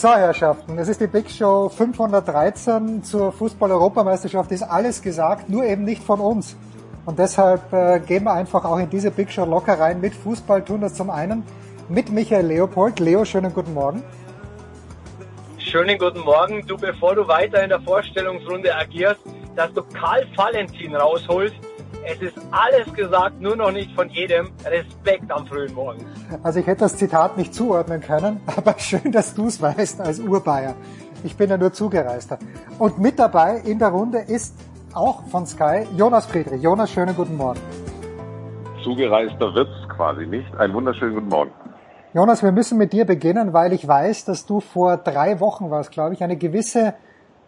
So, 0.00 0.14
Herrschaften, 0.14 0.78
es 0.78 0.86
ist 0.86 1.00
die 1.00 1.08
Big 1.08 1.28
Show 1.28 1.68
513 1.70 3.02
zur 3.02 3.32
Fußball-Europameisterschaft. 3.32 4.52
Ist 4.52 4.62
alles 4.62 5.02
gesagt, 5.02 5.50
nur 5.50 5.64
eben 5.64 5.82
nicht 5.82 6.04
von 6.04 6.20
uns. 6.20 6.56
Und 7.04 7.18
deshalb 7.18 7.72
äh, 7.72 7.98
gehen 7.98 8.22
wir 8.22 8.32
einfach 8.32 8.64
auch 8.64 8.78
in 8.78 8.88
diese 8.88 9.10
Big 9.10 9.28
Show 9.32 9.44
locker 9.44 9.80
rein 9.80 10.00
mit 10.00 10.14
Fußball. 10.14 10.64
Tun 10.64 10.82
das 10.82 10.94
zum 10.94 11.10
einen 11.10 11.42
mit 11.88 12.12
Michael 12.12 12.46
Leopold. 12.46 13.00
Leo, 13.00 13.24
schönen 13.24 13.52
guten 13.52 13.74
Morgen. 13.74 14.04
Schönen 15.58 15.98
guten 15.98 16.20
Morgen. 16.20 16.64
Du, 16.64 16.76
bevor 16.76 17.16
du 17.16 17.26
weiter 17.26 17.60
in 17.64 17.70
der 17.70 17.80
Vorstellungsrunde 17.80 18.72
agierst, 18.72 19.22
dass 19.56 19.72
du 19.72 19.82
Karl 19.82 20.24
Valentin 20.36 20.94
rausholst, 20.94 21.56
es 22.10 22.22
ist 22.22 22.38
alles 22.50 22.92
gesagt, 22.94 23.40
nur 23.40 23.54
noch 23.54 23.70
nicht 23.70 23.94
von 23.94 24.08
jedem. 24.08 24.50
Respekt 24.64 25.30
am 25.30 25.46
frühen 25.46 25.74
Morgen. 25.74 26.04
Also 26.42 26.60
ich 26.60 26.66
hätte 26.66 26.80
das 26.80 26.96
Zitat 26.96 27.36
nicht 27.36 27.54
zuordnen 27.54 28.00
können, 28.00 28.40
aber 28.56 28.74
schön, 28.78 29.12
dass 29.12 29.34
du 29.34 29.46
es 29.46 29.60
weißt 29.60 30.00
als 30.00 30.18
Urbayer. 30.18 30.74
Ich 31.24 31.36
bin 31.36 31.50
ja 31.50 31.58
nur 31.58 31.72
Zugereister. 31.72 32.38
Und 32.78 32.98
mit 32.98 33.18
dabei 33.18 33.58
in 33.58 33.78
der 33.78 33.88
Runde 33.88 34.18
ist 34.20 34.54
auch 34.94 35.26
von 35.26 35.46
Sky 35.46 35.86
Jonas 35.96 36.26
Friedrich. 36.26 36.62
Jonas, 36.62 36.90
schönen 36.90 37.14
guten 37.14 37.36
Morgen. 37.36 37.60
Zugereister 38.82 39.54
wird's 39.54 39.88
quasi 39.94 40.26
nicht. 40.26 40.54
Einen 40.56 40.72
wunderschönen 40.72 41.14
guten 41.14 41.28
Morgen. 41.28 41.50
Jonas, 42.14 42.42
wir 42.42 42.52
müssen 42.52 42.78
mit 42.78 42.94
dir 42.94 43.04
beginnen, 43.04 43.52
weil 43.52 43.74
ich 43.74 43.86
weiß, 43.86 44.24
dass 44.24 44.46
du 44.46 44.60
vor 44.60 44.96
drei 44.96 45.40
Wochen 45.40 45.70
warst, 45.70 45.90
glaube 45.90 46.14
ich, 46.14 46.22
eine 46.24 46.38
gewisse 46.38 46.94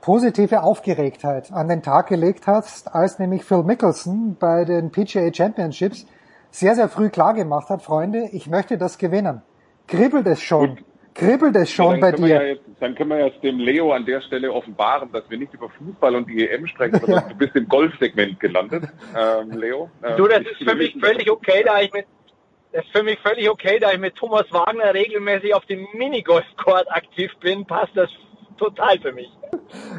positive 0.01 0.63
Aufgeregtheit 0.63 1.53
an 1.53 1.69
den 1.69 1.83
Tag 1.83 2.09
gelegt 2.09 2.47
hast, 2.47 2.95
als 2.95 3.19
nämlich 3.19 3.45
Phil 3.45 3.63
Mickelson 3.63 4.37
bei 4.39 4.65
den 4.65 4.91
PGA 4.91 5.33
Championships 5.33 6.07
sehr, 6.51 6.75
sehr 6.75 6.89
früh 6.89 7.11
klar 7.11 7.35
gemacht 7.35 7.69
hat, 7.69 7.83
Freunde, 7.83 8.29
ich 8.33 8.49
möchte 8.49 8.79
das 8.79 8.99
gewinnen. 8.99 9.43
Kribbelt 9.87 10.27
es 10.27 10.41
schon? 10.43 10.77
Gut. 10.77 10.85
Kribbelt 11.15 11.57
es 11.57 11.71
schon 11.71 11.97
Ja, 11.97 12.01
bei 12.01 12.13
dann 12.13 12.21
können 12.21 12.29
wir 12.29 12.39
dir? 12.39 12.47
Ja 12.47 12.53
jetzt, 12.53 12.63
dann 12.79 12.95
können 12.95 13.11
wir 13.11 13.27
jetzt 13.27 13.43
dem 13.43 13.59
Leo 13.59 13.93
an 13.93 14.07
der 14.07 14.21
Stelle 14.23 14.53
offenbaren, 14.53 15.11
dass 15.13 15.29
wir 15.29 15.39
nicht 15.39 15.53
über 15.53 15.69
Fußball 15.69 16.15
und 16.15 16.29
die 16.29 16.49
EM 16.49 16.67
sprechen, 16.67 17.01
sondern 17.01 17.29
du 17.29 17.35
bist 17.35 17.57
im 17.57 17.69
Golfsegment 17.69 18.39
gelandet, 18.41 18.85
ähm, 19.17 19.51
Leo. 19.51 19.91
Ähm, 20.03 20.17
Du, 20.17 20.29
das 20.29 20.41
ist 20.41 20.63
für 20.63 20.77
mich 20.77 20.97
völlig 21.01 21.31
okay, 21.31 21.63
da 21.65 21.81
ich 21.81 21.93
mit 21.93 22.07
das 22.73 22.85
ist 22.85 22.97
für 22.97 23.03
mich 23.03 23.19
völlig 23.19 23.51
okay, 23.51 23.81
da 23.81 23.91
ich 23.91 23.99
mit 23.99 24.15
Thomas 24.15 24.47
Wagner 24.53 24.95
regelmäßig 24.95 25.53
auf 25.55 25.67
dem 25.67 25.89
Minigolfcourt 25.93 26.89
aktiv 26.93 27.33
bin, 27.41 27.67
passt 27.67 27.97
das 27.97 28.09
total 28.61 28.99
für 29.01 29.13
mich. 29.13 29.31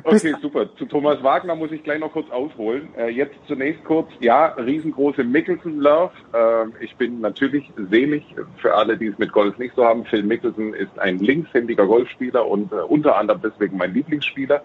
Okay, 0.03 0.35
super. 0.41 0.73
Zu 0.75 0.85
Thomas 0.85 1.21
Wagner 1.23 1.55
muss 1.55 1.71
ich 1.71 1.83
gleich 1.83 1.99
noch 1.99 2.11
kurz 2.11 2.29
ausholen. 2.29 2.89
Äh, 2.97 3.09
jetzt 3.09 3.35
zunächst 3.47 3.83
kurz, 3.83 4.09
ja, 4.19 4.47
riesengroße 4.47 5.23
Mickelson-Love. 5.23 6.11
Ähm, 6.33 6.73
ich 6.79 6.95
bin 6.95 7.21
natürlich 7.21 7.71
selig 7.89 8.23
für 8.57 8.73
alle, 8.75 8.97
die 8.97 9.07
es 9.07 9.17
mit 9.17 9.31
Golf 9.31 9.57
nicht 9.57 9.75
so 9.75 9.83
haben. 9.83 10.05
Phil 10.05 10.23
Mickelson 10.23 10.73
ist 10.73 10.97
ein 10.99 11.19
linkshändiger 11.19 11.85
Golfspieler 11.85 12.47
und 12.47 12.71
äh, 12.71 12.75
unter 12.75 13.17
anderem 13.17 13.41
deswegen 13.43 13.77
mein 13.77 13.93
Lieblingsspieler. 13.93 14.61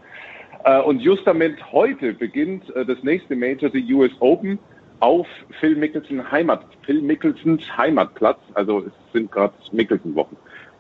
Äh, 0.65 0.81
und 0.83 1.01
just 1.01 1.27
damit 1.27 1.57
heute 1.73 2.13
beginnt 2.13 2.75
äh, 2.77 2.85
das 2.85 3.03
nächste 3.03 3.35
Major, 3.37 3.71
die 3.71 3.93
US 3.95 4.13
Open, 4.21 4.59
auf 5.01 5.27
Phil 5.61 5.77
Mickelson 5.77 6.31
Heimat, 6.31 6.65
Phil 6.85 7.01
Mickelsons 7.01 7.63
Heimatplatz. 7.77 8.41
Also 8.55 8.81
es 8.87 8.93
sind 9.13 9.31
gerade 9.33 9.55
Mickelson-Wochen 9.73 10.37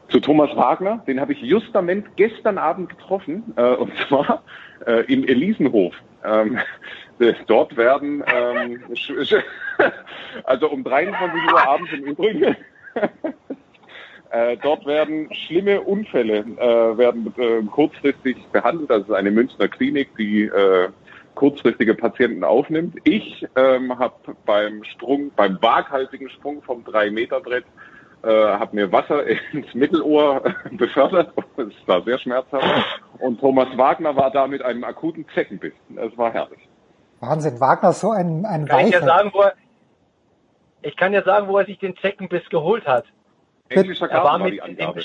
zu 0.08 0.20
Thomas 0.20 0.54
Wagner. 0.56 1.02
Den 1.06 1.20
habe 1.20 1.32
ich 1.32 1.40
justament 1.40 2.06
gestern 2.16 2.58
Abend 2.58 2.90
getroffen, 2.90 3.54
äh, 3.56 3.74
und 3.74 3.92
zwar 4.08 4.42
äh, 4.86 5.04
im 5.12 5.24
Elisenhof. 5.24 5.94
Ähm, 6.24 6.58
äh, 7.18 7.34
dort 7.46 7.76
werden, 7.76 8.22
ähm, 8.26 8.80
also 10.44 10.70
um 10.70 10.84
23 10.84 11.52
Uhr 11.52 11.68
abends 11.68 11.92
im 11.92 12.04
Übrigen, 12.04 12.56
äh, 14.30 14.56
dort 14.58 14.86
werden 14.86 15.32
schlimme 15.32 15.80
Unfälle 15.80 16.38
äh, 16.58 16.98
werden 16.98 17.32
äh, 17.38 17.62
kurzfristig 17.62 18.36
behandelt. 18.52 18.90
Das 18.90 19.02
ist 19.02 19.12
eine 19.12 19.30
Münchner 19.30 19.68
Klinik, 19.68 20.08
die 20.16 20.44
äh, 20.44 20.88
kurzfristige 21.34 21.94
Patienten 21.94 22.42
aufnimmt. 22.42 22.96
Ich 23.04 23.46
ähm, 23.54 23.96
habe 23.98 24.36
beim 24.44 24.82
Sprung, 24.84 25.30
beim 25.36 25.58
waghalsigen 25.60 26.28
Sprung 26.30 26.62
vom 26.62 26.82
3-Meter-Brett 26.82 27.64
äh, 28.22 28.28
habe 28.28 28.74
mir 28.74 28.90
Wasser 28.92 29.24
ins 29.52 29.72
Mittelohr 29.74 30.42
befördert. 30.72 31.32
Das 31.56 31.72
war 31.86 32.02
sehr 32.02 32.18
schmerzhaft. 32.18 32.64
Und 33.18 33.40
Thomas 33.40 33.68
Wagner 33.76 34.16
war 34.16 34.30
da 34.30 34.46
mit 34.46 34.62
einem 34.62 34.84
akuten 34.84 35.26
Zeckenbiss. 35.34 35.74
Es 35.96 36.16
war 36.16 36.32
herrlich. 36.32 36.68
Wahnsinn, 37.20 37.60
Wagner 37.60 37.92
so 37.92 38.10
ein, 38.10 38.44
ein 38.44 38.66
Kann 38.66 38.86
ich 38.86 38.92
ja 38.92 39.02
sagen, 39.02 39.30
wo 39.32 39.40
er, 39.42 39.54
ich 40.82 40.96
kann 40.96 41.12
ja 41.12 41.22
sagen, 41.22 41.48
wo 41.48 41.58
er 41.58 41.64
sich 41.64 41.78
den 41.78 41.96
Zeckenbiss 41.96 42.48
geholt 42.50 42.86
hat. 42.86 43.04
Englischer 43.68 44.10
Er 44.10 44.18
war 44.18 44.24
Garten 44.24 44.40
war 44.42 44.50
mit 44.50 44.52
die 44.54 44.76
dem 44.76 44.88
Angabe. 44.88 45.00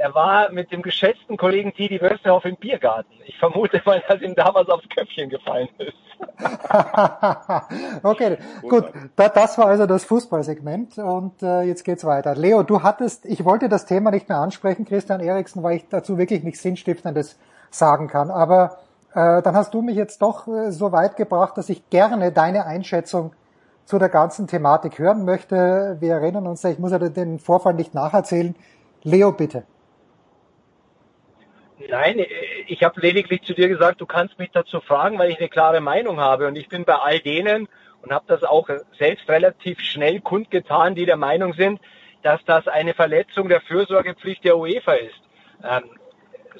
Er 0.00 0.14
war 0.14 0.50
mit 0.50 0.72
dem 0.72 0.80
geschätzten 0.80 1.36
Kollegen 1.36 1.74
Didi 1.74 2.00
Wösterhoff 2.00 2.46
im 2.46 2.56
Biergarten. 2.56 3.12
Ich 3.26 3.36
vermute 3.36 3.82
mal, 3.84 4.02
dass 4.08 4.22
ihm 4.22 4.34
damals 4.34 4.66
aufs 4.70 4.88
Köpfchen 4.88 5.28
gefallen 5.28 5.68
ist. 5.76 5.92
okay, 8.02 8.38
gut. 8.62 8.86
Da, 9.16 9.28
das 9.28 9.58
war 9.58 9.66
also 9.66 9.84
das 9.84 10.04
Fußballsegment 10.04 10.96
und 10.96 11.42
äh, 11.42 11.62
jetzt 11.62 11.84
geht's 11.84 12.06
weiter. 12.06 12.34
Leo, 12.34 12.62
du 12.62 12.82
hattest, 12.82 13.26
ich 13.26 13.44
wollte 13.44 13.68
das 13.68 13.84
Thema 13.84 14.10
nicht 14.10 14.30
mehr 14.30 14.38
ansprechen, 14.38 14.86
Christian 14.86 15.20
Eriksen, 15.20 15.62
weil 15.62 15.76
ich 15.76 15.88
dazu 15.90 16.16
wirklich 16.16 16.44
nichts 16.44 16.62
Sinnstiftendes 16.62 17.38
sagen 17.70 18.08
kann. 18.08 18.30
Aber 18.30 18.78
äh, 19.12 19.42
dann 19.42 19.54
hast 19.54 19.74
du 19.74 19.82
mich 19.82 19.96
jetzt 19.96 20.22
doch 20.22 20.48
äh, 20.48 20.72
so 20.72 20.92
weit 20.92 21.16
gebracht, 21.16 21.58
dass 21.58 21.68
ich 21.68 21.90
gerne 21.90 22.32
deine 22.32 22.64
Einschätzung 22.64 23.32
zu 23.84 23.98
der 23.98 24.08
ganzen 24.08 24.46
Thematik 24.46 24.98
hören 24.98 25.26
möchte. 25.26 25.98
Wir 26.00 26.14
erinnern 26.14 26.46
uns, 26.46 26.64
ich 26.64 26.78
muss 26.78 26.92
ja 26.92 26.98
den 26.98 27.38
Vorfall 27.38 27.74
nicht 27.74 27.92
nacherzählen. 27.92 28.54
Leo, 29.02 29.32
bitte. 29.32 29.64
Nein, 31.88 32.24
ich 32.66 32.82
habe 32.82 33.00
lediglich 33.00 33.42
zu 33.42 33.54
dir 33.54 33.68
gesagt, 33.68 34.00
du 34.00 34.06
kannst 34.06 34.38
mich 34.38 34.50
dazu 34.52 34.80
fragen, 34.80 35.18
weil 35.18 35.30
ich 35.30 35.38
eine 35.38 35.48
klare 35.48 35.80
Meinung 35.80 36.20
habe. 36.20 36.46
Und 36.46 36.56
ich 36.56 36.68
bin 36.68 36.84
bei 36.84 36.96
all 36.96 37.20
denen 37.20 37.68
und 38.02 38.12
habe 38.12 38.24
das 38.28 38.44
auch 38.44 38.68
selbst 38.98 39.28
relativ 39.28 39.80
schnell 39.80 40.20
kundgetan, 40.20 40.94
die 40.94 41.06
der 41.06 41.16
Meinung 41.16 41.54
sind, 41.54 41.80
dass 42.22 42.44
das 42.44 42.68
eine 42.68 42.92
Verletzung 42.92 43.48
der 43.48 43.62
Fürsorgepflicht 43.62 44.44
der 44.44 44.58
UEFA 44.58 44.92
ist. 44.92 45.20
Ähm, 45.64 45.84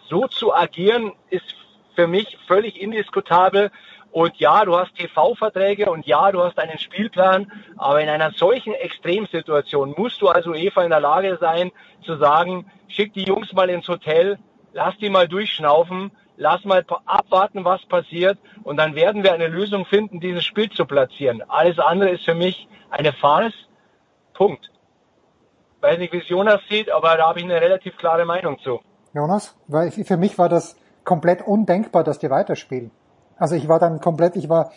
so 0.08 0.26
zu 0.26 0.54
agieren 0.54 1.12
ist 1.28 1.54
für 1.94 2.06
mich 2.06 2.38
völlig 2.46 2.80
indiskutabel. 2.80 3.70
Und 4.12 4.36
ja, 4.38 4.64
du 4.64 4.76
hast 4.76 4.96
TV-Verträge 4.96 5.90
und 5.90 6.06
ja, 6.06 6.32
du 6.32 6.42
hast 6.42 6.58
einen 6.58 6.78
Spielplan, 6.78 7.52
aber 7.76 8.00
in 8.00 8.08
einer 8.08 8.32
solchen 8.32 8.72
Extremsituation 8.72 9.94
musst 9.96 10.20
du 10.20 10.28
als 10.28 10.46
UEFA 10.46 10.82
in 10.82 10.90
der 10.90 11.00
Lage 11.00 11.36
sein 11.40 11.70
zu 12.04 12.16
sagen, 12.16 12.70
schick 12.88 13.12
die 13.12 13.22
Jungs 13.22 13.52
mal 13.52 13.70
ins 13.70 13.86
Hotel, 13.86 14.38
lass 14.72 14.96
die 14.98 15.10
mal 15.10 15.28
durchschnaufen, 15.28 16.10
lass 16.36 16.64
mal 16.64 16.84
abwarten, 17.06 17.64
was 17.64 17.84
passiert 17.86 18.38
und 18.62 18.76
dann 18.76 18.94
werden 18.94 19.22
wir 19.22 19.32
eine 19.32 19.48
Lösung 19.48 19.84
finden, 19.84 20.20
dieses 20.20 20.44
Spiel 20.44 20.70
zu 20.70 20.84
platzieren. 20.86 21.42
Alles 21.48 21.78
andere 21.78 22.10
ist 22.10 22.24
für 22.24 22.34
mich 22.34 22.68
eine 22.90 23.12
Farce. 23.12 23.54
Punkt. 24.34 24.70
Weiß 25.80 25.98
nicht, 25.98 26.12
wie 26.12 26.18
es 26.18 26.28
Jonas 26.28 26.60
sieht, 26.68 26.90
aber 26.90 27.16
da 27.16 27.28
habe 27.28 27.40
ich 27.40 27.44
eine 27.44 27.60
relativ 27.60 27.96
klare 27.96 28.24
Meinung 28.24 28.58
zu. 28.60 28.80
Jonas, 29.14 29.56
weil 29.66 29.90
für 29.90 30.16
mich 30.16 30.38
war 30.38 30.48
das 30.48 30.76
komplett 31.04 31.42
undenkbar, 31.42 32.04
dass 32.04 32.18
die 32.18 32.30
weiterspielen. 32.30 32.90
Also 33.36 33.54
ich 33.54 33.68
war 33.68 33.78
dann 33.78 34.00
komplett, 34.00 34.36
ich 34.36 34.48
war 34.48 34.70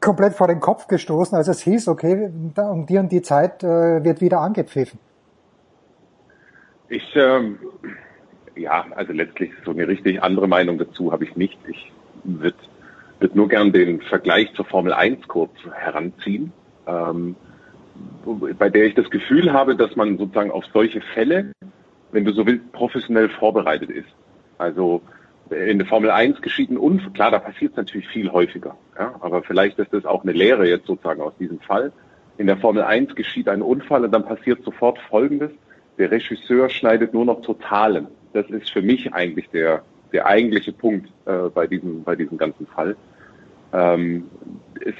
komplett 0.00 0.34
vor 0.34 0.46
den 0.46 0.60
Kopf 0.60 0.86
gestoßen, 0.86 1.36
als 1.36 1.48
es 1.48 1.60
hieß, 1.62 1.88
okay, 1.88 2.30
um 2.56 2.86
die 2.86 2.98
und 2.98 3.10
die 3.10 3.22
Zeit 3.22 3.62
äh, 3.62 4.04
wird 4.04 4.20
wieder 4.20 4.40
angepfiffen? 4.40 4.98
Ich, 6.88 7.16
ähm, 7.16 7.58
ja, 8.56 8.86
also 8.94 9.12
letztlich 9.12 9.50
so 9.64 9.72
eine 9.72 9.88
richtig 9.88 10.22
andere 10.22 10.48
Meinung 10.48 10.78
dazu 10.78 11.12
habe 11.12 11.24
ich 11.24 11.36
nicht. 11.36 11.58
Ich 11.68 11.92
würde 12.24 12.56
würd 13.18 13.36
nur 13.36 13.48
gern 13.48 13.72
den 13.72 14.00
Vergleich 14.02 14.52
zur 14.54 14.64
Formel 14.64 14.92
1 14.92 15.28
kurz 15.28 15.52
heranziehen, 15.72 16.52
ähm, 16.86 17.36
bei 18.58 18.68
der 18.68 18.86
ich 18.86 18.94
das 18.94 19.08
Gefühl 19.10 19.52
habe, 19.52 19.76
dass 19.76 19.96
man 19.96 20.18
sozusagen 20.18 20.50
auf 20.50 20.64
solche 20.72 21.00
Fälle, 21.00 21.52
wenn 22.12 22.24
du 22.24 22.32
so 22.32 22.46
willst, 22.46 22.72
professionell 22.72 23.28
vorbereitet 23.28 23.90
ist. 23.90 24.08
Also 24.58 25.02
in 25.50 25.78
der 25.78 25.86
Formel 25.86 26.10
1 26.10 26.40
geschieht 26.42 26.70
ein 26.70 26.78
Unfall, 26.78 27.12
klar, 27.12 27.30
da 27.30 27.38
passiert 27.38 27.72
es 27.72 27.76
natürlich 27.76 28.08
viel 28.08 28.32
häufiger, 28.32 28.76
ja, 28.98 29.14
aber 29.20 29.42
vielleicht 29.42 29.78
ist 29.78 29.92
das 29.92 30.06
auch 30.06 30.22
eine 30.22 30.32
Lehre 30.32 30.68
jetzt 30.68 30.86
sozusagen 30.86 31.20
aus 31.20 31.36
diesem 31.38 31.60
Fall. 31.60 31.92
In 32.36 32.46
der 32.46 32.56
Formel 32.56 32.82
1 32.82 33.14
geschieht 33.14 33.48
ein 33.48 33.62
Unfall 33.62 34.04
und 34.04 34.12
dann 34.12 34.24
passiert 34.24 34.64
sofort 34.64 34.98
Folgendes. 34.98 35.50
Der 35.98 36.10
Regisseur 36.10 36.68
schneidet 36.68 37.14
nur 37.14 37.24
noch 37.24 37.42
Totalen. 37.42 38.08
Das 38.34 38.50
ist 38.50 38.70
für 38.70 38.82
mich 38.82 39.14
eigentlich 39.14 39.48
der, 39.50 39.82
der 40.12 40.26
eigentliche 40.26 40.72
Punkt 40.72 41.08
äh, 41.24 41.48
bei, 41.54 41.68
diesem, 41.68 42.02
bei 42.02 42.16
diesem 42.16 42.36
ganzen 42.36 42.66
Fall. 42.66 42.96
Ähm, 43.72 44.28
es, 44.84 44.94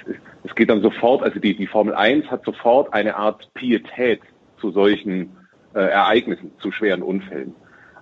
es 0.44 0.54
geht 0.54 0.70
dann 0.70 0.80
sofort, 0.82 1.24
also 1.24 1.40
die, 1.40 1.56
die 1.56 1.66
Formel 1.66 1.94
1 1.94 2.30
hat 2.30 2.44
sofort 2.44 2.94
eine 2.94 3.16
Art 3.16 3.52
Pietät 3.54 4.20
zu 4.60 4.70
solchen 4.70 5.36
äh, 5.74 5.80
Ereignissen, 5.80 6.52
zu 6.60 6.70
schweren 6.70 7.02
Unfällen 7.02 7.56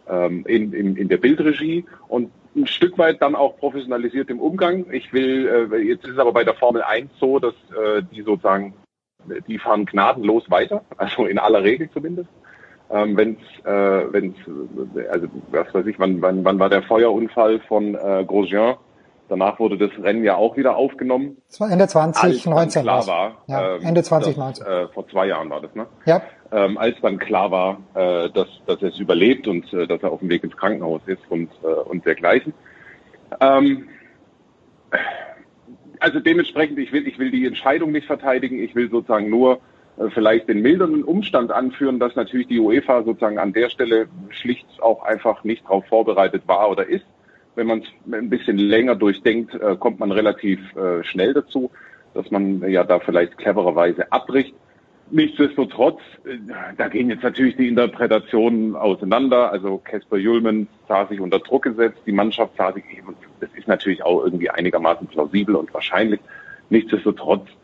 ähm, 0.06 0.44
in, 0.46 0.74
in, 0.74 0.96
in 0.96 1.08
der 1.08 1.16
Bildregie 1.16 1.86
und 2.08 2.30
ein 2.54 2.66
Stück 2.66 2.98
weit 2.98 3.22
dann 3.22 3.34
auch 3.34 3.56
professionalisiert 3.56 4.28
im 4.28 4.38
Umgang. 4.38 4.84
Ich 4.92 5.14
will, 5.14 5.70
äh, 5.72 5.78
jetzt 5.78 6.04
ist 6.04 6.12
es 6.12 6.18
aber 6.18 6.32
bei 6.32 6.44
der 6.44 6.54
Formel 6.54 6.82
1 6.82 7.10
so, 7.18 7.38
dass 7.38 7.54
äh, 7.70 8.02
die 8.12 8.20
sozusagen, 8.20 8.74
die 9.48 9.58
fahren 9.58 9.86
gnadenlos 9.86 10.50
weiter, 10.50 10.84
also 10.98 11.24
in 11.24 11.38
aller 11.38 11.62
Regel 11.62 11.88
zumindest. 11.90 12.28
Ähm, 12.92 13.16
wenn's, 13.16 13.38
äh, 13.64 14.12
wenn's, 14.12 14.36
also 15.10 15.26
was 15.50 15.72
weiß 15.72 15.86
ich, 15.86 15.98
wann, 15.98 16.20
wann, 16.20 16.44
wann 16.44 16.58
war 16.58 16.68
der 16.68 16.82
Feuerunfall 16.82 17.60
von 17.60 17.94
äh, 17.94 18.24
Grosjean? 18.26 18.76
Danach 19.28 19.58
wurde 19.58 19.78
das 19.78 19.90
Rennen 20.02 20.24
ja 20.24 20.36
auch 20.36 20.58
wieder 20.58 20.76
aufgenommen. 20.76 21.38
Das 21.48 21.58
war 21.58 21.70
Ende 21.70 21.88
2019. 21.88 22.82
klar 22.82 23.06
war, 23.06 23.36
ja, 23.46 23.76
ähm, 23.76 23.82
Ende 23.82 24.02
2019. 24.02 24.64
Dass, 24.64 24.74
äh, 24.74 24.88
vor 24.88 25.08
zwei 25.08 25.26
Jahren 25.26 25.48
war 25.48 25.62
das, 25.62 25.74
ne? 25.74 25.86
Ja. 26.04 26.20
Ähm, 26.50 26.76
als 26.76 26.96
dann 27.00 27.18
klar 27.18 27.50
war, 27.50 27.78
äh, 27.94 28.28
dass, 28.28 28.48
dass 28.66 28.82
er 28.82 28.90
es 28.90 28.98
überlebt 28.98 29.48
und 29.48 29.72
äh, 29.72 29.86
dass 29.86 30.02
er 30.02 30.12
auf 30.12 30.20
dem 30.20 30.28
Weg 30.28 30.44
ins 30.44 30.54
Krankenhaus 30.54 31.00
ist 31.06 31.22
und, 31.30 31.48
äh, 31.62 31.66
und 31.66 32.04
dergleichen. 32.04 32.52
Ähm, 33.40 33.88
also 35.98 36.20
dementsprechend, 36.20 36.78
ich 36.78 36.92
will, 36.92 37.06
ich 37.06 37.18
will 37.18 37.30
die 37.30 37.46
Entscheidung 37.46 37.92
nicht 37.92 38.06
verteidigen, 38.06 38.62
ich 38.62 38.74
will 38.74 38.90
sozusagen 38.90 39.30
nur 39.30 39.60
vielleicht 40.14 40.48
den 40.48 40.62
mildernden 40.62 41.04
Umstand 41.04 41.52
anführen, 41.52 41.98
dass 41.98 42.16
natürlich 42.16 42.46
die 42.46 42.60
UEFA 42.60 43.02
sozusagen 43.02 43.38
an 43.38 43.52
der 43.52 43.68
Stelle 43.68 44.06
schlicht 44.30 44.66
auch 44.80 45.02
einfach 45.04 45.44
nicht 45.44 45.64
darauf 45.64 45.84
vorbereitet 45.86 46.42
war 46.46 46.70
oder 46.70 46.86
ist. 46.86 47.04
Wenn 47.54 47.66
man 47.66 47.80
es 47.80 47.86
ein 48.12 48.30
bisschen 48.30 48.56
länger 48.56 48.94
durchdenkt, 48.94 49.54
äh, 49.54 49.76
kommt 49.76 50.00
man 50.00 50.10
relativ 50.10 50.58
äh, 50.74 51.04
schnell 51.04 51.34
dazu, 51.34 51.70
dass 52.14 52.30
man 52.30 52.68
ja 52.70 52.84
da 52.84 52.98
vielleicht 53.00 53.36
clevererweise 53.36 54.10
abbricht. 54.10 54.54
Nichtsdestotrotz, 55.10 56.00
da 56.78 56.88
gehen 56.88 57.10
jetzt 57.10 57.22
natürlich 57.22 57.56
die 57.56 57.68
Interpretationen 57.68 58.74
auseinander. 58.74 59.52
Also 59.52 59.76
Casper 59.76 60.16
Julman 60.16 60.68
sah 60.88 61.06
sich 61.06 61.20
unter 61.20 61.38
Druck 61.38 61.64
gesetzt, 61.64 61.98
die 62.06 62.12
Mannschaft 62.12 62.56
sah 62.56 62.72
sich, 62.72 62.84
das 63.40 63.50
ist 63.54 63.68
natürlich 63.68 64.02
auch 64.02 64.24
irgendwie 64.24 64.48
einigermaßen 64.48 65.06
plausibel 65.08 65.56
und 65.56 65.74
wahrscheinlich. 65.74 66.20
Nichtsdestotrotz 66.70 67.46
äh, 67.46 67.61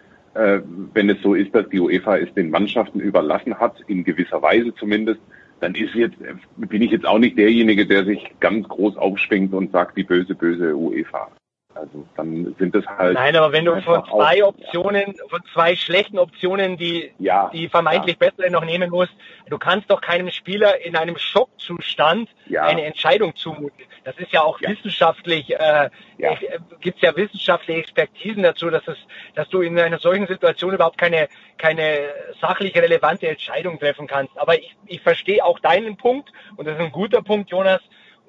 wenn 0.94 1.10
es 1.10 1.20
so 1.22 1.34
ist, 1.34 1.54
dass 1.54 1.68
die 1.68 1.80
UEFA 1.80 2.18
es 2.18 2.32
den 2.34 2.50
Mannschaften 2.50 3.00
überlassen 3.00 3.58
hat, 3.58 3.80
in 3.88 4.04
gewisser 4.04 4.40
Weise 4.40 4.74
zumindest, 4.74 5.20
dann 5.60 5.74
ist 5.74 5.94
jetzt, 5.94 6.16
bin 6.56 6.82
ich 6.82 6.92
jetzt 6.92 7.06
auch 7.06 7.18
nicht 7.18 7.36
derjenige, 7.36 7.86
der 7.86 8.04
sich 8.04 8.24
ganz 8.38 8.68
groß 8.68 8.96
aufschwingt 8.96 9.52
und 9.52 9.72
sagt, 9.72 9.96
die 9.96 10.04
böse, 10.04 10.34
böse 10.34 10.76
UEFA. 10.76 11.28
Also 11.78 12.04
dann 12.16 12.56
sind 12.58 12.74
das 12.74 12.84
halt. 12.86 13.14
Nein, 13.14 13.36
aber 13.36 13.52
wenn 13.52 13.64
du 13.64 13.80
von 13.82 14.04
zwei 14.06 14.42
auch, 14.42 14.48
Optionen, 14.48 15.14
ja. 15.16 15.28
von 15.28 15.40
zwei 15.52 15.76
schlechten 15.76 16.18
Optionen, 16.18 16.76
die, 16.76 17.12
ja, 17.18 17.50
die 17.52 17.68
vermeintlich 17.68 18.16
ja. 18.20 18.28
bessere 18.28 18.50
noch 18.50 18.64
nehmen 18.64 18.90
musst, 18.90 19.12
du 19.48 19.58
kannst 19.58 19.88
doch 19.88 20.00
keinem 20.00 20.30
Spieler 20.30 20.84
in 20.84 20.96
einem 20.96 21.16
Schockzustand 21.16 22.28
eine 22.56 22.84
Entscheidung 22.84 23.36
zumuten. 23.36 23.84
Das 24.02 24.16
ist 24.18 24.32
ja 24.32 24.42
auch 24.42 24.60
wissenschaftlich, 24.60 25.54
äh, 25.54 25.90
ja. 26.16 26.32
äh, 26.32 26.58
gibt 26.80 27.00
ja 27.00 27.14
wissenschaftliche 27.14 27.80
Expertisen 27.80 28.42
dazu, 28.42 28.70
dass 28.70 28.86
es, 28.88 28.96
dass 29.34 29.48
du 29.48 29.60
in 29.60 29.78
einer 29.78 29.98
solchen 29.98 30.26
Situation 30.26 30.74
überhaupt 30.74 30.98
keine, 30.98 31.28
keine 31.58 32.08
sachlich 32.40 32.74
relevante 32.74 33.28
Entscheidung 33.28 33.78
treffen 33.78 34.06
kannst. 34.06 34.36
Aber 34.36 34.58
ich, 34.58 34.74
ich 34.86 35.00
verstehe 35.00 35.44
auch 35.44 35.60
deinen 35.60 35.96
Punkt 35.96 36.32
und 36.56 36.66
das 36.66 36.74
ist 36.74 36.80
ein 36.80 36.92
guter 36.92 37.22
Punkt, 37.22 37.50
Jonas. 37.50 37.82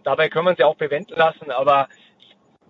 Dabei 0.03 0.29
können 0.29 0.45
wir 0.45 0.51
uns 0.51 0.59
ja 0.59 0.65
auch 0.65 0.75
bewenden 0.75 1.17
lassen, 1.17 1.51
aber 1.51 1.87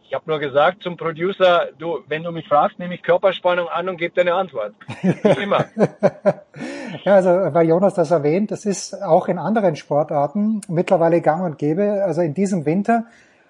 ich 0.09 0.15
habe 0.15 0.23
nur 0.25 0.39
gesagt 0.39 0.81
zum 0.81 0.97
Producer, 0.97 1.67
du, 1.77 1.99
wenn 2.07 2.23
du 2.23 2.31
mich 2.31 2.47
fragst, 2.47 2.79
nehme 2.79 2.95
ich 2.95 3.03
Körperspannung 3.03 3.67
an 3.67 3.87
und 3.89 3.97
gebe 3.97 4.15
dir 4.15 4.21
eine 4.21 4.33
Antwort. 4.33 4.73
Wie 5.03 5.43
immer. 5.43 5.65
ja, 7.03 7.13
also 7.13 7.29
weil 7.29 7.67
Jonas 7.67 7.93
das 7.93 8.09
erwähnt, 8.09 8.49
das 8.49 8.65
ist 8.65 8.99
auch 9.03 9.27
in 9.27 9.37
anderen 9.37 9.75
Sportarten 9.75 10.61
mittlerweile 10.67 11.21
gang 11.21 11.43
und 11.43 11.59
gäbe. 11.59 12.03
Also 12.03 12.21
in 12.21 12.33
diesem 12.33 12.65
Winter 12.65 13.05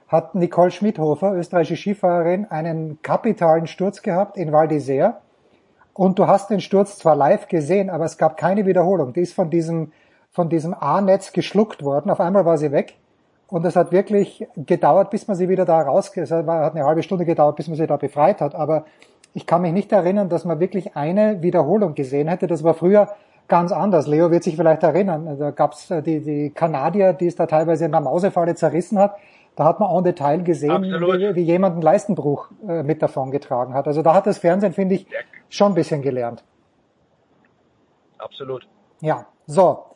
hat 0.10 0.36
Nicole 0.36 0.72
Schmidhofer, 0.72 1.34
österreichische 1.34 1.82
Skifahrerin, 1.82 2.46
einen 2.50 3.02
kapitalen 3.02 3.66
Sturz 3.66 4.02
gehabt 4.02 4.36
in 4.36 4.52
Val 4.52 4.68
d'Isère. 4.68 5.14
Und 5.94 6.20
du 6.20 6.28
hast 6.28 6.50
den 6.50 6.60
Sturz 6.60 6.98
zwar 6.98 7.16
live 7.16 7.48
gesehen, 7.48 7.90
aber 7.90 8.04
es 8.04 8.18
gab 8.18 8.36
keine 8.36 8.66
Wiederholung. 8.66 9.14
Die 9.14 9.22
ist 9.22 9.34
von 9.34 9.50
diesem, 9.50 9.94
von 10.30 10.50
diesem 10.50 10.74
A-Netz 10.74 11.32
geschluckt 11.32 11.86
worden. 11.86 12.12
Auf 12.12 12.20
einmal 12.20 12.44
war 12.44 12.58
sie 12.58 12.74
weg. 12.74 12.96
Und 13.50 13.66
es 13.66 13.76
hat 13.76 13.92
wirklich 13.92 14.48
gedauert, 14.56 15.10
bis 15.10 15.28
man 15.28 15.36
sie 15.36 15.50
wieder 15.50 15.66
da 15.66 15.82
raus, 15.82 16.12
es 16.16 16.32
hat 16.32 16.48
eine 16.48 16.84
halbe 16.84 17.02
Stunde 17.02 17.26
gedauert, 17.26 17.56
bis 17.56 17.68
man 17.68 17.78
sie 17.78 17.88
da 17.88 17.98
befreit 17.98 18.42
hat. 18.42 18.54
Aber 18.54 18.86
ich 19.34 19.46
kann 19.46 19.62
mich 19.62 19.74
nicht 19.74 19.92
erinnern, 19.92 20.30
dass 20.30 20.46
man 20.46 20.60
wirklich 20.60 20.96
eine 20.96 21.42
Wiederholung 21.42 21.96
gesehen 21.96 22.28
hätte. 22.28 22.48
Das 22.48 22.64
war 22.64 22.76
früher 22.76 23.10
ganz 23.48 23.72
anders. 23.72 24.08
Leo 24.08 24.32
wird 24.32 24.44
sich 24.44 24.56
vielleicht 24.56 24.84
erinnern. 24.84 25.38
Da 25.40 25.52
gab's 25.52 25.90
äh, 25.92 26.02
die, 26.02 26.22
die 26.22 26.52
Kanadier, 26.52 27.14
die 27.14 27.28
es 27.28 27.36
da 27.36 27.48
teilweise 27.48 27.86
in 27.86 27.92
der 27.92 28.02
Mausefalle 28.02 28.56
zerrissen 28.56 29.00
hat. 29.00 29.16
Da 29.56 29.66
hat 29.66 29.80
man 29.80 29.94
en 29.94 30.04
Detail 30.04 30.44
gesehen, 30.44 30.84
wie, 30.84 31.36
wie, 31.36 31.42
jemand 31.42 31.74
einen 31.74 31.82
Leistenbruch 31.82 32.50
äh, 32.68 32.84
mit 32.84 33.02
davon 33.02 33.32
getragen 33.32 33.74
hat. 33.74 33.88
Also 33.88 34.02
da 34.02 34.14
hat 34.14 34.26
das 34.26 34.38
Fernsehen, 34.38 34.74
finde 34.74 34.96
ich, 34.96 35.08
schon 35.50 35.74
ein 35.74 35.76
bisschen 35.76 36.02
gelernt. 36.02 36.44
Absolut. 38.20 38.68
Ja, 39.02 39.26
so. 39.48 39.89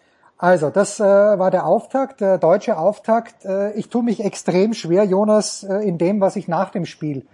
Also, 0.44 0.72
das 0.72 1.00
äh, 1.00 1.06
war 1.06 1.52
der 1.52 1.66
Auftakt, 1.66 2.20
der 2.20 2.38
deutsche 2.38 2.78
Auftakt. 2.78 3.46
Äh, 3.46 3.72
ich 3.76 3.88
tue 3.88 4.04
mich 4.04 4.22
extrem 4.22 4.74
schwer, 4.74 5.06
Jonas, 5.06 5.64
äh, 5.64 5.78
in 5.88 5.98
dem, 5.98 6.20
was 6.20 6.36
ich 6.36 6.50
nach 6.50 6.70
dem 6.70 6.86
Spiel 6.86 7.26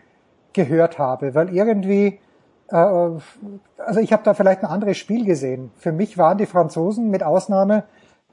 gehört 0.54 1.00
habe, 1.00 1.34
weil 1.34 1.50
irgendwie, 1.50 2.20
äh, 2.68 2.76
also 2.76 4.00
ich 4.00 4.14
habe 4.14 4.22
da 4.24 4.36
vielleicht 4.36 4.64
ein 4.64 4.70
anderes 4.70 4.98
Spiel 4.98 5.26
gesehen. 5.26 5.72
Für 5.76 5.92
mich 5.92 6.20
waren 6.20 6.38
die 6.38 6.46
Franzosen 6.46 7.10
mit 7.10 7.24
Ausnahme 7.24 7.86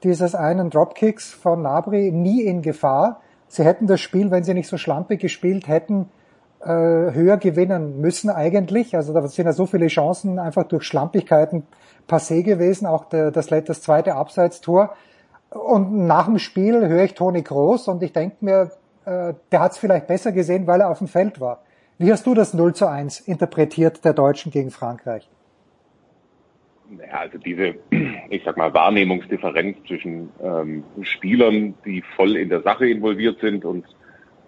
dieses 0.03 0.35
einen 0.35 0.69
Dropkicks 0.69 1.31
von 1.31 1.63
Nabri 1.63 2.11
nie 2.11 2.43
in 2.43 2.61
Gefahr. 2.61 3.21
Sie 3.47 3.63
hätten 3.63 3.87
das 3.87 3.99
Spiel, 3.99 4.29
wenn 4.29 4.43
sie 4.43 4.53
nicht 4.53 4.69
so 4.69 4.77
schlampig 4.77 5.19
gespielt 5.19 5.67
hätten, 5.67 6.07
äh, 6.61 6.67
höher 6.67 7.37
gewinnen 7.37 7.99
müssen 7.99 8.29
eigentlich. 8.29 8.95
Also 8.95 9.11
da 9.11 9.27
sind 9.27 9.43
ja 9.43 9.53
so 9.53 9.65
viele 9.65 9.87
Chancen 9.87 10.37
einfach 10.37 10.65
durch 10.65 10.83
Schlampigkeiten 10.83 11.65
passé 12.07 12.43
gewesen, 12.43 12.85
auch 12.85 13.05
der, 13.05 13.31
das, 13.31 13.47
das 13.47 13.81
zweite 13.81 14.15
Abseitstor. 14.15 14.95
Und 15.49 16.07
nach 16.07 16.25
dem 16.25 16.39
Spiel 16.39 16.87
höre 16.87 17.03
ich 17.03 17.13
Toni 17.13 17.41
Groß 17.41 17.87
und 17.87 18.03
ich 18.03 18.13
denke 18.13 18.37
mir, 18.41 18.71
äh, 19.05 19.33
der 19.51 19.59
hat 19.59 19.71
es 19.71 19.77
vielleicht 19.77 20.07
besser 20.07 20.31
gesehen, 20.31 20.67
weil 20.67 20.81
er 20.81 20.89
auf 20.89 20.99
dem 20.99 21.07
Feld 21.07 21.39
war. 21.39 21.63
Wie 21.97 22.11
hast 22.11 22.25
du 22.27 22.33
das 22.33 22.53
0 22.53 22.75
zu 22.75 22.87
1 22.87 23.21
interpretiert 23.21 24.03
der 24.05 24.13
Deutschen 24.13 24.51
gegen 24.51 24.71
Frankreich? 24.71 25.27
Ja, 26.99 27.19
also 27.19 27.37
diese, 27.37 27.75
ich 28.29 28.43
sag 28.43 28.57
mal, 28.57 28.73
Wahrnehmungsdifferenz 28.73 29.77
zwischen 29.87 30.29
ähm, 30.41 30.83
Spielern, 31.01 31.73
die 31.85 32.03
voll 32.15 32.35
in 32.35 32.49
der 32.49 32.61
Sache 32.61 32.87
involviert 32.87 33.39
sind 33.39 33.65
und 33.65 33.85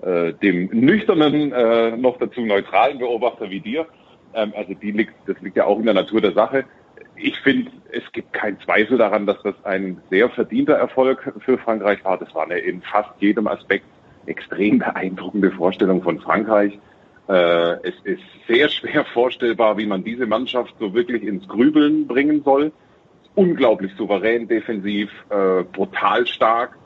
äh, 0.01 0.33
dem 0.33 0.69
nüchternen, 0.71 1.51
äh, 1.51 1.97
noch 1.97 2.17
dazu 2.17 2.41
neutralen 2.41 2.99
Beobachter 2.99 3.49
wie 3.49 3.59
dir, 3.59 3.85
ähm, 4.33 4.53
also 4.55 4.73
die 4.73 4.91
liegt, 4.91 5.13
das 5.25 5.39
liegt 5.41 5.57
ja 5.57 5.65
auch 5.65 5.79
in 5.79 5.85
der 5.85 5.93
Natur 5.93 6.21
der 6.21 6.33
Sache 6.33 6.65
ich 7.21 7.39
finde, 7.41 7.71
es 7.91 8.03
gibt 8.11 8.33
keinen 8.33 8.59
Zweifel 8.61 8.97
daran, 8.97 9.25
dass 9.25 9.41
das 9.43 9.55
ein 9.63 10.01
sehr 10.09 10.29
verdienter 10.29 10.75
Erfolg 10.75 11.33
für 11.39 11.57
Frankreich 11.57 12.03
war. 12.05 12.17
Das 12.17 12.33
war 12.33 12.43
eine 12.43 12.59
in 12.59 12.81
fast 12.81 13.09
jedem 13.19 13.47
Aspekt 13.47 13.85
extrem 14.25 14.79
beeindruckende 14.79 15.51
Vorstellung 15.51 16.01
von 16.01 16.19
Frankreich. 16.19 16.77
Äh, 17.27 17.87
es 17.87 17.95
ist 18.03 18.21
sehr 18.47 18.69
schwer 18.69 19.05
vorstellbar, 19.05 19.77
wie 19.77 19.85
man 19.85 20.03
diese 20.03 20.25
Mannschaft 20.25 20.73
so 20.79 20.93
wirklich 20.93 21.23
ins 21.23 21.47
Grübeln 21.47 22.07
bringen 22.07 22.43
soll. 22.43 22.71
Unglaublich 23.35 23.91
souverän, 23.95 24.47
defensiv, 24.47 25.11
äh, 25.29 25.63
brutal 25.63 26.25
stark. 26.25 26.77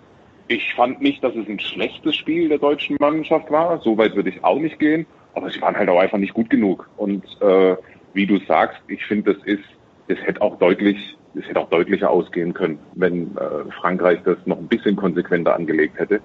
Ich 0.48 0.74
fand 0.74 1.02
nicht, 1.02 1.24
dass 1.24 1.36
es 1.36 1.48
ein 1.48 1.60
schlechtes 1.60 2.16
Spiel 2.16 2.50
der 2.50 2.58
deutschen 2.58 2.98
Mannschaft 3.00 3.50
war. 3.52 3.80
So 3.80 3.98
weit 3.98 4.16
würde 4.16 4.30
ich 4.30 4.44
auch 4.44 4.60
nicht 4.60 4.80
gehen. 4.80 5.06
aber 5.36 5.50
sie 5.50 5.62
waren 5.62 5.76
halt 5.76 5.90
auch 5.90 6.00
einfach 6.00 6.20
nicht 6.20 6.34
gut 6.34 6.50
genug. 6.50 6.90
Und 6.98 7.24
äh, 7.42 7.76
wie 8.14 8.28
du 8.28 8.38
sagst, 8.40 8.80
ich 8.88 9.04
finde, 9.06 9.34
das 9.34 9.44
ist, 9.46 9.64
das 10.08 10.18
hätte 10.20 10.42
auch 10.42 10.58
deutlich, 10.58 11.18
das 11.34 11.46
hätte 11.46 11.60
auch 11.60 11.70
deutlicher 11.70 12.10
ausgehen 12.10 12.54
können, 12.54 12.80
wenn 12.94 13.36
äh, 13.38 13.72
Frankreich 13.80 14.20
das 14.24 14.38
noch 14.46 14.58
ein 14.58 14.68
bisschen 14.68 14.96
konsequenter 14.96 15.56
angelegt 15.56 16.00
hätte. 16.00 16.22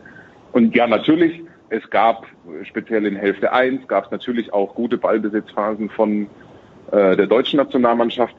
Und 0.53 0.75
ja, 0.75 0.87
natürlich, 0.87 1.43
es 1.71 1.89
gab 1.91 2.27
speziell 2.65 3.07
in 3.07 3.17
Hälfte 3.17 3.53
1 3.53 3.87
gab 3.89 4.07
es 4.07 4.11
natürlich 4.11 4.53
auch 4.53 4.75
gute 4.75 4.97
Ballbesitzphasen 4.97 5.91
von 5.91 6.27
äh, 6.91 7.17
der 7.17 7.27
deutschen 7.27 7.59
Nationalmannschaft. 7.59 8.35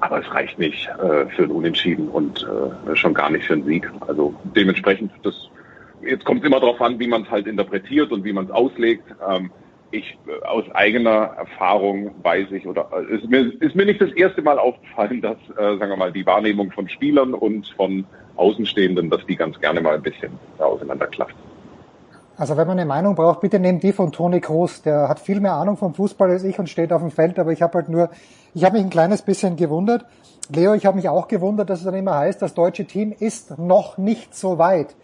Aber 0.00 0.20
es 0.20 0.34
reicht 0.34 0.58
nicht 0.58 0.88
äh, 0.88 1.26
für 1.26 1.44
ein 1.44 1.50
Unentschieden 1.50 2.08
und 2.08 2.46
äh, 2.46 2.96
schon 2.96 3.14
gar 3.14 3.30
nicht 3.30 3.46
für 3.46 3.54
einen 3.54 3.64
Sieg. 3.64 3.90
Also 4.06 4.34
dementsprechend, 4.54 5.10
das 5.22 5.48
jetzt 6.02 6.24
kommt 6.24 6.40
es 6.40 6.46
immer 6.46 6.60
darauf 6.60 6.80
an, 6.80 6.98
wie 6.98 7.06
man 7.06 7.22
es 7.22 7.30
halt 7.30 7.46
interpretiert 7.46 8.12
und 8.12 8.24
wie 8.24 8.32
man 8.32 8.44
es 8.44 8.50
auslegt. 8.50 9.04
Ähm, 9.28 9.50
ich 9.90 10.18
äh, 10.26 10.44
aus 10.46 10.64
eigener 10.74 11.34
Erfahrung 11.36 12.10
weiß 12.22 12.50
ich 12.52 12.66
oder 12.66 12.88
äh, 12.92 13.14
ist 13.14 13.28
mir, 13.28 13.52
ist 13.60 13.74
mir 13.74 13.86
nicht 13.86 14.00
das 14.00 14.12
erste 14.12 14.42
Mal 14.42 14.58
aufgefallen, 14.58 15.20
dass, 15.20 15.36
äh, 15.56 15.78
sagen 15.78 15.90
wir 15.90 15.96
mal, 15.96 16.12
die 16.12 16.26
Wahrnehmung 16.26 16.70
von 16.70 16.88
Spielern 16.88 17.34
und 17.34 17.68
von 17.76 18.04
Außenstehenden, 18.36 19.10
dass 19.10 19.24
die 19.26 19.36
ganz 19.36 19.58
gerne 19.60 19.80
mal 19.80 19.94
ein 19.94 20.02
bisschen 20.02 20.32
auseinanderklafft. 20.58 21.34
Also 22.38 22.56
wenn 22.58 22.66
man 22.66 22.78
eine 22.78 22.86
Meinung 22.86 23.14
braucht, 23.14 23.40
bitte 23.40 23.58
nehmt 23.58 23.82
die 23.82 23.92
von 23.92 24.12
Toni 24.12 24.40
Kroos. 24.40 24.82
Der 24.82 25.08
hat 25.08 25.20
viel 25.20 25.40
mehr 25.40 25.54
Ahnung 25.54 25.78
vom 25.78 25.94
Fußball 25.94 26.30
als 26.30 26.44
ich 26.44 26.58
und 26.58 26.68
steht 26.68 26.92
auf 26.92 27.00
dem 27.00 27.10
Feld, 27.10 27.38
aber 27.38 27.50
ich 27.52 27.62
habe 27.62 27.78
halt 27.78 27.88
nur, 27.88 28.10
ich 28.52 28.62
habe 28.62 28.76
mich 28.76 28.84
ein 28.84 28.90
kleines 28.90 29.22
bisschen 29.22 29.56
gewundert. 29.56 30.04
Leo, 30.54 30.74
ich 30.74 30.84
habe 30.84 30.96
mich 30.96 31.08
auch 31.08 31.28
gewundert, 31.28 31.70
dass 31.70 31.78
es 31.78 31.86
dann 31.86 31.94
immer 31.94 32.14
heißt, 32.14 32.42
das 32.42 32.52
deutsche 32.52 32.84
Team 32.84 33.14
ist 33.18 33.58
noch 33.58 33.96
nicht 33.96 34.34
so 34.34 34.58
weit. 34.58 34.94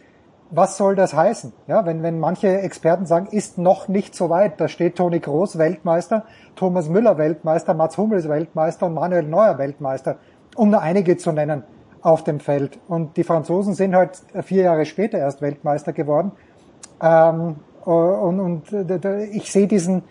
Was 0.55 0.77
soll 0.77 0.97
das 0.97 1.15
heißen? 1.15 1.55
Ja, 1.67 1.87
wenn, 1.87 2.03
wenn 2.03 2.21
manche 2.21 2.61
Experten 2.61 3.07
sagen, 3.07 3.27
ist 3.31 3.57
noch 3.57 3.89
nicht 3.89 4.15
so 4.15 4.29
weit, 4.29 4.61
da 4.61 4.69
steht 4.69 4.97
Toni 4.97 5.19
Kroos 5.19 5.57
Weltmeister, 5.57 6.27
Thomas 6.57 6.91
Müller 6.91 7.17
Weltmeister, 7.17 7.73
Mats 7.73 7.97
Hummels 7.97 8.29
Weltmeister 8.29 8.85
und 8.85 8.93
Manuel 8.93 9.23
Neuer 9.23 9.57
Weltmeister, 9.57 10.17
um 10.55 10.69
nur 10.69 10.83
einige 10.83 11.17
zu 11.17 11.33
nennen 11.33 11.63
auf 12.03 12.23
dem 12.23 12.39
Feld. 12.39 12.79
Und 12.87 13.17
die 13.17 13.25
Franzosen 13.25 13.73
sind 13.73 13.95
halt 13.95 14.21
vier 14.43 14.65
Jahre 14.65 14.85
später 14.85 15.17
erst 15.17 15.41
Weltmeister 15.41 15.95
geworden. 15.95 16.33
Ähm, 17.03 17.57
und, 17.87 18.41
und 18.41 18.73
ich 19.33 19.51
sehe 19.51 19.67
diesen, 19.67 20.03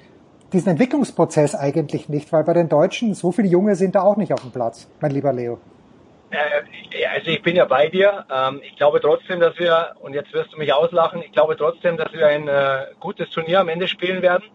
diesen 0.54 0.70
Entwicklungsprozess 0.70 1.54
eigentlich 1.54 2.10
nicht, 2.10 2.34
weil 2.34 2.44
bei 2.44 2.54
den 2.54 2.68
Deutschen 2.68 3.14
so 3.14 3.32
viele 3.32 3.48
Junge 3.48 3.76
sind 3.76 3.94
da 3.94 4.02
auch 4.02 4.18
nicht 4.18 4.34
auf 4.34 4.42
dem 4.42 4.52
Platz, 4.52 4.88
mein 5.02 5.12
lieber 5.12 5.34
Leo. 5.34 5.60
Äh, 6.32 7.06
also 7.06 7.30
ich 7.30 7.42
bin 7.42 7.56
ja 7.56 7.66
bei 7.66 7.88
dir. 7.88 8.26
Ähm, 8.32 8.62
ich 8.64 8.76
glaube 8.76 9.00
trotzdem, 9.02 9.40
dass 9.40 9.58
wir, 9.60 9.96
und 10.00 10.14
jetzt 10.14 10.34
wirst 10.34 10.54
du 10.54 10.58
mich 10.58 10.74
auslachen, 10.74 11.22
ich 11.22 11.32
glaube 11.32 11.56
trotzdem, 11.58 11.98
dass 11.98 12.12
wir 12.14 12.28
ein 12.28 12.48
äh, 12.48 12.88
gutes 13.00 13.30
Turnier 13.30 13.60
am 13.60 13.70
Ende 13.70 13.88
spielen 13.88 14.22
werden. 14.22 14.46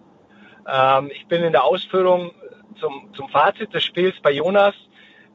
Ähm, 0.68 1.10
ich 1.12 1.26
bin 1.26 1.42
in 1.44 1.52
der 1.52 1.64
Ausführung 1.64 2.32
zum, 2.80 3.12
zum 3.14 3.28
Fazit 3.28 3.72
des 3.72 3.84
Spiels 3.84 4.16
bei 4.22 4.32
Jonas. 4.32 4.74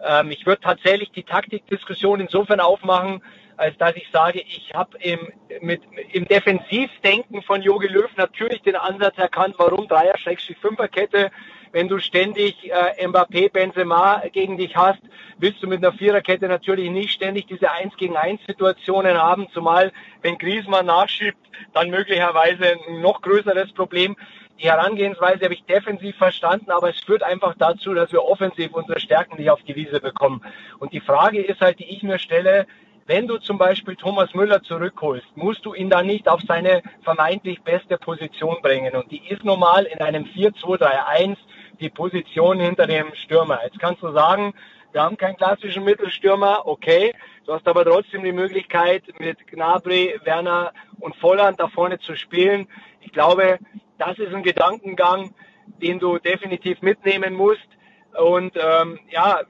Ähm, 0.04 0.32
ich 0.32 0.46
würde 0.46 0.62
tatsächlich 0.62 1.12
die 1.12 1.24
Taktikdiskussion 1.24 2.20
insofern 2.20 2.60
aufmachen, 2.60 3.24
als 3.58 3.78
dass 3.78 3.96
ich 3.96 4.08
sage, 4.12 4.42
ich 4.42 4.72
habe 4.74 4.98
im, 5.00 5.20
mit, 5.62 5.84
im 6.14 6.26
Defensivdenken 6.26 7.44
von 7.44 7.62
Jogi 7.62 7.88
Löw 7.88 8.10
natürlich 8.18 8.62
den 8.64 8.76
Ansatz 8.76 9.18
erkannt, 9.18 9.56
warum 9.60 9.88
Dreier-Fünferkette 9.88 11.32
wenn 11.72 11.88
du 11.88 12.00
ständig 12.00 12.70
äh, 12.70 13.08
Mbappé, 13.08 13.51
Benzema 13.51 14.24
gegen 14.32 14.58
dich 14.58 14.75
hast, 14.75 15.01
willst 15.38 15.62
du 15.63 15.68
mit 15.68 15.84
einer 15.84 15.94
Viererkette 15.94 16.48
natürlich 16.48 16.90
nicht 16.90 17.12
ständig 17.12 17.48
diese 17.48 17.72
Eins 17.72 17.96
gegen 17.98 18.18
Eins 18.18 18.42
Situationen 18.46 19.18
haben, 19.18 19.48
zumal 19.54 19.92
wenn 20.22 20.38
Griezmann 20.38 20.86
nachschiebt, 20.86 21.38
dann 21.74 21.90
möglicherweise 21.90 22.78
ein 22.88 23.01
noch 23.01 23.22
größeres 23.22 23.74
Problem. 23.74 24.16
Die 24.60 24.70
Herangehensweise 24.70 25.46
habe 25.46 25.56
ich 25.56 25.63
defensiv 25.63 26.16
verstanden, 26.18 26.70
aber 26.70 26.90
es 26.90 27.00
führt 27.00 27.24
einfach 27.24 27.56
dazu, 27.58 27.94
dass 27.94 28.12
wir 28.12 28.24
offensiv 28.24 28.74
unsere 28.74 29.00
Stärken 29.00 29.38
nicht 29.38 29.50
auf 29.50 29.63
die 29.63 29.75
Wiese 29.75 30.00
bekommen. 30.00 30.44
Und 30.80 30.94
die 30.94 31.00
Frage 31.00 31.42
ist 31.42 31.62
halt, 31.62 31.80
die 31.80 31.90
ich 31.90 32.04
mir 32.04 32.20
stelle, 32.20 32.68
wenn 33.08 33.28
du 33.28 33.40
zum 33.40 33.58
Beispiel 33.58 33.96
Thomas 33.96 34.34
Müller 34.36 34.62
zurückholst, 34.62 35.25
musst 35.36 35.66
du 35.66 35.74
ihn 35.74 35.90
dann 35.90 36.06
nicht 36.06 36.28
auf 36.28 36.42
seine 36.48 36.84
vermeintlich 37.01 37.62
beste 37.63 37.98
Position 37.98 38.58
bringen. 38.62 38.96
Und 38.96 39.12
die 39.12 39.28
ist 39.28 39.44
normal 39.44 39.86
in 39.86 40.00
einem 40.00 40.25
4-2-3-1 40.25 41.38
die 41.82 41.90
Position 41.90 42.60
hinter 42.60 42.88
dem 42.88 43.14
Stürmer. 43.16 43.60
Jetzt 43.64 43.80
kannst 43.80 44.02
du 44.02 44.12
sagen, 44.12 44.54
wir 44.92 45.02
haben 45.02 45.18
keinen 45.18 45.38
klassischen 45.38 45.84
Mittelstürmer, 45.84 46.68
okay. 46.68 47.14
Du 47.46 47.54
hast 47.54 47.68
aber 47.68 47.84
trotzdem 47.84 48.24
die 48.24 48.32
Möglichkeit, 48.32 49.04
mit 49.20 49.48
Gnabry, 49.48 50.20
Werner 50.24 50.74
und 51.00 51.16
Volland 51.16 51.60
da 51.60 51.68
vorne 51.68 52.00
zu 52.00 52.16
spielen. 52.16 52.68
Ich 53.02 53.12
glaube, 53.12 53.58
das 53.98 54.20
ist 54.20 54.34
ein 54.34 54.44
Gedankengang, 54.44 55.34
den 55.82 56.00
du 56.00 56.20
definitiv 56.20 56.82
mitnehmen 56.82 57.34
musst. 57.34 57.68
Und 58.18 58.58
ähm, 58.58 59.00
ja, 59.10 59.41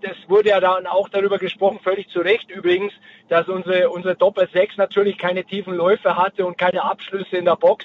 das 0.00 0.16
wurde 0.28 0.50
ja 0.50 0.60
dann 0.60 0.86
auch 0.86 1.08
darüber 1.08 1.38
gesprochen, 1.38 1.80
völlig 1.82 2.08
zu 2.08 2.20
Recht 2.20 2.50
übrigens, 2.50 2.92
dass 3.28 3.48
unsere, 3.48 3.90
unsere 3.90 4.16
Doppel 4.16 4.48
6 4.50 4.78
natürlich 4.78 5.18
keine 5.18 5.44
tiefen 5.44 5.74
Läufe 5.74 6.16
hatte 6.16 6.46
und 6.46 6.56
keine 6.56 6.82
Abschlüsse 6.82 7.36
in 7.36 7.44
der 7.44 7.56
Box. 7.56 7.84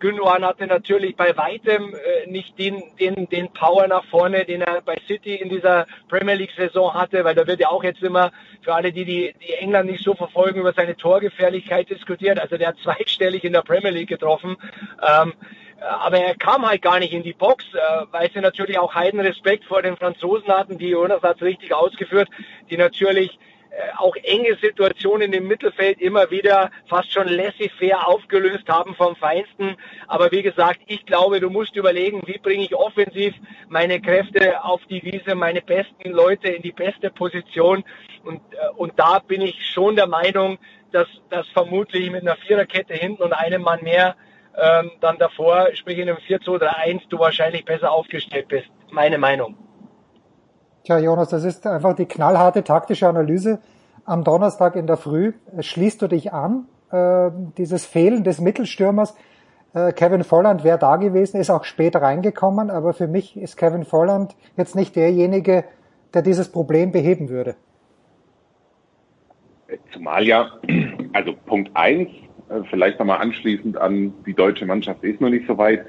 Gündogan 0.00 0.44
hatte 0.44 0.66
natürlich 0.66 1.16
bei 1.16 1.34
weitem 1.36 1.94
äh, 1.94 2.28
nicht 2.28 2.58
den, 2.58 2.82
den, 3.00 3.26
den 3.30 3.48
Power 3.52 3.86
nach 3.86 4.04
vorne, 4.04 4.44
den 4.44 4.60
er 4.60 4.82
bei 4.82 4.96
City 5.06 5.36
in 5.36 5.48
dieser 5.48 5.86
Premier 6.08 6.34
League-Saison 6.34 6.92
hatte, 6.92 7.24
weil 7.24 7.34
da 7.34 7.46
wird 7.46 7.60
ja 7.60 7.68
auch 7.68 7.82
jetzt 7.82 8.02
immer 8.02 8.30
für 8.60 8.74
alle, 8.74 8.92
die, 8.92 9.04
die 9.04 9.34
die 9.40 9.52
England 9.54 9.90
nicht 9.90 10.04
so 10.04 10.14
verfolgen, 10.14 10.60
über 10.60 10.74
seine 10.74 10.96
Torgefährlichkeit 10.96 11.88
diskutiert. 11.88 12.38
Also 12.38 12.58
der 12.58 12.68
hat 12.68 12.78
zweistellig 12.82 13.44
in 13.44 13.54
der 13.54 13.62
Premier 13.62 13.90
League 13.90 14.08
getroffen. 14.08 14.56
Ähm, 15.02 15.32
aber 15.84 16.18
er 16.18 16.34
kam 16.34 16.66
halt 16.66 16.82
gar 16.82 16.98
nicht 16.98 17.12
in 17.12 17.22
die 17.22 17.32
Box, 17.32 17.64
äh, 17.74 18.06
weil 18.10 18.30
sie 18.32 18.40
natürlich 18.40 18.78
auch 18.78 18.94
heiden 18.94 19.20
Respekt 19.20 19.64
vor 19.64 19.82
den 19.82 19.96
Franzosen 19.96 20.48
hatten, 20.48 20.78
die 20.78 20.88
Jonas 20.88 21.22
hat 21.22 21.36
es 21.36 21.42
richtig 21.42 21.74
ausgeführt, 21.74 22.28
die 22.70 22.76
natürlich 22.76 23.38
äh, 23.70 23.96
auch 23.96 24.14
enge 24.22 24.56
Situationen 24.56 25.32
im 25.32 25.48
Mittelfeld 25.48 26.00
immer 26.00 26.30
wieder 26.30 26.70
fast 26.88 27.12
schon 27.12 27.26
laissez-faire 27.26 28.06
aufgelöst 28.06 28.68
haben 28.68 28.94
vom 28.94 29.16
Feinsten. 29.16 29.76
Aber 30.06 30.30
wie 30.30 30.42
gesagt, 30.42 30.80
ich 30.86 31.04
glaube, 31.06 31.40
du 31.40 31.50
musst 31.50 31.74
überlegen, 31.74 32.22
wie 32.26 32.38
bringe 32.38 32.62
ich 32.64 32.74
offensiv 32.74 33.34
meine 33.68 34.00
Kräfte 34.00 34.62
auf 34.62 34.80
die 34.88 35.02
Wiese, 35.02 35.34
meine 35.34 35.60
besten 35.60 36.10
Leute 36.10 36.48
in 36.48 36.62
die 36.62 36.72
beste 36.72 37.10
Position. 37.10 37.82
Und, 38.22 38.40
äh, 38.52 38.68
und 38.76 38.92
da 38.96 39.18
bin 39.18 39.40
ich 39.40 39.66
schon 39.66 39.96
der 39.96 40.06
Meinung, 40.06 40.58
dass, 40.92 41.08
dass 41.28 41.48
vermutlich 41.48 42.10
mit 42.10 42.22
einer 42.22 42.36
Viererkette 42.36 42.94
hinten 42.94 43.22
und 43.24 43.32
einem 43.32 43.62
Mann 43.62 43.82
mehr 43.82 44.14
ähm, 44.56 44.90
dann 45.00 45.18
davor, 45.18 45.68
sprich 45.74 45.98
in 45.98 46.08
einem 46.08 46.18
4-2-3-1, 46.18 47.02
du 47.08 47.18
wahrscheinlich 47.18 47.64
besser 47.64 47.90
aufgestellt 47.90 48.48
bist. 48.48 48.68
Meine 48.90 49.18
Meinung. 49.18 49.56
Tja, 50.84 50.98
Jonas, 50.98 51.30
das 51.30 51.44
ist 51.44 51.66
einfach 51.66 51.96
die 51.96 52.06
knallharte 52.06 52.62
taktische 52.62 53.08
Analyse. 53.08 53.60
Am 54.04 54.22
Donnerstag 54.22 54.76
in 54.76 54.86
der 54.86 54.96
Früh 54.96 55.32
schließt 55.58 56.02
du 56.02 56.08
dich 56.08 56.32
an. 56.32 56.66
Äh, 56.94 57.30
dieses 57.58 57.86
Fehlen 57.86 58.22
des 58.22 58.40
Mittelstürmers. 58.40 59.16
Äh, 59.74 59.92
Kevin 59.92 60.22
Volland 60.22 60.62
wäre 60.62 60.78
da 60.78 60.96
gewesen, 60.96 61.40
ist 61.40 61.50
auch 61.50 61.64
später 61.64 62.02
reingekommen, 62.02 62.70
aber 62.70 62.92
für 62.92 63.08
mich 63.08 63.36
ist 63.36 63.56
Kevin 63.56 63.84
Volland 63.84 64.36
jetzt 64.56 64.76
nicht 64.76 64.94
derjenige, 64.94 65.64
der 66.12 66.22
dieses 66.22 66.52
Problem 66.52 66.92
beheben 66.92 67.28
würde. 67.30 67.56
Zumal 69.92 70.24
ja, 70.24 70.52
also 71.12 71.32
Punkt 71.46 71.70
eins 71.74 72.10
äh, 72.10 72.23
vielleicht 72.70 72.98
nochmal 72.98 73.20
anschließend 73.20 73.76
an 73.76 74.12
die 74.26 74.34
deutsche 74.34 74.66
Mannschaft 74.66 75.02
ist 75.04 75.20
noch 75.20 75.30
nicht 75.30 75.46
so 75.46 75.58
weit. 75.58 75.84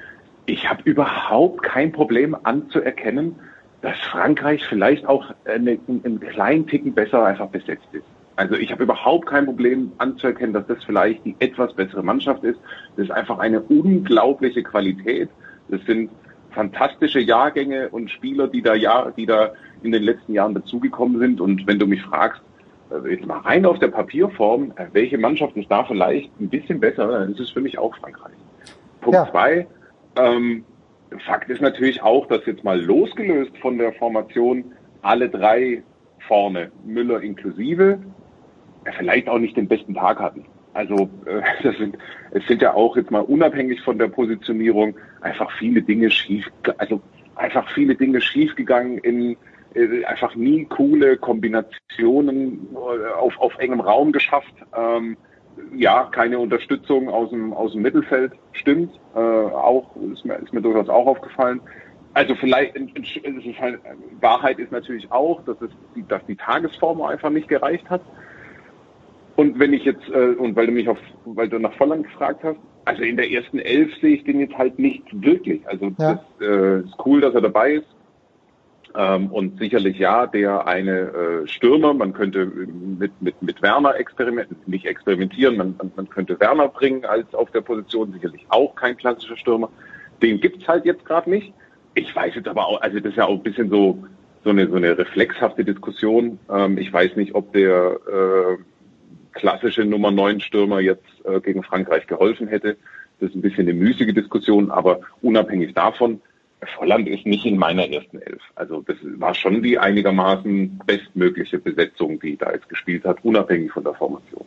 Ich 0.46 0.68
habe 0.68 0.82
überhaupt 0.84 1.62
kein 1.62 1.92
Problem 1.92 2.36
anzuerkennen, 2.44 3.36
dass 3.82 3.98
Frankreich 3.98 4.64
vielleicht 4.64 5.06
auch 5.06 5.34
eine, 5.44 5.78
einen 5.88 6.20
kleinen 6.20 6.66
Ticken 6.66 6.94
besser 6.94 7.24
einfach 7.24 7.48
besetzt 7.48 7.86
ist. 7.92 8.04
Also 8.36 8.54
ich 8.54 8.70
habe 8.70 8.84
überhaupt 8.84 9.26
kein 9.26 9.46
Problem 9.46 9.92
anzuerkennen, 9.98 10.52
dass 10.52 10.66
das 10.66 10.84
vielleicht 10.84 11.24
die 11.24 11.34
etwas 11.38 11.72
bessere 11.74 12.02
Mannschaft 12.02 12.44
ist. 12.44 12.58
Das 12.96 13.06
ist 13.06 13.10
einfach 13.10 13.38
eine 13.38 13.60
unglaubliche 13.60 14.62
Qualität. 14.62 15.30
Das 15.68 15.80
sind 15.86 16.10
fantastische 16.50 17.20
Jahrgänge 17.20 17.88
und 17.88 18.10
Spieler, 18.10 18.48
die 18.48 18.62
da 18.62 18.74
ja, 18.74 19.10
die 19.10 19.26
da 19.26 19.52
in 19.82 19.92
den 19.92 20.02
letzten 20.02 20.32
Jahren 20.34 20.54
dazugekommen 20.54 21.18
sind. 21.18 21.40
Und 21.40 21.66
wenn 21.66 21.78
du 21.78 21.86
mich 21.86 22.02
fragst, 22.02 22.40
jetzt 23.08 23.26
mal 23.26 23.38
rein 23.38 23.66
auf 23.66 23.78
der 23.78 23.88
Papierform, 23.88 24.72
äh, 24.76 24.86
welche 24.92 25.18
Mannschaft 25.18 25.56
ist 25.56 25.70
da 25.70 25.84
vielleicht 25.84 26.30
ein 26.40 26.48
bisschen 26.48 26.80
besser, 26.80 27.06
dann 27.06 27.32
ist 27.32 27.40
es 27.40 27.50
für 27.50 27.60
mich 27.60 27.78
auch 27.78 27.96
Frankreich. 27.96 28.34
Punkt 29.00 29.14
ja. 29.14 29.30
zwei, 29.30 29.66
ähm, 30.16 30.64
Fakt 31.24 31.48
ist 31.50 31.60
natürlich 31.60 32.02
auch, 32.02 32.26
dass 32.26 32.44
jetzt 32.46 32.64
mal 32.64 32.80
losgelöst 32.80 33.56
von 33.58 33.78
der 33.78 33.92
Formation 33.92 34.64
alle 35.02 35.28
drei 35.28 35.82
vorne, 36.26 36.72
Müller 36.84 37.20
inklusive, 37.22 37.98
vielleicht 38.98 39.28
auch 39.28 39.38
nicht 39.38 39.56
den 39.56 39.68
besten 39.68 39.94
Tag 39.94 40.18
hatten. 40.18 40.44
Also 40.74 41.08
äh, 41.26 41.42
das 41.62 41.76
sind, 41.76 41.96
es 42.32 42.46
sind 42.46 42.62
ja 42.62 42.74
auch 42.74 42.96
jetzt 42.96 43.10
mal 43.10 43.20
unabhängig 43.20 43.80
von 43.82 43.98
der 43.98 44.08
Positionierung 44.08 44.96
einfach 45.20 45.50
viele 45.58 45.82
Dinge 45.82 46.10
schief, 46.10 46.46
also 46.78 47.00
einfach 47.36 47.68
viele 47.72 47.94
Dinge 47.94 48.20
schiefgegangen 48.20 48.98
in 48.98 49.36
äh, 49.76 50.04
einfach 50.04 50.34
nie 50.34 50.64
coole 50.64 51.16
Kombinationen 51.16 52.68
äh, 52.74 53.12
auf, 53.12 53.38
auf 53.38 53.56
engem 53.58 53.80
Raum 53.80 54.12
geschafft. 54.12 54.54
Ähm, 54.76 55.16
ja, 55.74 56.08
keine 56.12 56.38
Unterstützung 56.38 57.08
aus 57.08 57.30
dem, 57.30 57.52
aus 57.52 57.72
dem 57.72 57.82
Mittelfeld 57.82 58.32
stimmt. 58.52 58.92
Äh, 59.14 59.18
auch, 59.18 59.94
ist 60.12 60.24
mir, 60.24 60.34
ist 60.36 60.52
mir 60.52 60.62
durchaus 60.62 60.88
auch 60.88 61.06
aufgefallen. 61.06 61.60
Also 62.14 62.34
vielleicht, 62.34 62.74
ist 62.76 63.60
halt, 63.60 63.78
Wahrheit 64.20 64.58
ist 64.58 64.72
natürlich 64.72 65.10
auch, 65.12 65.44
dass, 65.44 65.60
es, 65.60 65.70
dass 66.08 66.24
die 66.26 66.36
Tagesform 66.36 67.02
einfach 67.02 67.30
nicht 67.30 67.48
gereicht 67.48 67.88
hat. 67.90 68.00
Und 69.36 69.58
wenn 69.58 69.74
ich 69.74 69.84
jetzt, 69.84 70.08
äh, 70.08 70.34
und 70.34 70.56
weil 70.56 70.66
du 70.66 70.72
mich 70.72 70.88
auf, 70.88 70.98
weil 71.26 71.48
du 71.48 71.58
nach 71.58 71.74
Volland 71.74 72.04
gefragt 72.04 72.42
hast, 72.42 72.58
also 72.86 73.02
in 73.02 73.16
der 73.16 73.30
ersten 73.30 73.58
Elf 73.58 73.94
sehe 74.00 74.16
ich 74.16 74.24
den 74.24 74.40
jetzt 74.40 74.56
halt 74.56 74.78
nicht 74.78 75.02
wirklich. 75.12 75.66
Also 75.68 75.92
ja. 75.98 76.14
das 76.14 76.20
äh, 76.40 76.80
ist 76.80 76.94
cool, 77.04 77.20
dass 77.20 77.34
er 77.34 77.42
dabei 77.42 77.74
ist. 77.74 77.95
Ähm, 78.96 79.26
und 79.30 79.58
sicherlich 79.58 79.98
ja, 79.98 80.26
der 80.26 80.66
eine 80.66 81.00
äh, 81.00 81.48
Stürmer, 81.48 81.92
man 81.92 82.14
könnte 82.14 82.46
mit, 82.46 83.12
mit, 83.20 83.42
mit 83.42 83.60
Werner 83.60 83.96
experimentieren, 83.96 84.62
nicht 84.66 84.86
experimentieren, 84.86 85.56
man, 85.56 85.74
man, 85.76 85.92
man 85.96 86.08
könnte 86.08 86.40
Werner 86.40 86.68
bringen 86.68 87.04
als 87.04 87.34
auf 87.34 87.50
der 87.50 87.60
Position, 87.60 88.12
sicherlich 88.12 88.46
auch 88.48 88.74
kein 88.74 88.96
klassischer 88.96 89.36
Stürmer. 89.36 89.68
Den 90.22 90.40
gibt's 90.40 90.66
halt 90.66 90.86
jetzt 90.86 91.04
gerade 91.04 91.28
nicht. 91.28 91.52
Ich 91.94 92.14
weiß 92.14 92.34
jetzt 92.36 92.48
aber 92.48 92.66
auch, 92.66 92.80
also 92.80 92.98
das 92.98 93.10
ist 93.10 93.16
ja 93.16 93.26
auch 93.26 93.34
ein 93.34 93.42
bisschen 93.42 93.68
so, 93.68 94.02
so 94.44 94.50
eine, 94.50 94.66
so 94.66 94.76
eine 94.76 94.96
reflexhafte 94.96 95.64
Diskussion. 95.64 96.38
Ähm, 96.50 96.78
ich 96.78 96.90
weiß 96.90 97.16
nicht, 97.16 97.34
ob 97.34 97.52
der 97.52 97.98
äh, 98.06 98.56
klassische 99.32 99.84
Nummer 99.84 100.10
9 100.10 100.40
Stürmer 100.40 100.80
jetzt 100.80 101.04
äh, 101.24 101.40
gegen 101.40 101.62
Frankreich 101.62 102.06
geholfen 102.06 102.48
hätte. 102.48 102.78
Das 103.20 103.28
ist 103.28 103.36
ein 103.36 103.42
bisschen 103.42 103.68
eine 103.68 103.74
müßige 103.74 104.14
Diskussion, 104.14 104.70
aber 104.70 105.00
unabhängig 105.20 105.74
davon, 105.74 106.22
Volland 106.76 107.08
ist 107.08 107.26
nicht 107.26 107.44
in 107.44 107.58
meiner 107.58 107.88
ersten 107.88 108.20
Elf. 108.20 108.42
Also 108.54 108.80
das 108.82 108.96
war 109.18 109.34
schon 109.34 109.62
die 109.62 109.78
einigermaßen 109.78 110.80
bestmögliche 110.86 111.58
Besetzung, 111.58 112.18
die 112.18 112.36
da 112.36 112.52
jetzt 112.52 112.68
gespielt 112.68 113.04
hat, 113.04 113.24
unabhängig 113.24 113.72
von 113.72 113.84
der 113.84 113.94
Formation. 113.94 114.44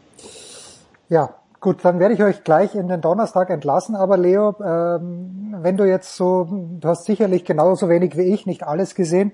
Ja, 1.07 1.35
gut, 1.59 1.83
dann 1.83 1.99
werde 1.99 2.15
ich 2.15 2.23
euch 2.23 2.43
gleich 2.43 2.75
in 2.75 2.87
den 2.87 3.01
Donnerstag 3.01 3.49
entlassen. 3.49 3.95
Aber 3.95 4.17
Leo, 4.17 4.55
ähm, 4.63 5.55
wenn 5.61 5.77
du 5.77 5.85
jetzt 5.85 6.15
so, 6.15 6.47
du 6.79 6.87
hast 6.87 7.05
sicherlich 7.05 7.45
genauso 7.45 7.89
wenig 7.89 8.17
wie 8.17 8.33
ich 8.33 8.45
nicht 8.45 8.63
alles 8.63 8.95
gesehen. 8.95 9.33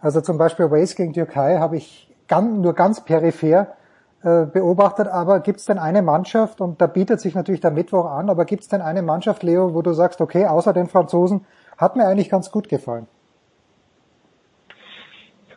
Also 0.00 0.20
zum 0.20 0.38
Beispiel 0.38 0.70
Wales 0.70 0.94
gegen 0.94 1.12
Türkei 1.12 1.58
habe 1.58 1.76
ich 1.76 2.14
ganz, 2.26 2.58
nur 2.58 2.74
ganz 2.74 3.04
peripher 3.04 3.74
äh, 4.22 4.46
beobachtet. 4.46 5.08
Aber 5.08 5.40
gibt 5.40 5.60
es 5.60 5.66
denn 5.66 5.78
eine 5.78 6.02
Mannschaft, 6.02 6.60
und 6.60 6.80
da 6.80 6.86
bietet 6.86 7.20
sich 7.20 7.34
natürlich 7.34 7.60
der 7.60 7.70
Mittwoch 7.70 8.06
an, 8.06 8.30
aber 8.30 8.44
gibt 8.44 8.62
es 8.62 8.68
denn 8.68 8.80
eine 8.80 9.02
Mannschaft, 9.02 9.42
Leo, 9.42 9.74
wo 9.74 9.82
du 9.82 9.92
sagst, 9.92 10.20
okay, 10.20 10.46
außer 10.46 10.72
den 10.72 10.88
Franzosen, 10.88 11.44
hat 11.78 11.96
mir 11.96 12.06
eigentlich 12.06 12.28
ganz 12.28 12.50
gut 12.50 12.68
gefallen. 12.68 13.06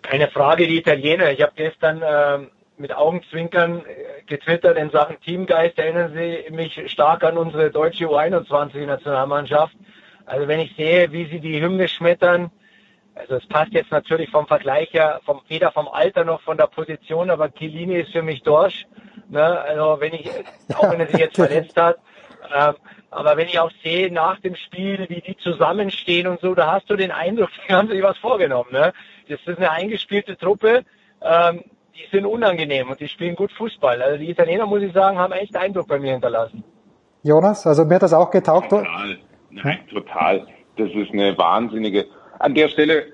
Keine 0.01 0.29
Frage, 0.29 0.67
die 0.67 0.77
Italiener. 0.77 1.31
Ich 1.31 1.41
habe 1.41 1.53
gestern 1.55 2.01
äh, 2.01 2.47
mit 2.77 2.93
Augenzwinkern 2.93 3.79
äh, 3.79 4.23
getwittert 4.25 4.77
in 4.77 4.89
Sachen 4.91 5.19
Teamgeist. 5.21 5.77
Erinnern 5.77 6.13
Sie 6.13 6.51
mich 6.51 6.91
stark 6.91 7.23
an 7.23 7.37
unsere 7.37 7.71
deutsche 7.71 8.05
U21-Nationalmannschaft. 8.05 9.75
Also 10.25 10.47
wenn 10.47 10.59
ich 10.59 10.75
sehe, 10.75 11.11
wie 11.11 11.25
sie 11.25 11.39
die 11.39 11.61
Hymne 11.61 11.87
schmettern, 11.87 12.51
also 13.15 13.35
es 13.35 13.45
passt 13.47 13.73
jetzt 13.73 13.91
natürlich 13.91 14.29
vom 14.29 14.47
Vergleich 14.47 14.93
her, 14.93 15.19
vom, 15.25 15.41
weder 15.47 15.71
vom 15.71 15.87
Alter 15.87 16.23
noch 16.23 16.41
von 16.41 16.57
der 16.57 16.67
Position, 16.67 17.29
aber 17.29 17.53
Chiellini 17.53 17.95
ist 17.95 18.11
für 18.11 18.21
mich 18.21 18.41
Dorsch. 18.43 18.85
Ne? 19.29 19.43
Also 19.43 19.99
wenn 19.99 20.13
ich, 20.13 20.29
auch 20.75 20.91
wenn 20.91 20.99
er 20.99 21.07
sich 21.07 21.19
jetzt 21.19 21.35
verletzt 21.35 21.75
hat, 21.77 21.97
aber 23.11 23.37
wenn 23.37 23.47
ich 23.47 23.59
auch 23.59 23.71
sehe 23.83 24.11
nach 24.11 24.39
dem 24.39 24.55
Spiel, 24.55 25.05
wie 25.09 25.21
die 25.21 25.37
zusammenstehen 25.37 26.27
und 26.27 26.39
so, 26.41 26.55
da 26.55 26.71
hast 26.71 26.89
du 26.89 26.95
den 26.95 27.11
Eindruck, 27.11 27.49
die 27.67 27.73
haben 27.73 27.87
sich 27.87 28.01
was 28.01 28.17
vorgenommen. 28.17 28.71
Ne? 28.71 28.93
Das 29.29 29.39
ist 29.45 29.57
eine 29.57 29.71
eingespielte 29.71 30.37
Truppe, 30.37 30.83
ähm, 31.21 31.63
die 31.95 32.09
sind 32.11 32.25
unangenehm 32.25 32.89
und 32.89 32.99
die 32.99 33.07
spielen 33.07 33.35
gut 33.35 33.51
Fußball. 33.51 34.01
Also 34.01 34.17
die 34.17 34.29
Italiener, 34.29 34.65
muss 34.65 34.81
ich 34.81 34.93
sagen, 34.93 35.17
haben 35.17 35.33
echt 35.33 35.55
Eindruck 35.55 35.87
bei 35.87 35.99
mir 35.99 36.13
hinterlassen. 36.13 36.63
Jonas, 37.23 37.67
also 37.67 37.85
mir 37.85 37.95
hat 37.95 38.03
das 38.03 38.13
auch 38.13 38.31
getaugt. 38.31 38.69
Total, 38.69 39.17
nein, 39.51 39.79
total. 39.89 40.47
Das 40.77 40.89
ist 40.89 41.11
eine 41.11 41.37
wahnsinnige. 41.37 42.07
An 42.39 42.55
der 42.55 42.69
Stelle, 42.69 43.05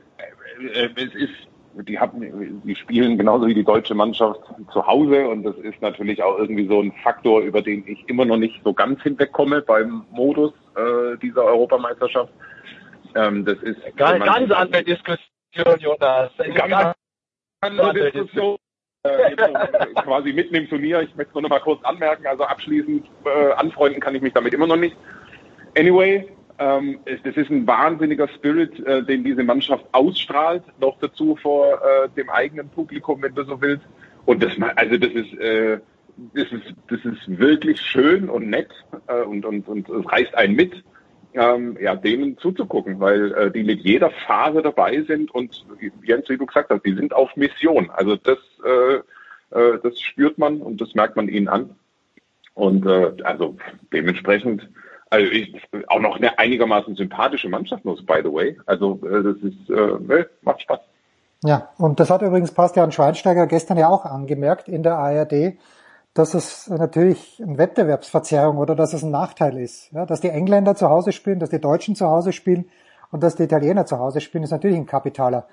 äh, 0.73 0.85
äh 0.85 0.89
es 0.95 1.13
ist 1.15 1.47
die 1.83 1.99
haben, 1.99 2.61
die 2.63 2.75
spielen 2.75 3.17
genauso 3.17 3.47
wie 3.47 3.53
die 3.53 3.63
deutsche 3.63 3.95
Mannschaft 3.95 4.41
zu 4.71 4.85
Hause 4.85 5.27
und 5.27 5.43
das 5.43 5.55
ist 5.57 5.81
natürlich 5.81 6.21
auch 6.23 6.37
irgendwie 6.37 6.67
so 6.67 6.81
ein 6.81 6.91
Faktor, 7.03 7.41
über 7.41 7.61
den 7.61 7.87
ich 7.87 8.07
immer 8.07 8.25
noch 8.25 8.37
nicht 8.37 8.61
so 8.63 8.73
ganz 8.73 9.01
hinwegkomme 9.03 9.61
beim 9.61 10.05
Modus 10.11 10.53
äh, 10.75 11.17
dieser 11.21 11.43
Europameisterschaft. 11.43 12.31
Ähm, 13.15 13.45
das 13.45 13.57
ist 13.59 13.77
ganz, 13.95 14.23
ganz 14.23 14.51
andere 14.51 14.83
Diskussion, 14.83 15.79
Jonas. 15.79 16.31
Ganz, 16.37 16.71
ganz 16.71 16.95
andere 17.61 18.11
Diskussion. 18.11 18.57
Äh, 19.03 19.35
quasi 20.03 20.33
mitten 20.33 20.55
im 20.55 20.67
Turnier. 20.67 21.01
Ich 21.01 21.15
möchte 21.15 21.29
es 21.29 21.33
nur 21.33 21.43
noch 21.43 21.49
mal 21.49 21.59
kurz 21.59 21.83
anmerken. 21.83 22.25
Also 22.27 22.43
abschließend 22.43 23.05
äh, 23.25 23.53
anfreunden 23.53 24.01
kann 24.01 24.15
ich 24.15 24.21
mich 24.21 24.33
damit 24.33 24.53
immer 24.53 24.67
noch 24.67 24.75
nicht. 24.75 24.95
Anyway, 25.77 26.27
ähm, 26.59 26.99
das 27.23 27.35
ist 27.35 27.49
ein 27.49 27.67
wahnsinniger 27.67 28.27
Spirit, 28.29 28.79
äh, 28.85 29.03
den 29.03 29.23
diese 29.23 29.43
Mannschaft 29.43 29.85
ausstrahlt, 29.91 30.63
noch 30.79 30.97
dazu 30.99 31.35
vor 31.35 31.79
äh, 31.81 32.09
dem 32.15 32.29
eigenen 32.29 32.69
Publikum, 32.69 33.21
wenn 33.21 33.35
du 33.35 33.43
so 33.43 33.61
willst. 33.61 33.85
Und 34.25 34.43
das, 34.43 34.53
also 34.75 34.97
das 34.97 35.11
ist, 35.11 35.33
äh, 35.39 35.79
das 36.33 36.51
ist, 36.51 36.73
das 36.89 37.05
ist 37.05 37.39
wirklich 37.39 37.79
schön 37.79 38.29
und 38.29 38.49
nett 38.49 38.69
äh, 39.07 39.21
und, 39.21 39.45
und, 39.45 39.67
und 39.67 39.87
es 39.87 40.11
reißt 40.11 40.35
einen 40.35 40.55
mit, 40.55 40.83
ähm, 41.33 41.77
ja, 41.79 41.95
denen 41.95 42.37
zuzugucken, 42.39 42.99
weil 42.99 43.31
äh, 43.33 43.51
die 43.51 43.63
mit 43.63 43.81
jeder 43.81 44.09
Phase 44.25 44.63
dabei 44.63 45.03
sind 45.03 45.29
und 45.35 45.63
Jens, 46.03 46.27
wie 46.29 46.37
du 46.37 46.47
gesagt 46.47 46.71
hast, 46.71 46.83
die 46.83 46.95
sind 46.95 47.13
auf 47.13 47.35
Mission. 47.35 47.91
Also 47.91 48.15
das, 48.15 48.39
äh, 48.65 48.99
das 49.49 50.01
spürt 50.01 50.37
man 50.37 50.57
und 50.61 50.81
das 50.81 50.93
merkt 50.93 51.15
man 51.15 51.29
ihnen 51.29 51.47
an. 51.47 51.75
Und 52.53 52.85
also 52.85 53.55
dementsprechend 53.93 54.67
also 55.09 55.31
ich, 55.31 55.53
auch 55.87 55.99
noch 55.99 56.17
eine 56.17 56.37
einigermaßen 56.37 56.95
sympathische 56.95 57.49
Mannschaft 57.49 57.85
muss, 57.85 58.05
by 58.05 58.21
the 58.23 58.31
way. 58.31 58.57
Also 58.65 58.99
äh, 59.03 59.23
das 59.23 59.37
ist, 59.37 59.69
äh, 59.69 60.25
macht 60.41 60.61
Spaß. 60.61 60.79
Ja, 61.43 61.69
und 61.77 61.99
das 61.99 62.09
hat 62.09 62.21
übrigens 62.21 62.51
Bastian 62.51 62.91
Schweinsteiger 62.91 63.47
gestern 63.47 63.77
ja 63.77 63.89
auch 63.89 64.05
angemerkt 64.05 64.67
in 64.67 64.83
der 64.83 64.97
ARD, 64.97 65.57
dass 66.13 66.33
es 66.33 66.67
natürlich 66.67 67.41
eine 67.43 67.59
Wettbewerbsverzerrung 67.59 68.57
oder 68.57 68.75
dass 68.75 68.93
es 68.93 69.03
ein 69.03 69.11
Nachteil 69.11 69.57
ist. 69.57 69.91
Ja, 69.91 70.05
dass 70.05 70.19
die 70.19 70.29
Engländer 70.29 70.75
zu 70.75 70.89
Hause 70.89 71.11
spielen, 71.11 71.39
dass 71.39 71.51
die 71.51 71.61
Deutschen 71.61 71.95
zu 71.95 72.07
Hause 72.07 72.33
spielen 72.33 72.65
und 73.11 73.21
dass 73.21 73.35
die 73.35 73.43
Italiener 73.43 73.85
zu 73.85 73.99
Hause 73.99 74.19
spielen, 74.19 74.43
ist 74.43 74.51
natürlich 74.51 74.77
ein 74.77 74.87
kapitaler 74.87 75.45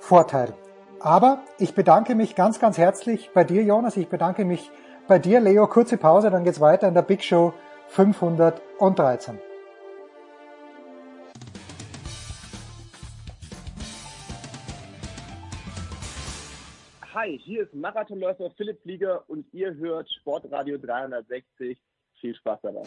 Vorteil. 0.00 0.54
Aber 1.00 1.42
ich 1.58 1.74
bedanke 1.74 2.16
mich 2.16 2.34
ganz, 2.34 2.58
ganz 2.58 2.76
herzlich 2.76 3.30
bei 3.32 3.44
dir, 3.44 3.62
Jonas. 3.62 3.96
Ich 3.96 4.08
bedanke 4.08 4.44
mich 4.44 4.70
bei 5.06 5.20
dir, 5.20 5.38
Leo. 5.38 5.68
Kurze 5.68 5.96
Pause, 5.96 6.30
dann 6.30 6.42
geht's 6.42 6.60
weiter 6.60 6.88
in 6.88 6.94
der 6.94 7.02
Big 7.02 7.22
Show 7.22 7.54
513. 7.88 9.38
Hi, 17.14 17.36
hier 17.38 17.62
ist 17.64 17.74
Marathonläufer 17.74 18.50
Philipp 18.56 18.80
Flieger 18.82 19.24
und 19.28 19.46
ihr 19.52 19.74
hört 19.74 20.08
Sportradio 20.20 20.78
360. 20.78 21.76
Viel 22.20 22.34
Spaß 22.36 22.60
dabei. 22.62 22.82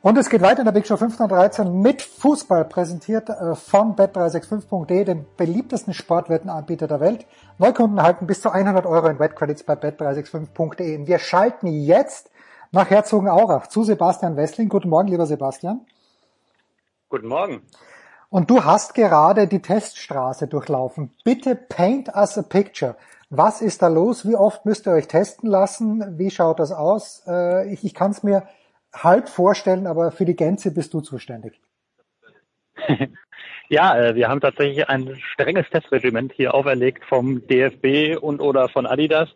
Und 0.00 0.16
es 0.16 0.30
geht 0.30 0.42
weiter 0.42 0.60
in 0.60 0.64
der 0.64 0.72
Big 0.72 0.86
Show 0.86 0.96
513 0.96 1.82
mit 1.82 2.02
Fußball, 2.02 2.64
präsentiert 2.66 3.28
äh, 3.30 3.56
von 3.56 3.96
bet365.de, 3.96 5.04
dem 5.04 5.26
beliebtesten 5.36 5.92
Sportwettenanbieter 5.92 6.86
der 6.86 7.00
Welt. 7.00 7.26
Neukunden 7.58 7.98
erhalten 7.98 8.28
bis 8.28 8.40
zu 8.40 8.50
100 8.50 8.86
Euro 8.86 9.08
in 9.08 9.18
Wettcredits 9.18 9.64
bei 9.64 9.74
bet365.de. 9.74 11.04
Wir 11.08 11.18
schalten 11.18 11.66
jetzt 11.66 12.30
nach 12.70 12.90
Herzogenaurach 12.90 13.66
zu 13.66 13.82
Sebastian 13.82 14.36
Wessling. 14.36 14.68
Guten 14.68 14.88
Morgen, 14.88 15.08
lieber 15.08 15.26
Sebastian. 15.26 15.80
Guten 17.08 17.26
Morgen. 17.26 17.62
Und 18.30 18.50
du 18.50 18.64
hast 18.64 18.94
gerade 18.94 19.48
die 19.48 19.62
Teststraße 19.62 20.46
durchlaufen. 20.46 21.12
Bitte 21.24 21.56
paint 21.56 22.14
us 22.14 22.38
a 22.38 22.42
picture. 22.42 22.94
Was 23.30 23.60
ist 23.62 23.82
da 23.82 23.88
los? 23.88 24.28
Wie 24.28 24.36
oft 24.36 24.64
müsst 24.64 24.86
ihr 24.86 24.92
euch 24.92 25.08
testen 25.08 25.50
lassen? 25.50 26.18
Wie 26.18 26.30
schaut 26.30 26.60
das 26.60 26.70
aus? 26.70 27.22
Äh, 27.26 27.72
ich, 27.72 27.84
ich 27.84 27.94
kann 27.94 28.12
es 28.12 28.22
mir 28.22 28.46
halb 28.92 29.28
vorstellen, 29.28 29.86
aber 29.86 30.10
für 30.10 30.24
die 30.24 30.36
Gänze 30.36 30.72
bist 30.72 30.94
du 30.94 31.00
zuständig. 31.00 31.60
Ja, 33.70 33.98
äh, 33.98 34.14
wir 34.14 34.28
haben 34.28 34.40
tatsächlich 34.40 34.88
ein 34.88 35.16
strenges 35.34 35.68
Testregiment 35.70 36.32
hier 36.32 36.54
auferlegt 36.54 37.04
vom 37.04 37.46
DFB 37.46 38.16
und 38.18 38.40
oder 38.40 38.68
von 38.70 38.86
Adidas 38.86 39.28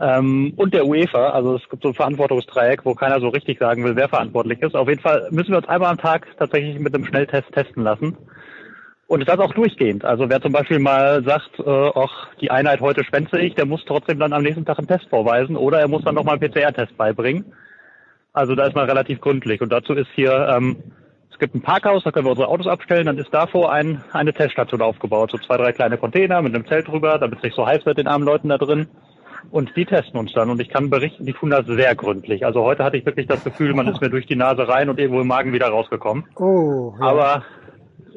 ähm, 0.00 0.52
und 0.56 0.74
der 0.74 0.86
UEFA. 0.86 1.30
Also 1.30 1.54
es 1.56 1.68
gibt 1.68 1.84
so 1.84 1.90
ein 1.90 1.94
Verantwortungsdreieck, 1.94 2.84
wo 2.84 2.94
keiner 2.94 3.20
so 3.20 3.28
richtig 3.28 3.60
sagen 3.60 3.84
will, 3.84 3.94
wer 3.94 4.08
verantwortlich 4.08 4.60
ist. 4.62 4.74
Auf 4.74 4.88
jeden 4.88 5.00
Fall 5.00 5.28
müssen 5.30 5.50
wir 5.50 5.58
uns 5.58 5.68
einmal 5.68 5.90
am 5.90 5.98
Tag 5.98 6.26
tatsächlich 6.38 6.78
mit 6.80 6.92
einem 6.92 7.04
Schnelltest 7.04 7.52
testen 7.52 7.84
lassen. 7.84 8.16
Und 9.06 9.28
das 9.28 9.38
auch 9.38 9.52
durchgehend. 9.52 10.04
Also 10.04 10.28
wer 10.28 10.40
zum 10.40 10.52
Beispiel 10.52 10.78
mal 10.78 11.22
sagt, 11.22 11.60
äh, 11.60 11.90
ach, 11.94 12.34
die 12.40 12.50
Einheit 12.50 12.80
heute 12.80 13.04
schwänze 13.04 13.38
ich, 13.38 13.54
der 13.54 13.66
muss 13.66 13.84
trotzdem 13.84 14.18
dann 14.18 14.32
am 14.32 14.42
nächsten 14.42 14.64
Tag 14.64 14.78
einen 14.78 14.88
Test 14.88 15.08
vorweisen 15.08 15.54
oder 15.54 15.80
er 15.80 15.88
muss 15.88 16.02
dann 16.02 16.14
nochmal 16.14 16.38
einen 16.38 16.50
PCR-Test 16.50 16.96
beibringen. 16.96 17.52
Also 18.32 18.54
da 18.54 18.66
ist 18.66 18.74
man 18.74 18.88
relativ 18.88 19.20
gründlich. 19.20 19.60
Und 19.60 19.70
dazu 19.70 19.94
ist 19.94 20.08
hier, 20.14 20.48
ähm, 20.48 20.76
es 21.30 21.38
gibt 21.38 21.54
ein 21.54 21.62
Parkhaus, 21.62 22.04
da 22.04 22.10
können 22.10 22.26
wir 22.26 22.30
unsere 22.30 22.48
Autos 22.48 22.66
abstellen, 22.66 23.06
dann 23.06 23.18
ist 23.18 23.32
davor 23.32 23.72
ein, 23.72 24.02
eine 24.12 24.32
Teststation 24.32 24.80
aufgebaut. 24.80 25.30
So 25.30 25.38
zwei, 25.38 25.56
drei 25.56 25.72
kleine 25.72 25.98
Container 25.98 26.40
mit 26.42 26.54
einem 26.54 26.66
Zelt 26.66 26.88
drüber, 26.88 27.18
damit 27.18 27.38
es 27.38 27.44
nicht 27.44 27.56
so 27.56 27.66
heiß 27.66 27.84
wird 27.84 27.98
den 27.98 28.06
armen 28.06 28.24
Leuten 28.24 28.48
da 28.48 28.58
drin. 28.58 28.88
Und 29.50 29.76
die 29.76 29.84
testen 29.84 30.18
uns 30.18 30.32
dann. 30.32 30.50
Und 30.50 30.60
ich 30.60 30.68
kann 30.68 30.88
berichten, 30.88 31.26
die 31.26 31.32
tun 31.32 31.50
das 31.50 31.66
sehr 31.66 31.94
gründlich. 31.94 32.46
Also 32.46 32.62
heute 32.62 32.84
hatte 32.84 32.96
ich 32.96 33.04
wirklich 33.04 33.26
das 33.26 33.42
Gefühl, 33.42 33.74
man 33.74 33.88
ist 33.88 34.00
mir 34.00 34.08
durch 34.08 34.26
die 34.26 34.36
Nase 34.36 34.68
rein 34.68 34.88
und 34.88 34.98
irgendwo 34.98 35.20
im 35.20 35.26
Magen 35.26 35.52
wieder 35.52 35.68
rausgekommen. 35.68 36.24
Oh. 36.36 36.94
Ja. 36.98 37.06
Aber 37.06 37.42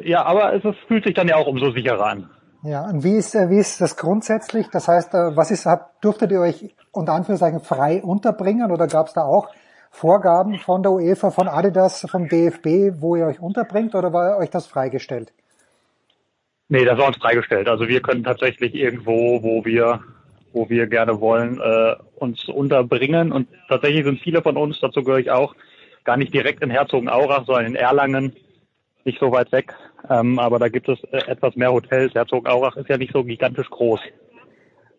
ja, 0.04 0.26
aber 0.26 0.54
es, 0.54 0.64
es 0.64 0.76
fühlt 0.88 1.06
sich 1.06 1.14
dann 1.14 1.28
ja 1.28 1.36
auch 1.36 1.48
umso 1.48 1.72
sicherer 1.72 2.06
an. 2.06 2.30
Ja, 2.64 2.90
und 2.90 3.04
wie 3.04 3.16
ist, 3.16 3.36
äh, 3.36 3.50
wie 3.50 3.60
ist 3.60 3.80
das 3.80 3.96
grundsätzlich? 3.96 4.68
Das 4.72 4.88
heißt, 4.88 5.14
äh, 5.14 5.36
was 5.36 5.52
ist, 5.52 5.66
habt, 5.66 6.04
durftet 6.04 6.32
ihr 6.32 6.42
euch 6.42 6.76
unter 6.92 7.14
Anführungszeichen 7.14 7.62
frei 7.62 8.02
unterbringen 8.02 8.72
oder 8.72 8.88
gab 8.88 9.08
es 9.08 9.14
da 9.14 9.24
auch 9.24 9.50
Vorgaben 9.96 10.60
von 10.60 10.84
der 10.84 10.92
UEFA, 10.92 11.32
von 11.32 11.48
Adidas, 11.48 12.06
vom 12.12 12.28
DFB, 12.28 13.00
wo 13.02 13.16
ihr 13.16 13.28
euch 13.28 13.40
unterbringt 13.40 13.96
oder 13.96 14.12
war 14.12 14.38
euch 14.38 14.50
das 14.50 14.68
freigestellt? 14.68 15.32
Nee, 16.68 16.84
das 16.84 16.98
war 16.98 17.08
uns 17.08 17.16
freigestellt. 17.16 17.70
Also 17.70 17.88
wir 17.88 18.02
können 18.02 18.26
tatsächlich 18.26 18.76
irgendwo, 18.76 19.42
wo 19.42 19.64
wir, 19.64 20.02
wo 20.52 20.70
wir 20.70 20.88
gerne 20.88 21.22
wollen, 21.22 21.62
äh, 21.62 21.96
uns 22.16 22.44
unterbringen. 22.50 23.32
Und 23.32 23.48
tatsächlich 23.70 24.04
sind 24.04 24.20
viele 24.20 24.42
von 24.42 24.58
uns, 24.58 24.82
dazu 24.82 25.02
gehöre 25.02 25.20
ich 25.20 25.32
auch, 25.32 25.56
gar 26.04 26.18
nicht 26.18 26.34
direkt 26.34 26.62
in 26.62 26.72
Herzogenaurach, 26.72 27.46
sondern 27.46 27.68
in 27.68 27.76
Erlangen, 27.76 28.36
nicht 29.06 29.20
so 29.22 29.32
weit 29.32 29.54
weg. 29.54 29.74
Ähm, 30.10 30.40
aber 30.40 30.60
da 30.60 30.68
gibt 30.68 30.90
es 30.90 31.02
äh, 31.06 31.20
etwas 31.28 31.56
mehr 31.56 31.72
Hotels. 31.72 32.14
Herzogenaurach 32.14 32.76
ist 32.76 32.90
ja 32.90 32.98
nicht 32.98 33.14
so 33.14 33.24
gigantisch 33.24 33.70
groß. 33.70 34.02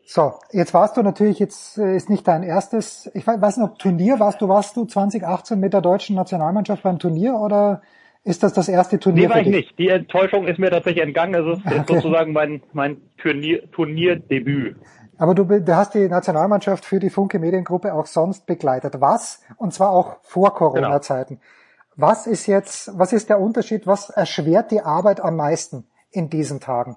So, 0.09 0.35
jetzt 0.53 0.73
warst 0.73 0.97
du 0.97 1.03
natürlich, 1.03 1.41
jetzt 1.41 1.79
äh, 1.79 1.97
ist 1.97 2.09
nicht 2.09 2.29
dein 2.29 2.45
erstes, 2.45 3.11
ich 3.13 3.27
weiß 3.27 3.57
nicht, 3.57 3.67
ob 3.67 3.77
Turnier 3.81 4.21
warst 4.21 4.41
du, 4.41 4.49
warst 4.49 4.77
du 4.77 4.85
2018 4.85 5.59
mit 5.59 5.73
der 5.73 5.81
deutschen 5.81 6.15
Nationalmannschaft 6.15 6.85
beim 6.85 7.01
Turnier 7.01 7.35
oder 7.35 7.83
ist 8.23 8.45
das 8.45 8.53
das 8.53 8.69
erste 8.69 9.01
Turnier? 9.01 9.29
Nee, 9.29 9.35
war 9.35 9.41
ich 9.41 9.49
nicht. 9.49 9.79
Die 9.81 9.89
Enttäuschung 9.89 10.47
ist 10.47 10.61
mir 10.61 10.71
tatsächlich 10.71 11.03
entgangen. 11.03 11.35
Es 11.35 11.59
ist, 11.59 11.67
okay. 11.67 11.81
ist 11.81 11.89
sozusagen 11.89 12.33
mein, 12.33 12.63
mein 12.73 12.99
Turnier, 13.19 13.69
Turnierdebüt. 13.73 14.77
Aber 15.19 15.35
du, 15.35 15.45
du 15.45 15.77
hast 15.77 15.95
die 15.95 16.09
Nationalmannschaft 16.09 16.85
für 16.85 17.01
die 17.01 17.11
Funke 17.11 17.41
Mediengruppe 17.41 17.93
auch 17.93 18.07
sonst 18.07 18.47
begleitet. 18.47 19.01
Was? 19.01 19.43
Und 19.57 19.75
zwar 19.75 19.91
auch 19.91 20.19
vor 20.23 20.55
Corona-Zeiten. 20.55 21.41
Genau. 21.41 22.09
Was 22.09 22.29
ist 22.29 22.47
jetzt, 22.47 22.97
was 22.97 23.13
ist 23.13 23.29
der 23.29 23.41
Unterschied? 23.41 23.89
Was 23.89 24.11
erschwert 24.11 24.71
die 24.71 24.83
Arbeit 24.83 25.21
am 25.21 25.35
meisten 25.35 25.87
in 26.11 26.31
diesen 26.31 26.61
Tagen? 26.61 26.97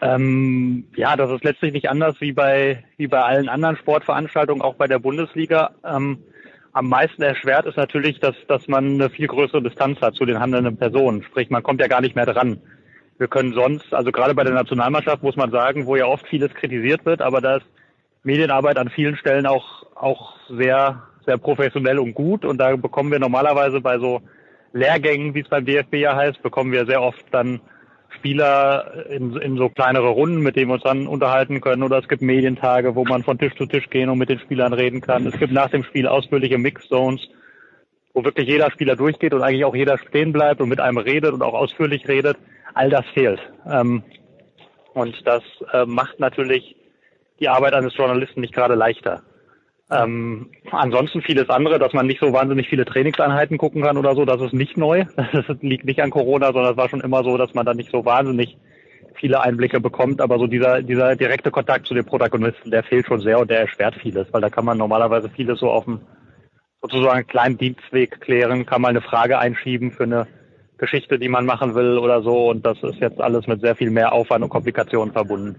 Ähm, 0.00 0.84
ja, 0.94 1.16
das 1.16 1.30
ist 1.30 1.44
letztlich 1.44 1.72
nicht 1.72 1.90
anders 1.90 2.20
wie 2.20 2.32
bei, 2.32 2.84
wie 2.96 3.08
bei 3.08 3.20
allen 3.20 3.48
anderen 3.48 3.76
Sportveranstaltungen, 3.76 4.62
auch 4.62 4.74
bei 4.74 4.86
der 4.86 4.98
Bundesliga. 4.98 5.72
Ähm, 5.84 6.18
am 6.72 6.88
meisten 6.88 7.22
erschwert 7.22 7.66
ist 7.66 7.76
natürlich, 7.76 8.20
dass, 8.20 8.36
dass 8.46 8.68
man 8.68 8.94
eine 8.94 9.10
viel 9.10 9.26
größere 9.26 9.62
Distanz 9.62 10.00
hat 10.00 10.14
zu 10.14 10.24
den 10.24 10.38
handelnden 10.38 10.76
Personen. 10.76 11.22
Sprich, 11.24 11.50
man 11.50 11.62
kommt 11.62 11.80
ja 11.80 11.88
gar 11.88 12.00
nicht 12.00 12.14
mehr 12.14 12.26
dran. 12.26 12.60
Wir 13.18 13.26
können 13.26 13.52
sonst, 13.52 13.92
also 13.92 14.12
gerade 14.12 14.34
bei 14.34 14.44
der 14.44 14.54
Nationalmannschaft 14.54 15.22
muss 15.24 15.34
man 15.34 15.50
sagen, 15.50 15.86
wo 15.86 15.96
ja 15.96 16.06
oft 16.06 16.28
vieles 16.28 16.54
kritisiert 16.54 17.04
wird, 17.04 17.20
aber 17.20 17.40
da 17.40 17.56
ist 17.56 17.66
Medienarbeit 18.22 18.78
an 18.78 18.90
vielen 18.90 19.16
Stellen 19.16 19.46
auch, 19.46 19.86
auch 19.96 20.36
sehr, 20.48 21.02
sehr 21.26 21.38
professionell 21.38 21.98
und 21.98 22.14
gut. 22.14 22.44
Und 22.44 22.58
da 22.58 22.76
bekommen 22.76 23.10
wir 23.10 23.18
normalerweise 23.18 23.80
bei 23.80 23.98
so 23.98 24.22
Lehrgängen, 24.72 25.34
wie 25.34 25.40
es 25.40 25.48
beim 25.48 25.64
DFB 25.64 25.94
ja 25.94 26.14
heißt, 26.14 26.42
bekommen 26.42 26.70
wir 26.70 26.86
sehr 26.86 27.02
oft 27.02 27.24
dann 27.32 27.60
Spieler 28.18 29.06
in, 29.08 29.36
in 29.36 29.56
so 29.56 29.68
kleinere 29.68 30.08
Runden, 30.08 30.42
mit 30.42 30.56
denen 30.56 30.68
wir 30.68 30.74
uns 30.74 30.82
dann 30.82 31.06
unterhalten 31.06 31.60
können. 31.60 31.82
Oder 31.82 31.98
es 31.98 32.08
gibt 32.08 32.22
Medientage, 32.22 32.94
wo 32.94 33.04
man 33.04 33.22
von 33.22 33.38
Tisch 33.38 33.54
zu 33.56 33.66
Tisch 33.66 33.88
gehen 33.90 34.08
und 34.08 34.18
mit 34.18 34.28
den 34.28 34.40
Spielern 34.40 34.72
reden 34.72 35.00
kann. 35.00 35.26
Es 35.26 35.38
gibt 35.38 35.52
nach 35.52 35.70
dem 35.70 35.84
Spiel 35.84 36.06
ausführliche 36.06 36.58
Mixzones, 36.58 37.20
wo 38.14 38.24
wirklich 38.24 38.48
jeder 38.48 38.70
Spieler 38.70 38.96
durchgeht 38.96 39.34
und 39.34 39.42
eigentlich 39.42 39.64
auch 39.64 39.74
jeder 39.74 39.98
stehen 39.98 40.32
bleibt 40.32 40.60
und 40.60 40.68
mit 40.68 40.80
einem 40.80 40.98
redet 40.98 41.32
und 41.32 41.42
auch 41.42 41.54
ausführlich 41.54 42.06
redet. 42.08 42.36
All 42.74 42.90
das 42.90 43.06
fehlt. 43.14 43.40
Ähm, 43.70 44.02
und 44.94 45.14
das 45.26 45.42
äh, 45.72 45.86
macht 45.86 46.18
natürlich 46.18 46.76
die 47.40 47.48
Arbeit 47.48 47.74
eines 47.74 47.96
Journalisten 47.96 48.40
nicht 48.40 48.54
gerade 48.54 48.74
leichter. 48.74 49.22
Ähm, 49.90 50.50
ansonsten 50.70 51.22
vieles 51.22 51.48
andere, 51.48 51.78
dass 51.78 51.94
man 51.94 52.06
nicht 52.06 52.20
so 52.20 52.32
wahnsinnig 52.32 52.68
viele 52.68 52.84
Trainingseinheiten 52.84 53.56
gucken 53.56 53.82
kann 53.82 53.96
oder 53.96 54.14
so, 54.14 54.26
das 54.26 54.40
ist 54.40 54.52
nicht 54.52 54.76
neu. 54.76 55.04
Das 55.32 55.44
liegt 55.60 55.84
nicht 55.84 56.02
an 56.02 56.10
Corona, 56.10 56.52
sondern 56.52 56.72
es 56.72 56.76
war 56.76 56.88
schon 56.88 57.00
immer 57.00 57.24
so, 57.24 57.38
dass 57.38 57.54
man 57.54 57.64
da 57.64 57.74
nicht 57.74 57.90
so 57.90 58.04
wahnsinnig 58.04 58.58
viele 59.14 59.40
Einblicke 59.40 59.80
bekommt. 59.80 60.20
Aber 60.20 60.38
so 60.38 60.46
dieser, 60.46 60.82
dieser 60.82 61.16
direkte 61.16 61.50
Kontakt 61.50 61.86
zu 61.86 61.94
den 61.94 62.04
Protagonisten, 62.04 62.70
der 62.70 62.82
fehlt 62.82 63.06
schon 63.06 63.20
sehr 63.20 63.38
und 63.38 63.50
der 63.50 63.60
erschwert 63.60 63.94
vieles, 64.02 64.26
weil 64.32 64.42
da 64.42 64.50
kann 64.50 64.64
man 64.64 64.78
normalerweise 64.78 65.30
vieles 65.30 65.60
so 65.60 65.70
auf 65.70 65.84
dem 65.84 66.00
sozusagen 66.82 67.26
kleinen 67.26 67.58
Dienstweg 67.58 68.20
klären, 68.20 68.66
kann 68.66 68.82
mal 68.82 68.88
eine 68.88 69.00
Frage 69.00 69.38
einschieben 69.38 69.90
für 69.90 70.04
eine 70.04 70.26
Geschichte, 70.76 71.18
die 71.18 71.28
man 71.28 71.44
machen 71.44 71.74
will 71.74 71.98
oder 71.98 72.22
so. 72.22 72.50
Und 72.50 72.64
das 72.64 72.82
ist 72.82 73.00
jetzt 73.00 73.20
alles 73.20 73.46
mit 73.46 73.60
sehr 73.60 73.74
viel 73.74 73.90
mehr 73.90 74.12
Aufwand 74.12 74.44
und 74.44 74.50
Komplikationen 74.50 75.12
verbunden. 75.12 75.56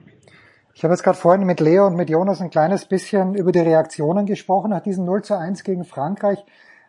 Ich 0.79 0.83
habe 0.85 0.93
jetzt 0.93 1.03
gerade 1.03 1.17
vorhin 1.17 1.45
mit 1.45 1.59
Leo 1.59 1.87
und 1.87 1.97
mit 1.97 2.09
Jonas 2.09 2.39
ein 2.39 2.51
kleines 2.51 2.85
bisschen 2.85 3.35
über 3.35 3.51
die 3.51 3.59
Reaktionen 3.59 4.25
gesprochen 4.25 4.69
nach 4.69 4.79
diesem 4.79 5.03
0 5.03 5.23
zu 5.23 5.37
1 5.37 5.65
gegen 5.65 5.83
Frankreich. 5.83 6.41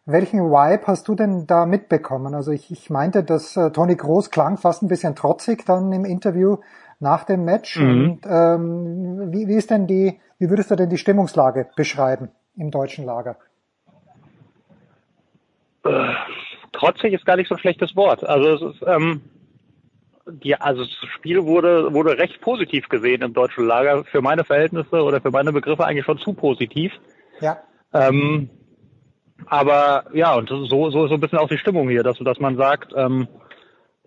Welchen 0.07 0.39
Vibe 0.39 0.87
hast 0.87 1.09
du 1.09 1.17
denn 1.17 1.49
da 1.49 1.67
mitbekommen? 1.67 2.37
Also 2.37 2.53
ich, 2.53 2.71
ich 2.71 2.89
meinte, 2.89 3.25
dass 3.25 3.57
äh, 3.57 3.73
Toni 3.73 3.97
Groß 3.97 4.31
klang 4.31 4.59
fast 4.59 4.85
ein 4.85 4.87
bisschen 4.87 5.17
trotzig 5.17 5.67
dann 5.67 5.91
im 5.93 6.05
Interview 6.05 6.59
nach 7.01 7.25
dem 7.25 7.45
Match. 7.45 7.81
Mhm. 7.81 7.91
Und 7.91 8.27
ähm, 8.27 9.33
wie, 9.33 9.49
wie 9.49 9.57
ist 9.57 9.73
denn 9.73 9.89
die, 9.89 10.21
wie 10.39 10.49
würdest 10.49 10.71
du 10.71 10.77
denn 10.77 10.89
die 10.89 10.97
Stimmungslage 10.97 11.67
beschreiben 11.75 12.29
im 12.57 12.71
deutschen 12.71 13.05
Lager? 13.05 13.39
Äh, 15.85 16.13
trotzig 16.73 17.13
ist 17.13 17.27
gar 17.27 17.35
nicht 17.35 17.49
so 17.49 17.57
ein 17.57 17.61
schlechtes 17.61 17.97
Wort. 17.97 18.23
Also 18.23 18.69
es 18.69 18.77
ist, 18.77 18.87
ähm, 18.87 19.23
die, 20.33 20.55
also 20.55 20.85
das 20.85 21.11
Spiel 21.15 21.45
wurde, 21.45 21.93
wurde 21.93 22.19
recht 22.19 22.41
positiv 22.41 22.89
gesehen 22.89 23.23
im 23.23 23.33
deutschen 23.33 23.67
Lager. 23.67 24.05
Für 24.05 24.21
meine 24.21 24.45
Verhältnisse 24.45 25.03
oder 25.03 25.21
für 25.21 25.31
meine 25.31 25.53
Begriffe 25.53 25.85
eigentlich 25.85 26.05
schon 26.05 26.19
zu 26.19 26.33
positiv. 26.33 26.93
Ja. 27.41 27.59
Ähm, 27.93 28.51
aber 29.47 30.05
ja, 30.13 30.35
und 30.35 30.49
so, 30.49 30.65
so, 30.65 30.91
so 30.91 31.15
ein 31.15 31.21
bisschen 31.21 31.39
auch 31.39 31.49
die 31.49 31.59
Stimmung 31.59 31.89
hier, 31.89 32.03
dass, 32.03 32.19
dass 32.19 32.39
man 32.39 32.57
sagt, 32.57 32.93
ähm, 32.97 33.29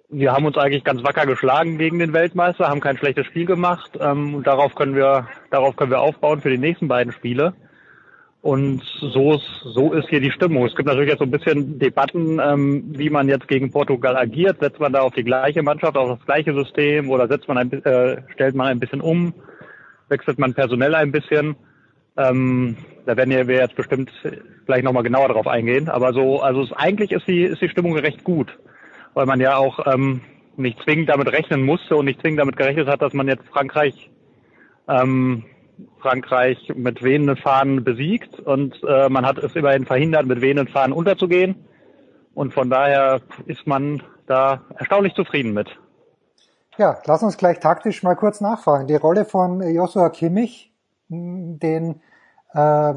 wir 0.10 0.32
haben 0.32 0.46
uns 0.46 0.58
eigentlich 0.58 0.84
ganz 0.84 1.04
wacker 1.04 1.26
geschlagen 1.26 1.78
gegen 1.78 2.00
den 2.00 2.14
Weltmeister, 2.14 2.70
haben 2.70 2.82
kein 2.82 2.98
schlechtes 2.98 3.26
Spiel 3.26 3.46
gemacht 3.46 3.92
ähm, 4.00 4.36
und 4.36 4.48
darauf 4.48 4.76
können 4.76 4.96
wir, 4.96 5.28
darauf 5.50 5.76
können 5.76 5.92
wir 5.92 6.02
aufbauen 6.02 6.42
für 6.42 6.52
die 6.52 6.58
nächsten 6.58 6.88
beiden 6.88 7.14
Spiele. 7.14 7.54
Und 8.44 8.84
so 9.00 9.36
ist, 9.36 9.62
so 9.64 9.94
ist 9.94 10.10
hier 10.10 10.20
die 10.20 10.30
Stimmung. 10.30 10.66
Es 10.66 10.76
gibt 10.76 10.86
natürlich 10.86 11.10
jetzt 11.10 11.20
so 11.20 11.24
ein 11.24 11.32
bisschen 11.32 11.80
Debatten, 11.80 12.42
ähm, 12.44 12.84
wie 12.88 13.10
man 13.10 13.30
jetzt 13.30 13.48
gegen 13.48 13.72
Portugal 13.72 14.18
agiert. 14.18 14.58
Setzt 14.60 14.82
man 14.82 14.92
da 14.92 15.00
auf 15.00 15.14
die 15.14 15.24
gleiche 15.24 15.64
Mannschaft, 15.64 15.96
auf 15.96 16.18
das 16.18 16.26
gleiche 16.26 16.54
System 16.54 17.10
oder 17.10 17.30
setzt 17.30 17.48
man 17.48 17.58
ein, 17.58 17.72
äh, 17.72 18.22
stellt 18.34 18.54
man 18.54 18.68
ein 18.68 18.82
bisschen 18.82 19.00
um, 19.00 19.34
wechselt 20.10 20.40
man 20.40 20.54
personell 20.54 20.94
ein 20.94 21.14
bisschen. 21.14 21.56
Ähm, 22.18 22.76
da 23.06 23.16
werden 23.16 23.30
wir 23.30 23.56
jetzt 23.56 23.78
bestimmt 23.78 24.12
gleich 24.66 24.84
nochmal 24.84 25.04
genauer 25.04 25.30
drauf 25.30 25.48
eingehen. 25.48 25.88
Aber 25.88 26.12
so, 26.12 26.42
also 26.42 26.64
es, 26.64 26.74
eigentlich 26.74 27.14
ist 27.14 27.26
die, 27.26 27.44
ist 27.44 27.62
die 27.62 27.70
Stimmung 27.70 27.98
recht 27.98 28.26
gut, 28.26 28.60
weil 29.14 29.26
man 29.26 29.40
ja 29.40 29.56
auch 29.56 29.88
ähm, 29.88 30.20
nicht 30.58 30.84
zwingend 30.84 31.08
damit 31.08 31.32
rechnen 31.32 31.64
musste 31.64 31.96
und 31.96 32.04
nicht 32.04 32.20
zwingend 32.20 32.42
damit 32.42 32.58
gerechnet 32.58 32.90
hat, 32.90 33.02
dass 33.02 33.14
man 33.14 33.30
jetzt 33.30 33.48
Frankreich 33.48 34.10
ähm, 34.90 35.46
Frankreich 36.00 36.72
mit 36.76 37.04
wehenden 37.04 37.38
Fahnen 37.38 37.84
besiegt 37.84 38.40
und 38.40 38.82
äh, 38.88 39.10
man 39.10 39.26
hat 39.26 39.38
es 39.38 39.56
immerhin 39.56 39.86
verhindert, 39.86 40.26
mit 40.26 40.42
wehenden 40.42 40.68
Fahnen 40.68 40.94
unterzugehen. 40.94 41.68
Und 42.34 42.54
von 42.54 42.70
daher 42.70 43.22
ist 43.46 43.68
man 43.68 44.02
da 44.26 44.62
erstaunlich 44.76 45.14
zufrieden 45.14 45.54
mit. 45.54 45.70
Ja, 46.78 46.98
lass 47.06 47.22
uns 47.22 47.38
gleich 47.38 47.60
taktisch 47.60 48.02
mal 48.02 48.16
kurz 48.16 48.42
nachfragen. 48.42 48.88
Die 48.88 48.96
Rolle 48.96 49.26
von 49.26 49.62
Joshua 49.62 50.10
Kimmich, 50.10 50.74
den 51.08 52.02
äh, 52.54 52.94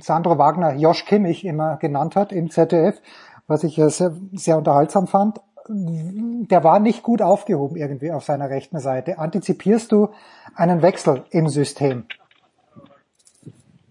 Sandro 0.00 0.38
Wagner 0.38 0.74
Josh 0.74 1.04
Kimmich 1.04 1.44
immer 1.44 1.76
genannt 1.78 2.14
hat 2.14 2.32
im 2.32 2.50
ZDF, 2.50 3.00
was 3.46 3.64
ich 3.64 3.76
sehr, 3.76 4.12
sehr 4.32 4.58
unterhaltsam 4.58 5.06
fand 5.06 5.40
der 5.68 6.64
war 6.64 6.80
nicht 6.80 7.02
gut 7.02 7.22
aufgehoben 7.22 7.76
irgendwie 7.76 8.12
auf 8.12 8.24
seiner 8.24 8.50
rechten 8.50 8.78
Seite. 8.78 9.18
Antizipierst 9.18 9.92
du 9.92 10.10
einen 10.54 10.82
Wechsel 10.82 11.24
im 11.30 11.48
System? 11.48 12.04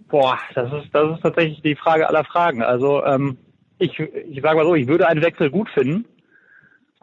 Boah, 0.07 0.37
das 0.53 0.71
ist, 0.71 0.93
das 0.93 1.15
ist 1.15 1.21
tatsächlich 1.21 1.61
die 1.61 1.75
Frage 1.75 2.07
aller 2.07 2.23
Fragen. 2.23 2.61
Also 2.63 3.03
ähm, 3.03 3.37
ich, 3.79 3.99
ich 3.99 4.41
sage 4.41 4.57
mal 4.57 4.65
so, 4.65 4.75
ich 4.75 4.87
würde 4.87 5.07
einen 5.07 5.21
Wechsel 5.21 5.49
gut 5.49 5.69
finden, 5.69 6.05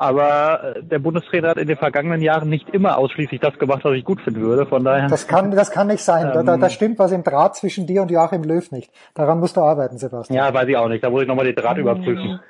aber 0.02 0.76
äh, 0.76 0.82
der 0.82 0.98
Bundestrainer 0.98 1.50
hat 1.50 1.58
in 1.58 1.68
den 1.68 1.76
vergangenen 1.76 2.20
Jahren 2.20 2.48
nicht 2.48 2.68
immer 2.68 2.98
ausschließlich 2.98 3.40
das 3.40 3.58
gemacht, 3.58 3.84
was 3.84 3.94
ich 3.94 4.04
gut 4.04 4.20
finden 4.20 4.40
würde. 4.40 4.66
Von 4.66 4.84
daher. 4.84 5.08
Das 5.08 5.26
kann, 5.26 5.50
das 5.50 5.70
kann 5.70 5.86
nicht 5.86 6.02
sein. 6.02 6.32
Ähm, 6.34 6.44
da, 6.44 6.56
da 6.56 6.68
stimmt 6.68 6.98
was 6.98 7.12
im 7.12 7.22
Draht 7.22 7.56
zwischen 7.56 7.86
dir 7.86 8.02
und 8.02 8.10
Joachim 8.10 8.42
Löw 8.42 8.70
nicht. 8.72 8.90
Daran 9.14 9.40
musst 9.40 9.56
du 9.56 9.62
arbeiten, 9.62 9.96
Sebastian. 9.98 10.36
Ja, 10.36 10.52
weiß 10.52 10.68
ich 10.68 10.76
auch 10.76 10.88
nicht. 10.88 11.02
Da 11.02 11.10
muss 11.10 11.22
ich 11.22 11.28
nochmal 11.28 11.46
den 11.46 11.54
Draht 11.54 11.78
überprüfen. 11.78 12.40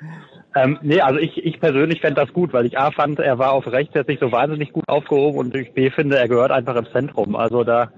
Ähm, 0.55 0.79
nee, 0.81 1.01
also 1.01 1.19
ich, 1.19 1.37
ich 1.45 1.59
persönlich 1.59 2.01
fände 2.01 2.21
das 2.21 2.33
gut, 2.33 2.53
weil 2.53 2.65
ich 2.65 2.77
A 2.77 2.91
fand, 2.91 3.19
er 3.19 3.39
war 3.39 3.53
auf 3.53 3.65
rechts 3.67 3.93
jetzt 3.95 4.07
nicht 4.09 4.19
so 4.19 4.31
wahnsinnig 4.31 4.73
gut 4.73 4.87
aufgehoben 4.87 5.37
und 5.37 5.55
ich 5.55 5.73
B 5.73 5.89
finde, 5.89 6.17
er 6.17 6.27
gehört 6.27 6.51
einfach 6.51 6.75
ins 6.75 6.91
Zentrum. 6.91 7.35
Also 7.35 7.63
da 7.63 7.89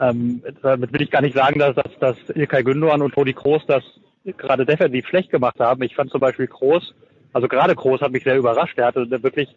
Ähm, 0.00 0.42
damit 0.62 0.92
will 0.92 1.02
ich 1.02 1.10
gar 1.10 1.22
nicht 1.22 1.36
sagen, 1.36 1.58
dass, 1.58 1.74
dass, 1.74 1.98
dass 1.98 2.16
Ilkay 2.36 2.62
Gündogan 2.62 3.02
und 3.02 3.14
Toni 3.14 3.32
Kroos 3.32 3.62
das 3.66 3.82
gerade 4.36 4.64
defensiv 4.64 5.06
schlecht 5.08 5.30
gemacht 5.30 5.58
haben. 5.58 5.82
Ich 5.82 5.96
fand 5.96 6.10
zum 6.10 6.20
Beispiel 6.20 6.46
Kroos, 6.46 6.94
also 7.32 7.48
gerade 7.48 7.74
Kroos 7.74 8.00
hat 8.00 8.12
mich 8.12 8.24
sehr 8.24 8.36
überrascht. 8.36 8.78
Er 8.78 8.86
hatte 8.86 9.00
eine 9.00 9.22
wirklich 9.22 9.48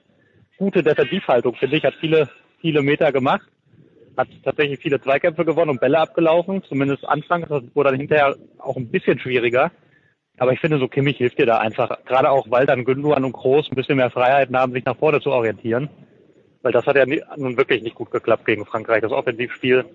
gute 0.57 0.83
Defensivhaltung, 0.83 1.55
finde 1.55 1.77
ich, 1.77 1.83
hat 1.83 1.95
viele, 1.99 2.29
viele 2.59 2.81
Meter 2.81 3.11
gemacht, 3.11 3.47
hat 4.17 4.27
tatsächlich 4.43 4.79
viele 4.79 5.01
Zweikämpfe 5.01 5.45
gewonnen 5.45 5.71
und 5.71 5.81
Bälle 5.81 5.99
abgelaufen, 5.99 6.63
zumindest 6.63 7.05
anfangs, 7.05 7.47
das 7.49 7.63
wurde 7.73 7.89
dann 7.89 7.99
hinterher 7.99 8.35
auch 8.59 8.77
ein 8.77 8.89
bisschen 8.89 9.19
schwieriger. 9.19 9.71
Aber 10.37 10.53
ich 10.53 10.59
finde, 10.59 10.79
so 10.79 10.87
Kimmich 10.87 11.17
hilft 11.17 11.39
dir 11.39 11.45
da 11.45 11.57
einfach, 11.57 12.03
gerade 12.05 12.29
auch, 12.31 12.47
weil 12.49 12.65
dann 12.65 12.83
Gündogan 12.83 13.23
und 13.23 13.33
Groß 13.33 13.69
ein 13.69 13.75
bisschen 13.75 13.97
mehr 13.97 14.09
Freiheiten 14.09 14.57
haben, 14.57 14.71
sich 14.71 14.85
nach 14.85 14.97
vorne 14.97 15.21
zu 15.21 15.31
orientieren. 15.31 15.89
Weil 16.61 16.71
das 16.71 16.85
hat 16.85 16.95
ja 16.95 17.05
nun 17.37 17.57
wirklich 17.57 17.81
nicht 17.83 17.95
gut 17.95 18.11
geklappt 18.11 18.45
gegen 18.45 18.65
Frankreich. 18.65 19.01
Das 19.01 19.11
Offensivspiel, 19.11 19.85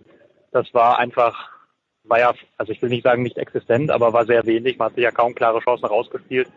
das 0.53 0.73
war 0.75 0.99
einfach, 0.99 1.51
war 2.05 2.19
ja, 2.19 2.35
also 2.57 2.73
ich 2.73 2.83
will 2.83 2.91
nicht 2.91 3.05
sagen 3.05 3.23
nicht 3.23 3.39
existent, 3.39 3.91
aber 3.91 4.13
war 4.13 4.25
sehr 4.25 4.45
wenig. 4.47 4.79
Man 4.79 4.87
hat 4.87 4.95
sich 4.95 5.05
ja 5.05 5.11
kaum 5.11 5.35
klare 5.35 5.61
Chancen 5.61 5.87
rausgespielt. 5.87 6.49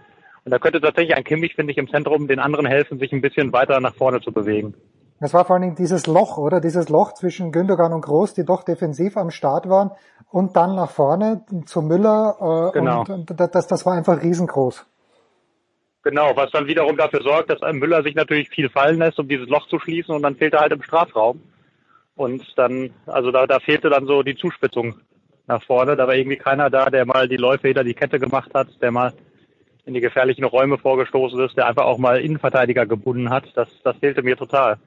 Und 0.49 0.53
da 0.53 0.57
könnte 0.57 0.81
tatsächlich 0.81 1.15
ein 1.15 1.23
Kimmich, 1.23 1.53
finde 1.53 1.71
ich, 1.71 1.77
im 1.77 1.88
Zentrum 1.88 2.27
den 2.27 2.39
anderen 2.39 2.65
helfen, 2.65 2.97
sich 2.97 3.12
ein 3.12 3.21
bisschen 3.21 3.53
weiter 3.53 3.79
nach 3.81 3.93
vorne 3.93 4.19
zu 4.19 4.31
bewegen. 4.31 4.73
Das 5.19 5.31
war 5.31 5.45
vor 5.45 5.53
allen 5.53 5.62
Dingen 5.62 5.75
dieses 5.75 6.07
Loch, 6.07 6.39
oder? 6.39 6.59
Dieses 6.59 6.89
Loch 6.89 7.13
zwischen 7.13 7.51
Gündogan 7.51 7.93
und 7.93 8.01
Groß, 8.01 8.33
die 8.33 8.45
doch 8.45 8.63
defensiv 8.63 9.15
am 9.15 9.29
Start 9.29 9.69
waren 9.69 9.91
und 10.31 10.55
dann 10.55 10.75
nach 10.75 10.89
vorne 10.89 11.45
zu 11.67 11.83
Müller. 11.83 12.71
Äh, 12.73 12.79
genau. 12.79 13.01
Und, 13.01 13.29
und 13.29 13.39
das, 13.39 13.67
das 13.67 13.85
war 13.85 13.93
einfach 13.93 14.23
riesengroß. 14.23 14.88
Genau, 16.01 16.35
was 16.35 16.49
dann 16.49 16.65
wiederum 16.65 16.97
dafür 16.97 17.21
sorgt, 17.21 17.51
dass 17.51 17.59
Müller 17.71 18.01
sich 18.01 18.15
natürlich 18.15 18.49
viel 18.49 18.71
fallen 18.71 18.97
lässt, 18.97 19.19
um 19.19 19.27
dieses 19.27 19.49
Loch 19.49 19.67
zu 19.67 19.77
schließen 19.77 20.15
und 20.15 20.23
dann 20.23 20.35
fehlt 20.35 20.55
er 20.55 20.62
halt 20.62 20.73
im 20.73 20.81
Strafraum. 20.81 21.43
Und 22.15 22.43
dann, 22.55 22.89
also 23.05 23.29
da, 23.29 23.45
da 23.45 23.59
fehlte 23.59 23.91
dann 23.91 24.07
so 24.07 24.23
die 24.23 24.35
Zuspitzung 24.35 24.95
nach 25.45 25.62
vorne. 25.62 25.95
Da 25.95 26.07
war 26.07 26.15
irgendwie 26.15 26.38
keiner 26.38 26.71
da, 26.71 26.89
der 26.89 27.05
mal 27.05 27.27
die 27.27 27.38
Läufe 27.38 27.67
hinter 27.67 27.83
die 27.83 27.93
Kette 27.93 28.17
gemacht 28.17 28.49
hat, 28.55 28.69
der 28.81 28.89
mal 28.89 29.13
in 29.89 29.93
die 29.95 30.02
gefährlichen 30.02 30.45
Räume 30.45 30.78
vorgestoßen 30.78 31.43
ist, 31.43 31.58
der 31.58 31.67
einfach 31.67 31.84
auch 31.84 31.97
mal 31.97 32.21
Innenverteidiger 32.21 32.86
gebunden 32.86 33.30
hat. 33.30 33.45
Das, 33.56 33.67
das 33.84 33.97
fehlte 33.97 34.21
mir 34.21 34.38
total. 34.38 34.78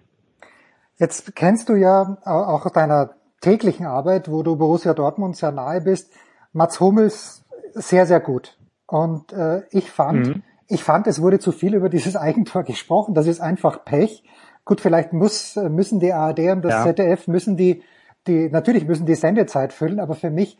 Jetzt 0.96 1.36
kennst 1.36 1.68
du 1.68 1.74
ja 1.74 2.16
auch 2.24 2.70
deiner 2.70 3.10
täglichen 3.40 3.86
Arbeit, 3.86 4.30
wo 4.30 4.42
du 4.42 4.56
Borussia 4.56 4.94
Dortmund 4.94 5.36
sehr 5.36 5.52
nahe 5.52 5.80
bist, 5.80 6.12
Mats 6.52 6.80
Hummels 6.80 7.44
sehr, 7.74 8.06
sehr 8.06 8.20
gut. 8.20 8.56
Und 8.86 9.32
äh, 9.32 9.62
ich 9.70 9.90
fand, 9.90 10.28
mhm. 10.28 10.42
ich 10.68 10.84
fand, 10.84 11.06
es 11.06 11.20
wurde 11.20 11.38
zu 11.38 11.50
viel 11.52 11.74
über 11.74 11.88
dieses 11.88 12.16
Eigentor 12.16 12.62
gesprochen. 12.62 13.14
Das 13.14 13.26
ist 13.26 13.40
einfach 13.40 13.84
Pech. 13.84 14.22
Gut, 14.64 14.80
vielleicht 14.80 15.12
muss, 15.12 15.56
müssen 15.56 15.98
die 15.98 16.12
ARD 16.12 16.38
und 16.50 16.62
das 16.62 16.72
ja. 16.72 16.84
ZDF 16.84 17.26
müssen 17.26 17.56
die, 17.56 17.82
die, 18.26 18.48
natürlich 18.48 18.86
müssen 18.86 19.06
die 19.06 19.16
Sendezeit 19.16 19.72
füllen, 19.72 19.98
aber 19.98 20.14
für 20.14 20.30
mich 20.30 20.58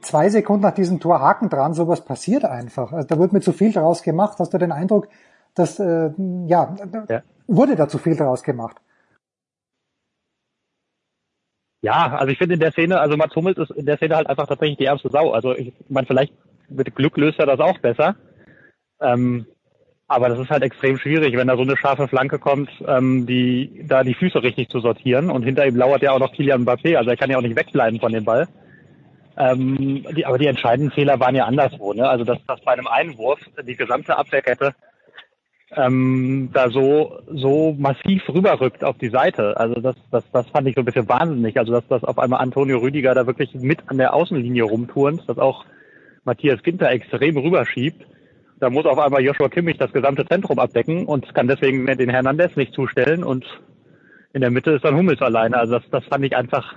zwei 0.00 0.28
Sekunden 0.28 0.62
nach 0.62 0.74
diesem 0.74 1.00
Tor 1.00 1.20
Haken 1.20 1.48
dran, 1.48 1.74
sowas 1.74 2.04
passiert 2.04 2.44
einfach. 2.44 2.92
Also 2.92 3.08
da 3.08 3.18
wurde 3.18 3.34
mir 3.34 3.40
zu 3.40 3.52
viel 3.52 3.72
daraus 3.72 4.02
gemacht. 4.02 4.38
Hast 4.38 4.52
du 4.52 4.58
den 4.58 4.72
Eindruck, 4.72 5.08
dass, 5.54 5.78
äh, 5.78 6.10
ja, 6.46 6.74
ja, 7.08 7.22
wurde 7.46 7.76
da 7.76 7.88
zu 7.88 7.98
viel 7.98 8.16
daraus 8.16 8.42
gemacht? 8.42 8.76
Ja, 11.80 12.16
also 12.16 12.32
ich 12.32 12.38
finde 12.38 12.54
in 12.54 12.60
der 12.60 12.72
Szene, 12.72 12.98
also 13.00 13.16
Mats 13.16 13.36
Hummels 13.36 13.58
ist 13.58 13.70
in 13.70 13.86
der 13.86 13.96
Szene 13.96 14.16
halt 14.16 14.28
einfach 14.28 14.46
tatsächlich 14.46 14.78
die 14.78 14.86
ärmste 14.86 15.10
Sau. 15.10 15.32
Also 15.32 15.54
ich 15.54 15.72
meine, 15.88 16.06
vielleicht 16.06 16.32
mit 16.68 16.94
Glück 16.94 17.16
löst 17.16 17.38
er 17.38 17.46
das 17.46 17.60
auch 17.60 17.78
besser. 17.78 18.16
Ähm, 19.00 19.46
aber 20.08 20.28
das 20.30 20.40
ist 20.40 20.50
halt 20.50 20.62
extrem 20.62 20.98
schwierig, 20.98 21.36
wenn 21.36 21.46
da 21.46 21.56
so 21.56 21.62
eine 21.62 21.76
scharfe 21.76 22.08
Flanke 22.08 22.38
kommt, 22.38 22.70
ähm, 22.86 23.26
die 23.26 23.84
da 23.86 24.02
die 24.02 24.14
Füße 24.14 24.42
richtig 24.42 24.70
zu 24.70 24.80
sortieren. 24.80 25.30
Und 25.30 25.44
hinter 25.44 25.66
ihm 25.66 25.76
lauert 25.76 26.02
ja 26.02 26.12
auch 26.12 26.18
noch 26.18 26.32
Kylian 26.32 26.64
Mbappé, 26.64 26.96
also 26.96 27.10
er 27.10 27.16
kann 27.16 27.30
ja 27.30 27.36
auch 27.36 27.42
nicht 27.42 27.56
wegbleiben 27.56 28.00
von 28.00 28.12
dem 28.12 28.24
Ball. 28.24 28.48
Ähm, 29.38 30.04
die, 30.16 30.26
aber 30.26 30.38
die 30.38 30.46
entscheidenden 30.46 30.90
Fehler 30.90 31.20
waren 31.20 31.36
ja 31.36 31.44
anderswo. 31.44 31.92
Ne? 31.92 32.08
Also 32.08 32.24
dass, 32.24 32.38
dass 32.46 32.60
bei 32.62 32.72
einem 32.72 32.88
Einwurf 32.88 33.38
die 33.66 33.76
gesamte 33.76 34.18
Abwehrkette 34.18 34.74
ähm, 35.76 36.50
da 36.52 36.70
so 36.70 37.20
so 37.32 37.74
massiv 37.78 38.28
rüberrückt 38.28 38.82
auf 38.82 38.98
die 38.98 39.10
Seite. 39.10 39.56
Also 39.56 39.80
das, 39.80 39.96
das, 40.10 40.24
das 40.32 40.48
fand 40.48 40.66
ich 40.66 40.74
so 40.74 40.80
ein 40.80 40.86
bisschen 40.86 41.08
wahnsinnig. 41.08 41.56
Also 41.56 41.72
dass 41.72 41.86
das 41.88 42.02
auf 42.02 42.18
einmal 42.18 42.40
Antonio 42.40 42.78
Rüdiger 42.78 43.14
da 43.14 43.26
wirklich 43.26 43.54
mit 43.54 43.78
an 43.86 43.98
der 43.98 44.14
Außenlinie 44.14 44.64
rumturnt, 44.64 45.28
dass 45.28 45.38
auch 45.38 45.64
Matthias 46.24 46.62
Ginter 46.62 46.90
extrem 46.90 47.36
rüberschiebt. 47.36 48.06
Da 48.58 48.70
muss 48.70 48.86
auf 48.86 48.98
einmal 48.98 49.22
Joshua 49.22 49.48
Kimmich 49.48 49.78
das 49.78 49.92
gesamte 49.92 50.26
Zentrum 50.26 50.58
abdecken 50.58 51.06
und 51.06 51.32
kann 51.32 51.46
deswegen 51.46 51.86
den 51.86 52.10
Hernandez 52.10 52.56
nicht 52.56 52.74
zustellen 52.74 53.22
und 53.22 53.44
in 54.32 54.40
der 54.40 54.50
Mitte 54.50 54.72
ist 54.72 54.84
dann 54.84 54.96
Hummels 54.96 55.22
alleine. 55.22 55.56
Also 55.56 55.78
das, 55.78 55.88
das 55.90 56.04
fand 56.06 56.24
ich 56.24 56.36
einfach 56.36 56.74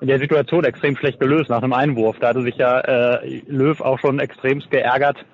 in 0.00 0.08
der 0.08 0.18
Situation 0.18 0.64
extrem 0.64 0.96
schlecht 0.96 1.20
gelöst 1.20 1.50
nach 1.50 1.62
einem 1.62 1.72
Einwurf. 1.72 2.18
Da 2.20 2.28
hatte 2.28 2.42
sich 2.42 2.56
ja 2.56 2.80
äh, 2.80 3.42
Löw 3.46 3.80
auch 3.80 3.98
schon 3.98 4.18
extremst 4.18 4.70
geärgert, 4.70 5.24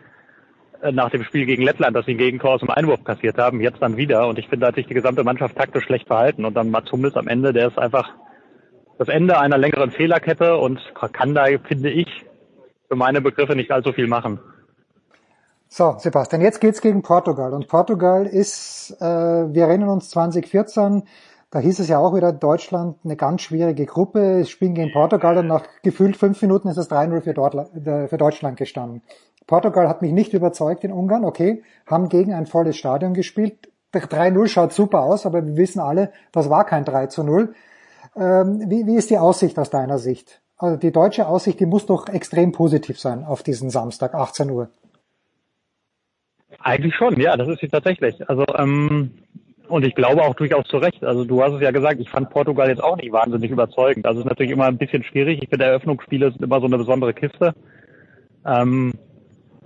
äh, 0.82 0.92
nach 0.92 1.10
dem 1.10 1.24
Spiel 1.24 1.46
gegen 1.46 1.62
Lettland, 1.62 1.96
dass 1.96 2.06
sie 2.06 2.12
einen 2.12 2.18
Gegentor 2.18 2.54
aus 2.54 2.60
dem 2.60 2.70
Einwurf 2.70 3.04
kassiert 3.04 3.38
haben, 3.38 3.60
jetzt 3.60 3.82
dann 3.82 3.96
wieder. 3.96 4.28
Und 4.28 4.38
ich 4.38 4.48
finde, 4.48 4.60
da 4.60 4.66
hat 4.68 4.76
sich 4.76 4.86
die 4.86 4.94
gesamte 4.94 5.24
Mannschaft 5.24 5.56
taktisch 5.56 5.84
schlecht 5.84 6.06
verhalten. 6.06 6.44
Und 6.44 6.54
dann 6.54 6.70
Mats 6.70 6.90
Hummels 6.92 7.16
am 7.16 7.28
Ende, 7.28 7.52
der 7.52 7.68
ist 7.68 7.78
einfach 7.78 8.10
das 8.98 9.08
Ende 9.08 9.38
einer 9.38 9.58
längeren 9.58 9.90
Fehlerkette 9.90 10.56
und 10.56 10.80
kann 11.12 11.34
da, 11.34 11.46
finde 11.66 11.90
ich, 11.90 12.06
für 12.88 12.96
meine 12.96 13.20
Begriffe 13.20 13.56
nicht 13.56 13.70
allzu 13.70 13.92
viel 13.92 14.06
machen. 14.06 14.40
So, 15.68 15.94
Sebastian, 15.98 16.42
jetzt 16.42 16.60
geht's 16.60 16.80
gegen 16.80 17.02
Portugal. 17.02 17.54
Und 17.54 17.68
Portugal 17.68 18.26
ist, 18.26 18.96
äh, 19.00 19.04
wir 19.04 19.66
erinnern 19.66 19.90
uns 19.90 20.10
2014, 20.10 21.04
da 21.50 21.58
hieß 21.58 21.80
es 21.80 21.88
ja 21.88 21.98
auch 21.98 22.14
wieder, 22.14 22.32
Deutschland 22.32 22.98
eine 23.04 23.16
ganz 23.16 23.42
schwierige 23.42 23.84
Gruppe. 23.84 24.40
Es 24.40 24.50
spielen 24.50 24.74
gegen 24.74 24.92
Portugal 24.92 25.38
und 25.38 25.48
nach 25.48 25.64
gefühlt 25.82 26.16
fünf 26.16 26.40
Minuten 26.42 26.68
ist 26.68 26.76
es 26.76 26.90
3-0 26.90 27.20
für, 27.22 28.08
für 28.08 28.16
Deutschland 28.16 28.56
gestanden. 28.56 29.02
Portugal 29.46 29.88
hat 29.88 30.00
mich 30.00 30.12
nicht 30.12 30.32
überzeugt 30.32 30.84
in 30.84 30.92
Ungarn, 30.92 31.24
okay, 31.24 31.64
haben 31.86 32.08
gegen 32.08 32.32
ein 32.32 32.46
volles 32.46 32.76
Stadion 32.76 33.14
gespielt. 33.14 33.68
3-0 33.92 34.46
schaut 34.46 34.72
super 34.72 35.00
aus, 35.00 35.26
aber 35.26 35.44
wir 35.44 35.56
wissen 35.56 35.80
alle, 35.80 36.12
das 36.30 36.48
war 36.48 36.64
kein 36.64 36.84
3 36.84 37.08
0. 37.24 37.54
Ähm, 38.16 38.64
wie, 38.68 38.86
wie 38.86 38.94
ist 38.94 39.10
die 39.10 39.18
Aussicht 39.18 39.58
aus 39.58 39.70
deiner 39.70 39.98
Sicht? 39.98 40.40
Also 40.56 40.76
die 40.76 40.92
deutsche 40.92 41.26
Aussicht, 41.26 41.58
die 41.58 41.66
muss 41.66 41.86
doch 41.86 42.08
extrem 42.08 42.52
positiv 42.52 43.00
sein 43.00 43.24
auf 43.24 43.42
diesen 43.42 43.70
Samstag, 43.70 44.14
18 44.14 44.50
Uhr. 44.50 44.68
Eigentlich 46.60 46.94
schon, 46.94 47.18
ja, 47.18 47.36
das 47.36 47.48
ist 47.48 47.60
sie 47.60 47.68
tatsächlich. 47.68 48.28
Also 48.28 48.44
ähm, 48.56 49.14
und 49.70 49.86
ich 49.86 49.94
glaube 49.94 50.22
auch 50.22 50.34
durchaus 50.34 50.66
zu 50.66 50.78
Recht. 50.78 51.02
Also 51.04 51.24
du 51.24 51.42
hast 51.42 51.54
es 51.54 51.60
ja 51.60 51.70
gesagt, 51.70 52.00
ich 52.00 52.10
fand 52.10 52.30
Portugal 52.30 52.68
jetzt 52.68 52.82
auch 52.82 52.96
nicht 52.96 53.12
wahnsinnig 53.12 53.50
überzeugend. 53.50 54.06
Also 54.06 54.20
es 54.20 54.26
ist 54.26 54.30
natürlich 54.30 54.52
immer 54.52 54.66
ein 54.66 54.78
bisschen 54.78 55.04
schwierig. 55.04 55.40
Ich 55.42 55.48
finde, 55.48 55.64
Eröffnungsspiele 55.64 56.32
sind 56.32 56.42
immer 56.42 56.60
so 56.60 56.66
eine 56.66 56.78
besondere 56.78 57.14
Kiste. 57.14 57.54
Ähm, 58.44 58.92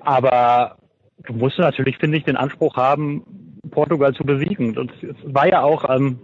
aber 0.00 0.76
du 1.24 1.32
musst 1.32 1.58
natürlich, 1.58 1.96
finde 1.98 2.18
ich, 2.18 2.24
den 2.24 2.36
Anspruch 2.36 2.76
haben, 2.76 3.24
Portugal 3.70 4.14
zu 4.14 4.24
besiegen. 4.24 4.76
Und 4.76 4.92
es 5.02 5.16
war 5.24 5.48
ja 5.48 5.62
auch, 5.62 5.88
ähm, 5.88 6.18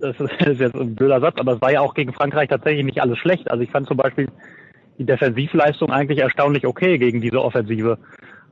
das 0.00 0.18
ist 0.20 0.60
jetzt 0.60 0.74
ein 0.74 0.94
blöder 0.94 1.20
Satz, 1.20 1.36
aber 1.38 1.54
es 1.54 1.60
war 1.60 1.72
ja 1.72 1.80
auch 1.80 1.94
gegen 1.94 2.12
Frankreich 2.12 2.48
tatsächlich 2.48 2.84
nicht 2.84 3.02
alles 3.02 3.18
schlecht. 3.18 3.50
Also 3.50 3.62
ich 3.62 3.70
fand 3.70 3.86
zum 3.86 3.96
Beispiel 3.96 4.28
die 4.98 5.04
Defensivleistung 5.04 5.90
eigentlich 5.90 6.20
erstaunlich 6.20 6.66
okay 6.66 6.98
gegen 6.98 7.20
diese 7.20 7.42
Offensive. 7.42 7.98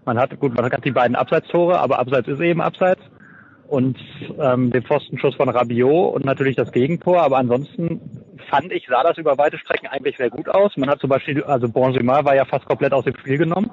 Man 0.05 0.19
hat, 0.19 0.39
gut, 0.39 0.55
man 0.55 0.71
hat 0.71 0.85
die 0.85 0.93
beiden 0.93 1.17
Abseitstore, 1.17 1.81
aber 1.81 1.99
Abseits 1.99 2.29
ist 2.29 2.41
eben 2.41 2.61
Abseits. 2.61 3.03
Und 3.69 3.99
ähm, 4.39 4.71
den 4.71 4.83
Pfostenschuss 4.85 5.35
von 5.35 5.49
Rabiot 5.49 6.15
und 6.15 6.25
natürlich 6.25 6.57
das 6.57 6.71
Gegentor. 6.71 7.23
Aber 7.23 7.39
ansonsten 7.39 8.01
fand 8.49 8.73
ich, 8.73 8.87
sah 8.89 9.03
das 9.03 9.19
über 9.19 9.37
weite 9.39 9.59
Strecken 9.59 9.89
eigentlich 9.89 10.17
sehr 10.17 10.31
gut 10.31 10.49
aus. 10.49 10.77
Man 10.77 10.89
hat 10.89 11.01
zum 11.01 11.11
Beispiel, 11.11 11.43
also 11.43 11.69
Benzema 11.69 12.25
war 12.25 12.35
ja 12.37 12.45
fast 12.45 12.65
komplett 12.67 12.93
aus 12.93 13.05
dem 13.05 13.17
Spiel 13.17 13.39
genommen. 13.39 13.71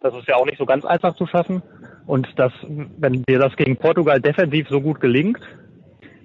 Das 0.00 0.14
ist 0.14 0.28
ja 0.28 0.36
auch 0.36 0.46
nicht 0.46 0.58
so 0.58 0.66
ganz 0.66 0.84
einfach 0.84 1.14
zu 1.16 1.26
schaffen. 1.26 1.62
Und 2.06 2.28
das, 2.36 2.52
wenn 2.98 3.22
dir 3.24 3.38
das 3.38 3.56
gegen 3.56 3.76
Portugal 3.76 4.20
defensiv 4.20 4.68
so 4.68 4.80
gut 4.80 5.00
gelingt, 5.00 5.40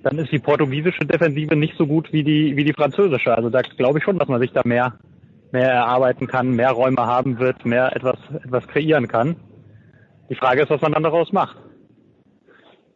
dann 0.04 0.18
ist 0.18 0.32
die 0.32 0.40
portugiesische 0.40 1.06
Defensive 1.06 1.56
nicht 1.56 1.78
so 1.78 1.86
gut 1.86 2.12
wie 2.14 2.24
die, 2.24 2.56
wie 2.56 2.64
die 2.64 2.74
französische. 2.74 3.36
Also 3.36 3.50
da 3.50 3.62
glaube 3.62 4.00
ich 4.00 4.04
schon, 4.04 4.18
dass 4.18 4.28
man 4.28 4.40
sich 4.40 4.52
da 4.52 4.62
mehr, 4.66 4.94
mehr 5.52 5.72
erarbeiten 5.72 6.28
kann, 6.28 6.52
mehr 6.52 6.72
Räume 6.72 7.06
haben 7.06 7.40
wird, 7.40 7.66
mehr 7.66 7.96
etwas, 7.96 8.18
etwas 8.44 8.68
kreieren 8.68 9.08
kann. 9.08 9.36
Die 10.30 10.36
Frage 10.36 10.62
ist, 10.62 10.70
was 10.70 10.82
man 10.82 10.94
dann 10.94 11.04
daraus 11.04 11.32
macht. 11.32 11.58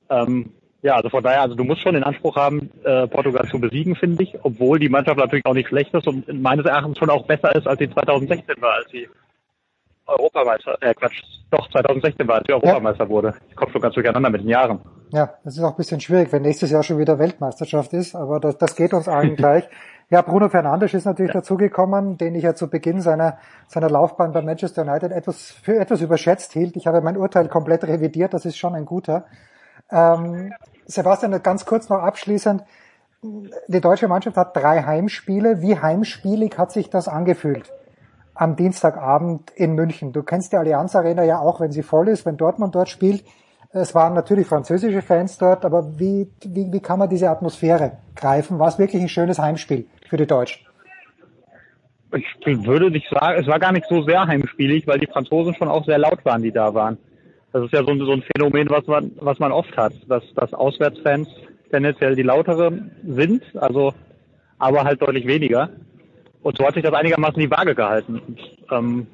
Ähm, 0.09 0.51
ja, 0.83 0.95
also 0.95 1.09
von 1.09 1.23
daher, 1.23 1.41
also 1.41 1.55
du 1.55 1.63
musst 1.63 1.81
schon 1.81 1.93
den 1.93 2.03
Anspruch 2.03 2.35
haben, 2.35 2.69
äh, 2.83 3.07
Portugal 3.07 3.47
zu 3.49 3.59
besiegen, 3.59 3.95
finde 3.95 4.23
ich, 4.23 4.37
obwohl 4.43 4.79
die 4.79 4.89
Mannschaft 4.89 5.17
natürlich 5.17 5.45
auch 5.45 5.53
nicht 5.53 5.69
schlecht 5.69 5.93
ist 5.93 6.07
und 6.07 6.27
meines 6.41 6.65
Erachtens 6.65 6.97
schon 6.97 7.09
auch 7.09 7.25
besser 7.25 7.55
ist, 7.55 7.65
als 7.65 7.79
sie 7.79 7.89
2016 7.89 8.55
war, 8.61 8.73
als 8.73 8.89
sie 8.91 9.07
Europameister, 10.05 10.77
äh 10.81 10.93
Quatsch, 10.93 11.21
doch 11.51 11.69
2016 11.71 12.27
war, 12.27 12.35
als 12.35 12.47
sie 12.47 12.53
Europameister 12.53 13.05
ja. 13.05 13.09
wurde. 13.09 13.33
Ich 13.49 13.55
komme 13.55 13.71
schon 13.71 13.81
ganz 13.81 13.95
durcheinander 13.95 14.29
mit 14.29 14.41
den 14.41 14.49
Jahren. 14.49 14.81
Ja, 15.11 15.35
das 15.45 15.55
ist 15.55 15.63
auch 15.63 15.71
ein 15.71 15.77
bisschen 15.77 16.01
schwierig, 16.01 16.33
wenn 16.33 16.41
nächstes 16.41 16.69
Jahr 16.71 16.83
schon 16.83 16.97
wieder 16.97 17.17
Weltmeisterschaft 17.17 17.93
ist, 17.93 18.13
aber 18.13 18.41
das, 18.41 18.57
das 18.57 18.75
geht 18.75 18.93
uns 18.93 19.07
allen 19.07 19.35
gleich. 19.37 19.63
Ja, 20.09 20.21
Bruno 20.21 20.49
Fernandes 20.49 20.93
ist 20.93 21.05
natürlich 21.05 21.33
ja. 21.33 21.39
dazugekommen, 21.39 22.17
den 22.17 22.35
ich 22.35 22.43
ja 22.43 22.55
zu 22.55 22.69
Beginn 22.69 22.99
seiner, 22.99 23.37
seiner 23.67 23.89
Laufbahn 23.89 24.33
bei 24.33 24.41
Manchester 24.41 24.81
United 24.81 25.11
etwas, 25.11 25.51
für 25.51 25.79
etwas 25.79 26.01
überschätzt 26.01 26.51
hielt. 26.51 26.75
Ich 26.75 26.87
habe 26.87 27.01
mein 27.01 27.15
Urteil 27.15 27.47
komplett 27.47 27.85
revidiert, 27.85 28.33
das 28.33 28.45
ist 28.45 28.57
schon 28.57 28.75
ein 28.75 28.85
guter. 28.85 29.25
Ähm, 29.93 30.51
Sebastian, 30.85 31.41
ganz 31.43 31.65
kurz 31.65 31.87
noch 31.89 31.99
abschließend. 31.99 32.63
die 33.67 33.79
deutsche 33.79 34.09
Mannschaft 34.09 34.35
hat 34.35 34.55
drei 34.57 34.83
Heimspiele. 34.83 35.61
Wie 35.61 35.79
heimspielig 35.79 36.57
hat 36.57 36.71
sich 36.71 36.89
das 36.89 37.07
angefühlt 37.07 37.71
am 38.33 38.55
Dienstagabend 38.55 39.51
in 39.51 39.75
München? 39.75 40.11
Du 40.11 40.23
kennst 40.23 40.51
die 40.51 40.57
Allianz 40.57 40.95
Arena 40.95 41.23
ja 41.23 41.39
auch, 41.39 41.61
wenn 41.61 41.71
sie 41.71 41.83
voll 41.83 42.09
ist, 42.09 42.25
wenn 42.25 42.35
Dortmund 42.35 42.75
dort 42.75 42.89
spielt. 42.89 43.23
Es 43.71 43.95
waren 43.95 44.13
natürlich 44.13 44.47
französische 44.47 45.01
Fans 45.01 45.37
dort, 45.37 45.63
aber 45.65 45.97
wie, 45.97 46.29
wie, 46.43 46.71
wie 46.71 46.79
kann 46.79 46.99
man 46.99 47.09
diese 47.09 47.29
Atmosphäre 47.29 47.93
greifen? 48.15 48.59
War 48.59 48.67
es 48.67 48.77
wirklich 48.77 49.01
ein 49.01 49.09
schönes 49.09 49.39
Heimspiel 49.39 49.87
für 50.09 50.17
die 50.17 50.27
Deutschen? 50.27 50.67
Ich 52.15 52.65
würde 52.65 52.91
nicht 52.91 53.09
sagen, 53.09 53.39
es 53.41 53.47
war 53.47 53.57
gar 53.57 53.71
nicht 53.71 53.87
so 53.89 54.03
sehr 54.03 54.27
heimspielig, 54.27 54.85
weil 54.85 54.99
die 54.99 55.07
Franzosen 55.07 55.55
schon 55.55 55.69
auch 55.69 55.85
sehr 55.85 55.97
laut 55.97 56.23
waren, 56.25 56.43
die 56.43 56.51
da 56.51 56.73
waren. 56.73 56.97
Das 57.53 57.63
ist 57.63 57.71
ja 57.71 57.83
so 57.83 57.91
ein, 57.91 57.99
so 57.99 58.11
ein 58.11 58.23
Phänomen, 58.23 58.69
was 58.71 58.85
man, 58.87 59.11
was 59.21 59.37
man 59.37 59.51
oft 59.51 59.77
hat, 59.77 59.93
dass, 60.07 60.23
dass 60.33 60.53
Auswärtsfans 60.53 61.29
tendenziell 61.69 62.15
die 62.15 62.23
lautere 62.23 62.71
sind, 63.07 63.43
also 63.55 63.93
aber 64.57 64.83
halt 64.83 65.01
deutlich 65.01 65.27
weniger. 65.27 65.69
Und 66.41 66.57
so 66.57 66.65
hat 66.65 66.73
sich 66.73 66.83
das 66.83 66.93
einigermaßen 66.93 67.39
die 67.39 67.51
Waage 67.51 67.75
gehalten. 67.75 68.19
Und, 68.27 68.39
ähm, 68.71 69.07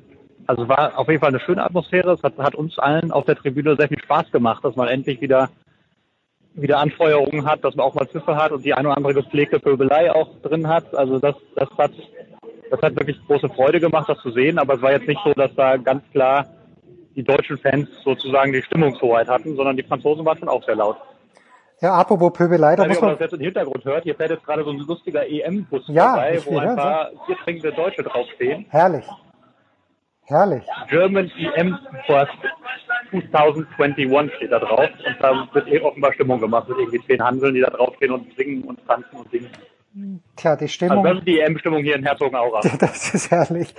also 0.48 0.68
war 0.68 0.98
auf 0.98 1.10
jeden 1.10 1.20
Fall 1.20 1.30
eine 1.30 1.42
schöne 1.42 1.64
Atmosphäre. 1.64 2.14
Es 2.14 2.24
hat, 2.24 2.38
hat 2.38 2.56
uns 2.56 2.80
allen 2.80 3.12
auf 3.12 3.26
der 3.26 3.36
Tribüne 3.36 3.76
sehr 3.78 3.90
viel 3.90 4.02
Spaß 4.02 4.32
gemacht, 4.32 4.64
dass 4.64 4.76
man 4.76 4.88
endlich 4.88 5.22
wieder 5.22 5.50
wieder 6.56 6.80
Anfeuerungen 6.80 7.46
hat, 7.46 7.64
dass 7.64 7.76
man 7.76 7.86
auch 7.86 7.94
mal 7.94 8.08
Pfiffe 8.08 8.36
hat 8.36 8.52
und 8.52 8.66
die 8.66 8.74
eine 8.74 8.88
oder 8.88 8.98
andere 8.98 9.14
gepflegte 9.14 9.60
Pöbelei 9.60 10.12
auch 10.12 10.30
drin 10.42 10.68
hat. 10.68 10.94
Also 10.96 11.20
das, 11.20 11.36
das 11.56 11.70
hat, 11.78 11.92
das 12.72 12.82
hat 12.82 12.96
wirklich 13.00 13.20
große 13.28 13.50
Freude 13.50 13.80
gemacht, 13.80 14.10
das 14.10 14.20
zu 14.20 14.32
sehen. 14.32 14.58
Aber 14.58 14.76
es 14.76 14.82
war 14.82 14.92
jetzt 14.92 15.08
nicht 15.08 15.22
so, 15.24 15.34
dass 15.34 15.54
da 15.56 15.78
ganz 15.78 16.04
klar 16.12 16.48
die 17.16 17.24
deutschen 17.24 17.58
Fans 17.58 17.90
sozusagen 18.04 18.54
die 18.54 18.62
Stimmungshoheit 18.62 19.28
hatten, 19.28 19.56
sondern 19.56 19.78
die 19.78 19.84
Franzosen 19.84 20.26
waren 20.26 20.38
schon 20.38 20.50
auch 20.50 20.64
sehr 20.64 20.76
laut. 20.76 20.98
Ja, 21.82 21.94
apropos 21.94 22.34
Pöbelei, 22.34 22.76
da 22.76 22.86
muss 22.86 23.00
man... 23.00 23.12
das 23.12 23.20
jetzt 23.20 23.34
im 23.34 23.40
Hintergrund 23.40 23.86
hört, 23.86 24.04
hier 24.04 24.16
fährt 24.16 24.32
jetzt 24.32 24.46
gerade 24.46 24.64
so 24.64 24.72
ein 24.72 24.80
lustiger 24.80 25.26
EM-Bus 25.26 25.84
ja, 25.88 26.10
vorbei, 26.10 26.40
wo 26.46 26.58
ein 26.58 26.76
paar 26.76 27.12
vier 27.26 27.38
trinkende 27.38 27.74
Deutsche 27.74 28.04
draufstehen. 28.04 28.66
Herrlich. 28.70 29.06
Herrlich. 30.26 30.64
German 30.90 31.32
EM 31.56 31.78
Bus 32.06 32.28
2021 33.12 34.36
steht 34.36 34.52
da 34.52 34.60
drauf 34.60 34.90
und 35.06 35.16
da 35.20 35.48
wird 35.54 35.68
eh 35.70 35.80
offenbar 35.80 36.14
Stimmung 36.14 36.40
gemacht 36.42 36.68
mit 36.68 36.78
irgendwie 36.78 37.02
zehn 37.08 37.24
Handeln, 37.24 37.56
die 37.56 37.62
da 37.62 37.70
draufstehen 37.70 38.12
und 38.12 38.36
singen 38.36 38.64
und 38.64 38.86
tanzen 38.86 39.16
und 39.16 39.32
singen. 39.32 39.50
Tja, 40.36 40.56
die 40.56 40.68
Stimmung. 40.68 41.00
Also 41.00 41.10
das 41.10 41.18
ist 41.20 41.28
die 41.28 41.40
EM-Stimmung 41.40 41.84
hier 41.84 41.96
in 41.96 42.04
Herzogenaurach. 42.04 42.64
Das 42.80 43.14
ist 43.14 43.32
herrlich. 43.32 43.74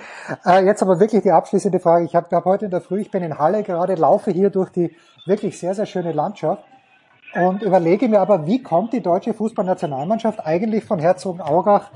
Äh, 0.45 0.65
jetzt 0.65 0.83
aber 0.83 0.99
wirklich 0.99 1.23
die 1.23 1.31
abschließende 1.31 1.79
Frage. 1.79 2.05
Ich 2.05 2.15
habe 2.15 2.35
hab 2.35 2.45
heute 2.45 2.65
in 2.67 2.71
der 2.71 2.81
Früh, 2.81 3.01
ich 3.01 3.11
bin 3.11 3.23
in 3.23 3.39
Halle 3.39 3.63
gerade, 3.63 3.95
laufe 3.95 4.31
hier 4.31 4.51
durch 4.51 4.71
die 4.71 4.95
wirklich 5.27 5.59
sehr, 5.59 5.75
sehr 5.75 5.87
schöne 5.87 6.13
Landschaft 6.13 6.65
und 7.35 7.63
überlege 7.63 8.09
mir 8.09 8.21
aber, 8.21 8.47
wie 8.47 8.63
kommt 8.63 8.93
die 8.93 9.03
deutsche 9.03 9.35
Fußballnationalmannschaft 9.35 10.45
eigentlich 10.45 10.85
von 10.85 10.99
Herzogenaurach 10.99 11.91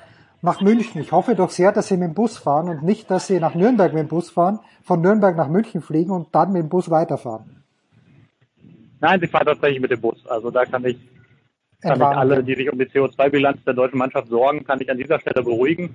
nach 0.44 0.60
München. 0.60 1.00
Ich 1.00 1.10
hoffe 1.10 1.34
doch 1.34 1.50
sehr, 1.50 1.72
dass 1.72 1.88
sie 1.88 1.96
mit 1.96 2.10
dem 2.10 2.14
Bus 2.14 2.36
fahren 2.36 2.68
und 2.68 2.82
nicht, 2.82 3.10
dass 3.10 3.26
sie 3.26 3.40
nach 3.40 3.54
Nürnberg 3.54 3.94
mit 3.94 4.02
dem 4.02 4.08
Bus 4.08 4.30
fahren, 4.30 4.60
von 4.82 5.00
Nürnberg 5.00 5.36
nach 5.36 5.48
München 5.48 5.80
fliegen 5.80 6.10
und 6.10 6.34
dann 6.34 6.52
mit 6.52 6.62
dem 6.62 6.68
Bus 6.68 6.90
weiterfahren. 6.90 7.64
Nein, 9.00 9.20
sie 9.20 9.26
fahren 9.26 9.46
tatsächlich 9.46 9.80
mit 9.80 9.90
dem 9.90 10.02
Bus. 10.02 10.24
Also 10.26 10.50
da 10.50 10.66
kann 10.66 10.84
ich, 10.84 10.98
kann 11.84 12.00
ich 12.00 12.06
alle, 12.06 12.42
die 12.42 12.54
sich 12.54 12.72
um 12.72 12.78
die 12.78 12.86
CO2-Bilanz 12.86 13.62
der 13.64 13.74
deutschen 13.74 13.98
Mannschaft 13.98 14.28
sorgen, 14.28 14.64
kann 14.64 14.80
ich 14.80 14.90
an 14.90 14.98
dieser 14.98 15.20
Stelle 15.20 15.42
beruhigen. 15.42 15.94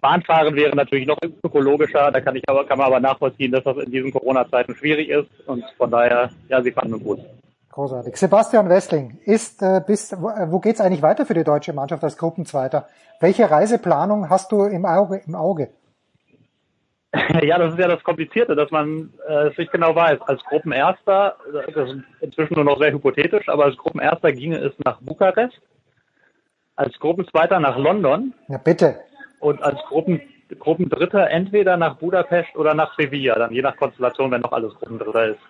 Bahnfahren 0.00 0.56
wäre 0.56 0.74
natürlich 0.74 1.06
noch 1.06 1.18
ökologischer, 1.44 2.10
da 2.10 2.20
kann 2.20 2.34
ich 2.34 2.42
aber, 2.48 2.66
kann 2.66 2.78
man 2.78 2.88
aber 2.88 2.98
nachvollziehen, 2.98 3.52
dass 3.52 3.62
das 3.62 3.76
in 3.76 3.92
diesen 3.92 4.10
Corona-Zeiten 4.10 4.74
schwierig 4.74 5.08
ist 5.08 5.28
und 5.46 5.64
von 5.78 5.90
daher, 5.92 6.30
ja, 6.48 6.60
sie 6.60 6.72
dem 6.72 7.00
Bus. 7.00 7.20
Großartig. 7.70 8.16
Sebastian 8.16 8.68
Wessling, 8.68 9.18
ist 9.24 9.62
äh, 9.62 9.80
bis 9.86 10.12
wo, 10.20 10.28
äh, 10.28 10.50
wo 10.50 10.58
geht's 10.58 10.80
eigentlich 10.80 11.02
weiter 11.02 11.24
für 11.24 11.34
die 11.34 11.44
deutsche 11.44 11.72
Mannschaft 11.72 12.04
als 12.04 12.18
Gruppenzweiter? 12.18 12.88
Welche 13.20 13.50
Reiseplanung 13.50 14.28
hast 14.28 14.52
du 14.52 14.64
im 14.64 14.84
Auge? 14.84 15.22
Im 15.26 15.36
Auge? 15.36 15.68
Ja, 17.42 17.58
das 17.58 17.74
ist 17.74 17.78
ja 17.78 17.88
das 17.88 18.02
Komplizierte, 18.04 18.54
dass 18.56 18.70
man 18.70 19.12
äh, 19.28 19.48
es 19.48 19.58
nicht 19.58 19.72
genau 19.72 19.94
weiß. 19.94 20.20
Als 20.22 20.42
Gruppenerster, 20.44 21.36
das 21.52 21.90
ist 21.90 22.04
inzwischen 22.20 22.54
nur 22.54 22.64
noch 22.64 22.80
sehr 22.80 22.92
hypothetisch, 22.92 23.48
aber 23.48 23.64
als 23.64 23.76
Gruppenerster 23.76 24.32
ginge 24.32 24.58
es 24.58 24.72
nach 24.84 24.98
Bukarest, 25.00 25.60
als 26.76 26.98
Gruppenzweiter 26.98 27.60
nach 27.60 27.76
London. 27.76 28.32
Ja, 28.48 28.58
bitte. 28.58 28.96
Und 29.40 29.62
als 29.62 29.78
Gruppen, 29.88 30.20
Gruppendritter 30.58 31.28
entweder 31.30 31.76
nach 31.76 31.96
Budapest 31.96 32.54
oder 32.56 32.74
nach 32.74 32.94
Sevilla, 32.96 33.34
dann 33.34 33.52
je 33.52 33.62
nach 33.62 33.76
Konstellation, 33.76 34.30
wenn 34.30 34.40
noch 34.40 34.52
alles 34.52 34.74
Gruppendritter 34.74 35.28
ist. 35.28 35.40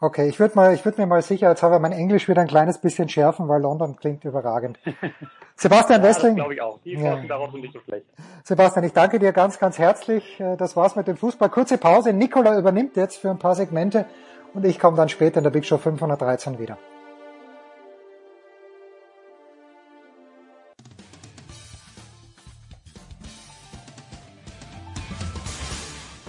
Okay, 0.00 0.28
ich 0.28 0.38
würde 0.38 0.54
mal, 0.54 0.74
ich 0.74 0.84
würde 0.84 1.00
mir 1.00 1.08
mal 1.08 1.22
sicherheitshalber 1.22 1.80
mein 1.80 1.90
Englisch 1.90 2.28
wieder 2.28 2.42
ein 2.42 2.46
kleines 2.46 2.80
bisschen 2.80 3.08
schärfen, 3.08 3.48
weil 3.48 3.60
London 3.60 3.96
klingt 3.96 4.24
überragend. 4.24 4.78
Sebastian 5.60 6.02
ja, 6.02 6.08
Wessling. 6.08 6.36
glaube 6.36 6.54
ich 6.54 6.62
auch. 6.62 6.78
Die 6.84 6.92
ja. 6.92 7.16
darauf 7.26 7.50
sind 7.50 7.62
nicht 7.62 7.72
so 7.72 7.80
schlecht. 7.80 8.06
Sebastian, 8.44 8.84
ich 8.84 8.92
danke 8.92 9.18
dir 9.18 9.32
ganz, 9.32 9.58
ganz 9.58 9.76
herzlich. 9.76 10.38
Äh, 10.38 10.56
das 10.56 10.76
war's 10.76 10.94
mit 10.94 11.08
dem 11.08 11.16
Fußball. 11.16 11.50
Kurze 11.50 11.78
Pause. 11.78 12.12
Nikola 12.12 12.56
übernimmt 12.56 12.96
jetzt 12.96 13.18
für 13.18 13.28
ein 13.28 13.38
paar 13.38 13.56
Segmente 13.56 14.06
und 14.54 14.64
ich 14.64 14.78
komme 14.78 14.96
dann 14.96 15.08
später 15.08 15.38
in 15.38 15.44
der 15.44 15.50
Big 15.50 15.66
Show 15.66 15.78
513 15.78 16.60
wieder. 16.60 16.78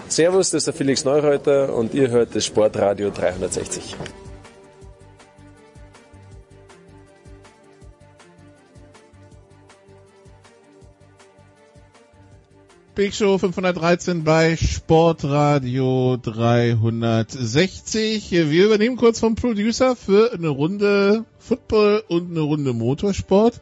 Servus, 0.07 0.49
das 0.49 0.61
ist 0.61 0.67
der 0.67 0.73
Felix 0.73 1.05
Neureuter 1.05 1.75
und 1.75 1.93
ihr 1.93 2.09
hört 2.09 2.35
das 2.35 2.45
Sportradio 2.45 3.11
360. 3.11 3.95
Big 12.99 13.15
Show 13.15 13.37
513 13.37 14.25
bei 14.25 14.57
Sportradio 14.57 16.17
360. 16.21 18.29
Wir 18.29 18.65
übernehmen 18.65 18.97
kurz 18.97 19.21
vom 19.21 19.35
Producer 19.35 19.95
für 19.95 20.33
eine 20.33 20.49
Runde 20.49 21.23
Football 21.37 22.03
und 22.09 22.31
eine 22.31 22.41
Runde 22.41 22.73
Motorsport. 22.73 23.61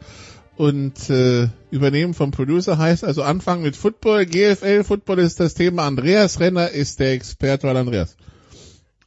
Und 0.56 1.08
äh, 1.08 1.50
übernehmen 1.70 2.14
vom 2.14 2.32
Producer 2.32 2.78
heißt 2.78 3.04
also 3.04 3.22
anfangen 3.22 3.62
mit 3.62 3.76
Football. 3.76 4.26
GFL 4.26 4.82
Football 4.82 5.20
ist 5.20 5.38
das 5.38 5.54
Thema. 5.54 5.86
Andreas 5.86 6.40
Renner 6.40 6.70
ist 6.70 6.98
der 6.98 7.12
Experte. 7.12 7.68
Hallo 7.68 7.78
Andreas. 7.78 8.16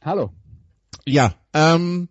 Hallo. 0.00 0.30
Ja, 1.04 1.34
ähm, 1.52 2.08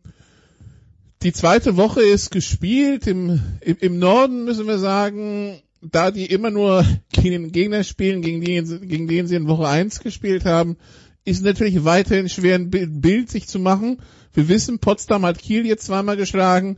die 1.23 1.34
zweite 1.34 1.75
Woche 1.75 2.03
ist 2.03 2.29
gespielt. 2.29 3.07
Im, 3.07 3.41
im, 3.62 3.77
Im 3.79 3.97
Norden 3.97 4.45
müssen 4.45 4.67
wir 4.67 4.77
sagen, 4.77 5.60
da 5.82 6.12
die 6.12 6.26
immer 6.26 6.52
nur 6.52 6.86
gegen 7.12 7.44
den 7.44 7.52
Gegner 7.52 7.84
spielen, 7.84 8.22
gegen 8.22 8.41
den, 8.41 8.88
gegen 8.88 9.08
den 9.08 9.28
sie 9.28 9.36
in 9.36 9.48
Woche 9.48 9.67
1 9.67 10.00
gespielt 10.02 10.46
haben, 10.46 10.78
ist 11.26 11.44
natürlich 11.44 11.84
weiterhin 11.84 12.30
schwer 12.30 12.56
ein 12.56 12.70
Bild 12.70 13.30
sich 13.30 13.48
zu 13.48 13.60
machen. 13.60 14.00
Wir 14.34 14.48
wissen, 14.48 14.80
Potsdam 14.80 15.26
hat 15.26 15.39
Kiel 15.39 15.65
jetzt 15.65 15.86
zweimal 15.86 16.17
geschlagen. 16.17 16.78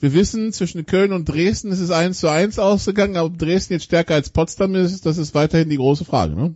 Wir 0.00 0.12
wissen, 0.12 0.52
zwischen 0.52 0.84
Köln 0.86 1.12
und 1.12 1.28
Dresden 1.28 1.70
ist 1.70 1.80
es 1.80 1.90
eins 1.90 2.18
zu 2.18 2.28
eins 2.28 2.58
ausgegangen, 2.58 3.16
aber 3.16 3.28
ob 3.28 3.38
Dresden 3.38 3.74
jetzt 3.74 3.84
stärker 3.84 4.14
als 4.14 4.30
Potsdam 4.30 4.74
ist, 4.74 5.06
das 5.06 5.18
ist 5.18 5.34
weiterhin 5.34 5.70
die 5.70 5.76
große 5.76 6.04
Frage. 6.04 6.34
Ne? 6.34 6.54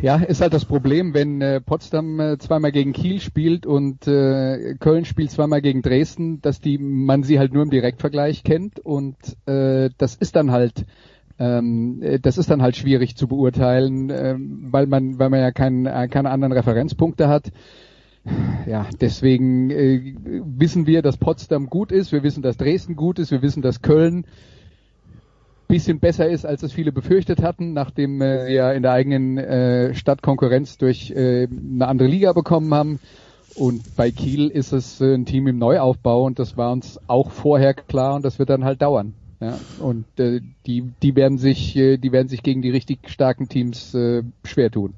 Ja, 0.00 0.16
ist 0.16 0.40
halt 0.40 0.54
das 0.54 0.64
Problem, 0.64 1.12
wenn 1.12 1.42
äh, 1.42 1.60
Potsdam 1.60 2.18
äh, 2.18 2.38
zweimal 2.38 2.72
gegen 2.72 2.92
Kiel 2.92 3.20
spielt 3.20 3.66
und 3.66 4.06
äh, 4.06 4.74
Köln 4.80 5.04
spielt 5.04 5.30
zweimal 5.30 5.60
gegen 5.60 5.82
Dresden, 5.82 6.40
dass 6.40 6.60
die 6.60 6.78
man 6.78 7.22
sie 7.22 7.38
halt 7.38 7.52
nur 7.52 7.62
im 7.62 7.70
Direktvergleich 7.70 8.44
kennt 8.44 8.80
und 8.80 9.16
äh, 9.46 9.90
das 9.98 10.14
ist 10.14 10.36
dann 10.36 10.52
halt 10.52 10.86
ähm, 11.38 12.02
äh, 12.02 12.18
das 12.18 12.38
ist 12.38 12.50
dann 12.50 12.62
halt 12.62 12.76
schwierig 12.76 13.16
zu 13.16 13.28
beurteilen, 13.28 14.08
äh, 14.08 14.36
weil 14.38 14.86
man 14.86 15.18
weil 15.18 15.30
man 15.30 15.40
ja 15.40 15.50
kein, 15.50 15.86
äh, 15.86 16.08
keine 16.08 16.30
anderen 16.30 16.52
Referenzpunkte 16.52 17.28
hat. 17.28 17.50
Ja, 18.66 18.88
deswegen 19.00 19.68
äh, 19.70 20.14
wissen 20.24 20.86
wir, 20.86 21.02
dass 21.02 21.18
Potsdam 21.18 21.66
gut 21.66 21.92
ist, 21.92 22.10
wir 22.10 22.22
wissen, 22.22 22.42
dass 22.42 22.56
Dresden 22.56 22.96
gut 22.96 23.18
ist, 23.18 23.30
wir 23.30 23.42
wissen, 23.42 23.60
dass 23.60 23.82
Köln 23.82 24.24
bisschen 25.68 26.00
besser 26.00 26.28
ist, 26.28 26.44
als 26.44 26.62
es 26.62 26.72
viele 26.72 26.92
befürchtet 26.92 27.42
hatten, 27.42 27.72
nachdem 27.72 28.20
äh, 28.20 28.46
sie 28.46 28.54
ja 28.54 28.72
in 28.72 28.82
der 28.82 28.92
eigenen 28.92 29.38
äh, 29.38 29.94
Stadt 29.94 30.22
Konkurrenz 30.22 30.78
durch 30.78 31.10
äh, 31.10 31.46
eine 31.46 31.86
andere 31.86 32.08
Liga 32.08 32.32
bekommen 32.32 32.72
haben. 32.74 33.00
Und 33.54 33.94
bei 33.96 34.10
Kiel 34.10 34.48
ist 34.48 34.72
es 34.72 35.00
äh, 35.00 35.14
ein 35.14 35.26
Team 35.26 35.46
im 35.46 35.58
Neuaufbau 35.58 36.24
und 36.24 36.38
das 36.38 36.56
war 36.56 36.72
uns 36.72 36.98
auch 37.06 37.30
vorher 37.30 37.74
klar 37.74 38.16
und 38.16 38.24
das 38.24 38.38
wird 38.38 38.50
dann 38.50 38.64
halt 38.64 38.82
dauern. 38.82 39.14
Ja, 39.40 39.58
und 39.80 40.04
äh, 40.18 40.40
die, 40.66 40.84
die 41.02 41.16
werden 41.16 41.38
sich, 41.38 41.76
äh, 41.76 41.98
die 41.98 42.12
werden 42.12 42.28
sich 42.28 42.42
gegen 42.42 42.62
die 42.62 42.70
richtig 42.70 43.10
starken 43.10 43.48
Teams 43.48 43.94
äh, 43.94 44.22
schwer 44.44 44.70
tun 44.70 44.94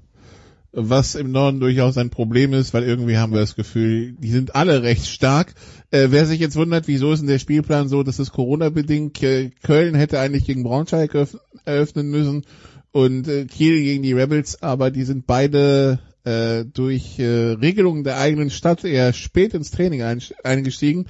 was 0.78 1.14
im 1.14 1.32
Norden 1.32 1.58
durchaus 1.58 1.96
ein 1.96 2.10
Problem 2.10 2.52
ist, 2.52 2.74
weil 2.74 2.84
irgendwie 2.84 3.16
haben 3.16 3.32
wir 3.32 3.40
das 3.40 3.56
Gefühl, 3.56 4.12
die 4.12 4.30
sind 4.30 4.54
alle 4.54 4.82
recht 4.82 5.06
stark. 5.06 5.54
Äh, 5.90 6.08
wer 6.10 6.26
sich 6.26 6.38
jetzt 6.38 6.54
wundert, 6.54 6.86
wieso 6.86 7.12
ist 7.12 7.20
denn 7.20 7.28
der 7.28 7.38
Spielplan 7.38 7.88
so, 7.88 8.02
dass 8.02 8.18
es 8.18 8.30
Corona-bedingt, 8.30 9.18
Köln 9.62 9.94
hätte 9.94 10.20
eigentlich 10.20 10.44
gegen 10.44 10.64
Braunschweig 10.64 11.14
eröffnen 11.64 12.10
müssen 12.10 12.44
und 12.92 13.26
äh, 13.26 13.46
Kiel 13.46 13.82
gegen 13.82 14.02
die 14.02 14.12
Rebels, 14.12 14.62
aber 14.62 14.90
die 14.90 15.04
sind 15.04 15.26
beide 15.26 15.98
äh, 16.24 16.66
durch 16.66 17.18
äh, 17.18 17.52
Regelungen 17.52 18.04
der 18.04 18.18
eigenen 18.18 18.50
Stadt 18.50 18.84
eher 18.84 19.14
spät 19.14 19.54
ins 19.54 19.70
Training 19.70 20.02
eingestiegen, 20.42 21.06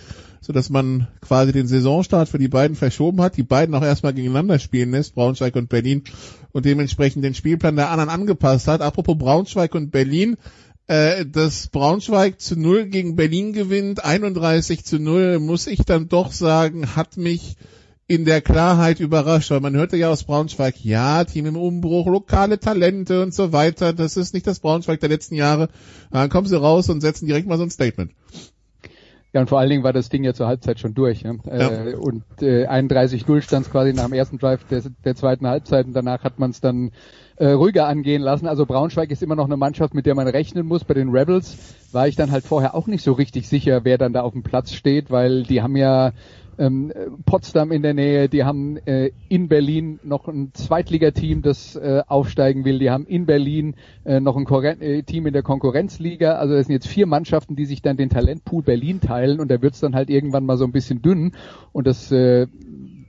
sodass 0.47 0.71
man 0.71 1.09
quasi 1.21 1.51
den 1.51 1.67
Saisonstart 1.67 2.29
für 2.29 2.39
die 2.39 2.47
beiden 2.47 2.77
verschoben 2.77 3.21
hat, 3.21 3.37
die 3.37 3.43
beiden 3.43 3.75
auch 3.75 3.83
erstmal 3.83 4.15
gegeneinander 4.15 4.61
spielen 4.61 4.93
lässt, 4.93 5.17
Braunschweig 5.17 5.57
und 5.57 5.69
Berlin, 5.69 6.05
und 6.53 6.65
dementsprechend 6.65 7.25
den 7.25 7.35
Spielplan 7.35 7.75
der 7.75 7.91
anderen 7.91 8.11
angepasst 8.11 8.69
hat. 8.69 8.81
Apropos 8.81 9.19
Braunschweig 9.19 9.75
und 9.75 9.91
Berlin, 9.91 10.37
äh, 10.87 11.27
dass 11.27 11.67
Braunschweig 11.67 12.41
zu 12.41 12.57
null 12.57 12.87
gegen 12.87 13.17
Berlin 13.17 13.53
gewinnt, 13.53 14.05
31 14.05 14.85
zu 14.85 15.01
null, 15.01 15.41
muss 15.41 15.67
ich 15.67 15.81
dann 15.81 16.09
doch 16.09 16.31
sagen, 16.31 16.95
hat 16.95 17.17
mich 17.17 17.57
in 18.07 18.25
der 18.25 18.41
Klarheit 18.41 19.01
überrascht, 19.01 19.51
weil 19.51 19.61
man 19.61 19.75
hörte 19.75 19.97
ja 19.97 20.11
aus 20.11 20.23
Braunschweig, 20.23 20.77
ja, 20.85 21.25
Team 21.25 21.47
im 21.47 21.57
Umbruch, 21.57 22.07
lokale 22.07 22.61
Talente 22.61 23.21
und 23.21 23.35
so 23.35 23.53
weiter, 23.53 23.93
das 23.93 24.17
ist 24.17 24.33
nicht 24.33 24.47
das 24.47 24.61
Braunschweig 24.61 25.01
der 25.01 25.09
letzten 25.09 25.35
Jahre. 25.35 25.71
Dann 26.13 26.31
kommen 26.31 26.47
sie 26.47 26.57
raus 26.57 26.89
und 26.89 27.01
setzen 27.01 27.27
direkt 27.27 27.49
mal 27.49 27.59
so 27.59 27.65
ein 27.65 27.71
Statement. 27.71 28.13
Ja, 29.37 29.43
und 29.43 29.49
vor 29.49 29.59
allen 29.59 29.69
Dingen 29.69 29.85
war 29.85 29.93
das 29.93 30.09
Ding 30.09 30.25
ja 30.25 30.33
zur 30.33 30.47
Halbzeit 30.47 30.81
schon 30.81 30.95
durch. 30.95 31.21
Ja? 31.21 31.35
ja. 31.45 31.89
Äh, 31.89 31.95
und 31.95 32.25
äh, 32.41 32.67
31-0 32.67 33.43
stand 33.43 33.67
es 33.67 33.71
quasi 33.71 33.93
nach 33.93 34.07
dem 34.07 34.15
ersten 34.15 34.39
Drive 34.39 34.65
der, 34.65 34.81
der 35.05 35.15
zweiten 35.15 35.47
Halbzeit 35.47 35.85
und 35.85 35.93
danach 35.93 36.25
hat 36.25 36.39
man 36.39 36.53
es 36.53 36.63
dann 36.63 36.91
äh, 37.37 37.49
ruhiger 37.49 37.87
angehen 37.87 38.23
lassen. 38.23 38.47
Also 38.47 38.65
Braunschweig 38.65 39.11
ist 39.11 39.23
immer 39.23 39.37
noch 39.37 39.45
eine 39.45 39.59
Mannschaft, 39.59 39.93
mit 39.93 40.07
der 40.07 40.15
man 40.15 40.27
rechnen 40.27 40.67
muss. 40.67 40.85
Bei 40.85 40.95
den 40.95 41.11
Rebels 41.11 41.59
war 41.93 42.09
ich 42.09 42.17
dann 42.17 42.31
halt 42.31 42.47
vorher 42.47 42.75
auch 42.75 42.87
nicht 42.87 43.05
so 43.05 43.13
richtig 43.13 43.47
sicher, 43.47 43.85
wer 43.85 43.99
dann 43.99 44.15
da 44.15 44.23
auf 44.23 44.33
dem 44.33 44.43
Platz 44.43 44.73
steht, 44.73 45.11
weil 45.11 45.43
die 45.43 45.61
haben 45.61 45.77
ja 45.77 46.13
ähm, 46.59 46.93
Potsdam 47.25 47.73
in 47.73 47.83
der 47.83 47.95
Nähe, 47.95 48.29
die 48.29 48.45
haben 48.45 48.77
äh, 48.87 49.11
in 49.29 49.49
Berlin 49.49 50.01
noch 50.03 50.29
ein 50.29 50.51
Zweitligateam, 50.55 51.43
das 51.43 51.77
äh, 51.77 52.03
aufsteigen 52.07 52.65
will, 52.65 52.79
die 52.79 52.91
haben 52.91 53.07
in 53.07 53.27
Berlin 53.27 53.75
äh, 54.05 54.21
noch 54.21 54.37
ein 54.37 54.45
Korren 54.45 54.81
äh, 54.81 55.03
Team 55.03 55.27
in 55.27 55.33
der 55.33 55.43
Konkurrenzliga, 55.43 56.37
also 56.37 56.55
es 56.55 56.67
sind 56.67 56.75
jetzt 56.75 56.89
vier 56.89 57.07
Mannschaften, 57.07 57.57
die 57.57 57.67
sich 57.67 57.83
dann 57.83 57.97
den 57.97 58.11
Talentpool 58.11 58.63
Berlin 58.63 59.01
teilen 59.01 59.41
und 59.41 59.51
da 59.51 59.61
wird's 59.63 59.81
dann 59.81 59.95
halt 59.95 60.11
irgendwann 60.11 60.45
mal 60.45 60.57
so 60.57 60.65
ein 60.65 60.73
bisschen 60.73 61.03
dünn. 61.03 61.33
Und 61.73 61.87
das 61.87 62.11
äh, 62.13 62.47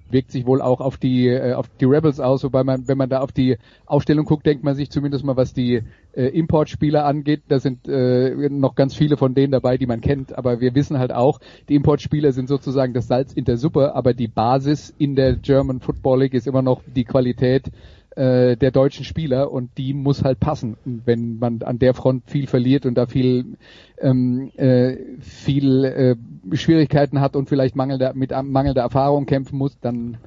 wirkt 0.09 0.31
sich 0.31 0.45
wohl 0.45 0.61
auch 0.61 0.81
auf 0.81 0.97
die 0.97 1.27
äh, 1.27 1.53
auf 1.53 1.69
die 1.79 1.85
Rebels 1.85 2.19
aus, 2.19 2.43
wobei 2.43 2.63
man, 2.63 2.87
wenn 2.87 2.97
man 2.97 3.09
da 3.09 3.19
auf 3.19 3.31
die 3.31 3.57
Aufstellung 3.85 4.25
guckt, 4.25 4.45
denkt 4.45 4.63
man 4.63 4.75
sich 4.75 4.89
zumindest 4.89 5.23
mal, 5.23 5.37
was 5.37 5.53
die 5.53 5.83
äh, 6.17 6.29
Importspieler 6.29 7.05
angeht, 7.05 7.43
da 7.47 7.59
sind 7.59 7.87
äh, 7.87 8.49
noch 8.49 8.73
ganz 8.73 8.95
viele 8.95 9.17
von 9.17 9.35
denen 9.35 9.51
dabei, 9.51 9.77
die 9.77 9.85
man 9.85 10.01
kennt, 10.01 10.35
aber 10.35 10.59
wir 10.59 10.73
wissen 10.73 10.97
halt 10.97 11.13
auch, 11.13 11.39
die 11.69 11.75
Importspieler 11.75 12.31
sind 12.31 12.49
sozusagen 12.49 12.93
das 12.93 13.07
Salz 13.07 13.33
in 13.33 13.45
der 13.45 13.57
Suppe, 13.57 13.93
aber 13.93 14.13
die 14.13 14.27
Basis 14.27 14.93
in 14.97 15.15
der 15.15 15.35
German 15.35 15.79
Football 15.79 16.21
League 16.21 16.33
ist 16.33 16.47
immer 16.47 16.63
noch 16.63 16.81
die 16.87 17.03
Qualität 17.03 17.67
äh, 18.15 18.57
der 18.57 18.71
deutschen 18.71 19.05
Spieler 19.05 19.51
und 19.51 19.69
die 19.77 19.93
muss 19.93 20.23
halt 20.23 20.39
passen. 20.39 20.75
Wenn 20.85 21.37
man 21.37 21.61
an 21.61 21.77
der 21.77 21.93
Front 21.93 22.23
viel 22.25 22.47
verliert 22.47 22.87
und 22.87 22.95
da 22.95 23.05
viel 23.05 23.57
ähm, 24.01 24.49
äh, 24.57 24.97
viel 25.19 25.85
äh, 25.85 26.15
Schwierigkeiten 26.55 27.21
hat 27.21 27.35
und 27.35 27.47
vielleicht 27.47 27.75
mangelnder, 27.75 28.15
mit 28.15 28.31
mangelnder 28.31 28.81
Erfahrung 28.81 29.27
kämpfen 29.27 29.57
muss, 29.57 29.79
dann 29.79 30.17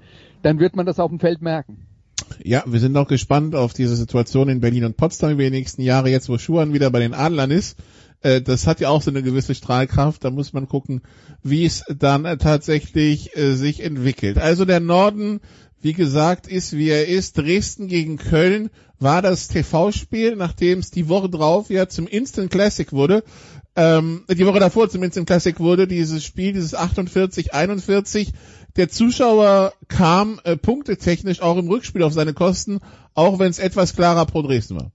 dann 0.43 0.61
wird 0.61 0.77
man 0.77 0.87
das 0.87 1.01
auf 1.01 1.11
dem 1.11 1.19
Feld 1.19 1.43
merken. 1.43 1.90
Ja, 2.43 2.65
wir 2.67 2.81
sind 2.81 2.93
noch 2.93 3.09
gespannt 3.09 3.55
auf 3.55 3.73
diese 3.73 3.97
Situation 3.97 4.49
in 4.49 4.61
Berlin 4.61 4.85
und 4.85 4.97
Potsdam 4.97 5.33
über 5.33 5.43
die 5.43 5.51
nächsten 5.51 5.83
Jahre, 5.83 6.11
jetzt 6.11 6.29
wo 6.29 6.39
Schuhan 6.39 6.73
wieder 6.73 6.91
bei 6.91 7.01
den 7.01 7.15
Adlern 7.15 7.51
ist. 7.51 7.79
Äh, 8.23 8.43
das 8.43 8.67
hat 8.67 8.81
ja 8.81 8.89
auch 8.89 9.03
so 9.03 9.11
eine 9.11 9.23
gewisse 9.23 9.55
Strahlkraft. 9.55 10.25
Da 10.25 10.31
muss 10.31 10.53
man 10.53 10.69
gucken, 10.69 11.03
wie 11.43 11.65
es 11.65 11.85
dann 11.89 12.25
tatsächlich 12.39 13.37
äh, 13.37 13.55
sich 13.55 13.83
entwickelt. 13.83 14.39
Also 14.39 14.65
der 14.65 14.81
Norden 14.81 15.41
wie 15.83 15.93
gesagt, 15.95 16.47
ist 16.47 16.77
wie 16.77 16.91
er 16.91 17.09
ist. 17.09 17.39
Dresden 17.39 17.89
gegen 17.89 18.19
Köln 18.19 18.71
war 18.99 19.23
das 19.23 19.49
TV-Spiel, 19.49 20.37
nachdem 20.37 20.81
es 20.81 20.91
die 20.91 21.09
Woche 21.09 21.31
drauf 21.31 21.71
ja 21.71 21.89
zum 21.89 22.07
Instant 22.07 22.51
Classic 22.51 22.93
wurde. 22.93 23.25
Ähm, 23.77 24.25
die 24.29 24.47
Woche 24.47 24.61
davor 24.61 24.91
zum 24.91 25.03
Instant 25.03 25.27
Classic 25.27 25.59
wurde 25.59 25.87
dieses 25.87 26.23
Spiel, 26.23 26.53
dieses 26.53 26.77
48-41. 26.77 28.33
Der 28.77 28.89
Zuschauer 28.89 29.73
kam 29.89 30.41
äh, 30.45 30.57
punktetechnisch 30.57 31.43
auch 31.43 31.57
im 31.57 31.69
Rückspiel 31.69 32.03
auf 32.03 32.13
seine 32.13 32.35
Kosten, 32.35 32.81
auch 33.15 33.39
wenn 33.39 33.51
es 33.51 33.59
etwas 33.59 33.95
klarer 33.95 34.27
pro 34.27 34.43
Dresden 34.43 34.77
war. 34.77 34.93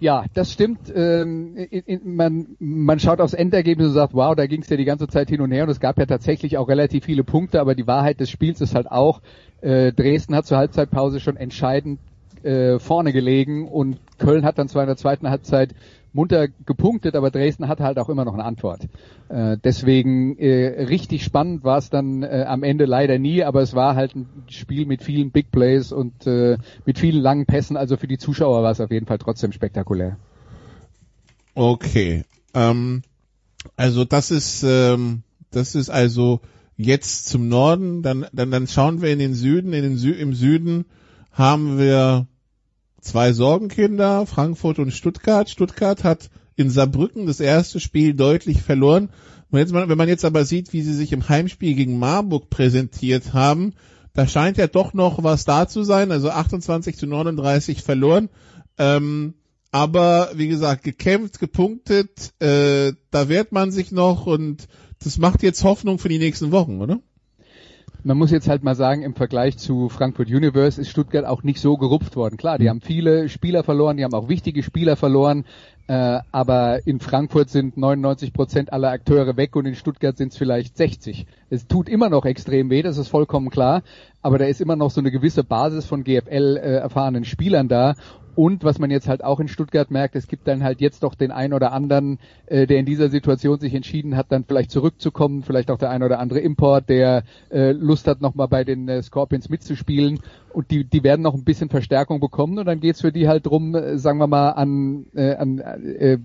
Ja, 0.00 0.24
das 0.32 0.50
stimmt. 0.50 0.92
Ähm, 0.94 1.68
man, 2.02 2.56
man 2.58 2.98
schaut 2.98 3.20
aufs 3.20 3.34
Endergebnis 3.34 3.88
und 3.88 3.94
sagt, 3.94 4.14
wow, 4.14 4.34
da 4.34 4.46
ging 4.46 4.62
es 4.62 4.68
ja 4.68 4.76
die 4.76 4.84
ganze 4.84 5.06
Zeit 5.06 5.28
hin 5.28 5.40
und 5.42 5.52
her 5.52 5.64
und 5.64 5.70
es 5.70 5.80
gab 5.80 5.98
ja 5.98 6.06
tatsächlich 6.06 6.56
auch 6.56 6.68
relativ 6.68 7.04
viele 7.04 7.24
Punkte, 7.24 7.60
aber 7.60 7.74
die 7.74 7.86
Wahrheit 7.86 8.18
des 8.18 8.30
Spiels 8.30 8.60
ist 8.60 8.74
halt 8.74 8.90
auch, 8.90 9.20
äh, 9.60 9.92
Dresden 9.92 10.34
hat 10.34 10.46
zur 10.46 10.56
Halbzeitpause 10.56 11.20
schon 11.20 11.36
entscheidend 11.36 12.00
äh, 12.42 12.78
vorne 12.78 13.12
gelegen 13.12 13.68
und 13.68 13.98
Köln 14.18 14.44
hat 14.44 14.58
dann 14.58 14.68
zwar 14.68 14.82
in 14.82 14.88
der 14.88 14.96
zweiten 14.96 15.28
Halbzeit 15.28 15.74
munter 16.12 16.48
gepunktet, 16.48 17.14
aber 17.16 17.30
Dresden 17.30 17.68
hatte 17.68 17.84
halt 17.84 17.98
auch 17.98 18.08
immer 18.08 18.24
noch 18.24 18.34
eine 18.34 18.44
Antwort. 18.44 18.88
Äh, 19.28 19.56
deswegen 19.62 20.36
äh, 20.38 20.84
richtig 20.84 21.24
spannend 21.24 21.64
war 21.64 21.78
es 21.78 21.90
dann 21.90 22.22
äh, 22.22 22.44
am 22.46 22.62
Ende 22.62 22.84
leider 22.84 23.18
nie, 23.18 23.44
aber 23.44 23.62
es 23.62 23.74
war 23.74 23.94
halt 23.94 24.14
ein 24.14 24.26
Spiel 24.48 24.86
mit 24.86 25.02
vielen 25.02 25.30
Big 25.30 25.50
Plays 25.50 25.92
und 25.92 26.26
äh, 26.26 26.58
mit 26.84 26.98
vielen 26.98 27.22
langen 27.22 27.46
Pässen. 27.46 27.76
Also 27.76 27.96
für 27.96 28.08
die 28.08 28.18
Zuschauer 28.18 28.62
war 28.62 28.70
es 28.70 28.80
auf 28.80 28.90
jeden 28.90 29.06
Fall 29.06 29.18
trotzdem 29.18 29.52
spektakulär. 29.52 30.16
Okay, 31.54 32.24
ähm, 32.54 33.02
also 33.76 34.04
das 34.04 34.30
ist 34.30 34.62
ähm, 34.62 35.22
das 35.50 35.74
ist 35.74 35.90
also 35.90 36.40
jetzt 36.76 37.28
zum 37.28 37.48
Norden. 37.48 38.02
Dann 38.02 38.26
dann 38.32 38.50
dann 38.50 38.66
schauen 38.66 39.02
wir 39.02 39.12
in 39.12 39.18
den 39.18 39.34
Süden. 39.34 39.72
In 39.72 39.82
den 39.82 39.96
Sü 39.96 40.12
im 40.12 40.34
Süden 40.34 40.84
haben 41.30 41.78
wir 41.78 42.26
zwei 43.02 43.32
Sorgenkinder, 43.32 44.24
Frankfurt 44.26 44.78
und 44.78 44.92
Stuttgart. 44.92 45.50
Stuttgart 45.50 46.04
hat 46.04 46.30
in 46.56 46.70
Saarbrücken 46.70 47.26
das 47.26 47.40
erste 47.40 47.80
Spiel 47.80 48.14
deutlich 48.14 48.62
verloren. 48.62 49.10
Und 49.50 49.58
jetzt, 49.58 49.74
wenn 49.74 49.98
man 49.98 50.08
jetzt 50.08 50.24
aber 50.24 50.46
sieht, 50.46 50.72
wie 50.72 50.82
sie 50.82 50.94
sich 50.94 51.12
im 51.12 51.28
Heimspiel 51.28 51.74
gegen 51.74 51.98
Marburg 51.98 52.48
präsentiert 52.48 53.34
haben, 53.34 53.74
da 54.14 54.26
scheint 54.26 54.56
ja 54.56 54.66
doch 54.66 54.94
noch 54.94 55.22
was 55.22 55.44
da 55.44 55.68
zu 55.68 55.82
sein. 55.82 56.10
Also 56.10 56.30
28 56.30 56.96
zu 56.96 57.06
39 57.06 57.82
verloren. 57.82 58.30
Ähm, 58.78 59.34
aber 59.70 60.30
wie 60.34 60.48
gesagt, 60.48 60.84
gekämpft, 60.84 61.38
gepunktet, 61.38 62.32
äh, 62.40 62.92
da 63.10 63.28
wehrt 63.28 63.52
man 63.52 63.72
sich 63.72 63.90
noch 63.90 64.26
und 64.26 64.68
das 65.02 65.18
macht 65.18 65.42
jetzt 65.42 65.64
Hoffnung 65.64 65.98
für 65.98 66.08
die 66.08 66.18
nächsten 66.18 66.52
Wochen, 66.52 66.80
oder? 66.80 67.00
Man 68.04 68.18
muss 68.18 68.30
jetzt 68.30 68.48
halt 68.48 68.62
mal 68.62 68.74
sagen, 68.74 69.02
im 69.02 69.14
Vergleich 69.14 69.58
zu 69.58 69.88
Frankfurt 69.88 70.28
Universe 70.28 70.80
ist 70.80 70.90
Stuttgart 70.90 71.24
auch 71.24 71.42
nicht 71.42 71.60
so 71.60 71.76
gerupft 71.76 72.16
worden. 72.16 72.36
Klar, 72.36 72.58
die 72.58 72.64
mhm. 72.64 72.70
haben 72.70 72.80
viele 72.80 73.28
Spieler 73.28 73.62
verloren, 73.62 73.96
die 73.96 74.04
haben 74.04 74.14
auch 74.14 74.28
wichtige 74.28 74.62
Spieler 74.62 74.96
verloren, 74.96 75.44
äh, 75.92 76.20
aber 76.32 76.86
in 76.86 77.00
Frankfurt 77.00 77.50
sind 77.50 77.76
99 77.76 78.32
Prozent 78.32 78.72
aller 78.72 78.88
Akteure 78.88 79.36
weg 79.36 79.54
und 79.56 79.66
in 79.66 79.74
Stuttgart 79.74 80.16
sind 80.16 80.32
es 80.32 80.38
vielleicht 80.38 80.78
60. 80.78 81.26
Es 81.50 81.66
tut 81.66 81.90
immer 81.90 82.08
noch 82.08 82.24
extrem 82.24 82.70
weh, 82.70 82.80
das 82.80 82.96
ist 82.96 83.08
vollkommen 83.08 83.50
klar, 83.50 83.82
aber 84.22 84.38
da 84.38 84.46
ist 84.46 84.62
immer 84.62 84.74
noch 84.74 84.90
so 84.90 85.02
eine 85.02 85.10
gewisse 85.10 85.44
Basis 85.44 85.84
von 85.84 86.02
GFL 86.02 86.56
äh, 86.56 86.76
erfahrenen 86.76 87.26
Spielern 87.26 87.68
da 87.68 87.94
und 88.34 88.64
was 88.64 88.78
man 88.78 88.90
jetzt 88.90 89.08
halt 89.08 89.22
auch 89.22 89.40
in 89.40 89.48
Stuttgart 89.48 89.90
merkt, 89.90 90.16
es 90.16 90.26
gibt 90.26 90.48
dann 90.48 90.62
halt 90.62 90.80
jetzt 90.80 91.02
doch 91.02 91.14
den 91.14 91.30
einen 91.30 91.52
oder 91.52 91.72
anderen, 91.72 92.18
äh, 92.46 92.66
der 92.66 92.78
in 92.78 92.86
dieser 92.86 93.10
Situation 93.10 93.58
sich 93.60 93.74
entschieden 93.74 94.16
hat, 94.16 94.32
dann 94.32 94.44
vielleicht 94.44 94.70
zurückzukommen, 94.70 95.42
vielleicht 95.42 95.70
auch 95.70 95.78
der 95.78 95.90
ein 95.90 96.02
oder 96.02 96.18
andere 96.18 96.40
Import, 96.40 96.88
der 96.88 97.24
äh, 97.50 97.72
Lust 97.72 98.06
hat, 98.06 98.22
nochmal 98.22 98.48
bei 98.48 98.64
den 98.64 98.88
äh, 98.88 99.02
Scorpions 99.02 99.50
mitzuspielen. 99.50 100.20
Und 100.52 100.70
die, 100.70 100.84
die 100.84 101.02
werden 101.02 101.22
noch 101.22 101.34
ein 101.34 101.44
bisschen 101.44 101.68
Verstärkung 101.68 102.20
bekommen 102.20 102.58
und 102.58 102.66
dann 102.66 102.80
geht's 102.80 103.00
für 103.00 103.12
die 103.12 103.28
halt 103.28 103.46
drum, 103.46 103.74
äh, 103.74 103.98
sagen 103.98 104.18
wir 104.18 104.26
mal, 104.26 104.50
an, 104.50 105.06
äh, 105.14 105.34
an 105.34 105.62
äh, 105.82 106.18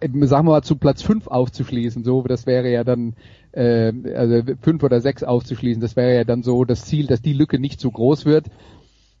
äh, 0.00 0.26
sagen 0.26 0.46
wir 0.46 0.52
mal, 0.52 0.62
zu 0.62 0.76
Platz 0.76 1.02
fünf 1.02 1.26
aufzuschließen. 1.26 2.04
So, 2.04 2.22
das 2.22 2.46
wäre 2.46 2.70
ja 2.70 2.84
dann 2.84 3.14
äh, 3.52 3.92
also 4.14 4.42
fünf 4.60 4.82
oder 4.82 5.00
sechs 5.00 5.22
aufzuschließen. 5.22 5.80
Das 5.80 5.96
wäre 5.96 6.14
ja 6.14 6.24
dann 6.24 6.42
so 6.42 6.64
das 6.64 6.84
Ziel, 6.84 7.06
dass 7.06 7.22
die 7.22 7.32
Lücke 7.32 7.58
nicht 7.58 7.80
zu 7.80 7.90
groß 7.90 8.24
wird. 8.24 8.46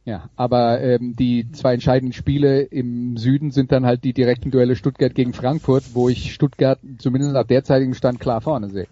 Ja, 0.04 0.30
aber 0.34 0.80
ähm, 0.80 1.14
die 1.16 1.52
zwei 1.52 1.74
entscheidenden 1.74 2.12
Spiele 2.12 2.62
im 2.62 3.16
Süden 3.16 3.52
sind 3.52 3.70
dann 3.70 3.86
halt 3.86 4.02
die 4.02 4.12
direkten 4.12 4.50
Duelle 4.50 4.74
Stuttgart 4.74 5.14
gegen 5.14 5.32
Frankfurt, 5.32 5.84
wo 5.94 6.08
ich 6.08 6.34
Stuttgart 6.34 6.80
zumindest 6.98 7.34
nach 7.34 7.46
derzeitigem 7.46 7.94
Stand 7.94 8.18
klar 8.18 8.40
vorne 8.40 8.68
sehe. 8.68 8.88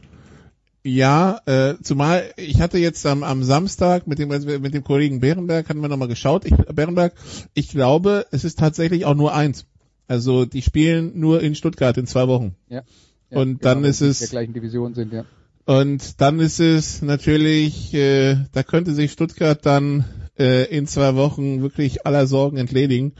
Ja, 0.82 1.40
äh, 1.44 1.74
zumal 1.82 2.32
ich 2.36 2.60
hatte 2.62 2.78
jetzt 2.78 3.04
am, 3.06 3.22
am 3.22 3.42
Samstag 3.42 4.06
mit 4.06 4.18
dem 4.18 4.28
mit 4.28 4.72
dem 4.72 4.84
Kollegen 4.84 5.20
Bärenberg 5.20 5.68
hatten 5.68 5.82
wir 5.82 5.88
nochmal 5.88 6.08
geschaut. 6.08 6.46
Ich, 6.46 6.54
Bärenberg, 6.54 7.12
ich 7.52 7.68
glaube, 7.68 8.26
es 8.30 8.44
ist 8.44 8.58
tatsächlich 8.58 9.04
auch 9.04 9.14
nur 9.14 9.34
eins. 9.34 9.66
Also 10.10 10.44
die 10.44 10.60
spielen 10.60 11.12
nur 11.20 11.40
in 11.40 11.54
Stuttgart 11.54 11.96
in 11.96 12.04
zwei 12.04 12.26
Wochen. 12.26 12.56
Ja. 12.68 12.82
ja 13.30 13.38
und 13.38 13.64
dann 13.64 13.84
ist 13.84 14.00
es 14.00 14.18
der 14.18 14.26
gleichen 14.26 14.52
Division 14.52 14.92
sind, 14.92 15.12
ja. 15.12 15.24
Und 15.66 16.20
dann 16.20 16.40
ist 16.40 16.58
es 16.58 17.00
natürlich, 17.00 17.94
äh, 17.94 18.38
da 18.50 18.64
könnte 18.64 18.92
sich 18.92 19.12
Stuttgart 19.12 19.64
dann 19.64 20.04
äh, 20.36 20.64
in 20.76 20.88
zwei 20.88 21.14
Wochen 21.14 21.62
wirklich 21.62 22.06
aller 22.06 22.26
Sorgen 22.26 22.56
entledigen. 22.56 23.12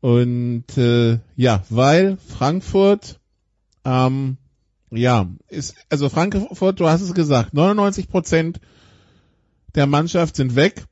Und 0.00 0.78
äh, 0.78 1.18
ja, 1.36 1.62
weil 1.68 2.16
Frankfurt, 2.26 3.20
ähm, 3.84 4.38
ja, 4.90 5.28
ist, 5.48 5.74
also 5.90 6.08
Frankfurt, 6.08 6.80
du 6.80 6.88
hast 6.88 7.02
es 7.02 7.12
gesagt, 7.12 7.52
99 7.52 8.08
Prozent 8.08 8.60
der 9.74 9.86
Mannschaft 9.86 10.36
sind 10.36 10.56
weg. 10.56 10.86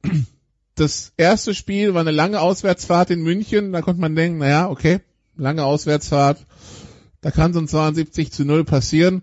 Das 0.74 1.12
erste 1.16 1.54
Spiel 1.54 1.94
war 1.94 2.02
eine 2.02 2.10
lange 2.10 2.40
Auswärtsfahrt 2.40 3.10
in 3.10 3.22
München. 3.22 3.72
Da 3.72 3.80
konnte 3.80 4.00
man 4.00 4.14
denken, 4.14 4.38
naja, 4.38 4.68
okay, 4.68 5.00
lange 5.38 5.64
Auswärtsfahrt, 5.64 6.44
da 7.20 7.30
kann 7.30 7.52
so 7.52 7.60
ein 7.60 7.68
72 7.68 8.30
zu 8.32 8.44
0 8.44 8.64
passieren. 8.64 9.22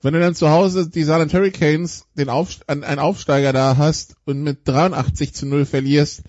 Wenn 0.00 0.14
du 0.14 0.20
dann 0.20 0.34
zu 0.34 0.50
Hause 0.50 0.88
die 0.88 1.02
Saarland 1.02 1.34
Hurricanes, 1.34 2.06
den 2.16 2.28
Auf, 2.28 2.60
einen 2.68 3.00
Aufsteiger 3.00 3.52
da 3.52 3.76
hast 3.76 4.16
und 4.24 4.42
mit 4.42 4.60
83 4.64 5.34
zu 5.34 5.46
0 5.46 5.64
verlierst, 5.64 6.22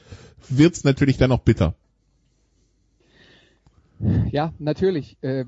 wird's 0.49 0.83
natürlich 0.83 1.17
dann 1.17 1.31
auch 1.31 1.39
bitter. 1.39 1.75
Ja, 4.31 4.53
natürlich. 4.57 5.17
Äh, 5.21 5.45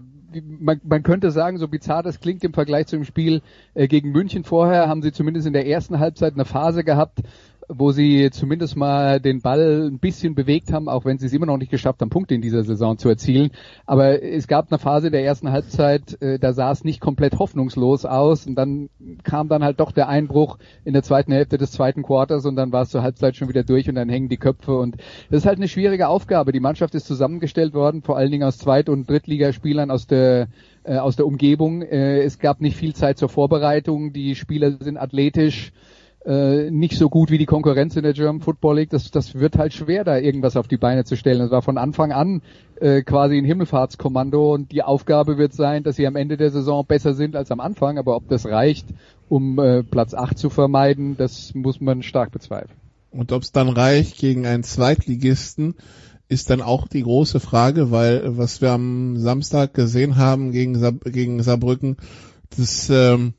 man, 0.60 0.82
man, 0.84 1.04
könnte 1.04 1.32
sagen, 1.32 1.58
so 1.58 1.68
bizarr 1.68 2.04
das 2.04 2.20
klingt 2.20 2.44
im 2.44 2.54
Vergleich 2.54 2.88
zu 2.88 2.98
dem 2.98 3.06
Spiel 3.06 3.42
äh, 3.74 3.88
gegen 3.88 4.12
München 4.12 4.44
vorher, 4.44 4.88
haben 4.88 5.02
sie 5.02 5.12
zumindest 5.12 5.48
in 5.48 5.54
der 5.54 5.68
ersten 5.68 6.00
Halbzeit 6.00 6.34
eine 6.34 6.46
Phase 6.46 6.84
gehabt, 6.84 7.22
wo 7.68 7.92
sie 7.92 8.30
zumindest 8.32 8.76
mal 8.76 9.20
den 9.20 9.42
Ball 9.42 9.90
ein 9.90 10.00
bisschen 10.00 10.36
bewegt 10.36 10.74
haben, 10.74 10.90
auch 10.90 11.06
wenn 11.06 11.18
sie 11.18 11.26
es 11.26 11.34
immer 11.34 11.46
noch 11.46 11.58
nicht 11.58 11.72
geschafft 11.72 12.02
haben, 12.02 12.10
Punkte 12.10 12.36
in 12.36 12.42
dieser 12.42 12.64
Saison 12.64 12.98
zu 12.98 13.10
erzielen. 13.10 13.52
Aber 13.86 14.22
es 14.22 14.48
gab 14.48 14.72
eine 14.72 14.80
Phase 14.80 15.12
der 15.12 15.24
ersten 15.24 15.52
Halbzeit, 15.52 16.22
äh, 16.22 16.40
da 16.40 16.54
sah 16.54 16.72
es 16.72 16.84
nicht 16.84 17.00
komplett 17.00 17.40
hoffnungslos 17.40 18.06
aus 18.06 18.48
und 18.48 18.56
dann 18.56 18.90
kam 19.24 19.48
dann 19.48 19.64
halt 19.64 19.80
doch 19.80 19.92
der 19.92 20.10
Einbruch 20.10 20.58
in 20.84 20.94
der 20.94 21.04
zweiten 21.04 21.32
Hälfte 21.32 21.58
des 21.58 21.72
zweiten 21.72 22.04
Quarters 22.04 22.46
und 22.46 22.56
dann 22.56 22.72
war 22.72 22.84
es 22.84 22.90
zur 22.90 23.04
Halbzeit 23.04 23.36
schon 23.36 23.50
wieder 23.50 23.64
durch 23.64 23.88
und 23.90 23.96
dann 23.96 24.10
hängen 24.10 24.30
die 24.30 24.38
Köpfe 24.38 24.78
und 24.78 24.98
das 25.30 25.42
ist 25.42 25.46
halt 25.46 25.58
eine 25.58 25.68
schwierige 25.68 26.08
Aufgabe. 26.08 26.52
Die 26.52 26.60
Mannschaft 26.60 26.96
ist 26.96 27.06
zusammengestellt 27.08 27.74
worden, 27.74 28.02
vor 28.02 28.18
allen 28.18 28.32
Dingen 28.32 28.44
aus 28.44 28.58
Zweit- 28.58 28.90
und 28.90 29.10
Drittligaspielern 29.10 29.92
aus 29.92 30.08
der 30.08 30.48
äh, 30.84 30.98
aus 30.98 31.16
der 31.16 31.28
Umgebung. 31.28 31.82
Äh, 31.82 32.22
es 32.24 32.40
gab 32.40 32.62
nicht 32.62 32.76
viel 32.76 32.96
Zeit 32.96 33.18
zur 33.18 33.30
Vorbereitung. 33.30 34.14
Die 34.14 34.36
Spieler 34.36 34.78
sind 34.80 34.98
athletisch 34.98 35.72
äh, 36.26 36.70
nicht 36.70 36.98
so 36.98 37.10
gut 37.10 37.32
wie 37.32 37.38
die 37.38 37.46
Konkurrenz 37.46 37.96
in 37.96 38.04
der 38.04 38.14
German 38.14 38.42
Football 38.42 38.78
League. 38.78 38.90
Das, 38.90 39.10
das 39.12 39.36
wird 39.36 39.58
halt 39.58 39.74
schwer, 39.74 40.04
da 40.04 40.18
irgendwas 40.18 40.56
auf 40.56 40.68
die 40.68 40.78
Beine 40.78 41.04
zu 41.04 41.16
stellen. 41.16 41.40
Das 41.40 41.52
war 41.52 41.62
von 41.62 41.78
Anfang 41.78 42.12
an 42.12 42.42
äh, 42.80 43.02
quasi 43.02 43.38
ein 43.38 43.46
Himmelfahrtskommando 43.46 44.54
und 44.54 44.72
die 44.72 44.84
Aufgabe 44.84 45.38
wird 45.38 45.54
sein, 45.54 45.84
dass 45.84 45.96
sie 45.96 46.06
am 46.06 46.16
Ende 46.16 46.38
der 46.38 46.52
Saison 46.52 46.86
besser 46.86 47.14
sind 47.14 47.36
als 47.36 47.52
am 47.52 47.60
Anfang. 47.60 47.98
Aber 47.98 48.16
ob 48.16 48.28
das 48.28 48.46
reicht, 48.46 48.88
um 49.30 49.58
äh, 49.60 49.84
Platz 49.84 50.14
8 50.14 50.38
zu 50.38 50.50
vermeiden, 50.50 51.18
das 51.18 51.56
muss 51.56 51.82
man 51.82 52.04
stark 52.04 52.32
bezweifeln. 52.32 52.78
Und 53.12 53.32
ob 53.32 53.42
es 53.42 53.52
dann 53.52 53.70
reicht 53.70 54.18
gegen 54.18 54.46
einen 54.46 54.64
Zweitligisten, 54.64 55.76
ist 56.30 56.50
dann 56.50 56.62
auch 56.62 56.88
die 56.88 57.04
große 57.04 57.42
Frage, 57.42 57.92
weil 57.92 58.38
was 58.38 58.62
wir 58.62 58.72
am 58.72 59.18
Samstag 59.18 59.74
gesehen 59.74 60.16
haben 60.16 60.52
gegen, 60.52 60.80
Saar, 60.80 60.94
gegen 60.94 61.44
Saarbrücken, 61.44 61.98
das 62.56 62.90
ähm, 62.90 63.34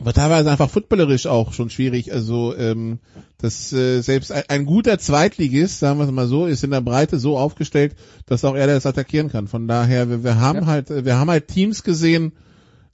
war 0.00 0.12
teilweise 0.12 0.50
einfach 0.50 0.70
footballerisch 0.70 1.26
auch 1.26 1.52
schon 1.52 1.70
schwierig. 1.70 2.12
Also 2.12 2.56
ähm, 2.56 2.98
dass 3.38 3.72
äh, 3.72 4.00
selbst 4.00 4.32
ein, 4.32 4.42
ein 4.48 4.66
guter 4.66 4.98
Zweitligist, 4.98 5.78
sagen 5.78 5.98
wir 5.98 6.04
es 6.04 6.10
mal 6.10 6.26
so, 6.26 6.46
ist 6.46 6.64
in 6.64 6.72
der 6.72 6.80
Breite 6.80 7.18
so 7.18 7.38
aufgestellt, 7.38 7.94
dass 8.26 8.44
auch 8.44 8.56
er 8.56 8.66
das 8.66 8.86
attackieren 8.86 9.30
kann. 9.30 9.46
Von 9.46 9.68
daher, 9.68 10.10
wir, 10.10 10.24
wir 10.24 10.40
haben 10.40 10.60
ja. 10.60 10.66
halt, 10.66 10.90
wir 10.90 11.16
haben 11.16 11.30
halt 11.30 11.48
Teams 11.48 11.84
gesehen 11.84 12.32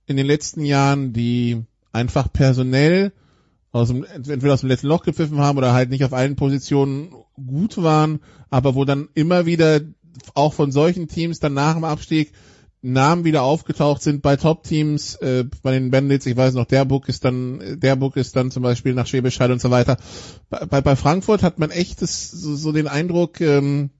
in 0.07 0.17
den 0.17 0.27
letzten 0.27 0.63
Jahren, 0.65 1.13
die 1.13 1.63
einfach 1.93 2.31
personell 2.33 3.13
aus 3.73 3.89
dem, 3.89 4.05
entweder 4.05 4.55
aus 4.55 4.61
dem 4.61 4.69
letzten 4.69 4.89
Loch 4.89 5.03
gepfiffen 5.03 5.39
haben 5.39 5.57
oder 5.57 5.73
halt 5.73 5.91
nicht 5.91 6.05
auf 6.05 6.13
allen 6.13 6.37
Positionen 6.37 7.15
gut 7.35 7.81
waren, 7.83 8.21
aber 8.51 8.75
wo 8.75 8.85
dann 8.85 9.09
immer 9.15 9.47
wieder 9.47 9.81
auch 10.35 10.53
von 10.53 10.73
solchen 10.73 11.09
Teams 11.09 11.41
dann 11.41 11.55
nach 11.55 11.75
dem 11.75 11.85
Abstieg 11.85 12.33
Namen 12.83 13.25
wieder 13.25 13.43
aufgetaucht 13.43 14.03
sind 14.03 14.23
bei 14.23 14.37
Top-Teams, 14.37 15.17
äh, 15.17 15.45
bei 15.63 15.73
den 15.73 15.91
Bandits, 15.91 16.27
ich 16.27 16.37
weiß 16.37 16.55
noch, 16.55 16.65
der 16.65 16.85
Book 16.87 17.09
ist 17.09 17.25
dann, 17.25 17.79
der 17.79 17.97
Book 17.97 18.17
ist 18.17 18.37
dann 18.37 18.51
zum 18.51 18.63
Beispiel 18.63 18.95
nach 18.95 19.07
Schwäbisch 19.07 19.39
Hall 19.39 19.53
und 19.53 19.61
so 19.61 19.71
weiter. 19.71 19.99
Bei, 20.49 20.81
bei, 20.81 20.97
Frankfurt 20.97 21.43
hat 21.43 21.59
man 21.59 21.71
echt 21.71 22.01
das, 22.01 22.31
so, 22.31 22.57
so 22.57 22.73
den 22.73 22.89
Eindruck, 22.89 23.41
ähm, 23.41 23.91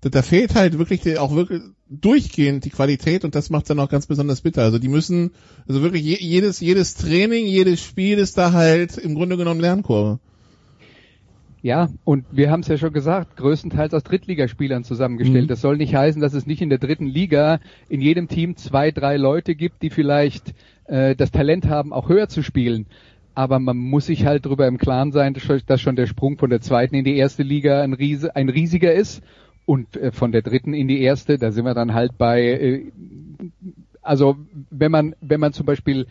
da, 0.00 0.08
da 0.08 0.22
fehlt 0.22 0.54
halt 0.54 0.78
wirklich 0.78 1.02
die, 1.02 1.18
auch 1.18 1.34
wirklich 1.34 1.60
durchgehend 1.90 2.64
die 2.64 2.70
Qualität 2.70 3.24
und 3.24 3.34
das 3.34 3.50
macht 3.50 3.68
dann 3.68 3.80
auch 3.80 3.90
ganz 3.90 4.06
besonders 4.06 4.40
bitter. 4.40 4.62
Also 4.62 4.78
die 4.78 4.88
müssen, 4.88 5.32
also 5.68 5.82
wirklich 5.82 6.02
je, 6.02 6.16
jedes, 6.18 6.60
jedes 6.60 6.94
Training, 6.94 7.46
jedes 7.46 7.82
Spiel 7.82 8.18
ist 8.18 8.38
da 8.38 8.52
halt 8.52 8.96
im 8.96 9.14
Grunde 9.14 9.36
genommen 9.36 9.60
Lernkurve. 9.60 10.18
Ja, 11.62 11.90
und 12.04 12.24
wir 12.30 12.50
haben 12.50 12.60
es 12.60 12.68
ja 12.68 12.78
schon 12.78 12.92
gesagt, 12.92 13.36
größtenteils 13.36 13.92
aus 13.92 14.02
Drittligaspielern 14.02 14.82
zusammengestellt. 14.82 15.44
Mhm. 15.44 15.48
Das 15.48 15.60
soll 15.60 15.76
nicht 15.76 15.94
heißen, 15.94 16.20
dass 16.20 16.32
es 16.32 16.46
nicht 16.46 16.62
in 16.62 16.70
der 16.70 16.78
dritten 16.78 17.06
Liga 17.06 17.60
in 17.88 18.00
jedem 18.00 18.28
Team 18.28 18.56
zwei, 18.56 18.90
drei 18.90 19.18
Leute 19.18 19.54
gibt, 19.54 19.82
die 19.82 19.90
vielleicht 19.90 20.54
äh, 20.86 21.14
das 21.14 21.30
Talent 21.30 21.68
haben, 21.68 21.92
auch 21.92 22.08
höher 22.08 22.28
zu 22.28 22.42
spielen. 22.42 22.86
Aber 23.34 23.58
man 23.58 23.76
muss 23.76 24.06
sich 24.06 24.24
halt 24.24 24.46
darüber 24.46 24.66
im 24.66 24.78
Klaren 24.78 25.12
sein, 25.12 25.34
dass 25.66 25.80
schon 25.80 25.96
der 25.96 26.06
Sprung 26.06 26.38
von 26.38 26.50
der 26.50 26.62
zweiten 26.62 26.94
in 26.94 27.04
die 27.04 27.16
erste 27.16 27.42
Liga 27.42 27.82
ein, 27.82 27.92
Riese, 27.92 28.34
ein 28.36 28.48
riesiger 28.48 28.92
ist. 28.92 29.22
Und 29.66 29.96
äh, 29.96 30.12
von 30.12 30.32
der 30.32 30.42
dritten 30.42 30.72
in 30.72 30.88
die 30.88 31.02
erste, 31.02 31.38
da 31.38 31.52
sind 31.52 31.64
wir 31.64 31.74
dann 31.74 31.92
halt 31.92 32.16
bei, 32.16 32.42
äh, 32.42 32.90
also 34.02 34.36
wenn 34.70 34.90
man, 34.90 35.14
wenn 35.20 35.40
man 35.40 35.52
zum 35.52 35.66
Beispiel 35.66 36.06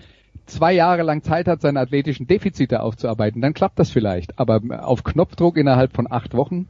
zwei 0.50 0.74
Jahre 0.74 1.04
lang 1.04 1.24
Zeit 1.24 1.47
hat, 1.47 1.62
seine 1.62 1.80
athletischen 1.80 2.28
Defizite 2.28 2.82
aufzuarbeiten, 2.82 3.41
dann 3.41 3.54
klappt 3.54 3.80
das 3.80 3.89
vielleicht. 3.89 4.39
Aber 4.39 4.62
auf 4.86 5.04
Knopfdruck 5.04 5.58
innerhalb 5.58 5.95
von 5.95 6.12
acht 6.12 6.34
Wochen? 6.34 6.68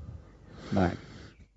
Nein. 0.71 0.93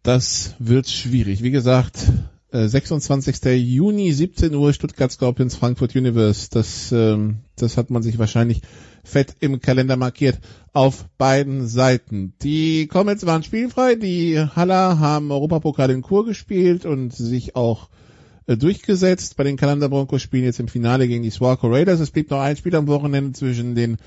Das 0.02 0.56
wird 0.58 0.88
schwierig. 0.88 1.42
Wie 1.42 1.50
gesagt, 1.50 2.10
26. 2.52 3.46
Äh, 3.46 3.54
Juni, 3.54 4.12
17 4.12 4.54
Uhr, 4.54 4.72
Stuttgart 4.72 5.10
Scorpions, 5.10 5.56
Frankfurt 5.56 5.96
Universe. 5.96 6.48
Das, 6.50 6.92
ähm, 6.92 7.38
das 7.56 7.76
hat 7.76 7.90
man 7.90 8.02
sich 8.02 8.18
wahrscheinlich 8.18 8.60
fett 9.04 9.34
im 9.40 9.60
Kalender 9.60 9.96
markiert 9.96 10.38
auf 10.72 11.06
beiden 11.18 11.66
Seiten. 11.66 12.34
Die 12.42 12.86
Comets 12.88 13.26
waren 13.26 13.42
spielfrei, 13.42 13.94
die 13.94 14.38
Haller 14.38 14.98
haben 14.98 15.30
Europapokal 15.30 15.90
in 15.90 16.02
Kur 16.02 16.26
gespielt 16.26 16.84
und 16.84 17.12
sich 17.12 17.56
auch 17.56 17.88
äh, 18.52 18.56
durchgesetzt. 18.56 19.36
Bei 19.36 19.44
den 19.44 19.56
Kalender 19.56 19.88
Broncos 19.88 20.22
spielen 20.22 20.44
jetzt 20.44 20.60
im 20.60 20.68
Finale 20.68 21.08
gegen 21.08 21.22
die 21.22 21.30
Swarco 21.30 21.68
Raiders. 21.68 22.00
Es 22.00 22.10
blieb 22.10 22.30
noch 22.30 22.40
ein 22.40 22.56
Spiel 22.56 22.74
am 22.76 22.86
Wochenende 22.86 23.32
zwischen 23.32 23.74
den 23.74 23.98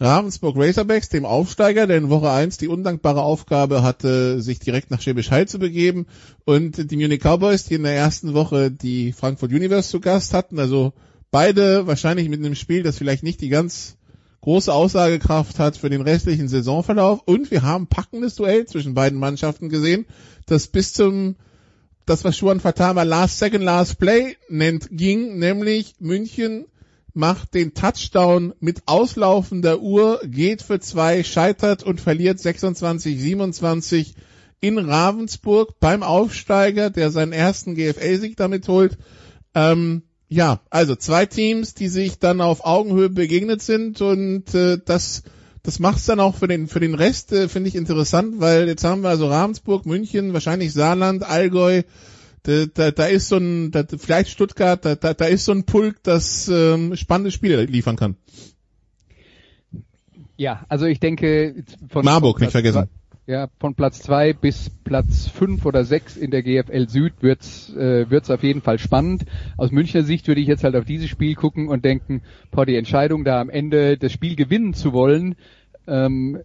Ravensburg 0.00 0.56
Razorbacks, 0.58 1.10
dem 1.10 1.24
Aufsteiger, 1.24 1.86
der 1.86 1.98
in 1.98 2.10
Woche 2.10 2.30
1 2.30 2.58
die 2.58 2.66
undankbare 2.66 3.22
Aufgabe 3.22 3.82
hatte, 3.82 4.42
sich 4.42 4.58
direkt 4.58 4.90
nach 4.90 5.00
Schwäbisch 5.00 5.30
Hall 5.30 5.46
zu 5.46 5.58
begeben 5.58 6.06
und 6.44 6.90
die 6.90 6.96
Munich 6.96 7.20
Cowboys, 7.20 7.64
die 7.64 7.74
in 7.74 7.84
der 7.84 7.94
ersten 7.94 8.34
Woche 8.34 8.70
die 8.70 9.12
Frankfurt 9.12 9.52
Universe 9.52 9.90
zu 9.90 10.00
Gast 10.00 10.34
hatten. 10.34 10.58
Also 10.58 10.92
beide 11.30 11.86
wahrscheinlich 11.86 12.28
mit 12.28 12.40
einem 12.40 12.56
Spiel, 12.56 12.82
das 12.82 12.98
vielleicht 12.98 13.22
nicht 13.22 13.40
die 13.40 13.48
ganz 13.48 13.96
große 14.40 14.72
Aussagekraft 14.72 15.60
hat 15.60 15.76
für 15.76 15.88
den 15.88 16.00
restlichen 16.00 16.48
Saisonverlauf. 16.48 17.20
Und 17.24 17.50
wir 17.50 17.62
haben 17.62 17.86
packendes 17.86 18.34
Duell 18.34 18.66
zwischen 18.66 18.94
beiden 18.94 19.18
Mannschaften 19.18 19.68
gesehen, 19.68 20.06
das 20.46 20.66
bis 20.66 20.92
zum 20.92 21.36
das, 22.06 22.24
was 22.24 22.40
Juan 22.40 22.60
Fatama 22.60 23.02
Last 23.02 23.38
Second 23.38 23.64
Last 23.64 23.98
Play 23.98 24.36
nennt, 24.48 24.88
ging, 24.90 25.38
nämlich 25.38 25.94
München 26.00 26.66
macht 27.14 27.54
den 27.54 27.74
Touchdown 27.74 28.54
mit 28.60 28.82
auslaufender 28.86 29.80
Uhr, 29.80 30.20
geht 30.24 30.62
für 30.62 30.80
zwei, 30.80 31.22
scheitert 31.22 31.82
und 31.82 32.00
verliert 32.00 32.40
26, 32.40 33.20
27 33.20 34.14
in 34.60 34.78
Ravensburg 34.78 35.78
beim 35.80 36.02
Aufsteiger, 36.02 36.90
der 36.90 37.10
seinen 37.10 37.32
ersten 37.32 37.74
GFL-Sieg 37.74 38.36
damit 38.36 38.68
holt. 38.68 38.96
Ähm, 39.54 40.02
ja, 40.28 40.60
also 40.70 40.96
zwei 40.96 41.26
Teams, 41.26 41.74
die 41.74 41.88
sich 41.88 42.18
dann 42.18 42.40
auf 42.40 42.64
Augenhöhe 42.64 43.10
begegnet 43.10 43.60
sind 43.60 44.00
und 44.00 44.54
äh, 44.54 44.78
das 44.82 45.24
das 45.62 45.78
macht's 45.78 46.06
dann 46.06 46.20
auch 46.20 46.34
für 46.34 46.48
den 46.48 46.66
für 46.66 46.80
den 46.80 46.94
Rest 46.94 47.32
äh, 47.32 47.48
finde 47.48 47.68
ich 47.68 47.76
interessant, 47.76 48.40
weil 48.40 48.66
jetzt 48.68 48.84
haben 48.84 49.02
wir 49.02 49.10
also 49.10 49.28
Ravensburg, 49.28 49.86
München, 49.86 50.32
wahrscheinlich 50.32 50.72
Saarland, 50.72 51.22
Allgäu, 51.22 51.82
da, 52.42 52.66
da, 52.66 52.90
da 52.90 53.06
ist 53.06 53.28
so 53.28 53.36
ein, 53.36 53.70
da, 53.70 53.84
vielleicht 53.96 54.30
Stuttgart, 54.30 54.84
da, 54.84 54.96
da, 54.96 55.14
da 55.14 55.24
ist 55.26 55.44
so 55.44 55.52
ein 55.52 55.64
Pulk, 55.64 56.02
das 56.02 56.48
ähm, 56.48 56.96
spannende 56.96 57.30
Spiele 57.30 57.64
liefern 57.64 57.96
kann. 57.96 58.16
Ja, 60.36 60.64
also 60.68 60.86
ich 60.86 60.98
denke 60.98 61.64
von 61.88 62.04
Marburg, 62.04 62.40
nicht 62.40 62.50
vergessen. 62.50 62.88
Ja, 63.24 63.48
von 63.60 63.76
Platz 63.76 64.00
zwei 64.00 64.32
bis 64.32 64.68
Platz 64.68 65.28
fünf 65.28 65.64
oder 65.64 65.84
sechs 65.84 66.16
in 66.16 66.32
der 66.32 66.42
GFL 66.42 66.88
Süd 66.88 67.12
wird's 67.20 67.72
äh, 67.72 68.10
wird's 68.10 68.30
auf 68.30 68.42
jeden 68.42 68.62
Fall 68.62 68.80
spannend. 68.80 69.26
Aus 69.56 69.70
Münchner 69.70 70.02
Sicht 70.02 70.26
würde 70.26 70.40
ich 70.40 70.48
jetzt 70.48 70.64
halt 70.64 70.74
auf 70.74 70.84
dieses 70.84 71.08
Spiel 71.08 71.36
gucken 71.36 71.68
und 71.68 71.84
denken, 71.84 72.22
boah, 72.50 72.66
die 72.66 72.74
Entscheidung 72.74 73.22
da 73.24 73.40
am 73.40 73.48
Ende 73.48 73.96
das 73.96 74.10
Spiel 74.10 74.34
gewinnen 74.34 74.74
zu 74.74 74.92
wollen, 74.92 75.36
ähm, 75.86 76.40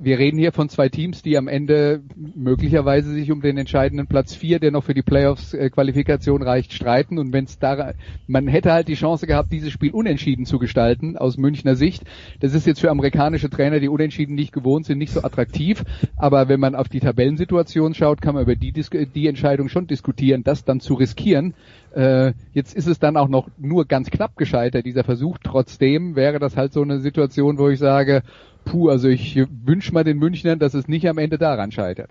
wir 0.00 0.18
reden 0.18 0.38
hier 0.38 0.52
von 0.52 0.68
zwei 0.68 0.88
Teams, 0.88 1.22
die 1.22 1.36
am 1.36 1.48
Ende 1.48 2.02
möglicherweise 2.16 3.12
sich 3.12 3.30
um 3.30 3.40
den 3.40 3.58
entscheidenden 3.58 4.06
Platz 4.06 4.34
vier, 4.34 4.58
der 4.58 4.70
noch 4.70 4.84
für 4.84 4.94
die 4.94 5.02
Playoffs-Qualifikation 5.02 6.42
äh, 6.42 6.44
reicht, 6.44 6.72
streiten. 6.72 7.18
Und 7.18 7.32
wenn 7.32 7.44
es 7.44 7.58
da, 7.58 7.92
man 8.26 8.48
hätte 8.48 8.72
halt 8.72 8.88
die 8.88 8.94
Chance 8.94 9.26
gehabt, 9.26 9.52
dieses 9.52 9.72
Spiel 9.72 9.92
unentschieden 9.92 10.46
zu 10.46 10.58
gestalten, 10.58 11.16
aus 11.16 11.36
Münchner 11.36 11.76
Sicht. 11.76 12.04
Das 12.40 12.54
ist 12.54 12.66
jetzt 12.66 12.80
für 12.80 12.90
amerikanische 12.90 13.50
Trainer, 13.50 13.80
die 13.80 13.88
unentschieden 13.88 14.34
nicht 14.34 14.52
gewohnt 14.52 14.86
sind, 14.86 14.98
nicht 14.98 15.12
so 15.12 15.22
attraktiv. 15.22 15.84
Aber 16.16 16.48
wenn 16.48 16.60
man 16.60 16.74
auf 16.74 16.88
die 16.88 17.00
Tabellensituation 17.00 17.94
schaut, 17.94 18.20
kann 18.20 18.34
man 18.34 18.44
über 18.44 18.56
die, 18.56 18.72
die 18.72 19.28
Entscheidung 19.28 19.68
schon 19.68 19.86
diskutieren, 19.86 20.44
das 20.44 20.64
dann 20.64 20.80
zu 20.80 20.94
riskieren. 20.94 21.54
Äh, 21.94 22.32
jetzt 22.52 22.74
ist 22.74 22.88
es 22.88 22.98
dann 22.98 23.16
auch 23.16 23.28
noch 23.28 23.48
nur 23.58 23.86
ganz 23.86 24.10
knapp 24.10 24.36
gescheitert, 24.36 24.84
dieser 24.84 25.04
Versuch. 25.04 25.38
Trotzdem 25.42 26.16
wäre 26.16 26.38
das 26.38 26.56
halt 26.56 26.72
so 26.72 26.82
eine 26.82 27.00
Situation, 27.00 27.58
wo 27.58 27.68
ich 27.68 27.78
sage, 27.78 28.22
puh, 28.64 28.88
also 28.88 29.08
ich 29.08 29.36
wünsche 29.64 29.92
mal 29.92 30.04
den 30.04 30.18
Münchnern, 30.18 30.58
dass 30.58 30.74
es 30.74 30.88
nicht 30.88 31.06
am 31.08 31.18
Ende 31.18 31.38
daran 31.38 31.72
scheitert. 31.72 32.10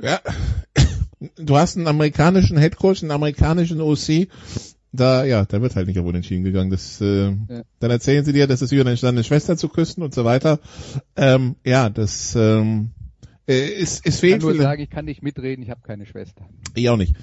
Ja, 0.00 0.20
du 1.36 1.56
hast 1.56 1.76
einen 1.76 1.86
amerikanischen 1.86 2.56
Headcoach, 2.58 3.02
einen 3.02 3.10
amerikanischen 3.12 3.80
OC. 3.80 4.28
da, 4.92 5.24
ja, 5.24 5.44
da 5.44 5.62
wird 5.62 5.76
halt 5.76 5.86
nicht 5.86 5.98
auf 5.98 6.06
Unentschieden 6.06 6.44
gegangen. 6.44 6.70
Das, 6.70 7.00
äh, 7.00 7.28
Ja. 7.30 7.62
Dann 7.78 7.90
erzählen 7.90 8.24
sie 8.24 8.32
dir, 8.32 8.46
das 8.46 8.62
ist 8.62 8.72
über 8.72 8.84
deine, 8.84 9.24
Schwester 9.24 9.56
zu 9.56 9.68
küssen 9.68 10.02
und 10.02 10.14
so 10.14 10.24
weiter. 10.24 10.58
Ähm, 11.16 11.56
ja, 11.64 11.88
das 11.90 12.34
ähm, 12.36 12.90
äh, 13.48 13.68
ist, 13.68 14.04
es 14.06 14.14
Ich 14.16 14.20
kann 14.20 14.30
fehlt 14.30 14.42
nur 14.42 14.50
vielleicht- 14.52 14.62
sagen, 14.64 14.82
ich 14.82 14.90
kann 14.90 15.04
nicht 15.04 15.22
mitreden, 15.22 15.62
ich 15.62 15.70
habe 15.70 15.80
keine 15.82 16.06
Schwester. 16.06 16.48
Ich 16.74 16.88
auch 16.90 16.96
nicht. 16.96 17.14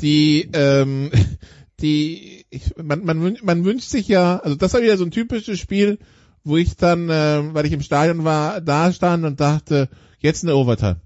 Die, 0.00 0.48
ähm, 0.52 1.10
die, 1.80 2.44
ich, 2.50 2.74
man, 2.82 3.04
man, 3.04 3.36
man 3.42 3.64
wünscht 3.64 3.88
sich 3.88 4.08
ja, 4.08 4.38
also 4.38 4.56
das 4.56 4.74
war 4.74 4.82
wieder 4.82 4.96
so 4.96 5.04
ein 5.04 5.10
typisches 5.10 5.58
Spiel, 5.58 5.98
wo 6.46 6.56
ich 6.56 6.76
dann, 6.76 7.08
ähm, 7.10 7.54
weil 7.54 7.66
ich 7.66 7.72
im 7.72 7.82
Stadion 7.82 8.22
war, 8.24 8.60
da 8.60 8.92
stand 8.92 9.24
und 9.24 9.40
dachte, 9.40 9.88
jetzt 10.20 10.44
eine 10.44 10.54
Overtime. 10.54 11.00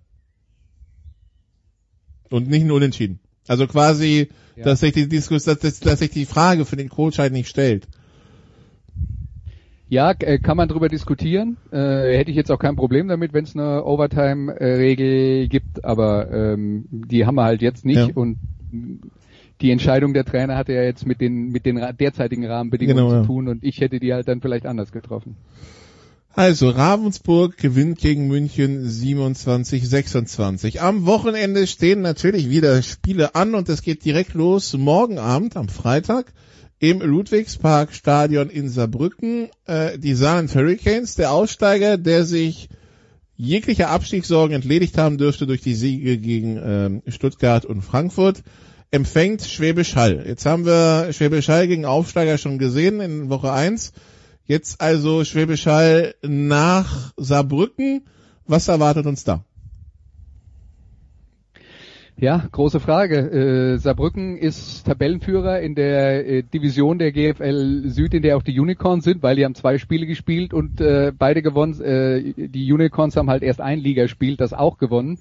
Und 2.28 2.48
nicht 2.48 2.62
ein 2.62 2.70
Unentschieden. 2.70 3.20
Also 3.48 3.66
quasi, 3.66 4.28
Ja. 4.54 4.64
dass 4.64 4.80
sich 4.80 4.92
die 4.92 5.08
Diskus, 5.08 5.44
dass, 5.44 5.58
dass, 5.58 5.98
sich 5.98 6.10
die 6.10 6.26
Frage 6.26 6.66
für 6.66 6.76
den 6.76 6.90
Coach 6.90 7.18
halt 7.18 7.32
nicht 7.32 7.48
stellt. 7.48 7.88
Ja, 9.88 10.12
äh, 10.12 10.38
kann 10.38 10.58
man 10.58 10.68
drüber 10.68 10.88
diskutieren. 10.88 11.56
Äh, 11.72 12.16
hätte 12.18 12.30
ich 12.30 12.36
jetzt 12.36 12.50
auch 12.52 12.58
kein 12.58 12.76
Problem 12.76 13.08
damit, 13.08 13.32
wenn 13.32 13.44
es 13.44 13.56
eine 13.56 13.82
Overtime-Regel 13.84 15.48
gibt, 15.48 15.84
aber 15.84 16.30
ähm, 16.30 16.84
die 16.90 17.24
haben 17.24 17.34
wir 17.36 17.44
halt 17.44 17.62
jetzt 17.62 17.84
nicht 17.86 17.96
Ja. 17.96 18.14
und 18.14 18.36
die 19.60 19.70
Entscheidung 19.70 20.14
der 20.14 20.24
Trainer 20.24 20.56
hatte 20.56 20.72
ja 20.72 20.82
jetzt 20.82 21.06
mit 21.06 21.20
den 21.20 21.48
mit 21.48 21.66
den 21.66 21.76
derzeitigen 21.98 22.46
Rahmenbedingungen 22.46 23.06
Genau, 23.06 23.20
zu 23.22 23.26
tun 23.26 23.48
und 23.48 23.64
ich 23.64 23.80
hätte 23.80 24.00
die 24.00 24.12
halt 24.12 24.28
dann 24.28 24.40
vielleicht 24.40 24.66
anders 24.66 24.92
getroffen. 24.92 25.36
Also 26.32 26.70
Ravensburg 26.70 27.56
gewinnt 27.56 27.98
gegen 27.98 28.28
München 28.28 28.86
27-26. 28.86 30.78
Am 30.78 31.04
Wochenende 31.04 31.66
stehen 31.66 32.02
natürlich 32.02 32.48
wieder 32.48 32.82
Spiele 32.82 33.34
an 33.34 33.56
und 33.56 33.68
es 33.68 33.82
geht 33.82 34.04
direkt 34.04 34.34
los 34.34 34.74
morgen 34.74 35.18
Abend 35.18 35.56
am 35.56 35.68
Freitag 35.68 36.32
im 36.78 37.00
Ludwigspark 37.00 37.92
Stadion 37.92 38.48
in 38.48 38.68
Saarbrücken. 38.68 39.48
Äh, 39.66 39.98
die 39.98 40.14
Saarland 40.14 40.54
Hurricanes, 40.54 41.16
der 41.16 41.32
Aussteiger, 41.32 41.98
der 41.98 42.24
sich 42.24 42.68
jeglicher 43.36 43.90
Abstiegssorgen 43.90 44.54
entledigt 44.54 44.98
haben 44.98 45.18
dürfte 45.18 45.46
durch 45.46 45.62
die 45.62 45.74
Siege 45.74 46.16
gegen 46.18 46.60
ähm, 46.62 47.02
Stuttgart 47.08 47.64
und 47.64 47.82
Frankfurt, 47.82 48.42
empfängt 48.90 49.42
Schwäbisch 49.42 49.96
Hall. 49.96 50.24
Jetzt 50.26 50.46
haben 50.46 50.66
wir 50.66 51.12
Schwäbisch 51.12 51.48
Hall 51.48 51.68
gegen 51.68 51.84
Aufsteiger 51.84 52.38
schon 52.38 52.58
gesehen 52.58 53.00
in 53.00 53.30
Woche 53.30 53.52
1. 53.52 53.92
Jetzt 54.46 54.80
also 54.80 55.24
Schwäbisch 55.24 55.66
Hall 55.66 56.14
nach 56.22 57.12
Saarbrücken. 57.16 58.06
Was 58.46 58.68
erwartet 58.68 59.06
uns 59.06 59.24
da? 59.24 59.44
Ja, 62.20 62.46
große 62.52 62.80
Frage. 62.80 63.16
Äh, 63.16 63.78
Saarbrücken 63.78 64.36
ist 64.36 64.84
Tabellenführer 64.84 65.60
in 65.60 65.74
der 65.74 66.26
äh, 66.28 66.42
Division 66.42 66.98
der 66.98 67.12
GFL 67.12 67.84
Süd, 67.86 68.12
in 68.12 68.20
der 68.20 68.36
auch 68.36 68.42
die 68.42 68.60
Unicorns 68.60 69.04
sind, 69.04 69.22
weil 69.22 69.36
die 69.36 69.44
haben 69.46 69.54
zwei 69.54 69.78
Spiele 69.78 70.04
gespielt 70.04 70.52
und 70.52 70.82
äh, 70.82 71.12
beide 71.16 71.40
gewonnen. 71.40 71.80
Äh, 71.80 72.34
die 72.36 72.70
Unicorns 72.70 73.16
haben 73.16 73.30
halt 73.30 73.42
erst 73.42 73.62
ein 73.62 73.78
Ligaspiel, 73.78 74.36
das 74.36 74.52
auch 74.52 74.76
gewonnen. 74.76 75.18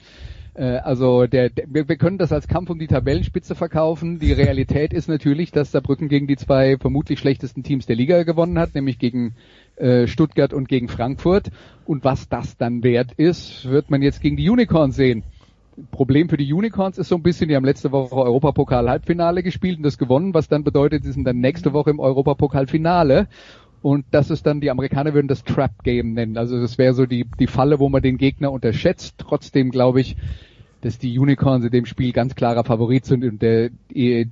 Äh, 0.60 0.80
also 0.80 1.26
der, 1.26 1.49
wir, 1.68 1.88
wir 1.88 1.95
können 1.95 2.18
das 2.18 2.32
als 2.32 2.47
Kampf 2.47 2.70
um 2.70 2.80
die 2.80 2.88
Tabellenspitze 2.88 3.55
verkaufen. 3.55 4.20
Die 4.20 4.34
Realität 4.34 4.93
ist 4.93 5.07
natürlich, 5.07 5.51
dass 5.51 5.72
Saarbrücken 5.72 6.10
gegen 6.10 6.28
die 6.28 6.36
zwei 6.36 6.78
vermutlich 6.78 7.20
schlechtesten 7.20 7.64
Teams 7.64 7.86
der 7.86 7.95
Liga 7.95 8.24
gewonnen 8.24 8.60
hat, 8.60 8.76
nämlich 8.76 8.99
gegen 8.99 9.36
äh, 9.78 10.05
Stuttgart 10.05 10.53
und 10.53 10.68
gegen 10.68 10.89
Frankfurt. 10.89 11.49
Und 11.86 12.03
was 12.03 12.28
das 12.28 12.57
dann 12.57 12.84
wert 12.84 13.14
ist, 13.14 13.70
wird 13.70 13.89
man 13.89 14.01
jetzt 14.01 14.22
gegen 14.22 14.36
die 14.36 14.49
Unicorns 14.49 14.95
sehen. 14.95 15.24
Problem 15.91 16.28
für 16.28 16.36
die 16.36 16.51
Unicorns 16.51 16.97
ist 16.97 17.07
so 17.07 17.16
ein 17.16 17.24
bisschen, 17.24 17.47
die 17.47 17.55
haben 17.55 17.64
letzte 17.64 17.93
Woche 17.93 18.16
Europapokal-Halbfinale 18.16 19.43
gespielt 19.43 19.78
und 19.78 19.84
das 19.84 19.97
gewonnen, 19.97 20.34
was 20.34 20.49
dann 20.49 20.66
bedeutet, 20.66 21.05
sie 21.05 21.14
sind 21.14 21.24
dann 21.24 21.39
nächste 21.39 21.72
Woche 21.72 21.89
im 21.89 22.01
Europapokal-Finale. 22.01 23.30
Und 23.82 24.03
das 24.12 24.30
ist 24.30 24.45
dann, 24.45 24.60
die 24.60 24.72
Amerikaner 24.72 25.14
würden 25.14 25.30
das 25.30 25.45
Trap 25.45 25.72
Game 25.84 26.12
nennen. 26.12 26.38
Also 26.38 26.60
das 26.60 26.78
wäre 26.78 26.93
so 26.93 27.05
die, 27.05 27.26
die 27.39 27.47
Falle, 27.47 27.80
wo 27.80 27.88
man 27.88 28.01
den 28.01 28.18
Gegner 28.18 28.51
unterschätzt. 28.51 29.16
Trotzdem 29.18 29.72
glaube 29.72 30.01
ich, 30.01 30.18
dass 30.82 30.98
die 30.98 31.18
Unicorns 31.18 31.66
in 31.66 31.72
dem 31.72 31.86
Spiel 31.86 32.14
ganz 32.14 32.36
klarer 32.36 32.64
Favorit 32.64 33.06
sind 33.06 33.24
und 33.24 33.42
der, 33.42 33.70
eh, 33.94 34.26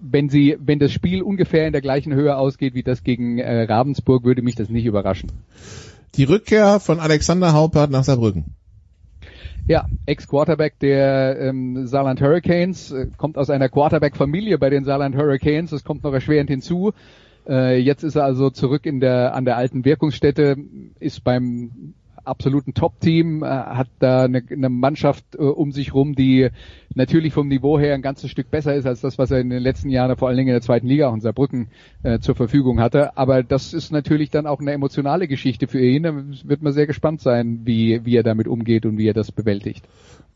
wenn 0.00 0.28
sie, 0.28 0.56
wenn 0.60 0.78
das 0.78 0.92
Spiel 0.92 1.22
ungefähr 1.22 1.66
in 1.66 1.72
der 1.72 1.82
gleichen 1.82 2.14
Höhe 2.14 2.36
ausgeht 2.36 2.74
wie 2.74 2.82
das 2.82 3.02
gegen 3.02 3.38
äh, 3.38 3.62
Ravensburg, 3.62 4.24
würde 4.24 4.42
mich 4.42 4.54
das 4.54 4.68
nicht 4.68 4.84
überraschen. 4.84 5.32
Die 6.16 6.24
Rückkehr 6.24 6.80
von 6.80 7.00
Alexander 7.00 7.52
Haupert 7.52 7.90
nach 7.90 8.04
Saarbrücken. 8.04 8.44
Ja, 9.68 9.86
Ex-Quarterback 10.06 10.78
der 10.78 11.40
ähm, 11.40 11.86
Saarland 11.88 12.20
Hurricanes, 12.20 12.92
äh, 12.92 13.08
kommt 13.16 13.36
aus 13.36 13.50
einer 13.50 13.68
Quarterback-Familie 13.68 14.58
bei 14.58 14.70
den 14.70 14.84
Saarland 14.84 15.16
Hurricanes, 15.16 15.70
das 15.70 15.82
kommt 15.82 16.04
noch 16.04 16.12
erschwerend 16.12 16.50
hinzu. 16.50 16.92
Äh, 17.48 17.78
jetzt 17.78 18.04
ist 18.04 18.14
er 18.14 18.24
also 18.24 18.50
zurück 18.50 18.86
in 18.86 19.00
der 19.00 19.34
an 19.34 19.44
der 19.44 19.56
alten 19.56 19.84
Wirkungsstätte, 19.84 20.56
ist 21.00 21.24
beim 21.24 21.94
absoluten 22.26 22.74
Top-Team, 22.74 23.42
äh, 23.42 23.46
hat 23.46 23.88
da 23.98 24.24
eine, 24.24 24.42
eine 24.50 24.68
Mannschaft 24.68 25.24
äh, 25.34 25.42
um 25.42 25.72
sich 25.72 25.94
rum, 25.94 26.14
die 26.14 26.48
natürlich 26.94 27.32
vom 27.32 27.48
Niveau 27.48 27.78
her 27.78 27.94
ein 27.94 28.02
ganzes 28.02 28.30
Stück 28.30 28.50
besser 28.50 28.74
ist 28.74 28.86
als 28.86 29.00
das, 29.00 29.18
was 29.18 29.30
er 29.30 29.40
in 29.40 29.50
den 29.50 29.62
letzten 29.62 29.90
Jahren 29.90 30.16
vor 30.16 30.28
allen 30.28 30.36
Dingen 30.36 30.48
in 30.48 30.54
der 30.54 30.62
zweiten 30.62 30.86
Liga 30.86 31.08
auch 31.08 31.14
in 31.14 31.20
Saarbrücken 31.20 31.68
äh, 32.02 32.18
zur 32.18 32.34
Verfügung 32.34 32.80
hatte. 32.80 33.16
Aber 33.16 33.42
das 33.42 33.74
ist 33.74 33.92
natürlich 33.92 34.30
dann 34.30 34.46
auch 34.46 34.60
eine 34.60 34.72
emotionale 34.72 35.28
Geschichte 35.28 35.66
für 35.66 35.80
ihn. 35.80 36.02
Da 36.02 36.14
wird 36.44 36.62
man 36.62 36.72
sehr 36.72 36.86
gespannt 36.86 37.20
sein, 37.20 37.60
wie, 37.64 38.04
wie 38.04 38.16
er 38.16 38.22
damit 38.22 38.48
umgeht 38.48 38.86
und 38.86 38.98
wie 38.98 39.08
er 39.08 39.14
das 39.14 39.32
bewältigt. 39.32 39.86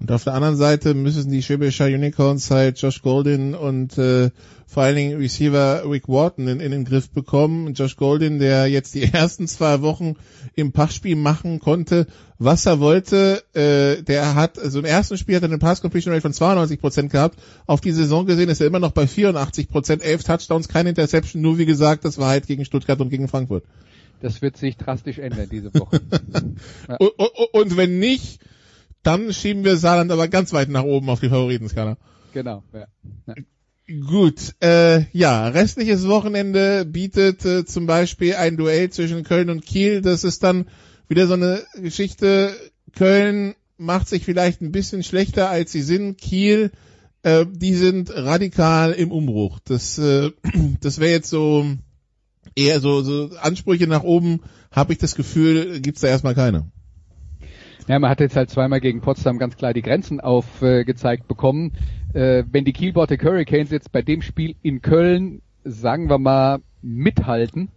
Und 0.00 0.10
auf 0.10 0.24
der 0.24 0.32
anderen 0.32 0.56
Seite 0.56 0.94
müssen 0.94 1.30
die 1.30 1.42
Schwäbischer 1.42 1.84
Unicorns 1.84 2.50
halt 2.50 2.80
Josh 2.80 3.02
Golden 3.02 3.54
und 3.54 3.98
äh, 3.98 4.30
vor 4.66 4.82
allen 4.84 4.96
Dingen 4.96 5.18
Receiver 5.18 5.82
Rick 5.84 6.08
Wharton 6.08 6.48
in, 6.48 6.60
in 6.60 6.70
den 6.70 6.86
Griff 6.86 7.10
bekommen. 7.10 7.74
Josh 7.74 7.96
Golden, 7.96 8.38
der 8.38 8.66
jetzt 8.68 8.94
die 8.94 9.02
ersten 9.12 9.46
zwei 9.46 9.82
Wochen 9.82 10.16
im 10.54 10.72
Passspiel 10.72 11.16
machen 11.16 11.58
konnte, 11.58 12.06
was 12.38 12.64
er 12.64 12.80
wollte. 12.80 13.42
Äh, 13.52 14.02
der 14.02 14.34
hat, 14.36 14.58
also 14.58 14.78
im 14.78 14.86
ersten 14.86 15.18
Spiel 15.18 15.36
hat 15.36 15.42
er 15.42 15.50
eine 15.50 15.58
Pass-Completion 15.58 16.14
Rate 16.14 16.22
von 16.22 16.32
92 16.32 16.80
Prozent 16.80 17.12
gehabt. 17.12 17.38
Auf 17.66 17.82
die 17.82 17.92
Saison 17.92 18.24
gesehen 18.24 18.48
ist 18.48 18.62
er 18.62 18.68
immer 18.68 18.80
noch 18.80 18.92
bei 18.92 19.04
84%, 19.04 19.68
Prozent, 19.68 20.02
11 20.02 20.24
Touchdowns, 20.24 20.68
keine 20.68 20.90
Interception. 20.90 21.42
Nur 21.42 21.58
wie 21.58 21.66
gesagt, 21.66 22.06
das 22.06 22.16
war 22.16 22.30
halt 22.30 22.46
gegen 22.46 22.64
Stuttgart 22.64 23.00
und 23.00 23.10
gegen 23.10 23.28
Frankfurt. 23.28 23.64
Das 24.22 24.40
wird 24.40 24.56
sich 24.56 24.78
drastisch 24.78 25.18
ändern 25.18 25.48
diese 25.50 25.74
Woche. 25.74 26.00
Ja. 26.88 26.96
Und, 26.96 27.12
und, 27.18 27.30
und 27.52 27.76
wenn 27.76 27.98
nicht, 27.98 28.40
dann 29.02 29.32
schieben 29.32 29.64
wir 29.64 29.76
Saarland 29.76 30.12
aber 30.12 30.28
ganz 30.28 30.52
weit 30.52 30.68
nach 30.68 30.84
oben 30.84 31.08
auf 31.08 31.20
die 31.20 31.28
Favoritenskala. 31.28 31.96
Genau, 32.32 32.62
ja. 32.72 32.86
ja. 33.26 33.34
Gut, 34.06 34.54
äh, 34.60 35.06
ja, 35.12 35.48
restliches 35.48 36.06
Wochenende 36.06 36.84
bietet 36.84 37.44
äh, 37.44 37.64
zum 37.64 37.86
Beispiel 37.86 38.34
ein 38.34 38.56
Duell 38.56 38.90
zwischen 38.90 39.24
Köln 39.24 39.50
und 39.50 39.66
Kiel. 39.66 40.00
Das 40.00 40.22
ist 40.22 40.44
dann 40.44 40.66
wieder 41.08 41.26
so 41.26 41.34
eine 41.34 41.62
Geschichte. 41.74 42.54
Köln 42.94 43.54
macht 43.78 44.08
sich 44.08 44.24
vielleicht 44.24 44.60
ein 44.60 44.70
bisschen 44.70 45.02
schlechter, 45.02 45.50
als 45.50 45.72
sie 45.72 45.82
sind. 45.82 46.18
Kiel, 46.18 46.70
äh, 47.24 47.46
die 47.50 47.74
sind 47.74 48.14
radikal 48.14 48.92
im 48.92 49.10
Umbruch. 49.10 49.58
Das, 49.64 49.98
äh, 49.98 50.30
das 50.80 51.00
wäre 51.00 51.10
jetzt 51.10 51.30
so 51.30 51.66
eher 52.54 52.80
so, 52.80 53.02
so 53.02 53.30
Ansprüche 53.40 53.88
nach 53.88 54.04
oben, 54.04 54.40
habe 54.70 54.92
ich 54.92 54.98
das 54.98 55.16
Gefühl, 55.16 55.80
gibt's 55.80 56.02
da 56.02 56.08
erstmal 56.08 56.34
keine. 56.34 56.70
Ja, 57.90 57.98
man 57.98 58.08
hat 58.08 58.20
jetzt 58.20 58.36
halt 58.36 58.50
zweimal 58.50 58.80
gegen 58.80 59.00
Potsdam 59.00 59.40
ganz 59.40 59.56
klar 59.56 59.74
die 59.74 59.82
Grenzen 59.82 60.20
aufgezeigt 60.20 61.24
äh, 61.24 61.26
bekommen. 61.26 61.72
Äh, 62.12 62.44
wenn 62.48 62.64
die 62.64 62.72
Kiel 62.72 62.92
Baltic 62.92 63.24
Hurricanes 63.24 63.72
jetzt 63.72 63.90
bei 63.90 64.00
dem 64.00 64.22
Spiel 64.22 64.54
in 64.62 64.80
Köln, 64.80 65.42
sagen 65.64 66.08
wir 66.08 66.18
mal, 66.18 66.60
mithalten 66.82 67.68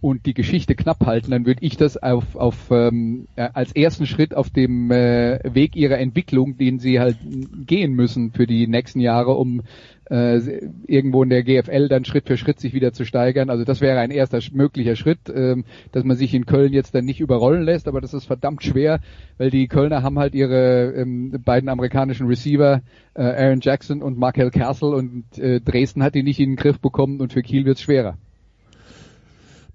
und 0.00 0.26
die 0.26 0.34
Geschichte 0.34 0.74
knapp 0.74 1.06
halten, 1.06 1.30
dann 1.30 1.46
würde 1.46 1.64
ich 1.64 1.76
das 1.76 1.96
auf, 1.96 2.34
auf 2.34 2.72
ähm, 2.72 3.28
äh, 3.36 3.48
als 3.52 3.70
ersten 3.70 4.06
Schritt 4.06 4.34
auf 4.34 4.50
dem 4.50 4.90
äh, 4.90 5.38
Weg 5.44 5.76
ihrer 5.76 5.98
Entwicklung, 5.98 6.56
den 6.58 6.80
sie 6.80 6.98
halt 6.98 7.18
gehen 7.64 7.92
müssen 7.92 8.32
für 8.32 8.48
die 8.48 8.66
nächsten 8.66 8.98
Jahre, 8.98 9.34
um 9.34 9.62
äh, 10.10 10.38
irgendwo 10.86 11.22
in 11.22 11.30
der 11.30 11.42
GFL 11.42 11.88
dann 11.88 12.04
Schritt 12.04 12.26
für 12.26 12.36
Schritt 12.36 12.60
sich 12.60 12.74
wieder 12.74 12.92
zu 12.92 13.04
steigern. 13.04 13.50
Also 13.50 13.64
das 13.64 13.80
wäre 13.80 14.00
ein 14.00 14.10
erster 14.10 14.40
möglicher 14.52 14.96
Schritt, 14.96 15.20
ähm, 15.34 15.64
dass 15.92 16.04
man 16.04 16.16
sich 16.16 16.34
in 16.34 16.46
Köln 16.46 16.72
jetzt 16.72 16.94
dann 16.94 17.04
nicht 17.04 17.20
überrollen 17.20 17.62
lässt, 17.62 17.88
aber 17.88 18.00
das 18.00 18.14
ist 18.14 18.26
verdammt 18.26 18.62
schwer, 18.62 19.00
weil 19.38 19.50
die 19.50 19.68
Kölner 19.68 20.02
haben 20.02 20.18
halt 20.18 20.34
ihre 20.34 20.92
ähm, 20.92 21.40
beiden 21.44 21.68
amerikanischen 21.68 22.26
Receiver, 22.26 22.82
äh, 23.14 23.22
Aaron 23.22 23.60
Jackson 23.60 24.02
und 24.02 24.18
Markel 24.18 24.50
Castle 24.50 24.90
und 24.90 25.38
äh, 25.38 25.60
Dresden 25.60 26.02
hat 26.02 26.14
die 26.14 26.22
nicht 26.22 26.40
in 26.40 26.50
den 26.50 26.56
Griff 26.56 26.80
bekommen 26.80 27.20
und 27.20 27.32
für 27.32 27.42
Kiel 27.42 27.64
wird's 27.64 27.82
schwerer. 27.82 28.16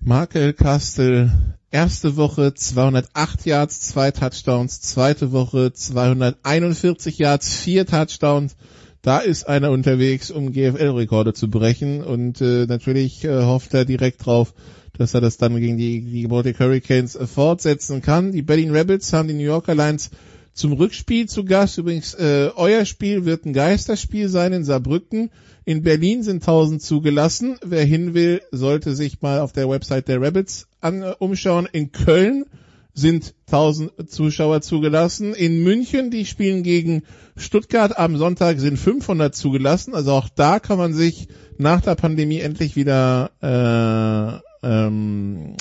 Markel 0.02 0.54
Kastel, 0.54 1.32
erste 1.72 2.16
Woche 2.16 2.54
208 2.54 3.46
Yards, 3.46 3.82
zwei 3.82 4.12
Touchdowns, 4.12 4.80
zweite 4.80 5.34
Woche 5.34 5.74
241 5.74 7.18
Yards, 7.18 7.54
vier 7.54 7.86
Touchdowns. 7.86 8.56
Da 9.02 9.20
ist 9.20 9.48
einer 9.48 9.72
unterwegs, 9.72 10.30
um 10.30 10.52
GFL-Rekorde 10.52 11.34
zu 11.34 11.50
brechen 11.50 12.04
und 12.04 12.42
äh, 12.42 12.66
natürlich 12.66 13.24
äh, 13.24 13.44
hofft 13.44 13.74
er 13.74 13.86
direkt 13.86 14.26
drauf, 14.26 14.54
dass 14.98 15.14
er 15.14 15.22
das 15.22 15.38
dann 15.38 15.58
gegen 15.58 15.78
die, 15.78 16.02
die 16.02 16.28
Baltic 16.28 16.60
Hurricanes 16.60 17.16
äh, 17.16 17.26
fortsetzen 17.26 18.02
kann. 18.02 18.34
Die 18.34 18.42
Berlin 18.42 18.72
Rebels 18.72 19.14
haben 19.14 19.30
die 19.30 19.34
New 19.34 19.44
Yorker 19.44 19.74
Lions 19.74 20.10
zum 20.54 20.74
Rückspiel 20.74 21.30
zu 21.30 21.46
Gast. 21.46 21.78
Übrigens, 21.78 22.14
äh, 22.16 22.50
euer 22.56 22.84
Spiel 22.84 23.24
wird 23.24 23.46
ein 23.46 23.54
Geisterspiel 23.54 24.28
sein 24.28 24.52
in 24.52 24.66
Saarbrücken. 24.66 25.32
In 25.64 25.84
Berlin 25.84 26.22
sind 26.22 26.44
1000 26.44 26.82
zugelassen. 26.82 27.58
Wer 27.64 27.86
hin 27.86 28.14
will, 28.14 28.42
sollte 28.52 28.94
sich 28.94 29.22
mal 29.22 29.40
auf 29.40 29.54
der 29.54 29.70
Website 29.70 30.10
der 30.10 30.22
Rabbits 30.22 30.68
an, 30.82 31.04
äh, 31.04 31.14
umschauen. 31.20 31.70
In 31.72 31.94
Köln 31.94 32.44
sind 32.94 33.34
1000 33.48 34.10
Zuschauer 34.10 34.62
zugelassen. 34.62 35.34
In 35.34 35.64
München, 35.64 36.12
die 36.12 36.26
spielen 36.26 36.64
gegen 36.64 37.04
Stuttgart 37.38 37.98
am 37.98 38.18
Sonntag, 38.18 38.60
sind 38.60 38.78
500 38.78 39.36
zugelassen. 39.36 39.94
Also 39.94 40.12
auch 40.12 40.30
da 40.30 40.60
kann 40.60 40.78
man 40.78 40.94
sich 40.94 41.28
nach 41.58 41.82
der 41.82 41.96
Pandemie 41.96 42.40
endlich 42.40 42.76
wieder 42.76 43.32
äh, 43.42 44.68
ähm, 44.68 45.56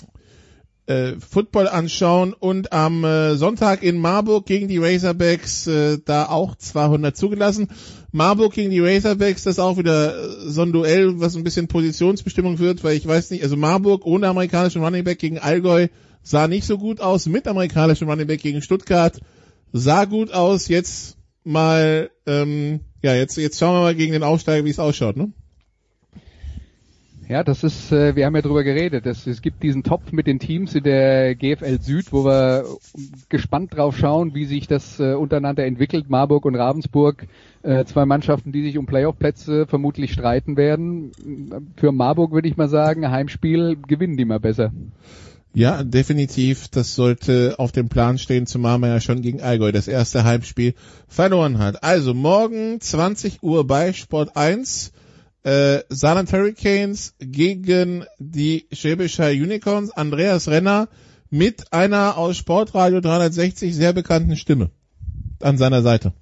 äh, 0.86 1.16
Football 1.20 1.68
anschauen 1.68 2.32
und 2.32 2.72
am 2.72 3.04
äh, 3.04 3.36
Sonntag 3.36 3.82
in 3.82 3.98
Marburg 3.98 4.46
gegen 4.46 4.68
die 4.68 4.78
Razorbacks 4.78 5.66
äh, 5.66 5.98
da 6.04 6.26
auch 6.26 6.56
200 6.56 7.16
zugelassen. 7.16 7.68
Marburg 8.10 8.54
gegen 8.54 8.70
die 8.70 8.80
Razorbacks, 8.80 9.44
das 9.44 9.54
ist 9.54 9.58
auch 9.58 9.76
wieder 9.76 10.48
so 10.48 10.62
ein 10.62 10.72
Duell, 10.72 11.20
was 11.20 11.36
ein 11.36 11.44
bisschen 11.44 11.68
Positionsbestimmung 11.68 12.58
wird, 12.58 12.84
weil 12.84 12.96
ich 12.96 13.06
weiß 13.06 13.30
nicht, 13.30 13.42
also 13.42 13.56
Marburg 13.56 14.06
ohne 14.06 14.28
amerikanischen 14.28 14.82
Running 14.82 15.04
Back 15.04 15.18
gegen 15.18 15.38
Allgäu 15.38 15.88
sah 16.22 16.48
nicht 16.48 16.66
so 16.66 16.78
gut 16.78 17.00
aus, 17.00 17.26
mit 17.26 17.46
amerikanischem 17.46 18.08
Running 18.08 18.26
Back 18.26 18.42
gegen 18.42 18.62
Stuttgart 18.62 19.20
sah 19.72 20.04
gut 20.04 20.32
aus, 20.32 20.68
jetzt 20.68 21.16
mal, 21.44 22.10
ähm, 22.26 22.80
ja, 23.02 23.14
jetzt, 23.14 23.36
jetzt 23.36 23.58
schauen 23.58 23.74
wir 23.74 23.80
mal 23.80 23.94
gegen 23.94 24.12
den 24.12 24.22
Aufsteiger, 24.22 24.64
wie 24.64 24.70
es 24.70 24.78
ausschaut, 24.78 25.16
ne? 25.16 25.32
Ja, 27.28 27.44
das 27.44 27.62
ist, 27.62 27.92
äh, 27.92 28.16
wir 28.16 28.24
haben 28.24 28.34
ja 28.34 28.40
drüber 28.40 28.64
geredet. 28.64 29.04
Das, 29.04 29.26
es 29.26 29.42
gibt 29.42 29.62
diesen 29.62 29.82
Topf 29.82 30.12
mit 30.12 30.26
den 30.26 30.38
Teams 30.38 30.74
in 30.74 30.82
der 30.82 31.34
GFL 31.34 31.78
Süd, 31.78 32.10
wo 32.10 32.24
wir 32.24 32.64
gespannt 33.28 33.76
drauf 33.76 33.98
schauen, 33.98 34.34
wie 34.34 34.46
sich 34.46 34.66
das 34.66 34.98
äh, 34.98 35.12
untereinander 35.12 35.66
entwickelt. 35.66 36.08
Marburg 36.08 36.46
und 36.46 36.54
Ravensburg, 36.54 37.26
äh, 37.62 37.84
zwei 37.84 38.06
Mannschaften, 38.06 38.50
die 38.50 38.62
sich 38.62 38.78
um 38.78 38.86
Playoff-Plätze 38.86 39.66
vermutlich 39.66 40.14
streiten 40.14 40.56
werden. 40.56 41.12
Für 41.76 41.92
Marburg 41.92 42.32
würde 42.32 42.48
ich 42.48 42.56
mal 42.56 42.70
sagen, 42.70 43.10
Heimspiel 43.10 43.76
gewinnen 43.76 44.16
die 44.16 44.24
mal 44.24 44.40
besser. 44.40 44.72
Ja, 45.59 45.82
definitiv. 45.82 46.68
Das 46.68 46.94
sollte 46.94 47.56
auf 47.59 47.72
dem 47.72 47.88
Plan 47.88 48.16
stehen, 48.16 48.46
zumal 48.46 48.78
man 48.78 48.90
ja 48.90 49.00
schon 49.00 49.22
gegen 49.22 49.40
Allgäu 49.40 49.72
das 49.72 49.88
erste 49.88 50.22
Heimspiel 50.22 50.74
verloren 51.09 51.59
hat. 51.59 51.82
Also 51.82 52.14
morgen 52.14 52.80
20 52.80 53.42
Uhr 53.42 53.66
bei 53.66 53.92
Sport 53.92 54.36
1 54.36 54.92
äh, 55.42 55.80
Saarland 55.88 56.32
Hurricanes 56.32 57.14
gegen 57.18 58.04
die 58.20 58.68
Schwäbischer 58.70 59.30
Unicorns. 59.30 59.90
Andreas 59.90 60.46
Renner 60.46 60.86
mit 61.28 61.72
einer 61.72 62.16
aus 62.16 62.36
Sportradio 62.36 63.00
360 63.00 63.74
sehr 63.74 63.92
bekannten 63.92 64.36
Stimme 64.36 64.70
an 65.40 65.59
seiner 65.59 65.82
Seite. 65.82 66.12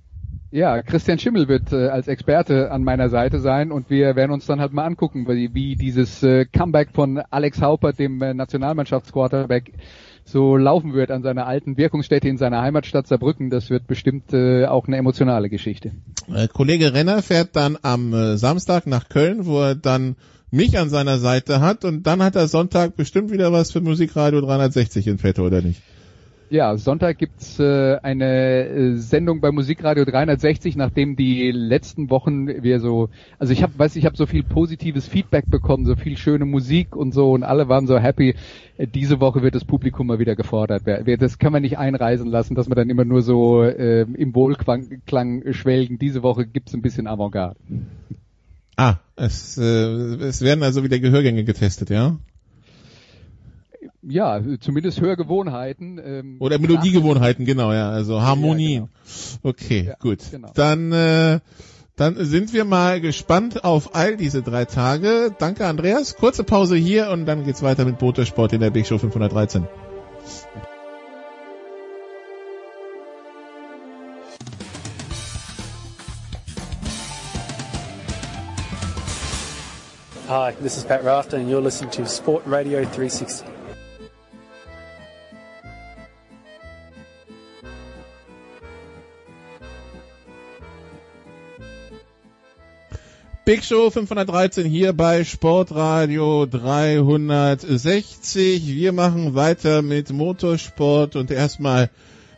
Ja, 0.51 0.82
Christian 0.82 1.18
Schimmel 1.18 1.49
wird 1.49 1.72
äh, 1.72 1.88
als 1.88 2.07
Experte 2.07 2.70
an 2.70 2.84
meiner 2.84 3.09
Seite 3.09 3.40
sein 3.40 3.72
und 3.72 3.90
wir 3.90 4.14
werden 4.14 4.30
uns 4.30 4.47
dann 4.47 4.61
halt 4.61 4.72
mal 4.72 4.84
angucken, 4.84 5.26
wie, 5.28 5.53
wie 5.55 5.74
dieses 5.74 6.22
äh, 6.22 6.44
Comeback 6.44 6.90
von 6.92 7.18
Alex 7.30 7.61
Haupert, 7.61 7.99
dem 7.99 8.22
äh, 8.22 8.32
Nationalmannschaftsquarterback, 8.32 9.72
so 10.24 10.57
laufen 10.57 10.94
wird 10.94 11.11
an 11.11 11.22
seiner 11.22 11.47
alten 11.47 11.76
Wirkungsstätte 11.76 12.28
in 12.28 12.38
seiner 12.38 12.62
Heimatstadt 12.62 13.07
Saarbrücken. 13.07 13.51
Das 13.51 13.70
wird 13.70 13.86
bestimmt 13.86 14.32
äh, 14.32 14.66
auch 14.66 14.86
eine 14.86 14.97
emotionale 14.97 15.49
Geschichte. 15.49 15.92
Äh, 16.32 16.49
Kollege 16.49 16.94
Renner 16.94 17.22
fährt 17.22 17.55
dann 17.55 17.76
am 17.82 18.12
äh, 18.12 18.36
Samstag 18.36 18.86
nach 18.86 19.09
Köln, 19.09 19.47
wo 19.47 19.61
er 19.61 19.74
dann 19.74 20.16
mich 20.51 20.78
an 20.78 20.90
seiner 20.90 21.18
Seite 21.18 21.61
hat 21.61 21.84
und 21.84 22.07
dann 22.07 22.22
hat 22.22 22.36
er 22.36 22.47
Sonntag 22.47 22.97
bestimmt 22.97 23.32
wieder 23.32 23.53
was 23.53 23.72
für 23.72 23.80
Musikradio 23.80 24.40
360 24.40 25.07
in 25.09 25.18
petto, 25.18 25.44
oder 25.44 25.61
nicht? 25.61 25.82
Ja, 26.49 26.76
Sonntag 26.76 27.18
gibt's 27.18 27.59
äh, 27.59 27.97
eine 28.03 28.66
äh, 28.66 28.97
Sendung 28.97 29.40
bei 29.40 29.51
Musikradio 29.51 30.05
360, 30.05 30.76
nachdem 30.76 31.16
die 31.16 31.51
letzten 31.51 32.09
Wochen 32.09 32.62
wir 32.62 32.78
so, 32.78 33.09
also 33.40 33.53
ich 33.53 33.64
habe, 33.64 33.76
weiß 33.76 33.97
ich 33.97 34.07
habe 34.07 34.16
so 34.16 34.26
viel 34.26 34.44
positives 34.44 35.09
Feedback 35.09 35.51
bekommen, 35.51 35.84
so 35.86 35.97
viel 35.97 36.16
schöne 36.16 36.44
Musik 36.44 36.94
und 36.94 37.12
so 37.12 37.32
und 37.32 37.42
alle 37.42 37.68
waren 37.68 37.88
so 37.88 37.99
happy. 37.99 38.36
Äh, 38.76 38.86
diese 38.86 39.18
Woche 39.20 39.42
wird 39.42 39.57
das 39.57 39.64
Publikum 39.64 40.07
mal 40.07 40.20
wieder 40.20 40.36
gefordert. 40.36 40.84
Das 41.20 41.38
kann 41.38 41.53
man 41.53 41.62
nicht 41.62 41.78
einreisen 41.78 42.30
lassen, 42.30 42.55
dass 42.55 42.68
man 42.68 42.76
dann 42.76 42.90
immer 42.90 43.05
nur 43.05 43.22
so 43.22 43.64
äh, 43.64 44.03
im 44.03 44.34
Wohlklang 44.36 45.42
schwelgen. 45.51 45.99
Diese 45.99 46.22
Woche 46.22 46.47
gibt's 46.47 46.74
ein 46.74 46.82
bisschen 46.82 47.09
Avantgarde. 47.09 47.59
Ah, 48.76 48.99
es, 49.16 49.59
äh, 49.59 49.64
es 49.64 50.42
werden 50.42 50.62
also 50.62 50.84
wieder 50.84 51.01
Gehörgänge 51.01 51.42
getestet, 51.42 51.90
ja? 51.90 52.18
Ja, 54.09 54.40
zumindest 54.61 55.00
Hörgewohnheiten. 55.00 56.00
Ähm, 56.04 56.36
Oder 56.38 56.59
Melodiegewohnheiten, 56.59 57.44
genau, 57.44 57.72
ja, 57.72 57.90
also 57.90 58.22
Harmonien. 58.22 58.84
Ja, 58.84 58.88
genau. 58.88 59.50
Okay, 59.50 59.84
ja, 59.88 59.94
gut. 60.00 60.20
Genau. 60.30 60.50
Dann, 60.54 60.92
äh, 60.92 61.40
dann 61.96 62.16
sind 62.24 62.52
wir 62.52 62.64
mal 62.64 63.00
gespannt 63.00 63.64
auf 63.64 63.94
all 63.94 64.16
diese 64.16 64.42
drei 64.42 64.64
Tage. 64.64 65.34
Danke, 65.38 65.66
Andreas. 65.66 66.16
Kurze 66.16 66.44
Pause 66.44 66.76
hier 66.76 67.11
und 67.11 67.26
dann 67.26 67.44
geht's 67.44 67.62
weiter 67.62 67.84
mit 67.84 68.00
Motorsport 68.00 68.52
in 68.52 68.61
der 68.61 68.70
Big 68.70 68.86
Show 68.86 68.98
513. 68.98 69.66
Hi, 80.28 80.52
this 80.61 80.76
is 80.76 80.84
Pat 80.84 81.04
Rafter 81.04 81.36
and 81.36 81.48
you're 81.48 81.61
listening 81.61 81.90
to 81.92 82.04
Sport 82.04 82.42
Radio 82.46 82.80
360. 82.80 83.55
Big 93.47 93.62
Show 93.62 93.90
513 93.90 94.66
hier 94.66 94.92
bei 94.92 95.22
Sportradio 95.22 96.47
360. 96.47 98.74
Wir 98.74 98.92
machen 98.92 99.36
weiter 99.36 99.82
mit 99.82 100.11
Motorsport 100.11 101.14
und 101.14 101.30
erstmal 101.30 101.88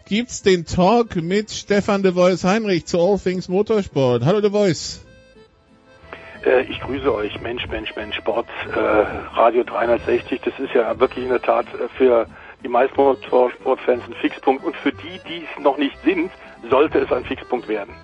gibt's 0.06 0.42
den 0.42 0.66
Talk 0.66 1.16
mit 1.16 1.50
Stefan 1.50 2.02
de 2.02 2.14
Vois 2.14 2.44
Heinrich 2.44 2.84
zu 2.84 3.00
All 3.00 3.18
Things 3.18 3.48
Motorsport. 3.48 4.26
Hallo 4.26 4.42
de 4.42 4.52
Vois. 4.52 5.02
Äh, 6.44 6.64
ich 6.64 6.78
grüße 6.78 7.14
euch, 7.14 7.40
Mensch, 7.40 7.66
Mensch, 7.68 7.96
Mensch, 7.96 8.16
Sport, 8.16 8.48
äh, 8.70 8.78
Radio 8.78 9.64
360. 9.64 10.42
Das 10.42 10.58
ist 10.58 10.74
ja 10.74 11.00
wirklich 11.00 11.24
in 11.24 11.30
der 11.30 11.40
Tat 11.40 11.64
äh, 11.68 11.88
für 11.96 12.26
die 12.62 12.68
meisten 12.68 13.00
Motorsportfans 13.00 14.04
ein 14.04 14.12
Fixpunkt 14.20 14.62
und 14.62 14.76
für 14.76 14.92
die, 14.92 15.20
die 15.26 15.38
es 15.38 15.64
noch 15.64 15.78
nicht 15.78 15.96
sind, 16.04 16.30
sollte 16.68 16.98
es 16.98 17.10
ein 17.10 17.24
Fixpunkt 17.24 17.66
werden. 17.66 17.94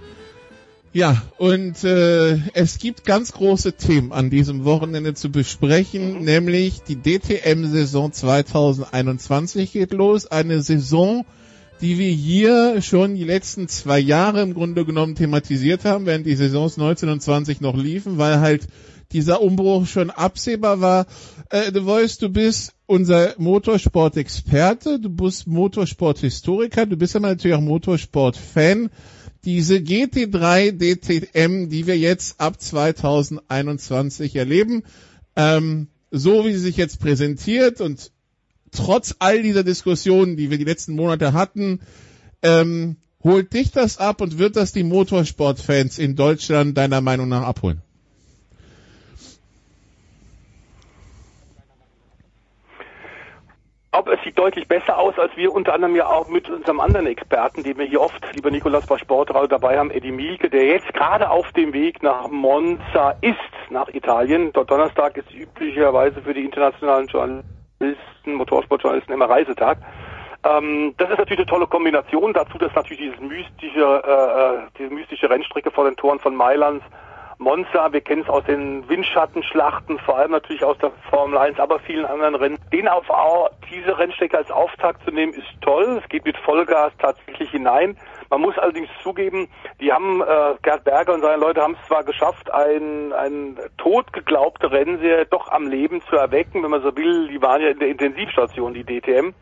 Ja, 0.94 1.20
und 1.38 1.82
äh, 1.82 2.38
es 2.52 2.78
gibt 2.78 3.04
ganz 3.04 3.32
große 3.32 3.72
Themen 3.72 4.12
an 4.12 4.30
diesem 4.30 4.64
Wochenende 4.64 5.14
zu 5.14 5.28
besprechen, 5.28 6.20
mhm. 6.20 6.24
nämlich 6.24 6.82
die 6.82 6.94
DTM-Saison 6.94 8.12
2021 8.12 9.72
geht 9.72 9.92
los. 9.92 10.28
Eine 10.28 10.62
Saison, 10.62 11.26
die 11.80 11.98
wir 11.98 12.12
hier 12.12 12.80
schon 12.80 13.16
die 13.16 13.24
letzten 13.24 13.66
zwei 13.66 13.98
Jahre 13.98 14.42
im 14.42 14.54
Grunde 14.54 14.84
genommen 14.84 15.16
thematisiert 15.16 15.84
haben, 15.84 16.06
während 16.06 16.26
die 16.26 16.36
Saisons 16.36 16.76
19 16.76 17.08
und 17.08 17.20
20 17.20 17.60
noch 17.60 17.76
liefen, 17.76 18.18
weil 18.18 18.38
halt 18.38 18.68
dieser 19.10 19.42
Umbruch 19.42 19.88
schon 19.88 20.10
absehbar 20.10 20.80
war. 20.80 21.06
Äh, 21.50 21.72
du 21.72 21.84
weißt, 21.84 22.22
du 22.22 22.28
bist 22.28 22.72
unser 22.86 23.34
Motorsport-Experte, 23.38 25.00
du 25.00 25.10
bist 25.10 25.48
Motorsport-Historiker, 25.48 26.86
du 26.86 26.96
bist 26.96 27.16
aber 27.16 27.30
natürlich 27.30 27.56
auch 27.56 27.62
Motorsport-Fan 27.62 28.90
diese 29.44 29.76
GT3 29.76 30.72
DTM, 30.72 31.68
die 31.68 31.86
wir 31.86 31.98
jetzt 31.98 32.40
ab 32.40 32.60
2021 32.60 34.36
erleben, 34.36 34.82
ähm, 35.36 35.88
so 36.10 36.44
wie 36.44 36.52
sie 36.52 36.58
sich 36.58 36.76
jetzt 36.76 37.00
präsentiert 37.00 37.80
und 37.80 38.10
trotz 38.70 39.16
all 39.18 39.42
dieser 39.42 39.64
Diskussionen, 39.64 40.36
die 40.36 40.50
wir 40.50 40.58
die 40.58 40.64
letzten 40.64 40.94
Monate 40.94 41.32
hatten, 41.32 41.80
ähm, 42.42 42.96
holt 43.22 43.52
dich 43.52 43.70
das 43.70 43.98
ab 43.98 44.20
und 44.20 44.38
wird 44.38 44.56
das 44.56 44.72
die 44.72 44.84
Motorsportfans 44.84 45.98
in 45.98 46.16
Deutschland 46.16 46.76
deiner 46.76 47.00
Meinung 47.00 47.28
nach 47.28 47.42
abholen? 47.42 47.82
Glaube, 53.94 54.14
es 54.14 54.22
sieht 54.24 54.36
deutlich 54.36 54.66
besser 54.66 54.98
aus, 54.98 55.16
als 55.20 55.36
wir 55.36 55.54
unter 55.54 55.72
anderem 55.72 55.94
ja 55.94 56.06
auch 56.06 56.28
mit 56.28 56.50
unserem 56.50 56.80
anderen 56.80 57.06
Experten, 57.06 57.62
den 57.62 57.78
wir 57.78 57.86
hier 57.86 58.00
oft, 58.00 58.20
lieber 58.34 58.50
Nikolas 58.50 58.86
bei 58.86 58.98
Sportradio 58.98 59.46
dabei 59.46 59.78
haben, 59.78 59.92
Eddie 59.92 60.10
Mielke, 60.10 60.50
der 60.50 60.66
jetzt 60.66 60.92
gerade 60.94 61.30
auf 61.30 61.52
dem 61.52 61.72
Weg 61.72 62.02
nach 62.02 62.28
Monza 62.28 63.14
ist, 63.20 63.36
nach 63.70 63.88
Italien. 63.94 64.52
Dort 64.52 64.68
Donnerstag 64.68 65.16
ist 65.16 65.32
üblicherweise 65.32 66.20
für 66.22 66.34
die 66.34 66.44
internationalen 66.44 67.06
Journalisten, 67.06 68.34
Motorsportjournalisten 68.34 69.14
immer 69.14 69.30
Reisetag. 69.30 69.78
Ähm, 70.44 70.94
das 70.98 71.10
ist 71.10 71.18
natürlich 71.18 71.38
eine 71.38 71.46
tolle 71.46 71.68
Kombination. 71.68 72.32
Dazu, 72.32 72.58
dass 72.58 72.74
natürlich 72.74 72.98
dieses 72.98 73.20
mystische, 73.20 74.02
äh, 74.04 74.56
äh 74.56 74.58
diese 74.76 74.92
mystische 74.92 75.30
Rennstrecke 75.30 75.70
vor 75.70 75.84
den 75.84 75.94
Toren 75.94 76.18
von 76.18 76.34
Mailand 76.34 76.82
Monza, 77.44 77.92
wir 77.92 78.00
kennen 78.00 78.22
es 78.22 78.28
aus 78.28 78.42
den 78.44 78.88
Windschattenschlachten, 78.88 79.98
vor 79.98 80.16
allem 80.16 80.30
natürlich 80.30 80.64
aus 80.64 80.78
der 80.78 80.90
Formel 81.10 81.36
1, 81.36 81.60
aber 81.60 81.78
vielen 81.78 82.06
anderen 82.06 82.34
Rennen. 82.34 82.58
Den 82.72 82.88
auf 82.88 83.04
diese 83.70 83.98
Rennstrecke 83.98 84.38
als 84.38 84.50
Auftakt 84.50 85.04
zu 85.04 85.10
nehmen, 85.10 85.34
ist 85.34 85.46
toll. 85.60 86.00
Es 86.02 86.08
geht 86.08 86.24
mit 86.24 86.38
Vollgas 86.38 86.92
tatsächlich 86.98 87.50
hinein. 87.50 87.98
Man 88.30 88.40
muss 88.40 88.56
allerdings 88.56 88.88
zugeben, 89.02 89.48
die 89.78 89.92
haben, 89.92 90.22
äh, 90.22 90.54
Gerd 90.62 90.84
Berger 90.84 91.12
und 91.12 91.20
seine 91.20 91.36
Leute 91.36 91.60
haben 91.60 91.76
es 91.78 91.86
zwar 91.86 92.02
geschafft, 92.02 92.50
ein, 92.50 93.12
ein 93.12 93.58
tot 93.76 94.10
geglaubte 94.14 94.70
Rennserie 94.72 95.26
doch 95.26 95.48
am 95.52 95.66
Leben 95.66 96.00
zu 96.08 96.16
erwecken, 96.16 96.62
wenn 96.62 96.70
man 96.70 96.82
so 96.82 96.96
will. 96.96 97.28
Die 97.28 97.42
waren 97.42 97.60
ja 97.60 97.68
in 97.68 97.78
der 97.78 97.88
Intensivstation, 97.88 98.72
die 98.72 98.84
DTM. 98.84 99.34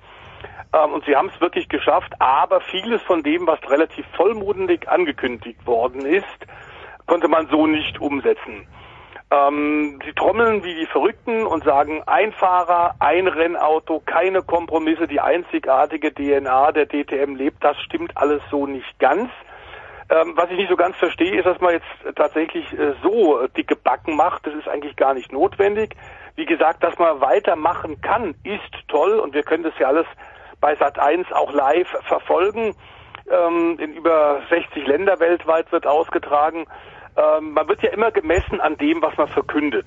Ähm, 0.74 0.92
und 0.92 1.04
sie 1.04 1.14
haben 1.14 1.30
es 1.32 1.40
wirklich 1.40 1.68
geschafft, 1.68 2.12
aber 2.18 2.60
vieles 2.62 3.00
von 3.02 3.22
dem, 3.22 3.46
was 3.46 3.60
relativ 3.70 4.04
vollmundig 4.16 4.88
angekündigt 4.88 5.64
worden 5.66 6.04
ist, 6.04 6.26
konnte 7.06 7.28
man 7.28 7.48
so 7.48 7.66
nicht 7.66 8.00
umsetzen. 8.00 8.66
Ähm, 9.32 9.98
sie 10.04 10.12
trommeln 10.12 10.62
wie 10.62 10.74
die 10.74 10.86
Verrückten 10.86 11.46
und 11.46 11.64
sagen, 11.64 12.02
ein 12.06 12.32
Fahrer, 12.32 12.96
ein 12.98 13.26
Rennauto, 13.26 14.02
keine 14.04 14.42
Kompromisse, 14.42 15.08
die 15.08 15.20
einzigartige 15.20 16.12
DNA 16.12 16.72
der 16.72 16.86
DTM 16.86 17.36
lebt. 17.36 17.64
Das 17.64 17.78
stimmt 17.80 18.14
alles 18.16 18.42
so 18.50 18.66
nicht 18.66 18.98
ganz. 18.98 19.30
Ähm, 20.10 20.34
was 20.36 20.50
ich 20.50 20.58
nicht 20.58 20.68
so 20.68 20.76
ganz 20.76 20.96
verstehe, 20.96 21.38
ist, 21.38 21.46
dass 21.46 21.60
man 21.60 21.72
jetzt 21.72 22.16
tatsächlich 22.16 22.70
äh, 22.78 22.92
so 23.02 23.46
dicke 23.56 23.76
Backen 23.76 24.16
macht. 24.16 24.46
Das 24.46 24.54
ist 24.54 24.68
eigentlich 24.68 24.96
gar 24.96 25.14
nicht 25.14 25.32
notwendig. 25.32 25.96
Wie 26.34 26.44
gesagt, 26.44 26.82
dass 26.84 26.98
man 26.98 27.22
weitermachen 27.22 28.02
kann, 28.02 28.34
ist 28.44 28.88
toll 28.88 29.18
und 29.18 29.32
wir 29.32 29.42
können 29.42 29.62
das 29.62 29.78
ja 29.78 29.88
alles 29.88 30.06
bei 30.60 30.74
Sat1 30.74 31.32
auch 31.32 31.52
live 31.52 31.88
verfolgen. 32.06 32.74
Ähm, 33.30 33.78
in 33.78 33.94
über 33.94 34.42
60 34.50 34.86
Länder 34.86 35.20
weltweit 35.20 35.72
wird 35.72 35.86
ausgetragen. 35.86 36.66
Ähm, 37.16 37.52
man 37.52 37.68
wird 37.68 37.82
ja 37.82 37.90
immer 37.90 38.10
gemessen 38.10 38.60
an 38.60 38.76
dem, 38.76 39.02
was 39.02 39.16
man 39.16 39.28
verkündet. 39.28 39.86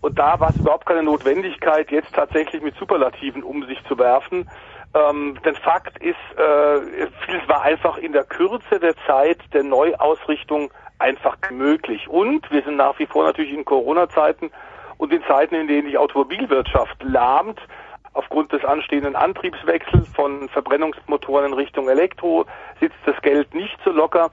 Und 0.00 0.18
da 0.18 0.38
war 0.40 0.50
es 0.50 0.60
überhaupt 0.60 0.86
keine 0.86 1.02
Notwendigkeit, 1.02 1.90
jetzt 1.90 2.14
tatsächlich 2.14 2.62
mit 2.62 2.76
Superlativen 2.76 3.42
um 3.42 3.64
sich 3.66 3.82
zu 3.84 3.98
werfen. 3.98 4.48
Ähm, 4.94 5.38
denn 5.44 5.56
Fakt 5.56 5.98
ist, 5.98 6.16
äh, 6.36 7.08
vieles 7.24 7.48
war 7.48 7.62
einfach 7.62 7.98
in 7.98 8.12
der 8.12 8.24
Kürze 8.24 8.78
der 8.80 8.94
Zeit 9.06 9.38
der 9.52 9.62
Neuausrichtung 9.62 10.70
einfach 10.98 11.36
möglich. 11.50 12.08
Und 12.08 12.50
wir 12.50 12.62
sind 12.62 12.76
nach 12.76 12.98
wie 12.98 13.06
vor 13.06 13.24
natürlich 13.24 13.52
in 13.52 13.64
Corona-Zeiten 13.64 14.50
und 14.98 15.12
in 15.12 15.22
Zeiten, 15.24 15.54
in 15.54 15.68
denen 15.68 15.88
die 15.88 15.98
Automobilwirtschaft 15.98 17.02
lahmt, 17.02 17.60
aufgrund 18.14 18.52
des 18.52 18.64
anstehenden 18.64 19.14
Antriebswechsels 19.14 20.08
von 20.14 20.48
Verbrennungsmotoren 20.48 21.46
in 21.46 21.52
Richtung 21.52 21.88
Elektro 21.88 22.46
sitzt 22.80 22.96
das 23.04 23.20
Geld 23.20 23.54
nicht 23.54 23.76
so 23.84 23.90
locker. 23.90 24.30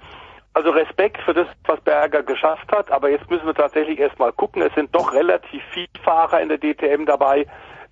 Also 0.54 0.70
Respekt 0.70 1.20
für 1.24 1.34
das, 1.34 1.48
was 1.66 1.82
Berger 1.82 2.22
geschafft 2.22 2.72
hat, 2.72 2.92
aber 2.92 3.10
jetzt 3.10 3.30
müssen 3.30 3.48
wir 3.48 3.56
tatsächlich 3.56 4.00
erstmal 4.00 4.32
gucken. 4.32 4.62
Es 4.62 4.74
sind 4.76 4.94
doch 4.94 5.12
relativ 5.12 5.64
viele 5.72 5.88
Fahrer 6.04 6.42
in 6.42 6.50
der 6.50 6.60
DTM 6.60 7.06
dabei, 7.06 7.48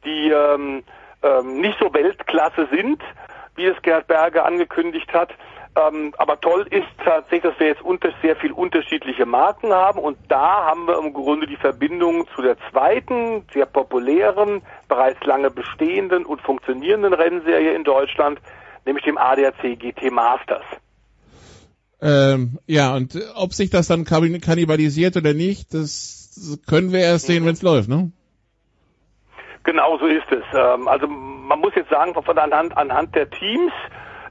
die 0.05 0.29
ähm, 0.29 0.83
ähm, 1.23 1.59
nicht 1.59 1.79
so 1.79 1.91
Weltklasse 1.91 2.67
sind, 2.71 3.01
wie 3.55 3.65
es 3.65 3.81
Gerhard 3.81 4.07
Berger 4.07 4.45
angekündigt 4.45 5.11
hat. 5.11 5.33
Ähm, 5.75 6.13
aber 6.17 6.39
toll 6.39 6.67
ist 6.69 6.87
tatsächlich, 7.03 7.43
dass 7.43 7.59
wir 7.59 7.67
jetzt 7.67 7.81
unter, 7.81 8.09
sehr 8.21 8.35
viel 8.35 8.51
unterschiedliche 8.51 9.25
Marken 9.25 9.73
haben 9.73 9.99
und 9.99 10.17
da 10.27 10.65
haben 10.65 10.85
wir 10.85 10.99
im 10.99 11.13
Grunde 11.13 11.47
die 11.47 11.55
Verbindung 11.55 12.27
zu 12.35 12.41
der 12.41 12.57
zweiten, 12.69 13.45
sehr 13.53 13.65
populären, 13.65 14.61
bereits 14.87 15.23
lange 15.25 15.49
bestehenden 15.49 16.25
und 16.25 16.41
funktionierenden 16.41 17.13
Rennserie 17.13 17.73
in 17.73 17.85
Deutschland, 17.85 18.39
nämlich 18.85 19.05
dem 19.05 19.17
ADAC 19.17 19.79
GT 19.79 20.11
Masters. 20.11 20.65
Ähm, 22.01 22.57
ja, 22.65 22.95
und 22.95 23.17
ob 23.35 23.53
sich 23.53 23.69
das 23.69 23.87
dann 23.87 24.05
kannibalisiert 24.05 25.17
oder 25.17 25.33
nicht, 25.33 25.73
das 25.73 26.59
können 26.67 26.91
wir 26.91 26.99
erst 26.99 27.27
sehen, 27.27 27.43
mhm. 27.43 27.47
wenn 27.47 27.53
es 27.53 27.61
läuft, 27.61 27.89
ne? 27.89 28.11
Genau 29.63 29.97
so 29.99 30.07
ist 30.07 30.31
es. 30.31 30.43
Ähm, 30.53 30.87
also 30.87 31.07
man 31.07 31.59
muss 31.59 31.75
jetzt 31.75 31.89
sagen, 31.89 32.13
von 32.13 32.37
anhand, 32.37 32.75
anhand 32.75 33.15
der 33.15 33.29
Teams, 33.29 33.71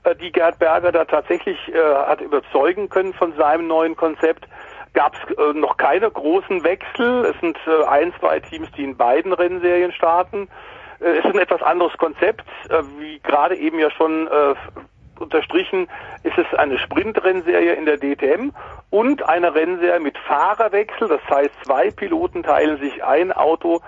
äh, 0.03 0.17
die 0.17 0.33
Gerd 0.33 0.59
Berger 0.59 0.91
da 0.91 1.05
tatsächlich 1.05 1.57
äh, 1.69 1.79
hat 2.07 2.21
überzeugen 2.21 2.89
können 2.89 3.15
von 3.15 3.35
seinem 3.37 3.69
neuen 3.69 3.97
Konzept, 3.97 4.49
gab 4.93 5.15
es 5.15 5.37
äh, 5.37 5.53
noch 5.57 5.77
keine 5.77 6.11
großen 6.11 6.65
Wechsel. 6.65 7.27
Es 7.27 7.39
sind 7.41 7.57
ein, 7.87 8.13
zwei 8.19 8.41
Teams, 8.41 8.69
die 8.77 8.83
in 8.83 8.97
beiden 8.97 9.33
Rennserien 9.33 9.93
starten. 9.93 10.49
Es 10.99 11.25
ist 11.25 11.33
ein 11.33 11.39
etwas 11.39 11.63
anderes 11.63 11.97
Konzept, 11.97 12.45
wie 12.99 13.21
gerade 13.21 13.57
eben 13.57 13.79
ja 13.79 13.91
schon 13.91 14.29
unterstrichen, 15.21 15.89
ist 16.23 16.39
es 16.39 16.47
eine 16.59 16.79
Sprintrennserie 16.79 17.75
in 17.75 17.87
der 17.87 17.99
DTM 17.99 18.51
und 18.91 19.29
eine 19.29 19.55
Rennserie 19.55 20.01
mit 20.01 20.17
Fahrerwechsel. 20.19 21.09
Das 21.09 21.21
heißt, 21.29 21.53
zwei 21.65 21.91
Piloten 21.91 22.43
teilen 22.43 22.79
sich 22.79 23.05
ein 23.05 23.33
Auto 23.33 23.81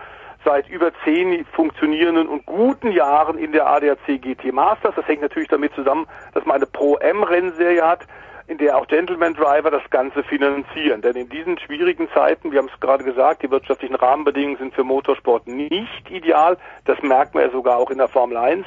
seit 0.44 0.68
über 0.68 0.90
zehn 1.04 1.44
funktionierenden 1.52 2.28
und 2.28 2.46
guten 2.46 2.90
Jahren 2.90 3.38
in 3.38 3.52
der 3.52 3.66
ADAC 3.66 4.20
GT 4.20 4.52
Masters. 4.52 4.94
Das 4.96 5.06
hängt 5.06 5.22
natürlich 5.22 5.48
damit 5.48 5.74
zusammen, 5.74 6.06
dass 6.34 6.44
man 6.44 6.56
eine 6.56 6.66
Pro-M-Rennserie 6.66 7.82
hat, 7.82 8.06
in 8.48 8.58
der 8.58 8.76
auch 8.76 8.86
Gentleman 8.88 9.34
Driver 9.34 9.70
das 9.70 9.88
Ganze 9.90 10.22
finanzieren. 10.24 11.00
Denn 11.00 11.14
in 11.14 11.28
diesen 11.28 11.58
schwierigen 11.58 12.08
Zeiten, 12.12 12.50
wir 12.50 12.58
haben 12.58 12.68
es 12.72 12.80
gerade 12.80 13.04
gesagt, 13.04 13.42
die 13.42 13.50
wirtschaftlichen 13.50 13.94
Rahmenbedingungen 13.94 14.58
sind 14.58 14.74
für 14.74 14.84
Motorsport 14.84 15.46
nicht 15.46 16.10
ideal. 16.10 16.56
Das 16.84 17.00
merkt 17.02 17.34
man 17.34 17.44
ja 17.44 17.50
sogar 17.50 17.78
auch 17.78 17.90
in 17.90 17.98
der 17.98 18.08
Formel 18.08 18.36
1 18.36 18.66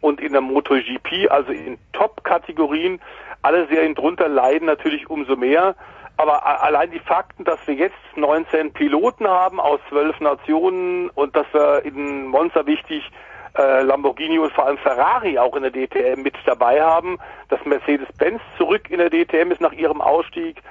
und 0.00 0.20
in 0.20 0.32
der 0.32 0.40
MotoGP, 0.40 1.30
also 1.30 1.52
in 1.52 1.78
Top-Kategorien. 1.92 3.00
Alle 3.42 3.66
Serien 3.68 3.94
drunter 3.94 4.28
leiden 4.28 4.66
natürlich 4.66 5.08
umso 5.08 5.36
mehr. 5.36 5.74
Aber 6.18 6.46
allein 6.62 6.90
die 6.90 6.98
Fakten, 6.98 7.44
dass 7.44 7.58
wir 7.66 7.74
jetzt 7.74 7.94
19 8.16 8.72
Piloten 8.72 9.28
haben 9.28 9.60
aus 9.60 9.80
zwölf 9.88 10.18
Nationen 10.20 11.10
und 11.10 11.36
dass 11.36 11.46
wir 11.52 11.84
in 11.84 12.26
Monza 12.26 12.64
wichtig 12.66 13.10
äh, 13.56 13.82
Lamborghini 13.82 14.38
und 14.38 14.52
vor 14.52 14.66
allem 14.66 14.78
Ferrari 14.78 15.38
auch 15.38 15.54
in 15.56 15.62
der 15.62 15.72
DTM 15.72 16.22
mit 16.22 16.34
dabei 16.46 16.80
haben, 16.80 17.18
dass 17.48 17.64
Mercedes-Benz 17.64 18.40
zurück 18.56 18.90
in 18.90 18.98
der 18.98 19.10
DTM 19.10 19.50
ist 19.50 19.60
nach 19.60 19.72
ihrem 19.72 20.00
Ausstieg 20.00 20.62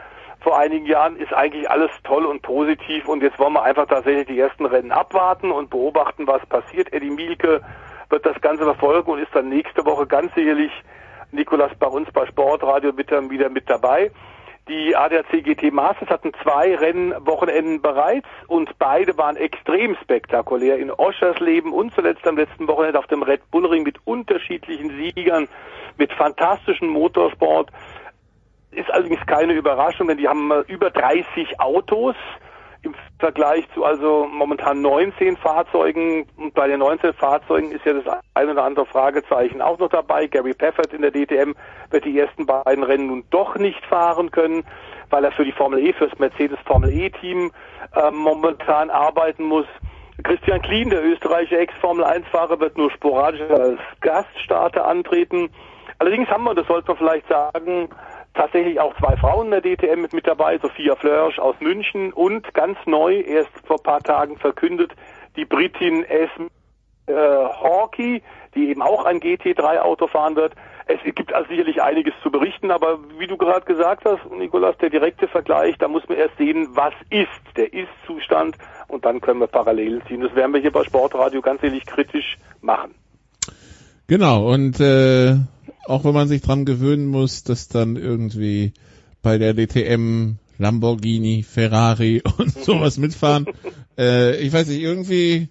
vor 0.42 0.58
einigen 0.60 0.86
Jahren, 0.86 1.16
ist 1.18 1.34
eigentlich 1.34 1.70
alles 1.70 1.90
toll 2.04 2.26
und 2.26 2.44
positiv 2.44 3.08
und 3.08 3.24
jetzt 3.24 3.40
wollen 3.40 3.54
wir 3.54 3.64
einfach 3.64 3.88
tatsächlich 3.88 4.28
die 4.28 4.40
ersten 4.40 4.66
Rennen 4.66 4.92
abwarten 4.92 5.52
und 5.52 5.72
beobachten, 5.72 6.28
was 6.28 6.46
passiert. 6.46 6.94
Eddie 6.94 7.10
Mielke 7.10 7.62
wird 8.10 8.26
das 8.26 8.40
Ganze 8.42 8.64
verfolgen 8.64 9.12
und 9.12 9.20
ist 9.20 9.34
dann 9.34 9.50
nächste 9.50 9.86
Woche 9.86 10.06
ganz 10.08 10.34
sicherlich 10.36 10.72
Nikolas 11.32 11.72
bei 11.80 11.88
uns 11.88 12.12
bei 12.12 12.26
Sportradio 12.26 12.94
bitte 12.94 13.30
wieder 13.30 13.50
mit 13.50 13.70
dabei. 13.70 14.12
Die 14.68 14.96
ADAC 14.96 15.44
GT 15.44 15.72
Masters 15.72 16.10
hatten 16.10 16.32
zwei 16.42 16.76
Rennwochenenden 16.76 17.84
bereits 17.84 18.28
und 18.48 18.80
beide 18.80 19.16
waren 19.16 19.36
extrem 19.36 19.96
spektakulär. 19.98 20.80
In 20.80 20.90
Oschersleben 20.90 21.72
und 21.72 21.94
zuletzt 21.94 22.26
am 22.26 22.36
letzten 22.36 22.68
Wochenende 22.68 22.98
auf 22.98 23.06
dem 23.06 23.22
Red 23.22 23.42
Bull 23.52 23.68
Ring 23.68 23.84
mit 23.84 24.00
unterschiedlichen 24.06 24.90
Siegern, 24.98 25.48
mit 25.98 26.12
fantastischem 26.14 26.88
Motorsport. 26.88 27.70
Ist 28.72 28.90
allerdings 28.90 29.24
keine 29.28 29.54
Überraschung, 29.54 30.08
denn 30.08 30.18
die 30.18 30.28
haben 30.28 30.52
über 30.68 30.90
30 30.90 31.60
Autos 31.60 32.16
im 32.86 32.96
Vergleich 33.20 33.68
zu 33.74 33.84
also 33.84 34.28
momentan 34.32 34.82
19 34.82 35.38
Fahrzeugen 35.38 36.28
und 36.38 36.54
bei 36.54 36.68
den 36.68 36.80
19 36.80 37.14
Fahrzeugen 37.14 37.72
ist 37.72 37.86
ja 37.86 37.94
das 37.94 38.18
ein 38.36 38.50
oder 38.50 38.64
andere 38.64 38.86
Fragezeichen 38.86 39.62
auch 39.62 39.80
noch 39.80 39.90
dabei. 39.90 40.28
Gary 40.28 40.54
Paffert 40.54 40.94
in 40.94 41.02
der 41.02 41.12
DTM 41.12 41.54
wird 41.90 42.06
die 42.06 42.20
ersten 42.20 42.46
beiden 42.46 42.84
Rennen 42.84 43.08
nun 43.08 43.24
doch 43.32 43.56
nicht 43.56 43.84
fahren 43.86 44.32
können, 44.32 44.64
weil 45.10 45.24
er 45.24 45.32
für 45.32 45.46
die 45.46 45.52
Formel 45.52 45.80
E, 45.80 45.94
fürs 45.94 46.18
Mercedes 46.20 46.60
Formel 46.66 46.92
E 46.92 47.10
Team 47.10 47.52
äh, 47.96 48.12
momentan 48.12 48.90
arbeiten 48.90 49.44
muss. 49.44 49.66
Christian 50.24 50.62
Klien, 50.62 50.90
der 50.90 51.04
österreichische 51.04 51.58
Ex-Formel 51.58 52.06
1-Fahrer, 52.06 52.60
wird 52.60 52.78
nur 52.78 52.90
sporadisch 52.92 53.42
als 53.50 53.80
Gaststarter 54.00 54.88
antreten. 54.88 55.50
Allerdings 56.00 56.30
haben 56.30 56.44
wir, 56.44 56.56
das 56.56 56.68
sollte 56.68 56.90
man 56.90 56.98
vielleicht 56.98 57.28
sagen, 57.28 57.90
tatsächlich 58.36 58.80
auch 58.80 58.96
zwei 58.98 59.16
Frauen 59.18 59.52
in 59.52 59.62
der 59.62 59.62
DTM 59.62 60.02
mit, 60.02 60.14
mit 60.14 60.28
dabei, 60.28 60.58
Sophia 60.58 60.96
Flörsch 60.96 61.40
aus 61.40 61.56
München 61.60 62.14
und 62.14 62.54
ganz 62.54 62.78
neu, 62.86 63.20
erst 63.22 63.50
vor 63.66 63.78
ein 63.78 63.84
paar 63.84 64.02
Tagen 64.02 64.38
verkündet, 64.38 64.92
die 65.36 65.46
Britin 65.46 66.04
Esme 66.04 66.50
äh, 67.08 67.14
Hawkey, 67.14 68.22
die 68.56 68.70
eben 68.70 68.82
auch 68.82 69.06
ein 69.06 69.20
GT3-Auto 69.20 70.08
fahren 70.08 70.36
wird. 70.36 70.54
Es 70.88 71.00
gibt 71.16 71.34
also 71.34 71.50
sicherlich 71.50 71.82
einiges 71.82 72.14
zu 72.22 72.30
berichten, 72.30 72.70
aber 72.70 73.00
wie 73.18 73.26
du 73.26 73.38
gerade 73.38 73.66
gesagt 73.66 74.06
hast, 74.06 74.20
Nikolas, 74.32 74.78
der 74.78 74.92
direkte 74.92 75.28
Vergleich, 75.28 75.76
da 75.80 75.88
muss 75.88 76.08
man 76.08 76.18
erst 76.18 76.38
sehen, 76.38 76.68
was 76.72 76.94
ist 77.10 77.58
der 77.58 77.74
Ist-Zustand 77.74 78.56
und 78.88 79.04
dann 79.04 79.20
können 79.20 79.40
wir 79.40 79.48
parallel 79.48 80.04
ziehen. 80.08 80.22
Das 80.22 80.36
werden 80.36 80.54
wir 80.54 80.62
hier 80.62 80.72
bei 80.72 80.84
Sportradio 80.84 81.42
ganz 81.42 81.64
ehrlich 81.64 81.86
kritisch 81.86 82.38
machen. 82.62 82.94
Genau, 84.08 84.52
und 84.52 84.80
äh, 84.80 85.38
auch 85.86 86.04
wenn 86.04 86.14
man 86.14 86.28
sich 86.28 86.42
dran 86.42 86.66
gewöhnen 86.66 87.08
muss, 87.08 87.44
dass 87.44 87.68
dann 87.68 87.96
irgendwie 87.96 88.74
bei 89.22 89.38
der 89.38 89.54
DTM 89.54 90.36
Lamborghini, 90.58 91.44
Ferrari 91.44 92.22
und 92.38 92.52
sowas 92.52 92.98
mitfahren. 92.98 93.46
äh, 93.98 94.38
ich 94.38 94.54
weiß 94.54 94.68
nicht, 94.68 94.82
irgendwie 94.82 95.50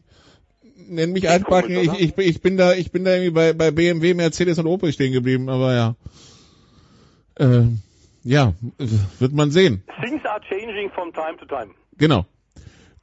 nenn 0.89 1.12
mich 1.12 1.28
altbacken, 1.28 1.76
ich, 1.76 1.93
ich, 1.93 2.18
ich 2.18 2.43
bin 2.43 2.57
da, 2.57 2.74
ich 2.74 2.93
bin 2.93 3.05
da 3.05 3.12
irgendwie 3.12 3.30
bei, 3.30 3.53
bei 3.53 3.70
BMW, 3.70 4.14
Mercedes 4.14 4.59
und 4.59 4.66
Opel 4.66 4.93
stehen 4.93 5.12
geblieben, 5.12 5.49
aber 5.49 5.74
ja. 5.74 5.97
Äh, 7.37 7.66
ja, 8.22 8.55
wird 9.18 9.32
man 9.32 9.51
sehen. 9.51 9.82
Things 10.03 10.24
are 10.24 10.41
changing 10.49 10.91
from 10.91 11.12
time 11.12 11.37
to 11.39 11.47
time. 11.47 11.74
Genau. 11.99 12.26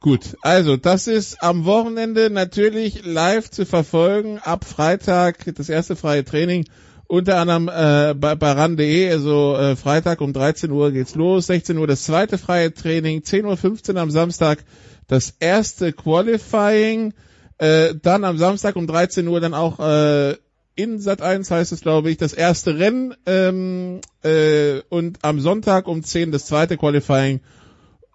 Gut, 0.00 0.36
also 0.42 0.76
das 0.76 1.06
ist 1.06 1.44
am 1.44 1.64
Wochenende 1.64 2.28
natürlich 2.28 3.04
live 3.04 3.50
zu 3.50 3.64
verfolgen. 3.64 4.40
Ab 4.40 4.64
Freitag 4.64 5.54
das 5.54 5.68
erste 5.68 5.94
freie 5.94 6.24
Training 6.24 6.64
unter 7.12 7.36
anderem 7.36 7.68
äh, 7.68 8.14
bei, 8.14 8.36
bei 8.36 8.52
RAN.de, 8.52 9.10
also 9.10 9.54
äh, 9.54 9.76
Freitag 9.76 10.22
um 10.22 10.32
13 10.32 10.70
Uhr 10.70 10.92
geht's 10.92 11.14
los, 11.14 11.46
16 11.46 11.76
Uhr 11.76 11.86
das 11.86 12.04
zweite 12.04 12.38
freie 12.38 12.72
Training, 12.72 13.20
10.15 13.20 13.92
Uhr 13.92 14.00
am 14.00 14.10
Samstag 14.10 14.64
das 15.08 15.34
erste 15.38 15.92
Qualifying, 15.92 17.12
äh, 17.58 17.94
dann 18.00 18.24
am 18.24 18.38
Samstag 18.38 18.76
um 18.76 18.86
13 18.86 19.28
Uhr 19.28 19.40
dann 19.42 19.52
auch 19.52 19.78
äh, 19.78 20.36
in 20.74 21.00
Sat 21.00 21.20
1 21.20 21.50
heißt 21.50 21.72
es, 21.72 21.82
glaube 21.82 22.10
ich, 22.10 22.16
das 22.16 22.32
erste 22.32 22.78
Rennen 22.78 23.14
ähm, 23.26 24.00
äh, 24.22 24.80
und 24.88 25.18
am 25.20 25.38
Sonntag 25.38 25.88
um 25.88 26.02
10 26.02 26.32
das 26.32 26.46
zweite 26.46 26.78
Qualifying 26.78 27.40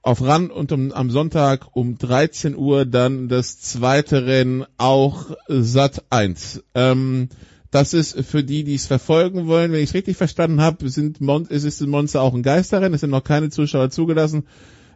auf 0.01 0.23
RAN 0.23 0.49
und 0.49 0.71
um, 0.71 0.91
am 0.91 1.11
Sonntag 1.11 1.67
um 1.73 1.99
13 1.99 2.55
Uhr 2.55 2.85
dann 2.85 3.27
das 3.29 3.59
zweite 3.59 4.25
Rennen 4.25 4.65
auch 4.79 5.35
Sat 5.47 6.05
1. 6.09 6.63
Ähm, 6.73 7.29
das 7.71 7.93
ist 7.93 8.29
für 8.29 8.43
die, 8.43 8.63
die 8.63 8.75
es 8.75 8.87
verfolgen 8.87 9.47
wollen, 9.47 9.71
wenn 9.71 9.79
ich 9.79 9.89
es 9.89 9.95
richtig 9.95 10.17
verstanden 10.17 10.61
habe, 10.61 10.89
sind 10.89 11.21
Mon 11.21 11.45
ist 11.45 11.81
in 11.81 11.89
Monster 11.89 12.21
auch 12.21 12.33
ein 12.33 12.43
Geisterrennen, 12.43 12.93
es 12.93 13.01
sind 13.01 13.09
noch 13.09 13.23
keine 13.23 13.49
Zuschauer 13.49 13.89
zugelassen. 13.89 14.47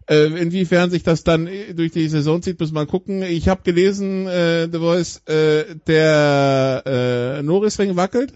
Äh, 0.09 0.26
inwiefern 0.41 0.89
sich 0.89 1.03
das 1.03 1.24
dann 1.24 1.47
durch 1.76 1.91
die 1.91 2.07
Saison 2.07 2.41
zieht, 2.41 2.59
muss 2.59 2.72
man 2.72 2.88
gucken. 2.88 3.22
Ich 3.22 3.47
habe 3.47 3.61
gelesen, 3.63 4.28
äh, 4.28 4.67
The 4.72 4.80
Voice, 4.80 5.24
äh, 5.28 5.76
der 5.88 6.84
äh, 6.86 7.43
Norrisring 7.43 7.95
wackelt. 7.95 8.34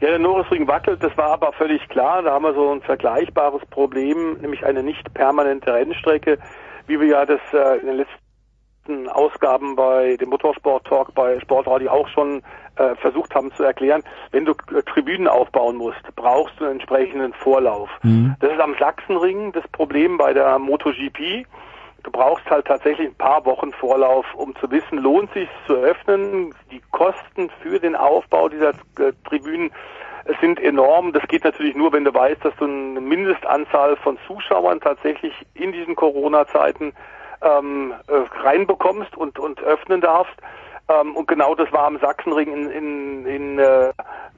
Ja, 0.00 0.08
der 0.08 0.18
Norrisring 0.18 0.66
wackelt, 0.66 1.02
das 1.02 1.16
war 1.16 1.32
aber 1.32 1.52
völlig 1.52 1.86
klar. 1.88 2.22
Da 2.22 2.32
haben 2.32 2.44
wir 2.44 2.54
so 2.54 2.72
ein 2.72 2.80
vergleichbares 2.82 3.62
Problem, 3.70 4.38
nämlich 4.40 4.64
eine 4.64 4.82
nicht 4.82 5.12
permanente 5.12 5.72
Rennstrecke, 5.74 6.38
wie 6.86 7.00
wir 7.00 7.06
ja 7.06 7.26
das 7.26 7.40
äh, 7.52 7.80
in 7.80 7.86
den 7.86 7.96
letzten 7.96 8.27
Ausgaben 9.08 9.76
bei 9.76 10.16
dem 10.16 10.30
Motorsport 10.30 10.86
Talk 10.86 11.14
bei 11.14 11.38
Sportradio 11.40 11.90
auch 11.90 12.08
schon 12.08 12.42
äh, 12.76 12.94
versucht 12.96 13.34
haben 13.34 13.52
zu 13.52 13.62
erklären. 13.62 14.02
Wenn 14.30 14.44
du 14.44 14.52
äh, 14.74 14.82
Tribünen 14.82 15.28
aufbauen 15.28 15.76
musst, 15.76 16.00
brauchst 16.16 16.58
du 16.58 16.64
einen 16.64 16.74
entsprechenden 16.74 17.32
Vorlauf. 17.32 17.90
Mhm. 18.02 18.36
Das 18.40 18.52
ist 18.52 18.60
am 18.60 18.74
Sachsenring 18.78 19.52
das 19.52 19.66
Problem 19.68 20.16
bei 20.18 20.32
der 20.32 20.58
MotoGP. 20.58 21.46
Du 22.04 22.10
brauchst 22.12 22.48
halt 22.48 22.66
tatsächlich 22.66 23.08
ein 23.08 23.14
paar 23.16 23.44
Wochen 23.44 23.72
Vorlauf, 23.72 24.24
um 24.34 24.54
zu 24.56 24.70
wissen, 24.70 24.98
lohnt 24.98 25.32
sich 25.32 25.48
zu 25.66 25.74
öffnen. 25.74 26.54
Die 26.70 26.80
Kosten 26.92 27.50
für 27.60 27.80
den 27.80 27.96
Aufbau 27.96 28.48
dieser 28.48 28.70
äh, 28.70 29.12
Tribünen 29.28 29.70
sind 30.40 30.60
enorm. 30.60 31.12
Das 31.12 31.26
geht 31.28 31.44
natürlich 31.44 31.74
nur, 31.74 31.92
wenn 31.92 32.04
du 32.04 32.14
weißt, 32.14 32.44
dass 32.44 32.54
du 32.56 32.64
eine 32.64 33.00
Mindestanzahl 33.00 33.96
von 33.96 34.18
Zuschauern 34.26 34.80
tatsächlich 34.80 35.32
in 35.54 35.72
diesen 35.72 35.96
Corona-Zeiten 35.96 36.92
ähm, 37.42 37.94
äh, 38.06 38.42
reinbekommst 38.42 39.16
und, 39.16 39.38
und 39.38 39.60
öffnen 39.62 40.00
darfst. 40.00 40.36
Ähm, 40.88 41.16
und 41.16 41.28
genau 41.28 41.54
das 41.54 41.70
war 41.72 41.84
am 41.84 41.98
Sachsenring 41.98 42.50
in, 42.50 42.70
in, 42.70 43.26
in, 43.26 43.58
äh, 43.58 43.92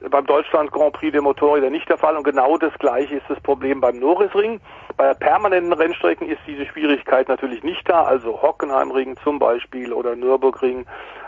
beim 0.09 0.25
Deutschland 0.25 0.71
Grand 0.71 0.93
Prix 0.93 1.13
der 1.13 1.21
Motorräder 1.21 1.69
nicht 1.69 1.87
der 1.87 1.97
Fall. 1.97 2.17
Und 2.17 2.23
genau 2.23 2.57
das 2.57 2.73
gleiche 2.79 3.15
ist 3.15 3.29
das 3.29 3.39
Problem 3.39 3.79
beim 3.79 3.99
Norrisring. 3.99 4.59
Bei 4.97 5.13
permanenten 5.13 5.71
Rennstrecken 5.71 6.27
ist 6.27 6.41
diese 6.45 6.65
Schwierigkeit 6.65 7.29
natürlich 7.29 7.63
nicht 7.63 7.89
da. 7.89 8.03
Also 8.03 8.41
Hockenheimring 8.41 9.15
zum 9.23 9.39
Beispiel 9.39 9.93
oder 9.93 10.15
Nürburgring 10.15 10.85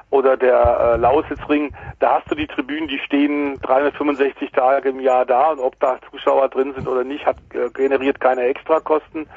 oder 0.10 0.38
der 0.38 0.80
äh, 0.80 0.98
Lausitzring, 0.98 1.74
da 2.00 2.20
hast 2.20 2.30
du 2.30 2.36
die 2.36 2.46
Tribünen, 2.46 2.88
die 2.88 3.00
stehen 3.00 3.60
365 3.62 4.52
Tage 4.52 4.90
im 4.90 5.00
Jahr 5.00 5.26
da 5.26 5.52
und 5.52 5.60
ob 5.60 5.80
da 5.80 5.98
Zuschauer 6.12 6.50
drin 6.50 6.72
sind 6.76 6.88
oder 6.88 7.04
nicht, 7.04 7.26
hat 7.26 7.38
äh, 7.54 7.70
generiert 7.72 8.20
keine 8.20 8.44
Extrakosten. 8.44 9.28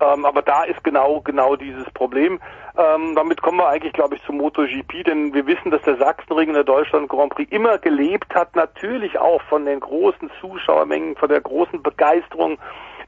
Ähm, 0.00 0.24
aber 0.24 0.42
da 0.42 0.64
ist 0.64 0.82
genau 0.84 1.20
genau 1.20 1.56
dieses 1.56 1.90
Problem. 1.90 2.40
Ähm, 2.76 3.16
damit 3.16 3.42
kommen 3.42 3.58
wir 3.58 3.68
eigentlich, 3.68 3.92
glaube 3.92 4.14
ich, 4.14 4.22
zum 4.22 4.36
MotoGP, 4.36 5.04
denn 5.04 5.34
wir 5.34 5.46
wissen, 5.46 5.72
dass 5.72 5.82
der 5.82 5.96
Sachsenring 5.96 6.48
in 6.48 6.54
der 6.54 6.64
Deutschland 6.64 7.08
Grand 7.08 7.34
Prix 7.34 7.50
immer 7.50 7.78
gelebt 7.78 8.32
hat, 8.34 8.54
natürlich 8.54 9.18
auch 9.18 9.42
von 9.42 9.64
den 9.64 9.80
großen 9.80 10.30
Zuschauermengen, 10.40 11.16
von 11.16 11.28
der 11.28 11.40
großen 11.40 11.82
Begeisterung, 11.82 12.58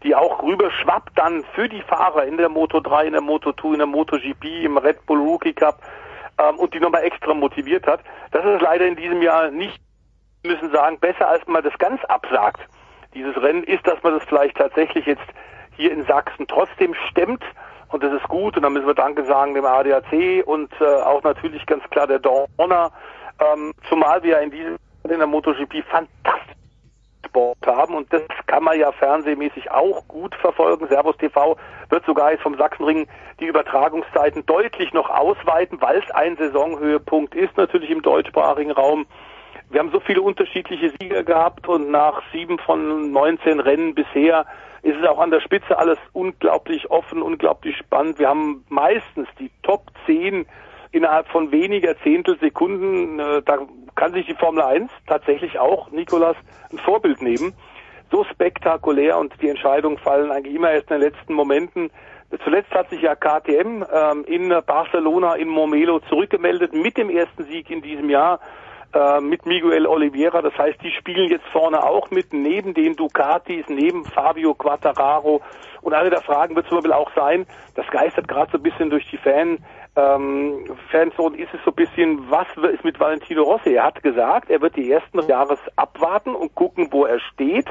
die 0.02 0.16
auch 0.16 0.42
rüberschwappt 0.42 1.16
dann 1.16 1.44
für 1.54 1.68
die 1.68 1.82
Fahrer 1.82 2.24
in 2.24 2.36
der 2.36 2.48
Moto 2.48 2.80
3, 2.80 3.06
in 3.06 3.12
der 3.12 3.20
Moto 3.20 3.52
2, 3.52 3.68
in 3.68 3.78
der 3.78 3.86
MotoGP, 3.86 4.44
im 4.64 4.76
Red 4.76 5.06
Bull 5.06 5.18
Rookie 5.18 5.52
Cup 5.52 5.80
ähm, 6.38 6.58
und 6.58 6.74
die 6.74 6.80
nochmal 6.80 7.04
extra 7.04 7.34
motiviert 7.34 7.86
hat. 7.86 8.00
Das 8.32 8.44
ist 8.44 8.62
leider 8.62 8.86
in 8.86 8.96
diesem 8.96 9.22
Jahr 9.22 9.52
nicht, 9.52 9.80
müssen 10.42 10.72
sagen, 10.72 10.98
besser 10.98 11.28
als 11.28 11.46
man 11.46 11.62
das 11.62 11.76
ganz 11.78 12.04
absagt. 12.06 12.60
Dieses 13.14 13.36
Rennen 13.40 13.64
ist, 13.64 13.86
dass 13.86 14.02
man 14.02 14.14
das 14.18 14.24
vielleicht 14.28 14.56
tatsächlich 14.56 15.06
jetzt 15.06 15.22
hier 15.80 15.92
in 15.92 16.04
Sachsen 16.06 16.46
trotzdem 16.46 16.94
stemmt. 17.10 17.42
Und 17.88 18.04
das 18.04 18.12
ist 18.12 18.28
gut. 18.28 18.56
Und 18.56 18.62
dann 18.62 18.72
müssen 18.72 18.86
wir 18.86 18.94
Danke 18.94 19.24
sagen 19.24 19.54
dem 19.54 19.64
ADAC 19.64 20.44
und 20.46 20.72
äh, 20.80 20.84
auch 20.84 21.22
natürlich 21.22 21.66
ganz 21.66 21.82
klar 21.90 22.06
der 22.06 22.20
Dorner. 22.20 22.92
Ähm, 23.40 23.72
zumal 23.88 24.22
wir 24.22 24.40
in 24.40 24.50
diesem 24.50 24.76
in 25.04 25.18
der 25.18 25.26
MotoGP 25.26 25.82
fantastisch 25.90 26.54
Sport 27.30 27.58
haben 27.64 27.94
und 27.94 28.12
das 28.12 28.22
kann 28.46 28.64
man 28.64 28.78
ja 28.78 28.90
fernsehmäßig 28.92 29.70
auch 29.70 30.06
gut 30.08 30.34
verfolgen. 30.34 30.88
Servus 30.88 31.16
TV 31.16 31.56
wird 31.88 32.04
sogar 32.04 32.32
jetzt 32.32 32.42
vom 32.42 32.56
Sachsenring 32.56 33.06
die 33.38 33.46
Übertragungszeiten 33.46 34.44
deutlich 34.46 34.92
noch 34.92 35.08
ausweiten, 35.08 35.80
weil 35.80 35.98
es 35.98 36.10
ein 36.10 36.36
Saisonhöhepunkt 36.36 37.34
ist 37.34 37.56
natürlich 37.56 37.90
im 37.90 38.02
deutschsprachigen 38.02 38.72
Raum. 38.72 39.06
Wir 39.70 39.78
haben 39.78 39.92
so 39.92 40.00
viele 40.00 40.22
unterschiedliche 40.22 40.92
Sieger 41.00 41.22
gehabt 41.22 41.68
und 41.68 41.90
nach 41.90 42.20
sieben 42.32 42.58
von 42.58 43.12
19 43.12 43.60
Rennen 43.60 43.94
bisher 43.94 44.44
ist 44.82 44.96
es 44.96 45.08
auch 45.08 45.18
an 45.18 45.30
der 45.30 45.40
Spitze 45.40 45.78
alles 45.78 45.98
unglaublich 46.12 46.90
offen, 46.90 47.22
unglaublich 47.22 47.76
spannend. 47.76 48.18
Wir 48.18 48.28
haben 48.28 48.64
meistens 48.68 49.28
die 49.38 49.50
Top 49.62 49.90
10 50.06 50.46
innerhalb 50.92 51.28
von 51.28 51.52
weniger 51.52 51.96
Zehntelsekunden. 52.02 53.18
Äh, 53.18 53.42
da 53.42 53.58
kann 53.94 54.12
sich 54.12 54.26
die 54.26 54.34
Formel 54.34 54.62
1 54.62 54.90
tatsächlich 55.06 55.58
auch, 55.58 55.90
Nikolas, 55.90 56.36
ein 56.72 56.78
Vorbild 56.78 57.22
nehmen. 57.22 57.54
So 58.10 58.24
spektakulär 58.24 59.18
und 59.18 59.32
die 59.40 59.48
Entscheidungen 59.48 59.98
fallen 59.98 60.32
eigentlich 60.32 60.56
immer 60.56 60.72
erst 60.72 60.90
in 60.90 61.00
den 61.00 61.10
letzten 61.10 61.34
Momenten. 61.34 61.90
Zuletzt 62.44 62.70
hat 62.72 62.88
sich 62.90 63.02
ja 63.02 63.14
KTM 63.14 63.84
ähm, 63.92 64.24
in 64.24 64.48
Barcelona 64.66 65.34
in 65.34 65.48
Momelo 65.48 66.00
zurückgemeldet 66.08 66.72
mit 66.72 66.96
dem 66.96 67.10
ersten 67.10 67.44
Sieg 67.44 67.70
in 67.70 67.82
diesem 67.82 68.08
Jahr 68.08 68.40
äh, 68.92 69.20
mit 69.20 69.46
Miguel 69.46 69.86
Oliveira. 69.86 70.42
Das 70.42 70.56
heißt, 70.56 70.82
die 70.82 70.90
spielen 70.90 71.30
jetzt 71.30 71.46
vorne 71.52 71.82
auch 71.82 72.10
mit, 72.10 72.32
neben 72.32 72.74
den 72.74 72.96
Ducatis, 72.96 73.64
neben 73.68 74.04
Fabio 74.04 74.54
Quattararo. 74.54 75.40
Und 75.82 75.94
eine 75.94 76.10
der 76.10 76.20
Fragen 76.20 76.56
wird 76.56 76.66
zum 76.66 76.78
Beispiel 76.78 76.92
auch 76.92 77.10
sein, 77.14 77.46
das 77.74 77.86
geistert 77.88 78.28
gerade 78.28 78.50
so 78.52 78.58
ein 78.58 78.62
bisschen 78.62 78.90
durch 78.90 79.08
die 79.10 79.16
Fan, 79.16 79.58
ähm, 79.96 80.64
Fanzone, 80.90 81.36
ist 81.36 81.52
es 81.54 81.60
so 81.64 81.70
ein 81.70 81.74
bisschen, 81.74 82.30
was 82.30 82.46
ist 82.72 82.84
mit 82.84 83.00
Valentino 83.00 83.42
Rossi? 83.42 83.74
Er 83.74 83.84
hat 83.84 84.02
gesagt, 84.02 84.50
er 84.50 84.60
wird 84.60 84.76
die 84.76 84.90
ersten 84.90 85.20
Jahres 85.26 85.58
abwarten 85.76 86.34
und 86.34 86.54
gucken, 86.54 86.88
wo 86.90 87.06
er 87.06 87.18
steht, 87.20 87.66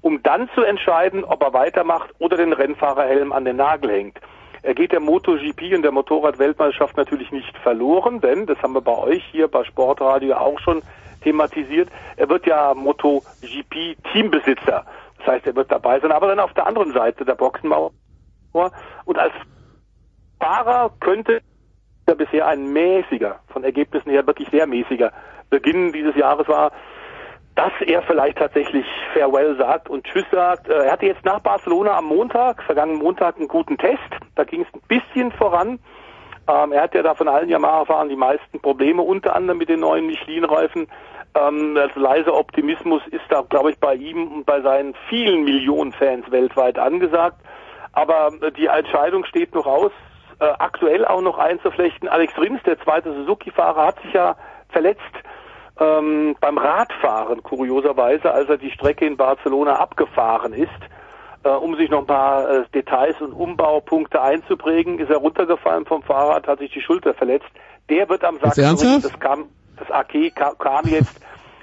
um 0.00 0.22
dann 0.22 0.48
zu 0.54 0.62
entscheiden, 0.62 1.24
ob 1.24 1.42
er 1.42 1.52
weitermacht 1.52 2.10
oder 2.18 2.36
den 2.36 2.52
Rennfahrerhelm 2.52 3.32
an 3.32 3.44
den 3.44 3.56
Nagel 3.56 3.90
hängt. 3.90 4.18
Er 4.64 4.74
geht 4.74 4.92
der 4.92 5.00
MotoGP 5.00 5.74
und 5.74 5.82
der 5.82 5.92
Motorradweltmeisterschaft 5.92 6.96
natürlich 6.96 7.30
nicht 7.30 7.54
verloren, 7.58 8.22
denn 8.22 8.46
das 8.46 8.56
haben 8.62 8.72
wir 8.72 8.80
bei 8.80 8.96
euch 8.96 9.22
hier 9.30 9.46
bei 9.46 9.62
Sportradio 9.64 10.36
auch 10.36 10.58
schon 10.60 10.82
thematisiert. 11.20 11.90
Er 12.16 12.30
wird 12.30 12.46
ja 12.46 12.72
MotoGP 12.72 13.98
Teambesitzer. 14.10 14.86
Das 15.18 15.26
heißt, 15.26 15.46
er 15.46 15.54
wird 15.54 15.70
dabei 15.70 16.00
sein, 16.00 16.12
aber 16.12 16.28
dann 16.28 16.40
auf 16.40 16.54
der 16.54 16.66
anderen 16.66 16.94
Seite 16.94 17.26
der 17.26 17.34
Boxenmauer. 17.34 17.92
Und 19.04 19.18
als 19.18 19.34
Fahrer 20.40 20.90
könnte 20.98 21.42
er 22.06 22.14
bisher 22.14 22.46
ein 22.46 22.72
mäßiger, 22.72 23.40
von 23.48 23.64
Ergebnissen 23.64 24.10
her 24.10 24.26
wirklich 24.26 24.48
sehr 24.48 24.66
mäßiger 24.66 25.12
Beginn 25.50 25.92
dieses 25.92 26.16
Jahres 26.16 26.48
war 26.48 26.72
dass 27.54 27.72
er 27.86 28.02
vielleicht 28.02 28.38
tatsächlich 28.38 28.84
Farewell 29.12 29.56
sagt 29.56 29.88
und 29.88 30.04
Tschüss 30.04 30.24
sagt. 30.30 30.68
Äh, 30.68 30.86
er 30.86 30.92
hatte 30.92 31.06
jetzt 31.06 31.24
nach 31.24 31.40
Barcelona 31.40 31.96
am 31.96 32.06
Montag, 32.06 32.62
vergangenen 32.64 33.00
Montag, 33.00 33.36
einen 33.36 33.48
guten 33.48 33.78
Test. 33.78 34.00
Da 34.34 34.44
ging 34.44 34.62
es 34.62 34.74
ein 34.74 34.82
bisschen 34.88 35.30
voran. 35.32 35.78
Ähm, 36.48 36.72
er 36.72 36.82
hat 36.82 36.94
ja 36.94 37.02
da 37.02 37.14
von 37.14 37.28
allen 37.28 37.48
Yamaha-Fahrern 37.48 38.08
die 38.08 38.16
meisten 38.16 38.60
Probleme, 38.60 39.02
unter 39.02 39.34
anderem 39.34 39.58
mit 39.58 39.68
den 39.68 39.80
neuen 39.80 40.06
Michelin-Reifen. 40.06 40.88
Ähm, 41.34 41.76
also 41.76 42.00
leiser 42.00 42.34
Optimismus 42.34 43.02
ist 43.10 43.24
da, 43.28 43.42
glaube 43.42 43.70
ich, 43.70 43.78
bei 43.78 43.94
ihm 43.94 44.32
und 44.32 44.46
bei 44.46 44.60
seinen 44.60 44.94
vielen 45.08 45.44
Millionen 45.44 45.92
Fans 45.92 46.30
weltweit 46.30 46.78
angesagt. 46.78 47.38
Aber 47.92 48.32
äh, 48.42 48.50
die 48.52 48.66
Entscheidung 48.66 49.24
steht 49.24 49.54
noch 49.54 49.66
aus, 49.66 49.92
äh, 50.40 50.44
aktuell 50.44 51.04
auch 51.04 51.22
noch 51.22 51.38
einzuflechten. 51.38 52.08
Alex 52.08 52.36
Rins, 52.36 52.62
der 52.64 52.80
zweite 52.80 53.14
Suzuki-Fahrer, 53.14 53.86
hat 53.86 54.02
sich 54.02 54.12
ja 54.12 54.36
verletzt 54.70 55.00
ähm, 55.80 56.36
beim 56.40 56.58
Radfahren, 56.58 57.42
kurioserweise, 57.42 58.32
als 58.32 58.48
er 58.48 58.58
die 58.58 58.70
Strecke 58.70 59.06
in 59.06 59.16
Barcelona 59.16 59.76
abgefahren 59.76 60.52
ist, 60.52 60.70
äh, 61.42 61.48
um 61.48 61.76
sich 61.76 61.90
noch 61.90 62.00
ein 62.00 62.06
paar 62.06 62.48
äh, 62.48 62.64
Details 62.74 63.20
und 63.20 63.32
Umbaupunkte 63.32 64.20
einzuprägen, 64.20 64.98
ist 64.98 65.10
er 65.10 65.18
runtergefallen 65.18 65.84
vom 65.86 66.02
Fahrrad, 66.02 66.46
hat 66.46 66.60
sich 66.60 66.72
die 66.72 66.80
Schulter 66.80 67.14
verletzt. 67.14 67.48
Der 67.90 68.08
wird 68.08 68.24
am 68.24 68.38
Sachsen, 68.38 69.02
das 69.02 69.18
kam, 69.20 69.46
das 69.76 69.90
AK 69.90 70.34
kam, 70.34 70.58
kam 70.58 70.84
jetzt, 70.86 71.20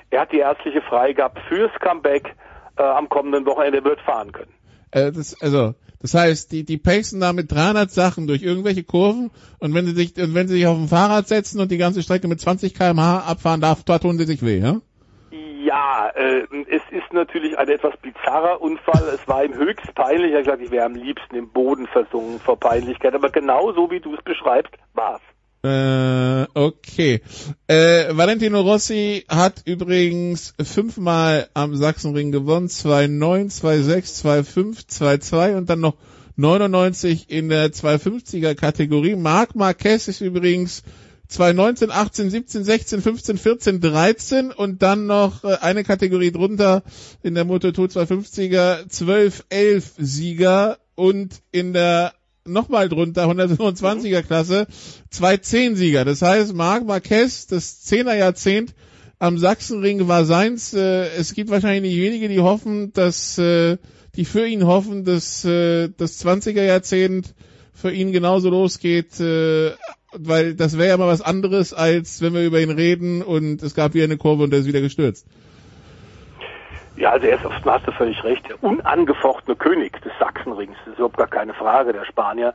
er 0.09 0.21
hat 0.21 0.31
die 0.31 0.39
ärztliche 0.39 0.81
Freigabe 0.81 1.39
fürs 1.47 1.71
Comeback. 1.79 2.35
äh, 2.77 2.83
am 2.83 3.09
kommenden 3.09 3.45
Wochenende 3.45 3.83
wird 3.83 3.99
fahren 4.01 4.31
können. 4.31 4.53
Äh, 4.91 5.11
das, 5.11 5.41
also, 5.41 5.73
das 6.01 6.13
heißt, 6.13 6.51
die, 6.51 6.63
die 6.63 6.77
pacen 6.77 7.19
da 7.19 7.33
mit 7.33 7.51
300 7.51 7.91
Sachen 7.91 8.27
durch 8.27 8.43
irgendwelche 8.43 8.83
Kurven 8.83 9.31
und 9.59 9.73
wenn 9.73 9.85
sie 9.85 9.93
sich, 9.93 10.13
wenn 10.15 10.47
sie 10.47 10.55
sich 10.55 10.67
auf 10.67 10.77
ein 10.77 10.87
Fahrrad 10.87 11.27
setzen 11.27 11.59
und 11.59 11.71
die 11.71 11.77
ganze 11.77 12.03
Strecke 12.03 12.27
mit 12.27 12.39
20 12.39 12.73
kmh 12.73 13.19
abfahren 13.19 13.61
darf, 13.61 13.83
da 13.83 13.99
tun 13.99 14.17
sie 14.17 14.25
sich 14.25 14.43
weh, 14.43 14.59
ja? 14.59 14.81
Ja, 15.63 16.09
äh, 16.15 16.45
es 16.67 16.81
ist 16.89 17.13
natürlich 17.13 17.57
ein 17.57 17.69
etwas 17.69 17.95
bizarrer 17.97 18.61
Unfall. 18.61 19.03
Es 19.13 19.25
war 19.27 19.45
ihm 19.45 19.53
höchst 19.53 19.93
peinlich. 19.95 20.31
Er 20.31 20.39
hat 20.39 20.45
gesagt, 20.45 20.63
ich 20.63 20.71
wäre 20.71 20.85
am 20.85 20.95
liebsten 20.95 21.35
im 21.35 21.49
Boden 21.49 21.87
versunken 21.87 22.39
vor 22.39 22.59
Peinlichkeit. 22.59 23.13
Aber 23.13 23.29
genau 23.29 23.71
so, 23.71 23.89
wie 23.89 24.01
du 24.01 24.13
es 24.13 24.21
beschreibst, 24.23 24.73
war's. 24.93 25.21
Äh, 25.63 26.47
okay. 26.55 27.21
Äh, 27.67 28.17
Valentino 28.17 28.61
Rossi 28.61 29.25
hat 29.29 29.61
übrigens 29.65 30.55
fünfmal 30.59 31.49
am 31.53 31.75
Sachsenring 31.75 32.31
gewonnen. 32.31 32.67
2-9, 32.67 33.61
2-6, 33.61 34.23
2-5, 34.25 34.87
2-2 34.89 35.57
und 35.57 35.69
dann 35.69 35.81
noch 35.81 35.97
99 36.35 37.29
in 37.29 37.49
der 37.49 37.71
250er 37.71 38.55
Kategorie. 38.55 39.15
Marc 39.15 39.53
Marquez 39.55 40.07
ist 40.07 40.21
übrigens 40.21 40.81
2019, 41.27 41.91
18, 41.91 42.29
17, 42.29 42.63
16, 42.63 43.01
15, 43.01 43.37
14, 43.37 43.81
13 43.81 44.51
und 44.51 44.81
dann 44.81 45.05
noch 45.05 45.43
äh, 45.43 45.57
eine 45.61 45.83
Kategorie 45.83 46.31
drunter 46.31 46.83
in 47.21 47.35
der 47.35 47.45
Moto2 47.45 47.91
250er 47.91 48.89
12, 48.89 49.45
11 49.49 49.93
Sieger 49.97 50.79
und 50.95 51.41
in 51.51 51.73
der 51.73 52.13
nochmal 52.45 52.89
drunter 52.89 53.25
125er 53.25 54.23
Klasse 54.23 54.67
zwei 55.09 55.37
10 55.37 55.75
Sieger. 55.75 56.05
Das 56.05 56.21
heißt, 56.21 56.53
Marc 56.53 56.85
Marquez, 56.85 57.47
das 57.47 57.85
10er 57.85 58.15
Jahrzehnt 58.15 58.73
am 59.19 59.37
Sachsenring 59.37 60.07
war 60.07 60.25
seins. 60.25 60.73
Äh, 60.73 61.09
es 61.17 61.33
gibt 61.33 61.49
wahrscheinlich 61.49 61.93
nicht 61.93 62.01
wenige, 62.01 62.27
die 62.27 62.39
hoffen, 62.39 62.91
dass 62.93 63.37
äh, 63.37 63.77
die 64.15 64.25
für 64.25 64.47
ihn 64.47 64.65
hoffen, 64.65 65.03
dass 65.03 65.45
äh, 65.45 65.89
das 65.95 66.23
20er 66.25 66.63
Jahrzehnt 66.63 67.33
für 67.73 67.91
ihn 67.91 68.11
genauso 68.11 68.49
losgeht 68.49 69.19
weil 70.13 70.55
das 70.55 70.77
wäre 70.77 70.89
ja 70.89 70.97
mal 70.97 71.07
was 71.07 71.21
anderes, 71.21 71.73
als 71.73 72.21
wenn 72.21 72.33
wir 72.33 72.45
über 72.45 72.61
ihn 72.61 72.71
reden 72.71 73.21
und 73.21 73.63
es 73.63 73.73
gab 73.73 73.93
hier 73.93 74.03
eine 74.03 74.17
Kurve 74.17 74.43
und 74.43 74.53
er 74.53 74.59
ist 74.59 74.67
wieder 74.67 74.81
gestürzt. 74.81 75.25
Ja, 76.97 77.11
also 77.11 77.25
er 77.25 77.35
ist, 77.35 77.45
aufs 77.45 77.57
hast 77.65 77.87
du 77.87 77.91
völlig 77.91 78.21
recht, 78.23 78.47
der 78.49 78.61
unangefochtene 78.63 79.55
König 79.55 80.01
des 80.01 80.11
Sachsenrings, 80.19 80.77
das 80.79 80.93
ist 80.93 80.99
überhaupt 80.99 81.17
gar 81.17 81.27
keine 81.27 81.53
Frage, 81.53 81.93
der 81.93 82.05
Spanier. 82.05 82.53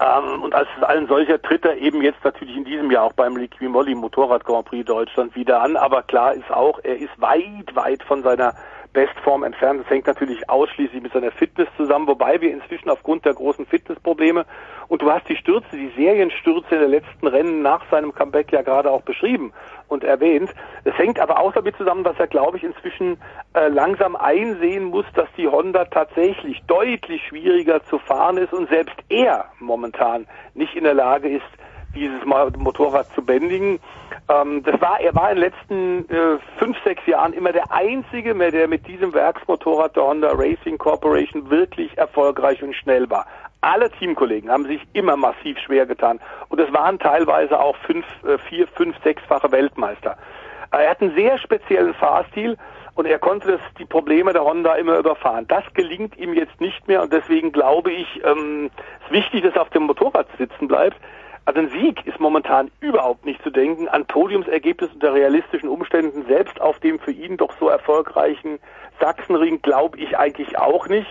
Ähm, 0.00 0.42
und 0.42 0.54
als 0.54 0.68
ein 0.82 1.06
solcher 1.08 1.40
tritt 1.42 1.64
er 1.64 1.76
eben 1.76 2.00
jetzt 2.02 2.24
natürlich 2.24 2.56
in 2.56 2.64
diesem 2.64 2.90
Jahr 2.90 3.04
auch 3.04 3.12
beim 3.12 3.36
Liquimolli 3.36 3.94
Motorrad 3.94 4.44
Grand 4.44 4.66
Prix 4.66 4.86
Deutschland 4.86 5.34
wieder 5.34 5.62
an, 5.62 5.76
aber 5.76 6.02
klar 6.02 6.32
ist 6.32 6.50
auch, 6.50 6.78
er 6.82 6.96
ist 6.96 7.20
weit, 7.20 7.74
weit 7.74 8.02
von 8.04 8.22
seiner 8.22 8.54
Bestform 8.92 9.42
entfernt. 9.42 9.80
Das 9.82 9.90
hängt 9.90 10.06
natürlich 10.06 10.48
ausschließlich 10.48 11.02
mit 11.02 11.12
seiner 11.12 11.30
Fitness 11.32 11.68
zusammen, 11.76 12.06
wobei 12.06 12.40
wir 12.40 12.52
inzwischen 12.52 12.90
aufgrund 12.90 13.24
der 13.24 13.34
großen 13.34 13.66
Fitnessprobleme 13.66 14.44
und 14.88 15.00
du 15.00 15.10
hast 15.10 15.28
die 15.28 15.36
Stürze, 15.36 15.76
die 15.76 15.92
Serienstürze 15.96 16.78
der 16.78 16.88
letzten 16.88 17.26
Rennen 17.26 17.62
nach 17.62 17.82
seinem 17.90 18.14
Comeback 18.14 18.52
ja 18.52 18.62
gerade 18.62 18.90
auch 18.90 19.02
beschrieben 19.02 19.52
und 19.88 20.04
erwähnt. 20.04 20.50
Es 20.84 20.96
hängt 20.98 21.18
aber 21.18 21.38
auch 21.38 21.52
damit 21.52 21.76
zusammen, 21.76 22.04
dass 22.04 22.18
er, 22.18 22.26
glaube 22.26 22.58
ich, 22.58 22.64
inzwischen 22.64 23.18
äh, 23.54 23.68
langsam 23.68 24.16
einsehen 24.16 24.84
muss, 24.84 25.06
dass 25.14 25.28
die 25.36 25.48
Honda 25.48 25.86
tatsächlich 25.86 26.62
deutlich 26.66 27.26
schwieriger 27.26 27.82
zu 27.84 27.98
fahren 27.98 28.36
ist 28.36 28.52
und 28.52 28.68
selbst 28.68 28.96
er 29.08 29.46
momentan 29.58 30.26
nicht 30.54 30.74
in 30.74 30.84
der 30.84 30.94
Lage 30.94 31.28
ist, 31.28 31.42
dieses 31.94 32.24
Motorrad 32.24 33.06
zu 33.14 33.22
bändigen. 33.22 33.80
Ähm, 34.28 34.62
das 34.62 34.80
war, 34.80 35.00
er 35.00 35.14
war 35.14 35.30
in 35.30 35.36
den 35.36 35.44
letzten 35.44 36.08
äh, 36.10 36.38
fünf, 36.58 36.76
sechs 36.84 37.06
Jahren 37.06 37.32
immer 37.32 37.52
der 37.52 37.72
einzige, 37.72 38.34
mehr, 38.34 38.50
der 38.50 38.68
mit 38.68 38.86
diesem 38.86 39.12
Werksmotorrad 39.14 39.96
der 39.96 40.04
Honda 40.04 40.30
Racing 40.32 40.78
Corporation 40.78 41.50
wirklich 41.50 41.96
erfolgreich 41.98 42.62
und 42.62 42.74
schnell 42.74 43.08
war. 43.10 43.26
Alle 43.60 43.90
Teamkollegen 43.90 44.50
haben 44.50 44.66
sich 44.66 44.80
immer 44.92 45.16
massiv 45.16 45.56
schwer 45.58 45.86
getan 45.86 46.18
und 46.48 46.58
es 46.60 46.72
waren 46.72 46.98
teilweise 46.98 47.60
auch 47.60 47.76
fünf, 47.86 48.04
äh, 48.24 48.38
vier, 48.38 48.66
fünf, 48.68 48.96
sechsfache 49.04 49.52
Weltmeister. 49.52 50.16
Er 50.72 50.90
hat 50.90 51.00
einen 51.00 51.14
sehr 51.14 51.38
speziellen 51.38 51.94
Fahrstil 51.94 52.56
und 52.94 53.06
er 53.06 53.18
konnte 53.18 53.52
das, 53.52 53.60
die 53.78 53.84
Probleme 53.84 54.32
der 54.32 54.44
Honda 54.44 54.74
immer 54.74 54.98
überfahren. 54.98 55.46
Das 55.48 55.64
gelingt 55.74 56.16
ihm 56.18 56.34
jetzt 56.34 56.60
nicht 56.60 56.88
mehr 56.88 57.02
und 57.02 57.12
deswegen 57.12 57.52
glaube 57.52 57.92
ich, 57.92 58.22
ähm, 58.24 58.70
ist 59.04 59.12
wichtig, 59.12 59.44
dass 59.44 59.54
er 59.54 59.62
auf 59.62 59.70
dem 59.70 59.84
Motorrad 59.84 60.26
sitzen 60.38 60.68
bleibt. 60.68 60.96
Also 61.44 61.58
ein 61.60 61.70
Sieg 61.70 62.06
ist 62.06 62.20
momentan 62.20 62.70
überhaupt 62.80 63.24
nicht 63.24 63.42
zu 63.42 63.50
denken. 63.50 63.88
An 63.88 64.06
Podiumsergebnis 64.06 64.92
unter 64.92 65.12
realistischen 65.12 65.68
Umständen, 65.68 66.24
selbst 66.26 66.60
auf 66.60 66.78
dem 66.78 67.00
für 67.00 67.10
ihn 67.10 67.36
doch 67.36 67.52
so 67.58 67.68
erfolgreichen 67.68 68.60
Sachsenring, 69.00 69.60
glaube 69.60 69.98
ich 69.98 70.16
eigentlich 70.16 70.56
auch 70.58 70.86
nicht. 70.86 71.08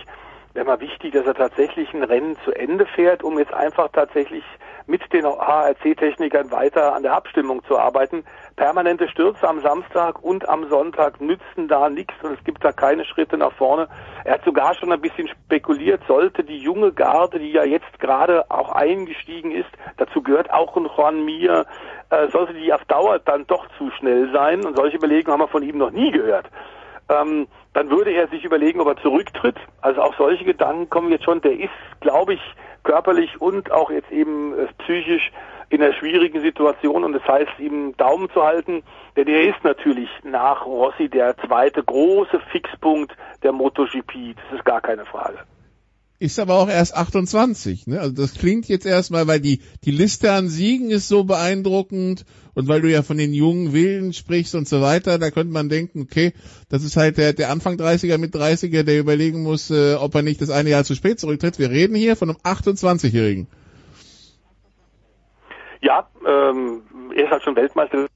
Wäre 0.54 0.66
mal 0.66 0.80
wichtig, 0.80 1.12
dass 1.12 1.26
er 1.26 1.34
tatsächlich 1.34 1.92
ein 1.92 2.02
Rennen 2.02 2.36
zu 2.44 2.52
Ende 2.52 2.86
fährt, 2.86 3.22
um 3.22 3.38
jetzt 3.38 3.52
einfach 3.52 3.88
tatsächlich 3.92 4.44
mit 4.86 5.12
den 5.12 5.24
HRC-Technikern 5.24 6.50
weiter 6.50 6.94
an 6.94 7.02
der 7.02 7.14
Abstimmung 7.14 7.64
zu 7.64 7.78
arbeiten. 7.78 8.24
Permanente 8.56 9.08
Stürze 9.08 9.48
am 9.48 9.60
Samstag 9.60 10.22
und 10.22 10.48
am 10.48 10.68
Sonntag 10.68 11.20
nützen 11.20 11.68
da 11.68 11.88
nichts 11.88 12.14
und 12.22 12.38
es 12.38 12.44
gibt 12.44 12.64
da 12.64 12.72
keine 12.72 13.04
Schritte 13.04 13.36
nach 13.36 13.52
vorne. 13.52 13.88
Er 14.24 14.34
hat 14.34 14.44
sogar 14.44 14.74
schon 14.74 14.92
ein 14.92 15.00
bisschen 15.00 15.28
spekuliert, 15.28 16.02
sollte 16.06 16.44
die 16.44 16.58
junge 16.58 16.92
Garde, 16.92 17.38
die 17.38 17.52
ja 17.52 17.64
jetzt 17.64 17.98
gerade 18.00 18.50
auch 18.50 18.70
eingestiegen 18.70 19.52
ist, 19.52 19.70
dazu 19.96 20.22
gehört 20.22 20.52
auch 20.52 20.76
ein 20.76 20.88
Juan 20.96 21.24
Mir, 21.24 21.66
äh, 22.10 22.28
sollte 22.28 22.54
die 22.54 22.72
auf 22.72 22.84
Dauer 22.84 23.18
dann 23.18 23.46
doch 23.46 23.66
zu 23.78 23.90
schnell 23.92 24.30
sein 24.32 24.64
und 24.64 24.76
solche 24.76 24.96
Überlegungen 24.96 25.32
haben 25.32 25.40
wir 25.40 25.48
von 25.48 25.62
ihm 25.62 25.78
noch 25.78 25.90
nie 25.90 26.10
gehört. 26.10 26.46
Ähm, 27.08 27.48
dann 27.74 27.90
würde 27.90 28.12
er 28.12 28.28
sich 28.28 28.44
überlegen, 28.44 28.80
ob 28.80 28.88
er 28.88 28.96
zurücktritt. 28.96 29.56
Also 29.80 30.02
auch 30.02 30.14
solche 30.16 30.44
Gedanken 30.44 30.90
kommen 30.90 31.10
jetzt 31.10 31.24
schon. 31.24 31.40
Der 31.40 31.58
ist, 31.58 31.70
glaube 32.00 32.34
ich, 32.34 32.40
körperlich 32.82 33.40
und 33.40 33.70
auch 33.70 33.90
jetzt 33.90 34.10
eben 34.10 34.58
äh, 34.58 34.66
psychisch 34.78 35.30
in 35.70 35.82
einer 35.82 35.94
schwierigen 35.94 36.42
Situation 36.42 37.02
und 37.02 37.14
das 37.14 37.26
heißt, 37.26 37.58
ihm 37.58 37.96
Daumen 37.96 38.28
zu 38.30 38.42
halten, 38.42 38.82
denn 39.16 39.26
er 39.26 39.48
ist 39.48 39.64
natürlich 39.64 40.10
nach 40.22 40.66
Rossi 40.66 41.08
der 41.08 41.34
zweite 41.38 41.82
große 41.82 42.40
Fixpunkt 42.50 43.16
der 43.42 43.52
MotoGP. 43.52 44.36
Das 44.36 44.58
ist 44.58 44.64
gar 44.64 44.80
keine 44.80 45.06
Frage 45.06 45.38
ist 46.22 46.38
aber 46.38 46.54
auch 46.54 46.68
erst 46.68 46.94
28. 46.94 47.88
Ne? 47.88 47.98
Also 47.98 48.14
das 48.14 48.34
klingt 48.34 48.68
jetzt 48.68 48.86
erstmal, 48.86 49.26
weil 49.26 49.40
die, 49.40 49.60
die 49.84 49.90
Liste 49.90 50.30
an 50.30 50.48
Siegen 50.48 50.90
ist 50.90 51.08
so 51.08 51.24
beeindruckend 51.24 52.24
und 52.54 52.68
weil 52.68 52.80
du 52.80 52.90
ja 52.90 53.02
von 53.02 53.16
den 53.16 53.32
jungen 53.32 53.72
Willen 53.72 54.12
sprichst 54.12 54.54
und 54.54 54.68
so 54.68 54.80
weiter, 54.82 55.18
da 55.18 55.30
könnte 55.30 55.52
man 55.52 55.68
denken, 55.68 56.02
okay, 56.02 56.32
das 56.68 56.84
ist 56.84 56.96
halt 56.96 57.18
der, 57.18 57.32
der 57.32 57.50
Anfang 57.50 57.76
30er 57.76 58.18
mit 58.18 58.34
30er, 58.34 58.82
der 58.82 59.00
überlegen 59.00 59.42
muss, 59.42 59.70
äh, 59.70 59.94
ob 59.94 60.14
er 60.14 60.22
nicht 60.22 60.40
das 60.40 60.50
eine 60.50 60.70
Jahr 60.70 60.84
zu 60.84 60.94
spät 60.94 61.18
zurücktritt. 61.18 61.58
Wir 61.58 61.70
reden 61.70 61.94
hier 61.94 62.16
von 62.16 62.30
einem 62.30 62.38
28-Jährigen. 62.38 63.46
Ja, 65.80 66.06
ähm, 66.26 66.82
er 67.14 67.24
ist 67.24 67.30
halt 67.30 67.42
schon 67.42 67.56
Weltmeister 67.56 68.06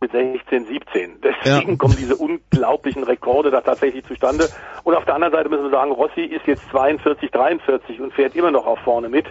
mit 0.00 0.12
16, 0.12 0.66
17. 0.66 1.20
Deswegen 1.22 1.70
ja. 1.70 1.76
kommen 1.76 1.96
diese 1.98 2.16
unglaublichen 2.16 3.02
Rekorde 3.04 3.50
da 3.50 3.60
tatsächlich 3.60 4.04
zustande. 4.04 4.48
Und 4.84 4.94
auf 4.94 5.04
der 5.04 5.14
anderen 5.14 5.32
Seite 5.32 5.48
müssen 5.48 5.64
wir 5.64 5.70
sagen, 5.70 5.92
Rossi 5.92 6.22
ist 6.22 6.46
jetzt 6.46 6.62
42, 6.70 7.30
43 7.30 8.00
und 8.00 8.12
fährt 8.12 8.36
immer 8.36 8.50
noch 8.50 8.66
auf 8.66 8.78
vorne 8.80 9.08
mit. 9.08 9.26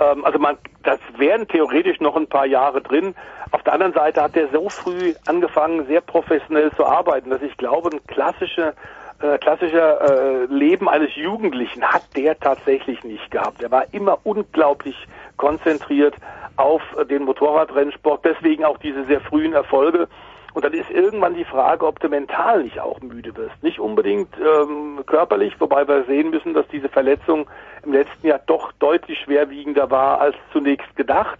Ähm, 0.00 0.24
also 0.24 0.38
man, 0.38 0.58
das 0.82 0.98
wären 1.16 1.48
theoretisch 1.48 2.00
noch 2.00 2.16
ein 2.16 2.26
paar 2.26 2.46
Jahre 2.46 2.80
drin. 2.80 3.14
Auf 3.50 3.62
der 3.62 3.74
anderen 3.74 3.92
Seite 3.92 4.22
hat 4.22 4.36
er 4.36 4.48
so 4.48 4.68
früh 4.68 5.14
angefangen, 5.26 5.86
sehr 5.86 6.00
professionell 6.00 6.72
zu 6.72 6.84
arbeiten, 6.84 7.30
dass 7.30 7.42
ich 7.42 7.56
glaube, 7.56 7.90
ein 7.92 8.06
klassischer 8.06 8.74
äh, 9.20 9.38
klassischer 9.38 10.00
äh, 10.02 10.44
Leben 10.46 10.90
eines 10.90 11.14
Jugendlichen 11.16 11.82
hat 11.82 12.02
der 12.16 12.38
tatsächlich 12.38 13.02
nicht 13.02 13.30
gehabt. 13.30 13.62
Er 13.62 13.70
war 13.70 13.84
immer 13.92 14.18
unglaublich 14.24 14.94
konzentriert 15.38 16.14
auf 16.56 16.82
den 17.08 17.24
Motorradrennsport, 17.24 18.24
deswegen 18.26 18.64
auch 18.64 18.76
diese 18.76 19.06
sehr 19.06 19.20
frühen 19.22 19.54
Erfolge. 19.54 20.08
Und 20.56 20.64
dann 20.64 20.72
ist 20.72 20.88
irgendwann 20.90 21.34
die 21.34 21.44
Frage, 21.44 21.86
ob 21.86 22.00
du 22.00 22.08
mental 22.08 22.62
nicht 22.62 22.80
auch 22.80 22.98
müde 23.02 23.36
wirst. 23.36 23.62
Nicht 23.62 23.78
unbedingt 23.78 24.34
ähm, 24.38 25.04
körperlich, 25.04 25.52
wobei 25.58 25.86
wir 25.86 26.04
sehen 26.04 26.30
müssen, 26.30 26.54
dass 26.54 26.66
diese 26.68 26.88
Verletzung 26.88 27.46
im 27.84 27.92
letzten 27.92 28.26
Jahr 28.26 28.40
doch 28.46 28.72
deutlich 28.78 29.18
schwerwiegender 29.18 29.90
war 29.90 30.18
als 30.18 30.34
zunächst 30.54 30.96
gedacht 30.96 31.38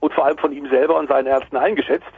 und 0.00 0.12
vor 0.12 0.26
allem 0.26 0.36
von 0.36 0.52
ihm 0.52 0.68
selber 0.68 0.98
und 0.98 1.08
seinen 1.08 1.28
Ärzten 1.28 1.56
eingeschätzt. 1.56 2.12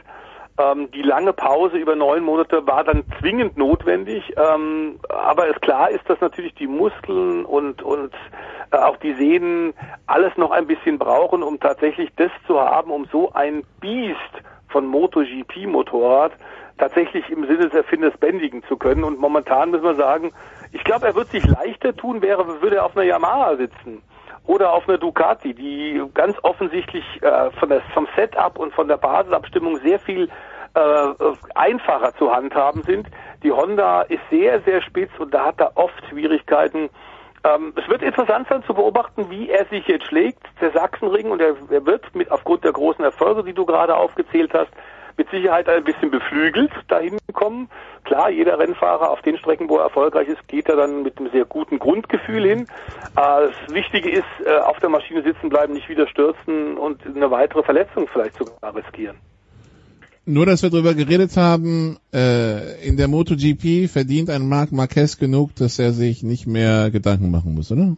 Ähm, 0.59 0.91
die 0.91 1.01
lange 1.01 1.31
Pause 1.31 1.77
über 1.77 1.95
neun 1.95 2.25
Monate 2.25 2.67
war 2.67 2.83
dann 2.83 3.05
zwingend 3.21 3.55
notwendig, 3.55 4.33
ähm, 4.35 4.99
aber 5.07 5.47
es 5.47 5.61
klar 5.61 5.91
ist, 5.91 6.09
dass 6.09 6.19
natürlich 6.19 6.55
die 6.55 6.67
Muskeln 6.67 7.45
und, 7.45 7.81
und 7.83 8.13
äh, 8.71 8.75
auch 8.75 8.97
die 8.97 9.13
Sehnen 9.13 9.73
alles 10.07 10.35
noch 10.35 10.51
ein 10.51 10.67
bisschen 10.67 10.99
brauchen, 10.99 11.41
um 11.41 11.57
tatsächlich 11.61 12.09
das 12.17 12.31
zu 12.47 12.59
haben, 12.59 12.91
um 12.91 13.05
so 13.13 13.31
ein 13.31 13.63
Biest 13.79 14.43
von 14.73 14.85
MotoGP-Motorrad 14.87 16.33
tatsächlich 16.77 17.29
im 17.29 17.45
Sinne 17.45 17.69
des 17.69 17.73
Erfinders 17.73 18.17
bändigen 18.17 18.63
zu 18.63 18.75
können. 18.75 19.05
Und 19.05 19.19
momentan 19.19 19.71
müssen 19.71 19.85
wir 19.85 19.95
sagen, 19.95 20.33
ich 20.73 20.83
glaube, 20.83 21.05
er 21.05 21.15
wird 21.15 21.29
sich 21.29 21.45
leichter 21.45 21.95
tun, 21.95 22.21
wäre, 22.21 22.61
würde 22.61 22.77
er 22.77 22.85
auf 22.85 22.97
einer 22.97 23.05
Yamaha 23.05 23.55
sitzen 23.55 24.01
oder 24.45 24.73
auf 24.73 24.89
einer 24.89 24.97
Ducati, 24.97 25.53
die 25.53 26.01
ganz 26.13 26.35
offensichtlich 26.41 27.05
äh, 27.21 27.51
von 27.51 27.69
der, 27.69 27.81
vom 27.93 28.07
Setup 28.17 28.59
und 28.59 28.73
von 28.73 28.89
der 28.89 28.97
Basisabstimmung 28.97 29.77
sehr 29.77 29.99
viel 29.99 30.27
äh, 30.73 31.13
einfacher 31.55 32.13
zu 32.15 32.33
handhaben 32.35 32.83
sind, 32.83 33.07
Die 33.43 33.51
Honda 33.51 34.03
ist 34.03 34.21
sehr, 34.31 34.61
sehr 34.61 34.81
spitz 34.81 35.11
und 35.19 35.33
da 35.33 35.45
hat 35.45 35.59
er 35.59 35.75
oft 35.75 36.03
Schwierigkeiten. 36.09 36.89
Ähm, 37.45 37.73
es 37.75 37.87
wird 37.89 38.01
interessant 38.01 38.47
sein 38.47 38.63
zu 38.63 38.73
beobachten, 38.73 39.29
wie 39.29 39.49
er 39.49 39.65
sich 39.65 39.85
jetzt 39.87 40.05
schlägt, 40.07 40.43
der 40.61 40.71
Sachsenring, 40.71 41.29
und 41.29 41.41
er, 41.41 41.55
er 41.69 41.85
wird 41.85 42.15
mit 42.15 42.31
aufgrund 42.31 42.63
der 42.63 42.71
großen 42.71 43.03
Erfolge, 43.03 43.43
die 43.43 43.53
du 43.53 43.65
gerade 43.65 43.95
aufgezählt 43.95 44.53
hast, 44.53 44.71
mit 45.17 45.29
Sicherheit 45.29 45.69
ein 45.69 45.83
bisschen 45.83 46.09
beflügelt 46.09 46.71
dahin 46.87 47.17
kommen. 47.33 47.69
Klar, 48.03 48.29
jeder 48.29 48.57
Rennfahrer 48.59 49.09
auf 49.09 49.21
den 49.21 49.37
Strecken, 49.37 49.69
wo 49.69 49.77
er 49.77 49.83
erfolgreich 49.83 50.27
ist, 50.27 50.47
geht 50.47 50.67
er 50.69 50.75
dann 50.75 51.03
mit 51.03 51.17
einem 51.17 51.29
sehr 51.31 51.45
guten 51.45 51.79
Grundgefühl 51.79 52.47
hin. 52.47 52.61
Äh, 52.61 52.65
das 53.15 53.53
Wichtige 53.69 54.09
ist, 54.09 54.25
äh, 54.45 54.57
auf 54.57 54.79
der 54.79 54.89
Maschine 54.89 55.21
sitzen 55.21 55.49
bleiben, 55.49 55.73
nicht 55.73 55.89
wieder 55.89 56.07
stürzen 56.07 56.77
und 56.77 57.05
eine 57.05 57.29
weitere 57.29 57.63
Verletzung 57.63 58.07
vielleicht 58.07 58.37
sogar 58.37 58.75
riskieren. 58.75 59.17
Nur, 60.25 60.45
dass 60.45 60.63
wir 60.63 60.69
darüber 60.69 60.93
geredet 60.93 61.35
haben, 61.35 61.97
äh, 62.13 62.87
in 62.87 62.95
der 62.95 63.09
MotoGP 63.09 63.89
verdient 63.89 64.29
ein 64.29 64.47
Marc 64.47 64.71
Marquez 64.71 65.17
genug, 65.17 65.53
dass 65.55 65.79
er 65.79 65.91
sich 65.91 66.23
nicht 66.23 66.47
mehr 66.47 66.91
Gedanken 66.91 67.29
machen 67.29 67.53
muss, 67.53 67.71
oder? 67.71 67.97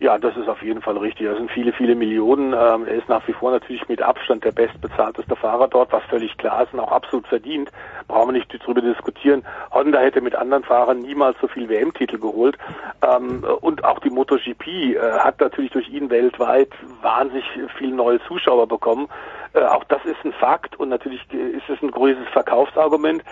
Ja, 0.00 0.16
das 0.16 0.34
ist 0.34 0.48
auf 0.48 0.62
jeden 0.62 0.80
Fall 0.80 0.96
richtig. 0.96 1.26
Das 1.26 1.36
sind 1.36 1.50
viele, 1.50 1.74
viele 1.74 1.94
Millionen. 1.94 2.54
Ähm, 2.54 2.86
er 2.86 2.94
ist 2.94 3.08
nach 3.10 3.28
wie 3.28 3.34
vor 3.34 3.50
natürlich 3.50 3.86
mit 3.86 4.00
Abstand 4.00 4.42
der 4.42 4.52
bestbezahlteste 4.52 5.36
Fahrer 5.36 5.68
dort, 5.68 5.92
was 5.92 6.02
völlig 6.04 6.38
klar 6.38 6.62
ist 6.62 6.72
und 6.72 6.80
auch 6.80 6.90
absolut 6.90 7.26
verdient. 7.26 7.70
Brauchen 8.08 8.28
wir 8.28 8.38
nicht 8.38 8.50
darüber 8.62 8.80
diskutieren. 8.80 9.44
Honda 9.70 9.98
hätte 10.00 10.22
mit 10.22 10.34
anderen 10.34 10.64
Fahrern 10.64 11.02
niemals 11.02 11.36
so 11.42 11.48
viel 11.48 11.68
WM-Titel 11.68 12.18
geholt. 12.18 12.56
Ähm, 13.02 13.44
und 13.60 13.84
auch 13.84 13.98
die 13.98 14.08
MotoGP 14.08 14.66
äh, 14.66 14.98
hat 15.18 15.38
natürlich 15.38 15.72
durch 15.72 15.90
ihn 15.90 16.08
weltweit 16.08 16.70
wahnsinnig 17.02 17.44
viele 17.76 17.94
neue 17.94 18.22
Zuschauer 18.22 18.68
bekommen. 18.68 19.06
Äh, 19.52 19.64
auch 19.64 19.84
das 19.84 20.02
ist 20.06 20.24
ein 20.24 20.32
Fakt 20.32 20.80
und 20.80 20.88
natürlich 20.88 21.20
ist 21.30 21.68
es 21.68 21.82
ein 21.82 21.90
großes 21.90 22.26
Verkaufsargument. 22.32 23.22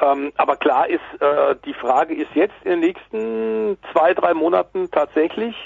Ähm, 0.00 0.32
aber 0.36 0.56
klar 0.56 0.88
ist, 0.88 1.00
äh, 1.20 1.56
die 1.64 1.74
Frage 1.74 2.14
ist 2.14 2.34
jetzt 2.34 2.54
in 2.64 2.72
den 2.72 2.80
nächsten 2.80 3.78
zwei, 3.92 4.12
drei 4.12 4.34
Monaten 4.34 4.90
tatsächlich, 4.90 5.56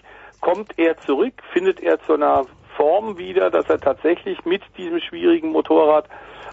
kommt 0.42 0.78
er 0.78 0.98
zurück, 0.98 1.32
findet 1.54 1.80
er 1.80 1.98
zu 2.02 2.14
einer 2.14 2.44
Form 2.76 3.16
wieder, 3.16 3.50
dass 3.50 3.70
er 3.70 3.78
tatsächlich 3.78 4.44
mit 4.44 4.62
diesem 4.76 5.00
schwierigen 5.00 5.52
Motorrad 5.52 6.06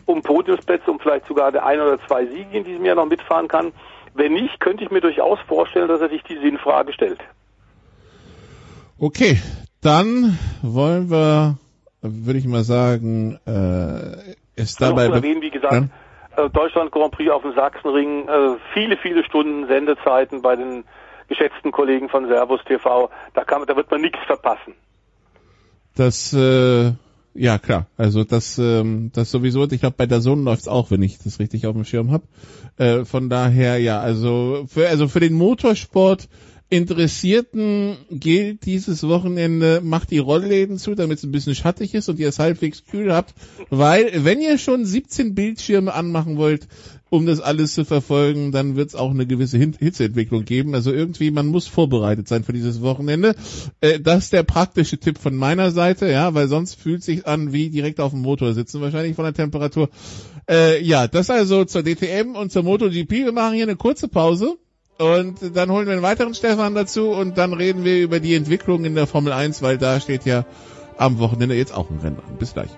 um 0.06 0.22
Podiumsplätze, 0.22 0.90
um 0.90 1.00
vielleicht 1.00 1.28
sogar 1.28 1.52
der 1.52 1.66
ein 1.66 1.82
oder 1.82 2.00
zwei 2.08 2.26
Siege 2.26 2.58
in 2.58 2.64
diesem 2.64 2.86
Jahr 2.86 2.96
noch 2.96 3.06
mitfahren 3.06 3.48
kann. 3.48 3.74
Wenn 4.14 4.34
nicht, 4.34 4.60
könnte 4.60 4.84
ich 4.84 4.92
mir 4.92 5.02
durchaus 5.02 5.40
vorstellen, 5.48 5.88
dass 5.88 6.02
er 6.02 6.10
sich 6.10 6.24
die 6.24 6.38
Sinnfrage 6.38 6.94
stellt. 6.94 7.20
Okay, 9.00 9.40
dann 9.82 10.38
wollen 10.62 11.10
wir, 11.10 11.58
würde 12.02 12.40
ich 12.40 12.48
mal 12.48 12.64
sagen, 12.64 13.40
äh, 13.46 14.36
es 14.56 14.76
dabei... 14.76 15.08
Noch 15.08 15.16
erwähnen, 15.16 15.42
wie 15.42 15.52
gesagt, 15.52 15.74
ja? 16.38 16.46
Äh, 16.46 16.50
Deutschland 16.50 16.92
Grand 16.92 17.12
Prix 17.12 17.32
auf 17.32 17.42
dem 17.42 17.54
Sachsenring, 17.54 18.28
äh, 18.28 18.56
viele, 18.74 18.98
viele 18.98 19.24
Stunden 19.24 19.68
Sendezeiten 19.68 20.42
bei 20.42 20.56
den 20.56 20.84
geschätzten 21.30 21.72
Kollegen 21.72 22.10
von 22.10 22.28
Servus 22.28 22.60
TV. 22.66 23.10
Da, 23.34 23.46
kann, 23.46 23.64
da 23.66 23.76
wird 23.76 23.90
man 23.90 24.02
nichts 24.02 24.20
verpassen. 24.26 24.74
Das, 25.96 26.34
äh, 26.34 26.92
ja 27.34 27.58
klar, 27.58 27.88
also 27.96 28.24
das, 28.24 28.58
ähm, 28.58 29.12
das 29.14 29.32
sowieso. 29.32 29.66
Ich 29.72 29.80
glaube, 29.80 29.96
bei 29.98 30.06
der 30.06 30.22
Sohn 30.22 30.44
läuft's 30.44 30.68
auch, 30.68 30.92
wenn 30.92 31.02
ich 31.02 31.20
das 31.20 31.40
richtig 31.40 31.68
auf 31.68 31.74
dem 31.74 31.86
Schirm 31.86 32.12
habe. 32.12 32.24
Äh, 32.78 33.06
von 33.06 33.30
daher, 33.30 33.78
ja, 33.80 34.00
also 34.00 34.66
für, 34.68 34.90
also 34.90 35.08
für 35.08 35.20
den 35.20 35.34
Motorsport 35.34 36.28
Interessierten 36.72 37.98
gilt 38.12 38.66
dieses 38.66 39.08
Wochenende, 39.08 39.82
macht 39.84 40.12
die 40.12 40.20
Rollläden 40.20 40.78
zu, 40.78 40.94
damit 40.94 41.18
es 41.18 41.24
ein 41.24 41.32
bisschen 41.32 41.56
schattig 41.56 41.96
ist 41.96 42.10
und 42.10 42.20
ihr 42.20 42.30
es 42.30 42.38
halbwegs 42.38 42.86
kühl 42.86 43.12
habt, 43.12 43.34
weil 43.72 44.24
wenn 44.24 44.40
ihr 44.40 44.60
schon 44.60 44.86
17 44.86 45.34
Bildschirme 45.34 45.92
anmachen 45.92 46.38
wollt, 46.38 46.68
um 47.10 47.26
das 47.26 47.40
alles 47.40 47.74
zu 47.74 47.86
verfolgen, 47.86 48.52
dann 48.52 48.76
wird 48.76 48.90
es 48.90 48.96
auch 48.96 49.12
eine 49.12 49.26
gewisse 49.26 49.58
Hitzeentwicklung 49.58 50.46
geben. 50.46 50.76
Also 50.76 50.92
irgendwie, 50.92 51.32
man 51.32 51.48
muss 51.48 51.68
vorbereitet 51.68 52.28
sein 52.28 52.44
für 52.44 52.54
dieses 52.54 52.82
Wochenende. 52.82 53.36
Äh, 53.82 54.00
das 54.00 54.26
ist 54.26 54.34
der 54.34 54.44
praktische 54.44 54.98
Tipp 54.98 55.18
von 55.18 55.36
meiner 55.36 55.72
Seite, 55.72 56.10
ja, 56.10 56.34
weil 56.34 56.48
sonst 56.48 56.76
fühlt 56.76 57.04
sich 57.04 57.28
an 57.28 57.54
wie 57.54 57.70
direkt 57.70 58.00
auf 58.00 58.12
dem 58.12 58.22
Motor 58.22 58.54
sitzen, 58.54 58.82
wahrscheinlich 58.82 59.16
von 59.16 59.26
der 59.26 59.34
Temperatur. 59.34 59.90
Äh, 60.50 60.84
ja, 60.84 61.08
das 61.08 61.30
also 61.30 61.66
zur 61.66 61.84
DTM 61.84 62.36
und 62.36 62.52
zur 62.52 62.64
MotoGP. 62.64 63.12
Wir 63.12 63.32
machen 63.32 63.54
hier 63.54 63.64
eine 63.64 63.76
kurze 63.76 64.08
Pause. 64.08 64.58
Und 64.98 65.56
dann 65.56 65.72
holen 65.72 65.86
wir 65.86 65.94
einen 65.94 66.02
weiteren 66.02 66.34
Stefan 66.34 66.76
dazu 66.76 67.12
und 67.12 67.38
dann 67.38 67.54
reden 67.54 67.86
wir 67.86 68.02
über 68.02 68.20
die 68.20 68.36
Entwicklung 68.36 68.84
in 68.84 68.96
der 68.96 69.08
Formel 69.08 69.32
1, 69.32 69.62
weil 69.62 69.78
da 69.78 70.02
steht 70.02 70.26
ja 70.26 70.46
am 70.98 71.20
Wochenende 71.20 71.56
jetzt 71.56 71.74
auch 71.74 71.90
ein 71.90 72.00
Rennen 72.00 72.18
an. 72.18 72.38
Bis 72.38 72.54
gleich. 72.54 72.70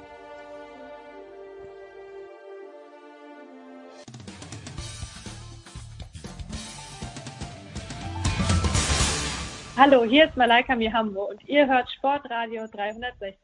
Hallo, 9.78 10.04
hier 10.04 10.26
ist 10.26 10.36
Malaika 10.36 10.76
Mihambo 10.76 11.30
und 11.30 11.48
ihr 11.48 11.66
hört 11.66 11.90
Sportradio 11.90 12.68
360. 12.68 13.38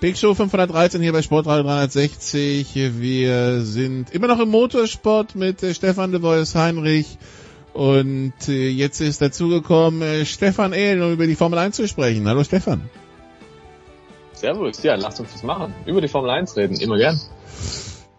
Big 0.00 0.16
Show 0.16 0.34
513 0.34 1.02
hier 1.02 1.12
bei 1.12 1.20
Sportradio 1.20 1.64
360. 1.64 2.74
Wir 2.74 3.60
sind 3.60 4.14
immer 4.14 4.28
noch 4.28 4.40
im 4.40 4.48
Motorsport 4.48 5.34
mit 5.34 5.62
äh, 5.62 5.74
Stefan 5.74 6.12
de 6.12 6.22
Vois 6.22 6.54
Heinrich. 6.54 7.18
Und 7.74 8.48
äh, 8.48 8.68
jetzt 8.70 9.00
ist 9.00 9.20
dazugekommen 9.20 10.00
äh, 10.00 10.24
Stefan 10.24 10.72
Ehl, 10.72 11.02
um 11.02 11.12
über 11.12 11.26
die 11.26 11.36
Formel 11.36 11.58
1 11.58 11.76
zu 11.76 11.86
sprechen. 11.86 12.26
Hallo 12.26 12.44
Stefan. 12.44 12.88
Servus, 14.32 14.82
ja, 14.82 14.94
lasst 14.94 15.20
uns 15.20 15.32
das 15.32 15.42
machen. 15.42 15.74
Über 15.84 16.00
die 16.00 16.08
Formel 16.08 16.30
1 16.30 16.56
reden, 16.56 16.76
immer 16.80 16.96
gern. 16.96 17.20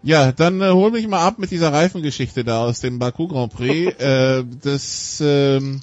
Ja, 0.06 0.32
dann 0.32 0.62
äh, 0.62 0.70
hol 0.70 0.92
mich 0.92 1.08
mal 1.08 1.26
ab 1.26 1.40
mit 1.40 1.50
dieser 1.50 1.74
Reifengeschichte 1.74 2.44
da 2.44 2.64
aus 2.64 2.80
dem 2.80 3.00
Baku 3.00 3.28
Grand 3.28 3.52
Prix. 3.52 3.92
äh, 4.00 4.44
das 4.62 5.20
ähm, 5.20 5.82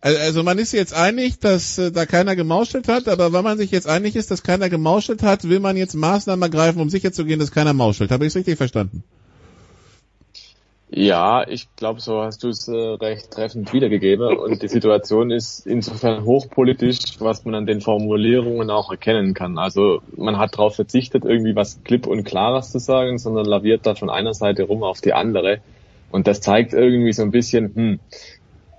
also 0.00 0.42
man 0.42 0.58
ist 0.58 0.72
jetzt 0.72 0.92
einig, 0.92 1.38
dass 1.38 1.78
äh, 1.78 1.92
da 1.92 2.04
keiner 2.04 2.34
gemauschelt 2.34 2.88
hat, 2.88 3.06
aber 3.06 3.32
wenn 3.32 3.44
man 3.44 3.58
sich 3.58 3.70
jetzt 3.70 3.86
einig 3.86 4.16
ist, 4.16 4.32
dass 4.32 4.42
keiner 4.42 4.70
gemauschelt 4.70 5.22
hat, 5.22 5.48
will 5.48 5.60
man 5.60 5.76
jetzt 5.76 5.94
Maßnahmen 5.94 6.42
ergreifen, 6.42 6.82
um 6.82 6.90
sicherzugehen, 6.90 7.38
dass 7.38 7.52
keiner 7.52 7.72
mauschelt. 7.72 8.10
Habe 8.10 8.24
ich 8.24 8.32
es 8.32 8.36
richtig 8.36 8.56
verstanden? 8.56 9.04
Ja, 10.92 11.46
ich 11.46 11.68
glaube, 11.76 12.00
so 12.00 12.20
hast 12.22 12.42
du 12.42 12.48
es 12.48 12.66
äh, 12.66 12.72
recht 12.74 13.30
treffend 13.30 13.72
wiedergegeben 13.72 14.36
und 14.36 14.60
die 14.60 14.66
Situation 14.66 15.30
ist 15.30 15.64
insofern 15.64 16.24
hochpolitisch, 16.24 17.20
was 17.20 17.44
man 17.44 17.54
an 17.54 17.66
den 17.66 17.80
Formulierungen 17.80 18.70
auch 18.70 18.90
erkennen 18.90 19.32
kann. 19.32 19.56
Also 19.56 20.02
man 20.16 20.38
hat 20.38 20.54
darauf 20.54 20.74
verzichtet, 20.74 21.24
irgendwie 21.24 21.54
was 21.54 21.84
klipp 21.84 22.08
und 22.08 22.24
klares 22.24 22.72
zu 22.72 22.80
sagen, 22.80 23.18
sondern 23.18 23.44
laviert 23.44 23.86
da 23.86 23.94
von 23.94 24.10
einer 24.10 24.34
Seite 24.34 24.64
rum 24.64 24.82
auf 24.82 25.00
die 25.00 25.12
andere. 25.12 25.60
Und 26.10 26.26
das 26.26 26.40
zeigt 26.40 26.72
irgendwie 26.72 27.12
so 27.12 27.22
ein 27.22 27.30
bisschen, 27.30 27.72
hm, 27.72 28.00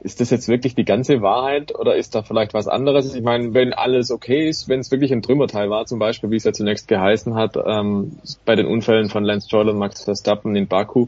ist 0.01 0.19
das 0.19 0.31
jetzt 0.31 0.49
wirklich 0.49 0.75
die 0.75 0.83
ganze 0.83 1.21
Wahrheit 1.21 1.73
oder 1.79 1.95
ist 1.95 2.13
da 2.13 2.23
vielleicht 2.23 2.53
was 2.53 2.67
anderes? 2.67 3.15
Ich 3.15 3.21
meine, 3.21 3.53
wenn 3.53 3.71
alles 3.71 4.11
okay 4.11 4.49
ist, 4.49 4.67
wenn 4.67 4.81
es 4.81 4.91
wirklich 4.91 5.13
ein 5.13 5.21
Trümmerteil 5.21 5.69
war, 5.69 5.85
zum 5.85 5.99
Beispiel, 5.99 6.29
wie 6.29 6.35
es 6.35 6.43
ja 6.43 6.51
zunächst 6.51 6.89
geheißen 6.89 7.35
hat, 7.35 7.55
ähm, 7.65 8.17
bei 8.43 8.57
den 8.57 8.65
Unfällen 8.65 9.07
von 9.07 9.23
Lance 9.23 9.47
Stroll 9.47 9.69
und 9.69 9.77
Max 9.77 10.03
Verstappen 10.03 10.57
in 10.57 10.67
Baku, 10.67 11.07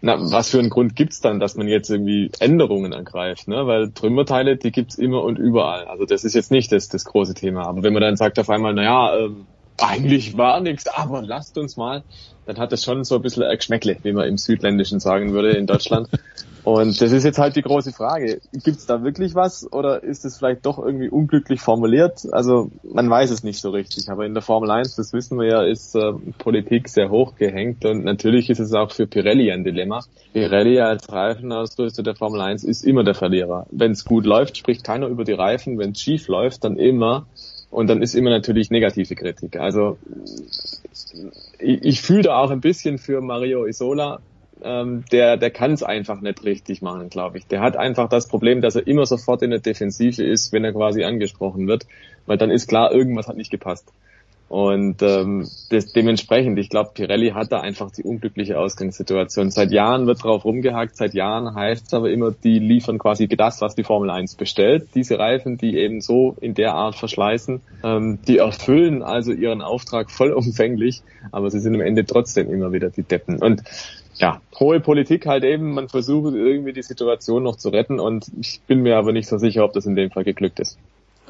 na, 0.00 0.16
was 0.18 0.50
für 0.50 0.58
einen 0.58 0.70
Grund 0.70 0.94
gibt's 0.94 1.20
dann, 1.20 1.40
dass 1.40 1.56
man 1.56 1.66
jetzt 1.66 1.90
irgendwie 1.90 2.30
Änderungen 2.38 2.92
ergreift? 2.92 3.48
Ne? 3.48 3.66
Weil 3.66 3.90
Trümmerteile, 3.90 4.56
die 4.56 4.70
gibt's 4.70 4.94
immer 4.96 5.24
und 5.24 5.38
überall. 5.38 5.86
Also 5.86 6.04
das 6.04 6.24
ist 6.24 6.34
jetzt 6.34 6.50
nicht 6.50 6.70
das, 6.70 6.88
das 6.88 7.04
große 7.04 7.34
Thema. 7.34 7.66
Aber 7.66 7.82
wenn 7.82 7.92
man 7.92 8.02
dann 8.02 8.16
sagt 8.16 8.38
auf 8.38 8.48
einmal, 8.48 8.74
naja, 8.74 9.16
ähm, 9.16 9.46
eigentlich 9.80 10.36
war 10.36 10.60
nichts, 10.60 10.86
aber 10.86 11.22
lasst 11.22 11.58
uns 11.58 11.76
mal, 11.76 12.02
dann 12.46 12.58
hat 12.58 12.72
das 12.72 12.84
schon 12.84 13.04
so 13.04 13.16
ein 13.16 13.22
bisschen 13.22 13.42
ein 13.42 13.56
Geschmäckle, 13.56 13.96
wie 14.02 14.12
man 14.12 14.26
im 14.26 14.38
Südländischen 14.38 15.00
sagen 15.00 15.32
würde 15.32 15.50
in 15.50 15.66
Deutschland. 15.66 16.08
Und 16.68 17.00
das 17.00 17.12
ist 17.12 17.24
jetzt 17.24 17.38
halt 17.38 17.56
die 17.56 17.62
große 17.62 17.92
Frage. 17.92 18.42
Gibt's 18.52 18.84
da 18.84 19.02
wirklich 19.02 19.34
was 19.34 19.72
oder 19.72 20.02
ist 20.02 20.26
es 20.26 20.36
vielleicht 20.36 20.66
doch 20.66 20.78
irgendwie 20.78 21.08
unglücklich 21.08 21.62
formuliert? 21.62 22.26
Also 22.30 22.70
man 22.82 23.08
weiß 23.08 23.30
es 23.30 23.42
nicht 23.42 23.58
so 23.58 23.70
richtig. 23.70 24.10
Aber 24.10 24.26
in 24.26 24.34
der 24.34 24.42
Formel 24.42 24.70
1, 24.70 24.94
das 24.94 25.14
wissen 25.14 25.38
wir 25.38 25.46
ja, 25.46 25.62
ist 25.62 25.94
äh, 25.94 26.12
Politik 26.36 26.90
sehr 26.90 27.08
hoch 27.08 27.36
gehängt 27.36 27.86
und 27.86 28.04
natürlich 28.04 28.50
ist 28.50 28.58
es 28.58 28.74
auch 28.74 28.92
für 28.92 29.06
Pirelli 29.06 29.50
ein 29.50 29.64
Dilemma. 29.64 30.04
Pirelli 30.34 30.78
als 30.78 31.10
Reifenausrüster 31.10 32.02
der 32.02 32.16
Formel 32.16 32.42
1 32.42 32.64
ist 32.64 32.84
immer 32.84 33.02
der 33.02 33.14
Verlierer. 33.14 33.66
Wenn 33.70 33.92
es 33.92 34.04
gut 34.04 34.26
läuft, 34.26 34.58
spricht 34.58 34.84
keiner 34.84 35.06
über 35.06 35.24
die 35.24 35.32
Reifen. 35.32 35.78
Wenn 35.78 35.92
es 35.92 36.02
schief 36.02 36.28
läuft, 36.28 36.64
dann 36.64 36.76
immer 36.76 37.24
und 37.70 37.88
dann 37.88 38.02
ist 38.02 38.14
immer 38.14 38.28
natürlich 38.28 38.70
negative 38.70 39.14
Kritik. 39.14 39.58
Also 39.58 39.96
ich, 41.58 41.82
ich 41.82 42.02
fühle 42.02 42.24
da 42.24 42.36
auch 42.36 42.50
ein 42.50 42.60
bisschen 42.60 42.98
für 42.98 43.22
Mario 43.22 43.64
Isola, 43.64 44.20
ähm, 44.62 45.04
der, 45.12 45.36
der 45.36 45.50
kann 45.50 45.72
es 45.72 45.82
einfach 45.82 46.20
nicht 46.20 46.44
richtig 46.44 46.82
machen, 46.82 47.10
glaube 47.10 47.38
ich. 47.38 47.46
Der 47.46 47.60
hat 47.60 47.76
einfach 47.76 48.08
das 48.08 48.28
Problem, 48.28 48.60
dass 48.60 48.76
er 48.76 48.86
immer 48.86 49.06
sofort 49.06 49.42
in 49.42 49.50
der 49.50 49.60
Defensive 49.60 50.22
ist, 50.22 50.52
wenn 50.52 50.64
er 50.64 50.72
quasi 50.72 51.04
angesprochen 51.04 51.66
wird, 51.66 51.86
weil 52.26 52.38
dann 52.38 52.50
ist 52.50 52.68
klar, 52.68 52.92
irgendwas 52.92 53.28
hat 53.28 53.36
nicht 53.36 53.50
gepasst. 53.50 53.92
Und 54.48 55.02
ähm, 55.02 55.46
das, 55.68 55.92
dementsprechend, 55.92 56.58
ich 56.58 56.70
glaube, 56.70 56.92
Pirelli 56.94 57.30
hat 57.30 57.52
da 57.52 57.60
einfach 57.60 57.90
die 57.90 58.02
unglückliche 58.02 58.58
Ausgangssituation. 58.58 59.50
Seit 59.50 59.72
Jahren 59.72 60.06
wird 60.06 60.24
drauf 60.24 60.46
rumgehackt, 60.46 60.96
seit 60.96 61.12
Jahren 61.12 61.54
heißt 61.54 61.88
es 61.88 61.94
aber 61.94 62.10
immer, 62.10 62.30
die 62.30 62.58
liefern 62.58 62.98
quasi 62.98 63.28
das, 63.28 63.60
was 63.60 63.74
die 63.74 63.84
Formel 63.84 64.08
1 64.08 64.36
bestellt. 64.36 64.88
Diese 64.94 65.18
Reifen, 65.18 65.58
die 65.58 65.76
eben 65.76 66.00
so 66.00 66.34
in 66.40 66.54
der 66.54 66.72
Art 66.72 66.94
verschleißen, 66.94 67.60
ähm, 67.84 68.18
die 68.26 68.38
erfüllen 68.38 69.02
also 69.02 69.32
ihren 69.32 69.60
Auftrag 69.60 70.10
vollumfänglich, 70.10 71.02
aber 71.30 71.50
sie 71.50 71.60
sind 71.60 71.74
am 71.74 71.82
Ende 71.82 72.06
trotzdem 72.06 72.50
immer 72.50 72.72
wieder 72.72 72.88
die 72.88 73.02
Deppen. 73.02 73.42
Und 73.42 73.62
ja, 74.18 74.40
hohe 74.58 74.80
Politik 74.80 75.26
halt 75.26 75.44
eben, 75.44 75.72
man 75.72 75.88
versucht 75.88 76.34
irgendwie 76.34 76.72
die 76.72 76.82
Situation 76.82 77.42
noch 77.42 77.56
zu 77.56 77.68
retten 77.68 78.00
und 78.00 78.26
ich 78.38 78.60
bin 78.66 78.82
mir 78.82 78.96
aber 78.96 79.12
nicht 79.12 79.28
so 79.28 79.38
sicher, 79.38 79.64
ob 79.64 79.72
das 79.72 79.86
in 79.86 79.94
dem 79.94 80.10
Fall 80.10 80.24
geglückt 80.24 80.60
ist. 80.60 80.78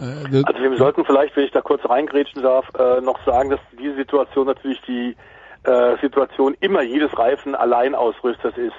Äh, 0.01 0.43
also 0.44 0.60
wir 0.60 0.77
sollten 0.77 1.05
vielleicht, 1.05 1.36
wenn 1.36 1.44
ich 1.44 1.52
da 1.52 1.60
kurz 1.60 1.85
reingrätschen 1.89 2.43
darf, 2.43 2.66
äh, 2.78 3.01
noch 3.01 3.24
sagen, 3.24 3.51
dass 3.51 3.60
diese 3.78 3.97
Situation 3.97 4.47
natürlich 4.47 4.81
die 4.82 5.16
äh, 5.65 5.97
Situation 6.01 6.56
immer 6.60 6.82
jedes 6.82 7.16
Reifen 7.19 7.55
Alleinausrüsters 7.55 8.56
ist. 8.56 8.77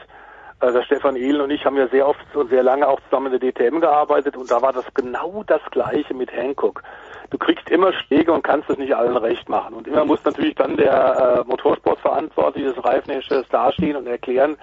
Äh, 0.61 0.73
der 0.73 0.83
Stefan 0.83 1.15
Ehlen 1.15 1.41
und 1.41 1.51
ich 1.51 1.65
haben 1.65 1.77
ja 1.77 1.87
sehr 1.87 2.07
oft 2.07 2.35
und 2.35 2.49
sehr 2.49 2.63
lange 2.63 2.87
auch 2.87 2.99
zusammen 3.09 3.31
in 3.31 3.39
der 3.39 3.51
DTM 3.51 3.79
gearbeitet 3.79 4.35
und 4.35 4.49
da 4.49 4.61
war 4.61 4.73
das 4.73 4.85
genau 4.93 5.43
das 5.45 5.61
gleiche 5.71 6.13
mit 6.13 6.31
Hankook. 6.31 6.83
Du 7.29 7.37
kriegst 7.37 7.69
immer 7.69 7.93
Schläge 7.93 8.31
und 8.31 8.43
kannst 8.43 8.69
es 8.69 8.77
nicht 8.77 8.95
allen 8.95 9.17
recht 9.17 9.47
machen. 9.49 9.75
Und 9.75 9.87
immer 9.87 10.05
muss 10.05 10.23
natürlich 10.23 10.55
dann 10.55 10.77
der 10.77 11.43
äh, 11.45 11.49
Motorsportverantwortliche 11.49 12.73
des 12.73 12.83
Reifenherstellers 12.83 13.47
dastehen 13.49 13.95
und 13.95 14.07
erklären, 14.07 14.57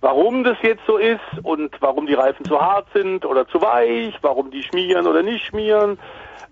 warum 0.00 0.44
das 0.44 0.56
jetzt 0.62 0.82
so 0.86 0.96
ist 0.96 1.20
und 1.42 1.74
warum 1.80 2.06
die 2.06 2.14
Reifen 2.14 2.44
zu 2.44 2.60
hart 2.60 2.86
sind 2.92 3.24
oder 3.24 3.48
zu 3.48 3.60
weich, 3.62 4.14
warum 4.22 4.50
die 4.50 4.62
schmieren 4.62 5.06
oder 5.06 5.22
nicht 5.22 5.46
schmieren, 5.46 5.98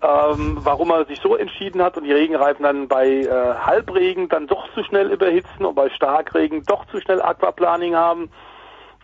ähm, 0.01 0.57
warum 0.59 0.89
er 0.91 1.05
sich 1.05 1.19
so 1.21 1.35
entschieden 1.35 1.81
hat 1.81 1.95
und 1.95 2.03
die 2.03 2.11
Regenreifen 2.11 2.63
dann 2.63 2.87
bei 2.87 3.07
äh, 3.07 3.29
Halbregen 3.29 4.27
dann 4.27 4.47
doch 4.47 4.67
zu 4.73 4.83
schnell 4.83 5.11
überhitzen 5.11 5.65
und 5.65 5.75
bei 5.75 5.89
Starkregen 5.91 6.63
doch 6.65 6.85
zu 6.87 6.99
schnell 6.99 7.21
Aquaplaning 7.21 7.95
haben. 7.95 8.29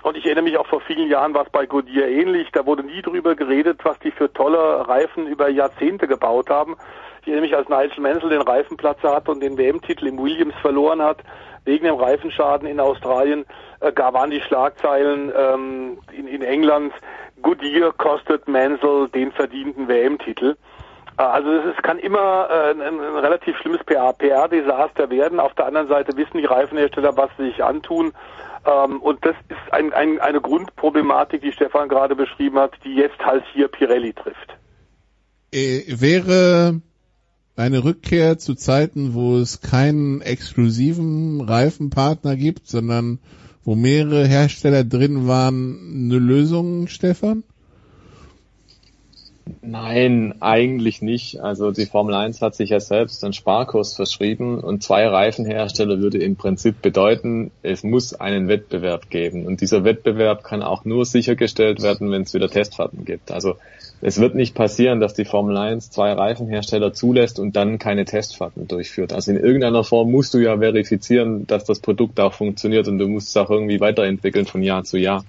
Und 0.02 0.16
ich 0.16 0.26
erinnere 0.26 0.44
mich 0.44 0.58
auch 0.58 0.68
vor 0.68 0.82
vielen 0.82 1.10
Jahren 1.10 1.34
war 1.34 1.44
es 1.44 1.50
bei 1.50 1.66
Goodyear 1.66 2.08
ähnlich. 2.08 2.50
Da 2.54 2.66
wurde 2.66 2.84
nie 2.84 3.02
drüber 3.02 3.36
geredet, 3.36 3.82
was 3.84 4.00
die 4.00 4.12
für 4.12 4.32
tolle 4.32 4.88
Reifen 4.88 5.28
über 5.28 5.50
Jahrzehnte 5.50 6.08
gebaut 6.08 6.50
haben. 6.50 6.78
Ich 7.22 7.28
erinnere 7.28 7.42
mich, 7.42 7.56
als 7.56 7.68
Nigel 7.68 8.02
Mansell 8.02 8.30
den 8.30 8.42
Reifenplatzer 8.42 9.14
hatte 9.14 9.32
und 9.32 9.42
den 9.42 9.58
WM-Titel 9.58 10.08
im 10.08 10.18
Williams 10.18 10.56
verloren 10.62 11.02
hat, 11.02 11.18
wegen 11.66 11.86
dem 11.86 11.96
Reifenschaden 11.96 12.68
in 12.68 12.80
Australien, 12.80 13.46
äh, 13.82 13.92
waren 13.96 14.32
die 14.32 14.42
Schlagzeilen 14.42 15.32
ähm, 15.36 15.98
in, 16.12 16.28
in 16.28 16.42
England, 16.42 16.94
Goodyear 17.42 17.94
kostet 17.94 18.48
Mansell 18.48 19.08
den 19.10 19.32
verdienten 19.32 19.88
WM-Titel. 19.88 20.56
Äh, 21.18 21.22
also 21.22 21.52
es 21.52 21.82
kann 21.84 22.00
immer 22.00 22.48
äh, 22.50 22.72
ein, 22.72 22.82
ein, 22.82 23.00
relativ 23.00 23.58
schlimmes 23.58 23.84
PR-Desaster 23.84 25.10
werden. 25.10 25.40
Auf 25.40 25.54
der 25.56 25.68
anderen 25.68 25.88
Seite 25.88 26.16
wissen 26.18 26.38
die 26.38 26.46
Reifenhersteller, 26.46 27.16
was 27.18 27.30
sie 27.38 27.46
sich 27.46 27.64
antun. 27.64 28.14
Ähm, 28.66 29.02
und 29.02 29.26
das 29.26 29.36
ist 29.50 29.74
ein, 29.74 29.94
ein, 29.94 30.20
eine 30.20 30.42
Grundproblematik, 30.42 31.42
die 31.42 31.52
Stefan 31.52 31.90
gerade 31.90 32.16
beschrieben 32.16 32.60
hat, 32.60 32.74
die 32.84 32.96
jetzt 32.96 33.20
halt 33.20 33.44
hier 33.54 33.68
Pirelli 33.68 34.14
trifft. 34.14 34.58
Äh, 35.52 35.84
wäre 35.88 36.82
eine 37.56 37.84
Rückkehr 37.84 38.38
zu 38.38 38.56
Zeiten, 38.56 39.14
wo 39.14 39.38
es 39.38 39.62
keinen 39.62 40.22
exklusiven 40.22 41.42
Reifenpartner 41.42 42.36
gibt, 42.36 42.68
sondern 42.68 43.20
wo 43.64 43.76
mehrere 43.76 44.26
Hersteller 44.26 44.84
drin 44.84 45.28
waren, 45.28 46.06
eine 46.06 46.20
Lösung, 46.20 46.88
Stefan? 46.88 47.44
Nein, 49.62 50.36
eigentlich 50.40 51.02
nicht. 51.02 51.40
Also 51.40 51.72
die 51.72 51.86
Formel 51.86 52.14
1 52.16 52.42
hat 52.42 52.56
sich 52.56 52.70
ja 52.70 52.80
selbst 52.80 53.24
einen 53.24 53.34
Sparkurs 53.34 53.96
verschrieben 53.96 54.60
und 54.60 54.84
zwei 54.84 55.08
Reifenhersteller 55.08 56.00
würde 56.00 56.20
im 56.20 56.36
Prinzip 56.36 56.82
bedeuten, 56.82 57.52
es 57.62 57.84
muss 57.84 58.14
einen 58.14 58.48
Wettbewerb 58.48 59.10
geben. 59.10 59.46
Und 59.46 59.62
dieser 59.62 59.84
Wettbewerb 59.84 60.44
kann 60.44 60.64
auch 60.64 60.86
nur 60.86 61.06
sichergestellt 61.06 61.82
werden, 61.82 62.12
wenn 62.12 62.24
es 62.24 62.34
wieder 62.34 62.50
Testfahrten 62.50 63.06
gibt. 63.06 63.32
Also 63.32 63.56
es 64.02 64.20
wird 64.20 64.36
nicht 64.36 64.56
passieren, 64.56 65.00
dass 65.00 65.14
die 65.14 65.26
Formel 65.26 65.58
1 65.58 65.92
zwei 65.92 66.14
Reifenhersteller 66.14 66.94
zulässt 66.94 67.40
und 67.40 67.56
dann 67.56 67.80
keine 67.80 68.06
Testfahrten 68.06 68.68
durchführt. 68.68 69.12
Also 69.12 69.32
in 69.32 69.38
irgendeiner 69.38 69.84
Form 69.84 70.12
musst 70.12 70.34
du 70.34 70.38
ja 70.38 70.58
verifizieren, 70.58 71.48
dass 71.48 71.66
das 71.66 71.80
Produkt 71.80 72.20
auch 72.20 72.34
funktioniert 72.34 72.88
und 72.88 72.98
du 72.98 73.08
musst 73.08 73.30
es 73.30 73.38
auch 73.38 73.50
irgendwie 73.50 73.80
weiterentwickeln 73.80 74.46
von 74.46 74.64
Jahr 74.64 74.84
zu 74.84 74.98
Jahr. 74.98 75.26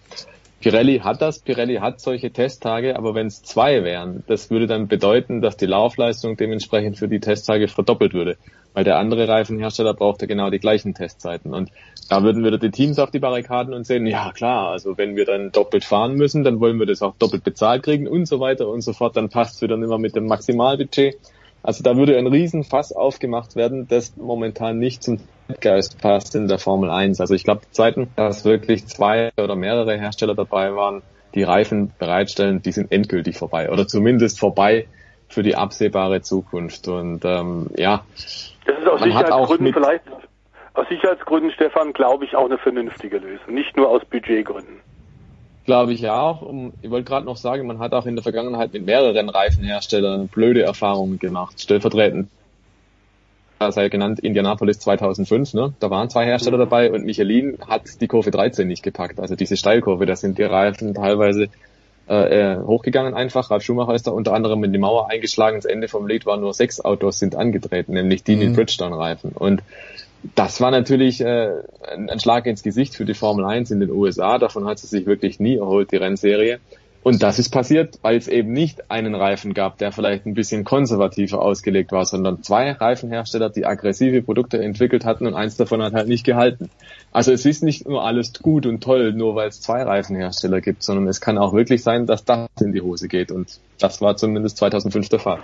Pirelli 0.60 0.98
hat 0.98 1.22
das, 1.22 1.38
Pirelli 1.38 1.76
hat 1.76 2.00
solche 2.00 2.30
Testtage, 2.30 2.94
aber 2.96 3.14
wenn 3.14 3.28
es 3.28 3.42
zwei 3.42 3.82
wären, 3.82 4.22
das 4.26 4.50
würde 4.50 4.66
dann 4.66 4.88
bedeuten, 4.88 5.40
dass 5.40 5.56
die 5.56 5.64
Laufleistung 5.64 6.36
dementsprechend 6.36 6.98
für 6.98 7.08
die 7.08 7.18
Testtage 7.18 7.66
verdoppelt 7.66 8.12
würde, 8.12 8.36
weil 8.74 8.84
der 8.84 8.98
andere 8.98 9.26
Reifenhersteller 9.26 9.94
braucht 9.94 10.20
ja 10.20 10.28
genau 10.28 10.50
die 10.50 10.58
gleichen 10.58 10.92
Testzeiten. 10.92 11.54
Und 11.54 11.70
da 12.10 12.22
würden 12.22 12.44
wieder 12.44 12.58
die 12.58 12.70
Teams 12.70 12.98
auf 12.98 13.10
die 13.10 13.20
Barrikaden 13.20 13.72
und 13.72 13.86
sehen, 13.86 14.04
ja 14.06 14.32
klar, 14.32 14.68
also 14.68 14.98
wenn 14.98 15.16
wir 15.16 15.24
dann 15.24 15.50
doppelt 15.50 15.84
fahren 15.84 16.16
müssen, 16.16 16.44
dann 16.44 16.60
wollen 16.60 16.78
wir 16.78 16.86
das 16.86 17.00
auch 17.00 17.14
doppelt 17.18 17.42
bezahlt 17.42 17.84
kriegen 17.84 18.06
und 18.06 18.26
so 18.26 18.38
weiter 18.38 18.68
und 18.68 18.82
so 18.82 18.92
fort, 18.92 19.16
dann 19.16 19.30
passt 19.30 19.56
es 19.56 19.62
wieder 19.62 19.76
immer 19.76 19.98
mit 19.98 20.14
dem 20.14 20.26
Maximalbudget. 20.26 21.16
Also 21.62 21.82
da 21.82 21.96
würde 21.96 22.18
ein 22.18 22.26
Riesenfass 22.26 22.92
aufgemacht 22.92 23.56
werden, 23.56 23.88
das 23.88 24.14
momentan 24.18 24.78
nicht 24.78 25.02
zum 25.02 25.20
Zeitgeist 25.50 26.00
passt 26.00 26.34
in 26.34 26.48
der 26.48 26.58
Formel 26.58 26.90
1. 26.90 27.20
Also 27.20 27.34
ich 27.34 27.44
glaube, 27.44 27.62
Zeiten, 27.70 28.08
dass 28.16 28.44
wirklich 28.44 28.86
zwei 28.86 29.30
oder 29.36 29.56
mehrere 29.56 29.98
Hersteller 29.98 30.34
dabei 30.34 30.74
waren, 30.74 31.02
die 31.34 31.42
Reifen 31.42 31.92
bereitstellen, 31.98 32.62
die 32.62 32.72
sind 32.72 32.92
endgültig 32.92 33.36
vorbei 33.36 33.70
oder 33.70 33.86
zumindest 33.86 34.38
vorbei 34.38 34.86
für 35.28 35.42
die 35.42 35.56
absehbare 35.56 36.22
Zukunft. 36.22 36.88
Und 36.88 37.24
ähm, 37.24 37.70
ja, 37.76 38.04
das 38.66 38.78
ist 38.78 38.88
aus 38.88 39.02
Sicherheitsgründen 39.02 39.72
vielleicht, 39.72 40.02
aus 40.74 40.88
Sicherheitsgründen, 40.88 41.50
Stefan, 41.52 41.92
glaube 41.92 42.24
ich, 42.24 42.34
auch 42.34 42.46
eine 42.46 42.58
vernünftige 42.58 43.18
Lösung, 43.18 43.54
nicht 43.54 43.76
nur 43.76 43.88
aus 43.88 44.04
Budgetgründen. 44.04 44.80
Glaube 45.66 45.92
ich 45.92 46.00
ja 46.00 46.20
auch. 46.20 46.42
Ich 46.82 46.90
wollte 46.90 47.04
gerade 47.08 47.26
noch 47.26 47.36
sagen, 47.36 47.66
man 47.66 47.78
hat 47.78 47.92
auch 47.92 48.06
in 48.06 48.16
der 48.16 48.22
Vergangenheit 48.22 48.72
mit 48.72 48.86
mehreren 48.86 49.28
Reifenherstellern 49.28 50.26
blöde 50.28 50.62
Erfahrungen 50.62 51.18
gemacht. 51.18 51.60
Stellvertretend 51.60 52.28
sei 53.70 53.88
genannt 53.90 54.20
Indianapolis 54.20 54.78
2005, 54.78 55.54
ne? 55.54 55.74
Da 55.80 55.90
waren 55.90 56.08
zwei 56.08 56.24
Hersteller 56.24 56.56
mhm. 56.56 56.62
dabei 56.62 56.90
und 56.90 57.04
Michelin 57.04 57.58
hat 57.68 58.00
die 58.00 58.08
Kurve 58.08 58.30
13 58.30 58.66
nicht 58.66 58.82
gepackt, 58.82 59.20
also 59.20 59.36
diese 59.36 59.56
Steilkurve, 59.56 60.06
da 60.06 60.16
sind 60.16 60.38
die 60.38 60.42
Reifen 60.42 60.94
teilweise 60.94 61.48
äh, 62.08 62.54
äh, 62.54 62.58
hochgegangen 62.58 63.14
einfach. 63.14 63.50
Ralf 63.50 63.62
Schumacher 63.62 63.94
ist 63.94 64.06
da 64.06 64.10
unter 64.10 64.32
anderem 64.32 64.64
in 64.64 64.72
die 64.72 64.78
Mauer 64.78 65.10
eingeschlagen. 65.10 65.58
Das 65.58 65.64
Ende 65.64 65.86
vom 65.86 66.08
Lied 66.08 66.26
war 66.26 66.38
nur 66.38 66.54
sechs 66.54 66.80
Autos 66.80 67.18
sind 67.18 67.36
angetreten, 67.36 67.92
nämlich 67.92 68.24
die 68.24 68.34
mhm. 68.34 68.46
mit 68.46 68.56
Bridgestone-Reifen. 68.56 69.32
Und 69.32 69.62
das 70.34 70.60
war 70.60 70.70
natürlich 70.70 71.20
äh, 71.20 71.50
ein 71.86 72.18
Schlag 72.18 72.46
ins 72.46 72.62
Gesicht 72.62 72.96
für 72.96 73.04
die 73.04 73.14
Formel 73.14 73.44
1 73.44 73.70
in 73.70 73.80
den 73.80 73.90
USA. 73.90 74.38
Davon 74.38 74.64
hat 74.64 74.78
sie 74.78 74.86
sich 74.86 75.06
wirklich 75.06 75.38
nie 75.38 75.58
erholt, 75.58 75.92
die 75.92 75.96
Rennserie. 75.96 76.58
Und 77.02 77.22
das 77.22 77.38
ist 77.38 77.48
passiert, 77.48 77.98
weil 78.02 78.16
es 78.16 78.28
eben 78.28 78.52
nicht 78.52 78.90
einen 78.90 79.14
Reifen 79.14 79.54
gab, 79.54 79.78
der 79.78 79.90
vielleicht 79.90 80.26
ein 80.26 80.34
bisschen 80.34 80.64
konservativer 80.64 81.40
ausgelegt 81.40 81.92
war, 81.92 82.04
sondern 82.04 82.42
zwei 82.42 82.72
Reifenhersteller, 82.72 83.48
die 83.48 83.64
aggressive 83.64 84.20
Produkte 84.20 84.62
entwickelt 84.62 85.06
hatten 85.06 85.26
und 85.26 85.34
eins 85.34 85.56
davon 85.56 85.82
hat 85.82 85.94
halt 85.94 86.08
nicht 86.08 86.24
gehalten. 86.24 86.68
Also 87.10 87.32
es 87.32 87.46
ist 87.46 87.62
nicht 87.62 87.88
nur 87.88 88.04
alles 88.04 88.34
gut 88.34 88.66
und 88.66 88.82
toll, 88.82 89.14
nur 89.14 89.34
weil 89.34 89.48
es 89.48 89.62
zwei 89.62 89.82
Reifenhersteller 89.82 90.60
gibt, 90.60 90.82
sondern 90.82 91.08
es 91.08 91.22
kann 91.22 91.38
auch 91.38 91.54
wirklich 91.54 91.82
sein, 91.82 92.04
dass 92.04 92.24
das 92.24 92.48
in 92.60 92.72
die 92.72 92.82
Hose 92.82 93.08
geht. 93.08 93.32
Und 93.32 93.60
das 93.78 94.02
war 94.02 94.16
zumindest 94.16 94.58
2005 94.58 95.08
der 95.08 95.20
Fall. 95.20 95.38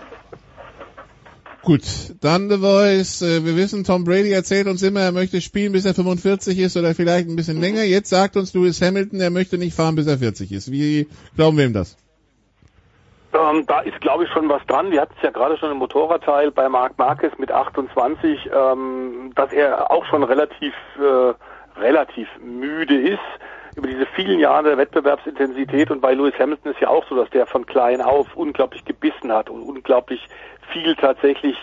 Gut, 1.67 1.83
dann 2.21 2.49
The 2.49 2.59
Voice. 2.59 3.23
Äh, 3.23 3.45
wir 3.45 3.57
wissen, 3.57 3.83
Tom 3.83 4.05
Brady 4.05 4.31
erzählt 4.31 4.69
uns 4.69 4.85
immer, 4.85 5.01
er 5.01 5.11
möchte 5.11 5.41
spielen, 5.41 5.73
bis 5.73 5.85
er 5.85 5.95
45 5.95 6.61
ist 6.61 6.77
oder 6.77 6.95
vielleicht 6.95 7.29
ein 7.29 7.35
bisschen 7.35 7.61
länger. 7.61 7.83
Jetzt 7.83 8.09
sagt 8.09 8.37
uns 8.37 8.55
Lewis 8.55 8.81
Hamilton, 8.81 9.21
er 9.21 9.31
möchte 9.31 9.59
nicht 9.59 9.75
fahren, 9.75 9.97
bis 9.97 10.07
er 10.07 10.19
40 10.19 10.53
ist. 10.53 10.71
Wie 10.71 11.09
glauben 11.35 11.59
wir 11.59 11.65
ihm 11.65 11.73
das? 11.73 11.97
Ähm, 13.35 13.65
da 13.67 13.81
ist, 13.81 14.01
glaube 14.01 14.23
ich, 14.23 14.31
schon 14.31 14.49
was 14.49 14.65
dran. 14.69 14.93
Wir 14.93 15.01
hatten 15.01 15.15
es 15.17 15.23
ja 15.25 15.31
gerade 15.31 15.59
schon 15.59 15.73
im 15.73 15.79
Motorradteil 15.79 16.53
bei 16.53 16.69
Marc 16.69 16.97
Marquez 16.99 17.37
mit 17.37 17.51
28, 17.51 18.49
ähm, 18.55 19.33
dass 19.35 19.53
er 19.53 19.91
auch 19.91 20.07
schon 20.07 20.23
relativ, 20.23 20.73
äh, 21.01 21.81
relativ 21.81 22.29
müde 22.41 22.97
ist 22.97 23.19
über 23.77 23.89
diese 23.89 24.07
vielen 24.15 24.39
Jahre 24.39 24.69
der 24.69 24.79
Wettbewerbsintensität 24.79 25.91
und 25.91 26.01
bei 26.01 26.15
Lewis 26.15 26.33
Hamilton 26.39 26.73
ist 26.73 26.81
ja 26.81 26.89
auch 26.89 27.07
so, 27.09 27.15
dass 27.15 27.29
der 27.31 27.45
von 27.45 27.67
klein 27.67 28.01
auf 28.01 28.35
unglaublich 28.35 28.85
gebissen 28.87 29.31
hat 29.31 29.51
und 29.51 29.63
unglaublich 29.63 30.27
viel 30.73 30.95
tatsächlich 30.97 31.57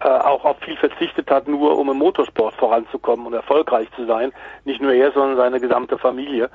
äh, 0.00 0.08
auch 0.08 0.44
auf 0.44 0.58
viel 0.60 0.76
verzichtet 0.76 1.30
hat, 1.30 1.46
nur 1.46 1.78
um 1.78 1.90
im 1.90 1.98
Motorsport 1.98 2.54
voranzukommen 2.54 3.26
und 3.26 3.34
erfolgreich 3.34 3.88
zu 3.96 4.06
sein. 4.06 4.32
Nicht 4.64 4.80
nur 4.80 4.92
er, 4.92 5.12
sondern 5.12 5.36
seine 5.36 5.60
gesamte 5.60 5.98
Familie. 5.98 6.50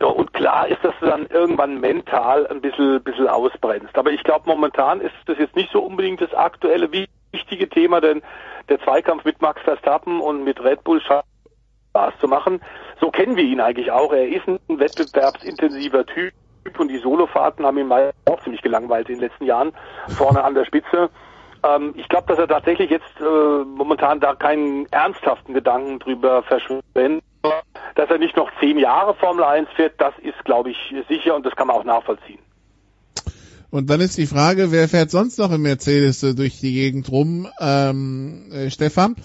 Ja, 0.00 0.08
und 0.08 0.32
klar 0.34 0.68
ist, 0.68 0.84
dass 0.84 0.94
du 1.00 1.06
dann 1.06 1.26
irgendwann 1.26 1.80
mental 1.80 2.46
ein 2.48 2.60
bisschen, 2.60 3.02
bisschen 3.02 3.28
ausbrennst. 3.28 3.96
Aber 3.96 4.10
ich 4.10 4.22
glaube, 4.24 4.48
momentan 4.48 5.00
ist 5.00 5.14
das 5.26 5.38
jetzt 5.38 5.56
nicht 5.56 5.70
so 5.72 5.80
unbedingt 5.80 6.20
das 6.20 6.34
aktuelle 6.34 6.90
wichtige 7.32 7.68
Thema, 7.68 8.00
denn 8.00 8.20
der 8.68 8.80
Zweikampf 8.80 9.24
mit 9.24 9.40
Max 9.40 9.62
Verstappen 9.62 10.20
und 10.20 10.44
mit 10.44 10.62
Red 10.62 10.84
Bull 10.84 11.00
scheint 11.00 11.24
Spaß 11.90 12.14
zu 12.20 12.28
machen. 12.28 12.60
So 13.00 13.10
kennen 13.10 13.36
wir 13.36 13.44
ihn 13.44 13.60
eigentlich 13.60 13.90
auch. 13.90 14.12
Er 14.12 14.26
ist 14.26 14.46
ein 14.48 14.58
wettbewerbsintensiver 14.68 16.06
Typ 16.06 16.32
und 16.78 16.88
die 16.88 16.98
Solofahrten 16.98 17.66
haben 17.66 17.78
ihn 17.78 17.88
mal 17.88 18.12
auch 18.30 18.40
ziemlich 18.42 18.62
gelangweilt 18.62 19.08
in 19.08 19.16
den 19.16 19.28
letzten 19.28 19.44
Jahren 19.44 19.72
vorne 20.08 20.42
an 20.42 20.54
der 20.54 20.64
Spitze. 20.64 21.10
Ähm, 21.64 21.94
ich 21.96 22.08
glaube, 22.08 22.26
dass 22.28 22.38
er 22.38 22.48
tatsächlich 22.48 22.90
jetzt 22.90 23.20
äh, 23.20 23.64
momentan 23.64 24.20
da 24.20 24.34
keinen 24.34 24.86
ernsthaften 24.90 25.54
Gedanken 25.54 25.98
drüber 25.98 26.42
verschwendet. 26.42 27.24
Dass 27.96 28.08
er 28.08 28.18
nicht 28.18 28.36
noch 28.36 28.50
zehn 28.60 28.78
Jahre 28.78 29.14
Formel 29.14 29.44
1 29.44 29.68
fährt, 29.74 30.00
das 30.00 30.14
ist, 30.22 30.44
glaube 30.44 30.70
ich, 30.70 30.94
sicher 31.08 31.34
und 31.34 31.44
das 31.44 31.56
kann 31.56 31.66
man 31.66 31.76
auch 31.76 31.84
nachvollziehen. 31.84 32.38
Und 33.72 33.88
dann 33.88 34.02
ist 34.02 34.18
die 34.18 34.26
Frage, 34.26 34.70
wer 34.70 34.86
fährt 34.86 35.10
sonst 35.10 35.38
noch 35.38 35.50
im 35.50 35.62
Mercedes 35.62 36.22
äh, 36.22 36.34
durch 36.34 36.60
die 36.60 36.74
Gegend 36.74 37.10
rum, 37.10 37.48
ähm, 37.58 38.52
äh, 38.52 38.70
Stefan? 38.70 39.16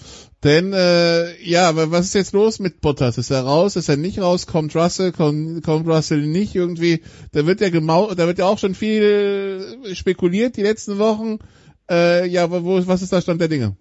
Denn 0.42 0.72
äh, 0.72 1.38
ja, 1.42 1.68
aber 1.68 1.90
was 1.90 2.06
ist 2.06 2.14
jetzt 2.14 2.32
los 2.32 2.58
mit 2.58 2.80
Bottas? 2.80 3.18
Ist 3.18 3.30
er 3.30 3.42
raus? 3.42 3.76
Ist 3.76 3.90
er 3.90 3.98
nicht 3.98 4.20
raus? 4.20 4.46
Kommt 4.46 4.74
Russell? 4.74 5.12
Kommt, 5.12 5.62
kommt 5.64 5.86
Russell 5.86 6.22
nicht 6.22 6.54
irgendwie? 6.54 7.02
Da 7.32 7.44
wird 7.44 7.60
ja 7.60 7.68
gemau 7.68 8.14
da 8.14 8.26
wird 8.26 8.38
ja 8.38 8.46
auch 8.46 8.58
schon 8.58 8.74
viel 8.74 9.80
spekuliert 9.92 10.56
die 10.56 10.62
letzten 10.62 10.98
Wochen. 10.98 11.40
Äh, 11.90 12.26
ja, 12.26 12.50
wo, 12.50 12.86
was 12.86 13.02
ist 13.02 13.12
da 13.12 13.20
Stand 13.20 13.40
der 13.40 13.48
Dinge? 13.48 13.76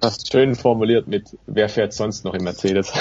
Hast 0.00 0.30
schön 0.30 0.54
formuliert 0.54 1.08
mit, 1.08 1.36
wer 1.46 1.68
fährt 1.68 1.92
sonst 1.92 2.24
noch 2.24 2.34
im 2.34 2.44
Mercedes? 2.44 2.92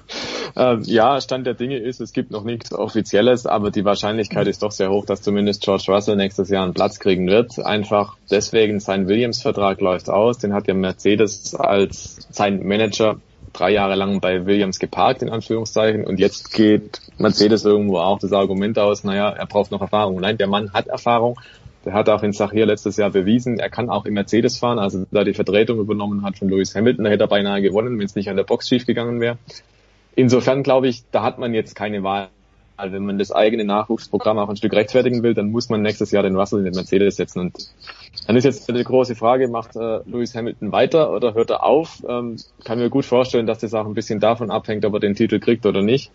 ähm, 0.56 0.82
ja, 0.84 1.20
Stand 1.20 1.44
der 1.44 1.54
Dinge 1.54 1.78
ist, 1.78 2.00
es 2.00 2.12
gibt 2.12 2.30
noch 2.30 2.44
nichts 2.44 2.72
Offizielles, 2.72 3.46
aber 3.46 3.72
die 3.72 3.84
Wahrscheinlichkeit 3.84 4.46
ist 4.46 4.62
doch 4.62 4.70
sehr 4.70 4.90
hoch, 4.90 5.04
dass 5.06 5.22
zumindest 5.22 5.62
George 5.62 5.86
Russell 5.88 6.14
nächstes 6.14 6.48
Jahr 6.48 6.62
einen 6.62 6.74
Platz 6.74 7.00
kriegen 7.00 7.26
wird. 7.26 7.58
Einfach 7.58 8.16
deswegen, 8.30 8.78
sein 8.78 9.08
Williams-Vertrag 9.08 9.80
läuft 9.80 10.08
aus, 10.08 10.38
den 10.38 10.52
hat 10.52 10.68
ja 10.68 10.74
Mercedes 10.74 11.56
als 11.56 12.28
sein 12.30 12.64
Manager 12.64 13.16
drei 13.52 13.72
Jahre 13.72 13.96
lang 13.96 14.20
bei 14.20 14.46
Williams 14.46 14.78
geparkt, 14.78 15.22
in 15.22 15.30
Anführungszeichen, 15.30 16.04
und 16.04 16.20
jetzt 16.20 16.52
geht 16.52 17.00
Mercedes 17.18 17.64
irgendwo 17.64 17.98
auch 17.98 18.20
das 18.20 18.32
Argument 18.32 18.78
aus, 18.78 19.02
naja, 19.02 19.30
er 19.30 19.46
braucht 19.46 19.72
noch 19.72 19.80
Erfahrung. 19.80 20.20
Nein, 20.20 20.38
der 20.38 20.46
Mann 20.46 20.72
hat 20.72 20.86
Erfahrung, 20.86 21.40
der 21.86 21.94
hat 21.94 22.08
auch 22.08 22.24
in 22.24 22.32
Sachir 22.32 22.66
letztes 22.66 22.96
Jahr 22.96 23.10
bewiesen, 23.10 23.60
er 23.60 23.70
kann 23.70 23.88
auch 23.88 24.06
im 24.06 24.14
Mercedes 24.14 24.58
fahren. 24.58 24.80
Also 24.80 25.06
da 25.12 25.22
die 25.22 25.34
Vertretung 25.34 25.78
übernommen 25.78 26.24
hat 26.24 26.36
von 26.36 26.48
Lewis 26.48 26.74
Hamilton, 26.74 27.04
da 27.04 27.10
hätte 27.10 27.24
er 27.24 27.28
beinahe 27.28 27.62
gewonnen, 27.62 27.96
wenn 27.98 28.04
es 28.04 28.16
nicht 28.16 28.28
an 28.28 28.36
der 28.36 28.42
Box 28.42 28.68
schief 28.68 28.86
gegangen 28.86 29.20
wäre. 29.20 29.38
Insofern 30.16 30.64
glaube 30.64 30.88
ich, 30.88 31.04
da 31.12 31.22
hat 31.22 31.38
man 31.38 31.54
jetzt 31.54 31.76
keine 31.76 32.02
Wahl. 32.02 32.28
Also 32.76 32.94
wenn 32.94 33.06
man 33.06 33.18
das 33.18 33.30
eigene 33.30 33.64
Nachwuchsprogramm 33.64 34.38
auch 34.38 34.48
ein 34.48 34.56
Stück 34.56 34.74
rechtfertigen 34.74 35.22
will, 35.22 35.32
dann 35.32 35.50
muss 35.50 35.68
man 35.70 35.80
nächstes 35.80 36.10
Jahr 36.10 36.24
den 36.24 36.36
Russell 36.36 36.58
in 36.58 36.64
den 36.66 36.74
Mercedes 36.74 37.16
setzen. 37.16 37.40
Und 37.40 37.54
dann 38.26 38.36
ist 38.36 38.44
jetzt 38.44 38.68
die 38.68 38.84
große 38.84 39.14
Frage, 39.14 39.48
macht 39.48 39.76
äh, 39.76 40.00
Lewis 40.06 40.34
Hamilton 40.34 40.72
weiter 40.72 41.12
oder 41.12 41.34
hört 41.34 41.50
er 41.50 41.64
auf? 41.64 42.02
Ähm, 42.06 42.36
kann 42.64 42.78
mir 42.78 42.90
gut 42.90 43.04
vorstellen, 43.04 43.46
dass 43.46 43.60
das 43.60 43.72
auch 43.74 43.86
ein 43.86 43.94
bisschen 43.94 44.18
davon 44.18 44.50
abhängt, 44.50 44.84
ob 44.84 44.94
er 44.94 45.00
den 45.00 45.14
Titel 45.14 45.38
kriegt 45.38 45.64
oder 45.64 45.82
nicht. 45.82 46.10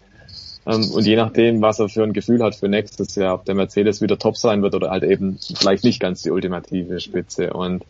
Ähm, 0.65 0.91
und 0.91 1.05
je 1.05 1.15
nachdem, 1.15 1.61
was 1.61 1.79
er 1.79 1.89
für 1.89 2.03
ein 2.03 2.13
Gefühl 2.13 2.43
hat 2.43 2.55
für 2.55 2.69
nächstes 2.69 3.15
Jahr, 3.15 3.35
ob 3.35 3.45
der 3.45 3.55
Mercedes 3.55 4.01
wieder 4.01 4.17
top 4.17 4.37
sein 4.37 4.61
wird 4.61 4.75
oder 4.75 4.91
halt 4.91 5.03
eben 5.03 5.39
vielleicht 5.55 5.83
nicht 5.83 5.99
ganz 5.99 6.21
die 6.21 6.31
ultimative 6.31 6.99
Spitze. 6.99 7.53
Und 7.53 7.83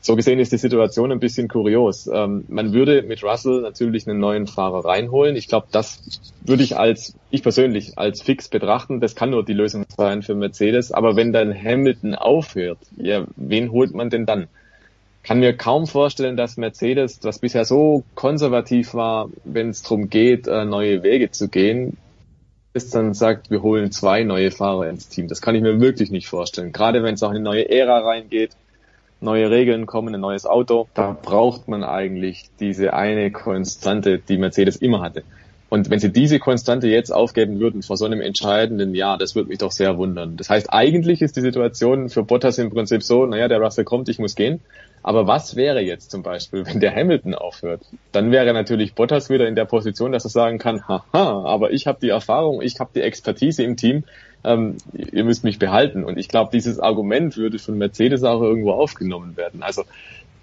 so 0.00 0.16
gesehen 0.16 0.38
ist 0.38 0.52
die 0.52 0.58
Situation 0.58 1.10
ein 1.12 1.18
bisschen 1.18 1.48
kurios. 1.48 2.06
Ähm, 2.12 2.44
man 2.48 2.74
würde 2.74 3.02
mit 3.02 3.24
Russell 3.24 3.62
natürlich 3.62 4.06
einen 4.06 4.20
neuen 4.20 4.46
Fahrer 4.46 4.84
reinholen. 4.84 5.34
Ich 5.34 5.48
glaube, 5.48 5.68
das 5.72 5.98
würde 6.42 6.62
ich 6.62 6.76
als, 6.76 7.14
ich 7.30 7.42
persönlich, 7.42 7.96
als 7.96 8.20
fix 8.20 8.48
betrachten. 8.48 9.00
Das 9.00 9.14
kann 9.14 9.30
nur 9.30 9.44
die 9.44 9.54
Lösung 9.54 9.86
sein 9.96 10.22
für 10.22 10.34
Mercedes. 10.34 10.92
Aber 10.92 11.16
wenn 11.16 11.32
dann 11.32 11.54
Hamilton 11.54 12.14
aufhört, 12.14 12.78
ja, 12.98 13.24
wen 13.36 13.72
holt 13.72 13.94
man 13.94 14.10
denn 14.10 14.26
dann? 14.26 14.48
Kann 15.24 15.40
mir 15.40 15.56
kaum 15.56 15.86
vorstellen, 15.86 16.36
dass 16.36 16.58
Mercedes, 16.58 17.18
was 17.22 17.38
bisher 17.38 17.64
so 17.64 18.04
konservativ 18.14 18.94
war, 18.94 19.30
wenn 19.44 19.70
es 19.70 19.82
darum 19.82 20.10
geht, 20.10 20.46
äh, 20.46 20.64
neue 20.64 21.02
Wege 21.02 21.30
zu 21.30 21.48
gehen, 21.48 21.96
ist 22.74 22.94
dann 22.94 23.14
sagt, 23.14 23.50
wir 23.50 23.62
holen 23.62 23.90
zwei 23.90 24.22
neue 24.24 24.50
Fahrer 24.50 24.88
ins 24.88 25.08
Team. 25.08 25.28
Das 25.28 25.40
kann 25.40 25.54
ich 25.54 25.62
mir 25.62 25.80
wirklich 25.80 26.10
nicht 26.10 26.28
vorstellen. 26.28 26.72
Gerade 26.72 27.02
wenn 27.02 27.14
es 27.14 27.22
auch 27.22 27.30
in 27.30 27.36
eine 27.36 27.44
neue 27.44 27.70
Ära 27.70 28.00
reingeht, 28.00 28.50
neue 29.20 29.50
Regeln 29.50 29.86
kommen, 29.86 30.14
ein 30.14 30.20
neues 30.20 30.44
Auto, 30.44 30.88
da 30.92 31.16
braucht 31.20 31.68
man 31.68 31.84
eigentlich 31.84 32.50
diese 32.60 32.92
eine 32.92 33.30
Konstante, 33.30 34.18
die 34.18 34.36
Mercedes 34.36 34.76
immer 34.76 35.00
hatte. 35.00 35.22
Und 35.74 35.90
wenn 35.90 35.98
sie 35.98 36.12
diese 36.12 36.38
Konstante 36.38 36.86
jetzt 36.86 37.10
aufgeben 37.10 37.58
würden 37.58 37.82
vor 37.82 37.96
so 37.96 38.04
einem 38.04 38.20
entscheidenden 38.20 38.94
Jahr, 38.94 39.18
das 39.18 39.34
würde 39.34 39.48
mich 39.48 39.58
doch 39.58 39.72
sehr 39.72 39.98
wundern. 39.98 40.36
Das 40.36 40.48
heißt, 40.48 40.72
eigentlich 40.72 41.20
ist 41.20 41.36
die 41.36 41.40
Situation 41.40 42.10
für 42.10 42.22
Bottas 42.22 42.58
im 42.58 42.70
Prinzip 42.70 43.02
so, 43.02 43.26
naja, 43.26 43.48
der 43.48 43.58
Russell 43.58 43.82
kommt, 43.82 44.08
ich 44.08 44.20
muss 44.20 44.36
gehen. 44.36 44.60
Aber 45.02 45.26
was 45.26 45.56
wäre 45.56 45.80
jetzt 45.80 46.12
zum 46.12 46.22
Beispiel, 46.22 46.64
wenn 46.64 46.78
der 46.78 46.94
Hamilton 46.94 47.34
aufhört? 47.34 47.80
Dann 48.12 48.30
wäre 48.30 48.52
natürlich 48.52 48.94
Bottas 48.94 49.30
wieder 49.30 49.48
in 49.48 49.56
der 49.56 49.64
Position, 49.64 50.12
dass 50.12 50.22
er 50.22 50.30
sagen 50.30 50.58
kann, 50.58 50.86
haha, 50.86 51.02
aber 51.44 51.72
ich 51.72 51.88
habe 51.88 51.98
die 52.00 52.10
Erfahrung, 52.10 52.62
ich 52.62 52.78
habe 52.78 52.90
die 52.94 53.00
Expertise 53.00 53.64
im 53.64 53.76
Team, 53.76 54.04
ähm, 54.44 54.76
ihr 54.92 55.24
müsst 55.24 55.42
mich 55.42 55.58
behalten. 55.58 56.04
Und 56.04 56.18
ich 56.18 56.28
glaube, 56.28 56.50
dieses 56.52 56.78
Argument 56.78 57.36
würde 57.36 57.58
von 57.58 57.76
Mercedes 57.76 58.22
auch 58.22 58.42
irgendwo 58.42 58.70
aufgenommen 58.70 59.36
werden. 59.36 59.64
Also 59.64 59.82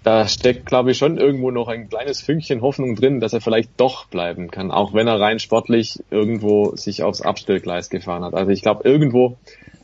da 0.02 0.26
steckt, 0.26 0.66
glaube 0.66 0.90
ich, 0.90 0.98
schon 0.98 1.16
irgendwo 1.16 1.50
noch 1.50 1.68
ein 1.68 1.88
kleines 1.88 2.20
Fünkchen 2.20 2.60
Hoffnung 2.60 2.96
drin, 2.96 3.20
dass 3.20 3.32
er 3.32 3.40
vielleicht 3.40 3.70
doch 3.76 4.06
bleiben 4.06 4.50
kann, 4.50 4.70
auch 4.70 4.94
wenn 4.94 5.06
er 5.06 5.20
rein 5.20 5.38
sportlich 5.38 6.02
irgendwo 6.10 6.74
sich 6.74 7.02
aufs 7.02 7.22
Abstellgleis 7.22 7.88
gefahren 7.88 8.24
hat. 8.24 8.34
Also 8.34 8.50
ich 8.50 8.62
glaube, 8.62 8.88
irgendwo 8.88 9.36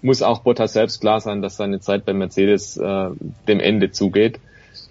muss 0.03 0.23
auch 0.23 0.41
Bottas 0.41 0.73
selbst 0.73 1.01
klar 1.01 1.21
sein, 1.21 1.43
dass 1.43 1.57
seine 1.57 1.81
Zeit 1.81 2.05
bei 2.05 2.13
Mercedes 2.15 2.77
äh, 2.77 3.11
dem 3.47 3.61
Ende 3.61 3.91
zugeht. 3.91 4.41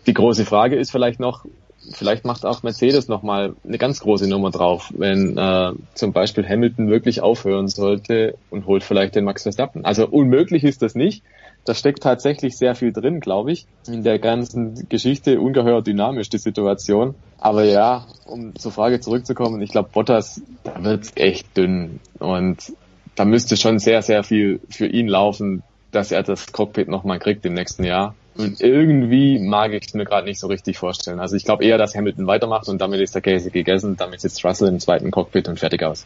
Die 0.05 0.13
große 0.13 0.45
Frage 0.45 0.77
ist 0.77 0.91
vielleicht 0.91 1.19
noch, 1.19 1.45
vielleicht 1.91 2.25
macht 2.25 2.45
auch 2.45 2.63
Mercedes 2.63 3.07
nochmal 3.07 3.53
eine 3.65 3.77
ganz 3.77 3.99
große 3.99 4.29
Nummer 4.29 4.51
drauf, 4.51 4.91
wenn 4.95 5.37
äh, 5.37 5.71
zum 5.93 6.13
Beispiel 6.13 6.47
Hamilton 6.47 6.89
wirklich 6.89 7.21
aufhören 7.21 7.67
sollte 7.67 8.35
und 8.49 8.65
holt 8.65 8.83
vielleicht 8.83 9.15
den 9.15 9.25
Max 9.25 9.43
Verstappen. 9.43 9.85
Also 9.85 10.07
unmöglich 10.07 10.63
ist 10.63 10.81
das 10.81 10.95
nicht. 10.95 11.23
Da 11.67 11.73
steckt 11.73 12.01
tatsächlich 12.01 12.57
sehr 12.57 12.75
viel 12.75 12.93
drin, 12.93 13.19
glaube 13.19 13.51
ich, 13.51 13.65
in 13.89 14.01
der 14.01 14.19
ganzen 14.19 14.87
Geschichte. 14.87 15.41
Ungeheuer 15.41 15.81
dynamisch 15.81 16.29
die 16.29 16.37
Situation. 16.37 17.13
Aber 17.39 17.65
ja, 17.65 18.07
um 18.25 18.55
zur 18.55 18.71
Frage 18.71 19.01
zurückzukommen, 19.01 19.61
ich 19.61 19.71
glaube, 19.71 19.89
Bottas, 19.91 20.41
da 20.63 20.81
wird's 20.81 21.11
echt 21.15 21.57
dünn. 21.57 21.99
Und 22.19 22.71
da 23.15 23.25
müsste 23.25 23.57
schon 23.57 23.79
sehr, 23.79 24.01
sehr 24.01 24.23
viel 24.23 24.61
für 24.69 24.87
ihn 24.87 25.09
laufen, 25.09 25.61
dass 25.91 26.13
er 26.13 26.23
das 26.23 26.53
Cockpit 26.53 26.87
nochmal 26.87 27.19
kriegt 27.19 27.45
im 27.45 27.55
nächsten 27.55 27.83
Jahr. 27.83 28.15
Und 28.37 28.61
irgendwie 28.61 29.37
mag 29.37 29.73
ich 29.73 29.87
es 29.87 29.93
mir 29.93 30.05
gerade 30.05 30.25
nicht 30.25 30.39
so 30.39 30.47
richtig 30.47 30.77
vorstellen. 30.77 31.19
Also 31.19 31.35
ich 31.35 31.43
glaube 31.43 31.65
eher, 31.65 31.77
dass 31.77 31.95
Hamilton 31.95 32.27
weitermacht 32.27 32.69
und 32.69 32.79
damit 32.79 33.01
ist 33.01 33.13
der 33.13 33.21
Käse 33.21 33.51
gegessen. 33.51 33.97
Damit 33.97 34.21
sitzt 34.21 34.45
Russell 34.45 34.69
im 34.69 34.79
zweiten 34.79 35.11
Cockpit 35.11 35.49
und 35.49 35.59
fertig 35.59 35.83
aus. 35.83 36.05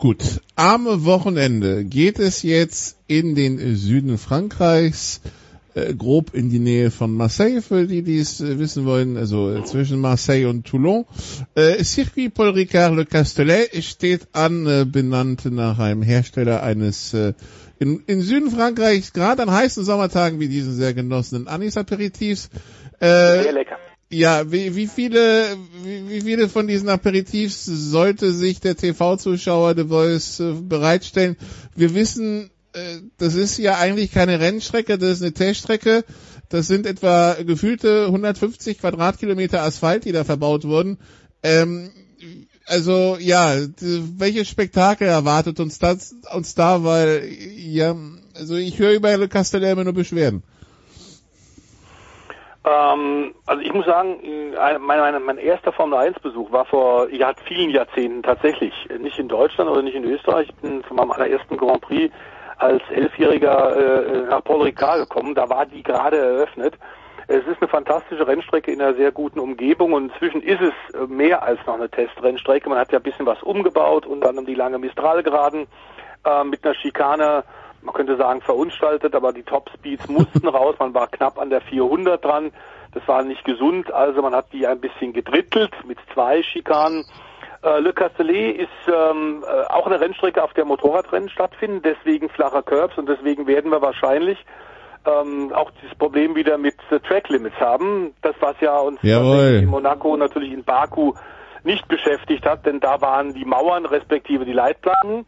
Gut, 0.00 0.40
am 0.56 0.86
Wochenende 1.04 1.84
geht 1.84 2.18
es 2.18 2.42
jetzt 2.42 2.96
in 3.06 3.34
den 3.34 3.76
Süden 3.76 4.16
Frankreichs, 4.16 5.20
äh, 5.74 5.92
grob 5.92 6.32
in 6.32 6.48
die 6.48 6.58
Nähe 6.58 6.90
von 6.90 7.12
Marseille, 7.12 7.60
für 7.60 7.86
die, 7.86 8.00
die 8.00 8.18
es 8.18 8.40
äh, 8.40 8.58
wissen 8.58 8.86
wollen, 8.86 9.18
also 9.18 9.54
äh, 9.54 9.62
zwischen 9.64 10.00
Marseille 10.00 10.46
und 10.46 10.66
Toulon. 10.66 11.04
Äh, 11.54 11.84
Circuit 11.84 12.32
Paul 12.32 12.48
Ricard 12.52 12.96
Le 12.96 13.04
Castellet 13.04 13.84
steht 13.84 14.28
an, 14.32 14.66
äh, 14.66 14.86
benannt 14.86 15.44
nach 15.44 15.78
einem 15.78 16.00
Hersteller 16.00 16.62
eines 16.62 17.12
äh, 17.12 17.34
in, 17.78 18.02
in 18.06 18.22
Süden 18.22 18.50
Frankreichs, 18.50 19.12
gerade 19.12 19.42
an 19.42 19.50
heißen 19.50 19.84
Sommertagen 19.84 20.40
wie 20.40 20.48
diesen 20.48 20.72
sehr 20.72 20.94
genossenen 20.94 21.46
Anis-Aperitifs. 21.46 22.48
Äh, 23.00 23.42
sehr 23.42 23.52
lecker. 23.52 23.76
Ja, 24.12 24.50
wie, 24.50 24.74
wie 24.74 24.88
viele, 24.88 25.56
wie, 25.84 26.10
wie 26.10 26.20
viele 26.22 26.48
von 26.48 26.66
diesen 26.66 26.88
Aperitifs 26.88 27.64
sollte 27.64 28.32
sich 28.32 28.58
der 28.58 28.76
TV-Zuschauer 28.76 29.76
The 29.76 29.84
Voice 29.84 30.40
äh, 30.40 30.52
bereitstellen? 30.52 31.36
Wir 31.76 31.94
wissen, 31.94 32.50
äh, 32.72 32.96
das 33.18 33.36
ist 33.36 33.56
ja 33.58 33.78
eigentlich 33.78 34.10
keine 34.10 34.40
Rennstrecke, 34.40 34.98
das 34.98 35.10
ist 35.10 35.22
eine 35.22 35.32
Teststrecke. 35.32 36.04
Das 36.48 36.66
sind 36.66 36.86
etwa 36.86 37.34
gefühlte 37.34 38.06
150 38.06 38.80
Quadratkilometer 38.80 39.62
Asphalt, 39.62 40.04
die 40.04 40.12
da 40.12 40.24
verbaut 40.24 40.64
wurden. 40.64 40.98
Ähm, 41.44 41.90
also 42.66 43.16
ja, 43.20 43.54
welches 43.80 44.48
Spektakel 44.48 45.06
erwartet 45.06 45.60
uns 45.60 45.78
das 45.78 46.16
uns 46.34 46.56
da, 46.56 46.82
weil 46.82 47.28
ja, 47.54 47.94
also 48.34 48.56
ich 48.56 48.80
höre 48.80 48.92
über 48.92 49.12
immer 49.14 49.84
nur 49.84 49.92
Beschwerden. 49.92 50.42
Ähm, 52.64 53.34
also 53.46 53.62
ich 53.62 53.72
muss 53.72 53.86
sagen, 53.86 54.20
mein, 54.80 55.00
mein, 55.00 55.22
mein 55.22 55.38
erster 55.38 55.72
Formel 55.72 55.98
1 55.98 56.20
Besuch 56.20 56.52
war 56.52 56.66
vor 56.66 57.08
ja, 57.10 57.32
vielen 57.46 57.70
Jahrzehnten 57.70 58.22
tatsächlich. 58.22 58.74
Nicht 58.98 59.18
in 59.18 59.28
Deutschland 59.28 59.70
oder 59.70 59.82
nicht 59.82 59.94
in 59.94 60.04
Österreich. 60.04 60.48
Ich 60.48 60.54
bin 60.56 60.84
zu 60.84 60.94
meinem 60.94 61.10
allerersten 61.10 61.56
Grand 61.56 61.80
Prix 61.80 62.12
als 62.58 62.82
Elfjähriger 62.90 63.76
äh, 63.76 64.20
nach 64.28 64.44
Paul 64.44 64.62
Ricard 64.62 65.00
gekommen. 65.00 65.34
Da 65.34 65.48
war 65.48 65.64
die 65.64 65.82
gerade 65.82 66.18
eröffnet. 66.18 66.74
Es 67.26 67.46
ist 67.46 67.60
eine 67.60 67.68
fantastische 67.68 68.26
Rennstrecke 68.26 68.72
in 68.72 68.82
einer 68.82 68.94
sehr 68.94 69.12
guten 69.12 69.38
Umgebung 69.38 69.92
und 69.92 70.10
inzwischen 70.10 70.42
ist 70.42 70.60
es 70.60 70.94
äh, 70.94 71.06
mehr 71.06 71.42
als 71.42 71.64
noch 71.64 71.74
eine 71.74 71.88
Testrennstrecke. 71.88 72.68
Man 72.68 72.78
hat 72.78 72.92
ja 72.92 72.98
ein 72.98 73.04
bisschen 73.04 73.24
was 73.24 73.42
umgebaut, 73.42 74.04
unter 74.04 74.28
anderem 74.28 74.46
die 74.46 74.54
lange 74.54 74.78
Mistralgeraden 74.78 75.66
äh, 76.24 76.44
mit 76.44 76.64
einer 76.64 76.74
Schikane, 76.74 77.44
man 77.82 77.94
könnte 77.94 78.16
sagen 78.16 78.40
verunstaltet, 78.40 79.14
aber 79.14 79.32
die 79.32 79.42
Topspeeds 79.42 80.08
mussten 80.08 80.48
raus. 80.48 80.76
Man 80.78 80.94
war 80.94 81.08
knapp 81.08 81.38
an 81.38 81.50
der 81.50 81.60
400 81.60 82.24
dran. 82.24 82.52
Das 82.92 83.06
war 83.06 83.22
nicht 83.22 83.44
gesund, 83.44 83.92
also 83.92 84.20
man 84.20 84.34
hat 84.34 84.46
die 84.52 84.66
ein 84.66 84.80
bisschen 84.80 85.12
gedrittelt 85.12 85.72
mit 85.86 85.98
zwei 86.12 86.42
Schikanen. 86.42 87.04
Äh, 87.62 87.78
Le 87.78 87.92
Castellet 87.92 88.56
ist 88.56 88.68
ähm, 88.88 89.44
äh, 89.46 89.72
auch 89.72 89.86
eine 89.86 90.00
Rennstrecke, 90.00 90.42
auf 90.42 90.52
der 90.54 90.64
Motorradrennen 90.64 91.28
stattfinden, 91.28 91.82
deswegen 91.84 92.28
flacher 92.30 92.62
Curbs 92.62 92.98
und 92.98 93.08
deswegen 93.08 93.46
werden 93.46 93.70
wir 93.70 93.80
wahrscheinlich 93.80 94.44
ähm, 95.06 95.52
auch 95.54 95.70
dieses 95.80 95.96
Problem 95.96 96.34
wieder 96.34 96.58
mit 96.58 96.74
äh, 96.90 96.98
Track 97.00 97.28
Limits 97.28 97.56
haben. 97.60 98.14
Das, 98.22 98.34
was 98.40 98.56
ja 98.60 98.78
uns 98.78 98.98
in 99.60 99.66
Monaco 99.66 100.16
natürlich 100.16 100.52
in 100.52 100.64
Baku 100.64 101.14
nicht 101.62 101.86
beschäftigt 101.88 102.46
hat, 102.46 102.66
denn 102.66 102.80
da 102.80 103.00
waren 103.00 103.34
die 103.34 103.44
Mauern 103.44 103.86
respektive 103.86 104.44
die 104.44 104.52
Leitplanken. 104.52 105.26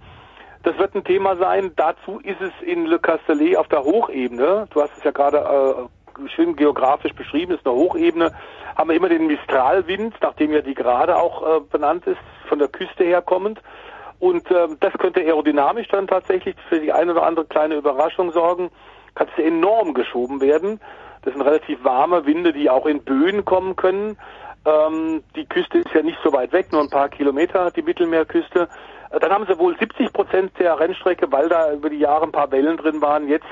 Das 0.62 0.78
wird 0.78 0.94
ein 0.94 1.04
Thema 1.04 1.36
sein. 1.36 1.72
Dazu 1.76 2.20
ist 2.22 2.40
es 2.40 2.52
in 2.64 2.86
Le 2.86 2.98
Castellet 2.98 3.56
auf 3.56 3.68
der 3.68 3.82
Hochebene, 3.82 4.68
du 4.70 4.80
hast 4.80 4.96
es 4.96 5.04
ja 5.04 5.10
gerade 5.10 5.38
äh, 5.38 6.28
schön 6.28 6.54
geografisch 6.54 7.12
beschrieben, 7.14 7.52
ist 7.52 7.66
eine 7.66 7.74
Hochebene, 7.74 8.32
haben 8.76 8.90
wir 8.90 8.96
immer 8.96 9.08
den 9.08 9.26
Mistralwind, 9.26 10.14
nachdem 10.20 10.52
ja 10.52 10.60
die 10.60 10.74
gerade 10.74 11.16
auch 11.16 11.42
äh, 11.42 11.60
benannt 11.60 12.06
ist, 12.06 12.20
von 12.48 12.58
der 12.58 12.68
Küste 12.68 13.04
her 13.04 13.22
kommend. 13.22 13.60
Und 14.20 14.48
ähm, 14.52 14.76
das 14.78 14.92
könnte 14.94 15.20
aerodynamisch 15.20 15.88
dann 15.88 16.06
tatsächlich 16.06 16.54
für 16.68 16.78
die 16.78 16.92
eine 16.92 17.10
oder 17.10 17.24
andere 17.24 17.44
kleine 17.46 17.74
Überraschung 17.74 18.30
sorgen. 18.30 18.70
Kann 19.16 19.26
es 19.36 19.44
enorm 19.44 19.94
geschoben 19.94 20.40
werden. 20.40 20.80
Das 21.22 21.34
sind 21.34 21.42
relativ 21.42 21.82
warme 21.82 22.24
Winde, 22.24 22.52
die 22.52 22.70
auch 22.70 22.86
in 22.86 23.02
Böen 23.02 23.44
kommen 23.44 23.74
können. 23.74 24.16
Ähm, 24.64 25.24
die 25.34 25.44
Küste 25.44 25.78
ist 25.78 25.92
ja 25.92 26.02
nicht 26.02 26.18
so 26.22 26.32
weit 26.32 26.52
weg, 26.52 26.70
nur 26.70 26.82
ein 26.82 26.90
paar 26.90 27.08
Kilometer, 27.08 27.72
die 27.72 27.82
Mittelmeerküste. 27.82 28.68
Dann 29.20 29.30
haben 29.30 29.46
sie 29.46 29.58
wohl 29.58 29.76
70 29.78 30.12
Prozent 30.12 30.52
der 30.58 30.78
Rennstrecke, 30.78 31.30
weil 31.30 31.48
da 31.48 31.72
über 31.72 31.90
die 31.90 31.98
Jahre 31.98 32.24
ein 32.24 32.32
paar 32.32 32.50
Wellen 32.50 32.78
drin 32.78 33.02
waren, 33.02 33.28
jetzt 33.28 33.44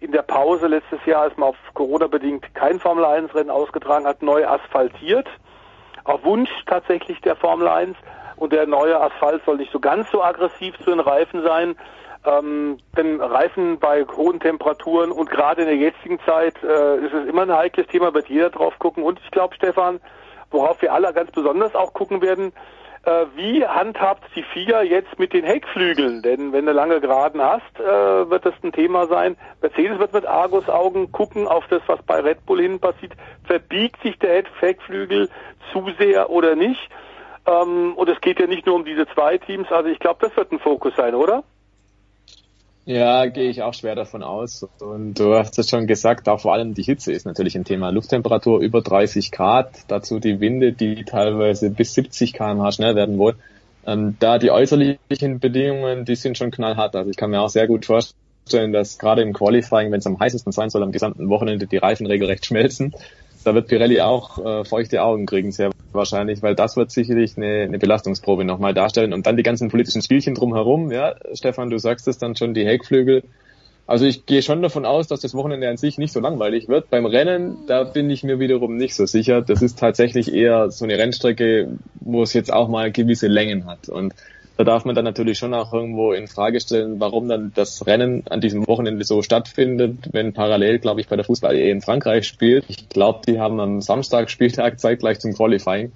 in 0.00 0.10
der 0.10 0.22
Pause 0.22 0.66
letztes 0.66 1.04
Jahr, 1.06 1.22
als 1.22 1.36
man 1.36 1.50
auf 1.50 1.56
Corona 1.74 2.08
bedingt 2.08 2.52
kein 2.54 2.80
Formel 2.80 3.04
1 3.04 3.34
Rennen 3.34 3.50
ausgetragen 3.50 4.06
hat, 4.06 4.22
neu 4.22 4.46
asphaltiert. 4.46 5.28
Auf 6.02 6.24
Wunsch 6.24 6.50
tatsächlich 6.66 7.20
der 7.20 7.36
Formel 7.36 7.68
1. 7.68 7.96
Und 8.36 8.52
der 8.52 8.66
neue 8.66 9.00
Asphalt 9.00 9.42
soll 9.46 9.58
nicht 9.58 9.70
so 9.70 9.78
ganz 9.78 10.10
so 10.10 10.22
aggressiv 10.22 10.76
zu 10.78 10.90
den 10.90 11.00
Reifen 11.00 11.42
sein. 11.42 11.76
Ähm, 12.26 12.78
denn 12.96 13.20
Reifen 13.20 13.78
bei 13.78 14.04
hohen 14.16 14.40
Temperaturen 14.40 15.12
und 15.12 15.30
gerade 15.30 15.62
in 15.62 15.68
der 15.68 15.76
jetzigen 15.76 16.18
Zeit 16.26 16.56
äh, 16.62 16.96
ist 16.96 17.12
es 17.12 17.28
immer 17.28 17.42
ein 17.42 17.52
heikles 17.52 17.86
Thema, 17.86 18.14
wird 18.14 18.28
jeder 18.28 18.50
drauf 18.50 18.78
gucken. 18.78 19.04
Und 19.04 19.20
ich 19.22 19.30
glaube, 19.30 19.54
Stefan, 19.54 20.00
worauf 20.50 20.80
wir 20.82 20.92
alle 20.92 21.12
ganz 21.12 21.30
besonders 21.30 21.74
auch 21.74 21.92
gucken 21.92 22.22
werden, 22.22 22.52
äh, 23.04 23.26
wie 23.36 23.66
handhabt 23.66 24.24
die 24.34 24.42
FIA 24.42 24.82
jetzt 24.82 25.18
mit 25.18 25.32
den 25.32 25.44
Heckflügeln? 25.44 26.22
Denn 26.22 26.52
wenn 26.52 26.66
du 26.66 26.72
lange 26.72 27.00
Geraden 27.00 27.42
hast, 27.42 27.78
äh, 27.78 28.30
wird 28.30 28.46
das 28.46 28.54
ein 28.62 28.72
Thema 28.72 29.06
sein. 29.06 29.36
Mercedes 29.60 29.98
wird 29.98 30.12
mit 30.12 30.26
Argus-Augen 30.26 31.12
gucken 31.12 31.46
auf 31.46 31.66
das, 31.68 31.82
was 31.86 32.02
bei 32.02 32.20
Red 32.20 32.44
Bull 32.46 32.60
hin 32.60 32.80
passiert. 32.80 33.12
Verbiegt 33.44 34.00
sich 34.02 34.18
der 34.18 34.42
Heckflügel 34.60 35.28
zu 35.72 35.90
sehr 35.98 36.30
oder 36.30 36.56
nicht? 36.56 36.88
Ähm, 37.46 37.94
und 37.94 38.08
es 38.08 38.20
geht 38.20 38.40
ja 38.40 38.46
nicht 38.46 38.66
nur 38.66 38.76
um 38.76 38.84
diese 38.84 39.06
zwei 39.08 39.38
Teams. 39.38 39.70
Also 39.70 39.88
ich 39.88 39.98
glaube, 39.98 40.26
das 40.26 40.36
wird 40.36 40.52
ein 40.52 40.58
Fokus 40.58 40.94
sein, 40.96 41.14
oder? 41.14 41.44
Ja, 42.86 43.24
gehe 43.26 43.48
ich 43.48 43.62
auch 43.62 43.72
schwer 43.72 43.94
davon 43.94 44.22
aus. 44.22 44.66
Und 44.78 45.14
du 45.14 45.34
hast 45.34 45.58
es 45.58 45.70
schon 45.70 45.86
gesagt, 45.86 46.28
auch 46.28 46.40
vor 46.40 46.52
allem 46.52 46.74
die 46.74 46.82
Hitze 46.82 47.12
ist 47.12 47.24
natürlich 47.24 47.56
ein 47.56 47.64
Thema. 47.64 47.90
Lufttemperatur 47.90 48.60
über 48.60 48.82
30 48.82 49.30
Grad, 49.30 49.70
dazu 49.88 50.20
die 50.20 50.40
Winde, 50.40 50.72
die 50.72 51.04
teilweise 51.04 51.70
bis 51.70 51.94
70 51.94 52.34
kmh 52.34 52.72
schnell 52.72 52.94
werden 52.94 53.16
wollen. 53.16 53.36
Ähm, 53.86 54.16
da 54.20 54.38
die 54.38 54.50
äußerlichen 54.50 55.40
Bedingungen, 55.40 56.04
die 56.04 56.14
sind 56.14 56.36
schon 56.36 56.50
knallhart. 56.50 56.94
Also 56.94 57.10
ich 57.10 57.16
kann 57.16 57.30
mir 57.30 57.40
auch 57.40 57.48
sehr 57.48 57.66
gut 57.66 57.86
vorstellen, 57.86 58.72
dass 58.72 58.98
gerade 58.98 59.22
im 59.22 59.32
Qualifying, 59.32 59.90
wenn 59.90 60.00
es 60.00 60.06
am 60.06 60.20
heißesten 60.20 60.52
sein 60.52 60.68
soll, 60.68 60.82
am 60.82 60.92
gesamten 60.92 61.30
Wochenende 61.30 61.66
die 61.66 61.78
Reifen 61.78 62.06
regelrecht 62.06 62.44
schmelzen. 62.44 62.94
Da 63.44 63.54
wird 63.54 63.68
Pirelli 63.68 64.00
auch 64.00 64.44
äh, 64.44 64.64
feuchte 64.64 65.02
Augen 65.02 65.26
kriegen, 65.26 65.52
sehr 65.52 65.70
wahrscheinlich, 65.92 66.42
weil 66.42 66.54
das 66.54 66.76
wird 66.76 66.90
sicherlich 66.90 67.36
eine, 67.36 67.62
eine 67.62 67.78
Belastungsprobe 67.78 68.44
nochmal 68.44 68.74
darstellen. 68.74 69.12
Und 69.12 69.26
dann 69.26 69.36
die 69.36 69.42
ganzen 69.42 69.68
politischen 69.68 70.02
Spielchen 70.02 70.34
drumherum, 70.34 70.90
ja, 70.90 71.14
Stefan, 71.34 71.70
du 71.70 71.78
sagst 71.78 72.08
es 72.08 72.18
dann 72.18 72.36
schon, 72.36 72.54
die 72.54 72.66
Heckflügel. 72.66 73.22
Also 73.86 74.06
ich 74.06 74.24
gehe 74.24 74.40
schon 74.40 74.62
davon 74.62 74.86
aus, 74.86 75.08
dass 75.08 75.20
das 75.20 75.34
Wochenende 75.34 75.68
an 75.68 75.76
sich 75.76 75.98
nicht 75.98 76.12
so 76.12 76.20
langweilig 76.20 76.68
wird. 76.68 76.88
Beim 76.88 77.04
Rennen, 77.04 77.58
da 77.66 77.84
bin 77.84 78.08
ich 78.08 78.24
mir 78.24 78.40
wiederum 78.40 78.76
nicht 78.76 78.94
so 78.94 79.04
sicher. 79.04 79.42
Das 79.42 79.60
ist 79.60 79.78
tatsächlich 79.78 80.32
eher 80.32 80.70
so 80.70 80.86
eine 80.86 80.96
Rennstrecke, 80.96 81.78
wo 82.00 82.22
es 82.22 82.32
jetzt 82.32 82.50
auch 82.50 82.68
mal 82.68 82.90
gewisse 82.90 83.26
Längen 83.26 83.66
hat. 83.66 83.90
Und 83.90 84.14
da 84.56 84.64
darf 84.64 84.84
man 84.84 84.94
dann 84.94 85.04
natürlich 85.04 85.38
schon 85.38 85.52
auch 85.54 85.72
irgendwo 85.72 86.12
in 86.12 86.28
Frage 86.28 86.60
stellen, 86.60 87.00
warum 87.00 87.28
dann 87.28 87.52
das 87.54 87.86
Rennen 87.86 88.22
an 88.28 88.40
diesem 88.40 88.66
Wochenende 88.68 89.04
so 89.04 89.22
stattfindet, 89.22 90.10
wenn 90.12 90.32
parallel, 90.32 90.78
glaube 90.78 91.00
ich, 91.00 91.08
bei 91.08 91.16
der 91.16 91.24
Fußball 91.24 91.56
ehe 91.56 91.72
in 91.72 91.80
Frankreich 91.80 92.26
spielt. 92.26 92.64
Ich 92.68 92.88
glaube, 92.88 93.20
die 93.26 93.40
haben 93.40 93.58
am 93.60 93.80
Samstag 93.80 94.30
Spieltag 94.30 94.78
zeitgleich 94.78 95.18
zum 95.18 95.32
Qualifying. 95.34 95.92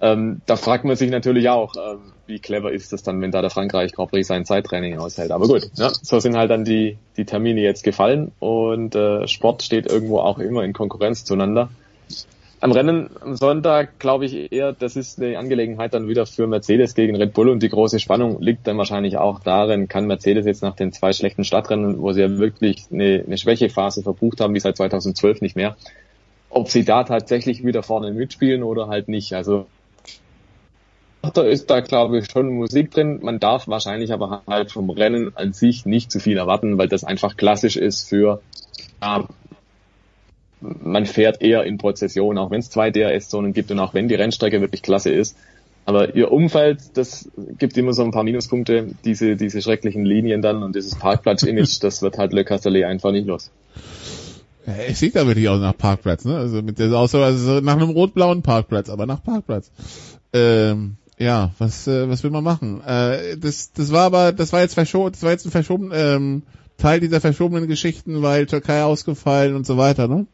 Ähm, 0.00 0.40
da 0.46 0.56
fragt 0.56 0.84
man 0.84 0.96
sich 0.96 1.10
natürlich 1.10 1.48
auch, 1.48 1.74
ähm, 1.76 2.00
wie 2.26 2.40
clever 2.40 2.72
ist 2.72 2.92
das 2.92 3.04
dann, 3.04 3.20
wenn 3.20 3.30
da 3.30 3.42
der 3.42 3.50
Frankreich 3.50 3.92
Grand 3.92 4.10
Prix 4.10 4.26
sein 4.26 4.44
Zeittraining 4.44 4.98
aushält. 4.98 5.30
Aber 5.30 5.46
gut, 5.46 5.70
ja, 5.76 5.90
so 5.90 6.18
sind 6.18 6.36
halt 6.36 6.50
dann 6.50 6.64
die, 6.64 6.98
die 7.16 7.24
Termine 7.24 7.60
jetzt 7.60 7.84
gefallen 7.84 8.32
und 8.40 8.96
äh, 8.96 9.28
Sport 9.28 9.62
steht 9.62 9.86
irgendwo 9.86 10.18
auch 10.18 10.38
immer 10.38 10.64
in 10.64 10.72
Konkurrenz 10.72 11.24
zueinander. 11.24 11.70
Am 12.64 12.72
Rennen 12.72 13.10
am 13.20 13.36
Sonntag 13.36 13.98
glaube 13.98 14.24
ich 14.24 14.50
eher, 14.50 14.72
das 14.72 14.96
ist 14.96 15.20
eine 15.20 15.36
Angelegenheit 15.36 15.92
dann 15.92 16.08
wieder 16.08 16.24
für 16.24 16.46
Mercedes 16.46 16.94
gegen 16.94 17.14
Red 17.14 17.34
Bull 17.34 17.50
und 17.50 17.62
die 17.62 17.68
große 17.68 18.00
Spannung 18.00 18.40
liegt 18.40 18.66
dann 18.66 18.78
wahrscheinlich 18.78 19.18
auch 19.18 19.40
darin, 19.40 19.86
kann 19.86 20.06
Mercedes 20.06 20.46
jetzt 20.46 20.62
nach 20.62 20.74
den 20.74 20.90
zwei 20.90 21.12
schlechten 21.12 21.44
Stadtrennen, 21.44 22.00
wo 22.00 22.12
sie 22.12 22.22
ja 22.22 22.38
wirklich 22.38 22.86
eine, 22.90 23.22
eine 23.26 23.36
Schwächephase 23.36 24.02
verbucht 24.02 24.40
haben, 24.40 24.54
wie 24.54 24.60
seit 24.60 24.78
2012 24.78 25.42
nicht 25.42 25.56
mehr, 25.56 25.76
ob 26.48 26.70
sie 26.70 26.86
da 26.86 27.04
tatsächlich 27.04 27.66
wieder 27.66 27.82
vorne 27.82 28.12
mitspielen 28.12 28.62
oder 28.62 28.88
halt 28.88 29.08
nicht. 29.08 29.34
Also 29.34 29.66
da 31.34 31.42
ist 31.42 31.68
da 31.68 31.80
glaube 31.80 32.20
ich 32.20 32.30
schon 32.30 32.48
Musik 32.48 32.92
drin. 32.92 33.18
Man 33.20 33.40
darf 33.40 33.68
wahrscheinlich 33.68 34.10
aber 34.10 34.40
halt 34.46 34.72
vom 34.72 34.88
Rennen 34.88 35.36
an 35.36 35.52
sich 35.52 35.84
nicht 35.84 36.10
zu 36.10 36.18
viel 36.18 36.38
erwarten, 36.38 36.78
weil 36.78 36.88
das 36.88 37.04
einfach 37.04 37.36
klassisch 37.36 37.76
ist 37.76 38.08
für 38.08 38.40
ja, 39.02 39.28
man 40.82 41.06
fährt 41.06 41.42
eher 41.42 41.64
in 41.64 41.78
Prozession, 41.78 42.38
auch 42.38 42.50
wenn 42.50 42.60
es 42.60 42.70
zwei 42.70 42.90
DRS-Zonen 42.90 43.52
gibt 43.52 43.70
und 43.70 43.78
auch 43.78 43.94
wenn 43.94 44.08
die 44.08 44.14
Rennstrecke 44.14 44.60
wirklich 44.60 44.82
klasse 44.82 45.10
ist. 45.10 45.36
Aber 45.86 46.14
ihr 46.14 46.32
Umfeld, 46.32 46.80
das 46.94 47.28
gibt 47.58 47.76
immer 47.76 47.92
so 47.92 48.02
ein 48.02 48.10
paar 48.10 48.24
Minuspunkte, 48.24 48.88
diese, 49.04 49.36
diese 49.36 49.60
schrecklichen 49.60 50.04
Linien 50.04 50.40
dann 50.40 50.62
und 50.62 50.74
dieses 50.74 50.94
Parkplatz-Image, 50.94 51.82
das 51.82 52.00
wird 52.00 52.16
halt 52.16 52.32
Le 52.32 52.44
Castellet 52.44 52.84
einfach 52.84 53.12
nicht 53.12 53.26
los. 53.26 53.50
Es 54.64 54.98
sieht 54.98 55.14
da 55.14 55.26
wirklich 55.26 55.48
aus 55.50 55.60
nach 55.60 55.76
Parkplatz, 55.76 56.24
ne? 56.24 56.38
Also 56.38 56.62
mit 56.62 56.78
der 56.78 56.90
Aussage, 56.94 57.24
also 57.24 57.60
nach 57.60 57.76
einem 57.76 57.90
rot-blauen 57.90 58.40
Parkplatz, 58.40 58.88
aber 58.88 59.04
nach 59.04 59.22
Parkplatz. 59.22 59.70
Ähm, 60.32 60.96
ja, 61.18 61.50
was, 61.58 61.86
äh, 61.86 62.08
was 62.08 62.22
will 62.24 62.30
man 62.30 62.44
machen? 62.44 62.80
Äh, 62.82 63.36
das, 63.36 63.72
das 63.72 63.92
war 63.92 64.04
aber, 64.04 64.32
das 64.32 64.54
war 64.54 64.62
jetzt 64.62 64.74
verschoben, 64.74 65.12
das 65.12 65.22
war 65.22 65.32
jetzt 65.32 65.44
ein 65.44 65.50
verschoben, 65.50 65.90
ähm, 65.92 66.42
Teil 66.78 67.00
dieser 67.00 67.20
verschobenen 67.20 67.68
Geschichten, 67.68 68.22
weil 68.22 68.46
Türkei 68.46 68.82
ausgefallen 68.82 69.54
und 69.54 69.66
so 69.66 69.76
weiter, 69.76 70.08
ne? 70.08 70.26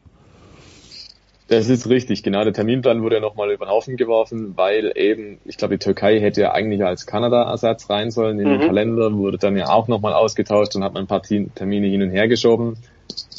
Das 1.51 1.67
ist 1.67 1.89
richtig, 1.89 2.23
genau. 2.23 2.45
Der 2.45 2.53
Terminplan 2.53 3.03
wurde 3.03 3.15
ja 3.15 3.21
nochmal 3.21 3.51
über 3.51 3.65
den 3.65 3.71
Haufen 3.71 3.97
geworfen, 3.97 4.53
weil 4.55 4.93
eben, 4.95 5.41
ich 5.43 5.57
glaube, 5.57 5.77
die 5.77 5.83
Türkei 5.83 6.17
hätte 6.21 6.39
ja 6.39 6.53
eigentlich 6.53 6.81
als 6.81 7.05
Kanada-Ersatz 7.05 7.89
rein 7.89 8.09
sollen 8.09 8.39
in 8.39 8.47
den 8.47 8.61
Mhm. 8.61 8.67
Kalender, 8.67 9.13
wurde 9.17 9.37
dann 9.37 9.57
ja 9.57 9.67
auch 9.67 9.89
nochmal 9.89 10.13
ausgetauscht 10.13 10.77
und 10.77 10.83
hat 10.85 10.93
man 10.93 11.03
ein 11.03 11.07
paar 11.07 11.21
Termine 11.21 11.87
hin 11.87 12.03
und 12.03 12.11
her 12.11 12.29
geschoben. 12.29 12.77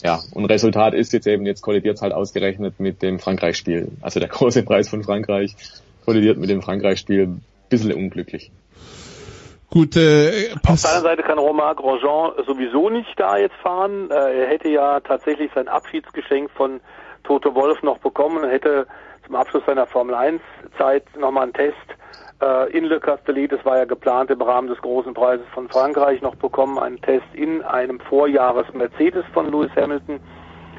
Ja, 0.04 0.20
und 0.34 0.44
Resultat 0.44 0.92
ist 0.92 1.14
jetzt 1.14 1.26
eben, 1.26 1.46
jetzt 1.46 1.62
kollidiert 1.62 1.96
es 1.96 2.02
halt 2.02 2.12
ausgerechnet 2.12 2.78
mit 2.78 3.00
dem 3.00 3.18
Frankreich-Spiel. 3.18 3.88
Also 4.02 4.20
der 4.20 4.28
große 4.28 4.62
Preis 4.62 4.90
von 4.90 5.02
Frankreich 5.02 5.56
kollidiert 6.04 6.36
mit 6.36 6.50
dem 6.50 6.60
Frankreich-Spiel. 6.60 7.36
Bisschen 7.70 7.94
unglücklich. 7.94 8.50
Gut, 9.70 9.96
äh, 9.96 10.50
Auf 10.66 10.80
seiner 10.80 11.00
Seite 11.00 11.22
kann 11.22 11.38
Romain 11.38 11.74
Grosjean 11.76 12.32
sowieso 12.46 12.90
nicht 12.90 13.08
da 13.16 13.38
jetzt 13.38 13.56
fahren. 13.62 14.10
Äh, 14.10 14.42
er 14.42 14.48
hätte 14.48 14.68
ja 14.68 15.00
tatsächlich 15.00 15.50
sein 15.54 15.68
Abschiedsgeschenk 15.68 16.50
von 16.50 16.80
Toto 17.24 17.54
Wolf 17.54 17.82
noch 17.82 17.98
bekommen. 17.98 18.48
Hätte 18.48 18.86
zum 19.26 19.34
Abschluss 19.36 19.64
seiner 19.66 19.86
Formel 19.86 20.14
1 20.14 20.40
Zeit 20.78 21.04
nochmal 21.16 21.44
einen 21.44 21.52
Test 21.52 21.76
äh, 22.42 22.70
in 22.76 22.84
Le 22.84 22.98
Castellet, 23.00 23.52
das 23.52 23.64
war 23.64 23.78
ja 23.78 23.84
geplant 23.84 24.30
im 24.30 24.42
Rahmen 24.42 24.68
des 24.68 24.78
großen 24.78 25.14
Preises 25.14 25.46
von 25.54 25.68
Frankreich 25.68 26.20
noch 26.22 26.34
bekommen, 26.34 26.78
einen 26.78 27.00
Test 27.00 27.26
in 27.34 27.62
einem 27.62 28.00
Vorjahres 28.00 28.66
Mercedes 28.74 29.24
von 29.32 29.50
Lewis 29.50 29.70
Hamilton. 29.76 30.20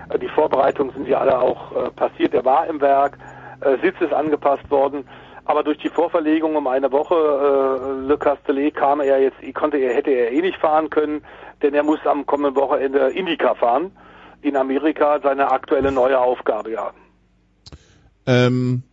Äh, 0.09 0.19
die 0.19 0.27
Vorbereitungen 0.27 0.93
sind 0.93 1.07
ja 1.07 1.19
alle 1.19 1.39
auch 1.39 1.71
äh, 1.71 1.89
passiert. 1.91 2.33
Er 2.33 2.43
war 2.43 2.67
im 2.67 2.81
Werk, 2.81 3.17
äh, 3.61 3.77
Sitz 3.81 3.95
ist 4.01 4.13
angepasst 4.13 4.69
worden. 4.69 5.07
Aber 5.45 5.63
durch 5.63 5.77
die 5.77 5.89
Vorverlegung 5.89 6.55
um 6.55 6.67
eine 6.67 6.91
Woche 6.91 7.15
äh, 7.15 8.07
Le 8.07 8.17
Castellet 8.17 8.75
kam 8.75 9.01
er 9.01 9.19
jetzt, 9.21 9.37
konnte 9.53 9.77
er, 9.77 9.93
hätte 9.93 10.11
er 10.11 10.31
eh 10.31 10.41
nicht 10.41 10.57
fahren 10.57 10.89
können, 10.89 11.23
denn 11.61 11.73
er 11.73 11.83
muss 11.83 11.99
am 12.05 12.25
kommenden 12.25 12.55
Wochenende 12.55 13.09
Indica 13.09 13.53
fahren. 13.53 13.91
In 14.43 14.55
Amerika 14.55 15.19
seine 15.23 15.49
aktuelle 15.51 15.91
neue 15.91 16.19
Aufgabe, 16.19 16.71
ja. 16.71 16.91
Ähm, 18.25 18.83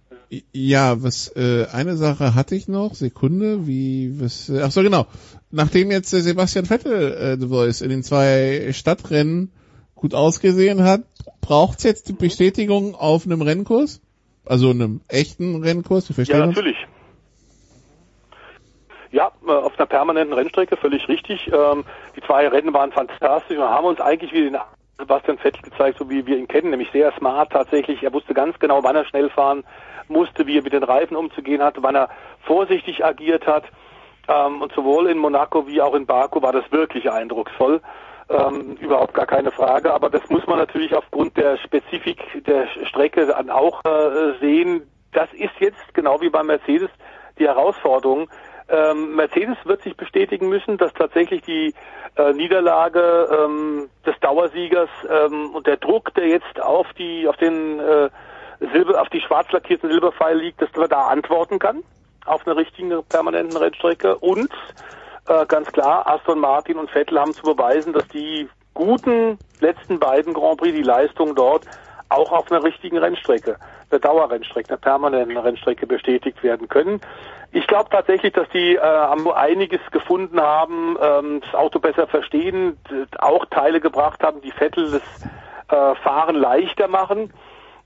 ja, 0.53 1.03
was 1.03 1.35
äh, 1.37 1.67
eine 1.73 1.97
Sache 1.97 2.35
hatte 2.37 2.55
ich 2.55 2.69
noch, 2.69 2.95
Sekunde, 2.95 3.67
wie 3.67 4.21
was 4.21 4.49
äh, 4.49 4.63
ach 4.63 4.71
so 4.71 4.83
genau. 4.83 5.07
Nachdem 5.51 5.91
jetzt 5.91 6.13
äh, 6.15 6.21
Sebastian 6.21 6.67
Vettel 6.67 7.13
äh, 7.13 7.37
The 7.41 7.49
Voice 7.49 7.81
in 7.81 7.91
den 7.91 8.05
zwei 8.05 8.69
Stadtrennen 8.73 9.53
gut 9.97 10.15
ausgesehen 10.15 10.85
hat, 10.85 11.03
braucht's 11.41 11.83
jetzt 11.83 12.09
die 12.09 12.13
Bestätigung 12.13 12.95
auf 12.95 13.27
einem 13.27 13.43
Rennkurs? 13.43 14.01
Also 14.47 14.71
einem 14.71 15.01
echten 15.09 15.63
Rennkurs, 15.63 16.09
wir 16.09 16.15
verstehen 16.15 16.39
Ja, 16.39 16.45
uns? 16.45 16.57
natürlich. 16.57 16.79
Ja, 19.11 19.33
äh, 19.47 19.51
auf 19.51 19.77
einer 19.77 19.87
permanenten 19.87 20.33
Rennstrecke, 20.33 20.77
völlig 20.77 21.09
richtig. 21.09 21.51
Ähm, 21.53 21.85
die 22.17 22.21
zwei 22.23 22.47
Rennen 22.47 22.73
waren 22.73 22.93
fantastisch 22.93 23.59
und 23.59 23.65
haben 23.65 23.87
uns 23.87 24.01
eigentlich 24.01 24.33
wie 24.33 24.43
den 24.43 24.57
Sebastian 25.01 25.39
Vettel 25.39 25.63
gezeigt, 25.63 25.99
so 25.99 26.09
wie 26.09 26.27
wir 26.27 26.37
ihn 26.37 26.49
kennen, 26.49 26.71
nämlich 26.71 26.91
sehr 26.93 27.13
smart 27.19 27.51
tatsächlich. 27.51 28.03
Er 28.03 28.13
wusste 28.13 28.35
ganz 28.35 28.59
genau, 28.59 28.83
wann 28.83 28.97
er 28.97 29.05
schnell 29.05 29.29
fahren 29.31 29.65
musste, 30.09 30.47
wie 30.47 30.59
er 30.59 30.63
mit 30.63 30.73
den 30.73 30.83
Reifen 30.83 31.17
umzugehen 31.17 31.63
hatte, 31.63 31.83
wann 31.83 31.97
er 31.97 32.09
vorsichtig 32.43 33.05
agiert 33.05 33.47
hat. 33.47 33.65
Ähm, 34.29 34.63
und 34.63 34.73
sowohl 34.73 35.09
in 35.09 35.19
Monaco 35.19 35.67
wie 35.67 35.81
auch 35.81 35.95
in 35.95 36.07
Baku 36.07 36.43
war 36.43 36.53
das 36.53 36.71
wirklich 36.71 37.11
eindrucksvoll. 37.11 37.81
Ähm, 38.29 38.77
überhaupt 38.81 39.15
gar 39.15 39.27
keine 39.27 39.51
Frage. 39.51 39.93
Aber 39.93 40.09
das 40.09 40.23
muss 40.29 40.47
man 40.47 40.59
natürlich 40.59 40.95
aufgrund 40.95 41.37
der 41.37 41.57
Spezifik 41.59 42.45
der 42.47 42.69
Strecke 42.87 43.27
dann 43.27 43.51
auch 43.51 43.85
äh, 43.85 44.39
sehen. 44.41 44.83
Das 45.13 45.29
ist 45.33 45.59
jetzt 45.59 45.95
genau 45.95 46.21
wie 46.21 46.31
bei 46.31 46.43
Mercedes 46.43 46.91
die 47.39 47.47
Herausforderung. 47.47 48.29
Ähm, 48.71 49.17
Mercedes 49.17 49.57
wird 49.65 49.83
sich 49.83 49.97
bestätigen 49.97 50.49
müssen, 50.49 50.79
dass 50.79 50.93
tatsächlich 50.95 51.43
die 51.43 51.75
äh, 52.17 52.33
Niederlage 52.33 53.29
ähm, 53.33 53.89
des 54.07 54.19
Dauersiegers 54.21 54.89
ähm, 55.09 55.55
und 55.55 55.67
der 55.67 55.77
Druck, 55.77 56.15
der 56.15 56.29
jetzt 56.29 56.61
auf 56.61 56.87
die 56.99 57.27
auf 57.27 57.37
den 57.37 57.81
äh, 57.81 58.09
Silber, 58.73 59.01
auf 59.01 59.09
die 59.09 59.21
schwarz 59.21 59.51
lackierten 59.53 59.91
Silberpfeil 59.91 60.39
liegt, 60.39 60.63
dass 60.63 60.71
man 60.77 60.89
da 60.89 61.07
antworten 61.09 61.59
kann 61.59 61.83
auf 62.27 62.47
einer 62.47 62.57
richtigen 62.57 63.03
permanenten 63.09 63.57
Rennstrecke 63.57 64.17
und 64.17 64.53
äh, 65.27 65.47
ganz 65.47 65.71
klar, 65.73 66.07
Aston 66.07 66.39
Martin 66.39 66.77
und 66.77 66.91
Vettel 66.91 67.19
haben 67.19 67.33
zu 67.33 67.43
beweisen, 67.43 67.93
dass 67.93 68.07
die 68.09 68.49
guten 68.75 69.39
letzten 69.61 69.99
beiden 69.99 70.35
Grand 70.35 70.59
Prix, 70.59 70.75
die 70.75 70.83
Leistung 70.83 71.35
dort 71.35 71.65
auch 72.09 72.33
auf 72.33 72.51
einer 72.51 72.65
richtigen 72.65 72.99
Rennstrecke, 72.99 73.57
einer 73.91 74.01
Dauerrennstrecke, 74.01 74.71
einer 74.71 74.79
permanenten 74.79 75.37
Rennstrecke 75.37 75.87
bestätigt 75.87 76.43
werden 76.43 76.69
können. 76.69 77.01
Ich 77.53 77.67
glaube 77.67 77.91
tatsächlich, 77.91 78.33
dass 78.33 78.49
die 78.51 78.77
äh, 78.77 79.33
einiges 79.35 79.81
gefunden 79.91 80.41
haben, 80.41 80.97
ähm, 81.03 81.41
das 81.41 81.55
Auto 81.55 81.81
besser 81.81 82.07
verstehen, 82.07 82.79
auch 83.19 83.45
Teile 83.47 83.81
gebracht 83.81 84.23
haben, 84.23 84.41
die 84.41 84.53
Vettel 84.53 84.91
das 84.91 85.03
äh, 85.69 85.95
Fahren 85.97 86.37
leichter 86.37 86.87
machen. 86.87 87.33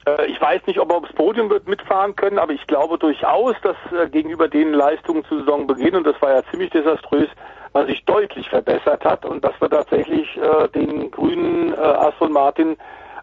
Äh, 0.07 0.27
ich 0.27 0.41
weiß 0.41 0.67
nicht, 0.67 0.79
ob 0.79 0.91
er 0.91 0.99
aufs 0.99 1.13
Podium 1.15 1.49
wird 1.49 1.67
mitfahren 1.67 2.15
können, 2.15 2.39
aber 2.39 2.53
ich 2.53 2.67
glaube 2.67 2.99
durchaus, 2.99 3.57
dass 3.63 3.77
äh, 3.93 4.09
gegenüber 4.09 4.49
den 4.49 4.75
Leistungen 4.75 5.25
zu 5.25 5.39
Saisonbeginn, 5.39 5.97
und 5.97 6.07
das 6.07 6.21
war 6.21 6.35
ja 6.35 6.43
ziemlich 6.51 6.71
desaströs, 6.71 7.29
man 7.73 7.87
sich 7.87 8.05
deutlich 8.05 8.49
verbessert 8.49 9.05
hat 9.05 9.25
und 9.25 9.45
dass 9.45 9.61
wir 9.61 9.69
tatsächlich 9.69 10.37
äh, 10.37 10.69
den 10.69 11.11
grünen 11.11 11.73
äh, 11.73 11.77
Aston 11.77 12.33
Martin 12.33 12.77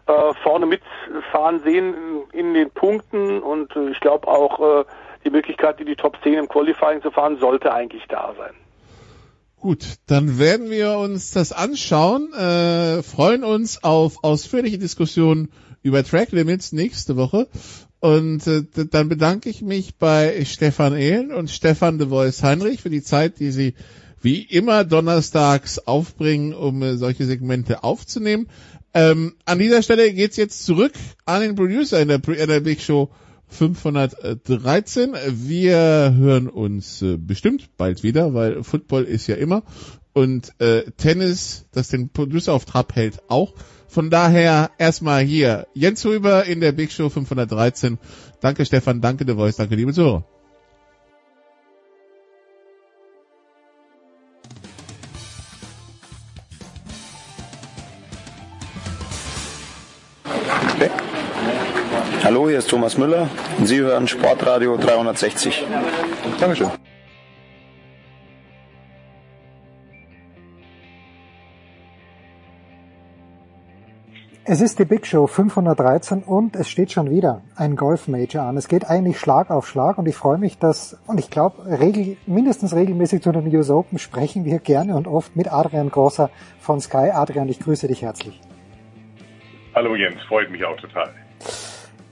äh, 0.06 0.34
vorne 0.42 0.66
mitfahren 0.66 1.60
sehen 1.60 1.94
in, 2.32 2.40
in 2.40 2.54
den 2.54 2.70
Punkten 2.70 3.40
und 3.40 3.74
äh, 3.76 3.90
ich 3.90 4.00
glaube 4.00 4.28
auch 4.28 4.80
äh, 4.80 4.84
die 5.24 5.30
Möglichkeit, 5.30 5.80
in 5.80 5.86
die 5.86 5.96
Top 5.96 6.18
10 6.22 6.34
im 6.34 6.48
Qualifying 6.48 7.02
zu 7.02 7.10
fahren, 7.10 7.38
sollte 7.38 7.72
eigentlich 7.72 8.04
da 8.08 8.34
sein. 8.36 8.54
Gut, 9.56 9.84
dann 10.06 10.40
werden 10.40 10.70
wir 10.70 10.98
uns 10.98 11.30
das 11.30 11.52
anschauen, 11.52 12.32
äh, 12.32 13.02
freuen 13.02 13.44
uns 13.44 13.84
auf 13.84 14.24
ausführliche 14.24 14.78
Diskussionen 14.78 15.52
über 15.82 16.02
Track 16.02 16.32
Limits 16.32 16.72
nächste 16.72 17.16
Woche. 17.16 17.46
Und 18.00 18.44
äh, 18.48 18.64
dann 18.90 19.08
bedanke 19.08 19.48
ich 19.48 19.62
mich 19.62 19.94
bei 19.96 20.44
Stefan 20.44 20.96
Ehlen 20.96 21.32
und 21.32 21.48
Stefan 21.48 21.98
de 21.98 22.08
Voice 22.08 22.42
Heinrich 22.42 22.80
für 22.80 22.90
die 22.90 23.02
Zeit, 23.02 23.38
die 23.38 23.52
sie 23.52 23.74
wie 24.20 24.42
immer 24.42 24.82
donnerstags 24.82 25.78
aufbringen, 25.78 26.54
um 26.54 26.82
äh, 26.82 26.96
solche 26.96 27.24
Segmente 27.24 27.84
aufzunehmen. 27.84 28.48
Ähm, 28.94 29.34
an 29.44 29.60
dieser 29.60 29.82
Stelle 29.82 30.12
geht's 30.12 30.36
jetzt 30.36 30.64
zurück 30.64 30.92
an 31.24 31.42
den 31.42 31.54
Producer 31.54 32.00
in 32.00 32.08
der, 32.08 32.20
in 32.26 32.48
der 32.48 32.60
Big 32.60 32.80
Show 32.80 33.10
513. 33.52 35.14
Wir 35.30 36.14
hören 36.16 36.48
uns 36.48 37.02
äh, 37.02 37.16
bestimmt 37.16 37.76
bald 37.76 38.02
wieder, 38.02 38.34
weil 38.34 38.62
Football 38.62 39.04
ist 39.04 39.26
ja 39.26 39.36
immer 39.36 39.62
und 40.12 40.52
äh, 40.60 40.90
Tennis, 40.96 41.66
das 41.72 41.88
den 41.88 42.10
Producer 42.10 42.52
auf 42.52 42.64
Trab 42.64 42.94
hält, 42.94 43.22
auch. 43.28 43.54
Von 43.88 44.10
daher 44.10 44.70
erstmal 44.78 45.22
hier 45.22 45.66
Jens 45.74 46.04
Huber 46.04 46.44
in 46.44 46.60
der 46.60 46.72
Big 46.72 46.92
Show 46.92 47.08
513. 47.10 47.98
Danke 48.40 48.64
Stefan, 48.64 49.00
danke 49.00 49.24
The 49.26 49.34
Voice, 49.34 49.56
danke 49.56 49.74
liebe 49.74 49.92
Zuhörer. 49.92 50.31
Hallo, 62.24 62.48
hier 62.48 62.58
ist 62.58 62.70
Thomas 62.70 62.96
Müller 62.96 63.28
und 63.58 63.66
Sie 63.66 63.80
hören 63.80 64.06
Sportradio 64.06 64.76
360. 64.76 65.66
Dankeschön. 66.38 66.70
Es 74.44 74.60
ist 74.60 74.78
die 74.78 74.84
Big 74.84 75.04
Show 75.04 75.26
513 75.26 76.22
und 76.22 76.54
es 76.54 76.68
steht 76.68 76.92
schon 76.92 77.10
wieder 77.10 77.42
ein 77.56 77.74
Golf 77.74 78.06
Major 78.06 78.44
an. 78.44 78.56
Es 78.56 78.68
geht 78.68 78.88
eigentlich 78.88 79.18
Schlag 79.18 79.50
auf 79.50 79.66
Schlag 79.66 79.98
und 79.98 80.06
ich 80.06 80.14
freue 80.14 80.38
mich, 80.38 80.58
dass, 80.58 80.96
und 81.08 81.18
ich 81.18 81.28
glaube, 81.28 81.66
regel, 81.80 82.16
mindestens 82.26 82.72
regelmäßig 82.72 83.22
zu 83.22 83.32
den 83.32 83.52
US 83.56 83.70
Open 83.70 83.98
sprechen 83.98 84.44
wir 84.44 84.60
gerne 84.60 84.94
und 84.94 85.08
oft 85.08 85.34
mit 85.34 85.52
Adrian 85.52 85.90
Grosser 85.90 86.30
von 86.60 86.80
Sky. 86.80 87.10
Adrian, 87.12 87.48
ich 87.48 87.58
grüße 87.58 87.88
dich 87.88 88.02
herzlich. 88.02 88.40
Hallo 89.74 89.96
Jens, 89.96 90.22
freut 90.28 90.52
mich 90.52 90.64
auch 90.64 90.76
total. 90.76 91.12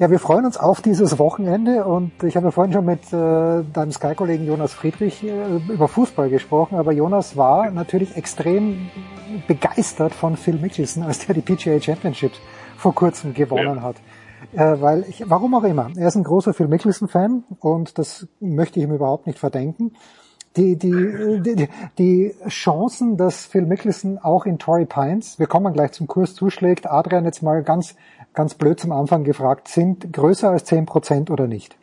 Ja, 0.00 0.10
wir 0.10 0.18
freuen 0.18 0.46
uns 0.46 0.56
auf 0.56 0.80
dieses 0.80 1.18
Wochenende 1.18 1.84
und 1.84 2.22
ich 2.22 2.34
habe 2.34 2.46
ja 2.46 2.50
vorhin 2.52 2.72
schon 2.72 2.86
mit 2.86 3.12
äh, 3.12 3.62
deinem 3.70 3.92
Sky-Kollegen 3.92 4.46
Jonas 4.46 4.72
Friedrich 4.72 5.22
äh, 5.22 5.56
über 5.70 5.88
Fußball 5.88 6.30
gesprochen, 6.30 6.76
aber 6.76 6.92
Jonas 6.92 7.36
war 7.36 7.70
natürlich 7.70 8.16
extrem 8.16 8.88
begeistert 9.46 10.14
von 10.14 10.38
Phil 10.38 10.54
Mickelson, 10.54 11.02
als 11.02 11.26
der 11.26 11.34
die 11.34 11.42
PGA 11.42 11.78
Championships 11.78 12.40
vor 12.78 12.94
kurzem 12.94 13.34
gewonnen 13.34 13.76
ja. 13.76 13.82
hat. 13.82 13.96
Äh, 14.54 14.80
weil 14.80 15.04
ich, 15.06 15.28
warum 15.28 15.54
auch 15.54 15.64
immer, 15.64 15.90
er 15.94 16.08
ist 16.08 16.16
ein 16.16 16.24
großer 16.24 16.54
Phil 16.54 16.68
Mickelson-Fan 16.68 17.44
und 17.58 17.98
das 17.98 18.26
möchte 18.40 18.80
ich 18.80 18.86
ihm 18.86 18.94
überhaupt 18.94 19.26
nicht 19.26 19.38
verdenken. 19.38 19.92
Die, 20.56 20.76
die, 20.76 21.42
die, 21.42 21.68
die 21.98 22.34
Chancen, 22.48 23.16
dass 23.16 23.44
Phil 23.44 23.66
Mickelson 23.66 24.18
auch 24.18 24.46
in 24.46 24.58
Torrey 24.58 24.86
Pines, 24.86 25.38
wir 25.38 25.46
kommen 25.46 25.72
gleich 25.74 25.92
zum 25.92 26.08
Kurs 26.08 26.34
zuschlägt, 26.34 26.90
Adrian 26.90 27.24
jetzt 27.24 27.42
mal 27.42 27.62
ganz 27.62 27.94
ganz 28.34 28.56
blöd 28.56 28.78
zum 28.78 28.92
Anfang 28.92 29.24
gefragt, 29.24 29.68
sind 29.68 30.12
größer 30.12 30.50
als 30.50 30.64
10 30.64 30.86
Prozent 30.86 31.30
oder 31.30 31.46
nicht? 31.46 31.76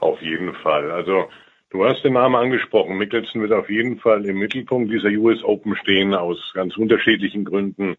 Auf 0.00 0.20
jeden 0.20 0.54
Fall. 0.54 0.90
Also 0.90 1.26
du 1.70 1.84
hast 1.84 2.02
den 2.02 2.14
Namen 2.14 2.34
angesprochen. 2.34 2.98
Mickelson 2.98 3.42
wird 3.42 3.52
auf 3.52 3.70
jeden 3.70 3.98
Fall 3.98 4.24
im 4.26 4.38
Mittelpunkt 4.38 4.90
dieser 4.90 5.10
US 5.10 5.42
Open 5.44 5.76
stehen, 5.76 6.14
aus 6.14 6.38
ganz 6.54 6.76
unterschiedlichen 6.76 7.44
Gründen. 7.44 7.96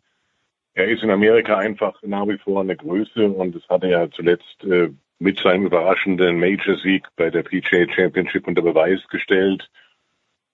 Er 0.74 0.90
ist 0.90 1.04
in 1.04 1.12
Amerika 1.12 1.58
einfach 1.58 2.02
nach 2.02 2.28
wie 2.28 2.38
vor 2.40 2.62
eine 2.62 2.76
Größe 2.76 3.30
und 3.30 3.56
das 3.56 3.68
hat 3.70 3.84
er 3.84 3.90
ja 3.90 4.12
zuletzt 4.12 4.64
äh, 4.64 4.90
mit 5.20 5.40
seinem 5.40 5.68
überraschenden 5.68 6.40
Major-Sieg 6.40 7.08
bei 7.16 7.30
der 7.30 7.44
PGA 7.44 7.86
Championship 7.94 8.48
unter 8.48 8.62
Beweis 8.62 9.00
gestellt. 9.10 9.70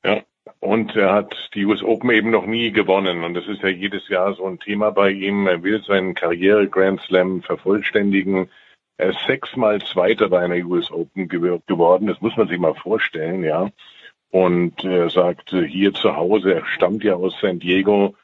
Ja, 0.03 0.21
und 0.59 0.95
er 0.95 1.13
hat 1.13 1.35
die 1.53 1.65
US 1.65 1.83
Open 1.83 2.09
eben 2.11 2.31
noch 2.31 2.45
nie 2.45 2.71
gewonnen. 2.71 3.23
Und 3.23 3.33
das 3.33 3.47
ist 3.47 3.61
ja 3.61 3.69
jedes 3.69 4.07
Jahr 4.09 4.33
so 4.33 4.45
ein 4.45 4.59
Thema 4.59 4.91
bei 4.91 5.11
ihm. 5.11 5.47
Er 5.47 5.63
will 5.63 5.81
seinen 5.83 6.15
Karriere 6.15 6.67
Grand 6.67 7.01
Slam 7.01 7.41
vervollständigen. 7.41 8.49
Er 8.97 9.11
ist 9.11 9.25
sechsmal 9.25 9.81
Zweiter 9.81 10.29
bei 10.29 10.39
einer 10.39 10.65
US 10.65 10.91
Open 10.91 11.27
geworden. 11.29 12.07
Das 12.07 12.19
muss 12.21 12.35
man 12.35 12.47
sich 12.49 12.59
mal 12.59 12.75
vorstellen, 12.75 13.43
ja. 13.43 13.69
Und 14.31 14.83
er 14.83 15.09
sagt, 15.09 15.51
hier 15.51 15.93
zu 15.93 16.15
Hause, 16.15 16.53
er 16.53 16.65
stammt 16.65 17.03
ja 17.03 17.15
aus 17.15 17.39
San 17.39 17.59
Diego, 17.59 18.15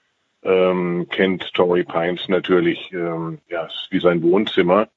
ähm, 0.43 1.07
kennt 1.09 1.51
Torrey 1.53 1.83
Pines 1.83 2.27
natürlich, 2.27 2.91
ähm, 2.91 3.39
ja, 3.49 3.67
wie 3.89 3.99
sein 3.99 4.21
Wohnzimmer. 4.21 4.87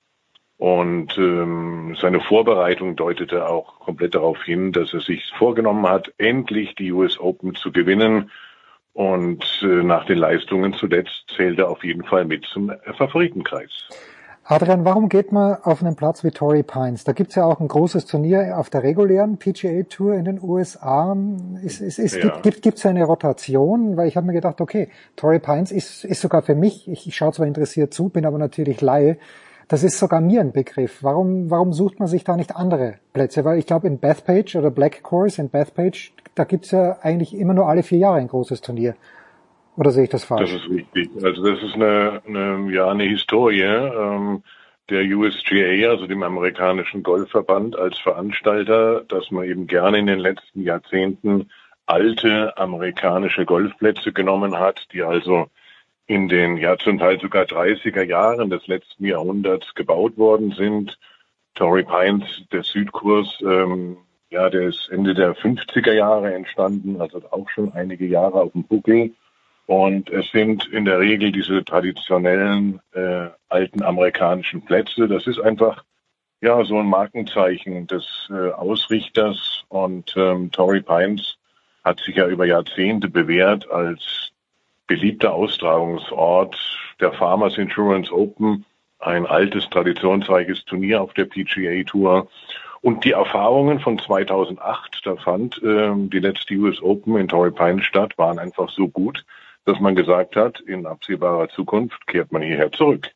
Und 0.58 1.16
ähm, 1.16 1.96
seine 2.00 2.20
Vorbereitung 2.20 2.96
deutete 2.96 3.48
auch 3.48 3.78
komplett 3.78 4.16
darauf 4.16 4.42
hin, 4.42 4.72
dass 4.72 4.92
er 4.92 5.00
sich 5.00 5.32
vorgenommen 5.38 5.88
hat, 5.88 6.12
endlich 6.18 6.74
die 6.74 6.90
US 6.92 7.18
Open 7.18 7.54
zu 7.54 7.70
gewinnen. 7.70 8.30
Und 8.92 9.44
äh, 9.62 9.66
nach 9.84 10.04
den 10.06 10.18
Leistungen 10.18 10.72
zuletzt 10.72 11.30
zählt 11.36 11.60
er 11.60 11.68
auf 11.68 11.84
jeden 11.84 12.02
Fall 12.02 12.24
mit 12.24 12.44
zum 12.44 12.72
Favoritenkreis. 12.96 13.88
Adrian, 14.50 14.84
warum 14.86 15.10
geht 15.10 15.30
man 15.30 15.58
auf 15.62 15.82
einen 15.82 15.94
Platz 15.94 16.24
wie 16.24 16.30
Torrey 16.30 16.62
Pines? 16.62 17.04
Da 17.04 17.12
gibt's 17.12 17.34
ja 17.34 17.44
auch 17.44 17.60
ein 17.60 17.68
großes 17.68 18.06
Turnier 18.06 18.58
auf 18.58 18.70
der 18.70 18.82
regulären 18.82 19.36
PGA 19.38 19.82
Tour 19.82 20.14
in 20.14 20.24
den 20.24 20.42
USA. 20.42 21.14
Es, 21.62 21.82
es, 21.82 21.98
es 21.98 22.14
ja. 22.14 22.22
gibt, 22.22 22.42
gibt, 22.42 22.62
gibt's 22.62 22.86
eine 22.86 23.04
Rotation, 23.04 23.98
weil 23.98 24.08
ich 24.08 24.16
habe 24.16 24.26
mir 24.26 24.32
gedacht, 24.32 24.62
okay, 24.62 24.88
Torrey 25.16 25.38
Pines 25.38 25.70
ist, 25.70 26.04
ist 26.04 26.22
sogar 26.22 26.40
für 26.40 26.54
mich, 26.54 26.88
ich, 26.88 27.06
ich 27.06 27.14
schaue 27.14 27.32
zwar 27.32 27.46
interessiert 27.46 27.92
zu, 27.92 28.08
bin 28.08 28.24
aber 28.24 28.38
natürlich 28.38 28.80
Laie, 28.80 29.18
das 29.68 29.84
ist 29.84 29.98
sogar 29.98 30.20
mir 30.20 30.40
ein 30.40 30.52
Begriff. 30.52 31.02
Warum, 31.02 31.50
warum 31.50 31.72
sucht 31.72 31.98
man 31.98 32.08
sich 32.08 32.24
da 32.24 32.36
nicht 32.36 32.56
andere 32.56 32.98
Plätze? 33.12 33.44
Weil 33.44 33.58
ich 33.58 33.66
glaube, 33.66 33.86
in 33.86 33.98
Bethpage 33.98 34.56
oder 34.56 34.70
Black 34.70 35.02
Course 35.02 35.40
in 35.40 35.50
Bethpage, 35.50 36.12
da 36.34 36.44
gibt's 36.44 36.70
ja 36.70 36.98
eigentlich 37.02 37.34
immer 37.34 37.54
nur 37.54 37.68
alle 37.68 37.82
vier 37.82 37.98
Jahre 37.98 38.16
ein 38.16 38.28
großes 38.28 38.62
Turnier. 38.62 38.96
Oder 39.76 39.90
sehe 39.90 40.04
ich 40.04 40.10
das 40.10 40.24
falsch? 40.24 40.52
Das 40.52 40.62
ist 40.62 40.70
richtig. 40.70 41.10
Also 41.22 41.44
das 41.44 41.62
ist 41.62 41.74
eine, 41.74 42.22
eine 42.26 42.72
ja 42.72 42.90
eine 42.90 43.04
Historie 43.04 43.62
ähm, 43.62 44.42
der 44.90 45.04
USGA, 45.04 45.90
also 45.90 46.06
dem 46.06 46.22
amerikanischen 46.22 47.02
Golfverband 47.02 47.76
als 47.76 47.98
Veranstalter, 47.98 49.04
dass 49.04 49.30
man 49.30 49.44
eben 49.44 49.66
gerne 49.66 49.98
in 49.98 50.06
den 50.06 50.18
letzten 50.18 50.62
Jahrzehnten 50.62 51.50
alte 51.86 52.56
amerikanische 52.56 53.44
Golfplätze 53.44 54.12
genommen 54.12 54.58
hat, 54.58 54.88
die 54.92 55.02
also 55.02 55.46
in 56.08 56.26
den 56.28 56.56
ja 56.56 56.76
zum 56.78 56.98
Teil 56.98 57.20
sogar 57.20 57.44
30er 57.44 58.02
Jahren 58.02 58.50
des 58.50 58.66
letzten 58.66 59.04
Jahrhunderts 59.04 59.74
gebaut 59.74 60.16
worden 60.16 60.50
sind. 60.52 60.98
Torrey 61.54 61.84
Pines, 61.84 62.24
der 62.50 62.62
Südkurs, 62.62 63.38
ähm, 63.42 63.98
ja, 64.30 64.48
der 64.48 64.68
ist 64.68 64.88
Ende 64.90 65.14
der 65.14 65.36
50er 65.36 65.92
Jahre 65.92 66.34
entstanden, 66.34 67.00
also 67.00 67.20
auch 67.30 67.48
schon 67.50 67.72
einige 67.72 68.06
Jahre 68.06 68.40
auf 68.40 68.52
dem 68.52 68.64
Buckel. 68.64 69.12
Und 69.66 70.08
es 70.08 70.30
sind 70.30 70.66
in 70.72 70.86
der 70.86 70.98
Regel 70.98 71.30
diese 71.30 71.62
traditionellen 71.62 72.80
äh, 72.92 73.28
alten 73.50 73.82
amerikanischen 73.82 74.64
Plätze. 74.64 75.08
Das 75.08 75.26
ist 75.26 75.38
einfach 75.38 75.84
ja 76.40 76.64
so 76.64 76.78
ein 76.78 76.86
Markenzeichen 76.86 77.86
des 77.86 78.28
äh, 78.30 78.50
Ausrichters. 78.52 79.64
Und 79.68 80.14
ähm, 80.16 80.50
Torrey 80.52 80.80
Pines 80.80 81.36
hat 81.84 82.00
sich 82.00 82.16
ja 82.16 82.26
über 82.28 82.46
Jahrzehnte 82.46 83.10
bewährt 83.10 83.70
als 83.70 84.27
beliebter 84.88 85.32
Austragungsort 85.32 86.58
der 87.00 87.12
Farmers 87.12 87.56
Insurance 87.56 88.12
Open, 88.12 88.64
ein 88.98 89.26
altes, 89.26 89.68
traditionsreiches 89.70 90.64
Turnier 90.64 91.00
auf 91.00 91.14
der 91.14 91.26
PGA 91.26 91.84
Tour. 91.84 92.26
Und 92.80 93.04
die 93.04 93.12
Erfahrungen 93.12 93.78
von 93.78 93.98
2008, 93.98 95.02
da 95.04 95.16
fand 95.16 95.60
ähm, 95.62 96.10
die 96.10 96.18
letzte 96.18 96.54
US 96.54 96.82
Open 96.82 97.16
in 97.16 97.28
Torrey 97.28 97.52
Pines 97.52 97.84
statt, 97.84 98.18
waren 98.18 98.38
einfach 98.40 98.70
so 98.70 98.88
gut, 98.88 99.24
dass 99.64 99.78
man 99.78 99.94
gesagt 99.94 100.34
hat, 100.34 100.60
in 100.60 100.86
absehbarer 100.86 101.48
Zukunft 101.48 102.06
kehrt 102.06 102.32
man 102.32 102.42
hierher 102.42 102.72
zurück. 102.72 103.10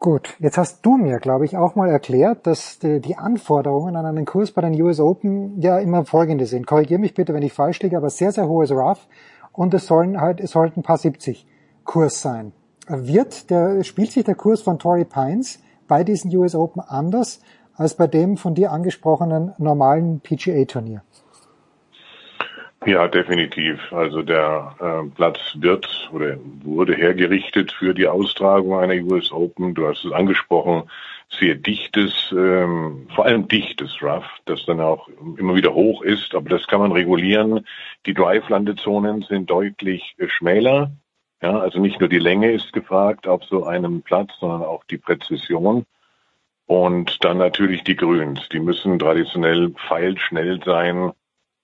Gut, 0.00 0.36
jetzt 0.38 0.58
hast 0.58 0.86
du 0.86 0.96
mir, 0.96 1.18
glaube 1.18 1.44
ich, 1.44 1.56
auch 1.56 1.74
mal 1.74 1.88
erklärt, 1.88 2.46
dass 2.46 2.78
die, 2.78 3.00
die, 3.00 3.16
Anforderungen 3.16 3.96
an 3.96 4.06
einen 4.06 4.26
Kurs 4.26 4.52
bei 4.52 4.62
den 4.62 4.80
US 4.80 5.00
Open 5.00 5.60
ja 5.60 5.80
immer 5.80 6.04
folgende 6.04 6.46
sind. 6.46 6.68
Korrigiere 6.68 7.00
mich 7.00 7.14
bitte, 7.14 7.34
wenn 7.34 7.42
ich 7.42 7.52
falsch 7.52 7.80
liege, 7.80 7.96
aber 7.96 8.08
sehr, 8.08 8.30
sehr 8.30 8.46
hohes 8.46 8.70
Rough 8.70 9.08
und 9.58 9.74
es 9.74 9.88
sollen 9.88 10.20
halt, 10.20 10.38
es 10.38 10.52
sollten 10.52 10.80
ein 10.80 10.82
paar 10.84 10.98
70 10.98 11.44
Kurs 11.82 12.22
sein. 12.22 12.52
Wird 12.86 13.50
der, 13.50 13.82
spielt 13.82 14.12
sich 14.12 14.22
der 14.22 14.36
Kurs 14.36 14.62
von 14.62 14.78
Torrey 14.78 15.04
Pines 15.04 15.60
bei 15.88 16.04
diesen 16.04 16.34
US 16.36 16.54
Open 16.54 16.80
anders 16.80 17.42
als 17.74 17.96
bei 17.96 18.06
dem 18.06 18.36
von 18.36 18.54
dir 18.54 18.70
angesprochenen 18.70 19.54
normalen 19.58 20.20
PGA-Turnier? 20.20 21.02
Ja, 22.86 23.08
definitiv. 23.08 23.80
Also 23.92 24.22
der 24.22 24.76
äh, 24.78 25.10
Platz 25.16 25.40
wird 25.56 26.08
oder 26.12 26.36
wurde 26.62 26.94
hergerichtet 26.94 27.72
für 27.72 27.94
die 27.94 28.06
Austragung 28.06 28.78
einer 28.78 29.02
US 29.10 29.32
Open. 29.32 29.74
Du 29.74 29.88
hast 29.88 30.04
es 30.04 30.12
angesprochen, 30.12 30.84
sehr 31.30 31.54
dichtes, 31.54 32.32
ähm, 32.32 33.06
vor 33.14 33.26
allem 33.26 33.48
dichtes 33.48 34.02
Rough, 34.02 34.28
das 34.46 34.64
dann 34.66 34.80
auch 34.80 35.08
immer 35.36 35.54
wieder 35.54 35.74
hoch 35.74 36.02
ist, 36.02 36.34
aber 36.34 36.48
das 36.48 36.66
kann 36.66 36.80
man 36.80 36.92
regulieren. 36.92 37.66
Die 38.06 38.14
Drive-Landezonen 38.14 39.22
sind 39.22 39.50
deutlich 39.50 40.14
äh, 40.18 40.28
schmäler. 40.28 40.92
Ja, 41.42 41.58
also 41.58 41.78
nicht 41.80 42.00
nur 42.00 42.08
die 42.08 42.18
Länge 42.18 42.50
ist 42.50 42.72
gefragt 42.72 43.28
auf 43.28 43.44
so 43.44 43.64
einem 43.64 44.02
Platz, 44.02 44.30
sondern 44.40 44.62
auch 44.62 44.82
die 44.84 44.98
Präzision. 44.98 45.84
Und 46.66 47.24
dann 47.24 47.38
natürlich 47.38 47.84
die 47.84 47.96
Grüns. 47.96 48.48
Die 48.48 48.60
müssen 48.60 48.98
traditionell 48.98 49.70
pfeilschnell 49.70 50.60
sein 50.64 51.12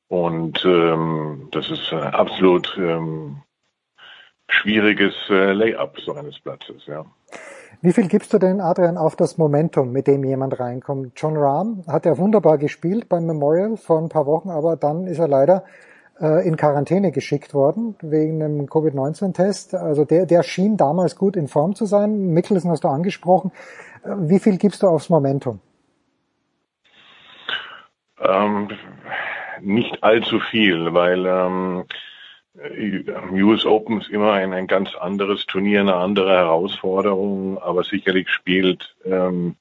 und 0.09 0.65
ähm, 0.65 1.49
das 1.51 1.71
ist 1.71 1.93
ein 1.93 2.15
absolut 2.15 2.77
ähm, 2.79 3.43
schwieriges 4.49 5.15
äh, 5.29 5.53
Layup 5.53 5.99
so 6.01 6.15
eines 6.15 6.39
Platzes, 6.39 6.87
ja. 6.87 7.05
Wie 7.85 7.93
viel 7.93 8.09
gibst 8.09 8.33
du 8.33 8.39
denn, 8.39 8.63
Adrian, 8.63 8.97
auf 8.97 9.15
das 9.15 9.37
Momentum, 9.37 9.93
mit 9.93 10.07
dem 10.07 10.25
jemand 10.25 10.59
reinkommt? 10.59 11.13
John 11.21 11.37
Rahm 11.37 11.85
hat 11.87 12.07
ja 12.07 12.17
wunderbar 12.17 12.57
gespielt 12.57 13.11
beim 13.11 13.27
Memorial 13.27 13.77
vor 13.77 13.99
ein 13.99 14.09
paar 14.09 14.25
Wochen, 14.25 14.49
aber 14.49 14.77
dann 14.77 15.07
ist 15.07 15.19
er 15.19 15.29
leider 15.29 15.65
äh, 16.19 16.49
in 16.49 16.57
Quarantäne 16.57 17.13
geschickt 17.13 17.53
worden 17.53 17.95
wegen 18.01 18.43
einem 18.43 18.71
Covid-19-Test. 18.71 19.75
Also 19.75 20.07
der, 20.07 20.25
der 20.25 20.43
schien 20.43 20.79
damals 20.79 21.15
gut 21.15 21.37
in 21.37 21.47
Form 21.47 21.75
zu 21.75 21.85
sein. 21.85 22.29
Mickelson 22.29 22.71
hast 22.71 22.85
du 22.85 22.89
angesprochen. 22.89 23.53
Äh, 24.03 24.15
wie 24.17 24.39
viel 24.39 24.57
gibst 24.57 24.83
du 24.83 24.87
aufs 24.87 25.11
Momentum? 25.11 25.61
Ähm, 28.19 28.71
nicht 29.61 30.03
allzu 30.03 30.41
viel, 30.41 30.95
weil 30.95 31.27
ähm, 31.27 31.85
US 33.33 33.67
Open 33.67 34.01
ist 34.01 34.11
immer 34.11 34.33
ein, 34.33 34.53
ein 34.53 34.67
ganz 34.67 34.95
anderes 34.95 35.45
Turnier, 35.47 35.81
eine 35.81 35.97
andere 35.97 36.31
Herausforderung, 36.31 37.59
aber 37.59 37.83
sicherlich 37.83 38.29
spielt 38.29 38.95
ähm, 39.05 39.57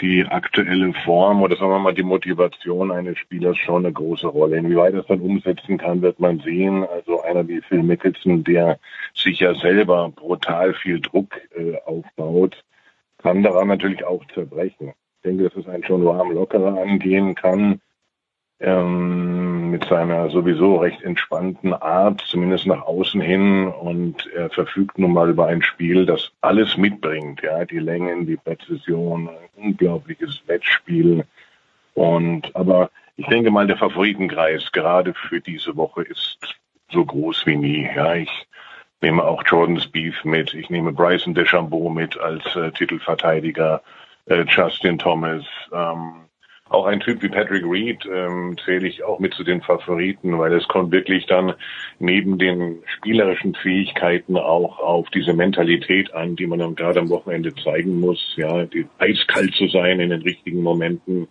die 0.00 0.24
aktuelle 0.24 0.92
Form 1.04 1.42
oder 1.42 1.56
sagen 1.56 1.72
wir 1.72 1.78
mal 1.78 1.94
die 1.94 2.04
Motivation 2.04 2.92
eines 2.92 3.18
Spielers 3.18 3.56
schon 3.58 3.84
eine 3.84 3.92
große 3.92 4.28
Rolle. 4.28 4.56
Inwieweit 4.56 4.94
es 4.94 5.06
dann 5.06 5.20
umsetzen 5.20 5.76
kann, 5.76 6.02
wird 6.02 6.20
man 6.20 6.38
sehen. 6.40 6.84
Also 6.84 7.20
einer 7.22 7.46
wie 7.48 7.60
Phil 7.62 7.82
Mickelson, 7.82 8.44
der 8.44 8.78
sich 9.14 9.40
ja 9.40 9.54
selber 9.54 10.10
brutal 10.10 10.72
viel 10.74 11.00
Druck 11.00 11.34
äh, 11.56 11.76
aufbaut, 11.84 12.64
kann 13.18 13.42
daran 13.42 13.68
natürlich 13.68 14.04
auch 14.04 14.24
zerbrechen. 14.32 14.94
Ich 15.16 15.22
denke, 15.24 15.44
dass 15.44 15.56
es 15.56 15.68
ein 15.68 15.84
schon 15.84 16.04
warm 16.04 16.32
lockerer 16.32 16.80
angehen 16.80 17.34
kann 17.34 17.80
ähm, 18.60 19.70
mit 19.70 19.84
seiner 19.84 20.28
sowieso 20.30 20.76
recht 20.76 21.02
entspannten 21.02 21.72
Art, 21.72 22.20
zumindest 22.26 22.66
nach 22.66 22.82
außen 22.82 23.20
hin. 23.20 23.68
Und 23.68 24.26
er 24.34 24.50
verfügt 24.50 24.98
nun 24.98 25.12
mal 25.12 25.30
über 25.30 25.46
ein 25.46 25.62
Spiel, 25.62 26.06
das 26.06 26.30
alles 26.40 26.76
mitbringt. 26.76 27.42
Ja, 27.42 27.64
die 27.64 27.78
Längen, 27.78 28.26
die 28.26 28.36
Präzision, 28.36 29.28
ein 29.28 29.64
unglaubliches 29.64 30.42
Wettspiel. 30.46 31.24
Und 31.94 32.54
aber 32.54 32.90
ich 33.16 33.26
denke 33.26 33.50
mal, 33.50 33.66
der 33.66 33.76
Favoritenkreis 33.76 34.72
gerade 34.72 35.14
für 35.14 35.40
diese 35.40 35.76
Woche 35.76 36.02
ist 36.02 36.38
so 36.90 37.04
groß 37.04 37.46
wie 37.46 37.56
nie. 37.56 37.88
Ja, 37.94 38.14
ich 38.14 38.30
nehme 39.00 39.24
auch 39.24 39.42
Jordan 39.46 39.80
Spieth 39.80 40.24
mit. 40.24 40.54
Ich 40.54 40.70
nehme 40.70 40.92
Bryson 40.92 41.34
DeChambeau 41.34 41.88
mit 41.88 42.18
als 42.18 42.44
äh, 42.56 42.70
Titelverteidiger. 42.72 43.82
Äh, 44.26 44.44
Justin 44.48 44.98
Thomas. 44.98 45.44
Ähm, 45.72 46.29
auch 46.70 46.86
ein 46.86 47.00
Typ 47.00 47.20
wie 47.22 47.28
Patrick 47.28 47.64
Reed 47.64 48.06
ähm, 48.06 48.56
zähle 48.64 48.86
ich 48.86 49.02
auch 49.02 49.18
mit 49.18 49.34
zu 49.34 49.42
den 49.42 49.60
Favoriten, 49.60 50.38
weil 50.38 50.52
es 50.54 50.68
kommt 50.68 50.92
wirklich 50.92 51.26
dann 51.26 51.54
neben 51.98 52.38
den 52.38 52.78
spielerischen 52.96 53.54
Fähigkeiten 53.56 54.36
auch 54.36 54.78
auf 54.78 55.10
diese 55.10 55.32
Mentalität 55.32 56.14
an, 56.14 56.36
die 56.36 56.46
man 56.46 56.60
dann 56.60 56.76
gerade 56.76 57.00
am 57.00 57.10
Wochenende 57.10 57.52
zeigen 57.56 57.98
muss. 57.98 58.34
Ja, 58.36 58.64
die, 58.66 58.86
eiskalt 58.98 59.52
zu 59.54 59.66
sein 59.66 59.98
in 59.98 60.10
den 60.10 60.22
richtigen 60.22 60.62
Momenten, 60.62 61.26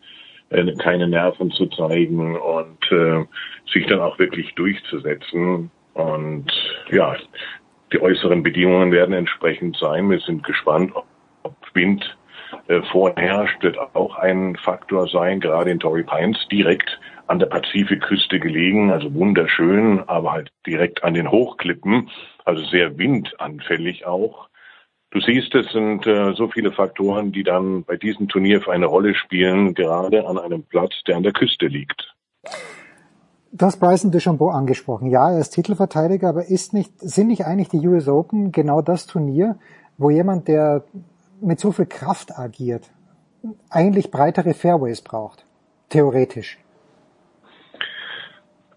äh, 0.49 0.73
keine 0.73 1.07
Nerven 1.07 1.51
zu 1.51 1.67
zeigen 1.67 2.35
und 2.35 2.91
äh, 2.91 3.23
sich 3.71 3.85
dann 3.87 4.01
auch 4.01 4.19
wirklich 4.19 4.53
durchzusetzen. 4.55 5.71
Und 5.93 6.51
ja, 6.91 7.15
die 7.93 8.01
äußeren 8.01 8.43
Bedingungen 8.43 8.91
werden 8.91 9.13
entsprechend 9.13 9.77
sein. 9.77 10.09
Wir 10.09 10.19
sind 10.19 10.43
gespannt, 10.43 10.91
ob 11.43 11.55
Wind 11.73 12.17
äh, 12.67 12.81
vorherrscht, 12.91 13.61
wird 13.63 13.77
auch 13.95 14.15
ein 14.15 14.55
Faktor 14.55 15.07
sein, 15.07 15.39
gerade 15.39 15.71
in 15.71 15.79
Torrey 15.79 16.03
Pines, 16.03 16.37
direkt 16.51 16.99
an 17.27 17.39
der 17.39 17.45
Pazifikküste 17.45 18.39
gelegen, 18.39 18.91
also 18.91 19.13
wunderschön, 19.13 20.01
aber 20.07 20.31
halt 20.31 20.51
direkt 20.65 21.03
an 21.03 21.13
den 21.13 21.29
Hochklippen, 21.29 22.09
also 22.43 22.63
sehr 22.65 22.97
windanfällig 22.97 24.05
auch. 24.07 24.49
Du 25.11 25.19
siehst, 25.21 25.53
es 25.55 25.71
sind 25.71 26.05
äh, 26.05 26.33
so 26.33 26.49
viele 26.49 26.71
Faktoren, 26.71 27.31
die 27.31 27.43
dann 27.43 27.83
bei 27.83 27.97
diesem 27.97 28.27
Turnier 28.27 28.61
für 28.61 28.71
eine 28.71 28.85
Rolle 28.85 29.15
spielen, 29.15 29.73
gerade 29.73 30.27
an 30.27 30.37
einem 30.37 30.63
Platz, 30.63 30.93
der 31.07 31.17
an 31.17 31.23
der 31.23 31.33
Küste 31.33 31.67
liegt. 31.67 32.15
Du 33.51 33.65
hast 33.65 33.79
Bryson 33.79 34.11
DeChambeau 34.11 34.49
angesprochen. 34.49 35.09
Ja, 35.09 35.31
er 35.31 35.39
ist 35.39 35.51
Titelverteidiger, 35.51 36.29
aber 36.29 36.45
ist 36.45 36.73
nicht, 36.73 36.91
sind 36.99 37.27
nicht 37.27 37.45
eigentlich 37.45 37.69
die 37.69 37.87
US 37.87 38.07
Open 38.07 38.51
genau 38.51 38.81
das 38.81 39.07
Turnier, 39.07 39.57
wo 39.97 40.11
jemand, 40.11 40.47
der 40.47 40.83
mit 41.41 41.59
so 41.59 41.71
viel 41.71 41.85
Kraft 41.85 42.37
agiert, 42.37 42.89
eigentlich 43.69 44.11
breitere 44.11 44.53
Fairways 44.53 45.01
braucht. 45.01 45.45
Theoretisch. 45.89 46.57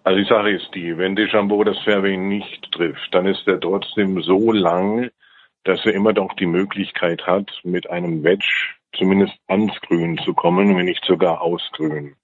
Also 0.04 0.18
die 0.18 0.28
Sache 0.28 0.50
ist 0.50 0.74
die, 0.74 0.98
wenn 0.98 1.14
Deschambeau 1.14 1.62
das 1.62 1.78
Fairway 1.80 2.16
nicht 2.16 2.72
trifft, 2.72 3.08
dann 3.12 3.26
ist 3.26 3.46
er 3.46 3.60
trotzdem 3.60 4.20
so 4.22 4.50
lang, 4.50 5.10
dass 5.64 5.84
er 5.86 5.94
immer 5.94 6.12
noch 6.12 6.34
die 6.34 6.46
Möglichkeit 6.46 7.26
hat, 7.26 7.50
mit 7.62 7.88
einem 7.88 8.24
Wedge 8.24 8.74
zumindest 8.96 9.34
ans 9.46 9.72
Grün 9.82 10.18
zu 10.18 10.34
kommen, 10.34 10.76
wenn 10.76 10.86
nicht 10.86 11.04
sogar 11.04 11.40
aus 11.40 11.62
Grün. 11.72 12.16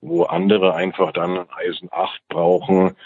Wo 0.00 0.22
andere 0.22 0.74
einfach 0.74 1.12
dann 1.12 1.46
Eisen 1.50 1.88
8 1.90 2.20
brauchen, 2.28 2.96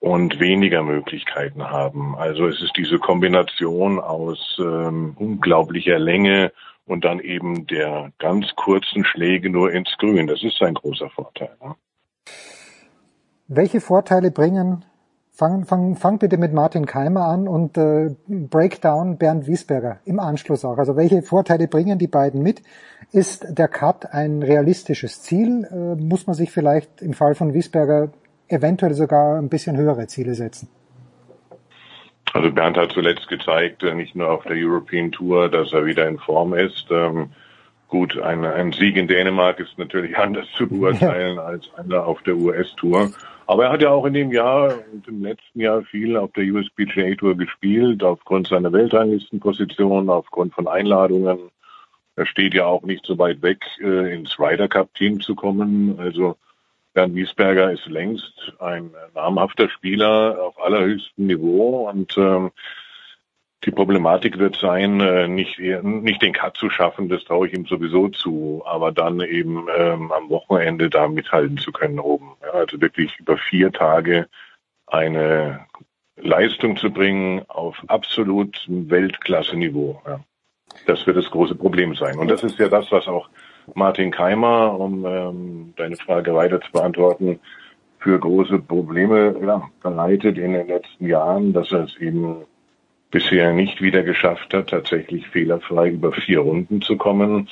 und 0.00 0.40
weniger 0.40 0.82
Möglichkeiten 0.82 1.70
haben. 1.70 2.16
Also 2.16 2.46
es 2.48 2.60
ist 2.62 2.72
diese 2.76 2.98
Kombination 2.98 4.00
aus 4.00 4.58
ähm, 4.58 5.14
unglaublicher 5.16 5.98
Länge 5.98 6.52
und 6.86 7.04
dann 7.04 7.20
eben 7.20 7.66
der 7.66 8.10
ganz 8.18 8.46
kurzen 8.56 9.04
Schläge 9.04 9.50
nur 9.50 9.70
ins 9.72 9.94
Grün. 9.98 10.26
Das 10.26 10.42
ist 10.42 10.60
ein 10.62 10.74
großer 10.74 11.10
Vorteil. 11.10 11.50
Ne? 11.62 11.74
Welche 13.46 13.80
Vorteile 13.80 14.30
bringen, 14.30 14.84
fang, 15.32 15.66
fang, 15.66 15.96
fang 15.96 16.18
bitte 16.18 16.38
mit 16.38 16.54
Martin 16.54 16.86
Keimer 16.86 17.26
an 17.26 17.46
und 17.46 17.76
äh, 17.76 18.14
Breakdown 18.26 19.18
Bernd 19.18 19.46
Wiesberger 19.46 20.00
im 20.06 20.18
Anschluss 20.18 20.64
auch. 20.64 20.78
Also 20.78 20.96
welche 20.96 21.22
Vorteile 21.22 21.68
bringen 21.68 21.98
die 21.98 22.08
beiden 22.08 22.42
mit? 22.42 22.62
Ist 23.12 23.58
der 23.58 23.68
Cut 23.68 24.12
ein 24.12 24.42
realistisches 24.42 25.20
Ziel? 25.20 25.68
Äh, 25.70 26.00
muss 26.02 26.26
man 26.26 26.34
sich 26.34 26.50
vielleicht 26.50 27.02
im 27.02 27.12
Fall 27.12 27.34
von 27.34 27.52
Wiesberger 27.52 28.12
eventuell 28.50 28.94
sogar 28.94 29.38
ein 29.38 29.48
bisschen 29.48 29.76
höhere 29.76 30.06
Ziele 30.06 30.34
setzen? 30.34 30.68
Also 32.32 32.52
Bernd 32.52 32.76
hat 32.76 32.92
zuletzt 32.92 33.28
gezeigt, 33.28 33.82
äh, 33.82 33.94
nicht 33.94 34.14
nur 34.14 34.30
auf 34.30 34.44
der 34.44 34.56
European 34.56 35.10
Tour, 35.10 35.48
dass 35.48 35.72
er 35.72 35.84
wieder 35.84 36.06
in 36.06 36.18
Form 36.18 36.54
ist. 36.54 36.86
Ähm, 36.90 37.30
gut, 37.88 38.18
ein, 38.20 38.44
ein 38.44 38.72
Sieg 38.72 38.96
in 38.96 39.08
Dänemark 39.08 39.58
ist 39.58 39.76
natürlich 39.78 40.16
anders 40.18 40.46
zu 40.56 40.68
beurteilen 40.68 41.36
ja. 41.36 41.42
als 41.42 41.68
einer 41.74 42.06
auf 42.06 42.22
der 42.22 42.36
US-Tour. 42.36 43.10
Aber 43.46 43.64
er 43.64 43.72
hat 43.72 43.82
ja 43.82 43.90
auch 43.90 44.04
in 44.04 44.14
dem 44.14 44.30
Jahr 44.30 44.74
und 44.92 45.08
im 45.08 45.24
letzten 45.24 45.60
Jahr 45.60 45.82
viel 45.82 46.16
auf 46.16 46.30
der 46.32 46.44
USPGA 46.44 47.16
Tour 47.16 47.36
gespielt, 47.36 48.04
aufgrund 48.04 48.46
seiner 48.46 48.72
Weltranglistenposition, 48.72 50.08
aufgrund 50.08 50.54
von 50.54 50.68
Einladungen. 50.68 51.50
Er 52.14 52.26
steht 52.26 52.54
ja 52.54 52.66
auch 52.66 52.82
nicht 52.82 53.04
so 53.04 53.18
weit 53.18 53.42
weg, 53.42 53.64
äh, 53.82 54.14
ins 54.14 54.38
Ryder 54.38 54.68
Cup 54.68 54.94
Team 54.94 55.20
zu 55.20 55.34
kommen. 55.34 55.98
Also 55.98 56.36
Bernd 56.92 57.14
Wiesberger 57.14 57.72
ist 57.72 57.86
längst 57.86 58.52
ein 58.58 58.90
namhafter 59.14 59.68
Spieler 59.68 60.42
auf 60.42 60.60
allerhöchstem 60.60 61.26
Niveau 61.26 61.88
und 61.88 62.16
ähm, 62.18 62.50
die 63.64 63.70
Problematik 63.70 64.38
wird 64.38 64.56
sein, 64.56 65.00
äh, 65.00 65.28
nicht, 65.28 65.58
nicht 65.58 66.22
den 66.22 66.32
Cut 66.32 66.56
zu 66.56 66.70
schaffen, 66.70 67.08
das 67.08 67.24
traue 67.24 67.46
ich 67.46 67.54
ihm 67.54 67.66
sowieso 67.66 68.08
zu, 68.08 68.62
aber 68.64 68.90
dann 68.90 69.20
eben 69.20 69.66
ähm, 69.76 70.10
am 70.12 70.30
Wochenende 70.30 70.88
da 70.88 71.08
mithalten 71.08 71.58
zu 71.58 71.70
können 71.70 72.00
oben. 72.00 72.36
Ja, 72.42 72.52
also 72.52 72.80
wirklich 72.80 73.18
über 73.18 73.36
vier 73.36 73.70
Tage 73.70 74.28
eine 74.86 75.66
Leistung 76.16 76.76
zu 76.76 76.90
bringen 76.90 77.42
auf 77.48 77.76
absolut 77.88 78.64
Weltklasse-Niveau. 78.66 80.02
Ja. 80.06 80.20
Das 80.86 81.06
wird 81.06 81.16
das 81.16 81.30
große 81.30 81.54
Problem 81.54 81.94
sein. 81.94 82.18
Und 82.18 82.28
das 82.28 82.42
ist 82.42 82.58
ja 82.58 82.68
das, 82.68 82.90
was 82.90 83.08
auch 83.08 83.28
Martin 83.74 84.10
Keimer, 84.10 84.78
um 84.78 85.04
ähm, 85.06 85.74
deine 85.76 85.96
Frage 85.96 86.34
weiter 86.34 86.60
zu 86.60 86.70
beantworten, 86.72 87.40
für 87.98 88.18
große 88.18 88.58
Probleme 88.60 89.36
ja, 89.44 89.68
bereitet 89.82 90.38
in 90.38 90.52
den 90.54 90.68
letzten 90.68 91.06
Jahren, 91.06 91.52
dass 91.52 91.70
er 91.70 91.84
es 91.84 91.96
eben 91.98 92.44
bisher 93.10 93.52
nicht 93.52 93.82
wieder 93.82 94.02
geschafft 94.02 94.54
hat, 94.54 94.70
tatsächlich 94.70 95.26
fehlerfrei 95.28 95.90
über 95.90 96.12
vier 96.12 96.40
Runden 96.40 96.80
zu 96.80 96.96
kommen. 96.96 97.48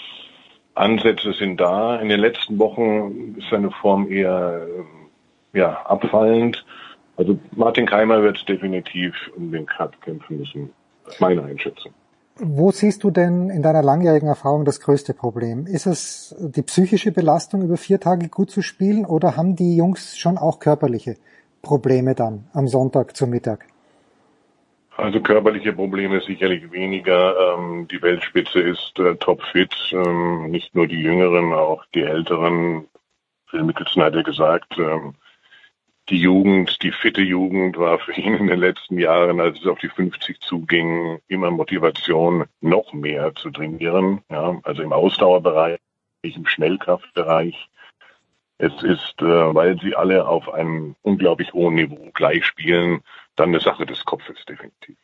Ansätze 0.74 1.32
sind 1.32 1.61
da. 1.61 1.97
In 1.97 2.09
den 2.09 2.20
letzten 2.20 2.59
Wochen 2.59 3.35
ist 3.36 3.51
seine 3.51 3.70
Form 3.70 4.11
eher 4.11 4.66
ja, 5.53 5.82
abfallend. 5.85 6.65
Also 7.16 7.39
Martin 7.57 7.86
Keimer 7.86 8.23
wird 8.23 8.49
definitiv 8.49 9.15
um 9.36 9.51
den 9.51 9.66
Cut 9.66 10.01
kämpfen 10.03 10.39
müssen. 10.39 10.70
Meine 11.19 11.43
Einschätzung. 11.43 11.93
Wo 12.40 12.70
siehst 12.70 13.02
du 13.02 13.10
denn 13.10 13.51
in 13.51 13.62
deiner 13.62 13.82
langjährigen 13.82 14.28
Erfahrung 14.28 14.65
das 14.65 14.81
größte 14.81 15.12
Problem? 15.12 15.66
Ist 15.66 15.86
es 15.86 16.36
die 16.39 16.62
psychische 16.62 17.10
Belastung, 17.10 17.62
über 17.62 17.77
vier 17.77 17.98
Tage 17.98 18.28
gut 18.28 18.51
zu 18.51 18.62
spielen, 18.62 19.05
oder 19.05 19.36
haben 19.36 19.56
die 19.56 19.77
Jungs 19.77 20.16
schon 20.16 20.39
auch 20.39 20.60
körperliche 20.60 21.16
Probleme 21.62 22.15
dann 22.15 22.48
am 22.52 22.69
Sonntag 22.69 23.16
zum 23.16 23.31
Mittag? 23.31 23.66
Also 24.97 25.20
körperliche 25.20 25.73
Probleme 25.73 26.20
sicherlich 26.20 26.70
weniger. 26.70 27.56
Ähm, 27.56 27.89
die 27.90 28.02
Weltspitze 28.02 28.60
ist 28.60 28.98
äh, 28.98 29.16
topfit. 29.16 29.74
Ähm, 29.93 30.51
nicht 30.51 30.74
nur 30.74 30.86
die 30.86 31.01
Jüngeren, 31.01 31.52
auch 31.52 31.85
die 31.94 32.02
Älteren. 32.02 32.89
Phil 33.47 33.65
Mickelson 33.65 34.02
hat 34.02 34.15
ja 34.15 34.23
gesagt, 34.23 34.77
ähm, 34.78 35.15
die 36.11 36.21
Jugend, 36.21 36.83
die 36.83 36.93
fitte 36.93 37.21
Jugend 37.21 37.77
war 37.77 37.99
für 37.99 38.13
ihn 38.13 38.35
in 38.35 38.47
den 38.47 38.61
letzten 38.61 38.99
Jahren, 38.99 39.41
als 39.41 39.61
es 39.61 39.67
auf 39.67 39.79
die 39.79 39.89
50 39.89 40.41
zuging, 40.41 41.21
immer 41.29 41.51
Motivation, 41.51 42.47
noch 42.61 42.93
mehr 42.93 43.35
zu 43.35 43.51
trainieren. 43.51 44.23
Ja, 44.31 44.59
also 44.63 44.83
im 44.83 44.93
Ausdauerbereich, 44.93 45.79
im 46.23 46.47
Schnellkraftbereich. 46.47 47.69
Es 48.59 48.73
ist, 48.83 49.15
äh, 49.21 49.55
weil 49.55 49.79
sie 49.81 49.95
alle 49.95 50.27
auf 50.27 50.53
einem 50.53 50.97
unglaublich 51.03 51.53
hohen 51.53 51.77
Niveau 51.77 52.11
gleich 52.15 52.45
spielen, 52.45 53.03
dann 53.37 53.51
eine 53.51 53.61
Sache 53.61 53.87
des 53.87 54.05
Kopfes 54.05 54.45
definitiv. 54.47 54.97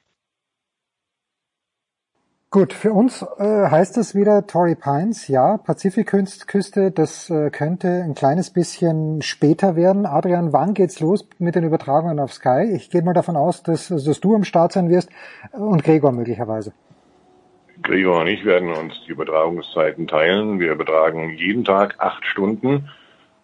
Gut, 2.55 2.73
für 2.73 2.93
uns 2.93 3.21
äh, 3.41 3.69
heißt 3.69 3.99
es 3.99 4.15
wieder 4.15 4.47
Torrey 4.47 4.77
Pines, 4.77 5.27
ja, 5.27 5.57
Pazifikküste, 5.57 6.93
das 6.93 7.29
äh, 7.29 7.51
könnte 7.51 8.05
ein 8.05 8.15
kleines 8.15 8.51
bisschen 8.51 9.23
später 9.23 9.75
werden. 9.75 10.07
Adrian, 10.07 10.53
wann 10.53 10.73
geht's 10.73 11.01
los 11.01 11.29
mit 11.41 11.57
den 11.57 11.65
Übertragungen 11.65 12.21
auf 12.21 12.33
Sky? 12.33 12.73
Ich 12.73 12.91
gehe 12.91 13.03
mal 13.03 13.13
davon 13.13 13.35
aus, 13.35 13.65
dass, 13.65 13.89
dass 13.89 14.21
du 14.21 14.37
am 14.37 14.45
Start 14.45 14.71
sein 14.71 14.89
wirst 14.89 15.11
und 15.51 15.83
Gregor 15.83 16.13
möglicherweise. 16.13 16.73
Gregor 17.83 18.21
und 18.21 18.29
ich 18.29 18.45
werden 18.45 18.71
uns 18.71 18.95
die 19.05 19.11
Übertragungszeiten 19.11 20.07
teilen. 20.07 20.61
Wir 20.61 20.71
übertragen 20.71 21.31
jeden 21.31 21.65
Tag 21.65 21.97
acht 21.99 22.25
Stunden. 22.25 22.89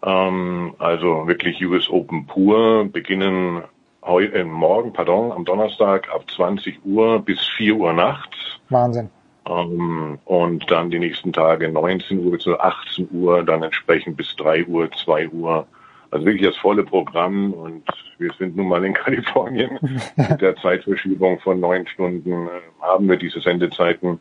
Ähm, 0.04 0.76
also 0.78 1.26
wirklich 1.26 1.66
US 1.66 1.90
Open 1.90 2.28
pur, 2.28 2.84
beginnen 2.84 3.64
äh, 4.02 4.44
morgen, 4.44 4.92
pardon, 4.92 5.32
am 5.32 5.44
Donnerstag 5.44 6.08
ab 6.12 6.24
20 6.30 6.84
Uhr 6.84 7.20
bis 7.20 7.40
4 7.56 7.76
Uhr 7.76 7.92
nachts. 7.92 8.36
Wahnsinn. 8.68 9.10
Ähm, 9.46 10.18
und 10.24 10.70
dann 10.70 10.90
die 10.90 10.98
nächsten 10.98 11.32
Tage 11.32 11.68
19 11.68 12.24
Uhr 12.24 12.32
bis 12.32 12.46
18 12.46 13.08
Uhr, 13.12 13.42
dann 13.42 13.62
entsprechend 13.62 14.16
bis 14.16 14.34
3 14.36 14.66
Uhr, 14.66 14.90
2 14.90 15.28
Uhr. 15.28 15.66
Also 16.10 16.26
wirklich 16.26 16.48
das 16.48 16.56
volle 16.56 16.82
Programm 16.82 17.52
und 17.52 17.84
wir 18.18 18.32
sind 18.38 18.56
nun 18.56 18.68
mal 18.68 18.84
in 18.84 18.94
Kalifornien. 18.94 19.78
Mit 20.16 20.40
der 20.40 20.56
Zeitverschiebung 20.56 21.40
von 21.40 21.60
neun 21.60 21.86
Stunden 21.86 22.46
äh, 22.46 22.50
haben 22.80 23.08
wir 23.08 23.16
diese 23.16 23.40
Sendezeiten. 23.40 24.20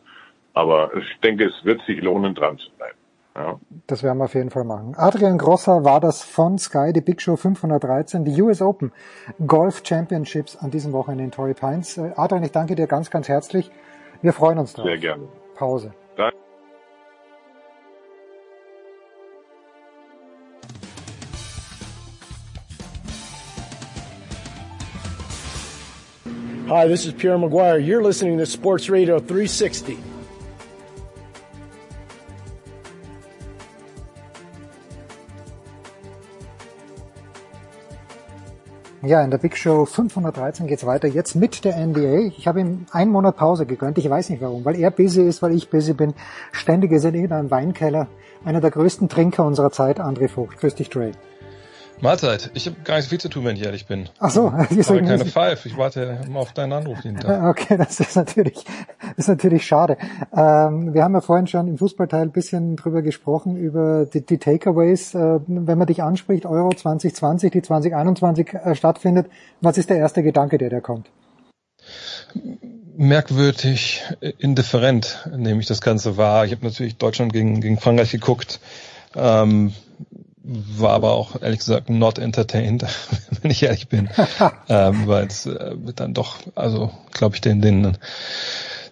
Aber 0.52 0.90
ich 0.96 1.18
denke, 1.20 1.44
es 1.44 1.64
wird 1.64 1.80
sich 1.82 2.00
lohnen, 2.02 2.34
dran 2.34 2.58
zu 2.58 2.70
bleiben. 2.72 2.98
Ja. 3.40 3.58
Das 3.86 4.02
werden 4.02 4.18
wir 4.18 4.24
auf 4.24 4.34
jeden 4.34 4.50
Fall 4.50 4.64
machen. 4.64 4.94
Adrian 4.96 5.38
Grosser 5.38 5.82
war 5.82 5.98
das 5.98 6.22
von 6.22 6.58
Sky, 6.58 6.92
die 6.92 7.00
Big 7.00 7.22
Show 7.22 7.36
513, 7.36 8.24
die 8.24 8.42
US 8.42 8.60
Open 8.60 8.92
Golf 9.46 9.82
Championships 9.82 10.56
an 10.56 10.70
diesem 10.70 10.92
Wochenende 10.92 11.24
in 11.24 11.30
Torrey 11.30 11.54
Pines. 11.54 11.96
Äh, 11.96 12.12
Adrian, 12.16 12.44
ich 12.44 12.52
danke 12.52 12.74
dir 12.74 12.86
ganz, 12.86 13.10
ganz 13.10 13.28
herzlich. 13.28 13.70
Wir 14.20 14.34
freuen 14.34 14.58
uns 14.58 14.74
drauf. 14.74 14.84
Sehr 14.84 14.98
gerne. 14.98 15.24
Pause. 15.54 15.94
Danke. 16.16 16.36
Hi, 26.68 26.86
this 26.86 27.06
is 27.06 27.14
Pierre 27.14 27.38
Maguire. 27.38 27.78
You're 27.78 28.02
listening 28.02 28.36
to 28.38 28.44
Sports 28.44 28.90
Radio 28.90 29.18
360. 29.18 30.09
Ja, 39.02 39.22
in 39.22 39.30
der 39.30 39.38
Big 39.38 39.56
Show 39.56 39.86
513 39.86 40.66
geht's 40.66 40.84
weiter. 40.84 41.08
Jetzt 41.08 41.34
mit 41.34 41.64
der 41.64 41.74
NBA. 41.86 42.32
Ich 42.36 42.46
habe 42.46 42.60
ihm 42.60 42.84
einen 42.90 43.10
Monat 43.10 43.34
Pause 43.34 43.64
gegönnt. 43.64 43.96
Ich 43.96 44.10
weiß 44.10 44.28
nicht 44.28 44.42
warum. 44.42 44.62
Weil 44.66 44.78
er 44.78 44.90
busy 44.90 45.22
ist, 45.22 45.40
weil 45.40 45.54
ich 45.54 45.70
busy 45.70 45.94
bin. 45.94 46.12
Ständig 46.52 46.92
ist 46.92 47.04
er 47.04 47.08
in 47.08 47.14
irgendeinem 47.14 47.50
Weinkeller. 47.50 48.08
Einer 48.44 48.60
der 48.60 48.70
größten 48.70 49.08
Trinker 49.08 49.46
unserer 49.46 49.70
Zeit, 49.70 50.00
André 50.00 50.28
Vogt. 50.28 50.58
Grüß 50.58 50.74
dich, 50.74 50.90
Dre. 50.90 51.12
Mahlzeit. 52.02 52.50
Ich 52.54 52.66
habe 52.66 52.76
gar 52.84 52.96
nicht 52.96 53.04
so 53.04 53.10
viel 53.10 53.20
zu 53.20 53.28
tun, 53.28 53.44
wenn 53.44 53.56
ich 53.56 53.64
ehrlich 53.64 53.86
bin. 53.86 54.08
Ach 54.18 54.30
so, 54.30 54.52
ich 54.70 54.88
habe 54.88 55.02
keine 55.02 55.24
Five. 55.24 55.66
Ich 55.66 55.76
warte 55.76 56.20
immer 56.26 56.40
auf 56.40 56.52
deinen 56.52 56.72
Anruf 56.72 57.04
jeden 57.04 57.18
Tag. 57.18 57.42
Okay, 57.50 57.76
das 57.76 58.00
ist 58.00 58.16
natürlich, 58.16 58.64
ist 59.16 59.28
natürlich 59.28 59.66
schade. 59.66 59.96
Ähm, 60.34 60.94
wir 60.94 61.02
haben 61.02 61.14
ja 61.14 61.20
vorhin 61.20 61.46
schon 61.46 61.68
im 61.68 61.78
Fußballteil 61.78 62.22
ein 62.22 62.32
bisschen 62.32 62.76
drüber 62.76 63.02
gesprochen, 63.02 63.56
über 63.56 64.06
die, 64.06 64.24
die 64.24 64.38
Takeaways. 64.38 65.14
Äh, 65.14 65.40
wenn 65.46 65.78
man 65.78 65.86
dich 65.86 66.02
anspricht, 66.02 66.46
Euro 66.46 66.70
2020, 66.70 67.50
die 67.50 67.62
2021 67.62 68.54
äh, 68.54 68.74
stattfindet, 68.74 69.26
was 69.60 69.78
ist 69.78 69.90
der 69.90 69.98
erste 69.98 70.22
Gedanke, 70.22 70.58
der 70.58 70.70
da 70.70 70.80
kommt? 70.80 71.10
Merkwürdig 72.96 74.02
indifferent 74.38 75.28
nehme 75.34 75.60
ich 75.60 75.66
das 75.66 75.80
Ganze 75.80 76.16
wahr. 76.16 76.44
Ich 76.44 76.52
habe 76.52 76.64
natürlich 76.64 76.96
Deutschland 76.96 77.32
gegen, 77.32 77.60
gegen 77.60 77.78
Frankreich 77.78 78.10
geguckt. 78.10 78.60
Ähm, 79.16 79.72
war 80.42 80.92
aber 80.92 81.12
auch 81.12 81.40
ehrlich 81.42 81.58
gesagt 81.58 81.90
not 81.90 82.18
entertained, 82.18 82.84
wenn 83.42 83.50
ich 83.50 83.62
ehrlich 83.62 83.88
bin, 83.88 84.08
ähm, 84.68 85.06
weil 85.06 85.26
es 85.26 85.46
äh, 85.46 85.76
dann 85.94 86.14
doch, 86.14 86.36
also 86.54 86.90
glaube 87.12 87.34
ich, 87.34 87.40
den, 87.40 87.60
den, 87.60 87.98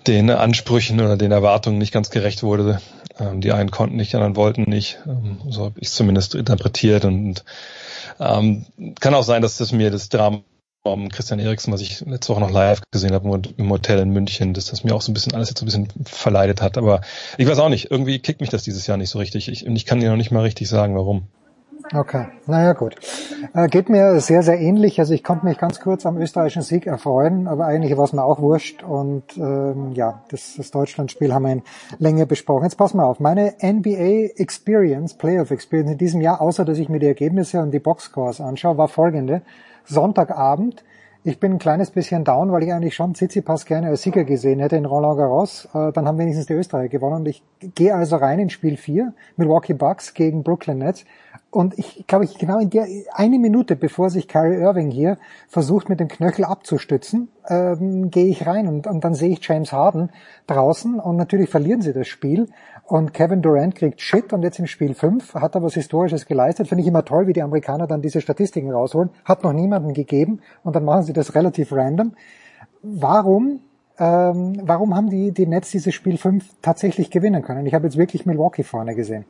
den 0.06 0.30
Ansprüchen 0.30 1.00
oder 1.00 1.16
den 1.16 1.32
Erwartungen 1.32 1.78
nicht 1.78 1.92
ganz 1.92 2.10
gerecht 2.10 2.42
wurde. 2.42 2.80
Ähm, 3.18 3.40
die 3.40 3.52
einen 3.52 3.70
konnten 3.70 3.96
nicht, 3.96 4.12
die 4.12 4.16
anderen 4.16 4.36
wollten 4.36 4.62
nicht. 4.62 4.98
Ähm, 5.06 5.38
so 5.48 5.64
habe 5.64 5.80
ich 5.80 5.88
es 5.88 5.94
zumindest 5.94 6.34
interpretiert 6.34 7.04
und 7.04 7.44
ähm, 8.20 8.66
kann 9.00 9.14
auch 9.14 9.24
sein, 9.24 9.42
dass 9.42 9.56
das 9.56 9.72
mir 9.72 9.90
das 9.90 10.08
Drama 10.08 10.42
um 10.84 11.08
Christian 11.08 11.40
Eriksen, 11.40 11.72
was 11.72 11.80
ich 11.80 12.00
letzte 12.00 12.32
Woche 12.32 12.40
noch 12.40 12.50
live 12.50 12.80
gesehen 12.90 13.12
habe 13.12 13.42
im 13.56 13.70
Hotel 13.70 13.98
in 13.98 14.10
München, 14.10 14.54
dass 14.54 14.66
das 14.66 14.84
mir 14.84 14.94
auch 14.94 15.02
so 15.02 15.10
ein 15.10 15.14
bisschen 15.14 15.34
alles 15.34 15.48
jetzt 15.48 15.58
so 15.58 15.64
ein 15.64 15.66
bisschen 15.66 15.88
verleidet 16.04 16.62
hat. 16.62 16.78
Aber 16.78 17.00
ich 17.36 17.46
weiß 17.46 17.58
auch 17.58 17.68
nicht, 17.68 17.90
irgendwie 17.90 18.18
kickt 18.20 18.40
mich 18.40 18.50
das 18.50 18.62
dieses 18.62 18.86
Jahr 18.86 18.96
nicht 18.96 19.10
so 19.10 19.18
richtig. 19.18 19.48
Ich, 19.48 19.66
und 19.66 19.76
ich 19.76 19.86
kann 19.86 20.00
dir 20.00 20.10
noch 20.10 20.16
nicht 20.16 20.30
mal 20.30 20.42
richtig 20.42 20.68
sagen, 20.68 20.96
warum. 20.96 21.28
Okay, 21.94 22.26
naja 22.46 22.74
gut. 22.74 22.96
Äh, 23.54 23.68
geht 23.68 23.88
mir 23.88 24.20
sehr, 24.20 24.42
sehr 24.42 24.60
ähnlich. 24.60 25.00
Also 25.00 25.14
ich 25.14 25.24
konnte 25.24 25.46
mich 25.46 25.56
ganz 25.56 25.80
kurz 25.80 26.04
am 26.04 26.18
österreichischen 26.18 26.62
Sieg 26.62 26.86
erfreuen, 26.86 27.48
aber 27.48 27.64
eigentlich 27.64 27.96
war 27.96 28.04
es 28.04 28.12
mir 28.12 28.24
auch 28.24 28.40
wurscht. 28.40 28.82
Und 28.82 29.24
ähm, 29.38 29.92
ja, 29.92 30.22
das, 30.30 30.54
das 30.56 30.70
Deutschlandspiel 30.70 31.32
haben 31.32 31.44
wir 31.44 31.52
in 31.52 31.62
Länge 31.98 32.26
besprochen. 32.26 32.64
Jetzt 32.64 32.76
pass 32.76 32.92
mal 32.92 33.04
auf. 33.04 33.20
Meine 33.20 33.54
NBA 33.62 34.34
Experience, 34.36 35.14
Playoff 35.14 35.50
Experience 35.50 35.92
in 35.92 35.98
diesem 35.98 36.20
Jahr, 36.20 36.42
außer 36.42 36.66
dass 36.66 36.78
ich 36.78 36.90
mir 36.90 36.98
die 36.98 37.06
Ergebnisse 37.06 37.60
und 37.60 37.70
die 37.70 37.78
Boxscores 37.78 38.40
anschaue, 38.40 38.76
war 38.76 38.88
folgende. 38.88 39.40
Sonntagabend 39.84 40.84
Ich 41.24 41.40
bin 41.40 41.52
ein 41.52 41.58
kleines 41.58 41.90
bisschen 41.90 42.24
down, 42.24 42.52
weil 42.52 42.62
ich 42.62 42.72
eigentlich 42.72 42.94
schon 42.94 43.14
Tsitsipas 43.14 43.64
gerne 43.64 43.88
als 43.88 44.02
Sieger 44.02 44.24
gesehen 44.24 44.60
hätte 44.60 44.76
in 44.76 44.84
Roland 44.84 45.18
Garros. 45.18 45.68
Äh, 45.74 45.92
dann 45.92 46.06
haben 46.06 46.18
wenigstens 46.18 46.46
die 46.46 46.52
Österreicher 46.52 46.90
gewonnen. 46.90 47.16
Und 47.16 47.28
ich 47.28 47.42
gehe 47.74 47.94
also 47.94 48.16
rein 48.16 48.38
in 48.38 48.50
Spiel 48.50 48.76
4, 48.76 49.14
Milwaukee 49.36 49.72
Bucks 49.74 50.12
gegen 50.12 50.42
Brooklyn 50.42 50.78
Nets. 50.78 51.04
Und 51.50 51.78
ich 51.78 52.06
glaube, 52.06 52.26
ich 52.26 52.36
genau 52.36 52.58
in 52.58 52.68
der 52.68 52.86
eine 53.12 53.38
Minute, 53.38 53.74
bevor 53.74 54.10
sich 54.10 54.28
Kyrie 54.28 54.60
Irving 54.60 54.90
hier 54.90 55.16
versucht, 55.48 55.88
mit 55.88 55.98
dem 55.98 56.08
Knöchel 56.08 56.44
abzustützen, 56.44 57.28
ähm, 57.48 58.10
gehe 58.10 58.26
ich 58.26 58.46
rein 58.46 58.68
und, 58.68 58.86
und 58.86 59.02
dann 59.02 59.14
sehe 59.14 59.30
ich 59.30 59.46
James 59.46 59.72
Harden 59.72 60.10
draußen 60.46 61.00
und 61.00 61.16
natürlich 61.16 61.48
verlieren 61.48 61.80
sie 61.80 61.94
das 61.94 62.06
Spiel. 62.06 62.48
Und 62.84 63.14
Kevin 63.14 63.40
Durant 63.40 63.74
kriegt 63.74 64.00
Shit 64.00 64.32
und 64.34 64.42
jetzt 64.42 64.58
im 64.58 64.66
Spiel 64.66 64.94
5 64.94 65.34
hat 65.34 65.54
er 65.54 65.62
was 65.62 65.74
Historisches 65.74 66.26
geleistet. 66.26 66.68
Finde 66.68 66.82
ich 66.82 66.88
immer 66.88 67.04
toll, 67.04 67.26
wie 67.26 67.32
die 67.32 67.42
Amerikaner 67.42 67.86
dann 67.86 68.02
diese 68.02 68.20
Statistiken 68.20 68.70
rausholen. 68.70 69.10
Hat 69.24 69.42
noch 69.42 69.52
niemanden 69.52 69.94
gegeben 69.94 70.40
und 70.64 70.76
dann 70.76 70.84
machen 70.84 71.04
sie 71.04 71.14
das 71.14 71.34
relativ 71.34 71.72
random. 71.72 72.12
Warum 72.82 73.60
ähm, 73.98 74.60
warum 74.62 74.94
haben 74.94 75.10
die, 75.10 75.32
die 75.32 75.46
Nets 75.46 75.70
dieses 75.70 75.92
Spiel 75.94 76.18
5 76.18 76.44
tatsächlich 76.62 77.10
gewinnen 77.10 77.42
können? 77.42 77.66
Ich 77.66 77.74
habe 77.74 77.86
jetzt 77.86 77.96
wirklich 77.96 78.26
Milwaukee 78.26 78.62
vorne 78.62 78.94
gesehen. 78.94 79.24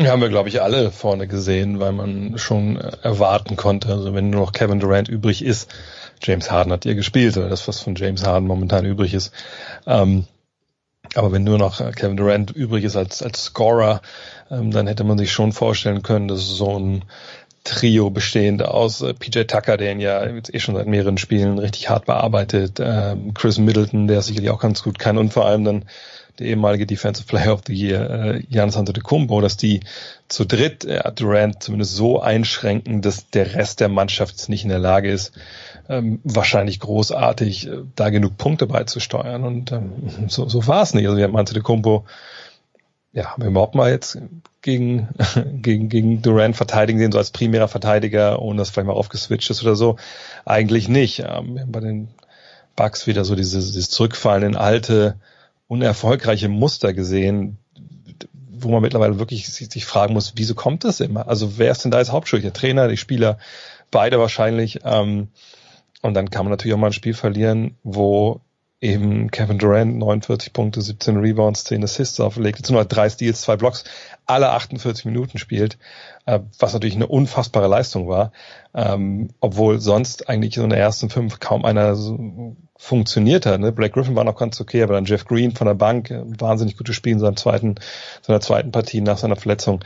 Ja, 0.00 0.12
haben 0.12 0.22
wir, 0.22 0.28
glaube 0.28 0.48
ich, 0.48 0.62
alle 0.62 0.92
vorne 0.92 1.26
gesehen, 1.26 1.80
weil 1.80 1.90
man 1.90 2.38
schon 2.38 2.76
erwarten 2.76 3.56
konnte. 3.56 3.88
Also 3.88 4.14
wenn 4.14 4.30
nur 4.30 4.42
noch 4.42 4.52
Kevin 4.52 4.78
Durant 4.78 5.08
übrig 5.08 5.44
ist, 5.44 5.74
James 6.22 6.52
Harden 6.52 6.72
hat 6.72 6.84
ja 6.84 6.94
gespielt, 6.94 7.36
oder 7.36 7.48
das, 7.48 7.66
was 7.66 7.80
von 7.80 7.96
James 7.96 8.24
Harden 8.24 8.46
momentan 8.46 8.86
übrig 8.86 9.12
ist. 9.12 9.32
Ähm, 9.88 10.26
aber 11.16 11.32
wenn 11.32 11.42
nur 11.42 11.58
noch 11.58 11.78
Kevin 11.96 12.16
Durant 12.16 12.52
übrig 12.52 12.84
ist 12.84 12.94
als, 12.94 13.24
als 13.24 13.42
Scorer, 13.42 14.00
ähm, 14.52 14.70
dann 14.70 14.86
hätte 14.86 15.02
man 15.02 15.18
sich 15.18 15.32
schon 15.32 15.50
vorstellen 15.50 16.02
können, 16.02 16.28
dass 16.28 16.46
so 16.46 16.78
ein 16.78 17.04
Trio 17.64 18.10
bestehend 18.10 18.64
aus 18.64 19.02
äh, 19.02 19.14
PJ 19.14 19.42
Tucker, 19.42 19.76
der 19.76 19.90
ihn 19.90 20.00
ja 20.00 20.24
jetzt 20.26 20.54
eh 20.54 20.60
schon 20.60 20.76
seit 20.76 20.86
mehreren 20.86 21.18
Spielen 21.18 21.58
richtig 21.58 21.88
hart 21.90 22.06
bearbeitet, 22.06 22.78
ähm, 22.78 23.34
Chris 23.34 23.58
Middleton, 23.58 24.06
der 24.06 24.22
sicherlich 24.22 24.50
auch 24.50 24.60
ganz 24.60 24.84
gut 24.84 25.00
kann 25.00 25.18
und 25.18 25.32
vor 25.32 25.46
allem 25.46 25.64
dann 25.64 25.84
der 26.38 26.46
ehemalige 26.46 26.86
Defensive 26.86 27.26
Player 27.26 27.52
of 27.52 27.62
the 27.66 27.74
Year, 27.74 28.10
äh, 28.10 28.42
Giannis 28.42 28.76
Antetokounmpo, 28.76 29.40
dass 29.40 29.56
die 29.56 29.80
zu 30.28 30.44
dritt 30.44 30.84
äh, 30.84 31.10
Durant 31.12 31.62
zumindest 31.62 31.94
so 31.94 32.20
einschränken, 32.20 33.02
dass 33.02 33.30
der 33.30 33.54
Rest 33.54 33.80
der 33.80 33.88
Mannschaft 33.88 34.48
nicht 34.48 34.62
in 34.62 34.68
der 34.68 34.78
Lage 34.78 35.10
ist, 35.10 35.32
ähm, 35.88 36.20
wahrscheinlich 36.22 36.80
großartig 36.80 37.68
äh, 37.68 37.78
da 37.96 38.10
genug 38.10 38.36
Punkte 38.36 38.66
beizusteuern. 38.66 39.44
Und 39.44 39.72
ähm, 39.72 40.28
so, 40.28 40.48
so 40.48 40.66
war 40.66 40.82
es 40.82 40.94
nicht. 40.94 41.06
Also 41.06 41.16
wir 41.16 41.24
haben 41.24 41.36
Antetokounmpo, 41.36 42.04
ja, 43.12 43.32
haben 43.32 43.42
wir 43.42 43.50
überhaupt 43.50 43.74
mal 43.74 43.90
jetzt 43.90 44.18
gegen, 44.62 45.08
gegen, 45.62 45.88
gegen 45.88 46.22
Durant 46.22 46.56
verteidigen 46.56 46.98
sehen, 46.98 47.12
so 47.12 47.18
als 47.18 47.30
primärer 47.30 47.68
Verteidiger, 47.68 48.40
ohne 48.40 48.58
dass 48.58 48.70
vielleicht 48.70 48.86
mal 48.86 48.92
aufgeswitcht 48.92 49.50
ist 49.50 49.62
oder 49.62 49.76
so? 49.76 49.96
Eigentlich 50.44 50.88
nicht. 50.88 51.20
Ähm, 51.20 51.54
wir 51.54 51.62
haben 51.62 51.72
bei 51.72 51.80
den 51.80 52.08
Bugs 52.76 53.08
wieder 53.08 53.24
so 53.24 53.34
dieses, 53.34 53.72
dieses 53.72 53.90
Zurückfallen 53.90 54.44
in 54.44 54.56
alte, 54.56 55.16
unerfolgreiche 55.68 56.48
Muster 56.48 56.92
gesehen, 56.92 57.58
wo 58.50 58.70
man 58.70 58.82
mittlerweile 58.82 59.18
wirklich 59.18 59.48
sich, 59.48 59.84
fragen 59.84 60.14
muss, 60.14 60.32
wieso 60.36 60.54
kommt 60.54 60.84
das 60.84 61.00
immer? 61.00 61.28
Also 61.28 61.58
wer 61.58 61.70
ist 61.70 61.84
denn 61.84 61.90
da 61.90 61.98
als 61.98 62.10
Hauptschuldig? 62.10 62.44
Der 62.44 62.52
Trainer, 62.52 62.88
die 62.88 62.96
Spieler, 62.96 63.38
beide 63.90 64.18
wahrscheinlich. 64.18 64.80
Ähm, 64.84 65.28
und 66.02 66.14
dann 66.14 66.30
kann 66.30 66.44
man 66.44 66.50
natürlich 66.50 66.74
auch 66.74 66.80
mal 66.80 66.88
ein 66.88 66.92
Spiel 66.92 67.14
verlieren, 67.14 67.76
wo 67.84 68.40
eben 68.80 69.30
Kevin 69.30 69.58
Durant 69.58 69.96
49 69.98 70.52
Punkte, 70.52 70.80
17 70.82 71.16
Rebounds, 71.18 71.64
10 71.64 71.82
Assists 71.82 72.20
auflegt, 72.20 72.58
jetzt 72.58 72.70
nur 72.70 72.84
drei 72.84 73.10
Steals, 73.10 73.40
zwei 73.40 73.56
Blocks, 73.56 73.84
alle 74.28 74.50
48 74.50 75.06
Minuten 75.06 75.38
spielt, 75.38 75.78
äh, 76.26 76.40
was 76.58 76.74
natürlich 76.74 76.94
eine 76.94 77.06
unfassbare 77.06 77.66
Leistung 77.66 78.08
war, 78.08 78.32
ähm, 78.74 79.30
obwohl 79.40 79.80
sonst 79.80 80.28
eigentlich 80.28 80.54
so 80.54 80.62
in 80.62 80.70
der 80.70 80.78
ersten 80.78 81.10
fünf 81.10 81.40
kaum 81.40 81.64
einer 81.64 81.96
so 81.96 82.54
funktioniert 82.76 83.46
hat. 83.46 83.60
Ne? 83.60 83.72
Black 83.72 83.94
Griffin 83.94 84.16
war 84.16 84.24
noch 84.24 84.36
ganz 84.36 84.60
okay, 84.60 84.82
aber 84.82 84.94
dann 84.94 85.06
Jeff 85.06 85.24
Green 85.24 85.52
von 85.52 85.66
der 85.66 85.74
Bank, 85.74 86.10
äh, 86.10 86.22
wahnsinnig 86.38 86.76
gutes 86.76 86.94
Spiel 86.94 87.14
in 87.14 87.18
seinem 87.18 87.36
zweiten, 87.36 87.76
seiner 88.22 88.40
zweiten 88.40 88.70
Partie 88.70 89.00
nach 89.00 89.18
seiner 89.18 89.36
Verletzung. 89.36 89.82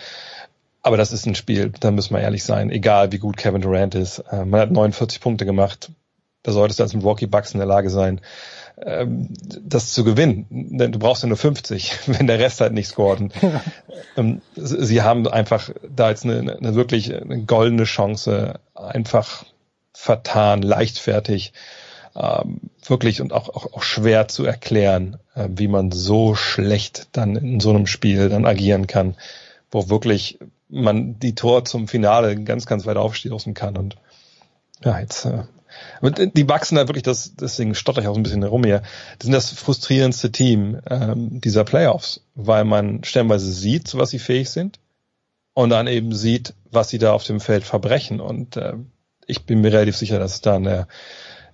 Aber 0.83 0.97
das 0.97 1.13
ist 1.13 1.27
ein 1.27 1.37
Spiel, 1.37 1.73
da 1.79 1.93
müssen 1.93 2.15
wir 2.15 2.21
ehrlich 2.21 2.43
sein, 2.43 2.71
egal 2.71 3.13
wie 3.13 3.19
gut 3.19 3.37
Kevin 3.37 3.63
Durant 3.63 3.95
ist. 3.95 4.19
Äh, 4.31 4.45
man 4.45 4.61
hat 4.61 4.71
49 4.73 5.21
Punkte 5.21 5.47
gemacht, 5.47 5.93
da 6.43 6.51
solltest 6.51 6.81
du 6.81 6.83
als 6.83 6.95
Milwaukee 6.95 7.27
Bucks 7.27 7.53
in 7.53 7.59
der 7.59 7.69
Lage 7.69 7.91
sein, 7.91 8.21
das 8.85 9.93
zu 9.93 10.05
gewinnen. 10.05 10.47
Denn 10.51 10.93
du 10.93 10.99
brauchst 10.99 11.23
ja 11.23 11.29
nur 11.29 11.39
50, 11.39 11.93
wenn 12.07 12.27
der 12.27 12.39
Rest 12.39 12.61
halt 12.61 12.73
nicht 12.73 12.89
scoret. 12.89 13.21
Und, 13.21 13.35
ähm, 14.17 14.43
sie 14.57 15.03
haben 15.03 15.27
einfach 15.29 15.71
da 15.89 16.11
jetzt 16.11 16.25
eine, 16.25 16.57
eine 16.57 16.75
wirklich 16.75 17.15
eine 17.15 17.43
goldene 17.43 17.85
Chance 17.85 18.61
einfach 18.75 19.45
vertan, 19.93 20.63
leichtfertig, 20.63 21.53
ähm, 22.17 22.61
wirklich 22.85 23.21
und 23.21 23.33
auch, 23.33 23.49
auch, 23.49 23.73
auch 23.73 23.83
schwer 23.83 24.29
zu 24.29 24.45
erklären, 24.45 25.19
äh, 25.35 25.49
wie 25.51 25.69
man 25.69 25.93
so 25.93 26.35
schlecht 26.35 27.09
dann 27.13 27.37
in 27.37 27.61
so 27.61 27.71
einem 27.71 27.87
Spiel 27.87 28.29
dann 28.29 28.45
agieren 28.45 28.87
kann, 28.87 29.17
wo 29.71 29.89
wirklich 29.89 30.39
man 30.69 31.19
die 31.19 31.35
Tor 31.35 31.65
zum 31.65 31.89
Finale 31.89 32.37
ganz, 32.43 32.67
ganz 32.67 32.87
weit 32.87 32.97
aufstoßen 32.97 33.55
kann 33.55 33.77
und 33.77 33.97
ja, 34.85 34.99
jetzt 34.99 35.29
äh, 36.03 36.29
die 36.33 36.49
wachsen 36.49 36.77
da 36.77 36.89
wirklich, 36.89 37.03
das, 37.03 37.35
deswegen 37.35 37.75
stotter 37.75 38.03
ich 38.03 38.09
auch 38.09 38.17
ein 38.17 38.23
bisschen 38.23 38.43
herum 38.43 38.65
hier, 38.65 38.83
die 39.21 39.27
sind 39.27 39.33
das 39.33 39.51
frustrierendste 39.51 40.33
Team 40.33 40.81
ähm, 40.89 41.41
dieser 41.41 41.65
Playoffs, 41.65 42.21
weil 42.35 42.65
man 42.65 43.05
stellenweise 43.05 43.51
sieht, 43.51 43.95
was 43.97 44.11
sie 44.11 44.19
fähig 44.19 44.51
sind 44.51 44.79
und 45.55 45.71
dann 45.71 45.87
eben 45.87 46.13
sieht, 46.15 46.55
was 46.71 46.89
sie 46.89 46.99
da 46.99 47.13
auf 47.13 47.25
dem 47.25 47.41
Feld 47.41 47.65
verbrechen. 47.65 48.21
Und 48.21 48.57
äh, 48.57 48.75
ich 49.27 49.47
bin 49.47 49.61
mir 49.61 49.73
relativ 49.73 49.97
sicher, 49.97 50.19
dass 50.19 50.35
es 50.35 50.41
da 50.41 50.57
in 50.57 50.65
der, 50.65 50.89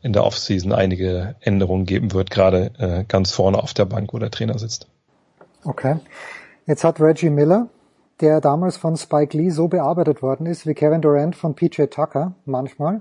in 0.02 0.12
der 0.12 0.24
Offseason 0.24 0.72
einige 0.72 1.36
Änderungen 1.40 1.84
geben 1.84 2.12
wird, 2.12 2.30
gerade 2.30 2.72
äh, 2.78 3.04
ganz 3.04 3.32
vorne 3.32 3.58
auf 3.62 3.74
der 3.74 3.84
Bank, 3.84 4.12
wo 4.12 4.18
der 4.18 4.30
Trainer 4.30 4.58
sitzt. 4.58 4.86
Okay. 5.64 5.96
Jetzt 6.66 6.84
hat 6.84 7.00
Reggie 7.00 7.30
Miller, 7.30 7.68
der 8.20 8.40
damals 8.40 8.76
von 8.76 8.96
Spike 8.96 9.36
Lee 9.36 9.50
so 9.50 9.68
bearbeitet 9.68 10.22
worden 10.22 10.46
ist 10.46 10.66
wie 10.66 10.74
Kevin 10.74 11.00
Durant 11.00 11.36
von 11.36 11.54
PJ 11.54 11.84
Tucker 11.84 12.34
manchmal, 12.44 13.00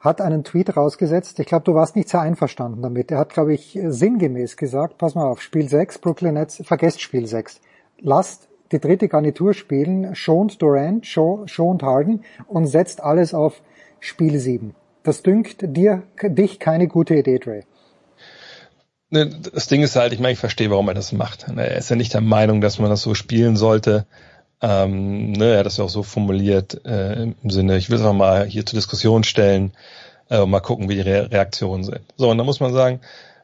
hat 0.00 0.20
einen 0.20 0.44
Tweet 0.44 0.76
rausgesetzt. 0.76 1.38
Ich 1.38 1.46
glaube, 1.46 1.64
du 1.64 1.74
warst 1.74 1.94
nicht 1.94 2.08
sehr 2.08 2.22
einverstanden 2.22 2.82
damit. 2.82 3.10
Er 3.10 3.18
hat, 3.18 3.34
glaube 3.34 3.52
ich, 3.54 3.78
sinngemäß 3.82 4.56
gesagt, 4.56 4.98
pass 4.98 5.14
mal 5.14 5.26
auf, 5.26 5.42
Spiel 5.42 5.68
6, 5.68 5.98
Brooklyn 5.98 6.34
Nets, 6.34 6.62
vergesst 6.64 7.02
Spiel 7.02 7.26
6. 7.26 7.60
Lasst 8.00 8.48
die 8.72 8.80
dritte 8.80 9.08
Garnitur 9.08 9.52
spielen, 9.52 10.14
schont 10.14 10.62
Durant, 10.62 11.06
schont 11.06 11.82
Harden 11.82 12.24
und 12.46 12.66
setzt 12.66 13.02
alles 13.02 13.34
auf 13.34 13.62
Spiel 13.98 14.38
7. 14.38 14.74
Das 15.02 15.22
dünkt 15.22 15.76
dir, 15.76 16.02
dich 16.22 16.58
keine 16.58 16.88
gute 16.88 17.14
Idee, 17.14 17.38
Dre. 17.38 17.62
Ne, 19.10 19.28
das 19.28 19.66
Ding 19.66 19.82
ist 19.82 19.96
halt, 19.96 20.12
ich 20.12 20.20
meine, 20.20 20.34
ich 20.34 20.38
verstehe, 20.38 20.70
warum 20.70 20.88
er 20.88 20.94
das 20.94 21.12
macht. 21.12 21.46
Er 21.48 21.76
ist 21.76 21.90
ja 21.90 21.96
nicht 21.96 22.14
der 22.14 22.20
Meinung, 22.20 22.60
dass 22.60 22.78
man 22.78 22.90
das 22.90 23.02
so 23.02 23.14
spielen 23.14 23.56
sollte. 23.56 24.06
Ähm, 24.62 25.32
ne, 25.32 25.52
er 25.52 25.58
hat 25.60 25.66
das 25.66 25.78
ja 25.78 25.84
auch 25.84 25.90
so 25.90 26.02
formuliert 26.02 26.84
äh, 26.84 27.22
im 27.22 27.50
Sinne, 27.50 27.78
ich 27.78 27.88
will 27.88 27.98
es 27.98 28.12
mal 28.12 28.44
hier 28.44 28.66
zur 28.66 28.76
Diskussion 28.76 29.24
stellen 29.24 29.72
äh, 30.28 30.38
und 30.38 30.50
mal 30.50 30.60
gucken, 30.60 30.88
wie 30.88 30.96
die 30.96 31.00
Re 31.00 31.30
Reaktionen 31.30 31.84
sind. 31.84 32.00
So, 32.16 32.30
und 32.30 32.38
da 32.38 32.44
muss 32.44 32.60
man 32.60 32.72
sagen, 32.72 33.00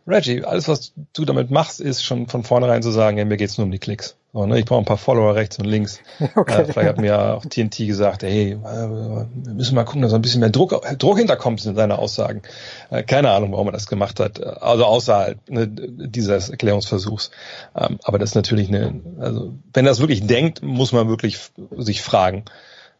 Reggie, 0.06 0.44
alles, 0.44 0.68
was 0.68 0.92
du 1.12 1.24
damit 1.24 1.50
machst, 1.50 1.80
ist 1.80 2.04
schon 2.04 2.28
von 2.28 2.44
vornherein 2.44 2.82
zu 2.82 2.90
sagen, 2.90 3.18
ja, 3.18 3.24
mir 3.24 3.36
geht's 3.36 3.58
nur 3.58 3.64
um 3.64 3.72
die 3.72 3.78
Klicks. 3.78 4.16
So, 4.32 4.46
ne? 4.46 4.58
Ich 4.58 4.64
brauche 4.64 4.80
ein 4.80 4.84
paar 4.84 4.98
Follower 4.98 5.34
rechts 5.34 5.58
und 5.58 5.64
links. 5.64 5.98
Okay. 6.36 6.62
Äh, 6.62 6.64
vielleicht 6.66 6.88
hat 6.88 6.98
mir 6.98 7.36
auch 7.36 7.44
TNT 7.44 7.78
gesagt, 7.78 8.22
hey, 8.22 8.52
äh, 8.52 8.56
wir 8.56 9.54
müssen 9.54 9.74
mal 9.74 9.84
gucken, 9.84 10.02
dass 10.02 10.12
ein 10.12 10.22
bisschen 10.22 10.40
mehr 10.40 10.50
Druck, 10.50 10.80
Druck 10.98 11.18
hinterkommt 11.18 11.64
in 11.64 11.74
seine 11.74 11.98
Aussagen. 11.98 12.42
Äh, 12.90 13.02
keine 13.02 13.30
Ahnung, 13.30 13.52
warum 13.52 13.68
er 13.68 13.72
das 13.72 13.86
gemacht 13.86 14.20
hat. 14.20 14.42
Also 14.62 14.84
außerhalb 14.84 15.38
ne, 15.48 15.66
dieses 15.66 16.50
Erklärungsversuchs. 16.50 17.30
Ähm, 17.74 17.98
aber 18.04 18.18
das 18.18 18.30
ist 18.30 18.34
natürlich 18.34 18.68
eine, 18.68 19.00
also 19.18 19.54
wenn 19.72 19.86
er 19.86 19.90
das 19.90 20.00
wirklich 20.00 20.26
denkt, 20.26 20.62
muss 20.62 20.92
man 20.92 21.08
wirklich 21.08 21.38
sich 21.78 22.02
fragen, 22.02 22.44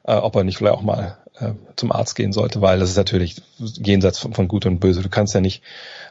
äh, 0.05 0.15
ob 0.15 0.35
er 0.37 0.45
nicht 0.45 0.57
vielleicht 0.57 0.75
auch 0.75 0.83
mal 0.83 1.19
äh, 1.39 1.53
zum 1.77 1.93
Arzt 1.93 2.15
gehen 2.15 2.33
sollte, 2.33 2.63
weil 2.63 2.79
das 2.79 2.91
ist 2.91 2.97
natürlich 2.97 3.37
jenseits 3.59 4.19
von, 4.19 4.33
von 4.33 4.49
Gut 4.49 4.65
und 4.65 4.81
Böse. 4.81 5.03
Du 5.03 5.11
kannst 5.11 5.35
ja 5.35 5.41
nicht 5.41 5.63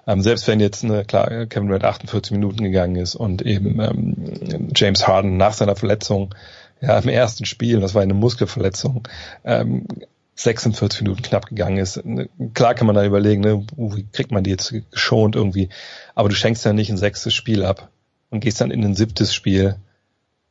ähm, 0.07 0.21
selbst 0.21 0.47
wenn 0.47 0.59
jetzt, 0.59 0.83
ne, 0.83 1.03
klar, 1.05 1.45
Kevin 1.47 1.67
Durant 1.67 1.83
48 1.83 2.31
Minuten 2.31 2.63
gegangen 2.63 2.95
ist 2.95 3.15
und 3.15 3.41
eben 3.41 3.79
ähm, 3.79 4.69
James 4.75 5.07
Harden 5.07 5.37
nach 5.37 5.53
seiner 5.53 5.75
Verletzung, 5.75 6.33
ja, 6.81 6.97
im 6.97 7.09
ersten 7.09 7.45
Spiel, 7.45 7.79
das 7.79 7.95
war 7.95 8.01
eine 8.01 8.13
Muskelverletzung, 8.13 9.07
ähm, 9.43 9.87
46 10.35 11.01
Minuten 11.01 11.21
knapp 11.21 11.47
gegangen 11.47 11.77
ist. 11.77 12.03
Ne, 12.05 12.29
klar 12.53 12.75
kann 12.75 12.87
man 12.87 12.95
da 12.95 13.05
überlegen, 13.05 13.41
ne, 13.41 13.65
wie 13.77 14.05
kriegt 14.11 14.31
man 14.31 14.43
die 14.43 14.51
jetzt 14.51 14.73
geschont 14.91 15.35
irgendwie, 15.35 15.69
aber 16.13 16.29
du 16.29 16.35
schenkst 16.35 16.65
ja 16.65 16.73
nicht 16.73 16.91
ein 16.91 16.97
sechstes 16.97 17.33
Spiel 17.33 17.63
ab 17.63 17.89
und 18.29 18.41
gehst 18.41 18.61
dann 18.61 18.71
in 18.71 18.83
ein 18.83 18.95
siebtes 18.95 19.33
Spiel. 19.33 19.77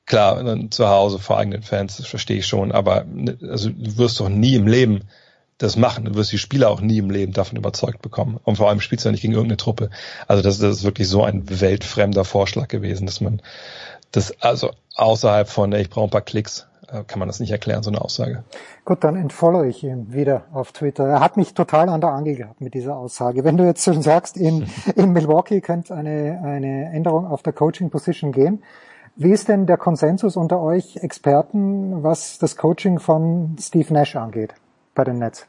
Klar, 0.07 0.43
dann 0.43 0.71
zu 0.71 0.89
Hause 0.89 1.19
vor 1.19 1.39
eigenen 1.39 1.63
Fans, 1.63 1.97
das 1.97 2.07
verstehe 2.07 2.39
ich 2.39 2.47
schon, 2.47 2.73
aber 2.73 3.05
ne, 3.05 3.39
also 3.43 3.71
du 3.71 3.97
wirst 3.99 4.21
doch 4.21 4.29
nie 4.29 4.55
im 4.55 4.67
Leben 4.67 5.03
das 5.59 5.77
machen. 5.77 6.05
Du 6.05 6.15
wirst 6.15 6.33
die 6.33 6.39
Spieler 6.39 6.71
auch 6.71 6.81
nie 6.81 6.99
im 6.99 7.11
Leben 7.11 7.33
davon 7.33 7.57
überzeugt 7.57 8.03
bekommen. 8.03 8.39
Und 8.43 8.57
vor 8.57 8.69
allem 8.69 8.81
spielst 8.81 9.05
du 9.05 9.09
ja 9.09 9.13
nicht 9.13 9.23
gegen 9.23 9.35
irgendeine 9.35 9.57
Truppe. 9.57 9.91
Also 10.27 10.43
das, 10.43 10.59
das 10.59 10.79
ist 10.79 10.85
wirklich 10.85 11.09
so 11.09 11.23
ein 11.23 11.61
weltfremder 11.61 12.25
Vorschlag 12.25 12.69
gewesen, 12.69 13.07
dass 13.07 13.21
man 13.21 13.41
das 14.13 14.41
also 14.41 14.71
außerhalb 14.97 15.49
von, 15.49 15.73
ich 15.73 15.91
brauche 15.91 16.07
ein 16.07 16.11
paar 16.11 16.23
Klicks, 16.23 16.67
äh, 16.89 17.05
kann 17.05 17.19
man 17.19 17.29
das 17.29 17.41
nicht 17.41 17.51
erklären, 17.51 17.83
so 17.83 17.91
eine 17.91 18.01
Aussage. 18.01 18.45
Gut, 18.85 19.05
dann 19.05 19.17
entfollow 19.17 19.63
ich 19.63 19.83
ihn 19.85 20.13
wieder 20.13 20.45
auf 20.53 20.73
Twitter. 20.73 21.07
Er 21.07 21.21
hat 21.21 21.37
mich 21.37 21.55
total 21.55 21.89
an 21.89 22.01
der 22.01 22.11
Angel 22.11 22.37
gehabt 22.37 22.61
mit 22.61 22.75
dieser 22.75 22.97
Aussage. 22.97 23.45
Wenn 23.45 23.57
du 23.57 23.65
jetzt 23.65 23.85
schon 23.85 24.03
sagst, 24.03 24.37
in, 24.37 24.67
in 24.97 25.13
Milwaukee 25.13 25.61
könnte 25.61 25.95
eine, 25.95 26.41
eine 26.45 26.93
Änderung 26.93 27.27
auf 27.27 27.43
der 27.43 27.53
Coaching 27.53 27.91
Position 27.91 28.33
gehen. 28.33 28.63
Wie 29.17 29.31
ist 29.31 29.49
denn 29.49 29.67
der 29.67 29.77
Konsensus 29.77 30.37
unter 30.37 30.61
euch 30.61 30.97
Experten, 30.97 32.03
was 32.03 32.39
das 32.39 32.57
Coaching 32.57 32.99
von 32.99 33.57
Steve 33.61 33.93
Nash 33.95 34.17
angeht 34.17 34.55
bei 34.95 35.05
den 35.05 35.19
Nets? 35.19 35.47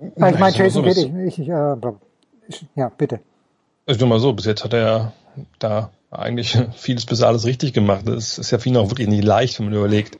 Ich 0.00 0.18
meine, 0.18 0.56
Jason 0.56 0.84
Kidd, 0.84 0.98
ich, 0.98 1.38
ich, 1.38 1.48
äh, 1.48 1.76
ich, 2.48 2.66
ja, 2.74 2.88
bitte. 2.88 3.20
Ich 3.86 3.98
nur 3.98 4.08
mal 4.08 4.20
so, 4.20 4.32
bis 4.32 4.46
jetzt 4.46 4.64
hat 4.64 4.74
er 4.74 5.12
da 5.58 5.90
eigentlich 6.10 6.58
vieles 6.76 7.06
bis 7.06 7.22
alles 7.22 7.46
richtig 7.46 7.72
gemacht. 7.72 8.02
Das 8.06 8.38
ist 8.38 8.50
ja 8.50 8.58
ihn 8.64 8.76
auch 8.76 8.90
wirklich 8.90 9.08
nicht 9.08 9.24
leicht, 9.24 9.58
wenn 9.58 9.66
man 9.66 9.74
überlegt. 9.74 10.18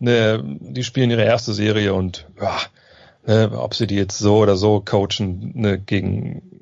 Ne, 0.00 0.42
die 0.44 0.84
spielen 0.84 1.10
ihre 1.10 1.24
erste 1.24 1.52
Serie 1.52 1.92
und 1.92 2.26
ja, 2.40 2.56
ne, 3.26 3.50
ob 3.52 3.74
sie 3.74 3.86
die 3.86 3.96
jetzt 3.96 4.18
so 4.18 4.38
oder 4.38 4.56
so 4.56 4.80
coachen, 4.80 5.52
ne, 5.54 5.78
gegen 5.78 6.57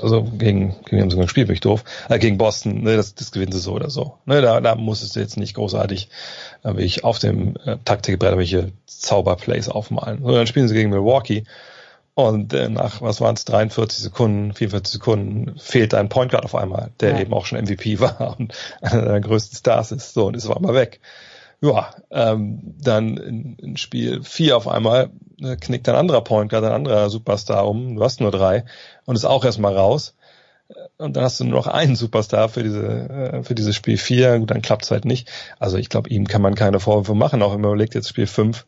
also 0.00 0.24
gegen, 0.24 0.76
gegen 0.84 1.02
haben 1.02 1.10
sie 1.10 1.16
gespielt, 1.16 1.46
bin 1.48 1.54
ich 1.54 1.60
doof, 1.60 1.84
äh, 2.08 2.18
gegen 2.18 2.38
Boston, 2.38 2.82
ne, 2.82 2.96
das, 2.96 3.14
das 3.14 3.32
gewinnen 3.32 3.52
sie 3.52 3.60
so 3.60 3.72
oder 3.72 3.90
so. 3.90 4.18
Ne, 4.24 4.40
da, 4.40 4.60
da 4.60 4.74
muss 4.74 5.02
es 5.02 5.14
jetzt 5.14 5.36
nicht 5.36 5.54
großartig 5.54 6.08
äh, 6.64 6.82
ich 6.82 7.04
auf 7.04 7.18
dem 7.18 7.56
äh, 7.64 7.76
Taktikbrett 7.84 8.36
welche 8.36 8.72
Zauberplays 8.86 9.68
aufmalen. 9.68 10.22
So, 10.22 10.32
dann 10.32 10.46
spielen 10.46 10.68
sie 10.68 10.74
gegen 10.74 10.90
Milwaukee 10.90 11.44
und 12.16 12.54
äh, 12.54 12.70
nach, 12.70 13.02
was 13.02 13.20
waren 13.20 13.34
es, 13.34 13.44
43 13.44 14.02
Sekunden, 14.02 14.54
44 14.54 14.90
Sekunden 14.90 15.58
fehlt 15.58 15.92
ein 15.92 16.08
Point 16.08 16.30
Guard 16.30 16.46
auf 16.46 16.54
einmal, 16.54 16.90
der 17.00 17.10
ja. 17.10 17.20
eben 17.20 17.34
auch 17.34 17.44
schon 17.44 17.60
MVP 17.62 18.00
war 18.00 18.36
und 18.38 18.54
einer 18.80 19.04
der 19.04 19.20
größten 19.20 19.58
Stars 19.58 19.92
ist. 19.92 20.14
So, 20.14 20.26
und 20.26 20.34
ist 20.34 20.46
auf 20.46 20.56
einmal 20.56 20.74
weg. 20.74 21.00
Ja, 21.60 21.94
ähm, 22.10 22.74
dann 22.82 23.18
in, 23.18 23.56
in 23.56 23.76
Spiel 23.76 24.22
4 24.22 24.56
auf 24.56 24.66
einmal 24.66 25.10
äh, 25.40 25.56
knickt 25.56 25.90
ein 25.90 25.94
anderer 25.94 26.22
Point 26.22 26.50
Guard, 26.50 26.64
ein 26.64 26.72
anderer 26.72 27.10
Superstar 27.10 27.68
um. 27.68 27.96
Du 27.96 28.02
hast 28.02 28.20
nur 28.20 28.30
drei 28.30 28.64
und 29.06 29.16
ist 29.16 29.24
auch 29.24 29.44
erstmal 29.44 29.74
raus. 29.74 30.14
Und 30.98 31.16
dann 31.16 31.24
hast 31.24 31.40
du 31.40 31.44
nur 31.44 31.60
noch 31.60 31.68
einen 31.68 31.96
Superstar 31.96 32.48
für 32.48 32.62
diese, 32.62 32.86
äh, 32.86 33.42
für 33.42 33.54
dieses 33.54 33.74
Spiel 33.74 33.96
4. 33.96 34.40
Gut, 34.40 34.50
dann 34.50 34.62
klappt's 34.62 34.90
halt 34.90 35.04
nicht. 35.04 35.30
Also 35.58 35.78
ich 35.78 35.88
glaube, 35.88 36.10
ihm 36.10 36.26
kann 36.26 36.42
man 36.42 36.54
keine 36.54 36.80
Vorwürfe 36.80 37.14
machen, 37.14 37.42
auch 37.42 37.54
wenn 37.54 37.60
man 37.60 37.70
überlegt, 37.70 37.94
jetzt 37.94 38.08
Spiel 38.08 38.26
5 38.26 38.66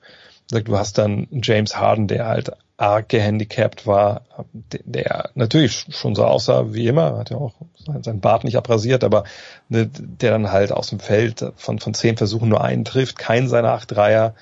du 0.51 0.79
hast 0.79 0.99
dann 0.99 1.29
James 1.31 1.77
Harden, 1.77 2.09
der 2.09 2.27
halt 2.27 2.53
arg 2.77 3.09
gehandicapt 3.09 3.87
war, 3.87 4.23
der 4.63 5.31
natürlich 5.35 5.87
schon 5.91 6.15
so 6.15 6.25
aussah 6.25 6.73
wie 6.73 6.87
immer, 6.87 7.19
hat 7.19 7.31
ja 7.31 7.37
auch 7.37 7.55
seinen 8.03 8.21
Bart 8.21 8.45
nicht 8.45 8.57
abrasiert, 8.57 9.03
aber 9.03 9.25
ne, 9.69 9.91
der 9.93 10.31
dann 10.31 10.53
halt 10.53 10.73
aus 10.73 10.89
dem 10.89 11.01
Feld 11.01 11.45
von, 11.57 11.81
von 11.81 11.93
zehn 11.93 12.17
Versuchen 12.17 12.49
nur 12.49 12.63
einen 12.63 12.85
trifft, 12.85 13.19
keinen 13.19 13.49
seiner 13.49 13.73
acht 13.73 13.91
Dreier, 13.91 14.35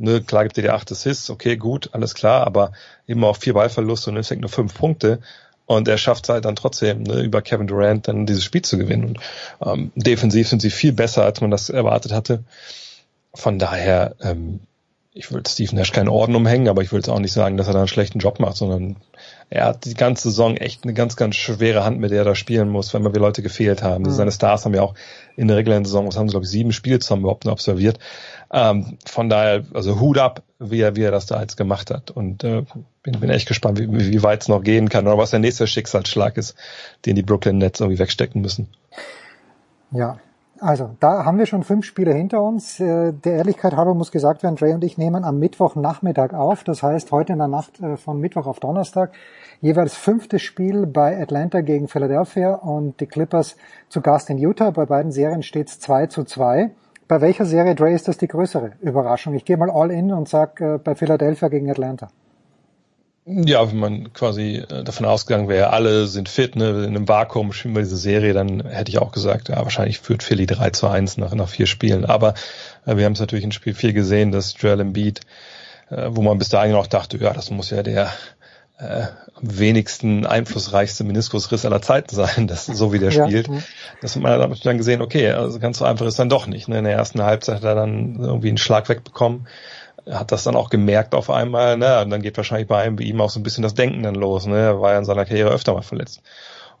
ne, 0.00 0.20
klar 0.20 0.44
gibt 0.44 0.58
er 0.58 0.62
die 0.62 0.70
acht 0.70 0.90
Assists, 0.90 1.30
okay, 1.30 1.56
gut, 1.56 1.90
alles 1.92 2.14
klar, 2.14 2.46
aber 2.46 2.72
immer 3.06 3.28
auch 3.28 3.36
vier 3.36 3.54
Ballverluste 3.54 4.10
und 4.10 4.16
es 4.16 4.30
nur 4.30 4.50
fünf 4.50 4.74
Punkte. 4.74 5.20
Und 5.66 5.86
er 5.86 5.98
schafft 5.98 6.24
es 6.24 6.30
halt 6.30 6.44
dann 6.44 6.56
trotzdem, 6.56 7.04
ne, 7.04 7.20
über 7.22 7.42
Kevin 7.42 7.68
Durant 7.68 8.08
dann 8.08 8.26
dieses 8.26 8.42
Spiel 8.42 8.62
zu 8.62 8.76
gewinnen. 8.76 9.04
Und 9.04 9.20
ähm, 9.64 9.92
defensiv 9.94 10.48
sind 10.48 10.60
sie 10.60 10.70
viel 10.70 10.92
besser, 10.92 11.24
als 11.24 11.40
man 11.40 11.52
das 11.52 11.70
erwartet 11.70 12.12
hatte. 12.12 12.42
Von 13.34 13.60
daher 13.60 14.16
ähm, 14.20 14.60
ich 15.12 15.32
würde 15.32 15.50
Steve 15.50 15.74
Nash 15.74 15.90
keinen 15.92 16.08
Orden 16.08 16.36
umhängen, 16.36 16.68
aber 16.68 16.82
ich 16.82 16.92
würde 16.92 17.00
jetzt 17.00 17.08
auch 17.08 17.18
nicht 17.18 17.32
sagen, 17.32 17.56
dass 17.56 17.66
er 17.66 17.72
da 17.72 17.80
einen 17.80 17.88
schlechten 17.88 18.20
Job 18.20 18.38
macht, 18.38 18.56
sondern 18.56 18.96
er 19.48 19.64
hat 19.66 19.84
die 19.84 19.94
ganze 19.94 20.30
Saison 20.30 20.56
echt 20.56 20.84
eine 20.84 20.94
ganz, 20.94 21.16
ganz 21.16 21.34
schwere 21.34 21.84
Hand, 21.84 21.98
mit 21.98 22.12
der 22.12 22.18
er 22.18 22.24
da 22.24 22.34
spielen 22.36 22.68
muss, 22.68 22.94
wenn 22.94 23.04
wieder 23.04 23.18
Leute 23.18 23.42
gefehlt 23.42 23.82
haben. 23.82 24.04
Mhm. 24.04 24.10
Seine 24.10 24.30
Stars 24.30 24.64
haben 24.64 24.74
ja 24.74 24.82
auch 24.82 24.94
in 25.36 25.48
der 25.48 25.56
regulären 25.56 25.84
Saison, 25.84 26.06
was 26.06 26.16
haben 26.16 26.28
sie, 26.28 26.32
glaube 26.32 26.44
ich, 26.44 26.50
sieben 26.50 26.72
Spiele 26.72 27.00
zusammen 27.00 27.22
überhaupt 27.22 27.44
noch 27.44 27.52
observiert. 27.52 27.98
Ähm, 28.52 28.98
von 29.06 29.28
daher, 29.28 29.64
also 29.74 30.00
Hut 30.00 30.18
ab, 30.18 30.42
wie 30.58 30.80
er, 30.80 30.96
wie 30.96 31.02
er 31.02 31.12
das 31.12 31.26
da 31.26 31.40
jetzt 31.40 31.56
gemacht 31.56 31.90
hat. 31.90 32.10
Und 32.10 32.42
äh, 32.42 32.64
bin, 33.02 33.20
bin 33.20 33.30
echt 33.30 33.46
gespannt, 33.46 33.78
wie, 33.78 33.90
wie 33.90 34.22
weit 34.22 34.42
es 34.42 34.48
noch 34.48 34.62
gehen 34.62 34.88
kann 34.88 35.06
oder 35.06 35.18
was 35.18 35.30
der 35.30 35.38
nächste 35.38 35.66
Schicksalsschlag 35.66 36.36
ist, 36.36 36.56
den 37.06 37.14
die 37.14 37.22
Brooklyn 37.22 37.58
Nets 37.58 37.80
irgendwie 37.80 37.98
wegstecken 37.98 38.42
müssen. 38.42 38.68
Ja, 39.92 40.18
also, 40.62 40.90
da 41.00 41.24
haben 41.24 41.38
wir 41.38 41.46
schon 41.46 41.62
fünf 41.62 41.86
Spiele 41.86 42.12
hinter 42.12 42.42
uns. 42.42 42.78
Äh, 42.80 43.14
der 43.14 43.32
Ehrlichkeit 43.32 43.74
halber 43.74 43.94
muss 43.94 44.12
gesagt 44.12 44.42
werden, 44.42 44.56
Dre 44.56 44.74
und 44.74 44.84
ich 44.84 44.98
nehmen 44.98 45.24
am 45.24 45.38
Mittwochnachmittag 45.38 46.34
auf. 46.34 46.64
Das 46.64 46.82
heißt, 46.82 47.12
heute 47.12 47.32
in 47.32 47.38
der 47.38 47.48
Nacht 47.48 47.80
äh, 47.80 47.96
von 47.96 48.20
Mittwoch 48.20 48.46
auf 48.46 48.60
Donnerstag 48.60 49.12
jeweils 49.62 49.94
fünftes 49.94 50.42
Spiel 50.42 50.86
bei 50.86 51.18
Atlanta 51.20 51.62
gegen 51.62 51.88
Philadelphia 51.88 52.54
und 52.54 53.00
die 53.00 53.06
Clippers 53.06 53.56
zu 53.88 54.02
Gast 54.02 54.28
in 54.28 54.36
Utah. 54.36 54.70
Bei 54.70 54.84
beiden 54.84 55.12
Serien 55.12 55.42
steht 55.42 55.68
es 55.68 55.80
2 55.80 56.06
zu 56.06 56.24
2. 56.24 56.70
Bei 57.10 57.20
welcher 57.20 57.44
Serie, 57.44 57.74
Dre, 57.74 57.90
ist 57.90 58.06
das 58.06 58.18
die 58.18 58.28
größere 58.28 58.70
Überraschung? 58.82 59.34
Ich 59.34 59.44
gehe 59.44 59.56
mal 59.56 59.68
all 59.68 59.90
in 59.90 60.12
und 60.12 60.28
sag 60.28 60.60
äh, 60.60 60.78
bei 60.78 60.94
Philadelphia 60.94 61.48
gegen 61.48 61.68
Atlanta. 61.68 62.06
Ja, 63.26 63.68
wenn 63.68 63.78
man 63.80 64.12
quasi 64.12 64.58
äh, 64.58 64.84
davon 64.84 65.06
ausgegangen 65.06 65.48
wäre, 65.48 65.70
alle 65.70 66.06
sind 66.06 66.28
fit, 66.28 66.54
ne, 66.54 66.84
in 66.84 66.90
einem 66.90 67.08
Vakuum 67.08 67.52
spielen 67.52 67.74
wir 67.74 67.82
diese 67.82 67.96
Serie, 67.96 68.32
dann 68.32 68.64
hätte 68.64 68.90
ich 68.90 68.98
auch 68.98 69.10
gesagt, 69.10 69.48
ja, 69.48 69.56
wahrscheinlich 69.56 69.98
führt 69.98 70.22
Philly 70.22 70.46
3 70.46 70.70
zu 70.70 70.86
1 70.86 71.16
nach, 71.16 71.34
nach 71.34 71.48
vier 71.48 71.66
Spielen. 71.66 72.04
Aber 72.04 72.34
äh, 72.86 72.96
wir 72.96 73.06
haben 73.06 73.14
es 73.14 73.20
natürlich 73.20 73.44
in 73.44 73.50
Spiel 73.50 73.74
4 73.74 73.92
gesehen, 73.92 74.30
dass 74.30 74.54
Joel 74.56 74.78
Embiid, 74.78 75.22
äh, 75.90 76.10
wo 76.10 76.22
man 76.22 76.38
bis 76.38 76.48
dahin 76.48 76.76
auch 76.76 76.86
dachte, 76.86 77.16
ja, 77.18 77.32
das 77.32 77.50
muss 77.50 77.70
ja 77.70 77.82
der 77.82 78.12
äh, 78.80 79.06
am 79.34 79.58
wenigsten 79.58 80.26
einflussreichste 80.26 81.04
Meniskusriss 81.04 81.64
aller 81.64 81.82
Zeiten 81.82 82.14
sein, 82.14 82.46
das, 82.48 82.66
so 82.66 82.92
wie 82.92 82.98
der 82.98 83.10
ja. 83.10 83.26
spielt. 83.26 83.50
Das 84.00 84.16
hat 84.16 84.22
man 84.22 84.56
dann 84.62 84.78
gesehen, 84.78 85.02
okay, 85.02 85.30
also 85.30 85.58
ganz 85.58 85.78
so 85.78 85.84
einfach 85.84 86.06
ist 86.06 86.18
dann 86.18 86.28
doch 86.28 86.46
nicht. 86.46 86.68
Ne? 86.68 86.78
In 86.78 86.84
der 86.84 86.94
ersten 86.94 87.22
Halbzeit 87.22 87.56
hat 87.56 87.64
er 87.64 87.74
dann 87.74 88.16
irgendwie 88.20 88.48
einen 88.48 88.58
Schlag 88.58 88.88
wegbekommen 88.88 89.46
hat 90.08 90.32
das 90.32 90.44
dann 90.44 90.56
auch 90.56 90.70
gemerkt 90.70 91.14
auf 91.14 91.30
einmal, 91.30 91.76
ne? 91.76 92.00
Und 92.00 92.10
dann 92.10 92.22
geht 92.22 92.36
wahrscheinlich 92.36 92.68
bei 92.68 92.82
einem 92.82 92.98
wie 92.98 93.08
ihm 93.08 93.20
auch 93.20 93.30
so 93.30 93.38
ein 93.38 93.42
bisschen 93.42 93.62
das 93.62 93.74
Denken 93.74 94.02
dann 94.02 94.14
los, 94.14 94.46
ne? 94.46 94.58
Er 94.58 94.80
war 94.80 94.92
ja 94.92 94.98
in 94.98 95.04
seiner 95.04 95.26
Karriere 95.26 95.50
öfter 95.50 95.74
mal 95.74 95.82
verletzt. 95.82 96.22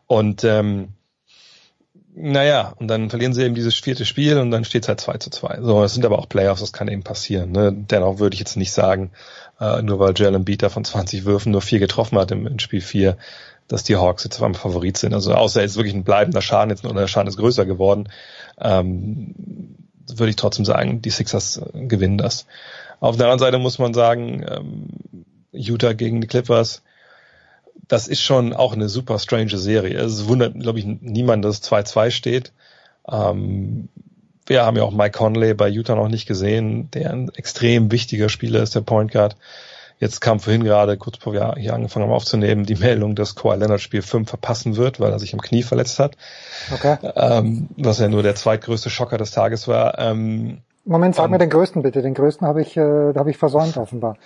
Und 0.06 0.42
ähm, 0.44 0.94
naja, 2.14 2.74
und 2.78 2.88
dann 2.88 3.10
verlieren 3.10 3.32
sie 3.32 3.44
eben 3.44 3.54
dieses 3.54 3.74
vierte 3.74 4.04
Spiel 4.04 4.38
und 4.38 4.50
dann 4.50 4.64
steht 4.64 4.82
es 4.82 4.88
halt 4.88 5.00
2 5.00 5.18
zu 5.18 5.30
2. 5.30 5.60
So, 5.62 5.84
es 5.84 5.94
sind 5.94 6.04
aber 6.04 6.18
auch 6.18 6.28
Playoffs, 6.28 6.60
das 6.60 6.72
kann 6.72 6.88
eben 6.88 7.04
passieren. 7.04 7.52
Ne? 7.52 7.72
Dennoch 7.72 8.18
würde 8.18 8.34
ich 8.34 8.40
jetzt 8.40 8.56
nicht 8.56 8.72
sagen, 8.72 9.12
äh, 9.60 9.82
nur 9.82 9.98
weil 9.98 10.14
Jalen 10.16 10.44
Beater 10.44 10.70
von 10.70 10.84
20 10.84 11.24
Würfen 11.24 11.52
nur 11.52 11.62
vier 11.62 11.78
getroffen 11.78 12.18
hat 12.18 12.30
im, 12.30 12.46
im 12.46 12.58
Spiel 12.58 12.80
4, 12.80 13.16
dass 13.68 13.84
die 13.84 13.96
Hawks 13.96 14.24
jetzt 14.24 14.40
beim 14.40 14.54
Favorit 14.54 14.96
sind. 14.96 15.14
Also 15.14 15.34
außer 15.34 15.60
jetzt 15.60 15.76
wirklich 15.76 15.94
ein 15.94 16.04
bleibender 16.04 16.42
Schaden, 16.42 16.70
jetzt 16.70 16.82
nur 16.82 16.94
der 16.94 17.06
Schaden 17.06 17.28
ist 17.28 17.36
größer 17.36 17.66
geworden, 17.66 18.08
ähm, 18.60 19.34
würde 20.08 20.30
ich 20.30 20.36
trotzdem 20.36 20.64
sagen, 20.64 21.02
die 21.02 21.10
Sixers 21.10 21.58
äh, 21.58 21.86
gewinnen 21.86 22.18
das. 22.18 22.46
Auf 22.98 23.16
der 23.16 23.26
anderen 23.26 23.38
Seite 23.38 23.58
muss 23.58 23.78
man 23.78 23.94
sagen, 23.94 24.44
ähm, 24.48 24.88
Utah 25.52 25.92
gegen 25.92 26.20
die 26.20 26.26
Clippers, 26.26 26.82
das 27.86 28.08
ist 28.08 28.22
schon 28.22 28.52
auch 28.52 28.72
eine 28.72 28.88
super 28.88 29.18
strange 29.18 29.56
Serie. 29.56 29.98
Es 29.98 30.28
wundert, 30.28 30.58
glaube 30.58 30.78
ich, 30.78 30.84
niemand, 30.84 31.44
dass 31.44 31.60
es 31.60 31.70
2-2 31.70 32.10
steht. 32.10 32.52
Ähm, 33.08 33.88
wir 34.50 34.66
haben 34.66 34.76
ja 34.76 34.82
auch 34.82 34.90
Mike 34.90 35.16
Conley 35.16 35.54
bei 35.54 35.68
Utah 35.68 35.94
noch 35.94 36.08
nicht 36.08 36.26
gesehen, 36.26 36.90
der 36.90 37.12
ein 37.12 37.30
extrem 37.36 37.92
wichtiger 37.92 38.28
Spieler 38.28 38.60
ist, 38.60 38.74
der 38.74 38.80
Point 38.80 39.12
Guard. 39.12 39.36
Jetzt 40.00 40.20
kam 40.20 40.40
vorhin 40.40 40.64
gerade, 40.64 40.96
kurz 40.96 41.18
bevor 41.18 41.34
wir 41.34 41.54
hier 41.56 41.72
angefangen 41.72 42.06
haben 42.06 42.12
aufzunehmen, 42.12 42.64
die 42.66 42.74
Meldung, 42.74 43.14
dass 43.14 43.36
Kawhi 43.36 43.56
Leonard 43.56 43.80
Spiel 43.80 44.02
5 44.02 44.28
verpassen 44.28 44.76
wird, 44.76 44.98
weil 44.98 45.12
er 45.12 45.20
sich 45.20 45.34
am 45.34 45.40
Knie 45.40 45.62
verletzt 45.62 46.00
hat. 46.00 46.16
Okay. 46.74 46.96
Ähm, 47.14 47.68
was 47.76 48.00
ja 48.00 48.08
nur 48.08 48.24
der 48.24 48.34
zweitgrößte 48.34 48.90
Schocker 48.90 49.18
des 49.18 49.30
Tages 49.30 49.68
war. 49.68 49.98
Ähm, 50.00 50.62
Moment, 50.84 51.14
sag 51.14 51.26
um, 51.26 51.30
mir 51.30 51.38
den 51.38 51.50
größten 51.50 51.82
bitte. 51.82 52.02
Den 52.02 52.14
größten 52.14 52.44
habe 52.44 52.60
ich, 52.60 52.76
äh, 52.76 53.14
habe 53.14 53.30
ich 53.30 53.36
versäumt 53.36 53.76
offenbar. 53.76 54.16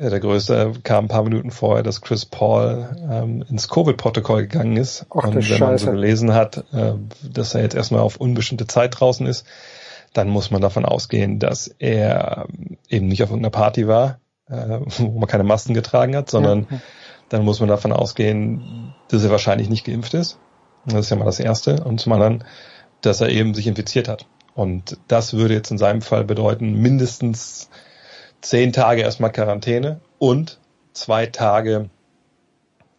Ja, 0.00 0.08
der 0.08 0.20
größte 0.20 0.72
kam 0.82 1.04
ein 1.04 1.08
paar 1.08 1.24
Minuten 1.24 1.50
vorher, 1.50 1.82
dass 1.82 2.00
Chris 2.00 2.24
Paul 2.24 2.88
ähm, 3.10 3.44
ins 3.50 3.68
Covid-Protokoll 3.68 4.42
gegangen 4.42 4.78
ist. 4.78 5.04
Ach, 5.10 5.24
und 5.24 5.34
wenn 5.34 5.42
Scheiße. 5.42 5.64
man 5.64 5.78
so 5.78 5.90
gelesen 5.90 6.32
hat, 6.32 6.64
äh, 6.72 6.94
dass 7.22 7.54
er 7.54 7.60
jetzt 7.60 7.74
erstmal 7.74 8.00
auf 8.00 8.16
unbestimmte 8.16 8.66
Zeit 8.66 8.98
draußen 8.98 9.26
ist, 9.26 9.46
dann 10.14 10.30
muss 10.30 10.50
man 10.50 10.62
davon 10.62 10.86
ausgehen, 10.86 11.38
dass 11.38 11.68
er 11.78 12.46
ähm, 12.48 12.78
eben 12.88 13.08
nicht 13.08 13.22
auf 13.22 13.28
irgendeiner 13.28 13.50
Party 13.50 13.86
war, 13.88 14.20
äh, 14.48 14.80
wo 14.98 15.18
man 15.18 15.28
keine 15.28 15.44
Masken 15.44 15.74
getragen 15.74 16.16
hat, 16.16 16.30
sondern 16.30 16.66
ja. 16.70 16.80
dann 17.28 17.44
muss 17.44 17.60
man 17.60 17.68
davon 17.68 17.92
ausgehen, 17.92 18.94
dass 19.08 19.22
er 19.22 19.30
wahrscheinlich 19.30 19.68
nicht 19.68 19.84
geimpft 19.84 20.14
ist. 20.14 20.38
Das 20.86 21.00
ist 21.00 21.10
ja 21.10 21.16
mal 21.16 21.26
das 21.26 21.40
Erste. 21.40 21.84
Und 21.84 22.00
zum 22.00 22.14
anderen, 22.14 22.44
dass 23.02 23.20
er 23.20 23.28
eben 23.28 23.52
sich 23.52 23.66
infiziert 23.66 24.08
hat. 24.08 24.24
Und 24.54 24.98
das 25.08 25.34
würde 25.34 25.52
jetzt 25.52 25.70
in 25.70 25.78
seinem 25.78 26.00
Fall 26.00 26.24
bedeuten, 26.24 26.72
mindestens 26.72 27.68
zehn 28.40 28.72
Tage 28.72 29.02
erstmal 29.02 29.32
Quarantäne 29.32 30.00
und 30.18 30.58
zwei 30.92 31.26
Tage, 31.26 31.90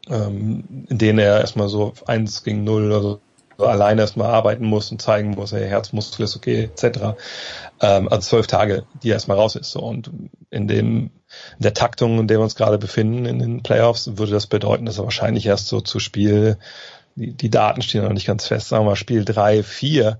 ähm, 0.09 0.85
in 0.89 0.97
denen 0.97 1.19
er 1.19 1.39
erstmal 1.39 1.69
so 1.69 1.93
eins 2.05 2.43
gegen 2.43 2.63
null 2.63 2.85
oder 2.85 3.01
so 3.01 3.21
alleine 3.57 4.01
erstmal 4.01 4.33
arbeiten 4.33 4.65
muss 4.65 4.91
und 4.91 5.01
zeigen 5.01 5.31
muss, 5.31 5.51
hey, 5.51 5.67
Herzmuskel 5.67 6.23
ist 6.23 6.35
okay, 6.35 6.63
etc. 6.63 7.15
Ähm, 7.79 8.07
also 8.09 8.21
zwölf 8.21 8.47
Tage, 8.47 8.85
die 9.01 9.09
er 9.09 9.15
erstmal 9.15 9.37
raus 9.37 9.55
ist. 9.55 9.71
So. 9.71 9.81
Und 9.81 10.09
in 10.49 10.67
dem, 10.67 11.11
in 11.57 11.59
der 11.59 11.73
Taktung, 11.73 12.19
in 12.19 12.27
der 12.27 12.39
wir 12.39 12.43
uns 12.43 12.55
gerade 12.55 12.77
befinden, 12.77 13.25
in 13.25 13.39
den 13.39 13.63
Playoffs, 13.63 14.17
würde 14.17 14.31
das 14.31 14.47
bedeuten, 14.47 14.85
dass 14.85 14.97
er 14.97 15.03
wahrscheinlich 15.03 15.45
erst 15.45 15.67
so 15.67 15.81
zu 15.81 15.99
Spiel, 15.99 16.57
die, 17.15 17.33
die 17.33 17.49
Daten 17.49 17.81
stehen 17.81 18.03
noch 18.03 18.13
nicht 18.13 18.27
ganz 18.27 18.47
fest, 18.47 18.69
sagen 18.69 18.85
wir 18.85 18.91
mal 18.91 18.95
Spiel 18.95 19.25
drei, 19.25 19.63
vier, 19.63 20.19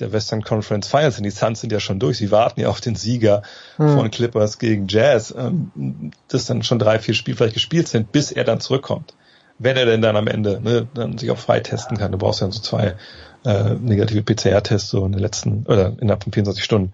der 0.00 0.12
Western 0.12 0.42
Conference 0.42 0.88
Finals, 0.88 1.16
denn 1.16 1.24
die 1.24 1.30
Suns 1.30 1.60
sind 1.60 1.72
ja 1.72 1.80
schon 1.80 1.98
durch. 1.98 2.18
Sie 2.18 2.30
warten 2.30 2.60
ja 2.60 2.68
auf 2.68 2.80
den 2.80 2.96
Sieger 2.96 3.42
Hm. 3.76 3.96
von 3.96 4.10
Clippers 4.10 4.58
gegen 4.58 4.86
Jazz, 4.88 5.34
ähm, 5.36 6.10
das 6.28 6.46
dann 6.46 6.62
schon 6.62 6.78
drei, 6.78 6.98
vier 6.98 7.14
Spiele 7.14 7.36
vielleicht 7.36 7.54
gespielt 7.54 7.88
sind, 7.88 8.12
bis 8.12 8.32
er 8.32 8.44
dann 8.44 8.60
zurückkommt. 8.60 9.14
Wenn 9.58 9.76
er 9.76 9.86
denn 9.86 10.02
dann 10.02 10.16
am 10.16 10.26
Ende 10.26 10.60
ne, 10.60 10.86
dann 10.92 11.16
sich 11.16 11.30
auch 11.30 11.38
frei 11.38 11.60
testen 11.60 11.96
kann. 11.96 12.12
Du 12.12 12.18
brauchst 12.18 12.42
ja 12.42 12.50
so 12.50 12.60
zwei 12.60 12.96
äh, 13.44 13.74
negative 13.74 14.22
PCR-Tests 14.22 14.90
so 14.90 15.06
in 15.06 15.12
den 15.12 15.20
letzten 15.20 15.64
oder 15.66 15.94
innerhalb 15.98 16.24
von 16.24 16.32
24 16.32 16.62
Stunden. 16.62 16.92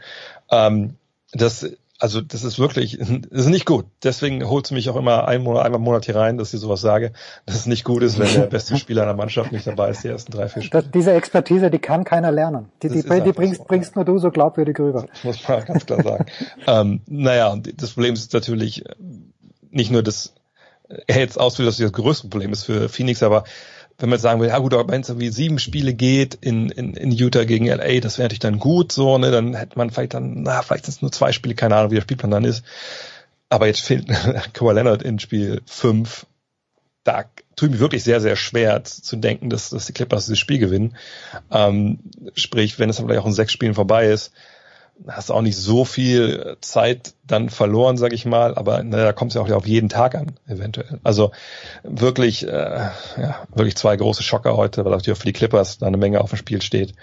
Ähm, 0.50 0.94
das 1.32 1.68
also 2.02 2.20
das 2.20 2.42
ist 2.42 2.58
wirklich, 2.58 2.98
das 2.98 3.08
ist 3.30 3.48
nicht 3.48 3.64
gut. 3.64 3.86
Deswegen 4.02 4.44
holt 4.48 4.64
es 4.64 4.72
mich 4.72 4.90
auch 4.90 4.96
immer 4.96 5.28
ein 5.28 5.40
Monat, 5.40 5.64
einmal 5.64 5.78
im 5.78 5.84
Monat 5.84 6.04
hier 6.04 6.16
rein, 6.16 6.36
dass 6.36 6.52
ich 6.52 6.58
sowas 6.58 6.80
sage, 6.80 7.12
dass 7.46 7.54
es 7.54 7.66
nicht 7.66 7.84
gut 7.84 8.02
ist, 8.02 8.18
wenn 8.18 8.26
der 8.34 8.46
beste 8.48 8.76
Spieler 8.76 9.04
einer 9.04 9.14
Mannschaft 9.14 9.52
nicht 9.52 9.68
dabei 9.68 9.90
ist, 9.90 10.02
die 10.02 10.08
ersten 10.08 10.32
drei, 10.32 10.48
vier 10.48 10.62
Spiele. 10.62 10.82
Das, 10.82 10.90
diese 10.90 11.12
Expertise, 11.12 11.70
die 11.70 11.78
kann 11.78 12.02
keiner 12.02 12.32
lernen. 12.32 12.70
Die, 12.82 12.88
die, 12.88 13.02
die 13.02 13.08
einfach 13.08 13.32
bringst, 13.32 13.68
bringst 13.68 13.94
nur 13.94 14.04
du 14.04 14.18
so 14.18 14.32
glaubwürdig 14.32 14.80
rüber. 14.80 15.06
Das 15.12 15.22
muss 15.22 15.48
man 15.48 15.64
ganz 15.64 15.86
klar 15.86 16.02
sagen. 16.02 16.26
ähm, 16.66 17.02
naja, 17.06 17.52
und 17.52 17.80
das 17.80 17.92
Problem 17.92 18.14
ist 18.14 18.32
natürlich 18.32 18.84
äh, 18.84 18.94
nicht 19.70 19.92
nur, 19.92 20.02
dass 20.02 20.34
er 21.06 21.20
jetzt 21.20 21.38
ausführt, 21.38 21.68
dass 21.68 21.76
das 21.76 21.92
das 21.92 21.92
größte 21.92 22.28
Problem 22.28 22.52
ist 22.52 22.64
für 22.64 22.88
Phoenix, 22.88 23.22
aber 23.22 23.44
wenn 24.02 24.08
man 24.08 24.16
jetzt 24.16 24.22
sagen 24.22 24.40
will, 24.40 24.48
ja 24.48 24.58
gut, 24.58 24.74
aber 24.74 24.92
wenn 24.92 25.02
es 25.02 25.08
irgendwie 25.08 25.28
sieben 25.30 25.60
Spiele 25.60 25.94
geht 25.94 26.34
in, 26.34 26.70
in, 26.70 26.94
in 26.94 27.12
Utah 27.12 27.44
gegen 27.44 27.66
LA, 27.66 28.00
das 28.00 28.18
wäre 28.18 28.24
natürlich 28.24 28.40
dann 28.40 28.58
gut, 28.58 28.90
so, 28.90 29.16
ne, 29.16 29.30
dann 29.30 29.54
hätte 29.54 29.78
man 29.78 29.90
vielleicht 29.90 30.14
dann, 30.14 30.42
na, 30.42 30.60
vielleicht 30.62 30.86
sind 30.86 30.96
es 30.96 31.02
nur 31.02 31.12
zwei 31.12 31.30
Spiele, 31.30 31.54
keine 31.54 31.76
Ahnung, 31.76 31.92
wie 31.92 31.94
der 31.94 32.02
Spielplan 32.02 32.32
dann 32.32 32.44
ist. 32.44 32.64
Aber 33.48 33.68
jetzt 33.68 33.82
fehlt 33.82 34.08
Kawhi 34.54 34.74
Leonard 34.74 35.04
in 35.04 35.20
Spiel 35.20 35.62
fünf. 35.66 36.26
Da 37.04 37.26
tut 37.54 37.70
mir 37.70 37.78
wirklich 37.78 38.02
sehr, 38.02 38.20
sehr 38.20 38.34
schwer 38.34 38.82
zu 38.82 39.14
denken, 39.14 39.50
dass, 39.50 39.70
dass 39.70 39.86
die 39.86 39.92
Clippers 39.92 40.26
dieses 40.26 40.40
Spiel 40.40 40.58
gewinnen. 40.58 40.96
Ähm, 41.52 42.00
sprich, 42.34 42.80
wenn 42.80 42.90
es 42.90 42.96
dann 42.96 43.06
vielleicht 43.06 43.22
auch 43.22 43.26
in 43.26 43.32
sechs 43.32 43.52
Spielen 43.52 43.74
vorbei 43.74 44.08
ist, 44.08 44.32
hast 45.08 45.30
auch 45.30 45.42
nicht 45.42 45.56
so 45.56 45.84
viel 45.84 46.56
Zeit 46.60 47.14
dann 47.26 47.48
verloren, 47.48 47.96
sag 47.96 48.12
ich 48.12 48.24
mal, 48.24 48.54
aber 48.54 48.82
na, 48.82 48.98
da 48.98 49.12
kommt 49.12 49.30
es 49.30 49.34
ja 49.34 49.42
auch 49.42 49.50
auf 49.50 49.66
jeden 49.66 49.88
Tag 49.88 50.14
an, 50.14 50.32
eventuell. 50.46 51.00
Also 51.02 51.32
wirklich, 51.82 52.46
äh, 52.46 52.50
ja, 52.50 53.46
wirklich 53.54 53.76
zwei 53.76 53.96
große 53.96 54.22
Schocker 54.22 54.56
heute, 54.56 54.84
weil 54.84 54.92
natürlich 54.92 55.16
auch 55.16 55.20
für 55.20 55.26
die 55.26 55.32
Clippers 55.32 55.78
da 55.78 55.86
eine 55.86 55.96
Menge 55.96 56.20
auf 56.20 56.30
dem 56.30 56.36
Spiel 56.36 56.62
steht. 56.62 56.94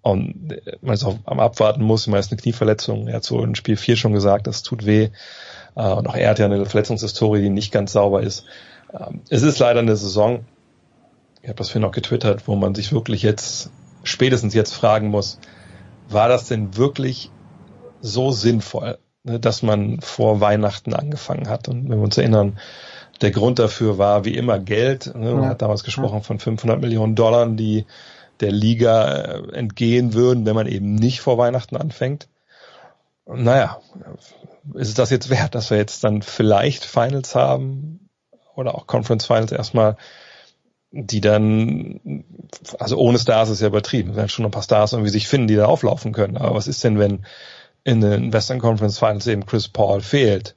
Und 0.00 0.52
äh, 0.52 0.76
man 0.80 0.94
ist 0.94 1.04
auch 1.04 1.18
am 1.24 1.40
Abwarten 1.40 1.82
muss, 1.82 2.06
man 2.06 2.20
ist 2.20 2.32
eine 2.32 2.40
Knieverletzung, 2.40 3.08
er 3.08 3.16
hat 3.16 3.24
so 3.24 3.42
in 3.42 3.54
Spiel 3.54 3.76
4 3.76 3.96
schon 3.96 4.12
gesagt, 4.12 4.46
das 4.46 4.62
tut 4.62 4.86
weh. 4.86 5.10
Äh, 5.76 5.88
und 5.92 6.06
auch 6.06 6.16
er 6.16 6.30
hat 6.30 6.38
ja 6.38 6.46
eine 6.46 6.64
Verletzungshistorie, 6.66 7.42
die 7.42 7.50
nicht 7.50 7.72
ganz 7.72 7.92
sauber 7.92 8.22
ist. 8.22 8.44
Ähm, 8.92 9.20
es 9.28 9.42
ist 9.42 9.58
leider 9.58 9.80
eine 9.80 9.96
Saison, 9.96 10.44
ich 11.42 11.48
habe 11.48 11.56
das 11.56 11.70
vorhin 11.70 11.82
noch 11.82 11.92
getwittert, 11.92 12.46
wo 12.46 12.56
man 12.56 12.74
sich 12.74 12.92
wirklich 12.92 13.22
jetzt, 13.22 13.70
spätestens 14.04 14.54
jetzt 14.54 14.74
fragen 14.74 15.08
muss, 15.08 15.38
war 16.08 16.28
das 16.28 16.48
denn 16.48 16.76
wirklich 16.76 17.30
so 18.02 18.30
sinnvoll, 18.30 18.98
ne, 19.24 19.40
dass 19.40 19.62
man 19.62 20.00
vor 20.00 20.40
Weihnachten 20.40 20.92
angefangen 20.92 21.48
hat? 21.48 21.68
Und 21.68 21.88
wenn 21.88 21.98
wir 21.98 22.04
uns 22.04 22.18
erinnern, 22.18 22.58
der 23.22 23.30
Grund 23.30 23.58
dafür 23.58 23.96
war 23.96 24.24
wie 24.24 24.36
immer 24.36 24.58
Geld. 24.58 25.14
Ne? 25.14 25.32
Man 25.32 25.44
Ja. 25.44 25.48
hat 25.50 25.62
damals 25.62 25.84
gesprochen 25.84 26.22
von 26.22 26.38
500 26.38 26.80
Millionen 26.80 27.14
Dollar, 27.14 27.46
die 27.46 27.86
der 28.40 28.50
Liga 28.52 29.08
äh, 29.08 29.52
entgehen 29.52 30.14
würden, 30.14 30.44
wenn 30.44 30.56
man 30.56 30.66
eben 30.66 30.94
nicht 30.94 31.20
vor 31.20 31.38
Weihnachten 31.38 31.76
anfängt. 31.76 32.28
Naja, 33.26 33.80
ist 34.74 34.88
es 34.88 34.94
das 34.94 35.10
jetzt 35.10 35.30
wert, 35.30 35.54
dass 35.54 35.70
wir 35.70 35.76
jetzt 35.76 36.02
dann 36.02 36.22
vielleicht 36.22 36.84
Finals 36.84 37.36
haben 37.36 38.08
oder 38.56 38.74
auch 38.74 38.86
Conference 38.88 39.26
Finals 39.26 39.52
erstmal, 39.52 39.96
die 40.90 41.20
dann, 41.20 42.24
also 42.78 42.96
ohne 42.98 43.18
Stars 43.18 43.48
ist 43.48 43.60
ja 43.60 43.68
übertrieben, 43.68 44.10
es 44.10 44.16
werden 44.16 44.28
schon 44.28 44.44
ein 44.44 44.50
paar 44.50 44.62
Stars 44.62 44.92
irgendwie 44.92 45.10
sich 45.10 45.28
finden, 45.28 45.46
die 45.46 45.56
da 45.56 45.66
auflaufen 45.66 46.12
können. 46.12 46.36
Aber 46.36 46.54
was 46.54 46.66
ist 46.66 46.82
denn, 46.84 46.98
wenn 46.98 47.24
in 47.84 48.00
den 48.00 48.32
Western 48.32 48.60
Conference 48.60 48.98
Finals 48.98 49.26
eben 49.26 49.46
Chris 49.46 49.68
Paul 49.68 50.00
fehlt? 50.00 50.56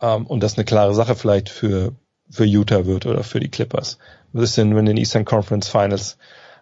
Ähm, 0.00 0.26
und 0.26 0.42
das 0.42 0.56
eine 0.56 0.64
klare 0.64 0.94
Sache 0.94 1.14
vielleicht 1.14 1.48
für, 1.48 1.92
für 2.30 2.44
Utah 2.44 2.86
wird 2.86 3.06
oder 3.06 3.22
für 3.24 3.40
die 3.40 3.50
Clippers. 3.50 3.98
Was 4.32 4.44
ist 4.44 4.56
denn, 4.56 4.70
wenn 4.74 4.80
in 4.80 4.86
den 4.86 4.96
Eastern 4.96 5.24
Conference 5.24 5.68
Finals, 5.68 6.16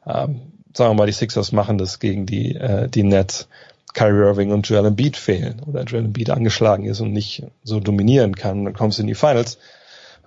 ähm, 0.06 0.52
sagen 0.74 0.90
wir 0.90 0.94
mal, 0.94 1.06
die 1.06 1.12
Sixers 1.12 1.52
machen 1.52 1.78
das 1.78 1.98
gegen 1.98 2.26
die, 2.26 2.54
äh, 2.54 2.88
die 2.88 3.02
Nets, 3.02 3.48
Kyrie 3.94 4.26
Irving 4.26 4.52
und 4.52 4.68
Joel 4.68 4.86
Embiid 4.86 5.16
fehlen 5.16 5.62
oder 5.66 5.82
Joel 5.84 6.04
Embiid 6.04 6.30
angeschlagen 6.30 6.84
ist 6.84 7.00
und 7.00 7.12
nicht 7.12 7.44
so 7.62 7.80
dominieren 7.80 8.36
kann, 8.36 8.64
dann 8.64 8.74
kommst 8.74 8.98
du 8.98 9.02
in 9.02 9.08
die 9.08 9.14
Finals. 9.14 9.58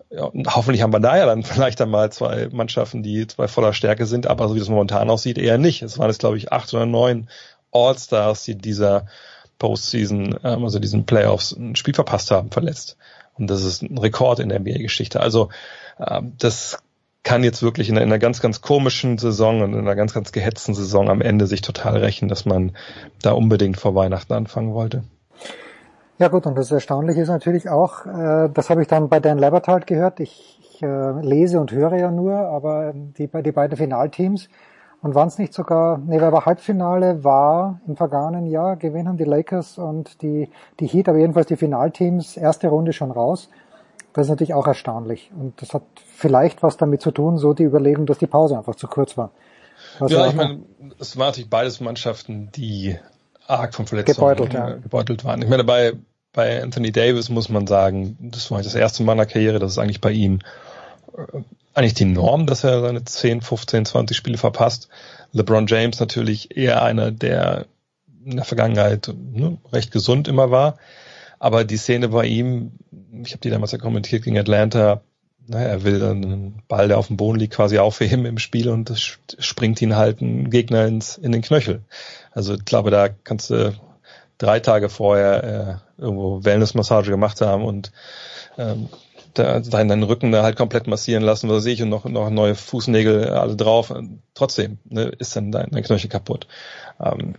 Ja, 0.09 0.29
hoffentlich 0.47 0.81
haben 0.81 0.91
wir 0.91 0.99
da 0.99 1.17
ja 1.17 1.25
dann 1.25 1.43
vielleicht 1.43 1.79
einmal 1.81 2.11
zwei 2.11 2.49
Mannschaften, 2.51 3.03
die 3.03 3.27
zwei 3.27 3.47
voller 3.47 3.73
Stärke 3.73 4.05
sind, 4.05 4.27
aber 4.27 4.47
so 4.47 4.55
wie 4.55 4.59
das 4.59 4.69
momentan 4.69 5.09
aussieht, 5.09 5.37
eher 5.37 5.57
nicht. 5.57 5.81
Es 5.83 5.97
waren 5.97 6.09
jetzt, 6.09 6.19
glaube 6.19 6.37
ich, 6.37 6.51
acht 6.51 6.73
oder 6.73 6.85
neun 6.85 7.29
All-Stars, 7.71 8.43
die 8.43 8.55
dieser 8.55 9.07
Postseason, 9.61 10.39
ähm, 10.43 10.63
also 10.63 10.79
diesen 10.79 11.05
Playoffs 11.05 11.51
ein 11.51 11.75
Spiel 11.75 11.93
verpasst 11.93 12.31
haben, 12.31 12.49
verletzt. 12.49 12.97
Und 13.37 13.47
das 13.47 13.63
ist 13.63 13.83
ein 13.83 13.97
Rekord 13.97 14.39
in 14.39 14.49
der 14.49 14.59
NBA-Geschichte. 14.59 15.19
Also 15.19 15.49
ähm, 15.99 16.33
das 16.39 16.79
kann 17.23 17.43
jetzt 17.43 17.61
wirklich 17.61 17.87
in 17.87 17.95
einer, 17.95 18.03
in 18.03 18.09
einer 18.09 18.17
ganz, 18.17 18.41
ganz 18.41 18.61
komischen 18.61 19.19
Saison 19.19 19.61
und 19.61 19.73
in 19.73 19.79
einer 19.79 19.95
ganz, 19.95 20.15
ganz 20.15 20.31
gehetzten 20.31 20.73
Saison 20.73 21.09
am 21.09 21.21
Ende 21.21 21.45
sich 21.45 21.61
total 21.61 21.97
rächen, 21.97 22.27
dass 22.27 22.45
man 22.45 22.71
da 23.21 23.33
unbedingt 23.33 23.77
vor 23.77 23.93
Weihnachten 23.93 24.33
anfangen 24.33 24.73
wollte. 24.73 25.03
Ja 26.17 26.27
gut, 26.29 26.47
und 26.47 26.57
das 26.57 26.71
Erstaunliche 26.71 27.21
ist 27.21 27.29
natürlich 27.29 27.69
auch, 27.69 28.07
äh, 28.07 28.49
das 28.51 28.71
habe 28.71 28.81
ich 28.81 28.87
dann 28.87 29.09
bei 29.09 29.19
Dan 29.19 29.37
Labertard 29.37 29.85
gehört, 29.85 30.19
ich, 30.19 30.59
ich 30.73 30.81
äh, 30.81 31.21
lese 31.21 31.59
und 31.59 31.71
höre 31.71 31.97
ja 31.97 32.09
nur, 32.09 32.33
aber 32.33 32.93
die, 32.95 33.29
die 33.43 33.51
beiden 33.51 33.77
Finalteams, 33.77 34.49
und 35.01 35.15
waren 35.15 35.27
es 35.27 35.37
nicht 35.37 35.53
sogar, 35.53 35.97
nee, 35.97 36.21
war 36.21 36.45
Halbfinale, 36.45 37.23
war 37.23 37.81
im 37.87 37.95
vergangenen 37.95 38.45
Jahr, 38.45 38.75
gewinnen 38.75 39.07
haben 39.07 39.17
die 39.17 39.23
Lakers 39.23 39.77
und 39.77 40.21
die, 40.21 40.49
die 40.79 40.87
Heat, 40.87 41.09
aber 41.09 41.17
jedenfalls 41.17 41.47
die 41.47 41.55
Finalteams, 41.55 42.37
erste 42.37 42.67
Runde 42.67 42.93
schon 42.93 43.11
raus. 43.11 43.49
Das 44.13 44.27
ist 44.27 44.29
natürlich 44.29 44.53
auch 44.53 44.67
erstaunlich. 44.67 45.31
Und 45.37 45.59
das 45.61 45.73
hat 45.73 45.83
vielleicht 46.15 46.61
was 46.61 46.77
damit 46.77 47.01
zu 47.01 47.11
tun, 47.11 47.37
so 47.37 47.53
die 47.53 47.63
Überlegung, 47.63 48.05
dass 48.05 48.19
die 48.19 48.27
Pause 48.27 48.57
einfach 48.57 48.75
zu 48.75 48.87
kurz 48.87 49.17
war. 49.17 49.31
Was 49.99 50.11
ja, 50.11 50.19
war 50.19 50.27
ich 50.27 50.35
meine, 50.35 50.59
es 50.99 51.17
waren 51.17 51.27
natürlich 51.27 51.49
beides 51.49 51.79
Mannschaften, 51.79 52.51
die 52.51 52.97
arg 53.47 53.73
von 53.73 53.87
Verletzungen 53.87 54.15
Gebeutelt, 54.17 54.53
ja. 54.53 54.73
gebeutelt 54.75 55.25
waren. 55.25 55.41
Ich 55.41 55.49
meine, 55.49 55.63
bei, 55.63 55.93
bei 56.33 56.61
Anthony 56.61 56.91
Davis 56.91 57.29
muss 57.29 57.49
man 57.49 57.65
sagen, 57.65 58.17
das 58.31 58.51
war 58.51 58.61
das 58.61 58.75
erste 58.75 59.03
Mal 59.03 59.13
in 59.13 59.19
der 59.19 59.27
Karriere, 59.27 59.59
das 59.59 59.71
ist 59.71 59.77
eigentlich 59.79 60.01
bei 60.01 60.11
ihm 60.11 60.39
äh, 61.17 61.41
eigentlich 61.73 61.93
die 61.93 62.05
Norm, 62.05 62.45
dass 62.47 62.63
er 62.63 62.81
seine 62.81 63.03
10, 63.03 63.41
15, 63.41 63.85
20 63.85 64.17
Spiele 64.17 64.37
verpasst. 64.37 64.89
LeBron 65.31 65.67
James 65.67 65.99
natürlich 65.99 66.55
eher 66.55 66.81
einer, 66.83 67.11
der 67.11 67.65
in 68.25 68.35
der 68.35 68.45
Vergangenheit 68.45 69.13
ne, 69.33 69.57
recht 69.71 69.91
gesund 69.91 70.27
immer 70.27 70.51
war. 70.51 70.77
Aber 71.39 71.63
die 71.63 71.77
Szene 71.77 72.09
bei 72.09 72.25
ihm, 72.25 72.73
ich 73.23 73.31
habe 73.31 73.41
die 73.41 73.49
damals 73.49 73.71
ja 73.71 73.77
kommentiert 73.77 74.23
gegen 74.23 74.37
Atlanta, 74.37 75.01
naja, 75.47 75.67
er 75.67 75.83
will 75.83 76.03
einen 76.03 76.61
Ball, 76.67 76.87
der 76.87 76.97
auf 76.97 77.07
dem 77.07 77.17
Boden 77.17 77.39
liegt, 77.39 77.55
quasi 77.55 77.79
aufheben 77.79 78.25
im 78.25 78.37
Spiel 78.37 78.69
und 78.69 78.89
das 78.89 78.99
springt 78.99 79.81
ihn 79.81 79.95
halt 79.95 80.21
ein 80.21 80.49
Gegner 80.49 80.85
ins, 80.85 81.17
in 81.17 81.31
den 81.31 81.41
Knöchel. 81.41 81.81
Also 82.31 82.53
ich 82.53 82.65
glaube, 82.65 82.91
da 82.91 83.09
kannst 83.09 83.49
du 83.49 83.73
drei 84.37 84.59
Tage 84.59 84.89
vorher 84.89 85.81
äh, 85.97 86.01
irgendwo 86.01 86.43
Wellnessmassage 86.43 87.11
gemacht 87.11 87.41
haben 87.41 87.63
und 87.63 87.91
ähm, 88.57 88.89
da, 89.33 89.59
deinen 89.59 90.03
Rücken 90.03 90.31
da 90.31 90.43
halt 90.43 90.55
komplett 90.55 90.87
massieren 90.87 91.23
lassen, 91.23 91.49
was 91.49 91.57
weiß 91.57 91.65
ich, 91.67 91.81
und 91.81 91.89
noch, 91.89 92.05
noch 92.05 92.29
neue 92.29 92.55
Fußnägel 92.55 93.29
alle 93.29 93.55
drauf. 93.55 93.93
Trotzdem 94.33 94.79
ne, 94.85 95.11
ist 95.17 95.35
dann 95.35 95.51
dein, 95.51 95.69
dein 95.71 95.83
Knöchel 95.83 96.09
kaputt. 96.09 96.47
Ähm, 97.03 97.35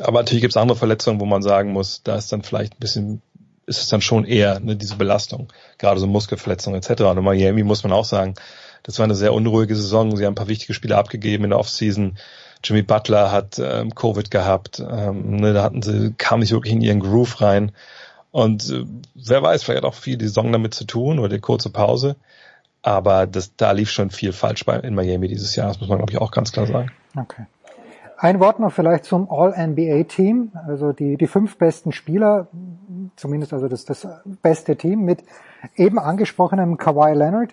aber 0.00 0.20
natürlich 0.20 0.40
gibt 0.40 0.52
es 0.52 0.56
andere 0.56 0.78
Verletzungen, 0.78 1.20
wo 1.20 1.26
man 1.26 1.42
sagen 1.42 1.72
muss, 1.72 2.02
da 2.02 2.16
ist 2.16 2.32
dann 2.32 2.42
vielleicht 2.42 2.74
ein 2.74 2.80
bisschen, 2.80 3.22
ist 3.66 3.82
es 3.82 3.88
dann 3.88 4.00
schon 4.00 4.24
eher 4.24 4.60
ne, 4.60 4.76
diese 4.76 4.96
Belastung, 4.96 5.52
gerade 5.78 6.00
so 6.00 6.06
Muskelverletzungen 6.06 6.80
etc. 6.80 7.02
Und 7.02 7.22
Miami 7.22 7.62
muss 7.62 7.82
man 7.82 7.92
auch 7.92 8.04
sagen, 8.04 8.34
das 8.82 8.98
war 8.98 9.04
eine 9.04 9.14
sehr 9.14 9.34
unruhige 9.34 9.76
Saison. 9.76 10.16
Sie 10.16 10.24
haben 10.24 10.32
ein 10.32 10.36
paar 10.36 10.48
wichtige 10.48 10.72
Spiele 10.72 10.96
abgegeben 10.96 11.44
in 11.44 11.50
der 11.50 11.58
Offseason. 11.58 12.16
Jimmy 12.64 12.82
Butler 12.82 13.30
hat 13.30 13.58
ähm, 13.58 13.94
Covid 13.94 14.30
gehabt. 14.30 14.80
Ähm, 14.80 15.36
ne, 15.36 15.52
da 15.52 15.62
hatten 15.62 15.82
sie, 15.82 16.14
kam 16.16 16.40
nicht 16.40 16.52
wirklich 16.52 16.72
in 16.72 16.80
ihren 16.80 17.00
Groove 17.00 17.40
rein. 17.40 17.72
Und 18.38 18.70
äh, 18.70 18.84
wer 19.16 19.42
weiß, 19.42 19.64
vielleicht 19.64 19.82
hat 19.82 19.90
auch 19.90 19.94
viel 19.94 20.16
die 20.16 20.28
Saison 20.28 20.52
damit 20.52 20.72
zu 20.72 20.84
tun 20.84 21.18
oder 21.18 21.30
die 21.30 21.40
kurze 21.40 21.70
Pause. 21.70 22.14
Aber 22.82 23.26
das, 23.26 23.56
da 23.56 23.72
lief 23.72 23.90
schon 23.90 24.10
viel 24.10 24.32
falsch 24.32 24.64
bei, 24.64 24.76
in 24.76 24.94
Miami 24.94 25.26
dieses 25.26 25.56
Jahr. 25.56 25.66
Das 25.66 25.80
muss 25.80 25.88
man, 25.88 25.98
glaube 25.98 26.12
ich, 26.12 26.18
auch 26.18 26.30
ganz 26.30 26.52
klar 26.52 26.66
sagen. 26.66 26.92
Okay. 27.16 27.46
Ein 28.16 28.38
Wort 28.38 28.60
noch 28.60 28.72
vielleicht 28.72 29.06
zum 29.06 29.28
All-NBA-Team, 29.28 30.52
also 30.68 30.92
die, 30.92 31.16
die 31.16 31.26
fünf 31.26 31.58
besten 31.58 31.90
Spieler, 31.90 32.46
zumindest 33.16 33.52
also 33.52 33.66
das, 33.66 33.84
das 33.84 34.06
beste 34.40 34.76
Team 34.76 35.02
mit 35.02 35.24
eben 35.74 35.98
angesprochenem 35.98 36.76
Kawhi 36.76 37.14
Leonard, 37.14 37.50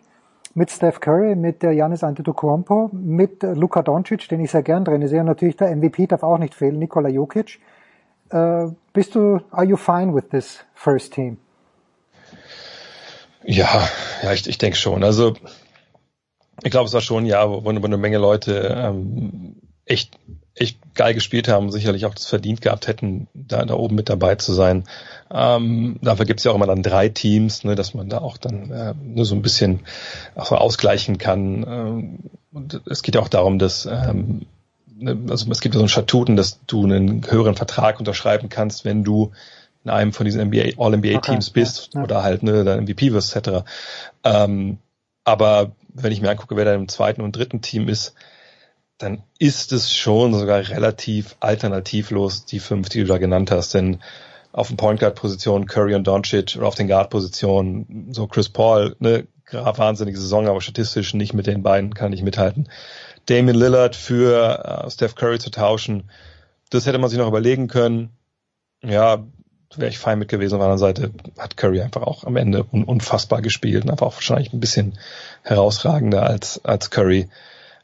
mit 0.54 0.70
Steph 0.70 1.00
Curry, 1.00 1.36
mit 1.36 1.64
der 1.64 1.74
Giannis 1.74 2.04
Antetokounmpo, 2.04 2.92
mit 2.94 3.42
Luka 3.42 3.82
Doncic, 3.82 4.30
den 4.30 4.40
ich 4.40 4.52
sehr 4.52 4.62
gern 4.62 4.86
drin 4.86 5.08
sehe, 5.08 5.22
und 5.22 5.26
natürlich 5.26 5.58
der 5.58 5.76
MVP 5.76 6.06
darf 6.06 6.22
auch 6.22 6.38
nicht 6.38 6.54
fehlen, 6.54 6.78
Nikola 6.78 7.10
Jokic. 7.10 7.60
Äh, 8.30 8.68
bist 8.94 9.16
du, 9.16 9.40
are 9.52 9.66
you 9.66 9.78
fine 9.78 10.14
with 10.14 10.30
this 10.32 10.60
first 10.74 11.14
team? 11.14 11.38
Ja, 13.44 13.88
ja, 14.24 14.34
ich, 14.34 14.48
ich 14.48 14.58
denke 14.58 14.78
schon. 14.78 15.04
Also 15.04 15.36
ich 16.64 16.72
glaube, 16.72 16.88
es 16.88 16.94
war 16.94 17.02
schon 17.02 17.24
ein 17.24 17.28
Jahr, 17.28 17.50
wo, 17.50 17.64
wo 17.64 17.70
eine 17.70 17.98
Menge 17.98 18.18
Leute 18.18 18.76
ähm, 18.76 19.56
echt 19.86 20.18
echt 20.56 20.80
geil 20.96 21.14
gespielt 21.14 21.50
haben, 21.50 21.70
sicherlich 21.70 22.06
auch 22.06 22.14
das 22.14 22.28
verdient 22.28 22.62
gehabt 22.62 22.88
hätten, 22.88 23.28
da, 23.34 23.66
da 23.66 23.74
oben 23.74 23.96
mit 23.96 24.10
dabei 24.10 24.36
zu 24.36 24.54
sein. 24.54 24.86
Ähm, 25.30 25.98
dafür 26.02 26.26
gibt's 26.26 26.46
ja 26.46 26.52
auch 26.52 26.56
immer 26.56 26.66
dann 26.66 26.82
drei 26.82 27.10
Teams, 27.10 27.66
ne, 27.66 27.76
dass 27.76 27.94
man 27.94 28.08
da 28.08 28.20
auch 28.20 28.38
dann 28.38 28.72
äh, 28.72 28.94
nur 29.04 29.26
so 29.26 29.36
ein 29.36 29.42
bisschen 29.42 29.82
auch 30.34 30.46
so 30.46 30.56
ausgleichen 30.56 31.18
kann. 31.18 31.66
Ähm, 31.68 32.20
und 32.54 32.82
es 32.90 33.04
geht 33.04 33.18
auch 33.18 33.28
darum, 33.28 33.60
dass 33.60 33.86
ähm, 33.86 34.46
also 35.02 35.52
es 35.52 35.62
gibt 35.62 35.76
ja 35.76 35.80
so 35.80 35.86
ein 35.86 35.90
Statuten, 35.90 36.36
dass 36.36 36.66
du 36.66 36.84
einen 36.84 37.30
höheren 37.30 37.56
Vertrag 37.56 38.00
unterschreiben 38.00 38.50
kannst, 38.50 38.86
wenn 38.86 39.04
du 39.04 39.32
in 39.84 39.92
einem 39.92 40.14
von 40.14 40.26
diesen 40.26 40.48
NBA, 40.48 40.78
All-NBA-Teams 40.78 41.50
okay, 41.50 41.60
bist 41.60 41.90
ja, 41.94 42.00
ja. 42.00 42.04
oder 42.04 42.24
halt 42.24 42.44
ne, 42.44 42.64
der 42.64 42.82
MVP 42.82 43.14
wirst, 43.14 43.36
etc. 43.36 43.66
Ähm, 44.24 44.78
aber 45.24 45.72
wenn 45.94 46.12
ich 46.12 46.22
mir 46.22 46.30
angucke, 46.30 46.56
wer 46.56 46.66
da 46.66 46.74
im 46.74 46.88
zweiten 46.88 47.22
und 47.22 47.36
dritten 47.36 47.62
Team 47.62 47.88
ist, 47.88 48.16
dann 48.98 49.24
ist 49.40 49.74
es 49.74 49.94
schon 49.94 50.34
sogar 50.34 50.70
relativ 50.70 51.36
alternativlos, 51.40 52.46
die 52.46 52.60
fünf, 52.60 52.90
die 52.90 53.02
du 53.02 53.08
da 53.08 53.18
genannt 53.18 53.52
hast. 53.52 53.74
Denn 53.74 54.00
auf 54.54 54.70
den 54.70 54.78
Point 54.78 55.02
Guard 55.02 55.16
Position 55.16 55.68
Curry 55.68 55.96
und 55.96 56.08
Doncic 56.08 56.56
oder 56.56 56.68
auf 56.68 56.76
den 56.76 56.88
Guard 56.88 57.10
Positionen 57.10 58.08
so 58.12 58.28
Chris 58.28 58.50
Paul, 58.50 58.96
ne, 59.00 59.28
wahnsinnige 59.52 60.18
Saison, 60.18 60.48
aber 60.48 60.62
statistisch 60.62 61.14
nicht 61.14 61.34
mit 61.34 61.46
den 61.46 61.62
beiden 61.62 61.94
kann 61.94 62.14
ich 62.14 62.24
mithalten. 62.24 62.70
Damien 63.26 63.58
Lillard 63.58 63.96
für 63.96 64.84
uh, 64.86 64.90
Steph 64.90 65.16
Curry 65.16 65.40
zu 65.40 65.52
tauschen, 65.52 66.10
das 66.70 66.86
hätte 66.86 66.98
man 66.98 67.10
sich 67.10 67.20
noch 67.20 67.28
überlegen 67.28 67.68
können. 67.68 68.10
Ja, 68.84 69.24
wäre 69.76 69.90
ich 69.90 69.98
fein 69.98 70.20
mit 70.20 70.30
gewesen. 70.30 70.56
Auf 70.56 70.60
der 70.60 70.72
anderen 70.72 70.80
Seite 70.80 71.12
hat 71.38 71.58
Curry 71.58 71.82
einfach 71.82 72.04
auch 72.04 72.24
am 72.24 72.36
Ende 72.36 72.66
un 72.72 72.84
unfassbar 72.84 73.42
gespielt 73.42 73.84
und 73.84 73.92
einfach 73.92 74.08
auch 74.08 74.16
wahrscheinlich 74.16 74.54
ein 74.54 74.60
bisschen 74.60 74.98
herausragender 75.44 76.24
als, 76.24 76.64
als 76.64 76.92
Curry 76.92 77.28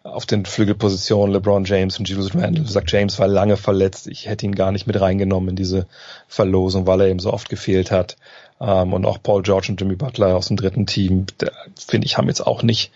auf 0.04 0.26
den 0.26 0.46
Flügelpositionen 0.46 1.32
LeBron 1.32 1.64
James 1.66 2.00
und 2.00 2.10
Julius 2.10 2.34
Randle. 2.34 2.64
Du 2.64 2.70
sagst, 2.70 2.92
James 2.92 3.20
war 3.20 3.28
lange 3.28 3.56
verletzt. 3.56 4.08
Ich 4.08 4.28
hätte 4.28 4.46
ihn 4.46 4.56
gar 4.56 4.72
nicht 4.72 4.88
mit 4.88 5.00
reingenommen 5.00 5.50
in 5.50 5.56
diese 5.56 5.86
Verlosung, 6.28 6.88
weil 6.88 7.02
er 7.02 7.08
eben 7.08 7.20
so 7.20 7.32
oft 7.32 7.50
gefehlt 7.50 7.92
hat. 7.92 8.18
Ähm, 8.60 8.94
und 8.94 9.06
auch 9.06 9.22
Paul 9.22 9.44
George 9.44 9.68
und 9.70 9.80
Jimmy 9.80 9.96
Butler 9.96 10.36
aus 10.36 10.48
dem 10.48 10.58
dritten 10.58 10.88
Team, 10.88 11.28
finde 11.76 12.06
ich, 12.08 12.18
haben 12.18 12.28
jetzt 12.28 12.46
auch 12.46 12.64
nicht 12.64 12.92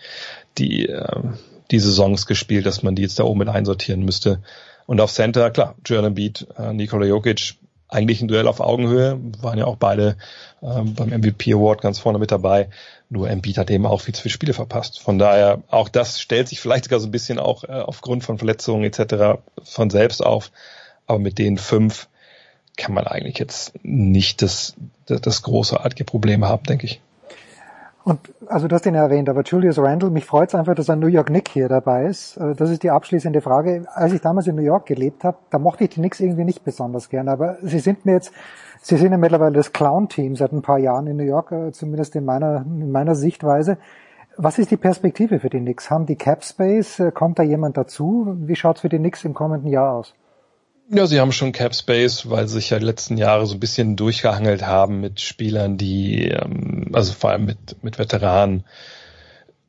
die, 0.58 0.88
äh, 0.88 1.22
die 1.70 1.78
Saisons 1.78 2.26
gespielt, 2.26 2.66
dass 2.66 2.82
man 2.82 2.94
die 2.94 3.02
jetzt 3.02 3.18
da 3.18 3.24
oben 3.24 3.40
mit 3.40 3.48
einsortieren 3.48 4.04
müsste. 4.04 4.40
Und 4.86 5.00
auf 5.00 5.12
Center, 5.12 5.50
klar, 5.50 5.74
Joel 5.84 6.04
Embiid, 6.04 6.46
äh, 6.58 6.72
Nikola 6.72 7.06
Jokic, 7.06 7.56
eigentlich 7.88 8.20
ein 8.20 8.28
Duell 8.28 8.48
auf 8.48 8.60
Augenhöhe, 8.60 9.18
waren 9.40 9.58
ja 9.58 9.64
auch 9.66 9.76
beide 9.76 10.16
ähm, 10.62 10.94
beim 10.94 11.10
MVP 11.10 11.52
Award 11.52 11.82
ganz 11.82 11.98
vorne 11.98 12.18
mit 12.18 12.32
dabei. 12.32 12.68
Nur 13.10 13.30
Embiid 13.30 13.58
hat 13.58 13.70
eben 13.70 13.86
auch 13.86 14.00
viel 14.00 14.14
zu 14.14 14.22
viele 14.22 14.32
Spiele 14.32 14.54
verpasst. 14.54 14.98
Von 14.98 15.18
daher, 15.18 15.62
auch 15.70 15.88
das 15.88 16.20
stellt 16.20 16.48
sich 16.48 16.60
vielleicht 16.60 16.84
sogar 16.84 16.98
so 16.98 17.06
ein 17.06 17.12
bisschen 17.12 17.38
auch 17.38 17.64
äh, 17.64 17.72
aufgrund 17.72 18.24
von 18.24 18.38
Verletzungen 18.38 18.84
etc. 18.84 19.40
von 19.62 19.90
selbst 19.90 20.24
auf. 20.24 20.50
Aber 21.06 21.20
mit 21.20 21.38
den 21.38 21.58
fünf 21.58 22.08
kann 22.76 22.92
man 22.92 23.06
eigentlich 23.06 23.38
jetzt 23.38 23.72
nicht 23.84 24.42
das, 24.42 24.74
das, 25.06 25.20
das 25.20 25.42
großartige 25.42 26.04
Problem 26.04 26.44
haben, 26.44 26.64
denke 26.64 26.86
ich. 26.86 27.00
Und 28.06 28.32
also 28.46 28.68
du 28.68 28.74
hast 28.76 28.86
ihn 28.86 28.94
erwähnt, 28.94 29.28
aber 29.28 29.42
Julius 29.42 29.80
Randle, 29.80 30.10
mich 30.10 30.26
freut 30.26 30.50
es 30.50 30.54
einfach, 30.54 30.76
dass 30.76 30.88
ein 30.88 31.00
New 31.00 31.08
York 31.08 31.28
Nick 31.28 31.48
hier 31.48 31.68
dabei 31.68 32.04
ist. 32.04 32.36
Äh, 32.36 32.54
das 32.54 32.70
ist 32.70 32.84
die 32.84 32.90
abschließende 32.92 33.40
Frage. 33.40 33.84
Als 33.92 34.12
ich 34.12 34.20
damals 34.20 34.46
in 34.46 34.54
New 34.54 34.62
York 34.62 34.86
gelebt 34.86 35.24
habe, 35.24 35.38
da 35.50 35.58
mochte 35.58 35.82
ich 35.82 35.90
die 35.90 35.96
Knicks 35.96 36.20
irgendwie 36.20 36.44
nicht 36.44 36.62
besonders 36.62 37.08
gern. 37.08 37.28
Aber 37.28 37.58
sie 37.62 37.80
sind 37.80 38.06
mir 38.06 38.12
jetzt, 38.12 38.30
sie 38.80 38.96
sind 38.96 39.10
ja 39.10 39.18
mittlerweile 39.18 39.56
das 39.56 39.72
Clown-Team 39.72 40.36
seit 40.36 40.52
ein 40.52 40.62
paar 40.62 40.78
Jahren 40.78 41.08
in 41.08 41.16
New 41.16 41.24
York, 41.24 41.50
äh, 41.50 41.72
zumindest 41.72 42.14
in 42.14 42.24
meiner, 42.24 42.64
in 42.64 42.92
meiner 42.92 43.16
Sichtweise. 43.16 43.76
Was 44.36 44.60
ist 44.60 44.70
die 44.70 44.76
Perspektive 44.76 45.40
für 45.40 45.50
die 45.50 45.58
Knicks? 45.58 45.90
Haben 45.90 46.06
die 46.06 46.14
Cap 46.14 46.44
Space? 46.44 47.00
Äh, 47.00 47.10
kommt 47.10 47.40
da 47.40 47.42
jemand 47.42 47.76
dazu? 47.76 48.36
Wie 48.38 48.54
schaut's 48.54 48.82
für 48.82 48.88
die 48.88 48.98
Knicks 48.98 49.24
im 49.24 49.34
kommenden 49.34 49.68
Jahr 49.68 49.92
aus? 49.92 50.14
Ja, 50.88 51.06
sie 51.06 51.18
haben 51.18 51.32
schon 51.32 51.50
Cap 51.50 51.74
Space, 51.74 52.30
weil 52.30 52.46
sie 52.46 52.54
sich 52.54 52.70
ja 52.70 52.78
die 52.78 52.84
letzten 52.84 53.16
Jahre 53.16 53.46
so 53.46 53.54
ein 53.54 53.60
bisschen 53.60 53.96
durchgehangelt 53.96 54.62
haben 54.62 55.00
mit 55.00 55.20
Spielern, 55.20 55.76
die, 55.78 56.28
ähm, 56.28 56.90
also 56.92 57.12
vor 57.12 57.30
allem 57.30 57.44
mit, 57.44 57.82
mit 57.82 57.98
Veteranen, 57.98 58.64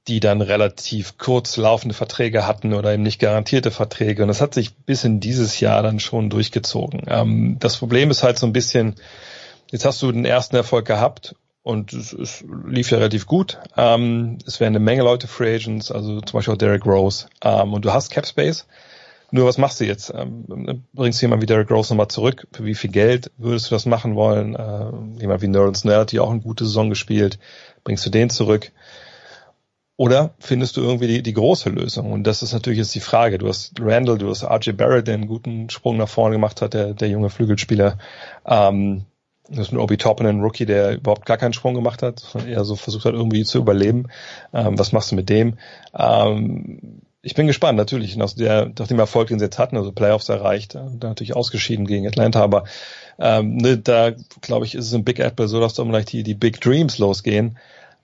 die 0.07 0.19
dann 0.19 0.41
relativ 0.41 1.17
kurz 1.17 1.57
laufende 1.57 1.95
Verträge 1.95 2.45
hatten 2.45 2.73
oder 2.73 2.93
eben 2.93 3.01
nicht 3.01 3.19
garantierte 3.19 3.71
Verträge. 3.71 4.21
Und 4.21 4.27
das 4.27 4.41
hat 4.41 4.53
sich 4.53 4.75
bis 4.75 5.03
in 5.03 5.19
dieses 5.19 5.59
Jahr 5.59 5.81
dann 5.81 5.99
schon 5.99 6.29
durchgezogen. 6.29 7.01
Ähm, 7.07 7.57
das 7.59 7.77
Problem 7.77 8.11
ist 8.11 8.21
halt 8.21 8.37
so 8.37 8.45
ein 8.45 8.53
bisschen, 8.53 8.93
jetzt 9.71 9.85
hast 9.85 10.01
du 10.03 10.11
den 10.11 10.23
ersten 10.23 10.55
Erfolg 10.55 10.85
gehabt 10.85 11.35
und 11.63 11.93
es, 11.93 12.13
es 12.13 12.45
lief 12.67 12.91
ja 12.91 12.99
relativ 12.99 13.25
gut. 13.25 13.57
Ähm, 13.75 14.37
es 14.45 14.59
werden 14.59 14.75
eine 14.75 14.85
Menge 14.85 15.01
Leute 15.01 15.27
Free 15.27 15.55
Agents, 15.55 15.91
also 15.91 16.21
zum 16.21 16.37
Beispiel 16.37 16.53
auch 16.53 16.59
Derek 16.59 16.85
Rose. 16.85 17.25
Und 17.41 17.83
du 17.83 17.91
hast 17.91 18.11
Cap 18.11 18.27
Space 18.27 18.67
nur 19.31 19.45
was 19.45 19.57
machst 19.57 19.79
du 19.79 19.85
jetzt? 19.85 20.13
Ähm, 20.15 20.83
bringst 20.93 21.21
du 21.21 21.25
jemanden 21.25 21.41
wie 21.41 21.47
Derek 21.47 21.69
Rose 21.69 21.93
nochmal 21.93 22.07
zurück? 22.07 22.47
Für 22.51 22.65
wie 22.65 22.75
viel 22.75 22.91
Geld 22.91 23.31
würdest 23.37 23.69
du 23.69 23.75
das 23.75 23.85
machen 23.85 24.15
wollen? 24.15 24.55
Äh, 24.55 25.19
jemand 25.19 25.41
wie 25.41 25.47
Nerlens 25.47 25.79
Snell 25.79 25.99
hat 25.99 26.13
ja 26.13 26.21
auch 26.21 26.31
eine 26.31 26.39
gute 26.39 26.65
Saison 26.65 26.89
gespielt. 26.89 27.37
Bringst 27.83 28.05
du 28.05 28.09
den 28.09 28.29
zurück? 28.29 28.71
Oder 29.97 30.35
findest 30.39 30.77
du 30.77 30.81
irgendwie 30.81 31.07
die, 31.07 31.23
die 31.23 31.33
große 31.33 31.69
Lösung? 31.69 32.11
Und 32.11 32.23
das 32.25 32.43
ist 32.43 32.53
natürlich 32.53 32.77
jetzt 32.77 32.93
die 32.93 32.99
Frage. 32.99 33.39
Du 33.39 33.47
hast 33.47 33.73
Randall, 33.81 34.19
du 34.19 34.29
hast 34.29 34.43
RJ 34.43 34.73
Barrett, 34.73 35.07
der 35.07 35.15
einen 35.15 35.27
guten 35.27 35.69
Sprung 35.71 35.97
nach 35.97 36.07
vorne 36.07 36.35
gemacht 36.35 36.61
hat, 36.61 36.75
der, 36.75 36.93
der 36.93 37.09
junge 37.09 37.31
Flügelspieler. 37.31 37.97
Ähm, 38.45 39.05
du 39.49 39.57
hast 39.57 39.71
mit 39.71 39.81
Obi 39.81 39.97
Toppin 39.97 40.27
einen 40.27 40.41
Rookie, 40.41 40.67
der 40.67 40.95
überhaupt 40.95 41.25
gar 41.25 41.37
keinen 41.37 41.53
Sprung 41.53 41.73
gemacht 41.73 42.03
hat, 42.03 42.19
sondern 42.19 42.51
eher 42.51 42.63
so 42.63 42.75
versucht 42.75 43.05
hat, 43.05 43.13
irgendwie 43.13 43.43
zu 43.43 43.57
überleben. 43.57 44.07
Ähm, 44.53 44.77
was 44.77 44.91
machst 44.91 45.11
du 45.11 45.15
mit 45.15 45.29
dem? 45.29 45.57
Ähm, 45.97 47.01
ich 47.27 47.35
bin 47.35 47.45
gespannt, 47.45 47.77
natürlich, 47.77 48.15
nach, 48.15 48.31
der, 48.31 48.71
nach 48.79 48.87
dem 48.87 48.99
Erfolg, 48.99 49.27
den 49.27 49.37
sie 49.37 49.45
jetzt 49.45 49.59
hatten, 49.59 49.75
also 49.75 49.91
Playoffs 49.91 50.29
erreicht, 50.29 50.75
äh, 50.75 50.79
dann 50.97 51.09
natürlich 51.09 51.35
ausgeschieden 51.35 51.85
gegen 51.85 52.07
Atlanta, 52.07 52.41
aber 52.41 52.63
ähm, 53.19 53.57
ne, 53.57 53.77
da 53.77 54.11
glaube 54.39 54.65
ich, 54.65 54.75
ist 54.75 54.85
es 54.85 54.93
im 54.93 55.03
Big 55.03 55.19
Apple 55.19 55.49
so, 55.49 55.59
dass 55.59 55.73
da 55.73 55.83
vielleicht 55.83 56.13
die, 56.13 56.23
die 56.23 56.35
Big 56.35 56.61
Dreams 56.61 56.99
losgehen. 56.99 57.57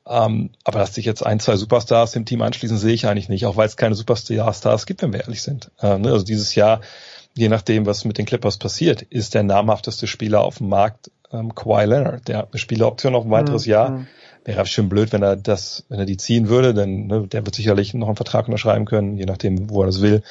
Ähm, 0.05 0.49
aber 0.65 0.79
dass 0.79 0.95
sich 0.95 1.05
jetzt 1.05 1.25
ein, 1.25 1.39
zwei 1.39 1.55
Superstars 1.55 2.17
im 2.17 2.25
Team 2.25 2.41
anschließen, 2.41 2.77
sehe 2.77 2.93
ich 2.93 3.07
eigentlich 3.07 3.29
nicht, 3.29 3.45
auch 3.45 3.55
weil 3.55 3.67
es 3.67 3.77
keine 3.77 3.95
Superstars 3.95 4.85
gibt, 4.85 5.01
wenn 5.01 5.13
wir 5.13 5.21
ehrlich 5.21 5.41
sind. 5.41 5.71
Äh, 5.81 5.97
ne, 5.99 6.11
also 6.11 6.25
dieses 6.25 6.53
Jahr, 6.55 6.81
je 7.33 7.47
nachdem, 7.47 7.85
was 7.85 8.03
mit 8.03 8.17
den 8.17 8.25
Clippers 8.25 8.57
passiert, 8.57 9.03
ist 9.03 9.35
der 9.35 9.43
namhafteste 9.43 10.05
Spieler 10.05 10.41
auf 10.41 10.57
dem 10.57 10.67
Markt 10.67 11.11
ähm, 11.31 11.55
Kawhi 11.55 11.85
Leonard. 11.85 12.27
Der 12.27 12.39
hat 12.39 12.49
eine 12.51 12.59
Spieleroption 12.59 13.15
auf 13.15 13.23
ein 13.23 13.31
weiteres 13.31 13.65
mhm. 13.65 13.71
Jahr. 13.71 14.05
Wäre 14.45 14.65
schön 14.65 14.90
blöd, 14.90 15.14
wenn 15.14 15.24
er 15.24 15.36
das, 15.36 15.86
wenn 15.90 15.99
er 15.99 16.06
die 16.06 16.18
ziehen 16.18 16.49
würde, 16.49 16.74
denn 16.74 17.07
ne, 17.07 17.28
der 17.28 17.45
wird 17.45 17.56
sicherlich 17.56 17.94
noch 17.94 18.07
einen 18.07 18.18
Vertrag 18.18 18.48
unterschreiben 18.48 18.86
können, 18.86 19.18
je 19.18 19.26
nachdem, 19.26 19.70
wo 19.70 19.84
er 19.84 19.86
das 19.86 20.02
will, 20.02 20.22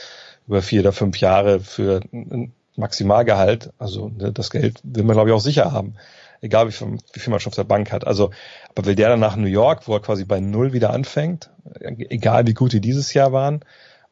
über 0.47 0.61
vier 0.61 0.81
oder 0.81 0.93
fünf 0.93 1.19
Jahre 1.19 1.61
für 1.61 2.01
ein 2.13 2.53
Maximalgehalt. 2.77 3.73
Also 3.79 4.09
ne, 4.09 4.33
das 4.33 4.51
Geld 4.51 4.81
will 4.83 5.05
man, 5.05 5.15
glaube 5.15 5.31
ich, 5.31 5.35
auch 5.35 5.41
sicher 5.41 5.73
haben. 5.73 5.95
Egal 6.43 6.69
wie 6.69 6.73
viel, 6.73 6.99
wie 7.13 7.21
viel 7.21 7.31
man 7.31 7.41
schon 7.41 7.53
auf 7.53 7.57
der 7.57 7.65
Bank 7.65 7.93
hat. 7.93 8.07
Also, 8.07 8.33
aber 8.69 8.85
will 8.85 8.97
der 8.97 9.09
dann 9.09 9.21
nach 9.21 9.37
New 9.37 9.47
York, 9.47 9.87
wo 9.87 9.95
er 9.95 10.01
quasi 10.01 10.25
bei 10.25 10.41
Null 10.41 10.73
wieder 10.73 10.91
anfängt, 10.91 11.51
egal 11.81 12.47
wie 12.47 12.55
gut 12.55 12.73
die 12.73 12.81
dieses 12.81 13.15
Jahr 13.15 13.33
waren, 13.33 13.61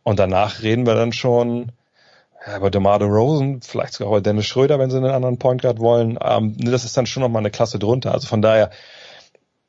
und 0.03 0.19
danach 0.19 0.63
reden 0.63 0.87
wir 0.87 0.95
dann 0.95 1.13
schon 1.13 1.73
ja, 2.47 2.57
über 2.57 2.71
DeMar 2.71 3.03
Rosen, 3.03 3.61
vielleicht 3.61 3.95
sogar 3.95 4.13
über 4.13 4.21
Dennis 4.21 4.47
Schröder, 4.47 4.79
wenn 4.79 4.91
sie 4.91 4.97
einen 4.97 5.11
anderen 5.11 5.39
Point 5.39 5.63
Guard 5.63 5.79
wollen. 5.79 6.19
Ähm, 6.23 6.57
ne, 6.59 6.71
das 6.71 6.85
ist 6.85 6.97
dann 6.97 7.07
schon 7.07 7.23
nochmal 7.23 7.41
eine 7.41 7.51
Klasse 7.51 7.79
drunter. 7.79 8.13
Also 8.13 8.27
von 8.27 8.41
daher, 8.41 8.71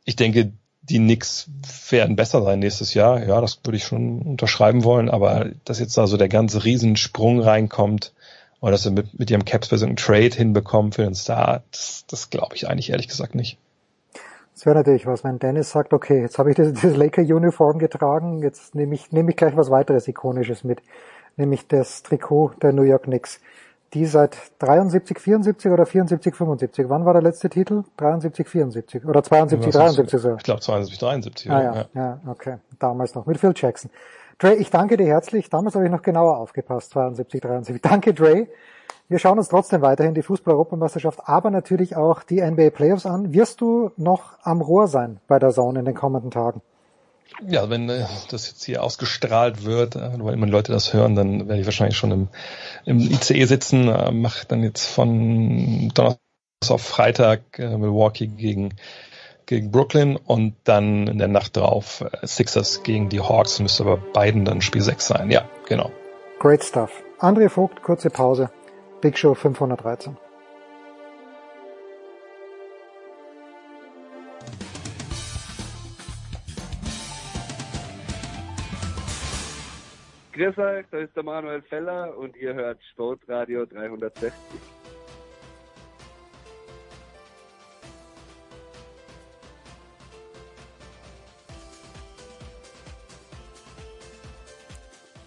ich 0.05 0.15
denke, 0.15 0.53
die 0.81 0.97
Knicks 0.97 1.49
werden 1.89 2.15
besser 2.15 2.41
sein 2.41 2.59
nächstes 2.59 2.93
Jahr. 2.93 3.23
Ja, 3.23 3.39
das 3.39 3.59
würde 3.63 3.77
ich 3.77 3.83
schon 3.83 4.21
unterschreiben 4.21 4.83
wollen, 4.83 5.09
aber 5.09 5.51
dass 5.63 5.79
jetzt 5.79 5.97
da 5.97 6.07
so 6.07 6.17
der 6.17 6.29
ganze 6.29 6.63
Riesensprung 6.63 7.39
reinkommt 7.39 8.13
oder 8.61 8.71
dass 8.71 8.83
sie 8.83 8.91
mit, 8.91 9.17
mit 9.17 9.29
ihrem 9.29 9.45
Caps 9.45 9.67
für 9.67 9.75
einen 9.75 9.95
Trade 9.95 10.35
hinbekommen 10.35 10.91
für 10.91 11.03
den 11.03 11.15
Star, 11.15 11.63
das, 11.71 12.05
das 12.07 12.29
glaube 12.29 12.55
ich 12.55 12.67
eigentlich 12.67 12.89
ehrlich 12.89 13.07
gesagt 13.07 13.35
nicht. 13.35 13.57
Das 14.53 14.65
wäre 14.65 14.75
natürlich 14.75 15.07
was, 15.07 15.23
wenn 15.23 15.39
Dennis 15.39 15.71
sagt, 15.71 15.93
okay, 15.93 16.21
jetzt 16.21 16.37
habe 16.37 16.51
ich 16.51 16.55
das, 16.55 16.73
das 16.73 16.95
Laker-Uniform 16.95 17.79
getragen, 17.79 18.43
jetzt 18.43 18.75
nehme 18.75 18.93
ich, 18.93 19.11
nehme 19.11 19.31
ich 19.31 19.37
gleich 19.37 19.55
was 19.55 19.71
weiteres 19.71 20.07
Ikonisches 20.07 20.63
mit, 20.63 20.81
nämlich 21.37 21.67
das 21.67 22.03
Trikot 22.03 22.51
der 22.61 22.73
New 22.73 22.83
York 22.83 23.03
Knicks 23.03 23.39
die 23.93 24.05
seit 24.05 24.37
73, 24.59 25.19
74 25.19 25.71
oder 25.71 25.85
74, 25.85 26.35
75. 26.35 26.89
Wann 26.89 27.05
war 27.05 27.13
der 27.13 27.21
letzte 27.21 27.49
Titel? 27.49 27.83
73, 27.97 28.47
74 28.47 29.05
oder 29.05 29.21
72, 29.21 29.71
73 29.71 30.19
so. 30.19 30.35
Ich 30.35 30.43
glaube 30.43 30.61
72, 30.61 30.99
73. 30.99 31.51
Ah, 31.51 31.61
ja, 31.61 31.75
ja, 31.75 31.85
ja, 31.93 32.19
okay. 32.27 32.57
Damals 32.79 33.15
noch 33.15 33.25
mit 33.25 33.37
Phil 33.39 33.53
Jackson. 33.55 33.91
Dre, 34.37 34.55
ich 34.55 34.69
danke 34.69 34.97
dir 34.97 35.05
herzlich. 35.05 35.49
Damals 35.49 35.75
habe 35.75 35.85
ich 35.85 35.91
noch 35.91 36.01
genauer 36.01 36.37
aufgepasst, 36.37 36.91
72, 36.91 37.41
73. 37.41 37.81
Danke, 37.81 38.13
Dre. 38.13 38.47
Wir 39.07 39.19
schauen 39.19 39.37
uns 39.37 39.49
trotzdem 39.49 39.81
weiterhin 39.81 40.13
die 40.13 40.21
Fußball-Europameisterschaft, 40.21 41.19
aber 41.25 41.51
natürlich 41.51 41.97
auch 41.97 42.23
die 42.23 42.41
NBA 42.41 42.69
Playoffs 42.69 43.05
an. 43.05 43.33
Wirst 43.33 43.59
du 43.59 43.91
noch 43.97 44.37
am 44.41 44.61
Rohr 44.61 44.87
sein 44.87 45.19
bei 45.27 45.37
der 45.37 45.49
Zone 45.49 45.79
in 45.79 45.85
den 45.85 45.95
kommenden 45.95 46.31
Tagen? 46.31 46.61
Ja, 47.47 47.69
wenn 47.69 47.89
äh, 47.89 48.05
das 48.29 48.47
jetzt 48.49 48.63
hier 48.63 48.83
ausgestrahlt 48.83 49.65
wird, 49.65 49.95
äh, 49.95 50.11
weil 50.19 50.33
immer 50.33 50.47
Leute 50.47 50.71
das 50.71 50.93
hören, 50.93 51.15
dann 51.15 51.47
werde 51.47 51.61
ich 51.61 51.65
wahrscheinlich 51.65 51.97
schon 51.97 52.11
im, 52.11 52.27
im 52.85 52.99
ICE 52.99 53.45
sitzen, 53.45 53.87
äh, 53.87 54.11
mache 54.11 54.45
dann 54.47 54.63
jetzt 54.63 54.85
von 54.85 55.89
Donnerstag 55.93 56.19
auf 56.69 56.81
Freitag 56.81 57.57
Milwaukee 57.57 58.27
gegen 58.27 58.75
gegen 59.47 59.71
Brooklyn 59.71 60.15
und 60.15 60.55
dann 60.63 61.07
in 61.07 61.17
der 61.17 61.27
Nacht 61.27 61.57
drauf 61.57 62.05
Sixers 62.23 62.83
gegen 62.83 63.09
die 63.09 63.19
Hawks. 63.19 63.59
Müsste 63.59 63.83
aber 63.83 63.97
beiden 63.97 64.45
dann 64.45 64.61
Spiel 64.61 64.81
6 64.81 65.07
sein. 65.07 65.31
Ja, 65.31 65.49
genau. 65.67 65.91
Great 66.39 66.63
stuff. 66.63 66.91
André 67.19 67.49
Vogt, 67.49 67.81
kurze 67.81 68.11
Pause. 68.11 68.51
Big 69.01 69.17
Show 69.17 69.33
513. 69.33 70.15
Grüß 80.33 80.57
euch, 80.59 80.85
da 80.89 80.97
ist 80.99 81.13
der 81.13 81.23
Manuel 81.23 81.61
Feller 81.63 82.17
und 82.17 82.37
ihr 82.37 82.53
hört 82.53 82.79
Sportradio 82.93 83.65
360. 83.65 84.31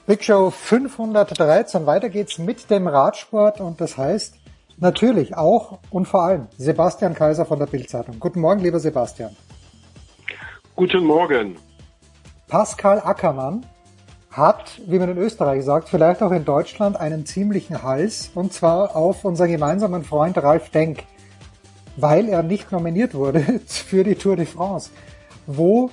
Big 0.06 0.24
Show 0.24 0.48
513. 0.50 1.84
Weiter 1.84 2.08
geht's 2.08 2.38
mit 2.38 2.70
dem 2.70 2.86
Radsport 2.86 3.60
und 3.60 3.82
das 3.82 3.98
heißt 3.98 4.38
natürlich 4.78 5.36
auch 5.36 5.80
und 5.90 6.08
vor 6.08 6.22
allem 6.22 6.48
Sebastian 6.56 7.12
Kaiser 7.12 7.44
von 7.44 7.58
der 7.58 7.66
Bildzeitung. 7.66 8.18
Guten 8.18 8.40
Morgen, 8.40 8.60
lieber 8.60 8.80
Sebastian. 8.80 9.36
Guten 10.74 11.04
Morgen. 11.04 11.56
Pascal 12.48 13.00
Ackermann 13.00 13.66
hat, 14.36 14.80
wie 14.86 14.98
man 14.98 15.10
in 15.10 15.18
Österreich 15.18 15.64
sagt, 15.64 15.88
vielleicht 15.88 16.22
auch 16.22 16.32
in 16.32 16.44
Deutschland 16.44 16.96
einen 16.96 17.24
ziemlichen 17.24 17.82
Hals 17.82 18.32
und 18.34 18.52
zwar 18.52 18.96
auf 18.96 19.24
unseren 19.24 19.50
gemeinsamen 19.50 20.04
Freund 20.04 20.36
Ralf 20.38 20.70
Denk, 20.70 21.04
weil 21.96 22.28
er 22.28 22.42
nicht 22.42 22.72
nominiert 22.72 23.14
wurde 23.14 23.40
für 23.66 24.02
die 24.02 24.16
Tour 24.16 24.36
de 24.36 24.46
France. 24.46 24.90
Wo 25.46 25.90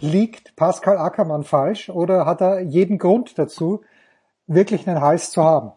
liegt 0.00 0.54
Pascal 0.56 0.98
Ackermann 0.98 1.44
falsch 1.44 1.88
oder 1.88 2.26
hat 2.26 2.40
er 2.40 2.60
jeden 2.60 2.98
Grund 2.98 3.38
dazu, 3.38 3.82
wirklich 4.46 4.88
einen 4.88 5.00
Hals 5.00 5.30
zu 5.30 5.42
haben? 5.42 5.72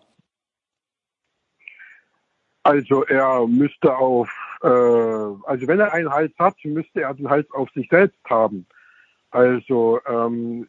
Also 2.64 3.03
er 3.03 3.45
müsste 3.48 3.95
auf, 3.95 4.30
äh, 4.64 4.68
also 4.68 5.68
wenn 5.68 5.80
er 5.80 5.94
einen 5.94 6.11
Hals 6.11 6.34
hat, 6.40 6.56
müsste 6.64 7.02
er 7.02 7.14
den 7.14 7.30
Hals 7.30 7.48
auf 7.52 7.69
sich 7.76 7.88
selbst 7.90 8.19
haben. 8.27 8.65
Also 9.30 9.99
ähm, 10.07 10.68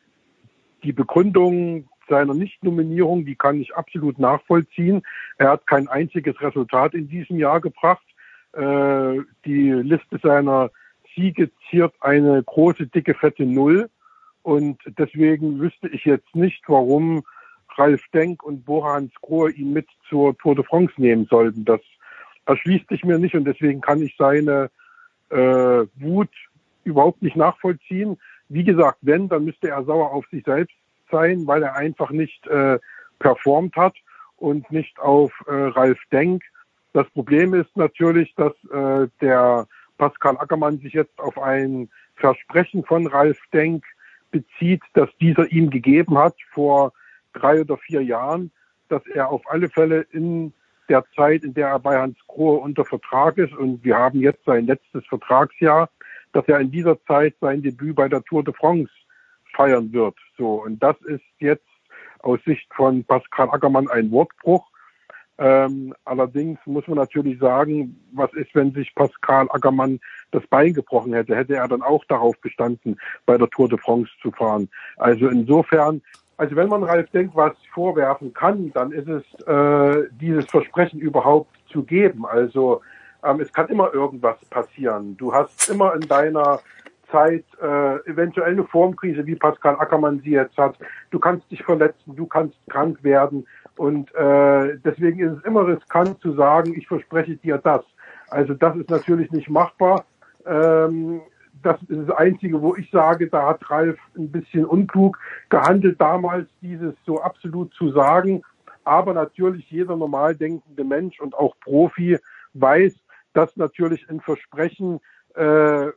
die 0.86 0.92
Begründung 0.92 1.88
seiner 2.08 2.34
Nichtnominierung, 2.34 3.24
die 3.24 3.34
kann 3.34 3.60
ich 3.60 3.74
absolut 3.74 4.18
nachvollziehen. 4.18 5.02
Er 5.38 5.50
hat 5.50 5.66
kein 5.66 5.88
einziges 5.88 6.40
Resultat 6.40 6.94
in 6.94 7.08
diesem 7.08 7.38
Jahr 7.38 7.60
gebracht. 7.60 8.06
Äh, 8.52 9.22
die 9.44 9.70
Liste 9.70 10.18
seiner 10.22 10.70
Siege 11.16 11.50
ziert 11.68 11.94
eine 12.00 12.42
große, 12.42 12.86
dicke, 12.86 13.14
fette 13.14 13.44
Null. 13.44 13.90
Und 14.42 14.78
deswegen 14.96 15.58
wüsste 15.58 15.88
ich 15.88 16.04
jetzt 16.04 16.34
nicht, 16.36 16.62
warum 16.68 17.24
Ralf 17.74 18.02
Denk 18.14 18.44
und 18.44 18.64
Borans 18.64 19.12
Grohe 19.20 19.50
ihn 19.50 19.72
mit 19.72 19.88
zur 20.08 20.38
Tour 20.38 20.54
de 20.54 20.64
France 20.64 20.92
nehmen 20.96 21.26
sollten. 21.28 21.64
Das 21.64 21.80
erschließt 22.46 22.88
sich 22.88 23.04
mir 23.04 23.18
nicht 23.18 23.34
und 23.34 23.44
deswegen 23.44 23.80
kann 23.80 24.00
ich 24.00 24.14
seine 24.16 24.70
äh, 25.30 25.84
Wut 25.96 26.30
überhaupt 26.84 27.22
nicht 27.22 27.36
nachvollziehen. 27.36 28.16
Wie 28.48 28.64
gesagt, 28.64 28.98
wenn, 29.02 29.28
dann 29.28 29.44
müsste 29.44 29.68
er 29.68 29.85
sauer 29.85 30.12
auf 30.12 30.27
sich 30.31 30.44
selbst 30.44 30.77
sein, 31.10 31.47
weil 31.47 31.62
er 31.62 31.77
einfach 31.77 32.10
nicht 32.10 32.47
äh, 32.47 32.78
performt 33.18 33.77
hat 33.77 33.94
und 34.36 34.70
nicht 34.70 34.98
auf 35.01 35.32
äh, 35.47 35.52
Ralf 35.52 35.98
Denk. 36.12 36.43
Das 36.93 37.09
Problem 37.10 37.55
ist 37.55 37.77
natürlich, 37.77 38.35
dass 38.36 38.52
äh, 38.73 39.09
der 39.20 39.66
Pascal 39.98 40.36
Ackermann 40.39 40.78
sich 40.78 40.93
jetzt 40.93 41.18
auf 41.18 41.39
ein 41.39 41.89
Versprechen 42.16 42.85
von 42.85 43.06
Ralf 43.06 43.39
Denk 43.52 43.85
bezieht, 44.31 44.82
das 44.94 45.09
dieser 45.20 45.51
ihm 45.51 45.70
gegeben 45.70 46.18
hat 46.18 46.35
vor 46.52 46.93
drei 47.32 47.60
oder 47.60 47.77
vier 47.77 48.02
Jahren, 48.02 48.51
dass 48.89 49.06
er 49.06 49.31
auf 49.31 49.43
alle 49.47 49.68
Fälle 49.68 50.06
in 50.12 50.52
der 50.89 51.05
Zeit, 51.14 51.43
in 51.43 51.55
der 51.55 51.68
er 51.68 51.78
bei 51.78 51.98
Hans 51.98 52.16
Grohe 52.27 52.59
unter 52.59 52.85
Vertrag 52.85 53.39
ist, 53.39 53.55
und 53.55 53.82
wir 53.85 53.97
haben 53.97 54.20
jetzt 54.20 54.44
sein 54.44 54.66
letztes 54.66 55.05
Vertragsjahr, 55.06 55.89
dass 56.36 56.46
er 56.48 56.60
in 56.60 56.70
dieser 56.70 57.02
Zeit 57.04 57.34
sein 57.40 57.62
Debüt 57.62 57.96
bei 57.96 58.08
der 58.08 58.22
Tour 58.22 58.44
de 58.44 58.52
France 58.52 58.90
feiern 59.54 59.90
wird. 59.94 60.16
So, 60.36 60.62
und 60.64 60.82
das 60.82 60.94
ist 61.06 61.24
jetzt 61.38 61.64
aus 62.18 62.38
Sicht 62.44 62.68
von 62.74 63.04
Pascal 63.04 63.48
Ackermann 63.48 63.88
ein 63.88 64.10
Wortbruch. 64.10 64.66
Ähm, 65.38 65.94
allerdings 66.04 66.58
muss 66.66 66.86
man 66.88 66.98
natürlich 66.98 67.38
sagen, 67.38 67.98
was 68.12 68.30
ist, 68.34 68.54
wenn 68.54 68.72
sich 68.74 68.94
Pascal 68.94 69.48
Ackermann 69.48 69.98
das 70.30 70.46
Bein 70.48 70.74
gebrochen 70.74 71.14
hätte? 71.14 71.34
Hätte 71.34 71.56
er 71.56 71.68
dann 71.68 71.80
auch 71.80 72.04
darauf 72.04 72.38
bestanden, 72.42 72.98
bei 73.24 73.38
der 73.38 73.48
Tour 73.48 73.70
de 73.70 73.78
France 73.78 74.10
zu 74.20 74.30
fahren? 74.30 74.68
Also 74.98 75.28
insofern, 75.28 76.02
also 76.36 76.54
wenn 76.54 76.68
man 76.68 76.82
Ralf 76.82 77.08
Denk 77.12 77.34
was 77.34 77.56
vorwerfen 77.72 78.34
kann, 78.34 78.72
dann 78.74 78.92
ist 78.92 79.08
es 79.08 79.22
äh, 79.46 80.06
dieses 80.20 80.44
Versprechen 80.50 81.00
überhaupt 81.00 81.56
zu 81.70 81.82
geben. 81.82 82.26
Also 82.26 82.82
ähm, 83.27 83.40
es 83.40 83.53
kann 83.53 83.69
immer 83.69 83.93
irgendwas 83.93 84.36
passieren. 84.47 85.16
Du 85.16 85.32
hast 85.32 85.69
immer 85.69 85.94
in 85.94 86.03
deiner 86.03 86.61
Zeit 87.11 87.44
äh, 87.62 87.97
eventuell 88.11 88.53
eine 88.53 88.65
Formkrise, 88.65 89.27
wie 89.27 89.36
Pascal 89.36 89.77
Ackermann 89.77 90.20
sie 90.20 90.32
jetzt 90.32 90.57
hat. 90.57 90.77
Du 91.11 91.19
kannst 91.19 91.51
dich 91.51 91.62
verletzen, 91.62 92.16
du 92.16 92.27
kannst 92.27 92.57
krank 92.69 93.03
werden. 93.03 93.47
Und 93.77 94.15
äh, 94.15 94.78
deswegen 94.85 95.20
ist 95.20 95.39
es 95.39 95.44
immer 95.44 95.66
riskant 95.66 96.20
zu 96.20 96.32
sagen, 96.32 96.74
ich 96.77 96.89
verspreche 96.89 97.36
dir 97.36 97.59
das. 97.59 97.85
Also 98.28 98.55
das 98.55 98.77
ist 98.77 98.90
natürlich 98.90 99.31
nicht 99.31 99.48
machbar. 99.48 100.05
Ähm, 100.47 101.20
das 101.62 101.81
ist 101.89 102.09
das 102.09 102.16
Einzige, 102.16 102.61
wo 102.61 102.74
ich 102.77 102.90
sage, 102.90 103.28
da 103.28 103.48
hat 103.48 103.70
Ralf 103.70 103.98
ein 104.16 104.31
bisschen 104.31 104.65
unklug 104.65 105.19
gehandelt, 105.48 106.01
damals 106.01 106.48
dieses 106.61 106.94
so 107.05 107.20
absolut 107.20 107.73
zu 107.74 107.90
sagen. 107.90 108.43
Aber 108.85 109.15
natürlich 109.15 109.70
jeder 109.70 109.97
normal 109.97 110.36
denkende 110.36 110.85
Mensch 110.85 111.20
und 111.20 111.35
auch 111.35 111.57
Profi 111.61 112.19
weiß, 112.55 112.94
dass 113.36 113.56
natürlich 113.56 114.08
ein 114.08 114.20
Versprechen 114.20 115.00
äh, 115.34 115.88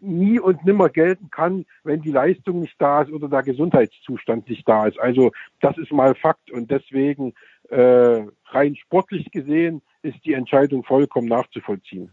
nie 0.00 0.40
und 0.40 0.64
nimmer 0.64 0.88
gelten 0.88 1.30
kann, 1.30 1.64
wenn 1.84 2.02
die 2.02 2.10
Leistung 2.10 2.60
nicht 2.60 2.74
da 2.78 3.02
ist 3.02 3.12
oder 3.12 3.28
der 3.28 3.42
Gesundheitszustand 3.42 4.48
nicht 4.48 4.68
da 4.68 4.86
ist. 4.86 4.98
Also 4.98 5.30
das 5.60 5.78
ist 5.78 5.92
mal 5.92 6.14
Fakt 6.16 6.50
und 6.50 6.70
deswegen 6.70 7.34
äh, 7.70 8.26
rein 8.46 8.76
sportlich 8.76 9.30
gesehen 9.30 9.80
ist 10.02 10.18
die 10.24 10.32
Entscheidung 10.32 10.82
vollkommen 10.82 11.28
nachzuvollziehen. 11.28 12.10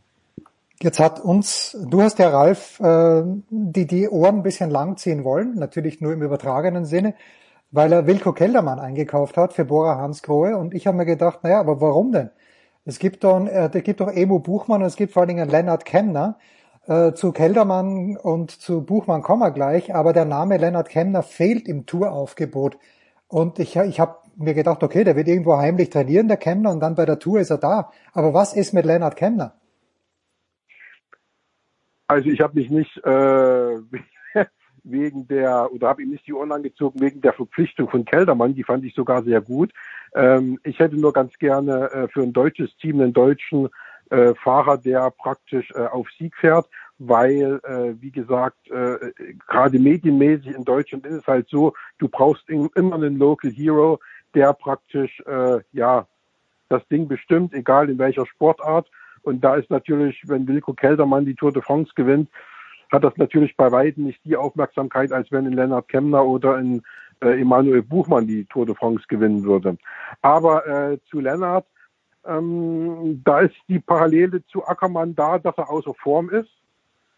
Jetzt 0.81 0.99
hat 0.99 1.19
uns, 1.19 1.75
du 1.89 2.01
hast 2.01 2.19
ja 2.19 2.29
Ralf 2.29 2.79
äh, 2.79 3.23
die, 3.49 3.87
die 3.87 4.07
Ohren 4.07 4.37
ein 4.37 4.43
bisschen 4.43 4.69
langziehen 4.69 5.23
wollen, 5.23 5.55
natürlich 5.55 5.99
nur 5.99 6.13
im 6.13 6.21
übertragenen 6.21 6.85
Sinne, 6.85 7.15
weil 7.71 7.91
er 7.91 8.07
Wilko 8.07 8.33
Keldermann 8.33 8.79
eingekauft 8.79 9.35
hat 9.35 9.53
für 9.53 9.65
Bora 9.65 9.97
Hansgrohe 9.97 10.55
und 10.55 10.73
ich 10.73 10.87
habe 10.87 10.95
mir 10.95 11.05
gedacht, 11.05 11.43
naja, 11.43 11.59
aber 11.59 11.81
warum 11.81 12.11
denn? 12.11 12.29
Es 12.89 12.97
gibt 12.97 13.23
doch, 13.23 13.45
äh, 13.45 13.69
gibt 13.83 13.99
doch 13.99 14.07
Emo 14.07 14.39
Buchmann 14.39 14.81
und 14.81 14.87
es 14.87 14.95
gibt 14.95 15.13
vor 15.13 15.21
allen 15.21 15.27
Dingen 15.29 15.47
Lennart 15.47 15.85
Kemner, 15.85 16.39
äh, 16.87 17.13
zu 17.13 17.31
Keldermann 17.31 18.17
und 18.17 18.49
zu 18.49 18.83
Buchmann 18.83 19.21
kommen 19.21 19.43
wir 19.43 19.51
gleich, 19.51 19.93
aber 19.93 20.11
der 20.11 20.25
Name 20.25 20.57
Lennart 20.57 20.89
Kemner 20.89 21.21
fehlt 21.21 21.67
im 21.67 21.85
Touraufgebot. 21.85 22.79
Und 23.27 23.59
ich, 23.59 23.75
ich 23.75 23.99
habe 23.99 24.15
mir 24.37 24.55
gedacht, 24.55 24.81
okay, 24.81 25.03
der 25.03 25.15
wird 25.15 25.27
irgendwo 25.27 25.55
heimlich 25.57 25.91
trainieren, 25.91 26.27
der 26.29 26.37
Kemner, 26.37 26.71
und 26.71 26.79
dann 26.79 26.95
bei 26.95 27.05
der 27.05 27.19
Tour 27.19 27.39
ist 27.39 27.51
er 27.51 27.59
da. 27.59 27.91
Aber 28.11 28.33
was 28.33 28.55
ist 28.55 28.73
mit 28.73 28.85
Lennart 28.85 29.15
Kemner? 29.15 29.53
Also 32.07 32.27
ich 32.31 32.41
habe 32.41 32.55
mich 32.55 32.71
nicht 32.71 32.97
äh, 33.05 33.77
wegen 34.83 35.27
der, 35.27 35.71
oder 35.71 35.89
habe 35.89 36.01
ihm 36.01 36.09
nicht 36.09 36.25
die 36.25 36.33
Ohren 36.33 36.51
angezogen 36.51 37.01
wegen 37.01 37.21
der 37.21 37.33
Verpflichtung 37.33 37.87
von 37.87 38.03
Keldermann, 38.03 38.55
die 38.55 38.63
fand 38.63 38.83
ich 38.83 38.95
sogar 38.95 39.21
sehr 39.21 39.41
gut. 39.41 39.73
Ähm, 40.15 40.59
ich 40.63 40.79
hätte 40.79 40.95
nur 40.95 41.13
ganz 41.13 41.33
gerne 41.39 41.91
äh, 41.91 42.07
für 42.07 42.21
ein 42.21 42.33
deutsches 42.33 42.75
Team 42.77 42.99
einen 42.99 43.13
deutschen 43.13 43.69
äh, 44.09 44.33
Fahrer, 44.35 44.77
der 44.77 45.11
praktisch 45.11 45.69
äh, 45.75 45.85
auf 45.85 46.07
Sieg 46.17 46.35
fährt, 46.35 46.67
weil, 46.97 47.59
äh, 47.63 47.93
wie 48.01 48.11
gesagt, 48.11 48.69
äh, 48.69 48.97
gerade 49.47 49.79
medienmäßig 49.79 50.55
in 50.55 50.65
Deutschland 50.65 51.05
ist 51.05 51.21
es 51.21 51.27
halt 51.27 51.47
so, 51.49 51.73
du 51.97 52.07
brauchst 52.07 52.49
immer 52.49 52.95
einen 52.95 53.17
Local 53.17 53.51
Hero, 53.51 53.99
der 54.33 54.53
praktisch, 54.53 55.21
äh, 55.25 55.59
ja, 55.71 56.07
das 56.69 56.87
Ding 56.87 57.07
bestimmt, 57.07 57.53
egal 57.53 57.89
in 57.89 57.97
welcher 57.97 58.25
Sportart. 58.25 58.89
Und 59.21 59.43
da 59.43 59.55
ist 59.55 59.69
natürlich, 59.69 60.21
wenn 60.27 60.47
Wilko 60.47 60.73
Keldermann 60.73 61.25
die 61.25 61.35
Tour 61.35 61.51
de 61.51 61.61
France 61.61 61.91
gewinnt, 61.95 62.29
hat 62.91 63.03
das 63.03 63.15
natürlich 63.17 63.55
bei 63.55 63.71
weitem 63.71 64.05
nicht 64.05 64.23
die 64.25 64.35
Aufmerksamkeit, 64.35 65.11
als 65.11 65.31
wenn 65.31 65.45
in 65.45 65.53
Lennart 65.53 65.87
Kemner 65.87 66.25
oder 66.25 66.57
in 66.57 66.81
äh, 67.21 67.41
Emanuel 67.41 67.81
Buchmann 67.81 68.27
die 68.27 68.45
Tour 68.45 68.65
de 68.65 68.75
France 68.75 69.05
gewinnen 69.07 69.43
würde. 69.43 69.77
Aber 70.21 70.65
äh, 70.67 70.97
zu 71.09 71.19
Lennart, 71.19 71.65
ähm, 72.25 73.21
da 73.23 73.41
ist 73.41 73.55
die 73.67 73.79
Parallele 73.79 74.45
zu 74.47 74.65
Ackermann 74.65 75.15
da, 75.15 75.39
dass 75.39 75.57
er 75.57 75.69
außer 75.69 75.93
Form 75.95 76.29
ist 76.29 76.51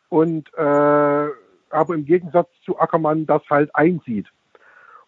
und 0.10 0.54
äh, 0.56 1.28
aber 1.74 1.96
im 1.96 2.06
Gegensatz 2.06 2.50
zu 2.66 2.78
Ackermann 2.80 3.26
das 3.26 3.42
halt 3.50 3.74
einsieht. 3.76 4.28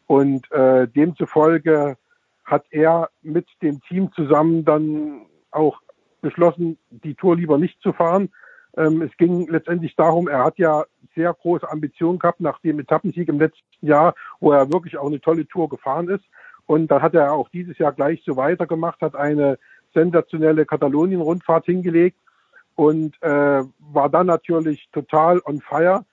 Und 0.07 0.49
äh, 0.51 0.87
demzufolge 0.87 1.97
hat 2.45 2.65
er 2.71 3.09
mit 3.21 3.47
dem 3.61 3.81
Team 3.83 4.11
zusammen 4.13 4.65
dann 4.65 5.25
auch 5.51 5.81
beschlossen, 6.21 6.77
die 6.89 7.15
Tour 7.15 7.35
lieber 7.35 7.57
nicht 7.57 7.79
zu 7.81 7.93
fahren. 7.93 8.29
Ähm, 8.75 9.01
es 9.01 9.15
ging 9.17 9.47
letztendlich 9.47 9.95
darum, 9.95 10.27
er 10.27 10.43
hat 10.43 10.57
ja 10.57 10.85
sehr 11.15 11.33
große 11.33 11.69
Ambitionen 11.69 12.19
gehabt 12.19 12.39
nach 12.39 12.59
dem 12.59 12.79
Etappensieg 12.79 13.29
im 13.29 13.39
letzten 13.39 13.85
Jahr, 13.85 14.15
wo 14.39 14.51
er 14.51 14.71
wirklich 14.71 14.97
auch 14.97 15.07
eine 15.07 15.21
tolle 15.21 15.47
Tour 15.47 15.69
gefahren 15.69 16.09
ist. 16.09 16.25
Und 16.65 16.87
dann 16.87 17.01
hat 17.01 17.13
er 17.13 17.33
auch 17.33 17.49
dieses 17.49 17.77
Jahr 17.77 17.91
gleich 17.91 18.23
so 18.25 18.35
weitergemacht, 18.37 19.01
hat 19.01 19.15
eine 19.15 19.59
sensationelle 19.93 20.65
Katalonien-Rundfahrt 20.65 21.65
hingelegt 21.65 22.17
und 22.75 23.21
äh, 23.21 23.63
war 23.79 24.09
dann 24.09 24.27
natürlich 24.27 24.89
total 24.91 25.39
on 25.45 25.61
fire. 25.61 26.05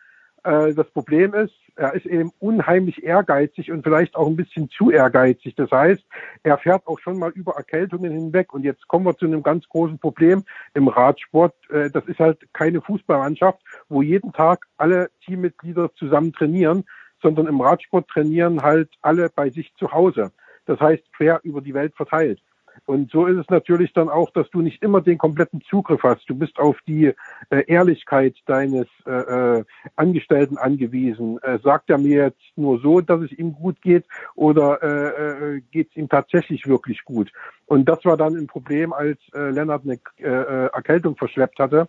Äh, 0.45 0.75
das 0.75 0.89
Problem 0.91 1.35
ist, 1.35 1.55
er 1.77 1.95
ist 1.95 2.07
eben 2.07 2.31
unheimlich 2.41 3.03
ehrgeizig 3.03 3.71
und 3.71 3.83
vielleicht 3.83 4.15
auch 4.15 4.27
ein 4.27 4.37
bisschen 4.37 4.69
zu 4.71 4.91
ehrgeizig. 4.91 5.55
Das 5.55 5.71
heißt, 5.71 6.03
er 6.43 6.59
fährt 6.59 6.87
auch 6.87 6.99
schon 6.99 7.19
mal 7.19 7.31
über 7.31 7.55
Erkältungen 7.57 8.12
hinweg. 8.12 8.53
Und 8.53 8.65
jetzt 8.65 8.87
kommen 8.89 9.07
wir 9.07 9.17
zu 9.17 9.27
einem 9.27 9.43
ganz 9.43 9.69
großen 9.69 9.99
Problem 9.99 10.45
im 10.75 10.89
Radsport. 10.89 11.55
Äh, 11.71 11.91
das 11.91 12.05
ist 12.07 12.19
halt 12.19 12.39
keine 12.53 12.81
Fußballmannschaft, 12.81 13.61
wo 13.89 14.03
jeden 14.03 14.33
Tag 14.33 14.67
alle 14.77 15.11
Teammitglieder 15.25 15.93
zusammen 15.95 16.33
trainieren, 16.33 16.85
sondern 17.23 17.47
im 17.47 17.61
Radsport 17.61 18.09
trainieren 18.09 18.62
halt 18.62 18.91
alle 19.03 19.31
bei 19.31 19.51
sich 19.51 19.73
zu 19.77 19.93
Hause. 19.93 20.33
Das 20.67 20.81
heißt, 20.81 21.03
quer 21.15 21.41
über 21.43 21.61
die 21.61 21.75
Welt 21.75 21.95
verteilt. 21.97 22.41
Und 22.87 23.11
so 23.11 23.27
ist 23.27 23.37
es 23.37 23.49
natürlich 23.49 23.93
dann 23.93 24.09
auch, 24.09 24.31
dass 24.31 24.49
du 24.51 24.61
nicht 24.61 24.83
immer 24.83 25.01
den 25.01 25.19
kompletten 25.19 25.61
Zugriff 25.69 26.03
hast. 26.03 26.29
Du 26.29 26.35
bist 26.35 26.59
auf 26.59 26.77
die 26.87 27.13
äh, 27.51 27.65
Ehrlichkeit 27.67 28.37
deines 28.47 28.87
äh, 29.07 29.59
äh, 29.59 29.65
Angestellten 29.97 30.59
angewiesen. 30.59 31.39
Äh, 31.43 31.59
sagt 31.63 31.91
er 31.91 31.99
mir 31.99 32.25
jetzt 32.25 32.57
nur 32.57 32.81
so, 32.81 33.01
dass 33.01 33.21
es 33.21 33.33
ihm 33.33 33.53
gut 33.53 33.81
geht 33.83 34.05
oder 34.35 34.83
äh, 34.83 35.57
äh, 35.57 35.61
geht 35.71 35.91
es 35.91 35.97
ihm 35.97 36.09
tatsächlich 36.09 36.67
wirklich 36.67 37.05
gut? 37.05 37.33
Und 37.67 37.89
das 37.89 38.05
war 38.05 38.17
dann 38.17 38.37
ein 38.37 38.47
Problem, 38.47 38.93
als 38.93 39.19
äh, 39.35 39.51
Lennart 39.51 39.85
eine 39.85 39.99
äh, 40.19 40.29
äh 40.29 40.67
Erkältung 40.73 41.17
verschleppt 41.17 41.59
hatte. 41.59 41.89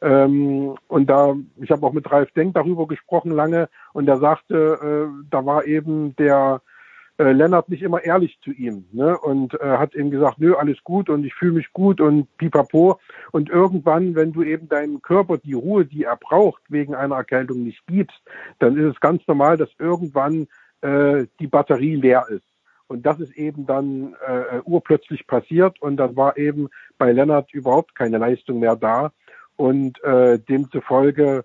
Ähm, 0.00 0.76
und 0.86 1.10
da, 1.10 1.34
ich 1.56 1.70
habe 1.70 1.84
auch 1.84 1.92
mit 1.92 2.10
Ralf 2.10 2.30
Denk 2.32 2.54
darüber 2.54 2.86
gesprochen 2.86 3.32
lange 3.32 3.68
und 3.92 4.08
er 4.08 4.18
sagte, 4.18 5.08
äh, 5.10 5.24
da 5.30 5.44
war 5.44 5.66
eben 5.66 6.14
der 6.16 6.62
äh, 7.18 7.32
Lennart 7.32 7.68
nicht 7.68 7.82
immer 7.82 8.02
ehrlich 8.04 8.38
zu 8.42 8.52
ihm 8.52 8.86
ne? 8.92 9.18
und 9.18 9.54
äh, 9.60 9.76
hat 9.76 9.94
ihm 9.94 10.10
gesagt, 10.10 10.38
nö, 10.38 10.54
alles 10.54 10.82
gut 10.84 11.10
und 11.10 11.24
ich 11.24 11.34
fühle 11.34 11.52
mich 11.52 11.72
gut 11.72 12.00
und 12.00 12.28
pipapo. 12.38 13.00
Und 13.32 13.50
irgendwann, 13.50 14.14
wenn 14.14 14.32
du 14.32 14.42
eben 14.42 14.68
deinem 14.68 15.02
Körper 15.02 15.38
die 15.38 15.54
Ruhe, 15.54 15.84
die 15.84 16.04
er 16.04 16.16
braucht, 16.16 16.62
wegen 16.68 16.94
einer 16.94 17.16
Erkältung 17.16 17.64
nicht 17.64 17.84
gibst, 17.86 18.20
dann 18.60 18.76
ist 18.76 18.94
es 18.94 19.00
ganz 19.00 19.26
normal, 19.26 19.56
dass 19.56 19.70
irgendwann 19.78 20.46
äh, 20.80 21.26
die 21.40 21.48
Batterie 21.48 21.96
leer 21.96 22.26
ist. 22.28 22.46
Und 22.86 23.04
das 23.04 23.20
ist 23.20 23.36
eben 23.36 23.66
dann 23.66 24.14
äh, 24.26 24.60
urplötzlich 24.64 25.26
passiert 25.26 25.82
und 25.82 25.98
dann 25.98 26.16
war 26.16 26.38
eben 26.38 26.68
bei 26.96 27.12
Lennart 27.12 27.52
überhaupt 27.52 27.94
keine 27.94 28.18
Leistung 28.18 28.60
mehr 28.60 28.76
da. 28.76 29.12
Und 29.56 30.02
äh, 30.04 30.38
demzufolge 30.38 31.44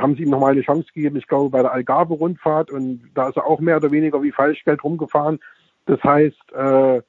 haben 0.00 0.16
sie 0.16 0.22
ihm 0.22 0.30
nochmal 0.30 0.52
eine 0.52 0.62
Chance 0.62 0.88
gegeben, 0.92 1.16
ich 1.16 1.26
glaube, 1.26 1.50
bei 1.50 1.62
der 1.62 1.72
Algarve-Rundfahrt 1.72 2.70
und 2.70 3.10
da 3.14 3.28
ist 3.28 3.36
er 3.36 3.46
auch 3.46 3.60
mehr 3.60 3.76
oder 3.76 3.90
weniger 3.90 4.22
wie 4.22 4.32
Falschgeld 4.32 4.82
rumgefahren. 4.82 5.40
Das 5.86 6.02
heißt, 6.02 6.52
äh, 6.52 7.02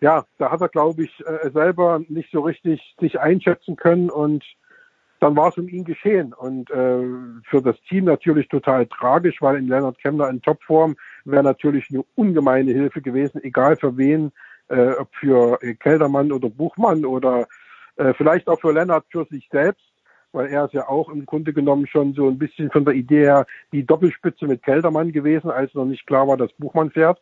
ja, 0.00 0.24
da 0.38 0.50
hat 0.50 0.60
er, 0.60 0.68
glaube 0.68 1.04
ich, 1.04 1.24
äh, 1.26 1.50
selber 1.50 2.00
nicht 2.08 2.30
so 2.30 2.40
richtig 2.40 2.94
sich 3.00 3.18
einschätzen 3.18 3.76
können 3.76 4.10
und 4.10 4.44
dann 5.20 5.36
war 5.36 5.48
es 5.48 5.56
um 5.56 5.68
ihn 5.68 5.84
geschehen. 5.84 6.34
Und 6.34 6.70
äh, 6.70 7.02
für 7.48 7.62
das 7.62 7.80
Team 7.88 8.04
natürlich 8.04 8.48
total 8.48 8.86
tragisch, 8.86 9.40
weil 9.40 9.56
in 9.56 9.68
Leonard 9.68 9.98
Kemmler 9.98 10.28
in 10.28 10.42
Topform 10.42 10.96
wäre 11.24 11.42
natürlich 11.42 11.88
eine 11.90 12.04
ungemeine 12.16 12.72
Hilfe 12.72 13.00
gewesen, 13.00 13.42
egal 13.42 13.76
für 13.76 13.96
wen, 13.96 14.32
äh, 14.68 14.90
ob 14.92 15.14
für 15.14 15.58
Keldermann 15.80 16.32
oder 16.32 16.50
Buchmann 16.50 17.04
oder 17.06 17.46
äh, 17.96 18.12
vielleicht 18.14 18.48
auch 18.48 18.60
für 18.60 18.72
Lennart 18.72 19.06
für 19.10 19.24
sich 19.30 19.48
selbst 19.50 19.93
weil 20.34 20.48
er 20.48 20.64
ist 20.64 20.74
ja 20.74 20.88
auch 20.88 21.08
im 21.08 21.24
Grunde 21.24 21.52
genommen 21.52 21.86
schon 21.86 22.12
so 22.12 22.28
ein 22.28 22.38
bisschen 22.38 22.70
von 22.70 22.84
der 22.84 22.94
Idee 22.94 23.22
her 23.22 23.46
die 23.72 23.86
Doppelspitze 23.86 24.46
mit 24.46 24.62
Keldermann 24.62 25.12
gewesen, 25.12 25.50
als 25.50 25.72
noch 25.74 25.84
nicht 25.84 26.06
klar 26.06 26.26
war, 26.28 26.36
dass 26.36 26.52
Buchmann 26.54 26.90
fährt. 26.90 27.20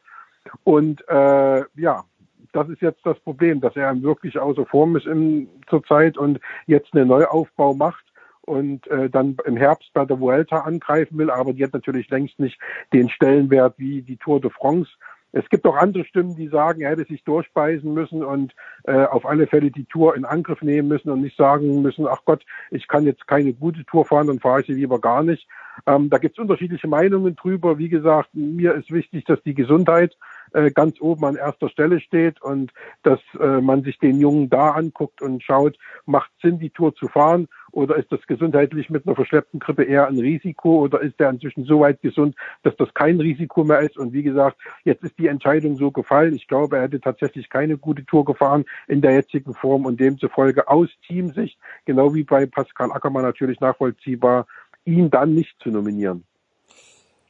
Und 0.64 1.06
äh, 1.08 1.62
ja, 1.76 2.04
das 2.52 2.68
ist 2.68 2.82
jetzt 2.82 3.04
das 3.04 3.18
Problem, 3.20 3.60
dass 3.60 3.76
er 3.76 4.02
wirklich 4.02 4.38
außer 4.38 4.66
Form 4.66 4.96
ist 4.96 5.06
in, 5.06 5.48
zur 5.68 5.84
Zeit 5.84 6.18
und 6.18 6.40
jetzt 6.66 6.94
einen 6.94 7.08
Neuaufbau 7.08 7.74
macht 7.74 8.04
und 8.42 8.86
äh, 8.88 9.08
dann 9.08 9.36
im 9.44 9.56
Herbst 9.56 9.90
bei 9.94 10.04
der 10.04 10.18
Vuelta 10.18 10.60
angreifen 10.60 11.16
will, 11.18 11.30
aber 11.30 11.52
die 11.52 11.64
hat 11.64 11.72
natürlich 11.72 12.10
längst 12.10 12.38
nicht 12.38 12.58
den 12.92 13.08
Stellenwert 13.08 13.74
wie 13.78 14.02
die 14.02 14.16
Tour 14.16 14.40
de 14.40 14.50
France. 14.50 14.90
Es 15.32 15.48
gibt 15.48 15.66
auch 15.66 15.76
andere 15.76 16.04
Stimmen, 16.04 16.36
die 16.36 16.48
sagen, 16.48 16.82
er 16.82 16.90
hätte 16.90 17.04
sich 17.04 17.24
durchbeißen 17.24 17.92
müssen 17.92 18.22
und 18.22 18.54
äh, 18.84 19.04
auf 19.04 19.26
alle 19.26 19.46
Fälle 19.46 19.70
die 19.70 19.86
Tour 19.86 20.14
in 20.14 20.24
Angriff 20.24 20.62
nehmen 20.62 20.88
müssen 20.88 21.10
und 21.10 21.22
nicht 21.22 21.36
sagen 21.36 21.82
müssen, 21.82 22.06
ach 22.06 22.20
Gott, 22.24 22.44
ich 22.70 22.86
kann 22.86 23.04
jetzt 23.04 23.26
keine 23.26 23.52
gute 23.54 23.84
Tour 23.86 24.04
fahren, 24.04 24.26
dann 24.26 24.40
fahre 24.40 24.60
ich 24.60 24.66
sie 24.66 24.74
lieber 24.74 25.00
gar 25.00 25.22
nicht. 25.22 25.48
Ähm, 25.86 26.10
da 26.10 26.18
gibt 26.18 26.36
es 26.36 26.42
unterschiedliche 26.42 26.86
Meinungen 26.86 27.34
drüber. 27.34 27.78
Wie 27.78 27.88
gesagt, 27.88 28.30
mir 28.34 28.74
ist 28.74 28.90
wichtig, 28.90 29.24
dass 29.24 29.42
die 29.42 29.54
Gesundheit 29.54 30.16
äh, 30.52 30.70
ganz 30.70 31.00
oben 31.00 31.24
an 31.24 31.36
erster 31.36 31.70
Stelle 31.70 32.00
steht 32.00 32.42
und 32.42 32.72
dass 33.02 33.20
äh, 33.40 33.60
man 33.60 33.82
sich 33.82 33.98
den 33.98 34.20
Jungen 34.20 34.50
da 34.50 34.72
anguckt 34.72 35.22
und 35.22 35.42
schaut, 35.42 35.78
macht 36.04 36.30
Sinn, 36.42 36.58
die 36.58 36.70
Tour 36.70 36.94
zu 36.94 37.08
fahren 37.08 37.48
oder 37.72 37.96
ist 37.96 38.12
das 38.12 38.20
gesundheitlich 38.26 38.90
mit 38.90 39.06
einer 39.06 39.16
verschleppten 39.16 39.58
Grippe 39.58 39.84
eher 39.84 40.06
ein 40.06 40.18
Risiko 40.18 40.80
oder 40.80 41.00
ist 41.00 41.18
der 41.18 41.30
inzwischen 41.30 41.64
so 41.64 41.80
weit 41.80 42.00
gesund, 42.02 42.36
dass 42.62 42.76
das 42.76 42.92
kein 42.94 43.18
Risiko 43.18 43.64
mehr 43.64 43.80
ist? 43.80 43.96
Und 43.96 44.12
wie 44.12 44.22
gesagt, 44.22 44.58
jetzt 44.84 45.02
ist 45.02 45.18
die 45.18 45.26
Entscheidung 45.26 45.76
so 45.76 45.90
gefallen. 45.90 46.34
Ich 46.34 46.46
glaube, 46.46 46.76
er 46.76 46.82
hätte 46.82 47.00
tatsächlich 47.00 47.48
keine 47.48 47.78
gute 47.78 48.04
Tour 48.04 48.24
gefahren 48.24 48.64
in 48.88 49.00
der 49.00 49.14
jetzigen 49.14 49.54
Form 49.54 49.86
und 49.86 49.98
demzufolge 49.98 50.68
aus 50.68 50.88
Teamsicht, 51.06 51.58
genau 51.86 52.14
wie 52.14 52.24
bei 52.24 52.46
Pascal 52.46 52.92
Ackermann 52.92 53.22
natürlich 53.22 53.60
nachvollziehbar, 53.60 54.46
ihn 54.84 55.10
dann 55.10 55.34
nicht 55.34 55.58
zu 55.60 55.70
nominieren. 55.70 56.24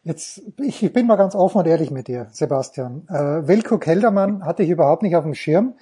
Jetzt, 0.05 0.43
ich, 0.59 0.83
ich 0.83 0.93
bin 0.93 1.07
mal 1.07 1.17
ganz 1.17 1.37
offen 1.37 1.59
und 1.59 1.67
ehrlich 1.69 1.93
mit 1.93 2.09
dir, 2.09 2.27
Sebastian. 2.33 3.07
Äh, 3.09 3.47
Wilko 3.47 3.79
Keldermann 3.79 4.45
hatte 4.45 4.65
ich 4.65 4.71
überhaupt 4.71 5.05
nicht 5.05 5.15
auf 5.15 5.23
dem 5.23 5.35
Schirm 5.35 5.75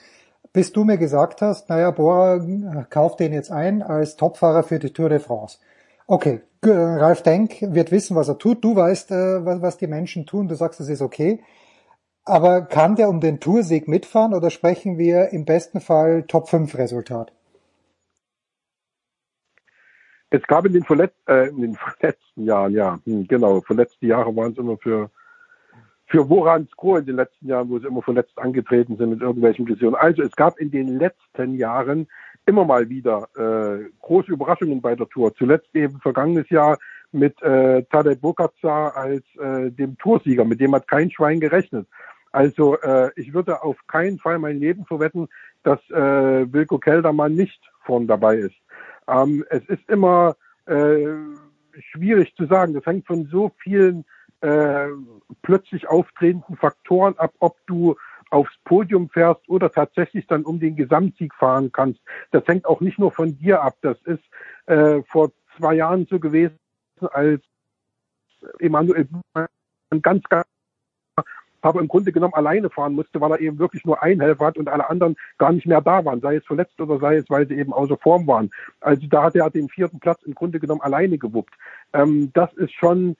bis 0.52 0.72
du 0.72 0.84
mir 0.84 0.98
gesagt 0.98 1.42
hast, 1.42 1.68
naja, 1.68 1.90
Bora 1.90 2.38
kauft 2.90 3.20
den 3.20 3.32
jetzt 3.32 3.50
ein 3.50 3.82
als 3.82 4.16
Topfahrer 4.16 4.62
für 4.62 4.78
die 4.78 4.92
Tour 4.92 5.08
de 5.08 5.20
France. 5.20 5.58
Okay, 6.06 6.40
Ralf 6.64 7.22
Denk 7.22 7.62
wird 7.62 7.92
wissen, 7.92 8.16
was 8.16 8.28
er 8.28 8.38
tut. 8.38 8.64
Du 8.64 8.74
weißt, 8.74 9.12
äh, 9.12 9.62
was 9.62 9.78
die 9.78 9.86
Menschen 9.86 10.26
tun. 10.26 10.48
Du 10.48 10.54
sagst, 10.56 10.80
das 10.80 10.88
ist 10.88 11.02
okay. 11.02 11.42
Aber 12.24 12.62
kann 12.62 12.96
der 12.96 13.08
um 13.08 13.20
den 13.20 13.40
Toursieg 13.40 13.88
mitfahren 13.88 14.34
oder 14.34 14.50
sprechen 14.50 14.98
wir 14.98 15.30
im 15.30 15.44
besten 15.44 15.80
Fall 15.80 16.24
Top 16.24 16.48
5 16.48 16.76
Resultat? 16.76 17.32
Es 20.30 20.42
gab 20.44 20.64
in 20.64 20.72
den, 20.72 20.84
verletz 20.84 21.14
äh, 21.28 21.48
in 21.48 21.60
den 21.60 21.74
verletzten 21.98 22.44
Jahren, 22.44 22.72
ja, 22.72 22.98
hm, 23.04 23.26
genau, 23.26 23.60
verletzte 23.60 24.06
Jahre 24.06 24.34
waren 24.36 24.52
es 24.52 24.58
immer 24.58 24.76
für 24.76 25.10
für 26.10 26.28
Woran 26.28 26.68
Skro 26.72 26.96
in 26.96 27.06
den 27.06 27.16
letzten 27.16 27.46
Jahren, 27.46 27.70
wo 27.70 27.78
sie 27.78 27.86
immer 27.86 28.02
verletzt 28.02 28.36
angetreten 28.36 28.96
sind 28.96 29.10
mit 29.10 29.20
irgendwelchen 29.20 29.66
Visionen. 29.66 29.94
Also 29.94 30.22
es 30.22 30.32
gab 30.32 30.58
in 30.58 30.70
den 30.70 30.98
letzten 30.98 31.54
Jahren 31.54 32.08
immer 32.46 32.64
mal 32.64 32.88
wieder 32.88 33.28
äh, 33.36 33.88
große 34.00 34.32
Überraschungen 34.32 34.80
bei 34.80 34.96
der 34.96 35.08
Tour. 35.08 35.32
Zuletzt 35.36 35.74
eben 35.74 36.00
vergangenes 36.00 36.50
Jahr 36.50 36.78
mit 37.12 37.40
äh, 37.42 37.84
Tadej 37.84 38.16
Bokacar 38.16 38.96
als 38.96 39.24
äh, 39.36 39.70
dem 39.70 39.96
Toursieger, 39.98 40.44
mit 40.44 40.60
dem 40.60 40.74
hat 40.74 40.88
kein 40.88 41.10
Schwein 41.10 41.38
gerechnet. 41.38 41.86
Also 42.32 42.76
äh, 42.80 43.10
ich 43.16 43.32
würde 43.32 43.62
auf 43.62 43.76
keinen 43.86 44.18
Fall 44.18 44.38
mein 44.38 44.58
Leben 44.58 44.84
verwetten, 44.86 45.28
dass 45.62 45.78
äh, 45.90 46.52
Wilko 46.52 46.78
Keldermann 46.78 47.34
nicht 47.34 47.60
vorn 47.84 48.06
dabei 48.06 48.36
ist. 48.36 48.54
Ähm, 49.08 49.44
es 49.50 49.64
ist 49.68 49.88
immer 49.88 50.36
äh, 50.66 51.06
schwierig 51.92 52.34
zu 52.36 52.46
sagen. 52.46 52.74
Das 52.74 52.86
hängt 52.86 53.06
von 53.06 53.26
so 53.26 53.52
vielen 53.62 54.04
äh, 54.40 54.88
plötzlich 55.42 55.88
auftretenden 55.88 56.56
Faktoren 56.56 57.16
ab, 57.18 57.32
ob 57.38 57.56
du 57.66 57.96
aufs 58.30 58.56
Podium 58.64 59.08
fährst 59.10 59.48
oder 59.48 59.72
tatsächlich 59.72 60.26
dann 60.26 60.44
um 60.44 60.60
den 60.60 60.76
Gesamtsieg 60.76 61.34
fahren 61.34 61.72
kannst. 61.72 62.00
Das 62.30 62.46
hängt 62.46 62.64
auch 62.64 62.80
nicht 62.80 62.98
nur 62.98 63.10
von 63.10 63.36
dir 63.38 63.62
ab. 63.62 63.76
Das 63.82 63.98
ist 64.02 64.22
äh, 64.66 65.02
vor 65.02 65.32
zwei 65.56 65.74
Jahren 65.74 66.06
so 66.08 66.20
gewesen, 66.20 66.56
als 67.12 67.42
Emanuel 68.58 69.08
ganz, 70.02 70.22
ganz 70.28 70.46
aber 71.62 71.80
im 71.80 71.88
Grunde 71.88 72.12
genommen 72.12 72.34
alleine 72.34 72.70
fahren 72.70 72.94
musste, 72.94 73.20
weil 73.20 73.32
er 73.32 73.40
eben 73.40 73.58
wirklich 73.58 73.84
nur 73.84 74.02
ein 74.02 74.20
Helfer 74.20 74.46
hat 74.46 74.58
und 74.58 74.68
alle 74.68 74.88
anderen 74.88 75.16
gar 75.38 75.52
nicht 75.52 75.66
mehr 75.66 75.80
da 75.80 76.04
waren, 76.04 76.20
sei 76.20 76.36
es 76.36 76.46
verletzt 76.46 76.80
oder 76.80 76.98
sei 76.98 77.16
es, 77.16 77.28
weil 77.28 77.46
sie 77.46 77.56
eben 77.56 77.72
außer 77.72 77.96
Form 77.98 78.26
waren. 78.26 78.50
Also 78.80 79.06
da 79.06 79.24
hat 79.24 79.36
er 79.36 79.50
den 79.50 79.68
vierten 79.68 80.00
Platz 80.00 80.22
im 80.22 80.34
Grunde 80.34 80.60
genommen 80.60 80.80
alleine 80.80 81.18
gewuppt. 81.18 81.54
Ähm, 81.92 82.30
das 82.32 82.52
ist 82.54 82.72
schon 82.72 83.16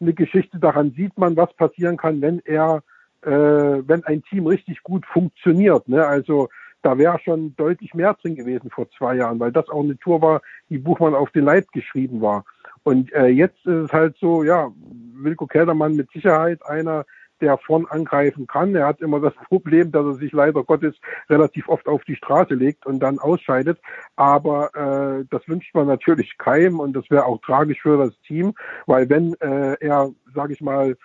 eine 0.00 0.14
Geschichte. 0.14 0.58
Daran 0.58 0.92
sieht 0.92 1.16
man, 1.18 1.36
was 1.36 1.52
passieren 1.54 1.96
kann, 1.96 2.20
wenn 2.20 2.40
er, 2.44 2.82
äh, 3.22 3.30
wenn 3.30 4.04
ein 4.04 4.22
Team 4.24 4.46
richtig 4.46 4.82
gut 4.82 5.04
funktioniert. 5.06 5.88
Ne? 5.88 6.06
Also 6.06 6.48
da 6.82 6.96
wäre 6.96 7.18
schon 7.20 7.54
deutlich 7.56 7.94
mehr 7.94 8.14
drin 8.14 8.36
gewesen 8.36 8.70
vor 8.70 8.88
zwei 8.90 9.16
Jahren, 9.16 9.38
weil 9.38 9.52
das 9.52 9.68
auch 9.68 9.82
eine 9.82 9.98
Tour 9.98 10.22
war, 10.22 10.42
die 10.68 10.78
Buchmann 10.78 11.14
auf 11.14 11.30
den 11.30 11.44
Leib 11.44 11.70
geschrieben 11.72 12.20
war. 12.20 12.44
Und 12.82 13.12
äh, 13.12 13.26
jetzt 13.26 13.58
ist 13.66 13.84
es 13.84 13.92
halt 13.92 14.16
so, 14.18 14.42
ja, 14.42 14.70
Wilko 15.14 15.46
Keldermann 15.46 15.96
mit 15.96 16.10
Sicherheit 16.12 16.64
einer, 16.64 17.04
der 17.40 17.58
vorn 17.58 17.86
angreifen 17.86 18.46
kann. 18.46 18.74
Er 18.74 18.86
hat 18.86 19.00
immer 19.00 19.20
das 19.20 19.34
Problem, 19.48 19.92
dass 19.92 20.04
er 20.04 20.14
sich 20.14 20.32
leider 20.32 20.64
Gottes 20.64 20.94
relativ 21.28 21.68
oft 21.68 21.86
auf 21.88 22.04
die 22.04 22.16
Straße 22.16 22.54
legt 22.54 22.86
und 22.86 23.00
dann 23.00 23.18
ausscheidet. 23.18 23.78
Aber 24.16 24.74
äh, 24.74 25.24
das 25.30 25.46
wünscht 25.48 25.74
man 25.74 25.86
natürlich 25.86 26.36
keinem 26.38 26.80
und 26.80 26.94
das 26.94 27.10
wäre 27.10 27.26
auch 27.26 27.40
tragisch 27.40 27.82
für 27.82 27.98
das 27.98 28.18
Team, 28.22 28.54
weil 28.86 29.08
wenn 29.08 29.34
äh, 29.40 29.76
er, 29.80 30.10
sage 30.34 30.52
ich 30.52 30.60
mal, 30.60 30.96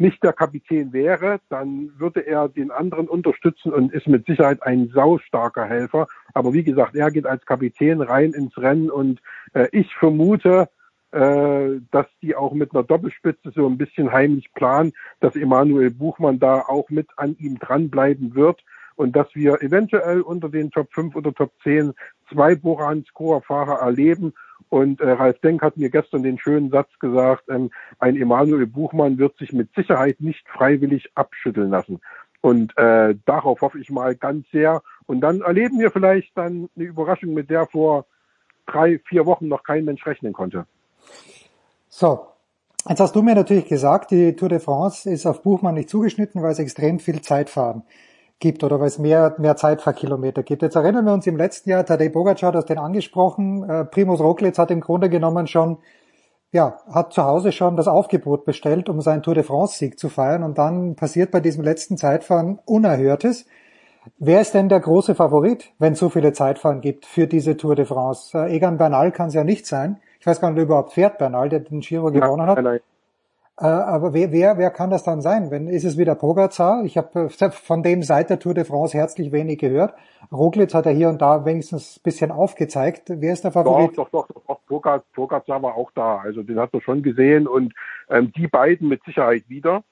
nicht 0.00 0.22
der 0.24 0.32
Kapitän 0.32 0.94
wäre, 0.94 1.40
dann 1.50 1.92
würde 1.98 2.26
er 2.26 2.48
den 2.48 2.70
anderen 2.70 3.06
unterstützen 3.06 3.70
und 3.70 3.92
ist 3.92 4.08
mit 4.08 4.24
Sicherheit 4.24 4.62
ein 4.62 4.88
saustarker 4.94 5.66
Helfer. 5.66 6.08
Aber 6.32 6.54
wie 6.54 6.64
gesagt, 6.64 6.96
er 6.96 7.10
geht 7.10 7.26
als 7.26 7.44
Kapitän 7.44 8.00
rein 8.00 8.32
ins 8.32 8.56
Rennen 8.56 8.90
und 8.90 9.20
äh, 9.52 9.68
ich 9.72 9.94
vermute, 9.94 10.70
äh, 11.12 11.80
dass 11.90 12.06
die 12.22 12.36
auch 12.36 12.52
mit 12.52 12.72
einer 12.72 12.84
Doppelspitze 12.84 13.52
so 13.54 13.66
ein 13.66 13.78
bisschen 13.78 14.12
heimlich 14.12 14.52
planen, 14.54 14.92
dass 15.20 15.36
Emanuel 15.36 15.90
Buchmann 15.90 16.38
da 16.38 16.60
auch 16.60 16.88
mit 16.90 17.08
an 17.16 17.36
ihm 17.38 17.58
dranbleiben 17.58 18.34
wird 18.34 18.62
und 18.96 19.16
dass 19.16 19.34
wir 19.34 19.62
eventuell 19.62 20.20
unter 20.20 20.48
den 20.48 20.70
Top 20.70 20.92
5 20.92 21.16
oder 21.16 21.32
Top 21.32 21.52
10 21.62 21.94
zwei 22.30 22.54
Boran-Scorer-Fahrer 22.54 23.80
erleben. 23.80 24.34
Und 24.68 25.00
äh, 25.00 25.10
Ralf 25.10 25.40
Denk 25.40 25.62
hat 25.62 25.76
mir 25.76 25.90
gestern 25.90 26.22
den 26.22 26.38
schönen 26.38 26.70
Satz 26.70 26.90
gesagt, 27.00 27.44
ähm, 27.48 27.70
ein 27.98 28.16
Emanuel 28.16 28.66
Buchmann 28.66 29.18
wird 29.18 29.36
sich 29.38 29.52
mit 29.52 29.74
Sicherheit 29.74 30.20
nicht 30.20 30.46
freiwillig 30.48 31.10
abschütteln 31.14 31.70
lassen. 31.70 32.00
Und 32.40 32.76
äh, 32.78 33.14
darauf 33.26 33.62
hoffe 33.62 33.78
ich 33.80 33.90
mal 33.90 34.14
ganz 34.14 34.46
sehr. 34.50 34.82
Und 35.06 35.22
dann 35.22 35.40
erleben 35.40 35.78
wir 35.78 35.90
vielleicht 35.90 36.36
dann 36.36 36.68
eine 36.76 36.84
Überraschung, 36.84 37.34
mit 37.34 37.50
der 37.50 37.66
vor 37.66 38.06
drei, 38.66 39.00
vier 39.08 39.26
Wochen 39.26 39.48
noch 39.48 39.64
kein 39.64 39.84
Mensch 39.84 40.06
rechnen 40.06 40.32
konnte. 40.32 40.66
So, 41.88 42.26
jetzt 42.88 43.00
hast 43.00 43.14
du 43.14 43.22
mir 43.22 43.34
natürlich 43.34 43.66
gesagt, 43.66 44.10
die 44.10 44.36
Tour 44.36 44.48
de 44.48 44.60
France 44.60 45.10
ist 45.10 45.26
auf 45.26 45.42
Buchmann 45.42 45.74
nicht 45.74 45.90
zugeschnitten, 45.90 46.42
weil 46.42 46.52
es 46.52 46.58
extrem 46.58 46.98
viel 46.98 47.20
Zeitfahren 47.20 47.82
gibt 48.40 48.64
oder 48.64 48.80
weil 48.80 48.86
es 48.88 48.98
mehr, 48.98 49.34
mehr 49.38 49.56
Zeitfahrkilometer 49.56 50.42
gibt. 50.42 50.62
Jetzt 50.62 50.74
erinnern 50.74 51.04
wir 51.04 51.12
uns 51.12 51.26
im 51.26 51.36
letzten 51.36 51.70
Jahr, 51.70 51.84
Tadej 51.84 52.08
Bogacar, 52.08 52.52
du 52.52 52.58
hast 52.58 52.70
den 52.70 52.78
angesprochen, 52.78 53.68
äh, 53.68 53.84
Primus 53.84 54.20
Roglic 54.20 54.58
hat 54.58 54.70
im 54.70 54.80
Grunde 54.80 55.10
genommen 55.10 55.46
schon, 55.46 55.78
ja, 56.50 56.78
hat 56.90 57.12
zu 57.12 57.22
Hause 57.22 57.52
schon 57.52 57.76
das 57.76 57.86
Aufgebot 57.86 58.44
bestellt, 58.44 58.88
um 58.88 59.02
seinen 59.02 59.22
Tour 59.22 59.34
de 59.34 59.44
France 59.44 59.76
Sieg 59.76 59.98
zu 59.98 60.08
feiern 60.08 60.42
und 60.42 60.58
dann 60.58 60.96
passiert 60.96 61.30
bei 61.30 61.40
diesem 61.40 61.62
letzten 61.62 61.96
Zeitfahren 61.98 62.58
Unerhörtes. 62.64 63.46
Wer 64.18 64.40
ist 64.40 64.54
denn 64.54 64.70
der 64.70 64.80
große 64.80 65.14
Favorit, 65.14 65.72
wenn 65.78 65.92
es 65.92 65.98
so 65.98 66.08
viele 66.08 66.32
Zeitfahren 66.32 66.80
gibt 66.80 67.04
für 67.04 67.26
diese 67.26 67.58
Tour 67.58 67.76
de 67.76 67.84
France? 67.84 68.36
Äh, 68.36 68.56
Egan 68.56 68.78
Bernal 68.78 69.12
kann 69.12 69.28
es 69.28 69.34
ja 69.34 69.44
nicht 69.44 69.66
sein. 69.66 70.00
Ich 70.20 70.26
weiß 70.26 70.40
gar 70.40 70.50
nicht, 70.50 70.60
ob 70.60 70.64
überhaupt 70.66 70.92
fährt 70.92 71.18
Bernal, 71.18 71.48
der 71.48 71.60
den 71.60 71.80
Giro 71.80 72.12
gewonnen 72.12 72.46
hat. 72.46 72.62
Nein, 72.62 72.80
Äh, 73.58 73.64
aber 73.64 74.12
wer, 74.12 74.32
wer, 74.32 74.58
wer 74.58 74.70
kann 74.70 74.90
das 74.90 75.02
dann 75.02 75.22
sein? 75.22 75.50
Wenn, 75.50 75.66
ist 75.66 75.84
es 75.84 75.96
wieder 75.96 76.14
Pogacar? 76.14 76.84
Ich 76.84 76.98
habe 76.98 77.30
äh, 77.40 77.50
von 77.50 77.82
dem 77.82 78.02
seit 78.02 78.28
der 78.28 78.38
Tour 78.38 78.52
de 78.52 78.64
France 78.64 78.96
herzlich 78.96 79.32
wenig 79.32 79.58
gehört. 79.58 79.94
Roglic 80.30 80.74
hat 80.74 80.84
er 80.84 80.92
hier 80.92 81.08
und 81.08 81.22
da 81.22 81.46
wenigstens 81.46 81.96
ein 81.96 82.02
bisschen 82.02 82.30
aufgezeigt. 82.30 83.04
Wer 83.08 83.32
ist 83.32 83.44
der 83.44 83.52
Favorit? 83.52 83.96
Doch, 83.96 84.10
doch, 84.10 84.28
doch, 84.28 84.42
doch. 84.46 84.60
Pogacar, 84.66 85.02
Pogacar 85.14 85.62
war 85.62 85.74
auch 85.74 85.90
da. 85.94 86.18
Also 86.18 86.42
den 86.42 86.58
hat 86.60 86.74
er 86.74 86.82
schon 86.82 87.02
gesehen 87.02 87.46
und 87.46 87.72
ähm, 88.10 88.30
die 88.36 88.46
beiden 88.46 88.88
mit 88.88 89.02
Sicherheit 89.04 89.44
wieder. 89.48 89.82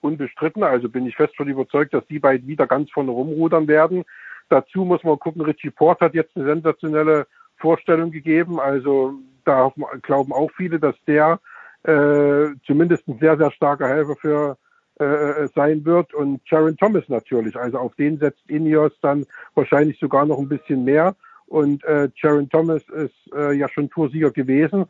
Unbestritten. 0.00 0.62
Also 0.62 0.88
bin 0.88 1.06
ich 1.06 1.16
fest 1.16 1.36
von 1.36 1.48
überzeugt, 1.48 1.92
dass 1.92 2.06
die 2.06 2.18
beiden 2.18 2.46
wieder 2.48 2.66
ganz 2.66 2.90
vorne 2.90 3.10
rumrudern 3.10 3.68
werden. 3.68 4.04
Dazu 4.48 4.84
muss 4.84 5.04
man 5.04 5.18
gucken, 5.18 5.42
Richie 5.42 5.70
Port 5.70 6.00
hat 6.00 6.14
jetzt 6.14 6.36
eine 6.36 6.46
sensationelle 6.46 7.26
Vorstellung 7.56 8.10
gegeben. 8.10 8.60
Also 8.60 9.14
da 9.44 9.72
glauben 10.02 10.32
auch 10.32 10.50
viele, 10.56 10.78
dass 10.78 10.96
der 11.06 11.40
äh, 11.84 12.54
zumindest 12.66 13.06
ein 13.08 13.18
sehr, 13.18 13.36
sehr 13.36 13.50
starker 13.50 13.88
Helfer 13.88 14.16
für 14.16 14.56
äh, 14.98 15.48
sein 15.54 15.84
wird. 15.84 16.14
Und 16.14 16.40
Sharon 16.44 16.76
Thomas 16.76 17.04
natürlich. 17.08 17.56
Also 17.56 17.78
auf 17.78 17.94
den 17.96 18.18
setzt 18.18 18.48
Ineos 18.48 18.92
dann 19.00 19.26
wahrscheinlich 19.54 19.98
sogar 19.98 20.24
noch 20.26 20.38
ein 20.38 20.48
bisschen 20.48 20.84
mehr. 20.84 21.14
Und 21.46 21.84
äh, 21.84 22.08
Sharon 22.14 22.48
Thomas 22.48 22.82
ist 22.90 23.34
äh, 23.34 23.52
ja 23.52 23.68
schon 23.68 23.90
Toursieger 23.90 24.30
gewesen. 24.30 24.86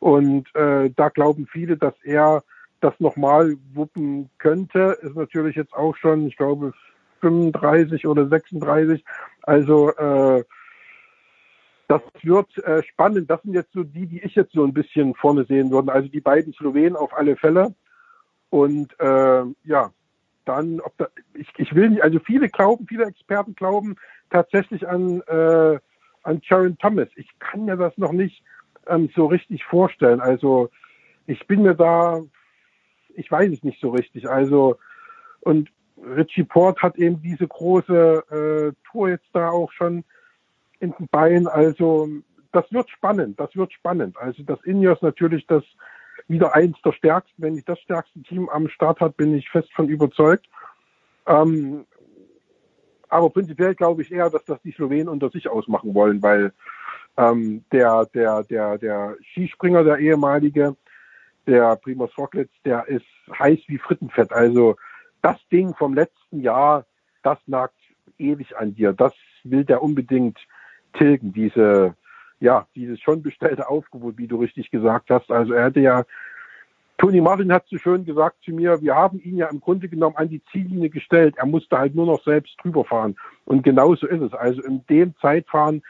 Und 0.00 0.54
äh, 0.54 0.90
da 0.96 1.08
glauben 1.08 1.46
viele, 1.50 1.76
dass 1.76 1.94
er 2.02 2.42
das 2.80 2.94
nochmal 3.00 3.56
wuppen 3.74 4.30
könnte. 4.38 4.96
Ist 5.02 5.16
natürlich 5.16 5.56
jetzt 5.56 5.74
auch 5.74 5.96
schon, 5.96 6.28
ich 6.28 6.36
glaube, 6.36 6.72
35 7.20 8.06
oder 8.06 8.28
36. 8.28 9.04
Also 9.42 9.90
äh, 9.96 10.44
das 11.88 12.02
wird 12.22 12.56
äh, 12.58 12.82
spannend. 12.84 13.30
Das 13.30 13.42
sind 13.42 13.54
jetzt 13.54 13.72
so 13.72 13.82
die, 13.82 14.06
die 14.06 14.22
ich 14.22 14.34
jetzt 14.34 14.52
so 14.52 14.62
ein 14.62 14.74
bisschen 14.74 15.14
vorne 15.14 15.44
sehen 15.46 15.70
würde. 15.70 15.92
Also 15.92 16.08
die 16.08 16.20
beiden 16.20 16.52
Slowenen 16.52 16.96
auf 16.96 17.16
alle 17.16 17.34
Fälle. 17.36 17.74
Und 18.50 18.94
äh, 19.00 19.44
ja, 19.64 19.90
dann, 20.44 20.80
ob 20.80 20.96
da, 20.98 21.08
ich, 21.34 21.48
ich 21.56 21.74
will 21.74 21.90
nicht, 21.90 22.02
also 22.02 22.18
viele 22.20 22.48
glauben, 22.50 22.86
viele 22.86 23.06
Experten 23.06 23.54
glauben 23.54 23.96
tatsächlich 24.30 24.86
an, 24.86 25.22
äh, 25.26 25.78
an 26.22 26.42
Sharon 26.42 26.76
Thomas. 26.78 27.08
Ich 27.16 27.28
kann 27.38 27.64
mir 27.64 27.76
das 27.76 27.96
noch 27.96 28.12
nicht 28.12 28.42
ähm, 28.86 29.10
so 29.14 29.26
richtig 29.26 29.64
vorstellen. 29.64 30.20
Also 30.20 30.68
ich 31.26 31.46
bin 31.46 31.62
mir 31.62 31.74
da, 31.74 32.20
ich 33.14 33.30
weiß 33.30 33.50
es 33.50 33.62
nicht 33.62 33.80
so 33.80 33.90
richtig. 33.90 34.28
Also 34.28 34.76
und 35.40 35.70
Richie 35.96 36.44
Port 36.44 36.82
hat 36.82 36.96
eben 36.96 37.22
diese 37.22 37.48
große 37.48 38.72
äh, 38.74 38.88
Tour 38.90 39.08
jetzt 39.08 39.28
da 39.32 39.48
auch 39.48 39.72
schon 39.72 40.04
in 40.80 40.92
den 40.98 41.08
Beinen. 41.08 41.46
Also 41.46 42.08
das 42.52 42.70
wird 42.72 42.90
spannend, 42.90 43.38
das 43.38 43.54
wird 43.54 43.72
spannend. 43.72 44.16
Also 44.16 44.42
das 44.42 44.62
Ineos 44.64 45.02
natürlich 45.02 45.46
das 45.46 45.64
wieder 46.26 46.54
eins 46.54 46.76
der 46.84 46.92
stärksten, 46.92 47.42
wenn 47.42 47.54
nicht 47.54 47.68
das 47.68 47.80
stärkste 47.80 48.22
Team 48.22 48.48
am 48.48 48.68
Start 48.68 49.00
hat, 49.00 49.16
bin 49.16 49.34
ich 49.34 49.48
fest 49.48 49.72
von 49.74 49.88
überzeugt. 49.88 50.46
Ähm, 51.26 51.86
aber 53.08 53.30
prinzipiell 53.30 53.74
glaube 53.74 54.02
ich 54.02 54.12
eher, 54.12 54.28
dass 54.30 54.44
das 54.44 54.60
die 54.62 54.72
Slowenen 54.72 55.08
unter 55.08 55.30
sich 55.30 55.48
ausmachen 55.48 55.94
wollen, 55.94 56.22
weil 56.22 56.52
ähm, 57.16 57.64
der, 57.72 58.06
der, 58.14 58.44
der, 58.44 58.78
der 58.78 59.16
Skispringer, 59.32 59.84
der 59.84 59.98
ehemalige, 59.98 60.76
der 61.46 61.76
Primus 61.76 62.16
Roglic, 62.18 62.50
der 62.64 62.86
ist 62.88 63.06
heiß 63.38 63.60
wie 63.66 63.78
Frittenfett. 63.78 64.32
Also 64.32 64.76
das 65.22 65.36
Ding 65.50 65.74
vom 65.74 65.94
letzten 65.94 66.40
Jahr, 66.40 66.84
das 67.22 67.38
nagt 67.46 67.74
ewig 68.18 68.56
an 68.56 68.74
dir. 68.74 68.92
Das 68.92 69.14
will 69.44 69.64
der 69.64 69.82
unbedingt 69.82 70.38
tilgen, 70.94 71.32
diese, 71.32 71.94
ja, 72.40 72.66
dieses 72.74 73.00
schon 73.00 73.22
bestellte 73.22 73.68
Aufgebot, 73.68 74.18
wie 74.18 74.26
du 74.26 74.36
richtig 74.36 74.70
gesagt 74.70 75.10
hast. 75.10 75.30
Also 75.30 75.52
er 75.52 75.66
hätte 75.66 75.80
ja, 75.80 76.04
Tony 76.98 77.20
Martin 77.20 77.52
hat 77.52 77.64
so 77.68 77.78
schön 77.78 78.04
gesagt 78.04 78.42
zu 78.44 78.50
mir, 78.50 78.80
wir 78.82 78.94
haben 78.94 79.20
ihn 79.20 79.36
ja 79.36 79.46
im 79.46 79.60
Grunde 79.60 79.88
genommen 79.88 80.16
an 80.16 80.28
die 80.28 80.42
Ziellinie 80.50 80.90
gestellt. 80.90 81.36
Er 81.38 81.46
musste 81.46 81.78
halt 81.78 81.94
nur 81.94 82.06
noch 82.06 82.22
selbst 82.24 82.56
drüber 82.60 82.84
fahren. 82.84 83.16
Und 83.44 83.62
genauso 83.62 84.06
ist 84.06 84.20
es. 84.20 84.32
Also 84.34 84.62
in 84.62 84.84
dem 84.90 85.14
Zeitfahren, 85.20 85.82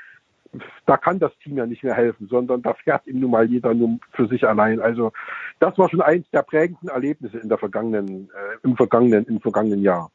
da 0.84 0.98
kann 0.98 1.18
das 1.18 1.32
Team 1.38 1.56
ja 1.56 1.64
nicht 1.64 1.82
mehr 1.82 1.94
helfen, 1.94 2.28
sondern 2.28 2.60
da 2.60 2.74
fährt 2.74 3.06
ihm 3.06 3.20
nun 3.20 3.30
mal 3.30 3.48
jeder 3.48 3.72
nur 3.72 3.98
für 4.12 4.26
sich 4.28 4.46
allein. 4.46 4.80
Also 4.80 5.12
das 5.60 5.78
war 5.78 5.88
schon 5.88 6.02
eins 6.02 6.28
der 6.30 6.42
prägenden 6.42 6.90
Erlebnisse 6.90 7.38
in 7.38 7.48
der 7.48 7.58
vergangenen, 7.58 8.30
äh, 8.30 8.56
im 8.62 8.76
vergangenen, 8.76 9.24
im 9.24 9.40
vergangenen 9.40 9.82
Jahr. 9.82 10.10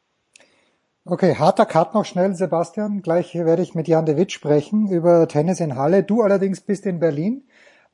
Okay, 1.06 1.34
harter 1.36 1.66
Cut 1.66 1.92
noch 1.92 2.06
schnell, 2.06 2.34
Sebastian. 2.34 3.02
Gleich 3.02 3.34
werde 3.34 3.60
ich 3.60 3.74
mit 3.74 3.88
Jan 3.88 4.06
de 4.06 4.16
Witt 4.16 4.32
sprechen 4.32 4.88
über 4.88 5.28
Tennis 5.28 5.60
in 5.60 5.76
Halle. 5.76 6.02
Du 6.02 6.22
allerdings 6.22 6.62
bist 6.62 6.86
in 6.86 6.98
Berlin 6.98 7.44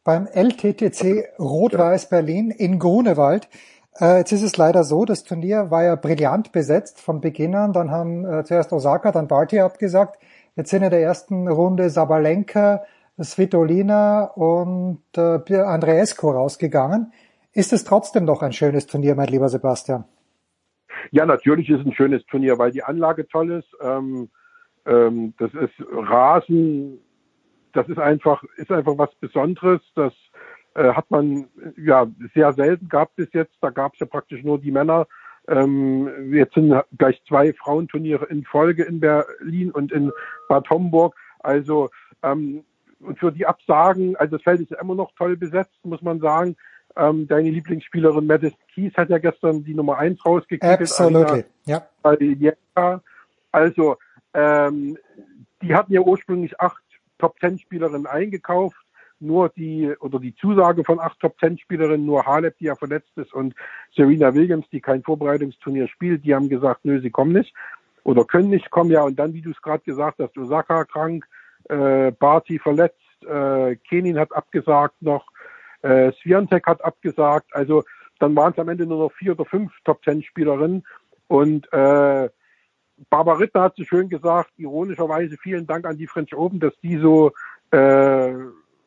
beim 0.04 0.28
LTTC 0.28 1.30
Rot-Weiß 1.36 2.08
Berlin 2.08 2.52
in 2.52 2.78
Grunewald. 2.78 3.48
Äh, 3.98 4.18
jetzt 4.18 4.30
ist 4.30 4.44
es 4.44 4.56
leider 4.56 4.84
so, 4.84 5.04
das 5.04 5.24
Turnier 5.24 5.72
war 5.72 5.82
ja 5.82 5.96
brillant 5.96 6.52
besetzt 6.52 7.00
von 7.00 7.20
Beginn 7.20 7.56
an. 7.56 7.72
Dann 7.72 7.90
haben 7.90 8.24
äh, 8.24 8.44
zuerst 8.44 8.72
Osaka, 8.72 9.10
dann 9.10 9.26
Barty 9.26 9.58
abgesagt. 9.58 10.20
Jetzt 10.54 10.70
sind 10.70 10.84
in 10.84 10.90
der 10.90 11.02
ersten 11.02 11.48
Runde 11.48 11.90
Sabalenka, 11.90 12.84
Svitolina 13.20 14.26
und 14.36 15.02
äh, 15.16 15.56
Andreescu 15.56 16.30
rausgegangen. 16.30 17.12
Ist 17.52 17.72
es 17.72 17.82
trotzdem 17.82 18.24
noch 18.24 18.42
ein 18.42 18.52
schönes 18.52 18.86
Turnier, 18.86 19.16
mein 19.16 19.26
lieber 19.26 19.48
Sebastian? 19.48 20.04
Ja, 21.10 21.26
natürlich 21.26 21.68
ist 21.68 21.80
es 21.80 21.86
ein 21.86 21.94
schönes 21.94 22.24
Turnier, 22.26 22.58
weil 22.58 22.72
die 22.72 22.82
Anlage 22.82 23.26
toll 23.28 23.50
ist. 23.52 23.68
Ähm, 23.80 24.28
ähm, 24.86 25.34
das 25.38 25.52
ist 25.54 25.74
Rasen, 25.92 26.98
das 27.72 27.88
ist 27.88 27.98
einfach, 27.98 28.42
ist 28.56 28.72
einfach 28.72 28.96
was 28.96 29.14
Besonderes. 29.16 29.80
Das 29.94 30.12
äh, 30.74 30.92
hat 30.92 31.10
man 31.10 31.48
ja 31.76 32.06
sehr 32.34 32.52
selten 32.52 32.88
gehabt 32.88 33.16
bis 33.16 33.32
jetzt. 33.32 33.56
Da 33.60 33.70
gab 33.70 33.94
es 33.94 34.00
ja 34.00 34.06
praktisch 34.06 34.42
nur 34.42 34.58
die 34.58 34.72
Männer. 34.72 35.06
Ähm, 35.48 36.32
jetzt 36.32 36.54
sind 36.54 36.74
gleich 36.98 37.22
zwei 37.26 37.52
Frauenturniere 37.52 38.26
in 38.26 38.44
Folge 38.44 38.84
in 38.84 39.00
Berlin 39.00 39.70
und 39.70 39.92
in 39.92 40.12
Bad 40.48 40.68
Homburg. 40.70 41.14
Also 41.40 41.88
ähm, 42.22 42.64
und 43.00 43.18
für 43.18 43.32
die 43.32 43.46
Absagen, 43.46 44.14
also 44.16 44.36
das 44.36 44.42
Feld 44.42 44.60
ist 44.60 44.70
ja 44.70 44.80
immer 44.80 44.94
noch 44.94 45.12
toll 45.16 45.36
besetzt, 45.36 45.78
muss 45.84 46.02
man 46.02 46.20
sagen. 46.20 46.56
Ähm, 46.96 47.28
deine 47.28 47.50
Lieblingsspielerin 47.50 48.26
Madison 48.26 48.58
Keys 48.74 48.92
hat 48.96 49.10
ja 49.10 49.18
gestern 49.18 49.64
die 49.64 49.74
Nummer 49.74 49.98
eins 49.98 50.24
rausgekriegt. 50.24 50.64
Absolutely, 50.64 51.44
ja. 51.66 53.00
Also, 53.52 53.96
ähm, 54.34 54.98
die 55.62 55.74
hatten 55.74 55.92
ja 55.92 56.00
ursprünglich 56.00 56.60
acht 56.60 56.82
Top-Ten-Spielerinnen 57.18 58.06
eingekauft. 58.06 58.76
Nur 59.22 59.50
die, 59.50 59.94
oder 60.00 60.18
die 60.18 60.34
Zusage 60.36 60.82
von 60.82 60.98
acht 60.98 61.20
Top-Ten-Spielerinnen, 61.20 62.06
nur 62.06 62.24
Halep, 62.24 62.56
die 62.56 62.64
ja 62.64 62.74
verletzt 62.74 63.10
ist, 63.16 63.34
und 63.34 63.54
Serena 63.94 64.32
Williams, 64.34 64.66
die 64.72 64.80
kein 64.80 65.02
Vorbereitungsturnier 65.02 65.88
spielt, 65.88 66.24
die 66.24 66.34
haben 66.34 66.48
gesagt, 66.48 66.86
nö, 66.86 67.02
sie 67.02 67.10
kommen 67.10 67.32
nicht. 67.32 67.54
Oder 68.02 68.24
können 68.24 68.48
nicht 68.48 68.70
kommen, 68.70 68.90
ja. 68.90 69.02
Und 69.02 69.18
dann, 69.18 69.34
wie 69.34 69.42
du 69.42 69.50
es 69.50 69.60
gerade 69.60 69.84
gesagt 69.84 70.20
hast, 70.20 70.38
Osaka 70.38 70.86
krank, 70.86 71.26
äh, 71.68 72.12
Barty 72.12 72.58
verletzt, 72.58 72.96
äh, 73.28 73.76
Kenin 73.76 74.18
hat 74.18 74.34
abgesagt 74.34 75.02
noch, 75.02 75.26
äh, 75.82 76.12
Swiatek 76.12 76.66
hat 76.66 76.84
abgesagt. 76.84 77.54
Also 77.54 77.84
dann 78.18 78.36
waren 78.36 78.52
es 78.52 78.58
am 78.58 78.68
Ende 78.68 78.86
nur 78.86 78.98
noch 78.98 79.12
vier 79.12 79.32
oder 79.32 79.44
fünf 79.44 79.72
Top 79.84 80.02
Ten 80.02 80.22
Spielerinnen. 80.22 80.84
Und 81.28 81.72
äh, 81.72 82.28
Barbaritna 83.08 83.62
hat 83.62 83.76
so 83.76 83.84
schön 83.84 84.08
gesagt, 84.08 84.50
ironischerweise 84.58 85.36
vielen 85.38 85.66
Dank 85.66 85.86
an 85.86 85.96
die 85.96 86.06
French 86.06 86.34
Open, 86.34 86.60
dass 86.60 86.76
die 86.82 86.98
so 86.98 87.32
äh, 87.70 88.34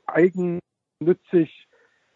eigennützig 0.06 1.68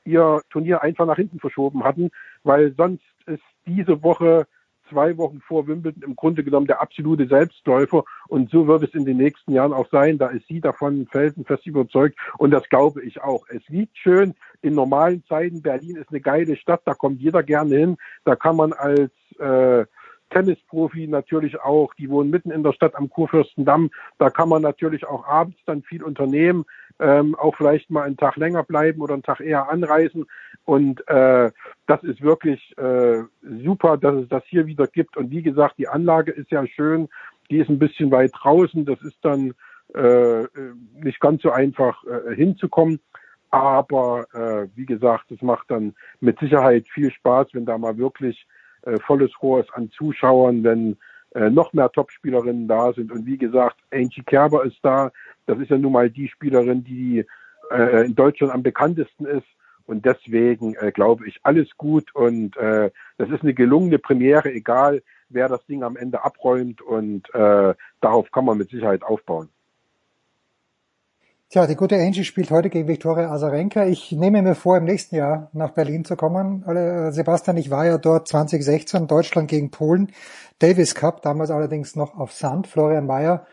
ihr 0.03 0.41
Turnier 0.49 0.83
einfach 0.83 1.05
nach 1.05 1.15
hinten 1.15 1.39
verschoben 1.39 1.83
hatten, 1.83 2.11
weil 2.43 2.73
sonst 2.75 3.03
ist 3.25 3.43
diese 3.65 4.03
Woche 4.03 4.47
zwei 4.89 5.17
Wochen 5.17 5.41
vor 5.41 5.67
Wimbledon 5.67 6.03
im 6.03 6.15
Grunde 6.15 6.43
genommen 6.43 6.67
der 6.67 6.81
absolute 6.81 7.27
Selbstläufer 7.27 8.03
und 8.27 8.49
so 8.49 8.67
wird 8.67 8.83
es 8.83 8.93
in 8.93 9.05
den 9.05 9.17
nächsten 9.17 9.53
Jahren 9.53 9.73
auch 9.73 9.89
sein. 9.91 10.17
Da 10.17 10.27
ist 10.27 10.47
sie 10.47 10.61
davon 10.61 11.07
felsenfest 11.11 11.65
überzeugt 11.65 12.17
und 12.37 12.51
das 12.51 12.67
glaube 12.69 13.03
ich 13.03 13.21
auch. 13.21 13.45
Es 13.49 13.67
liegt 13.67 13.97
schön 13.97 14.33
in 14.61 14.73
normalen 14.73 15.23
Zeiten. 15.27 15.61
Berlin 15.61 15.95
ist 15.95 16.09
eine 16.09 16.21
geile 16.21 16.55
Stadt, 16.55 16.81
da 16.85 16.93
kommt 16.93 17.21
jeder 17.21 17.43
gerne 17.43 17.75
hin. 17.75 17.97
Da 18.25 18.35
kann 18.35 18.55
man 18.55 18.73
als 18.73 19.11
äh, 19.39 19.85
Tennisprofi 20.29 21.07
natürlich 21.07 21.59
auch, 21.61 21.93
die 21.93 22.09
wohnen 22.09 22.29
mitten 22.29 22.51
in 22.51 22.63
der 22.63 22.73
Stadt 22.73 22.95
am 22.95 23.09
Kurfürstendamm. 23.09 23.89
Da 24.17 24.29
kann 24.29 24.49
man 24.49 24.61
natürlich 24.61 25.05
auch 25.05 25.25
abends 25.25 25.57
dann 25.65 25.83
viel 25.83 26.03
unternehmen, 26.03 26.65
ähm, 26.99 27.35
auch 27.35 27.55
vielleicht 27.55 27.89
mal 27.89 28.03
einen 28.03 28.17
Tag 28.17 28.35
länger 28.35 28.63
bleiben 28.63 29.01
oder 29.01 29.13
einen 29.13 29.23
Tag 29.23 29.39
eher 29.39 29.69
anreisen. 29.69 30.25
Und 30.65 31.07
äh, 31.07 31.51
das 31.85 32.03
ist 32.03 32.21
wirklich 32.21 32.77
äh, 32.77 33.23
super, 33.63 33.97
dass 33.97 34.15
es 34.15 34.29
das 34.29 34.43
hier 34.45 34.67
wieder 34.67 34.87
gibt. 34.87 35.15
Und 35.15 35.31
wie 35.31 35.41
gesagt, 35.41 35.77
die 35.77 35.87
Anlage 35.87 36.31
ist 36.31 36.51
ja 36.51 36.65
schön, 36.67 37.07
die 37.49 37.59
ist 37.59 37.69
ein 37.69 37.79
bisschen 37.79 38.11
weit 38.11 38.31
draußen. 38.33 38.85
Das 38.85 39.01
ist 39.01 39.17
dann 39.21 39.53
äh, 39.93 40.43
nicht 41.01 41.19
ganz 41.19 41.41
so 41.41 41.51
einfach 41.51 42.03
äh, 42.03 42.35
hinzukommen. 42.35 42.99
Aber 43.49 44.27
äh, 44.33 44.67
wie 44.75 44.85
gesagt, 44.85 45.31
es 45.31 45.41
macht 45.41 45.71
dann 45.71 45.95
mit 46.19 46.37
Sicherheit 46.39 46.87
viel 46.89 47.11
Spaß, 47.11 47.47
wenn 47.53 47.65
da 47.65 47.77
mal 47.77 47.97
wirklich 47.97 48.45
äh, 48.83 48.97
volles 48.99 49.31
Rohr 49.41 49.61
ist 49.61 49.73
an 49.73 49.91
Zuschauern, 49.91 50.63
wenn 50.63 50.97
äh, 51.35 51.49
noch 51.49 51.73
mehr 51.73 51.91
Topspielerinnen 51.91 52.67
da 52.67 52.93
sind. 52.93 53.11
Und 53.11 53.25
wie 53.25 53.37
gesagt, 53.37 53.77
Angie 53.91 54.23
Kerber 54.23 54.65
ist 54.65 54.79
da. 54.81 55.11
Das 55.45 55.59
ist 55.59 55.69
ja 55.69 55.77
nun 55.77 55.91
mal 55.91 56.09
die 56.09 56.27
Spielerin, 56.27 56.83
die 56.83 57.25
äh, 57.71 58.05
in 58.05 58.15
Deutschland 58.15 58.53
am 58.53 58.63
bekanntesten 58.63 59.25
ist. 59.25 59.47
Und 59.85 60.05
deswegen 60.05 60.75
äh, 60.75 60.91
glaube 60.91 61.27
ich, 61.27 61.39
alles 61.43 61.69
gut. 61.77 62.13
Und 62.15 62.57
äh, 62.57 62.91
das 63.17 63.29
ist 63.29 63.43
eine 63.43 63.53
gelungene 63.53 63.99
Premiere, 63.99 64.51
egal 64.51 65.01
wer 65.29 65.49
das 65.49 65.65
Ding 65.65 65.83
am 65.83 65.97
Ende 65.97 66.23
abräumt. 66.23 66.81
Und 66.81 67.33
äh, 67.33 67.73
darauf 68.01 68.31
kann 68.31 68.45
man 68.45 68.57
mit 68.57 68.69
Sicherheit 68.69 69.03
aufbauen. 69.03 69.49
Tja, 71.49 71.65
die 71.65 71.77
gute 71.77 71.95
Angie 71.95 72.25
spielt 72.25 72.51
heute 72.51 72.69
gegen 72.69 72.89
Viktoria 72.89 73.31
Azarenka. 73.31 73.85
Ich 73.85 74.11
nehme 74.11 74.41
mir 74.41 74.53
vor, 74.53 74.75
im 74.75 74.83
nächsten 74.83 75.15
Jahr 75.15 75.49
nach 75.53 75.69
Berlin 75.69 76.03
zu 76.03 76.17
kommen. 76.17 76.65
Sebastian, 77.13 77.55
ich 77.55 77.71
war 77.71 77.85
ja 77.85 77.97
dort 77.97 78.27
2016, 78.27 79.07
Deutschland 79.07 79.47
gegen 79.47 79.71
Polen, 79.71 80.11
Davis 80.59 80.93
Cup, 80.93 81.21
damals 81.21 81.49
allerdings 81.49 81.95
noch 81.95 82.19
auf 82.19 82.33
Sand. 82.33 82.67
Florian 82.67 83.05
Mayer 83.05 83.45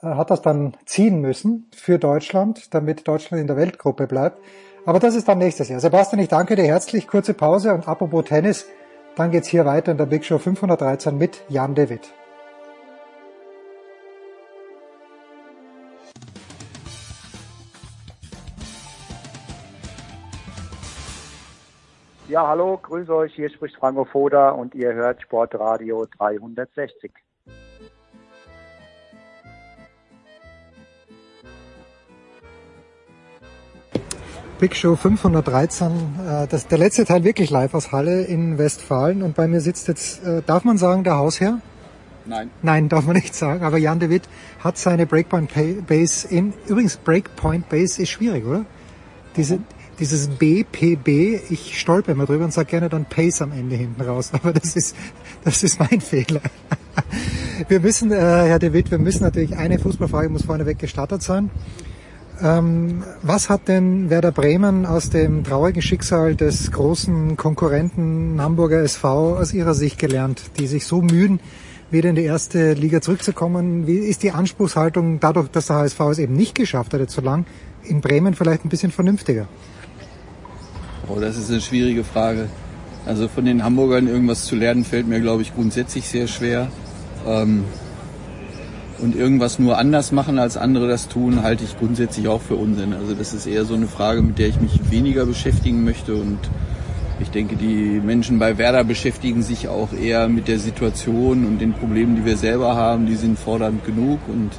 äh, 0.00 0.06
hat 0.06 0.30
das 0.30 0.40
dann 0.40 0.74
ziehen 0.86 1.20
müssen 1.20 1.68
für 1.76 1.98
Deutschland, 1.98 2.72
damit 2.72 3.06
Deutschland 3.06 3.42
in 3.42 3.46
der 3.46 3.58
Weltgruppe 3.58 4.06
bleibt. 4.06 4.38
Aber 4.86 4.98
das 4.98 5.14
ist 5.14 5.28
dann 5.28 5.36
nächstes 5.36 5.68
Jahr. 5.68 5.80
Sebastian, 5.80 6.22
ich 6.22 6.28
danke 6.28 6.56
dir 6.56 6.64
herzlich. 6.64 7.06
Kurze 7.06 7.34
Pause 7.34 7.74
und 7.74 7.86
apropos 7.86 8.24
Tennis, 8.24 8.64
dann 9.16 9.30
geht's 9.30 9.48
hier 9.48 9.66
weiter 9.66 9.92
in 9.92 9.98
der 9.98 10.06
Big 10.06 10.24
Show 10.24 10.38
513 10.38 11.18
mit 11.18 11.42
Jan 11.50 11.74
David. 11.74 12.10
Ja, 22.26 22.46
hallo, 22.46 22.78
grüße 22.82 23.14
euch. 23.14 23.34
Hier 23.34 23.50
spricht 23.50 23.76
Franco 23.76 24.06
Foda 24.06 24.48
und 24.48 24.74
ihr 24.74 24.94
hört 24.94 25.20
Sportradio 25.20 26.06
360. 26.16 27.12
Big 34.58 34.74
Show 34.74 34.96
513, 34.96 35.86
äh, 36.26 36.46
das, 36.46 36.66
der 36.66 36.78
letzte 36.78 37.04
Teil 37.04 37.24
wirklich 37.24 37.50
live 37.50 37.74
aus 37.74 37.92
Halle 37.92 38.22
in 38.22 38.56
Westfalen 38.56 39.22
und 39.22 39.36
bei 39.36 39.46
mir 39.46 39.60
sitzt 39.60 39.88
jetzt, 39.88 40.24
äh, 40.24 40.40
darf 40.46 40.64
man 40.64 40.78
sagen, 40.78 41.04
der 41.04 41.18
Hausherr? 41.18 41.60
Nein. 42.24 42.50
Nein, 42.62 42.88
darf 42.88 43.04
man 43.04 43.16
nicht 43.16 43.34
sagen, 43.34 43.62
aber 43.64 43.76
Jan 43.76 43.98
de 43.98 44.08
Witt 44.08 44.30
hat 44.60 44.78
seine 44.78 45.04
Breakpoint 45.04 45.50
Base 45.86 46.26
in, 46.28 46.54
übrigens 46.66 46.96
Breakpoint 46.96 47.68
Base 47.68 48.00
ist 48.00 48.08
schwierig, 48.08 48.46
oder? 48.46 48.64
Diese, 49.36 49.58
dieses 49.98 50.28
BPB, 50.28 51.50
ich 51.50 51.78
stolper 51.78 52.12
immer 52.12 52.26
drüber 52.26 52.44
und 52.44 52.52
sage 52.52 52.70
gerne 52.70 52.88
dann 52.88 53.04
Pace 53.04 53.42
am 53.42 53.52
Ende 53.52 53.76
hinten 53.76 54.00
raus, 54.00 54.30
aber 54.32 54.52
das 54.52 54.76
ist, 54.76 54.96
das 55.44 55.62
ist 55.62 55.78
mein 55.78 56.00
Fehler. 56.00 56.40
Wir 57.68 57.80
müssen, 57.80 58.12
äh, 58.12 58.16
Herr 58.16 58.58
De 58.58 58.72
Witt, 58.72 58.90
wir 58.90 58.98
müssen 58.98 59.22
natürlich, 59.22 59.56
eine 59.56 59.78
Fußballfrage 59.78 60.28
muss 60.28 60.44
vorneweg 60.44 60.78
gestartet 60.78 61.22
sein. 61.22 61.50
Ähm, 62.42 63.04
was 63.22 63.48
hat 63.48 63.68
denn 63.68 64.10
Werder 64.10 64.32
Bremen 64.32 64.86
aus 64.86 65.08
dem 65.08 65.44
traurigen 65.44 65.82
Schicksal 65.82 66.34
des 66.34 66.72
großen 66.72 67.36
Konkurrenten 67.36 68.40
Hamburger 68.40 68.82
SV 68.82 69.38
aus 69.38 69.54
Ihrer 69.54 69.74
Sicht 69.74 69.98
gelernt, 69.98 70.42
die 70.58 70.66
sich 70.66 70.84
so 70.84 71.00
mühen, 71.00 71.38
wieder 71.92 72.10
in 72.10 72.16
die 72.16 72.24
erste 72.24 72.72
Liga 72.72 73.00
zurückzukommen? 73.00 73.86
Wie 73.86 73.98
ist 73.98 74.24
die 74.24 74.32
Anspruchshaltung 74.32 75.20
dadurch, 75.20 75.48
dass 75.48 75.68
der 75.68 75.76
HSV 75.76 76.00
es 76.10 76.18
eben 76.18 76.34
nicht 76.34 76.56
geschafft 76.56 76.92
hat, 76.92 77.00
jetzt 77.00 77.14
so 77.14 77.22
lang, 77.22 77.46
in 77.84 78.00
Bremen 78.00 78.34
vielleicht 78.34 78.64
ein 78.64 78.68
bisschen 78.68 78.90
vernünftiger? 78.90 79.46
Oh, 81.08 81.20
das 81.20 81.36
ist 81.36 81.50
eine 81.50 81.60
schwierige 81.60 82.02
Frage. 82.02 82.48
Also 83.06 83.28
von 83.28 83.44
den 83.44 83.62
Hamburgern 83.62 84.08
irgendwas 84.08 84.46
zu 84.46 84.56
lernen, 84.56 84.84
fällt 84.84 85.06
mir, 85.06 85.20
glaube 85.20 85.42
ich, 85.42 85.54
grundsätzlich 85.54 86.08
sehr 86.08 86.26
schwer. 86.26 86.68
Ähm, 87.26 87.64
und 88.98 89.14
irgendwas 89.14 89.58
nur 89.58 89.76
anders 89.76 90.12
machen, 90.12 90.38
als 90.38 90.56
andere 90.56 90.88
das 90.88 91.08
tun, 91.08 91.42
halte 91.42 91.64
ich 91.64 91.76
grundsätzlich 91.76 92.28
auch 92.28 92.40
für 92.40 92.54
Unsinn. 92.54 92.94
Also 92.94 93.14
das 93.14 93.34
ist 93.34 93.46
eher 93.46 93.66
so 93.66 93.74
eine 93.74 93.86
Frage, 93.86 94.22
mit 94.22 94.38
der 94.38 94.48
ich 94.48 94.60
mich 94.60 94.90
weniger 94.90 95.26
beschäftigen 95.26 95.84
möchte. 95.84 96.14
Und 96.14 96.38
ich 97.20 97.28
denke, 97.30 97.56
die 97.56 98.00
Menschen 98.02 98.38
bei 98.38 98.56
Werder 98.56 98.84
beschäftigen 98.84 99.42
sich 99.42 99.68
auch 99.68 99.92
eher 99.92 100.28
mit 100.28 100.48
der 100.48 100.58
Situation 100.58 101.44
und 101.44 101.60
den 101.60 101.74
Problemen, 101.74 102.16
die 102.16 102.24
wir 102.24 102.38
selber 102.38 102.76
haben. 102.76 103.04
Die 103.04 103.16
sind 103.16 103.38
fordernd 103.38 103.84
genug 103.84 104.20
und 104.28 104.52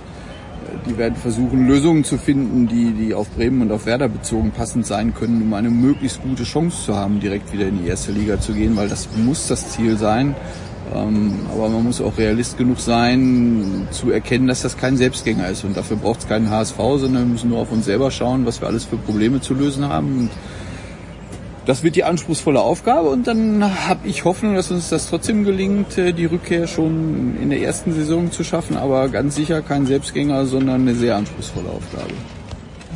die 0.86 0.98
werden 0.98 1.16
versuchen, 1.16 1.68
Lösungen 1.68 2.04
zu 2.04 2.18
finden, 2.18 2.68
die, 2.68 2.92
die 2.92 3.14
auf 3.14 3.30
Bremen 3.32 3.62
und 3.62 3.72
auf 3.72 3.86
Werder 3.86 4.08
bezogen 4.08 4.52
passend 4.52 4.86
sein 4.86 5.14
können, 5.14 5.42
um 5.42 5.54
eine 5.54 5.70
möglichst 5.70 6.22
gute 6.22 6.44
Chance 6.44 6.86
zu 6.86 6.96
haben, 6.96 7.20
direkt 7.20 7.52
wieder 7.54 7.68
in 7.68 7.84
die 7.84 7.88
erste 7.88 8.12
Liga 8.12 8.40
zu 8.40 8.54
gehen, 8.54 8.76
weil 8.76 8.88
das 8.88 9.10
muss 9.18 9.48
das 9.48 9.72
Ziel 9.72 9.98
sein. 9.98 10.36
Ähm, 10.94 11.40
aber 11.52 11.70
man 11.70 11.84
muss 11.84 12.00
auch 12.00 12.18
realist 12.18 12.58
genug 12.58 12.80
sein, 12.80 13.88
zu 13.92 14.12
erkennen, 14.12 14.48
dass 14.48 14.62
das 14.62 14.78
kein 14.78 14.98
Selbstgänger 14.98 15.50
ist. 15.50 15.64
Und 15.64 15.76
dafür 15.76 15.98
braucht 15.98 16.20
es 16.20 16.28
keinen 16.28 16.50
HSV, 16.50 16.78
sondern 16.78 17.24
wir 17.24 17.26
müssen 17.26 17.50
nur 17.50 17.60
auf 17.60 17.72
uns 17.72 17.86
selber 17.86 18.12
schauen, 18.12 18.46
was 18.46 18.62
wir 18.62 18.68
alles 18.68 18.86
für 18.86 18.98
Probleme 18.98 19.42
zu 19.42 19.54
lösen 19.54 19.88
haben. 19.90 20.20
Und 20.20 20.30
das 21.66 21.84
wird 21.84 21.96
die 21.96 22.04
anspruchsvolle 22.04 22.62
Aufgabe 22.62 23.10
und 23.10 23.28
dann 23.28 23.64
habe 23.88 24.08
ich 24.08 24.24
Hoffnung, 24.24 24.56
dass 24.56 24.72
uns 24.72 24.90
das 24.90 25.10
trotzdem 25.10 25.44
gelingt, 25.44 25.98
äh, 25.98 26.14
die 26.14 26.26
Rückkehr 26.26 26.68
schon 26.68 27.38
in 27.42 27.50
der 27.50 27.62
ersten 27.62 27.94
Saison 27.94 28.32
zu 28.32 28.44
schaffen, 28.44 28.78
aber 28.78 29.10
ganz 29.10 29.36
sicher 29.36 29.62
kein 29.62 29.86
Selbstgänger, 29.86 30.46
sondern 30.46 30.82
eine 30.82 30.96
sehr 30.96 31.16
anspruchsvolle 31.16 31.70
Aufgabe. 31.70 32.14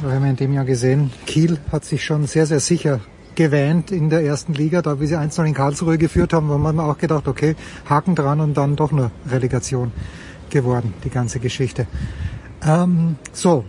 Wir 0.01 0.11
haben 0.11 0.25
in 0.25 0.35
dem 0.35 0.53
Jahr 0.53 0.65
gesehen, 0.65 1.11
Kiel 1.25 1.57
hat 1.71 1.83
sich 1.83 2.05
schon 2.05 2.25
sehr, 2.25 2.45
sehr 2.45 2.59
sicher 2.59 3.01
gewähnt 3.35 3.91
in 3.91 4.09
der 4.09 4.23
ersten 4.23 4.53
Liga, 4.53 4.81
da 4.81 4.99
wie 4.99 5.07
sie 5.07 5.15
1 5.15 5.37
in 5.39 5.53
Karlsruhe 5.53 5.97
geführt 5.97 6.33
haben, 6.33 6.49
wo 6.49 6.57
man 6.57 6.79
auch 6.79 6.97
gedacht, 6.97 7.27
okay, 7.27 7.55
Haken 7.89 8.15
dran 8.15 8.39
und 8.39 8.55
dann 8.55 8.75
doch 8.75 8.91
eine 8.91 9.11
Relegation 9.29 9.91
geworden, 10.49 10.93
die 11.03 11.09
ganze 11.09 11.39
Geschichte. 11.39 11.87
Ähm, 12.65 13.15
so, 13.31 13.63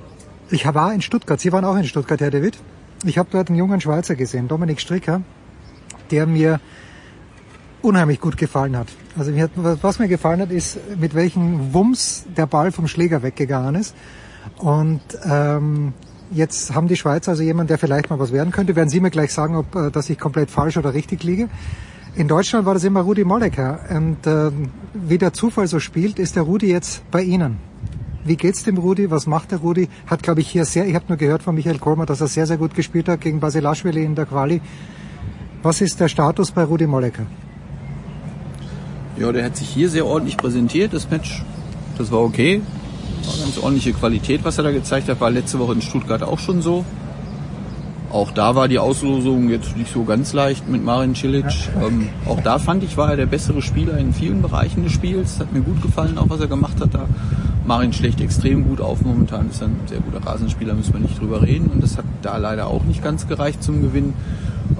ich 0.50 0.66
war 0.66 0.92
in 0.92 1.02
Stuttgart, 1.02 1.40
Sie 1.40 1.52
waren 1.52 1.64
auch 1.64 1.76
in 1.76 1.84
Stuttgart, 1.84 2.20
Herr 2.20 2.30
David? 2.30 2.58
Ich 3.04 3.16
habe 3.16 3.28
dort 3.30 3.48
einen 3.48 3.58
jungen 3.58 3.80
Schweizer 3.80 4.14
gesehen, 4.14 4.46
Dominik 4.46 4.80
Stricker, 4.80 5.22
der 6.10 6.26
mir 6.26 6.60
unheimlich 7.82 8.20
gut 8.20 8.36
gefallen 8.36 8.76
hat. 8.76 8.88
Also 9.18 9.30
mir 9.30 9.44
hat, 9.44 9.52
was 9.54 9.98
mir 9.98 10.08
gefallen 10.08 10.40
hat, 10.40 10.50
ist, 10.50 10.78
mit 10.98 11.14
welchem 11.14 11.72
Wumms 11.72 12.26
der 12.36 12.46
Ball 12.46 12.72
vom 12.72 12.88
Schläger 12.88 13.22
weggegangen 13.22 13.74
ist. 13.74 13.94
Und 14.58 15.00
ähm, 15.24 15.94
jetzt 16.30 16.74
haben 16.74 16.88
die 16.88 16.96
Schweizer 16.96 17.30
also 17.30 17.42
jemanden, 17.42 17.68
der 17.68 17.78
vielleicht 17.78 18.10
mal 18.10 18.18
was 18.18 18.32
werden 18.32 18.52
könnte. 18.52 18.76
Werden 18.76 18.90
Sie 18.90 19.00
mir 19.00 19.10
gleich 19.10 19.32
sagen, 19.32 19.56
ob 19.56 19.74
äh, 19.74 19.90
dass 19.90 20.10
ich 20.10 20.18
komplett 20.18 20.50
falsch 20.50 20.76
oder 20.76 20.92
richtig 20.92 21.22
liege. 21.22 21.48
In 22.16 22.28
Deutschland 22.28 22.66
war 22.66 22.74
das 22.74 22.84
immer 22.84 23.00
Rudi 23.00 23.24
Mollecker. 23.24 23.80
Und 23.88 24.26
äh, 24.26 24.50
wie 24.92 25.16
der 25.16 25.32
Zufall 25.32 25.68
so 25.68 25.80
spielt, 25.80 26.18
ist 26.18 26.36
der 26.36 26.42
Rudi 26.42 26.70
jetzt 26.70 27.08
bei 27.10 27.22
Ihnen. 27.22 27.69
Wie 28.24 28.36
geht's 28.36 28.64
dem 28.64 28.76
Rudi? 28.76 29.10
Was 29.10 29.26
macht 29.26 29.50
der 29.50 29.58
Rudi? 29.58 29.88
Hat, 30.06 30.22
glaube 30.22 30.40
ich, 30.40 30.50
hier 30.50 30.64
sehr, 30.64 30.86
ich 30.86 30.94
habe 30.94 31.06
nur 31.08 31.16
gehört 31.16 31.42
von 31.42 31.54
Michael 31.54 31.78
Kolmer, 31.78 32.06
dass 32.06 32.20
er 32.20 32.28
sehr, 32.28 32.46
sehr 32.46 32.58
gut 32.58 32.74
gespielt 32.74 33.08
hat 33.08 33.20
gegen 33.22 33.40
Basilashvili 33.40 34.04
in 34.04 34.14
der 34.14 34.26
Quali. 34.26 34.60
Was 35.62 35.80
ist 35.80 35.98
der 36.00 36.08
Status 36.08 36.50
bei 36.50 36.64
Rudi 36.64 36.86
Mollecker? 36.86 37.26
Ja, 39.18 39.32
der 39.32 39.44
hat 39.44 39.56
sich 39.56 39.68
hier 39.68 39.88
sehr 39.88 40.06
ordentlich 40.06 40.36
präsentiert, 40.36 40.92
das 40.92 41.10
Match. 41.10 41.44
Das 41.98 42.10
war 42.10 42.20
okay. 42.20 42.62
War 43.24 43.38
ganz 43.38 43.58
ordentliche 43.58 43.92
Qualität, 43.92 44.44
was 44.44 44.58
er 44.58 44.64
da 44.64 44.70
gezeigt 44.70 45.08
hat. 45.08 45.20
War 45.20 45.30
letzte 45.30 45.58
Woche 45.58 45.74
in 45.74 45.82
Stuttgart 45.82 46.22
auch 46.22 46.38
schon 46.38 46.62
so. 46.62 46.84
Auch 48.10 48.32
da 48.32 48.56
war 48.56 48.66
die 48.66 48.80
Auslosung 48.80 49.50
jetzt 49.50 49.76
nicht 49.76 49.92
so 49.92 50.02
ganz 50.02 50.32
leicht 50.32 50.68
mit 50.68 50.84
Marin 50.84 51.14
Cilic. 51.14 51.46
Ähm, 51.80 52.08
auch 52.26 52.40
da 52.40 52.58
fand 52.58 52.82
ich, 52.82 52.96
war 52.96 53.10
er 53.10 53.16
der 53.16 53.26
bessere 53.26 53.62
Spieler 53.62 53.98
in 53.98 54.12
vielen 54.12 54.42
Bereichen 54.42 54.82
des 54.82 54.92
Spiels. 54.92 55.38
Hat 55.38 55.52
mir 55.52 55.60
gut 55.60 55.80
gefallen, 55.80 56.18
auch 56.18 56.28
was 56.28 56.40
er 56.40 56.48
gemacht 56.48 56.80
hat 56.80 56.92
da. 56.92 57.06
Marin 57.64 57.92
schlägt 57.92 58.20
extrem 58.20 58.66
gut 58.66 58.80
auf. 58.80 59.02
Momentan 59.02 59.48
ist 59.48 59.60
er 59.60 59.68
ein 59.68 59.76
sehr 59.86 60.00
guter 60.00 60.26
Rasenspieler, 60.26 60.74
müssen 60.74 60.92
wir 60.92 61.00
nicht 61.00 61.20
drüber 61.20 61.42
reden. 61.42 61.70
Und 61.72 61.84
das 61.84 61.98
hat 61.98 62.04
da 62.22 62.36
leider 62.36 62.66
auch 62.66 62.82
nicht 62.82 63.04
ganz 63.04 63.28
gereicht 63.28 63.62
zum 63.62 63.80
Gewinn. 63.80 64.14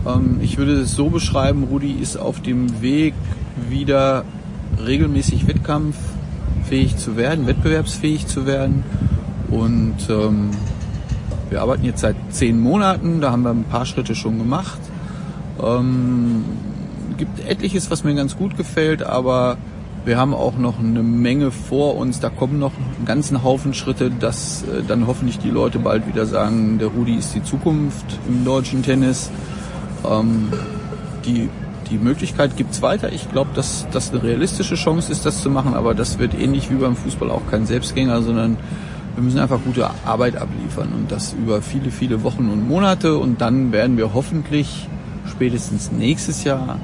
Ähm, 0.04 0.40
ich 0.42 0.58
würde 0.58 0.72
es 0.72 0.96
so 0.96 1.08
beschreiben, 1.08 1.68
Rudi 1.70 1.92
ist 1.92 2.16
auf 2.16 2.40
dem 2.40 2.82
Weg, 2.82 3.14
wieder 3.68 4.24
regelmäßig 4.84 5.46
wettkampffähig 5.46 6.96
zu 6.96 7.16
werden, 7.16 7.46
wettbewerbsfähig 7.46 8.26
zu 8.26 8.44
werden. 8.44 8.82
Und 9.50 9.98
ähm, 10.08 10.50
wir 11.50 11.60
arbeiten 11.60 11.84
jetzt 11.84 12.00
seit 12.00 12.16
zehn 12.30 12.60
Monaten, 12.60 13.20
da 13.20 13.32
haben 13.32 13.42
wir 13.42 13.50
ein 13.50 13.64
paar 13.64 13.84
Schritte 13.84 14.14
schon 14.14 14.38
gemacht. 14.38 14.80
Ähm, 15.62 16.44
gibt 17.18 17.46
etliches, 17.46 17.90
was 17.90 18.04
mir 18.04 18.14
ganz 18.14 18.36
gut 18.36 18.56
gefällt, 18.56 19.02
aber 19.02 19.58
wir 20.04 20.16
haben 20.16 20.32
auch 20.32 20.56
noch 20.56 20.78
eine 20.78 21.02
Menge 21.02 21.50
vor 21.50 21.96
uns. 21.96 22.20
Da 22.20 22.30
kommen 22.30 22.58
noch 22.58 22.72
einen 22.96 23.04
ganzen 23.04 23.42
Haufen 23.44 23.74
Schritte, 23.74 24.10
dass 24.10 24.62
äh, 24.62 24.82
dann 24.86 25.06
hoffentlich 25.06 25.38
die 25.38 25.50
Leute 25.50 25.78
bald 25.78 26.06
wieder 26.06 26.24
sagen, 26.24 26.78
der 26.78 26.88
Rudi 26.88 27.16
ist 27.16 27.34
die 27.34 27.42
Zukunft 27.42 28.06
im 28.26 28.44
deutschen 28.44 28.82
Tennis. 28.82 29.30
Ähm, 30.08 30.48
die, 31.26 31.50
die 31.90 31.98
Möglichkeit 31.98 32.56
gibt's 32.56 32.80
weiter. 32.80 33.12
Ich 33.12 33.30
glaube, 33.30 33.50
dass 33.54 33.86
das 33.92 34.10
eine 34.10 34.22
realistische 34.22 34.76
Chance 34.76 35.12
ist, 35.12 35.26
das 35.26 35.42
zu 35.42 35.50
machen, 35.50 35.74
aber 35.74 35.94
das 35.94 36.18
wird 36.18 36.32
ähnlich 36.32 36.70
wie 36.70 36.76
beim 36.76 36.96
Fußball 36.96 37.30
auch 37.30 37.42
kein 37.50 37.66
Selbstgänger, 37.66 38.22
sondern 38.22 38.56
wir 39.14 39.22
müssen 39.22 39.38
einfach 39.38 39.60
gute 39.64 39.90
Arbeit 40.04 40.36
abliefern 40.36 40.88
und 40.94 41.10
das 41.10 41.32
über 41.32 41.62
viele, 41.62 41.90
viele 41.90 42.22
Wochen 42.22 42.48
und 42.48 42.66
Monate 42.66 43.18
und 43.18 43.40
dann 43.40 43.72
werden 43.72 43.96
wir 43.96 44.14
hoffentlich 44.14 44.88
spätestens 45.28 45.92
nächstes 45.92 46.44
Jahr 46.44 46.78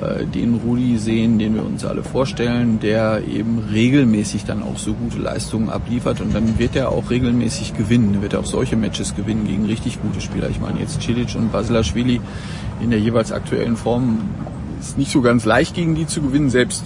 äh, 0.00 0.26
den 0.26 0.54
Rudi 0.54 0.98
sehen, 0.98 1.38
den 1.38 1.54
wir 1.54 1.64
uns 1.64 1.84
alle 1.84 2.02
vorstellen, 2.02 2.80
der 2.80 3.22
eben 3.26 3.58
regelmäßig 3.70 4.44
dann 4.44 4.62
auch 4.62 4.78
so 4.78 4.94
gute 4.94 5.18
Leistungen 5.18 5.70
abliefert 5.70 6.20
und 6.20 6.34
dann 6.34 6.58
wird 6.58 6.76
er 6.76 6.90
auch 6.90 7.10
regelmäßig 7.10 7.74
gewinnen, 7.74 8.20
wird 8.22 8.34
er 8.34 8.40
auch 8.40 8.46
solche 8.46 8.76
Matches 8.76 9.14
gewinnen 9.14 9.46
gegen 9.46 9.66
richtig 9.66 10.00
gute 10.02 10.20
Spieler. 10.20 10.50
Ich 10.50 10.60
meine 10.60 10.80
jetzt 10.80 11.02
Cilic 11.02 11.34
und 11.36 11.52
Basilashvili 11.52 12.20
in 12.80 12.90
der 12.90 13.00
jeweils 13.00 13.32
aktuellen 13.32 13.76
Form 13.76 14.20
ist 14.80 14.98
nicht 14.98 15.10
so 15.10 15.22
ganz 15.22 15.44
leicht 15.44 15.74
gegen 15.74 15.94
die 15.94 16.06
zu 16.06 16.20
gewinnen, 16.20 16.50
selbst 16.50 16.84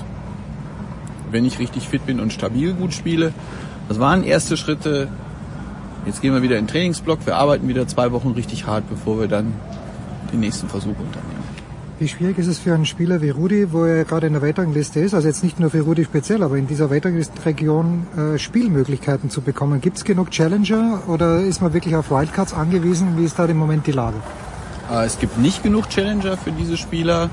wenn 1.31 1.45
ich 1.45 1.59
richtig 1.59 1.89
fit 1.89 2.07
bin 2.07 2.21
und 2.21 2.33
stabil 2.33 2.73
gut 2.73 2.95
spiele. 2.95 3.33
Das 3.89 3.99
waren 3.99 4.23
erste 4.23 4.57
Schritte. 4.57 5.09
Jetzt 6.07 6.21
gehen 6.21 6.35
wir 6.35 6.43
wieder 6.43 6.59
in 6.59 6.67
den 6.67 6.71
Trainingsblock. 6.71 7.27
Wir 7.27 7.37
arbeiten 7.37 7.69
wieder 7.69 7.87
zwei 7.87 8.13
Wochen 8.13 8.33
richtig 8.33 8.67
hart, 8.67 8.89
bevor 8.89 9.19
wir 9.21 9.29
dann 9.29 9.55
den 10.33 10.41
nächsten 10.41 10.69
Versuch 10.69 10.91
unternehmen. 10.91 11.39
Wie 11.99 12.07
schwierig 12.07 12.39
ist 12.39 12.47
es 12.47 12.61
für 12.61 12.75
einen 12.75 12.87
Spieler 12.87 13.23
wie 13.23 13.31
Rudi, 13.31 13.73
wo 13.73 13.85
er 13.85 14.05
gerade 14.05 14.29
in 14.29 14.35
der 14.35 14.43
Weltrangliste 14.43 15.01
ist, 15.01 15.15
also 15.15 15.27
jetzt 15.27 15.43
nicht 15.43 15.59
nur 15.59 15.71
für 15.71 15.81
Rudi 15.81 16.05
speziell, 16.05 16.45
aber 16.45 16.57
in 16.57 16.69
dieser 16.69 16.91
Weltranglistenregion 16.91 18.07
äh, 18.17 18.39
Spielmöglichkeiten 18.39 19.31
zu 19.31 19.41
bekommen? 19.41 19.81
Gibt 19.81 19.97
es 19.97 20.05
genug 20.05 20.31
Challenger 20.31 21.03
oder 21.09 21.41
ist 21.41 21.61
man 21.61 21.73
wirklich 21.73 21.97
auf 21.97 22.13
Wildcards 22.13 22.55
angewiesen? 22.55 23.19
Wie 23.19 23.25
ist 23.25 23.37
da 23.37 23.47
im 23.47 23.57
Moment 23.57 23.89
die 23.89 23.93
Lage? 23.93 24.19
Äh, 24.93 25.07
es 25.07 25.19
gibt 25.19 25.39
nicht 25.39 25.65
genug 25.65 25.89
Challenger 25.89 26.37
für 26.37 26.53
diese 26.53 26.77
Spieler. 26.77 27.31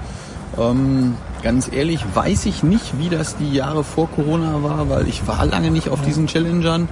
Ähm, 0.58 1.16
ganz 1.43 1.69
ehrlich 1.72 2.06
weiß 2.14 2.45
ich 2.45 2.64
nicht, 2.64 2.98
wie 2.98 3.09
das 3.09 3.38
die 3.38 3.53
Jahre 3.53 3.84
vor 3.84 4.09
Corona 4.09 4.64
war, 4.64 4.90
weil 4.90 5.08
ich 5.08 5.27
war 5.27 5.45
lange 5.45 5.72
nicht 5.72 5.90
auf 5.90 6.01
diesen 6.01 6.27
Challengern. 6.27 6.88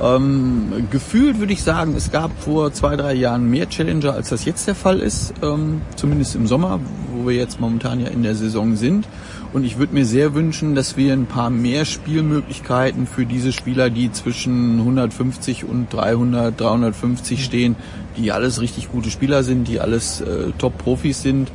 Ähm, 0.00 0.88
gefühlt 0.90 1.38
würde 1.38 1.52
ich 1.52 1.62
sagen, 1.62 1.94
es 1.96 2.10
gab 2.10 2.30
vor 2.42 2.72
zwei, 2.72 2.96
drei 2.96 3.14
Jahren 3.14 3.48
mehr 3.48 3.68
Challenger, 3.68 4.14
als 4.14 4.30
das 4.30 4.44
jetzt 4.44 4.66
der 4.66 4.74
Fall 4.74 4.98
ist, 4.98 5.34
ähm, 5.40 5.82
zumindest 5.94 6.34
im 6.34 6.48
Sommer, 6.48 6.80
wo 7.14 7.28
wir 7.28 7.36
jetzt 7.36 7.60
momentan 7.60 8.00
ja 8.00 8.08
in 8.08 8.24
der 8.24 8.34
Saison 8.34 8.74
sind. 8.74 9.06
Und 9.52 9.62
ich 9.62 9.78
würde 9.78 9.94
mir 9.94 10.04
sehr 10.04 10.34
wünschen, 10.34 10.74
dass 10.74 10.96
wir 10.96 11.12
ein 11.12 11.26
paar 11.26 11.48
mehr 11.48 11.84
Spielmöglichkeiten 11.84 13.06
für 13.06 13.24
diese 13.24 13.52
Spieler, 13.52 13.88
die 13.88 14.10
zwischen 14.10 14.80
150 14.80 15.64
und 15.64 15.92
300, 15.92 16.60
350 16.60 17.44
stehen, 17.44 17.76
die 18.16 18.32
alles 18.32 18.60
richtig 18.60 18.90
gute 18.90 19.10
Spieler 19.10 19.44
sind, 19.44 19.68
die 19.68 19.78
alles 19.78 20.20
äh, 20.20 20.50
Top-Profis 20.58 21.22
sind, 21.22 21.52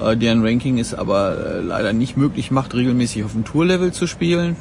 äh, 0.00 0.16
deren 0.16 0.44
Ranking 0.44 0.78
es 0.78 0.94
aber 0.94 1.36
äh, 1.36 1.60
leider 1.60 1.92
nicht 1.92 2.16
möglich 2.16 2.50
macht, 2.50 2.74
regelmäßig 2.74 3.24
auf 3.24 3.32
dem 3.32 3.44
Tour-Level 3.44 3.92
zu 3.92 4.06
spielen. 4.06 4.56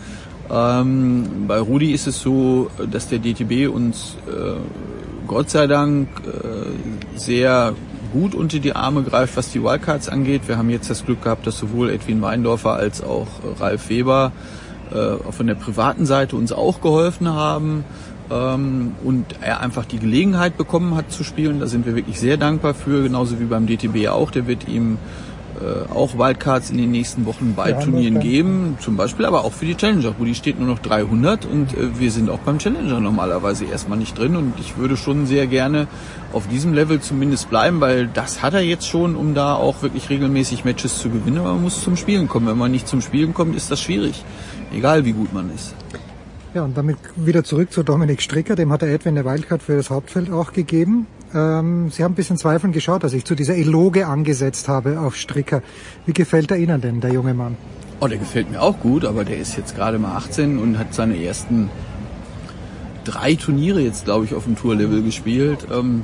Ähm, 0.51 1.45
bei 1.47 1.59
Rudi 1.59 1.91
ist 1.91 2.07
es 2.07 2.21
so, 2.21 2.69
dass 2.91 3.07
der 3.07 3.19
DTB 3.19 3.73
uns 3.73 4.17
äh, 4.27 4.55
Gott 5.27 5.49
sei 5.49 5.67
Dank 5.67 6.07
äh, 6.25 7.17
sehr 7.17 7.73
gut 8.11 8.35
unter 8.35 8.59
die 8.59 8.75
Arme 8.75 9.03
greift, 9.03 9.37
was 9.37 9.51
die 9.51 9.63
Wildcards 9.63 10.09
angeht. 10.09 10.47
Wir 10.47 10.57
haben 10.57 10.69
jetzt 10.69 10.89
das 10.89 11.05
Glück 11.05 11.23
gehabt, 11.23 11.47
dass 11.47 11.57
sowohl 11.57 11.89
Edwin 11.89 12.21
Weindorfer 12.21 12.73
als 12.73 13.01
auch 13.01 13.27
Ralf 13.59 13.89
Weber 13.89 14.31
äh, 14.91 15.31
von 15.31 15.47
der 15.47 15.55
privaten 15.55 16.05
Seite 16.05 16.35
uns 16.35 16.51
auch 16.51 16.81
geholfen 16.81 17.29
haben 17.29 17.83
ähm, 18.33 18.93
und 19.03 19.25
er 19.41 19.59
einfach 19.61 19.85
die 19.85 19.99
Gelegenheit 19.99 20.57
bekommen 20.57 20.95
hat 20.95 21.11
zu 21.11 21.23
spielen. 21.23 21.59
Da 21.59 21.67
sind 21.67 21.85
wir 21.85 21.95
wirklich 21.95 22.19
sehr 22.19 22.37
dankbar 22.37 22.73
für, 22.73 23.03
genauso 23.03 23.39
wie 23.39 23.45
beim 23.45 23.67
DTB 23.67 24.07
auch. 24.07 24.31
Der 24.31 24.47
wird 24.47 24.67
ihm 24.67 24.97
äh, 25.61 25.93
auch 25.93 26.17
Wildcards 26.17 26.71
in 26.71 26.77
den 26.77 26.91
nächsten 26.91 27.25
Wochen 27.25 27.53
bei 27.55 27.73
Turnieren 27.73 28.19
geben, 28.19 28.77
zum 28.79 28.97
Beispiel 28.97 29.25
aber 29.25 29.43
auch 29.43 29.53
für 29.53 29.65
die 29.65 29.75
Challenger, 29.75 30.15
wo 30.17 30.25
die 30.25 30.33
steht 30.33 30.59
nur 30.59 30.67
noch 30.67 30.79
300 30.79 31.45
und 31.45 31.73
äh, 31.73 31.99
wir 31.99 32.11
sind 32.11 32.29
auch 32.29 32.39
beim 32.39 32.57
Challenger 32.57 32.99
normalerweise 32.99 33.65
erstmal 33.65 33.99
nicht 33.99 34.17
drin 34.17 34.35
und 34.35 34.53
ich 34.59 34.77
würde 34.77 34.97
schon 34.97 35.27
sehr 35.27 35.45
gerne 35.45 35.87
auf 36.31 36.47
diesem 36.47 36.73
Level 36.73 36.99
zumindest 37.01 37.51
bleiben, 37.51 37.81
weil 37.81 38.07
das 38.07 38.41
hat 38.41 38.55
er 38.55 38.61
jetzt 38.61 38.87
schon, 38.87 39.15
um 39.15 39.35
da 39.35 39.53
auch 39.53 39.83
wirklich 39.83 40.09
regelmäßig 40.09 40.65
Matches 40.65 40.97
zu 40.97 41.09
gewinnen, 41.09 41.37
aber 41.37 41.53
man 41.53 41.63
muss 41.63 41.83
zum 41.83 41.97
Spielen 41.97 42.27
kommen. 42.27 42.47
Wenn 42.47 42.57
man 42.57 42.71
nicht 42.71 42.87
zum 42.87 43.01
Spielen 43.01 43.35
kommt, 43.35 43.55
ist 43.55 43.69
das 43.69 43.79
schwierig, 43.79 44.23
egal 44.73 45.05
wie 45.05 45.13
gut 45.13 45.33
man 45.33 45.53
ist. 45.53 45.75
Ja, 46.53 46.63
und 46.63 46.77
damit 46.77 46.97
wieder 47.15 47.43
zurück 47.43 47.71
zu 47.71 47.81
Dominik 47.81 48.21
Stricker, 48.21 48.55
dem 48.55 48.71
hat 48.71 48.83
der 48.83 48.93
Edwin 48.93 49.17
eine 49.17 49.25
Wildcard 49.25 49.63
für 49.63 49.75
das 49.75 49.89
Hauptfeld 49.89 50.31
auch 50.31 50.53
gegeben. 50.53 51.07
Ähm, 51.33 51.89
Sie 51.89 52.03
haben 52.03 52.11
ein 52.11 52.15
bisschen 52.15 52.37
zweifeln 52.37 52.71
geschaut, 52.73 53.03
als 53.03 53.13
ich 53.13 53.25
zu 53.25 53.33
dieser 53.33 53.55
Eloge 53.55 54.05
angesetzt 54.05 54.67
habe 54.67 54.99
auf 54.99 55.15
Stricker. 55.15 55.63
Wie 56.05 56.13
gefällt 56.13 56.51
er 56.51 56.57
Ihnen 56.57 56.79
denn, 56.79 57.01
der 57.01 57.11
junge 57.11 57.33
Mann? 57.33 57.57
Oh, 57.99 58.07
der 58.07 58.19
gefällt 58.19 58.51
mir 58.51 58.61
auch 58.61 58.79
gut, 58.79 59.03
aber 59.03 59.23
der 59.25 59.37
ist 59.37 59.57
jetzt 59.57 59.75
gerade 59.75 59.97
mal 59.97 60.15
18 60.15 60.59
und 60.59 60.77
hat 60.77 60.93
seine 60.93 61.23
ersten 61.23 61.71
drei 63.03 63.33
Turniere 63.33 63.81
jetzt, 63.81 64.05
glaube 64.05 64.25
ich, 64.25 64.35
auf 64.35 64.43
dem 64.43 64.55
Tourlevel 64.55 65.01
gespielt. 65.01 65.65
Ähm, 65.73 66.03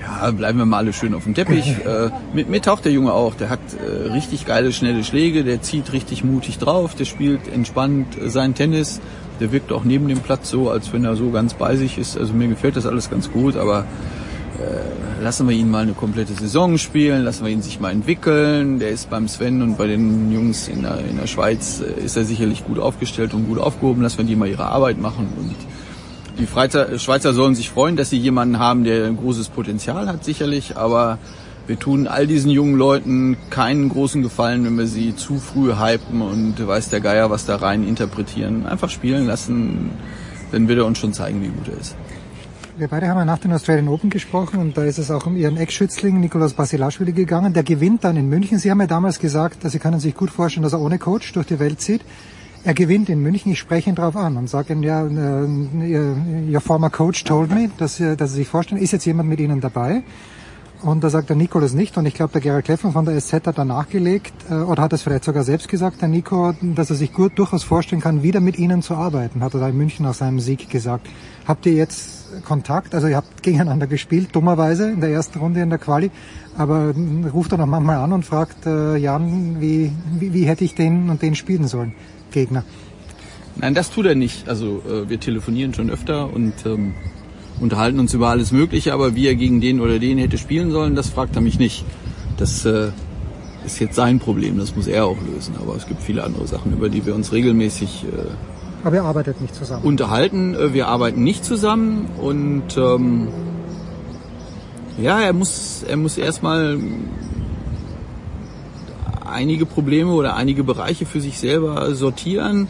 ja, 0.00 0.30
bleiben 0.32 0.58
wir 0.58 0.66
mal 0.66 0.78
alle 0.78 0.92
schön 0.92 1.14
auf 1.14 1.22
dem 1.24 1.34
Teppich. 1.34 1.76
Äh, 1.84 2.10
mit 2.32 2.48
mir 2.48 2.62
taucht 2.62 2.86
der 2.86 2.92
Junge 2.92 3.12
auch. 3.12 3.34
Der 3.34 3.50
hat 3.50 3.60
äh, 3.74 4.12
richtig 4.12 4.46
geile, 4.46 4.72
schnelle 4.72 5.04
Schläge, 5.04 5.44
der 5.44 5.60
zieht 5.60 5.92
richtig 5.92 6.24
mutig 6.24 6.58
drauf, 6.58 6.94
der 6.94 7.04
spielt 7.04 7.46
entspannt 7.46 8.18
äh, 8.18 8.30
sein 8.30 8.54
Tennis. 8.54 9.00
Der 9.40 9.52
wirkt 9.52 9.72
auch 9.72 9.84
neben 9.84 10.08
dem 10.08 10.20
Platz 10.20 10.50
so, 10.50 10.70
als 10.70 10.92
wenn 10.92 11.04
er 11.04 11.16
so 11.16 11.30
ganz 11.30 11.54
bei 11.54 11.76
sich 11.76 11.98
ist. 11.98 12.16
Also 12.16 12.32
mir 12.32 12.48
gefällt 12.48 12.76
das 12.76 12.86
alles 12.86 13.10
ganz 13.10 13.30
gut, 13.30 13.56
aber 13.56 13.84
äh, 14.58 15.22
lassen 15.22 15.48
wir 15.48 15.56
ihn 15.56 15.70
mal 15.70 15.82
eine 15.82 15.92
komplette 15.92 16.32
Saison 16.34 16.78
spielen, 16.78 17.24
lassen 17.24 17.44
wir 17.44 17.52
ihn 17.52 17.62
sich 17.62 17.80
mal 17.80 17.90
entwickeln. 17.90 18.78
Der 18.78 18.90
ist 18.90 19.10
beim 19.10 19.26
Sven 19.26 19.62
und 19.62 19.76
bei 19.76 19.86
den 19.86 20.32
Jungs 20.32 20.68
in 20.68 20.82
der, 20.82 20.98
in 20.98 21.16
der 21.16 21.26
Schweiz 21.26 21.80
äh, 21.80 22.04
ist 22.04 22.16
er 22.16 22.24
sicherlich 22.24 22.64
gut 22.64 22.78
aufgestellt 22.78 23.34
und 23.34 23.48
gut 23.48 23.58
aufgehoben. 23.58 24.02
Lassen 24.02 24.18
wir 24.18 24.24
die 24.24 24.36
mal 24.36 24.48
ihre 24.48 24.66
Arbeit 24.66 25.00
machen 25.00 25.28
und 25.36 25.54
die 26.38 26.46
Schweizer, 26.46 26.98
Schweizer 26.98 27.32
sollen 27.32 27.54
sich 27.54 27.70
freuen, 27.70 27.96
dass 27.96 28.10
sie 28.10 28.18
jemanden 28.18 28.58
haben, 28.58 28.82
der 28.82 29.06
ein 29.06 29.16
großes 29.16 29.50
Potenzial 29.50 30.08
hat, 30.08 30.24
sicherlich, 30.24 30.76
aber 30.76 31.18
wir 31.66 31.78
tun 31.78 32.06
all 32.06 32.26
diesen 32.26 32.50
jungen 32.50 32.76
Leuten 32.76 33.36
keinen 33.50 33.88
großen 33.88 34.22
Gefallen, 34.22 34.64
wenn 34.64 34.76
wir 34.76 34.86
sie 34.86 35.16
zu 35.16 35.38
früh 35.38 35.74
hypen 35.74 36.20
und 36.20 36.54
weiß 36.66 36.90
der 36.90 37.00
Geier, 37.00 37.30
was 37.30 37.46
da 37.46 37.56
rein 37.56 37.86
interpretieren. 37.86 38.66
Einfach 38.66 38.90
spielen 38.90 39.26
lassen, 39.26 39.90
dann 40.52 40.68
wird 40.68 40.78
er 40.78 40.86
uns 40.86 40.98
schon 40.98 41.12
zeigen, 41.12 41.42
wie 41.42 41.48
gut 41.48 41.68
er 41.68 41.80
ist. 41.80 41.96
Wir 42.76 42.88
beide 42.88 43.08
haben 43.08 43.18
ja 43.18 43.24
nach 43.24 43.38
den 43.38 43.52
Australian 43.52 43.88
Open 43.88 44.10
gesprochen 44.10 44.58
und 44.58 44.76
da 44.76 44.82
ist 44.82 44.98
es 44.98 45.10
auch 45.10 45.26
um 45.26 45.36
Ihren 45.36 45.56
Ex-Schützling 45.56 46.18
Nikolaus 46.18 46.54
Basilashvili 46.54 47.12
gegangen. 47.12 47.52
Der 47.52 47.62
gewinnt 47.62 48.02
dann 48.02 48.16
in 48.16 48.28
München. 48.28 48.58
Sie 48.58 48.68
haben 48.70 48.80
ja 48.80 48.88
damals 48.88 49.20
gesagt, 49.20 49.64
dass 49.64 49.72
Sie 49.72 49.78
können 49.78 50.00
sich 50.00 50.16
gut 50.16 50.30
vorstellen, 50.30 50.64
dass 50.64 50.72
er 50.72 50.80
ohne 50.80 50.98
Coach 50.98 51.32
durch 51.32 51.46
die 51.46 51.60
Welt 51.60 51.80
zieht. 51.80 52.00
Er 52.64 52.74
gewinnt 52.74 53.08
in 53.08 53.20
München. 53.20 53.52
Ich 53.52 53.60
spreche 53.60 53.90
ihn 53.90 53.94
darauf 53.94 54.16
an 54.16 54.36
und 54.36 54.50
sage 54.50 54.72
ihm, 54.72 54.82
ja, 54.82 55.06
äh, 55.06 56.50
Ihr 56.50 56.60
former 56.60 56.90
Coach 56.90 57.22
told 57.22 57.50
me, 57.50 57.70
dass, 57.78 57.98
dass 57.98 58.30
Sie 58.30 58.36
sich 58.36 58.48
vorstellen, 58.48 58.82
ist 58.82 58.90
jetzt 58.90 59.04
jemand 59.04 59.28
mit 59.28 59.38
Ihnen 59.38 59.60
dabei? 59.60 60.02
Und 60.82 61.02
da 61.02 61.08
sagt 61.08 61.30
der 61.30 61.36
Nico 61.36 61.60
das 61.60 61.72
nicht. 61.72 61.96
Und 61.96 62.04
ich 62.06 62.14
glaube, 62.14 62.32
der 62.32 62.42
Gerald 62.42 62.66
Kleffmann 62.66 62.92
von 62.92 63.04
der 63.04 63.18
SZ 63.18 63.46
hat 63.46 63.58
da 63.58 63.64
nachgelegt, 63.64 64.32
äh, 64.50 64.54
oder 64.54 64.82
hat 64.82 64.92
es 64.92 65.02
vielleicht 65.02 65.24
sogar 65.24 65.44
selbst 65.44 65.68
gesagt, 65.68 66.02
der 66.02 66.08
Nico, 66.08 66.54
dass 66.60 66.90
er 66.90 66.96
sich 66.96 67.12
gut 67.12 67.38
durchaus 67.38 67.62
vorstellen 67.62 68.02
kann, 68.02 68.22
wieder 68.22 68.40
mit 68.40 68.58
Ihnen 68.58 68.82
zu 68.82 68.94
arbeiten, 68.94 69.42
hat 69.42 69.54
er 69.54 69.60
da 69.60 69.68
in 69.68 69.76
München 69.76 70.04
nach 70.04 70.14
seinem 70.14 70.40
Sieg 70.40 70.68
gesagt. 70.68 71.08
Habt 71.46 71.64
ihr 71.66 71.72
jetzt 71.72 72.42
Kontakt? 72.44 72.94
Also 72.94 73.06
ihr 73.06 73.16
habt 73.16 73.42
gegeneinander 73.42 73.86
gespielt, 73.86 74.34
dummerweise 74.34 74.90
in 74.90 75.00
der 75.00 75.10
ersten 75.10 75.38
Runde 75.38 75.62
in 75.62 75.70
der 75.70 75.78
Quali. 75.78 76.10
Aber 76.56 76.94
ruft 77.32 77.52
er 77.52 77.58
noch 77.58 77.66
manchmal 77.66 77.96
an 77.96 78.12
und 78.12 78.24
fragt, 78.24 78.66
äh, 78.66 78.96
Jan, 78.96 79.60
wie, 79.60 79.90
wie, 80.18 80.32
wie 80.34 80.44
hätte 80.44 80.64
ich 80.64 80.74
den 80.74 81.08
und 81.10 81.22
den 81.22 81.34
spielen 81.34 81.66
sollen, 81.66 81.94
Gegner? 82.30 82.64
Nein, 83.56 83.74
das 83.74 83.90
tut 83.90 84.06
er 84.06 84.14
nicht. 84.14 84.48
Also 84.48 84.82
äh, 84.88 85.08
wir 85.08 85.20
telefonieren 85.20 85.72
schon 85.74 85.90
öfter 85.90 86.32
und 86.32 86.54
ähm, 86.66 86.94
unterhalten 87.60 87.98
uns 88.00 88.14
über 88.14 88.28
alles 88.28 88.52
Mögliche, 88.52 88.92
aber 88.92 89.14
wie 89.14 89.26
er 89.26 89.34
gegen 89.34 89.60
den 89.60 89.80
oder 89.80 89.98
den 89.98 90.18
hätte 90.18 90.38
spielen 90.38 90.70
sollen, 90.70 90.94
das 90.96 91.08
fragt 91.08 91.36
er 91.36 91.42
mich 91.42 91.58
nicht. 91.58 91.84
Das 92.36 92.64
äh, 92.64 92.90
ist 93.64 93.78
jetzt 93.80 93.94
sein 93.94 94.18
Problem, 94.18 94.58
das 94.58 94.74
muss 94.76 94.86
er 94.86 95.06
auch 95.06 95.16
lösen. 95.22 95.54
Aber 95.60 95.76
es 95.76 95.86
gibt 95.86 96.02
viele 96.02 96.24
andere 96.24 96.46
Sachen, 96.46 96.72
über 96.72 96.88
die 96.88 97.06
wir 97.06 97.14
uns 97.14 97.32
regelmäßig 97.32 98.04
äh, 98.04 98.86
Aber 98.86 98.96
ihr 98.96 99.04
arbeitet 99.04 99.40
nicht 99.40 99.54
zusammen. 99.54 99.84
unterhalten. 99.84 100.54
Äh, 100.54 100.74
Wir 100.74 100.88
arbeiten 100.88 101.22
nicht 101.22 101.44
zusammen 101.44 102.06
und 102.20 102.76
ähm, 102.76 103.28
ja, 105.00 105.20
er 105.20 105.32
muss, 105.32 105.82
er 105.88 105.96
muss 105.96 106.18
erstmal 106.18 106.78
einige 109.24 109.66
Probleme 109.66 110.12
oder 110.12 110.36
einige 110.36 110.62
Bereiche 110.64 111.06
für 111.06 111.20
sich 111.20 111.38
selber 111.38 111.94
sortieren. 111.94 112.68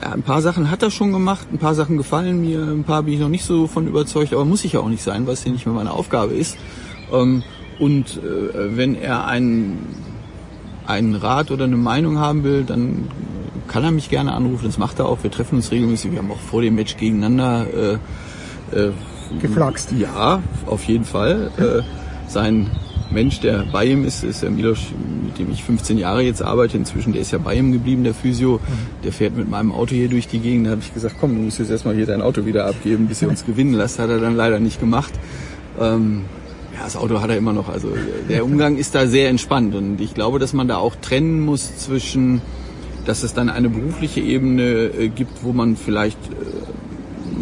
Ja, 0.00 0.12
ein 0.12 0.22
paar 0.22 0.42
Sachen 0.42 0.70
hat 0.70 0.82
er 0.82 0.90
schon 0.90 1.12
gemacht, 1.12 1.46
ein 1.52 1.58
paar 1.58 1.74
Sachen 1.74 1.96
gefallen 1.96 2.40
mir, 2.40 2.60
ein 2.62 2.84
paar 2.84 3.04
bin 3.04 3.14
ich 3.14 3.20
noch 3.20 3.28
nicht 3.28 3.44
so 3.44 3.66
von 3.66 3.86
überzeugt, 3.86 4.32
aber 4.32 4.44
muss 4.44 4.64
ich 4.64 4.72
ja 4.72 4.80
auch 4.80 4.88
nicht 4.88 5.02
sein, 5.02 5.26
weil 5.26 5.34
es 5.34 5.44
ja 5.44 5.52
nicht 5.52 5.66
mehr 5.66 5.74
meine 5.74 5.92
Aufgabe 5.92 6.34
ist. 6.34 6.56
Ähm, 7.12 7.42
und 7.78 8.16
äh, 8.16 8.76
wenn 8.76 8.96
er 8.96 9.26
einen, 9.26 9.78
einen 10.86 11.14
Rat 11.14 11.50
oder 11.50 11.64
eine 11.64 11.76
Meinung 11.76 12.18
haben 12.18 12.42
will, 12.42 12.64
dann 12.64 13.08
kann 13.68 13.84
er 13.84 13.92
mich 13.92 14.10
gerne 14.10 14.32
anrufen, 14.32 14.66
das 14.66 14.78
macht 14.78 14.98
er 14.98 15.06
auch. 15.06 15.22
Wir 15.22 15.30
treffen 15.30 15.56
uns 15.56 15.70
regelmäßig, 15.70 16.12
wir 16.12 16.18
haben 16.18 16.30
auch 16.30 16.40
vor 16.40 16.62
dem 16.62 16.74
Match 16.74 16.96
gegeneinander 16.96 17.66
äh, 18.72 18.78
äh, 18.78 18.92
Geflaxt. 19.40 19.92
Ja, 19.92 20.42
auf 20.66 20.84
jeden 20.84 21.04
Fall. 21.04 21.50
Äh, 21.56 21.82
sein 22.30 22.70
Mensch, 23.10 23.40
der 23.40 23.64
bei 23.70 23.84
ihm 23.84 24.04
ist, 24.04 24.24
ist 24.24 24.42
der 24.42 24.50
Milos, 24.50 24.78
mit 25.24 25.38
dem 25.38 25.50
ich 25.50 25.62
15 25.62 25.98
Jahre 25.98 26.22
jetzt 26.22 26.42
arbeite. 26.42 26.76
Inzwischen, 26.76 27.12
der 27.12 27.22
ist 27.22 27.30
ja 27.30 27.38
bei 27.38 27.54
ihm 27.54 27.72
geblieben, 27.72 28.04
der 28.04 28.14
Physio. 28.14 28.60
Der 29.02 29.12
fährt 29.12 29.36
mit 29.36 29.48
meinem 29.48 29.72
Auto 29.72 29.94
hier 29.94 30.08
durch 30.08 30.28
die 30.28 30.38
Gegend. 30.38 30.66
Da 30.66 30.72
habe 30.72 30.80
ich 30.80 30.92
gesagt, 30.92 31.16
komm, 31.20 31.34
du 31.34 31.42
musst 31.42 31.58
jetzt 31.58 31.70
erstmal 31.70 31.94
hier 31.94 32.06
dein 32.06 32.22
Auto 32.22 32.46
wieder 32.46 32.66
abgeben, 32.66 33.06
bis 33.06 33.22
ihr 33.22 33.28
uns 33.28 33.44
gewinnen 33.44 33.74
lasst. 33.74 33.98
Hat 33.98 34.10
er 34.10 34.18
dann 34.18 34.36
leider 34.36 34.58
nicht 34.60 34.80
gemacht. 34.80 35.12
Ähm, 35.80 36.22
ja, 36.74 36.84
das 36.84 36.96
Auto 36.96 37.20
hat 37.20 37.30
er 37.30 37.36
immer 37.36 37.52
noch. 37.52 37.68
Also 37.68 37.92
der 38.28 38.44
Umgang 38.44 38.76
ist 38.76 38.94
da 38.94 39.06
sehr 39.06 39.28
entspannt. 39.28 39.74
Und 39.74 40.00
ich 40.00 40.14
glaube, 40.14 40.38
dass 40.38 40.52
man 40.52 40.68
da 40.68 40.76
auch 40.78 40.96
trennen 40.96 41.40
muss 41.40 41.76
zwischen, 41.76 42.42
dass 43.04 43.22
es 43.22 43.34
dann 43.34 43.48
eine 43.48 43.68
berufliche 43.68 44.20
Ebene 44.20 44.62
äh, 44.62 45.08
gibt, 45.08 45.44
wo 45.44 45.52
man 45.52 45.76
vielleicht 45.76 46.18
äh, 46.18 46.83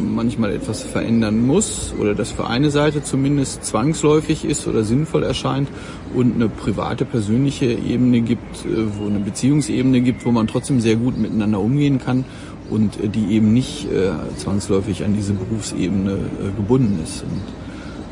manchmal 0.02 0.52
etwas 0.52 0.82
verändern 0.82 1.46
muss 1.46 1.94
oder 1.98 2.14
das 2.14 2.30
für 2.30 2.46
eine 2.46 2.70
Seite 2.70 3.02
zumindest 3.02 3.64
zwangsläufig 3.64 4.44
ist 4.44 4.66
oder 4.66 4.84
sinnvoll 4.84 5.22
erscheint 5.22 5.68
und 6.14 6.34
eine 6.34 6.48
private, 6.48 7.04
persönliche 7.04 7.66
Ebene 7.66 8.20
gibt, 8.20 8.64
äh, 8.64 8.98
wo 8.98 9.06
eine 9.06 9.20
Beziehungsebene 9.20 10.00
gibt, 10.00 10.24
wo 10.24 10.32
man 10.32 10.46
trotzdem 10.46 10.80
sehr 10.80 10.96
gut 10.96 11.18
miteinander 11.18 11.60
umgehen 11.60 11.98
kann 11.98 12.24
und 12.70 12.98
äh, 13.00 13.08
die 13.08 13.34
eben 13.34 13.52
nicht 13.52 13.90
äh, 13.90 14.12
zwangsläufig 14.36 15.04
an 15.04 15.14
diese 15.14 15.32
Berufsebene 15.32 16.18
gebunden 16.56 16.98
ist. 17.02 17.22
Und 17.22 17.40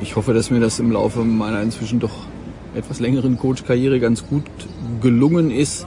ich 0.02 0.16
hoffe, 0.16 0.32
dass 0.32 0.50
mir 0.50 0.60
das 0.60 0.78
im 0.78 0.92
Laufe 0.92 1.24
meiner 1.24 1.62
inzwischen 1.62 2.00
doch 2.00 2.14
etwas 2.74 3.00
längeren 3.00 3.36
Coach-Karriere 3.38 4.00
ganz 4.00 4.26
gut 4.26 4.44
gelungen 5.00 5.50
ist, 5.50 5.86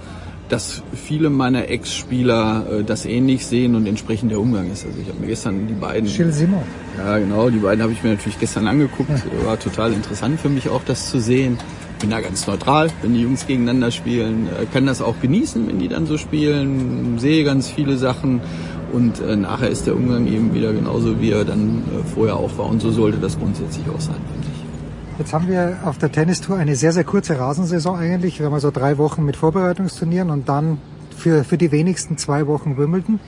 dass 0.53 0.83
viele 0.93 1.31
meiner 1.31 1.67
Ex-Spieler 1.67 2.67
äh, 2.69 2.83
das 2.83 3.05
ähnlich 3.05 3.47
sehen 3.47 3.73
und 3.73 3.87
entsprechend 3.87 4.29
der 4.29 4.39
Umgang 4.39 4.71
ist. 4.71 4.85
Also 4.85 4.99
ich 5.01 5.07
habe 5.07 5.19
mir 5.19 5.25
gestern 5.25 5.65
die 5.67 5.73
beiden... 5.73 6.07
Gilles 6.07 6.37
Simon. 6.37 6.61
Ja, 6.95 7.17
genau, 7.17 7.49
die 7.49 7.57
beiden 7.57 7.81
habe 7.81 7.91
ich 7.91 8.03
mir 8.03 8.11
natürlich 8.11 8.39
gestern 8.39 8.67
angeguckt. 8.67 9.09
War 9.45 9.59
total 9.59 9.93
interessant 9.93 10.39
für 10.39 10.49
mich 10.49 10.69
auch, 10.69 10.83
das 10.85 11.09
zu 11.09 11.19
sehen. 11.19 11.57
Bin 11.99 12.11
da 12.11 12.21
ganz 12.21 12.45
neutral, 12.45 12.91
wenn 13.01 13.15
die 13.15 13.21
Jungs 13.21 13.47
gegeneinander 13.47 13.89
spielen. 13.89 14.47
Äh, 14.47 14.67
Kann 14.71 14.85
das 14.85 15.01
auch 15.01 15.19
genießen, 15.19 15.67
wenn 15.67 15.79
die 15.79 15.87
dann 15.87 16.05
so 16.05 16.19
spielen. 16.19 17.17
Sehe 17.17 17.43
ganz 17.43 17.69
viele 17.69 17.97
Sachen. 17.97 18.39
Und 18.91 19.21
äh, 19.21 19.35
nachher 19.35 19.69
ist 19.69 19.87
der 19.87 19.95
Umgang 19.95 20.27
eben 20.27 20.53
wieder 20.53 20.71
genauso, 20.71 21.19
wie 21.19 21.31
er 21.31 21.45
dann 21.45 21.79
äh, 21.79 22.07
vorher 22.13 22.37
auch 22.37 22.55
war. 22.59 22.67
Und 22.67 22.79
so 22.79 22.91
sollte 22.91 23.17
das 23.17 23.39
grundsätzlich 23.39 23.85
auch 23.89 24.01
sein. 24.01 24.21
Jetzt 25.19 25.31
haben 25.31 25.47
wir 25.47 25.77
auf 25.85 25.99
der 25.99 26.11
Tennistour 26.11 26.57
eine 26.57 26.75
sehr, 26.75 26.91
sehr 26.91 27.03
kurze 27.03 27.37
Rasensaison 27.37 27.97
eigentlich. 27.97 28.39
Wir 28.39 28.47
haben 28.47 28.53
also 28.55 28.71
drei 28.71 28.97
Wochen 28.97 29.23
mit 29.23 29.35
Vorbereitungsturnieren 29.35 30.31
und 30.31 30.49
dann 30.49 30.79
für, 31.15 31.43
für 31.43 31.55
die 31.55 31.71
wenigsten 31.71 32.17
zwei 32.17 32.47
Wochen 32.47 32.77
Wimbledon. 32.77 33.19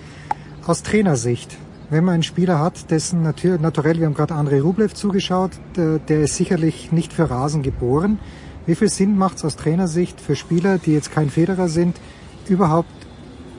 Aus 0.66 0.82
Trainersicht, 0.82 1.56
wenn 1.92 2.04
man 2.04 2.16
einen 2.16 2.24
Spieler 2.24 2.58
hat, 2.58 2.90
dessen 2.90 3.22
natürlich, 3.22 3.62
naturell, 3.62 4.00
wir 4.00 4.08
haben 4.08 4.16
gerade 4.16 4.34
André 4.34 4.64
Rublev 4.64 4.96
zugeschaut, 4.96 5.52
der, 5.76 6.00
der 6.00 6.22
ist 6.22 6.36
sicherlich 6.36 6.92
nicht 6.92 7.14
für 7.14 7.30
Rasen 7.30 7.62
geboren. 7.62 8.18
Wie 8.66 8.74
viel 8.74 8.90
Sinn 8.90 9.16
macht 9.16 9.38
es 9.38 9.46
aus 9.46 9.56
Trainersicht 9.56 10.20
für 10.20 10.36
Spieler, 10.36 10.80
die 10.80 10.94
jetzt 10.94 11.12
kein 11.12 11.30
Federer 11.30 11.70
sind, 11.70 12.02
überhaupt 12.50 12.90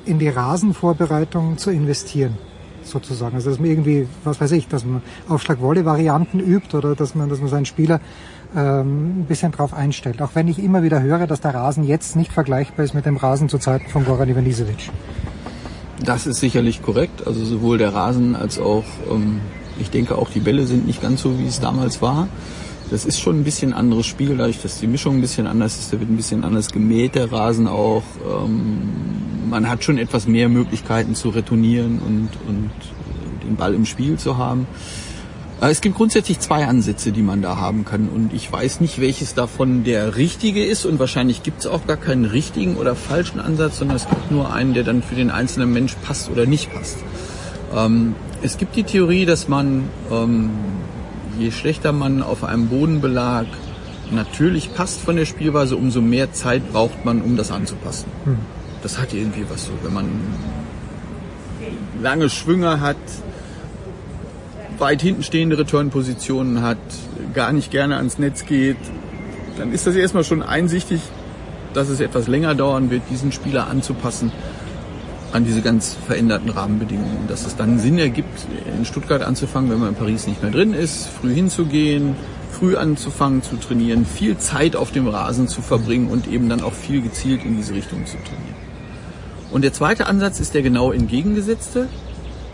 in 0.04 0.18
die 0.18 0.28
Rasenvorbereitung 0.28 1.58
zu 1.58 1.70
investieren? 1.70 2.36
Sozusagen. 2.90 3.34
Also 3.36 3.50
dass 3.50 3.58
man 3.58 3.68
irgendwie, 3.68 4.06
was 4.24 4.40
weiß 4.40 4.52
ich, 4.52 4.68
dass 4.68 4.84
man 4.84 5.02
Aufschlag-Wolle-Varianten 5.28 6.40
übt 6.40 6.76
oder 6.76 6.94
dass 6.94 7.14
man, 7.14 7.28
dass 7.28 7.40
man 7.40 7.48
seinen 7.48 7.66
Spieler 7.66 8.00
ähm, 8.54 9.20
ein 9.20 9.24
bisschen 9.26 9.52
drauf 9.52 9.74
einstellt. 9.74 10.22
Auch 10.22 10.30
wenn 10.34 10.48
ich 10.48 10.58
immer 10.58 10.82
wieder 10.82 11.02
höre, 11.02 11.26
dass 11.26 11.40
der 11.40 11.54
Rasen 11.54 11.84
jetzt 11.84 12.16
nicht 12.16 12.32
vergleichbar 12.32 12.84
ist 12.84 12.94
mit 12.94 13.06
dem 13.06 13.16
Rasen 13.16 13.48
zu 13.48 13.58
Zeiten 13.58 13.88
von 13.88 14.04
Goran 14.04 14.28
Ivanisevic. 14.28 14.90
Das 16.04 16.26
ist 16.26 16.40
sicherlich 16.40 16.82
korrekt. 16.82 17.26
Also 17.26 17.44
sowohl 17.44 17.78
der 17.78 17.94
Rasen 17.94 18.36
als 18.36 18.58
auch, 18.58 18.84
ähm, 19.10 19.40
ich 19.78 19.90
denke 19.90 20.16
auch 20.16 20.30
die 20.30 20.40
Bälle 20.40 20.66
sind 20.66 20.86
nicht 20.86 21.02
ganz 21.02 21.22
so, 21.22 21.38
wie 21.38 21.46
es 21.46 21.60
damals 21.60 22.02
war. 22.02 22.28
Das 22.90 23.04
ist 23.04 23.20
schon 23.20 23.40
ein 23.40 23.44
bisschen 23.44 23.72
anderes 23.72 24.06
Spiel, 24.06 24.36
dadurch, 24.36 24.62
dass 24.62 24.78
die 24.78 24.86
Mischung 24.86 25.16
ein 25.16 25.20
bisschen 25.20 25.46
anders 25.46 25.76
ist. 25.78 25.92
Da 25.92 25.98
wird 25.98 26.08
ein 26.08 26.16
bisschen 26.16 26.44
anders 26.44 26.70
gemäht, 26.70 27.14
der 27.14 27.32
Rasen 27.32 27.66
auch. 27.66 28.04
Ähm, 28.24 29.48
man 29.50 29.68
hat 29.68 29.84
schon 29.84 29.98
etwas 29.98 30.26
mehr 30.26 30.48
Möglichkeiten 30.48 31.14
zu 31.14 31.30
retournieren 31.30 31.98
und, 31.98 32.28
und 32.46 32.70
den 33.44 33.56
Ball 33.56 33.74
im 33.74 33.86
Spiel 33.86 34.18
zu 34.18 34.38
haben. 34.38 34.66
Aber 35.60 35.70
Es 35.70 35.80
gibt 35.80 35.96
grundsätzlich 35.96 36.38
zwei 36.38 36.66
Ansätze, 36.66 37.12
die 37.12 37.22
man 37.22 37.40
da 37.40 37.56
haben 37.56 37.84
kann. 37.84 38.08
Und 38.08 38.34
ich 38.34 38.52
weiß 38.52 38.80
nicht, 38.80 39.00
welches 39.00 39.34
davon 39.34 39.84
der 39.84 40.16
richtige 40.16 40.64
ist. 40.64 40.84
Und 40.84 40.98
wahrscheinlich 40.98 41.42
gibt 41.42 41.60
es 41.60 41.66
auch 41.66 41.86
gar 41.86 41.96
keinen 41.96 42.26
richtigen 42.26 42.76
oder 42.76 42.94
falschen 42.94 43.40
Ansatz, 43.40 43.78
sondern 43.78 43.96
es 43.96 44.08
gibt 44.08 44.30
nur 44.30 44.52
einen, 44.52 44.74
der 44.74 44.84
dann 44.84 45.02
für 45.02 45.14
den 45.14 45.30
einzelnen 45.30 45.72
Mensch 45.72 45.96
passt 46.04 46.30
oder 46.30 46.44
nicht 46.44 46.72
passt. 46.72 46.98
Ähm, 47.74 48.14
es 48.42 48.58
gibt 48.58 48.76
die 48.76 48.82
Theorie, 48.82 49.24
dass 49.24 49.48
man, 49.48 49.88
ähm, 50.12 50.50
je 51.38 51.50
schlechter 51.50 51.92
man 51.92 52.22
auf 52.22 52.44
einem 52.44 52.68
Bodenbelag 52.68 53.46
natürlich 54.10 54.72
passt 54.74 55.00
von 55.00 55.16
der 55.16 55.24
Spielweise, 55.24 55.76
umso 55.76 56.00
mehr 56.00 56.32
Zeit 56.32 56.72
braucht 56.72 57.04
man, 57.04 57.22
um 57.22 57.36
das 57.36 57.50
anzupassen. 57.50 58.06
Hm. 58.24 58.38
Das 58.82 58.98
hat 58.98 59.12
irgendwie 59.12 59.44
was 59.48 59.66
so, 59.66 59.72
wenn 59.82 59.92
man 59.92 60.08
lange 62.00 62.30
Schwünge 62.30 62.80
hat, 62.80 62.96
weit 64.78 65.02
hinten 65.02 65.22
stehende 65.22 65.58
Return-Positionen 65.58 66.62
hat, 66.62 66.78
gar 67.34 67.52
nicht 67.52 67.70
gerne 67.70 67.96
ans 67.96 68.18
Netz 68.18 68.44
geht, 68.44 68.76
dann 69.58 69.72
ist 69.72 69.86
das 69.86 69.96
erstmal 69.96 70.24
schon 70.24 70.42
einsichtig, 70.42 71.00
dass 71.72 71.88
es 71.88 72.00
etwas 72.00 72.28
länger 72.28 72.54
dauern 72.54 72.90
wird, 72.90 73.02
diesen 73.10 73.32
Spieler 73.32 73.66
anzupassen 73.68 74.30
an 75.36 75.44
diese 75.44 75.60
ganz 75.60 75.96
veränderten 76.06 76.50
Rahmenbedingungen. 76.50 77.28
Dass 77.28 77.46
es 77.46 77.56
dann 77.56 77.78
Sinn 77.78 77.98
ergibt, 77.98 78.46
in 78.76 78.84
Stuttgart 78.84 79.22
anzufangen, 79.22 79.70
wenn 79.70 79.78
man 79.78 79.90
in 79.90 79.94
Paris 79.94 80.26
nicht 80.26 80.42
mehr 80.42 80.50
drin 80.50 80.72
ist, 80.72 81.08
früh 81.08 81.34
hinzugehen, 81.34 82.16
früh 82.50 82.76
anzufangen 82.76 83.42
zu 83.42 83.56
trainieren, 83.56 84.06
viel 84.06 84.38
Zeit 84.38 84.76
auf 84.76 84.92
dem 84.92 85.06
Rasen 85.06 85.46
zu 85.46 85.60
verbringen 85.60 86.08
und 86.08 86.26
eben 86.26 86.48
dann 86.48 86.62
auch 86.62 86.72
viel 86.72 87.02
gezielt 87.02 87.44
in 87.44 87.56
diese 87.56 87.74
Richtung 87.74 88.06
zu 88.06 88.16
trainieren. 88.16 88.56
Und 89.50 89.62
der 89.62 89.74
zweite 89.74 90.06
Ansatz 90.06 90.40
ist 90.40 90.54
der 90.54 90.62
genau 90.62 90.90
entgegengesetzte, 90.90 91.88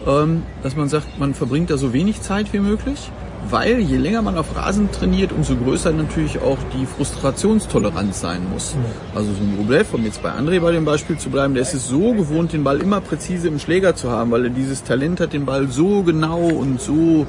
ähm, 0.06 0.42
dass 0.62 0.76
man 0.76 0.88
sagt, 0.88 1.18
man 1.20 1.34
verbringt 1.34 1.70
da 1.70 1.76
so 1.76 1.92
wenig 1.92 2.20
Zeit 2.20 2.52
wie 2.52 2.58
möglich, 2.58 3.10
weil 3.50 3.80
je 3.80 3.96
länger 3.96 4.22
man 4.22 4.36
auf 4.36 4.56
Rasen 4.56 4.90
trainiert, 4.90 5.32
umso 5.32 5.56
größer 5.56 5.92
natürlich 5.92 6.40
auch 6.40 6.58
die 6.74 6.86
Frustrationstoleranz 6.86 8.20
sein 8.20 8.46
muss. 8.50 8.74
Also 9.14 9.32
so 9.32 9.42
ein 9.42 9.54
Rublev, 9.58 9.92
um 9.92 10.04
jetzt 10.04 10.22
bei 10.22 10.30
André 10.30 10.60
bei 10.60 10.72
dem 10.72 10.84
Beispiel 10.84 11.18
zu 11.18 11.30
bleiben, 11.30 11.54
der 11.54 11.62
ist 11.62 11.74
es 11.74 11.88
so 11.88 12.12
gewohnt, 12.12 12.52
den 12.52 12.64
Ball 12.64 12.80
immer 12.80 13.00
präzise 13.00 13.48
im 13.48 13.58
Schläger 13.58 13.94
zu 13.94 14.10
haben, 14.10 14.30
weil 14.30 14.44
er 14.44 14.50
dieses 14.50 14.84
Talent 14.84 15.20
hat, 15.20 15.32
den 15.32 15.44
Ball 15.44 15.68
so 15.68 16.02
genau 16.02 16.40
und 16.40 16.80
so, 16.80 17.26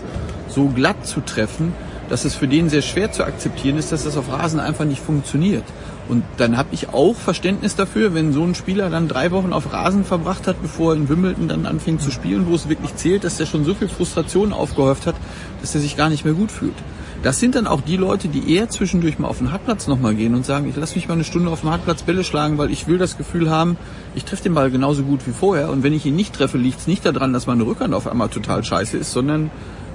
so 0.48 0.68
glatt 0.68 1.06
zu 1.06 1.22
treffen, 1.22 1.74
dass 2.10 2.26
es 2.26 2.36
für 2.36 2.48
den 2.48 2.70
sehr 2.70 2.82
schwer 2.82 3.12
zu 3.12 3.24
akzeptieren 3.24 3.78
ist, 3.78 3.92
dass 3.92 4.04
das 4.04 4.18
auf 4.18 4.32
Rasen 4.32 4.60
einfach 4.60 4.86
nicht 4.86 5.02
funktioniert. 5.02 5.64
Und 6.10 6.24
dann 6.38 6.58
habe 6.58 6.70
ich 6.72 6.90
auch 6.90 7.16
Verständnis 7.16 7.76
dafür, 7.76 8.14
wenn 8.14 8.34
so 8.34 8.44
ein 8.44 8.56
Spieler 8.56 8.90
dann 8.90 9.08
drei 9.08 9.32
Wochen 9.32 9.54
auf 9.54 9.72
Rasen 9.72 10.04
verbracht 10.04 10.48
hat, 10.48 10.62
bevor 10.62 10.94
er 10.94 10.98
in 10.98 11.10
Wimbledon 11.10 11.48
dann 11.48 11.66
anfing 11.66 12.00
zu 12.00 12.12
spielen, 12.12 12.46
wo 12.48 12.56
es 12.56 12.68
wirklich 12.68 12.96
zählt, 12.96 13.24
dass 13.24 13.40
er 13.40 13.46
schon 13.46 13.64
so 13.64 13.74
viel 13.74 13.88
Frustration 13.88 14.52
aufgehäuft 14.52 15.08
hat, 15.08 15.16
dass 15.62 15.76
er 15.76 15.82
sich 15.82 15.96
gar 15.96 16.10
nicht 16.10 16.26
mehr 16.26 16.34
gut 16.34 16.52
fühlt. 16.52 16.76
Das 17.24 17.40
sind 17.40 17.56
dann 17.56 17.68
auch 17.68 17.80
die 17.80 17.96
Leute, 17.96 18.28
die 18.28 18.54
eher 18.54 18.68
zwischendurch 18.70 19.18
mal 19.18 19.30
auf 19.30 19.38
den 19.38 19.54
Hartplatz 19.54 19.88
nochmal 19.88 20.14
gehen 20.14 20.36
und 20.36 20.46
sagen, 20.46 20.68
ich 20.68 20.76
lasse 20.76 20.96
mich 20.96 21.08
mal 21.08 21.14
eine 21.14 21.24
Stunde 21.24 21.50
auf 21.50 21.62
dem 21.62 21.70
Hartplatz 21.70 22.04
Bälle 22.04 22.26
schlagen, 22.26 22.58
weil 22.58 22.70
ich 22.70 22.86
will 22.88 22.98
das 22.98 23.18
Gefühl 23.18 23.50
haben, 23.50 23.78
ich 24.14 24.26
treffe 24.26 24.44
den 24.44 24.54
Ball 24.54 24.70
genauso 24.70 25.04
gut 25.04 25.26
wie 25.26 25.32
vorher. 25.32 25.70
Und 25.70 25.84
wenn 25.84 25.94
ich 25.94 26.06
ihn 26.06 26.18
nicht 26.18 26.34
treffe, 26.36 26.58
liegt 26.58 26.80
es 26.80 26.88
nicht 26.88 27.06
daran, 27.06 27.32
dass 27.32 27.48
meine 27.48 27.66
Rückhand 27.66 27.94
auf 27.94 28.08
einmal 28.08 28.28
total 28.28 28.62
scheiße 28.62 28.98
ist, 28.98 29.14
sondern 29.14 29.52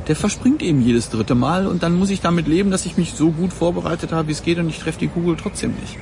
der 0.08 0.16
verspringt 0.16 0.62
eben 0.62 0.80
jedes 0.80 1.10
dritte 1.10 1.34
Mal 1.34 1.66
und 1.66 1.82
dann 1.82 1.94
muss 1.94 2.10
ich 2.10 2.20
damit 2.20 2.48
leben, 2.48 2.70
dass 2.70 2.86
ich 2.86 2.96
mich 2.96 3.12
so 3.12 3.30
gut 3.30 3.52
vorbereitet 3.52 4.10
habe, 4.10 4.28
wie 4.28 4.32
es 4.32 4.42
geht 4.42 4.58
und 4.58 4.68
ich 4.68 4.78
treffe 4.78 4.98
die 4.98 5.08
Kugel 5.08 5.36
trotzdem 5.36 5.74
nicht. 5.80 5.98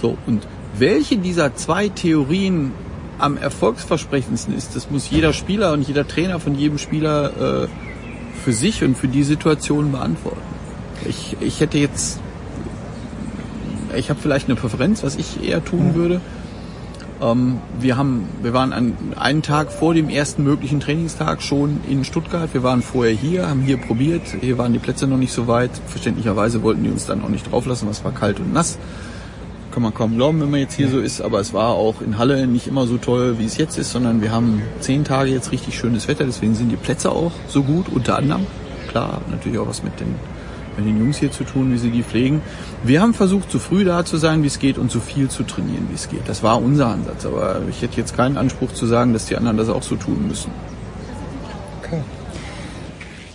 So, 0.00 0.16
und 0.26 0.46
welche 0.76 1.18
dieser 1.18 1.54
zwei 1.54 1.88
Theorien 1.88 2.72
am 3.18 3.36
erfolgsversprechendsten 3.36 4.56
ist, 4.56 4.74
das 4.74 4.90
muss 4.90 5.10
jeder 5.10 5.34
Spieler 5.34 5.72
und 5.72 5.86
jeder 5.86 6.08
Trainer 6.08 6.40
von 6.40 6.54
jedem 6.54 6.78
Spieler 6.78 7.64
äh, 7.64 7.68
für 8.42 8.52
sich 8.52 8.82
und 8.82 8.96
für 8.96 9.08
die 9.08 9.22
Situation 9.22 9.92
beantworten. 9.92 10.40
Ich, 11.08 11.36
ich 11.40 11.60
hätte 11.60 11.78
jetzt, 11.78 12.20
ich 13.94 14.08
habe 14.08 14.18
vielleicht 14.20 14.48
eine 14.48 14.56
Präferenz, 14.56 15.02
was 15.02 15.16
ich 15.16 15.44
eher 15.46 15.64
tun 15.64 15.94
würde. 15.94 16.20
Ähm, 17.22 17.60
wir 17.78 17.96
haben, 17.96 18.26
wir 18.42 18.52
waren 18.52 18.72
an, 18.72 18.96
einen 19.16 19.42
Tag 19.42 19.70
vor 19.70 19.94
dem 19.94 20.08
ersten 20.08 20.42
möglichen 20.42 20.80
Trainingstag 20.80 21.40
schon 21.42 21.80
in 21.88 22.04
Stuttgart. 22.04 22.52
Wir 22.52 22.62
waren 22.62 22.82
vorher 22.82 23.14
hier, 23.14 23.48
haben 23.48 23.62
hier 23.62 23.76
probiert. 23.76 24.22
Hier 24.40 24.58
waren 24.58 24.72
die 24.72 24.80
Plätze 24.80 25.06
noch 25.06 25.16
nicht 25.16 25.32
so 25.32 25.46
weit. 25.46 25.70
Verständlicherweise 25.86 26.62
wollten 26.62 26.82
die 26.82 26.90
uns 26.90 27.06
dann 27.06 27.22
auch 27.22 27.28
nicht 27.28 27.50
drauflassen, 27.50 27.88
was 27.88 28.04
war 28.04 28.12
kalt 28.12 28.40
und 28.40 28.52
nass. 28.52 28.78
Kann 29.70 29.82
man 29.82 29.94
kaum 29.94 30.16
glauben, 30.16 30.40
wenn 30.40 30.50
man 30.50 30.60
jetzt 30.60 30.74
hier 30.74 30.88
so 30.88 30.98
ist. 30.98 31.22
Aber 31.22 31.38
es 31.38 31.54
war 31.54 31.70
auch 31.70 32.02
in 32.02 32.18
Halle 32.18 32.46
nicht 32.46 32.66
immer 32.66 32.86
so 32.86 32.98
toll, 32.98 33.38
wie 33.38 33.44
es 33.44 33.56
jetzt 33.56 33.78
ist, 33.78 33.92
sondern 33.92 34.20
wir 34.20 34.32
haben 34.32 34.60
zehn 34.80 35.04
Tage 35.04 35.30
jetzt 35.30 35.52
richtig 35.52 35.78
schönes 35.78 36.08
Wetter. 36.08 36.24
Deswegen 36.24 36.54
sind 36.54 36.70
die 36.70 36.76
Plätze 36.76 37.12
auch 37.12 37.32
so 37.46 37.62
gut, 37.62 37.86
unter 37.88 38.18
anderem. 38.18 38.46
Klar, 38.88 39.22
natürlich 39.30 39.58
auch 39.58 39.68
was 39.68 39.82
mit 39.82 39.98
den 40.00 40.16
mit 40.76 40.86
den 40.86 40.98
Jungs 40.98 41.18
hier 41.18 41.30
zu 41.30 41.44
tun, 41.44 41.72
wie 41.72 41.78
sie 41.78 41.90
die 41.90 42.02
pflegen. 42.02 42.42
Wir 42.82 43.00
haben 43.00 43.14
versucht, 43.14 43.50
so 43.50 43.58
früh 43.58 43.84
da 43.84 44.04
zu 44.04 44.16
sein, 44.16 44.42
wie 44.42 44.46
es 44.46 44.58
geht 44.58 44.78
und 44.78 44.90
so 44.90 45.00
viel 45.00 45.28
zu 45.28 45.42
trainieren, 45.42 45.88
wie 45.90 45.94
es 45.94 46.08
geht. 46.08 46.28
Das 46.28 46.42
war 46.42 46.62
unser 46.62 46.88
Ansatz, 46.88 47.26
aber 47.26 47.62
ich 47.68 47.82
hätte 47.82 47.96
jetzt 47.96 48.16
keinen 48.16 48.36
Anspruch 48.36 48.72
zu 48.72 48.86
sagen, 48.86 49.12
dass 49.12 49.26
die 49.26 49.36
anderen 49.36 49.56
das 49.56 49.68
auch 49.68 49.82
so 49.82 49.96
tun 49.96 50.26
müssen. 50.28 50.50
Okay. 51.82 52.00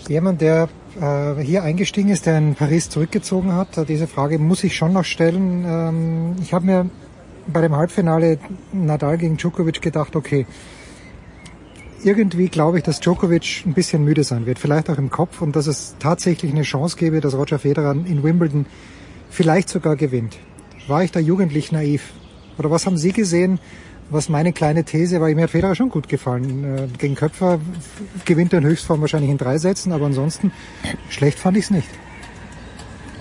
Jemand, 0.07 0.41
der 0.41 0.69
äh, 0.99 1.41
hier 1.41 1.63
eingestiegen 1.63 2.09
ist, 2.09 2.25
der 2.25 2.37
in 2.37 2.55
Paris 2.55 2.89
zurückgezogen 2.89 3.53
hat, 3.53 3.87
diese 3.87 4.07
Frage 4.07 4.39
muss 4.39 4.63
ich 4.63 4.75
schon 4.75 4.93
noch 4.93 5.05
stellen. 5.05 5.65
Ähm, 5.67 6.35
ich 6.41 6.53
habe 6.53 6.65
mir 6.65 6.89
bei 7.47 7.61
dem 7.61 7.75
Halbfinale 7.75 8.39
Nadal 8.73 9.17
gegen 9.17 9.37
Djokovic 9.37 9.81
gedacht, 9.81 10.15
okay, 10.15 10.45
irgendwie 12.07 12.47
glaube 12.47 12.77
ich, 12.77 12.83
dass 12.85 13.01
Djokovic 13.01 13.63
ein 13.65 13.73
bisschen 13.73 14.03
müde 14.03 14.23
sein 14.23 14.45
wird, 14.45 14.59
vielleicht 14.59 14.89
auch 14.89 14.97
im 14.97 15.09
Kopf 15.09 15.41
und 15.41 15.55
dass 15.55 15.67
es 15.67 15.95
tatsächlich 15.99 16.51
eine 16.51 16.61
Chance 16.61 16.95
gäbe, 16.95 17.19
dass 17.19 17.35
Roger 17.35 17.59
Federer 17.59 17.91
in 17.91 18.23
Wimbledon 18.23 18.65
vielleicht 19.29 19.67
sogar 19.67 19.97
gewinnt. 19.97 20.37
War 20.87 21.03
ich 21.03 21.11
da 21.11 21.19
jugendlich 21.19 21.73
naiv? 21.73 22.13
Oder 22.57 22.71
was 22.71 22.85
haben 22.85 22.97
Sie 22.97 23.11
gesehen, 23.11 23.59
was 24.09 24.29
meine 24.29 24.53
kleine 24.53 24.85
These 24.85 25.19
war? 25.19 25.27
Mir 25.27 25.43
hat 25.43 25.49
Federer 25.49 25.75
schon 25.75 25.89
gut 25.89 26.07
gefallen. 26.07 26.63
Äh, 26.63 26.87
gegen 26.97 27.15
Köpfer 27.15 27.59
gewinnt 28.23 28.53
er 28.53 28.59
in 28.59 28.65
Höchstform 28.65 29.01
wahrscheinlich 29.01 29.29
in 29.29 29.37
drei 29.37 29.57
Sätzen, 29.57 29.91
aber 29.91 30.05
ansonsten 30.05 30.53
schlecht 31.09 31.37
fand 31.37 31.57
ich 31.57 31.65
es 31.65 31.71
nicht. 31.71 31.89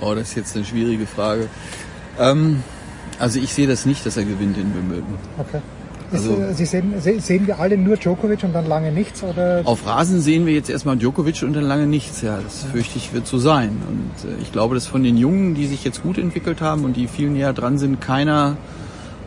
Oh, 0.01 0.15
das 0.15 0.29
ist 0.29 0.37
jetzt 0.37 0.57
eine 0.57 0.65
schwierige 0.65 1.07
Frage. 1.07 1.49
Ähm, 2.21 2.63
also 3.19 3.41
ich 3.41 3.53
sehe 3.53 3.67
das 3.67 3.85
nicht, 3.85 4.07
dass 4.07 4.17
er 4.17 4.25
gewinnt 4.25 4.57
in 4.57 4.73
Wimbledon. 4.75 5.19
Okay. 5.39 5.61
Also, 6.13 6.37
Sie 6.53 6.65
sehen, 6.65 6.95
sehen 7.01 7.47
wir 7.47 7.59
alle 7.59 7.77
nur 7.77 7.97
Djokovic 7.97 8.45
und 8.45 8.55
dann 8.55 8.67
lange 8.67 8.93
nichts? 8.93 9.23
Oder? 9.23 9.63
Auf 9.65 9.87
Rasen 9.87 10.21
sehen 10.21 10.47
wir 10.47 10.55
jetzt 10.55 10.71
erstmal 10.71 10.97
Djokovic 10.97 11.43
und 11.43 11.55
dann 11.55 11.65
lange 11.65 11.87
nichts. 11.87 12.23
Ja, 12.23 12.39
das 12.43 12.65
fürchte 12.65 12.99
ich 12.99 13.13
wird 13.13 13.27
so 13.27 13.39
sein. 13.39 13.71
Und 13.89 14.31
äh, 14.31 14.41
ich 14.43 14.53
glaube, 14.53 14.75
dass 14.75 14.87
von 14.87 15.03
den 15.03 15.17
Jungen, 15.17 15.55
die 15.55 15.67
sich 15.67 15.85
jetzt 15.85 16.03
gut 16.03 16.19
entwickelt 16.19 16.61
haben 16.61 16.85
und 16.85 16.97
die 16.97 17.09
viel 17.09 17.29
näher 17.31 17.53
dran 17.53 17.79
sind, 17.79 18.01
keiner 18.01 18.57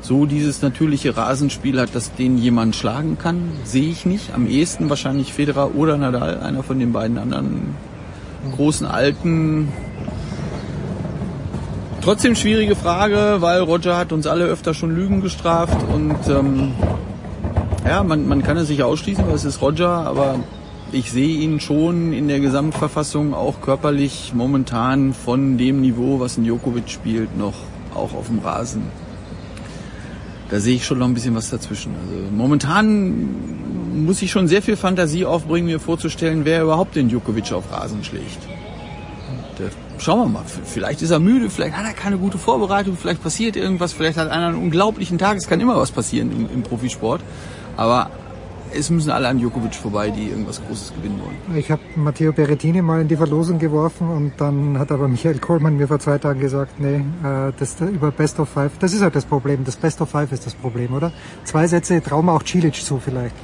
so 0.01 0.25
dieses 0.25 0.61
natürliche 0.61 1.17
Rasenspiel 1.17 1.80
hat, 1.80 1.93
dass 1.93 2.14
den 2.16 2.38
jemand 2.38 2.75
schlagen 2.75 3.17
kann. 3.17 3.51
Sehe 3.64 3.90
ich 3.90 4.06
nicht. 4.06 4.33
Am 4.33 4.48
ehesten 4.48 4.90
wahrscheinlich 4.90 5.33
Federer 5.33 5.75
oder 5.75 5.98
Nadal, 5.98 6.40
einer 6.40 6.64
von 6.64 6.80
den 6.80 6.93
beiden 6.93 7.17
anderen 7.17 7.75
großen 8.56 8.88
Alten. 8.88 9.69
Trotzdem 12.01 12.35
schwierige 12.35 12.75
Frage, 12.75 13.37
weil 13.39 13.61
Roger 13.61 13.97
hat 13.97 14.11
uns 14.11 14.25
alle 14.25 14.45
öfter 14.45 14.73
schon 14.73 14.95
Lügen 14.95 15.21
gestraft 15.21 15.77
und 15.93 16.17
ähm, 16.29 16.71
ja, 17.85 18.03
man, 18.03 18.27
man 18.27 18.41
kann 18.41 18.57
es 18.57 18.67
sich 18.67 18.83
ausschließen, 18.83 19.27
weil 19.27 19.35
es 19.35 19.45
ist 19.45 19.61
Roger, 19.61 19.89
aber 19.89 20.39
ich 20.91 21.11
sehe 21.11 21.37
ihn 21.37 21.59
schon 21.59 22.13
in 22.13 22.27
der 22.27 22.39
Gesamtverfassung 22.39 23.33
auch 23.33 23.61
körperlich 23.61 24.31
momentan 24.33 25.13
von 25.13 25.57
dem 25.57 25.81
Niveau, 25.81 26.19
was 26.19 26.37
ein 26.37 26.45
Djokovic 26.45 26.89
spielt, 26.89 27.37
noch 27.37 27.53
auch 27.93 28.13
auf 28.13 28.27
dem 28.27 28.39
Rasen. 28.39 28.83
Da 30.49 30.59
sehe 30.59 30.75
ich 30.75 30.85
schon 30.85 30.99
noch 30.99 31.05
ein 31.05 31.13
bisschen 31.13 31.35
was 31.35 31.49
dazwischen. 31.49 31.93
Also 32.01 32.31
momentan 32.31 34.05
muss 34.05 34.21
ich 34.21 34.31
schon 34.31 34.47
sehr 34.47 34.61
viel 34.61 34.77
Fantasie 34.77 35.25
aufbringen, 35.25 35.67
mir 35.67 35.79
vorzustellen, 35.79 36.45
wer 36.45 36.63
überhaupt 36.63 36.95
den 36.95 37.09
Djokovic 37.09 37.51
auf 37.51 37.71
Rasen 37.71 38.03
schlägt. 38.03 38.39
Und, 39.59 39.69
schauen 39.99 40.19
wir 40.19 40.39
mal. 40.39 40.45
Vielleicht 40.65 41.01
ist 41.01 41.11
er 41.11 41.19
müde, 41.19 41.49
vielleicht 41.49 41.75
hat 41.75 41.85
er 41.85 41.93
keine 41.93 42.17
gute 42.17 42.37
Vorbereitung, 42.37 42.97
vielleicht 42.97 43.21
passiert 43.21 43.55
irgendwas, 43.55 43.93
vielleicht 43.93 44.17
hat 44.17 44.29
einer 44.29 44.47
einen 44.47 44.57
unglaublichen 44.57 45.17
Tag. 45.17 45.37
Es 45.37 45.47
kann 45.47 45.59
immer 45.59 45.77
was 45.77 45.91
passieren 45.91 46.31
im, 46.31 46.49
im 46.53 46.63
Profisport. 46.63 47.21
Aber 47.77 48.09
es 48.73 48.89
müssen 48.89 49.09
alle 49.09 49.27
an 49.27 49.39
Djokovic 49.39 49.75
vorbei, 49.75 50.11
die 50.11 50.29
irgendwas 50.29 50.61
Großes 50.65 50.93
gewinnen 50.95 51.19
wollen. 51.23 51.57
Ich 51.57 51.71
habe 51.71 51.81
Matteo 51.95 52.31
Berrettini 52.31 52.81
mal 52.81 53.01
in 53.01 53.07
die 53.07 53.15
Verlosung 53.15 53.59
geworfen 53.59 54.09
und 54.09 54.33
dann 54.37 54.77
hat 54.77 54.91
aber 54.91 55.07
Michael 55.07 55.39
Kohlmann 55.39 55.77
mir 55.77 55.87
vor 55.87 55.99
zwei 55.99 56.17
Tagen 56.17 56.39
gesagt, 56.39 56.79
nee, 56.79 56.97
äh, 56.97 57.51
das 57.57 57.77
über 57.81 58.11
Best 58.11 58.39
of 58.39 58.49
Five, 58.49 58.71
das 58.79 58.93
ist 58.93 59.01
halt 59.01 59.15
das 59.15 59.25
Problem. 59.25 59.63
Das 59.63 59.75
Best 59.75 60.01
of 60.01 60.09
Five 60.09 60.31
ist 60.31 60.45
das 60.45 60.53
Problem, 60.53 60.93
oder? 60.93 61.11
Zwei 61.45 61.67
Sätze 61.67 62.01
trauen 62.01 62.25
wir 62.25 62.33
auch 62.33 62.43
Cilic 62.45 62.75
zu 62.75 62.99
vielleicht. 62.99 63.35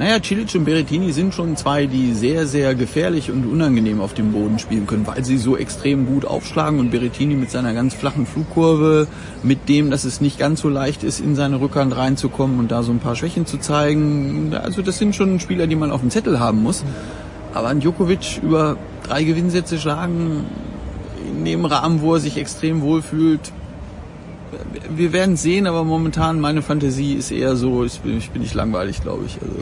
Naja, 0.00 0.18
Cilic 0.18 0.54
und 0.54 0.64
Berrettini 0.64 1.12
sind 1.12 1.34
schon 1.34 1.58
zwei, 1.58 1.84
die 1.84 2.14
sehr, 2.14 2.46
sehr 2.46 2.74
gefährlich 2.74 3.30
und 3.30 3.44
unangenehm 3.44 4.00
auf 4.00 4.14
dem 4.14 4.32
Boden 4.32 4.58
spielen 4.58 4.86
können, 4.86 5.06
weil 5.06 5.26
sie 5.26 5.36
so 5.36 5.58
extrem 5.58 6.06
gut 6.06 6.24
aufschlagen 6.24 6.80
und 6.80 6.90
Berrettini 6.90 7.34
mit 7.34 7.50
seiner 7.50 7.74
ganz 7.74 7.92
flachen 7.92 8.24
Flugkurve, 8.24 9.08
mit 9.42 9.68
dem, 9.68 9.90
dass 9.90 10.04
es 10.04 10.22
nicht 10.22 10.38
ganz 10.38 10.62
so 10.62 10.70
leicht 10.70 11.04
ist, 11.04 11.20
in 11.20 11.36
seine 11.36 11.60
Rückhand 11.60 11.94
reinzukommen 11.94 12.58
und 12.58 12.70
da 12.70 12.82
so 12.82 12.92
ein 12.92 12.98
paar 12.98 13.14
Schwächen 13.14 13.44
zu 13.44 13.58
zeigen. 13.58 14.54
Also 14.54 14.80
das 14.80 14.96
sind 14.96 15.14
schon 15.14 15.38
Spieler, 15.38 15.66
die 15.66 15.76
man 15.76 15.90
auf 15.90 16.00
dem 16.00 16.08
Zettel 16.08 16.40
haben 16.40 16.62
muss. 16.62 16.82
Aber 17.52 17.68
an 17.68 17.80
Djokovic 17.80 18.40
über 18.42 18.78
drei 19.02 19.22
Gewinnsätze 19.22 19.78
schlagen, 19.78 20.46
in 21.30 21.44
dem 21.44 21.66
Rahmen, 21.66 22.00
wo 22.00 22.14
er 22.14 22.20
sich 22.20 22.38
extrem 22.38 22.80
wohlfühlt, 22.80 23.52
wir 24.88 25.12
werden 25.12 25.36
sehen, 25.36 25.66
aber 25.66 25.84
momentan 25.84 26.40
meine 26.40 26.62
Fantasie 26.62 27.14
ist 27.14 27.30
eher 27.30 27.56
so, 27.56 27.84
ich 27.84 28.00
bin, 28.00 28.18
ich 28.18 28.30
bin 28.30 28.42
nicht 28.42 28.54
langweilig, 28.54 29.02
glaube 29.02 29.24
ich. 29.26 29.38
Also. 29.40 29.56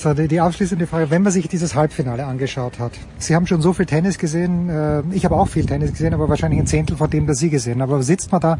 So, 0.00 0.14
die, 0.14 0.28
die 0.28 0.40
abschließende 0.40 0.86
Frage, 0.86 1.10
wenn 1.10 1.20
man 1.20 1.30
sich 1.30 1.46
dieses 1.46 1.74
Halbfinale 1.74 2.24
angeschaut 2.24 2.78
hat. 2.78 2.92
Sie 3.18 3.34
haben 3.34 3.46
schon 3.46 3.60
so 3.60 3.74
viel 3.74 3.84
Tennis 3.84 4.16
gesehen, 4.16 4.70
äh, 4.70 5.02
ich 5.12 5.26
habe 5.26 5.36
auch 5.36 5.48
viel 5.48 5.66
Tennis 5.66 5.90
gesehen, 5.90 6.14
aber 6.14 6.26
wahrscheinlich 6.30 6.58
ein 6.58 6.66
Zehntel 6.66 6.96
von 6.96 7.10
dem, 7.10 7.26
das 7.26 7.36
Sie 7.36 7.50
gesehen 7.50 7.82
haben. 7.82 7.92
Aber 7.92 8.02
sitzt 8.02 8.32
man 8.32 8.40
da 8.40 8.58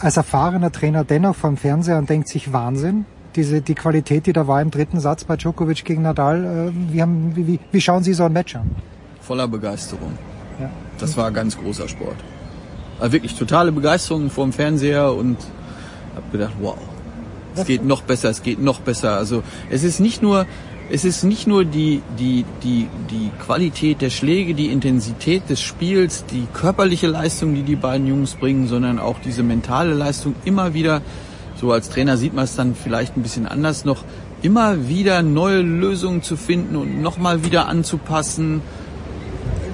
als 0.00 0.16
erfahrener 0.16 0.72
Trainer 0.72 1.04
dennoch 1.04 1.36
vom 1.36 1.56
Fernseher 1.56 1.98
und 1.98 2.10
denkt 2.10 2.26
sich 2.26 2.52
Wahnsinn? 2.52 3.04
Diese, 3.36 3.60
die 3.60 3.76
Qualität, 3.76 4.26
die 4.26 4.32
da 4.32 4.48
war 4.48 4.60
im 4.60 4.72
dritten 4.72 4.98
Satz 4.98 5.22
bei 5.22 5.36
Djokovic 5.36 5.84
gegen 5.84 6.02
Nadal, 6.02 6.72
äh, 6.72 6.92
wie, 6.92 7.00
haben, 7.00 7.36
wie, 7.36 7.46
wie, 7.46 7.60
wie 7.70 7.80
schauen 7.80 8.02
Sie 8.02 8.12
so 8.12 8.24
ein 8.24 8.32
Match 8.32 8.56
an? 8.56 8.68
Voller 9.20 9.46
Begeisterung. 9.46 10.18
Ja. 10.58 10.68
Das 10.98 11.16
war 11.16 11.30
ganz 11.30 11.56
großer 11.56 11.86
Sport. 11.86 12.16
Also 12.98 13.12
wirklich 13.12 13.36
totale 13.36 13.70
Begeisterung 13.70 14.30
vor 14.30 14.46
dem 14.46 14.52
Fernseher 14.52 15.14
und 15.14 15.36
habe 16.16 16.26
gedacht, 16.32 16.54
wow, 16.60 16.76
es 17.54 17.66
geht 17.66 17.84
noch 17.84 18.02
besser, 18.02 18.30
es 18.30 18.42
geht 18.42 18.60
noch 18.60 18.80
besser. 18.80 19.16
Also 19.16 19.42
es 19.70 19.84
ist 19.84 20.00
nicht 20.00 20.22
nur 20.22 20.46
es 20.92 21.06
ist 21.06 21.24
nicht 21.24 21.46
nur 21.46 21.64
die, 21.64 22.02
die, 22.18 22.44
die, 22.62 22.86
die 23.10 23.30
Qualität 23.42 24.02
der 24.02 24.10
Schläge, 24.10 24.52
die 24.52 24.66
Intensität 24.66 25.48
des 25.48 25.62
Spiels, 25.62 26.26
die 26.26 26.46
körperliche 26.52 27.06
Leistung, 27.06 27.54
die 27.54 27.62
die 27.62 27.76
beiden 27.76 28.06
Jungs 28.06 28.34
bringen, 28.34 28.68
sondern 28.68 28.98
auch 28.98 29.18
diese 29.18 29.42
mentale 29.42 29.94
Leistung 29.94 30.34
immer 30.44 30.74
wieder, 30.74 31.00
so 31.56 31.72
als 31.72 31.88
Trainer 31.88 32.18
sieht 32.18 32.34
man 32.34 32.44
es 32.44 32.56
dann 32.56 32.74
vielleicht 32.74 33.16
ein 33.16 33.22
bisschen 33.22 33.46
anders, 33.46 33.86
noch 33.86 34.04
immer 34.42 34.86
wieder 34.86 35.22
neue 35.22 35.62
Lösungen 35.62 36.22
zu 36.22 36.36
finden 36.36 36.76
und 36.76 37.00
nochmal 37.00 37.42
wieder 37.42 37.68
anzupassen. 37.68 38.60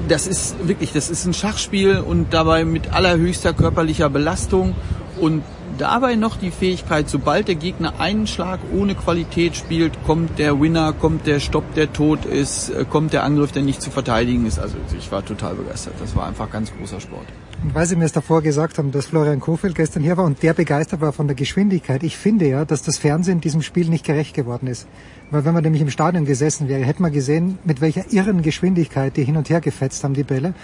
Das 0.07 0.29
ist 0.29 0.69
wirklich, 0.69 0.93
das 0.93 1.11
ist 1.11 1.27
ein 1.27 1.35
Schachspiel 1.35 1.99
und 1.99 2.33
dabei 2.33 2.65
mit 2.65 2.93
allerhöchster 2.93 3.55
körperlicher 3.55 4.09
Belastung 4.09 4.77
und 5.21 5.43
dabei 5.79 6.17
noch 6.17 6.37
die 6.37 6.51
Fähigkeit, 6.51 7.09
sobald 7.09 7.49
der 7.49 7.55
Gegner 7.55 8.01
einen 8.01 8.27
Schlag 8.27 8.61
ohne 8.75 8.95
Qualität 8.95 9.57
spielt, 9.57 9.93
kommt 10.05 10.39
der 10.39 10.61
Winner, 10.61 10.93
kommt 10.93 11.27
der 11.27 11.41
Stopp, 11.41 11.75
der 11.75 11.93
tot 11.93 12.25
ist, 12.25 12.71
äh, 12.71 12.85
kommt 12.89 13.13
der 13.13 13.25
Angriff, 13.25 13.53
der 13.53 13.63
nicht 13.63 13.81
zu 13.81 13.91
verteidigen 13.91 14.47
ist. 14.47 14.59
Also 14.59 14.77
ich 14.97 15.11
war 15.11 15.25
total 15.25 15.55
begeistert. 15.55 15.95
Das 16.01 16.15
war 16.15 16.27
einfach 16.27 16.51
ganz 16.51 16.73
großer 16.77 17.01
Sport. 17.01 17.27
Und 17.63 17.75
weil 17.75 17.87
Sie 17.87 17.97
mir 17.97 18.05
es 18.05 18.13
davor 18.13 18.43
gesagt 18.43 18.79
haben, 18.79 18.93
dass 18.93 19.07
Florian 19.07 19.41
Kofeld 19.41 19.75
gestern 19.75 20.03
hier 20.03 20.17
war 20.17 20.25
und 20.25 20.43
der 20.43 20.55
begeistert 20.55 21.01
war 21.01 21.13
von 21.13 21.27
der 21.27 21.35
Geschwindigkeit, 21.35 22.05
ich 22.05 22.17
finde 22.17 22.49
ja, 22.49 22.65
dass 22.65 22.83
das 22.83 22.99
Fernsehen 22.99 23.41
diesem 23.41 23.63
Spiel 23.63 23.89
nicht 23.89 24.05
gerecht 24.05 24.35
geworden 24.35 24.69
ist. 24.69 24.87
Weil 25.31 25.45
wenn 25.45 25.55
man 25.55 25.65
nämlich 25.65 25.83
im 25.83 25.91
Stadion 25.91 26.25
gesessen 26.25 26.69
wäre, 26.69 26.85
hätte 26.85 27.03
man 27.03 27.13
gesehen, 27.13 27.59
mit 27.65 27.81
welcher 27.81 28.13
irren 28.13 28.43
Geschwindigkeit 28.43 29.17
die 29.17 29.25
hin 29.25 29.37
und 29.37 29.51
her 29.51 29.61
gefetzt 29.61 30.05
haben, 30.05 30.15
die 30.15 30.23
Bälle. 30.23 30.55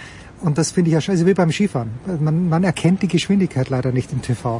Und 0.41 0.57
das 0.57 0.71
finde 0.71 0.89
ich 0.89 0.93
ja 0.93 1.01
scheiße, 1.01 1.25
wie 1.25 1.33
beim 1.33 1.51
Skifahren. 1.51 1.89
Man, 2.19 2.49
man 2.49 2.63
erkennt 2.63 3.01
die 3.01 3.07
Geschwindigkeit 3.07 3.69
leider 3.69 3.91
nicht 3.91 4.11
im 4.11 4.21
TV. 4.21 4.59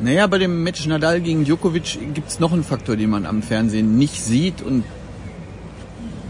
Naja, 0.00 0.26
bei 0.26 0.38
dem 0.38 0.64
Match 0.64 0.86
Nadal 0.86 1.20
gegen 1.20 1.44
Djokovic 1.44 1.98
gibt's 2.14 2.40
noch 2.40 2.52
einen 2.52 2.64
Faktor, 2.64 2.96
den 2.96 3.10
man 3.10 3.26
am 3.26 3.42
Fernsehen 3.42 3.96
nicht 3.96 4.20
sieht. 4.20 4.60
Und 4.60 4.82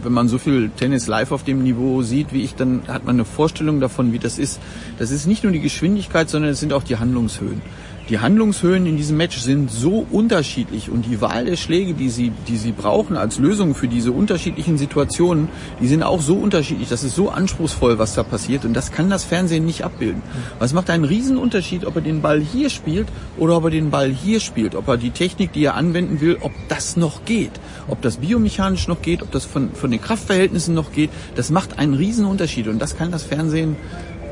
wenn 0.03 0.13
man 0.13 0.29
so 0.29 0.37
viel 0.37 0.69
Tennis 0.69 1.07
live 1.07 1.33
auf 1.33 1.45
dem 1.45 1.63
Niveau 1.63 2.03
sieht 2.03 2.35
wie 2.35 2.43
ich, 2.43 2.55
dann 2.55 2.83
hat 2.89 3.07
man 3.07 3.17
eine 3.17 3.25
Vorstellung 3.25 3.81
davon, 3.81 4.13
wie 4.13 4.19
das 4.19 4.39
ist. 4.39 4.61
Das 4.99 5.11
ist 5.11 5.27
nicht 5.27 5.45
nur 5.45 5.53
die 5.53 5.61
Geschwindigkeit, 5.61 6.29
sondern 6.29 6.53
es 6.53 6.61
sind 6.61 6.75
auch 6.75 6.83
die 6.83 6.99
Handlungshöhen. 6.99 7.63
Die 8.09 8.19
Handlungshöhen 8.19 8.85
in 8.85 8.97
diesem 8.99 9.17
Match 9.17 9.39
sind 9.39 9.71
so 9.71 10.07
unterschiedlich 10.11 10.91
und 10.91 11.07
die 11.07 11.23
Wahl 11.23 11.47
der 11.47 11.57
Schläge, 11.57 11.95
die 11.95 12.11
sie, 12.11 12.33
die 12.49 12.59
sie 12.59 12.73
brauchen 12.73 13.17
als 13.17 13.39
Lösung 13.39 13.75
für 13.75 13.89
diese 13.89 14.13
unterschiedlichen 14.13 14.77
Situationen, 14.77 15.49
die 15.81 15.87
sind 15.87 16.03
auch 16.03 16.21
so 16.21 16.37
unterschiedlich. 16.37 16.91
Das 16.91 17.03
ist 17.03 17.15
so 17.15 17.31
anspruchsvoll, 17.31 17.99
was 17.99 18.15
da 18.15 18.23
passiert 18.23 18.67
und 18.67 18.75
das 18.75 18.93
kann 18.93 19.09
das 19.09 19.25
Fernsehen 19.25 19.65
nicht 19.65 19.85
abbilden. 19.85 20.23
Es 20.61 20.75
macht 20.75 20.91
einen 20.91 21.05
riesen 21.05 21.39
Unterschied, 21.39 21.87
ob 21.87 21.97
er 21.97 22.03
den 22.03 22.21
Ball 22.21 22.41
hier 22.41 22.69
spielt 22.69 23.09
oder 23.39 23.57
ob 23.57 23.65
er 23.65 23.71
den 23.71 23.91
Ball 23.91 24.11
hier 24.11 24.41
spielt, 24.41 24.75
ob 24.75 24.89
er 24.89 24.99
die 24.99 25.11
Technik, 25.11 25.53
die 25.55 25.65
er 25.65 25.75
anwenden 25.75 26.21
will, 26.21 26.37
ob 26.41 26.53
das 26.69 26.99
noch 26.99 27.25
geht, 27.25 27.53
ob 27.89 28.03
das 28.03 28.19
biomechanisch 28.19 28.87
noch 28.87 29.01
geht, 29.01 29.23
ob 29.23 29.31
das 29.31 29.47
von, 29.47 29.73
von 29.73 29.91
den 29.91 30.03
Kraftverhältnissen 30.03 30.75
noch 30.75 30.93
geht. 30.93 31.09
Das 31.37 31.51
macht 31.51 31.79
einen 31.79 31.95
riesen 31.95 32.27
Unterschied 32.27 32.69
und 32.69 32.81
das 32.81 32.99
kann 32.99 33.11
das 33.11 33.23
Fernsehen 33.23 33.77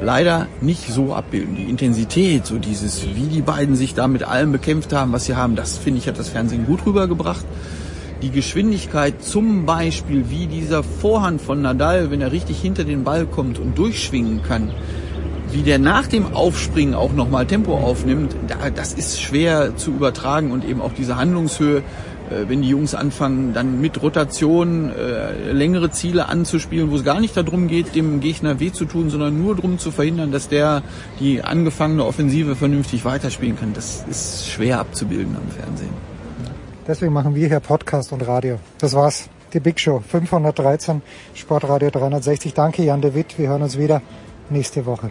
leider 0.02 0.48
nicht 0.60 0.88
so 0.88 1.14
abbilden. 1.14 1.56
Die 1.56 1.64
Intensität, 1.64 2.46
so 2.46 2.58
dieses, 2.58 3.06
wie 3.14 3.26
die 3.26 3.42
beiden 3.42 3.76
sich 3.76 3.94
da 3.94 4.08
mit 4.08 4.22
allem 4.24 4.52
bekämpft 4.52 4.92
haben, 4.92 5.12
was 5.12 5.24
sie 5.24 5.36
haben, 5.36 5.56
das 5.56 5.78
finde 5.78 5.98
ich, 5.98 6.08
hat 6.08 6.18
das 6.18 6.28
Fernsehen 6.28 6.66
gut 6.66 6.84
rübergebracht. 6.84 7.44
Die 8.22 8.30
Geschwindigkeit, 8.30 9.22
zum 9.22 9.66
Beispiel 9.66 10.30
wie 10.30 10.46
dieser 10.46 10.82
Vorhand 10.82 11.40
von 11.40 11.62
Nadal, 11.62 12.10
wenn 12.10 12.20
er 12.20 12.32
richtig 12.32 12.60
hinter 12.60 12.84
den 12.84 13.04
Ball 13.04 13.26
kommt 13.26 13.58
und 13.58 13.76
durchschwingen 13.78 14.42
kann, 14.42 14.72
wie 15.50 15.62
der 15.62 15.78
nach 15.78 16.06
dem 16.06 16.34
Aufspringen 16.34 16.94
auch 16.94 17.12
nochmal 17.12 17.46
Tempo 17.46 17.76
aufnimmt, 17.76 18.34
das 18.74 18.94
ist 18.94 19.20
schwer 19.20 19.76
zu 19.76 19.90
übertragen 19.90 20.50
und 20.50 20.64
eben 20.64 20.80
auch 20.80 20.92
diese 20.92 21.16
Handlungshöhe, 21.16 21.82
wenn 22.48 22.62
die 22.62 22.68
Jungs 22.68 22.94
anfangen, 22.94 23.52
dann 23.52 23.80
mit 23.80 24.02
Rotation 24.02 24.92
äh, 24.92 25.52
längere 25.52 25.90
Ziele 25.90 26.28
anzuspielen, 26.28 26.90
wo 26.90 26.96
es 26.96 27.04
gar 27.04 27.20
nicht 27.20 27.36
darum 27.36 27.68
geht, 27.68 27.94
dem 27.94 28.20
Gegner 28.20 28.60
weh 28.60 28.72
zu 28.72 28.84
tun, 28.84 29.10
sondern 29.10 29.40
nur 29.40 29.56
darum 29.56 29.78
zu 29.78 29.90
verhindern, 29.90 30.32
dass 30.32 30.48
der 30.48 30.82
die 31.20 31.42
angefangene 31.42 32.04
Offensive 32.04 32.56
vernünftig 32.56 33.04
weiterspielen 33.04 33.58
kann. 33.58 33.72
Das 33.74 34.04
ist 34.08 34.48
schwer 34.48 34.78
abzubilden 34.80 35.36
am 35.36 35.48
Fernsehen. 35.50 36.12
Deswegen 36.86 37.12
machen 37.12 37.34
wir 37.34 37.46
hier 37.46 37.60
Podcast 37.60 38.12
und 38.12 38.26
Radio. 38.26 38.58
Das 38.78 38.94
war's. 38.94 39.28
Die 39.52 39.60
Big 39.60 39.78
Show 39.78 40.00
513, 40.00 41.02
Sportradio 41.34 41.90
360. 41.90 42.54
Danke, 42.54 42.82
Jan 42.82 43.02
de 43.02 43.14
Witt. 43.14 43.38
Wir 43.38 43.50
hören 43.50 43.62
uns 43.62 43.76
wieder 43.78 44.00
nächste 44.48 44.86
Woche. 44.86 45.10